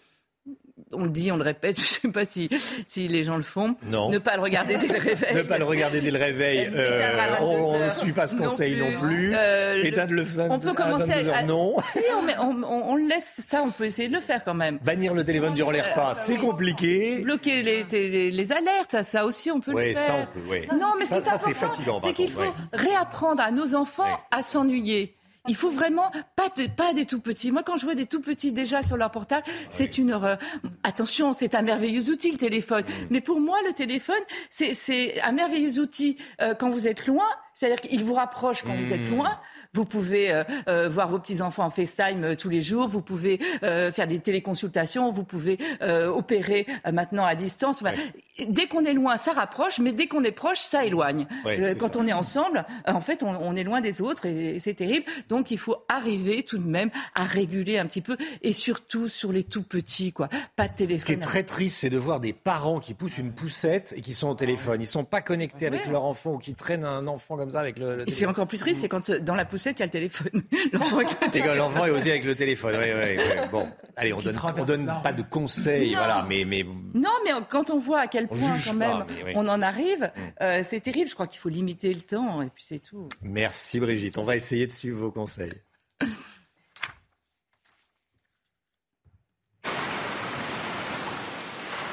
On 0.94 1.04
le 1.04 1.10
dit, 1.10 1.32
on 1.32 1.38
le 1.38 1.44
répète, 1.44 1.80
je 1.80 1.86
sais 1.86 2.08
pas 2.10 2.26
si, 2.26 2.50
si 2.86 3.08
les 3.08 3.24
gens 3.24 3.38
le 3.38 3.44
font. 3.44 3.76
Non. 3.84 4.10
Ne 4.10 4.18
pas 4.18 4.36
le 4.36 4.42
regarder 4.42 4.78
dès 4.78 4.88
le 4.88 5.00
réveil. 5.00 5.36
Ne 5.36 5.42
pas 5.44 5.58
le 5.58 5.64
regarder 5.66 6.02
dès 6.02 6.12
le 6.12 6.20
réveil. 6.20 6.66
À 6.66 6.70
euh, 6.78 7.14
22 7.40 7.44
on 7.46 7.86
ne 7.86 7.90
suit 7.90 8.12
pas 8.12 8.28
ce 8.28 8.36
conseil 8.36 8.78
non 8.78 9.00
plus. 9.00 9.34
Euh, 9.36 9.82
Éteindre 9.84 10.14
le 10.14 10.24
fin- 10.26 10.50
On 10.50 10.60
peut 10.60 10.70
à 10.70 10.74
commencer 10.74 11.06
22 11.14 11.28
heures, 11.30 11.36
à- 11.36 11.44
non. 11.44 11.76
Si, 11.94 12.00
on, 12.40 12.96
le 12.96 13.08
laisse, 13.08 13.42
ça, 13.48 13.64
on 13.64 13.72
peut 13.72 13.86
essayer 13.86 14.08
de 14.08 14.14
le 14.14 14.22
faire 14.22 14.44
quand 14.44 14.54
même. 14.54 14.80
Bannir 14.84 15.14
le 15.14 15.24
téléphone 15.24 15.54
durant 15.54 15.72
les 15.72 15.82
repas, 15.82 16.16
c'est 16.16 16.36
compliqué. 16.38 17.20
Bloquer 17.22 17.62
les, 17.64 17.84
les- 17.92 18.32
les 18.32 18.52
alertes, 18.52 18.92
ça, 18.92 19.04
ça 19.04 19.26
aussi 19.26 19.52
on 19.52 19.60
peut 19.60 19.72
Ouais, 19.74 19.90
le 19.90 19.96
ça, 19.96 20.02
faire. 20.02 20.28
on 20.36 20.40
peut, 20.40 20.50
ouais. 20.52 20.68
Non, 20.80 20.94
mais 21.00 21.06
Ça- 21.06 21.24
ça, 21.24 21.38
c'est 21.38 21.54
fatigant, 21.54 22.00
c'est 22.04 22.14
qu'il 22.14 22.30
faut 22.30 22.42
réapprendre 22.74 23.42
à 23.42 23.52
nos 23.52 23.76
enfants 23.76 24.20
à 24.32 24.42
s'ennuyer. 24.44 25.16
Il 25.48 25.56
faut 25.56 25.72
vraiment 25.72 26.12
pas 26.36 26.50
de, 26.56 26.68
pas 26.68 26.94
des 26.94 27.06
tout 27.06 27.20
petits. 27.20 27.52
Moi, 27.52 27.64
quand 27.64 27.76
je 27.76 27.86
vois 27.86 27.96
des 27.96 28.06
tout 28.06 28.22
petits 28.22 28.52
déjà 28.54 28.84
sur 28.84 28.96
leur 28.96 29.10
portable, 29.10 29.44
c'est 29.72 29.98
une 29.98 30.12
horreur. 30.14 30.38
Attention, 30.84 31.34
c'est 31.34 31.56
un 31.56 31.64
merveilleux 31.64 32.10
outil 32.10 32.32
le 32.32 32.38
téléphone. 32.38 32.84
Mais 33.10 33.22
pour 33.22 33.40
moi, 33.40 33.58
le 33.66 33.74
téléphone, 33.74 34.22
c'est 34.50 35.20
un 35.22 35.32
merveilleux 35.32 35.80
outil 35.80 36.18
euh, 36.42 36.54
quand 36.54 36.70
vous 36.70 36.88
êtes 36.88 37.08
loin. 37.08 37.26
C'est-à-dire 37.56 37.82
qu'il 37.82 38.04
vous 38.04 38.14
rapproche 38.14 38.62
quand 38.64 38.76
vous 38.76 38.94
êtes 38.94 39.02
Mm. 39.02 39.16
loin. 39.16 39.40
Vous 39.74 39.86
pouvez 39.86 40.34
euh, 40.34 40.44
euh, 40.68 40.90
voir 40.90 41.10
vos 41.10 41.18
petits 41.18 41.42
enfants 41.42 41.64
en 41.64 41.70
FaceTime 41.70 42.26
euh, 42.26 42.36
tous 42.36 42.50
les 42.50 42.62
jours. 42.62 42.90
Vous 42.90 43.02
pouvez 43.02 43.40
faire 43.62 44.08
des 44.08 44.20
téléconsultations. 44.20 45.12
Vous 45.12 45.24
pouvez 45.24 45.58
opérer 45.82 46.66
maintenant 46.92 47.24
à 47.24 47.36
distance. 47.36 47.82
Enfin, 47.82 47.94
Dès 48.48 48.68
qu'on 48.68 48.84
est 48.86 48.94
loin, 48.94 49.18
ça 49.18 49.34
rapproche, 49.34 49.80
mais 49.80 49.92
dès 49.92 50.08
qu'on 50.08 50.24
est 50.24 50.32
proche, 50.32 50.58
ça 50.58 50.86
éloigne. 50.86 51.28
Quand 51.80 51.94
ça. 51.94 52.00
on 52.00 52.08
est 52.08 52.14
ensemble, 52.14 52.66
en 52.88 53.02
fait, 53.02 53.24
on, 53.24 53.30
on 53.30 53.56
est 53.56 53.64
loin 53.64 53.82
des 53.82 54.02
autres 54.02 54.26
et, 54.26 54.60
c'est 54.60 54.74
terrible. 54.74 55.06
Donc, 55.30 55.52
il 55.52 55.58
faut 55.58 55.78
arriver 55.88 56.44
tout 56.44 56.58
de 56.58 56.68
même 56.68 56.90
à 57.14 57.24
réguler 57.24 57.78
un 57.78 57.86
petit 57.86 58.02
peu 58.02 58.18
et 58.42 58.54
surtout 58.54 59.08
sur 59.08 59.32
les 59.32 59.44
tout 59.44 59.64
petits, 59.64 60.12
quoi. 60.12 60.28
Pas 60.56 60.68
de 60.68 60.74
téléphone. 60.74 61.00
Ce 61.00 61.06
qui 61.06 61.12
est 61.14 61.18
très 61.18 61.44
triste, 61.44 61.78
c'est 61.80 61.90
de 61.90 61.98
voir 61.98 62.20
des 62.20 62.34
parents 62.34 62.80
qui 62.80 62.94
poussent 62.94 63.20
une 63.20 63.32
poussette 63.32 63.94
et 63.96 64.02
qui 64.02 64.14
sont 64.14 64.30
au 64.30 64.36
téléphone. 64.36 64.82
Ils 64.82 64.88
sont 64.88 65.06
pas 65.06 65.22
connectés 65.22 65.68
avec 65.68 65.86
leur 65.88 66.06
enfant 66.06 66.34
ou 66.34 66.38
qui 66.38 66.56
traînent 66.56 66.86
un 66.86 67.08
enfant 67.08 67.38
comme 67.38 67.52
ça 67.52 67.60
avec 67.60 67.78
le, 67.78 67.98
le 67.98 68.10
Et 68.10 68.12
c'est 68.12 68.26
encore 68.26 68.48
plus 68.48 68.58
triste, 68.58 68.82
c'est 68.82 68.90
quand 68.90 69.12
dans 69.12 69.36
la 69.36 69.46
poussette, 69.46 69.61
il 69.70 69.80
y 69.80 69.84
a 69.84 69.86
le 69.86 69.92
téléphone. 69.92 70.42
L'enfant 71.58 71.86
est 71.86 71.92
aussi 71.92 72.10
avec 72.10 72.24
le 72.26 72.36
téléphone. 72.36 72.76
Bon, 73.52 73.70
allez, 73.96 74.14
on 74.14 74.20
donne, 74.20 74.38
on 74.58 74.66
donne 74.66 74.92
pas 75.04 75.14
de 75.14 75.22
conseils, 75.22 75.92
Non. 75.92 75.98
voilà, 75.98 76.26
mais, 76.28 76.44
mais 76.46 76.64
Non, 76.94 77.10
mais 77.24 77.32
quand 77.50 77.70
on 77.70 77.80
voit 77.80 78.00
à 78.00 78.08
quel 78.08 78.26
On 78.32 78.36
point, 78.36 78.58
quand 78.66 78.74
même, 78.74 79.06
oui. 79.26 79.34
on 79.36 79.48
en 79.48 79.62
arrive, 79.62 80.12
euh, 80.42 80.64
c'est 80.68 80.80
terrible. 80.80 81.10
Je 81.10 81.14
crois 81.14 81.28
qu'il 81.28 81.40
faut 81.40 81.50
limiter 81.50 81.94
le 81.94 82.02
temps 82.02 82.42
et 82.42 82.50
puis 82.50 82.64
c'est 82.66 82.80
tout. 82.80 83.08
merci 83.22 83.80
Brigitte. 83.80 84.18
On 84.18 84.24
va 84.24 84.36
essayer 84.36 84.66
de 84.68 84.72
suivre 84.72 85.00
vos 85.00 85.12
conseils. 85.12 85.54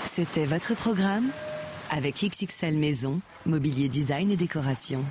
C'était 0.05 0.45
votre 0.45 0.75
programme 0.75 1.29
avec 1.91 2.17
XXL 2.25 2.77
Maison, 2.77 3.21
Mobilier 3.47 3.89
Design 3.89 4.31
et 4.31 4.37
Décoration. 4.37 5.05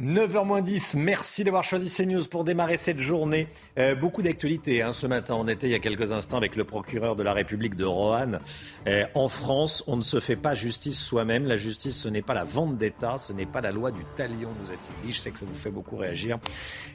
9h10, 0.00 0.96
merci 0.96 1.42
d'avoir 1.42 1.64
choisi 1.64 1.90
CNews 1.90 2.24
pour 2.30 2.44
démarrer 2.44 2.76
cette 2.76 3.00
journée. 3.00 3.48
Euh, 3.80 3.96
beaucoup 3.96 4.22
d'actualités 4.22 4.80
hein, 4.80 4.92
ce 4.92 5.08
matin. 5.08 5.34
On 5.36 5.48
était 5.48 5.66
il 5.66 5.72
y 5.72 5.74
a 5.74 5.80
quelques 5.80 6.12
instants 6.12 6.36
avec 6.36 6.54
le 6.54 6.62
procureur 6.62 7.16
de 7.16 7.24
la 7.24 7.32
République 7.32 7.74
de 7.74 7.84
Roanne. 7.84 8.38
Euh, 8.86 9.06
en 9.14 9.26
France, 9.26 9.82
on 9.88 9.96
ne 9.96 10.04
se 10.04 10.20
fait 10.20 10.36
pas 10.36 10.54
justice 10.54 11.00
soi-même. 11.00 11.46
La 11.46 11.56
justice, 11.56 12.00
ce 12.00 12.08
n'est 12.08 12.22
pas 12.22 12.34
la 12.34 12.44
vente 12.44 12.78
d'État, 12.78 13.18
ce 13.18 13.32
n'est 13.32 13.44
pas 13.44 13.60
la 13.60 13.72
loi 13.72 13.90
du 13.90 14.04
talion, 14.16 14.50
nous 14.62 14.70
a-t-il 14.70 15.08
dit. 15.08 15.12
Je 15.12 15.18
sais 15.18 15.32
que 15.32 15.38
ça 15.40 15.46
vous 15.46 15.58
fait 15.58 15.72
beaucoup 15.72 15.96
réagir. 15.96 16.38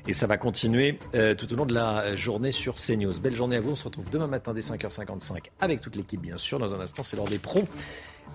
Et 0.08 0.14
ça 0.14 0.26
va 0.26 0.38
continuer 0.38 0.98
euh, 1.14 1.36
tout 1.36 1.52
au 1.52 1.58
long 1.58 1.66
de 1.66 1.74
la 1.74 2.16
journée 2.16 2.52
sur 2.54 2.76
CNews. 2.76 3.20
Belle 3.20 3.36
journée 3.36 3.58
à 3.58 3.60
vous. 3.60 3.72
On 3.72 3.76
se 3.76 3.84
retrouve 3.84 4.10
demain 4.12 4.28
matin 4.28 4.54
dès 4.54 4.62
5h55 4.62 5.50
avec 5.60 5.82
toute 5.82 5.98
l'équipe, 5.98 6.22
bien 6.22 6.38
sûr. 6.38 6.58
Dans 6.58 6.74
un 6.74 6.80
instant, 6.80 7.04
c'est 7.04 7.18
l'heure 7.18 7.28
des 7.28 7.40
pros 7.40 7.66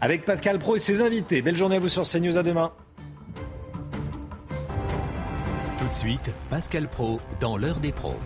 avec 0.03 0.27
Pascal 0.27 0.59
Pro 0.59 0.77
et 0.77 0.79
ses 0.79 1.01
invités. 1.01 1.41
Belle 1.41 1.57
journée 1.57 1.77
à 1.77 1.79
vous 1.79 1.89
sur 1.89 2.03
CNews. 2.03 2.37
À 2.37 2.43
demain. 2.43 2.71
De 5.99 6.10
suite, 6.10 6.31
Pascal 6.49 6.86
Pro 6.86 7.20
dans 7.41 7.57
l'heure 7.57 7.81
des 7.81 7.93
pros. 7.93 8.18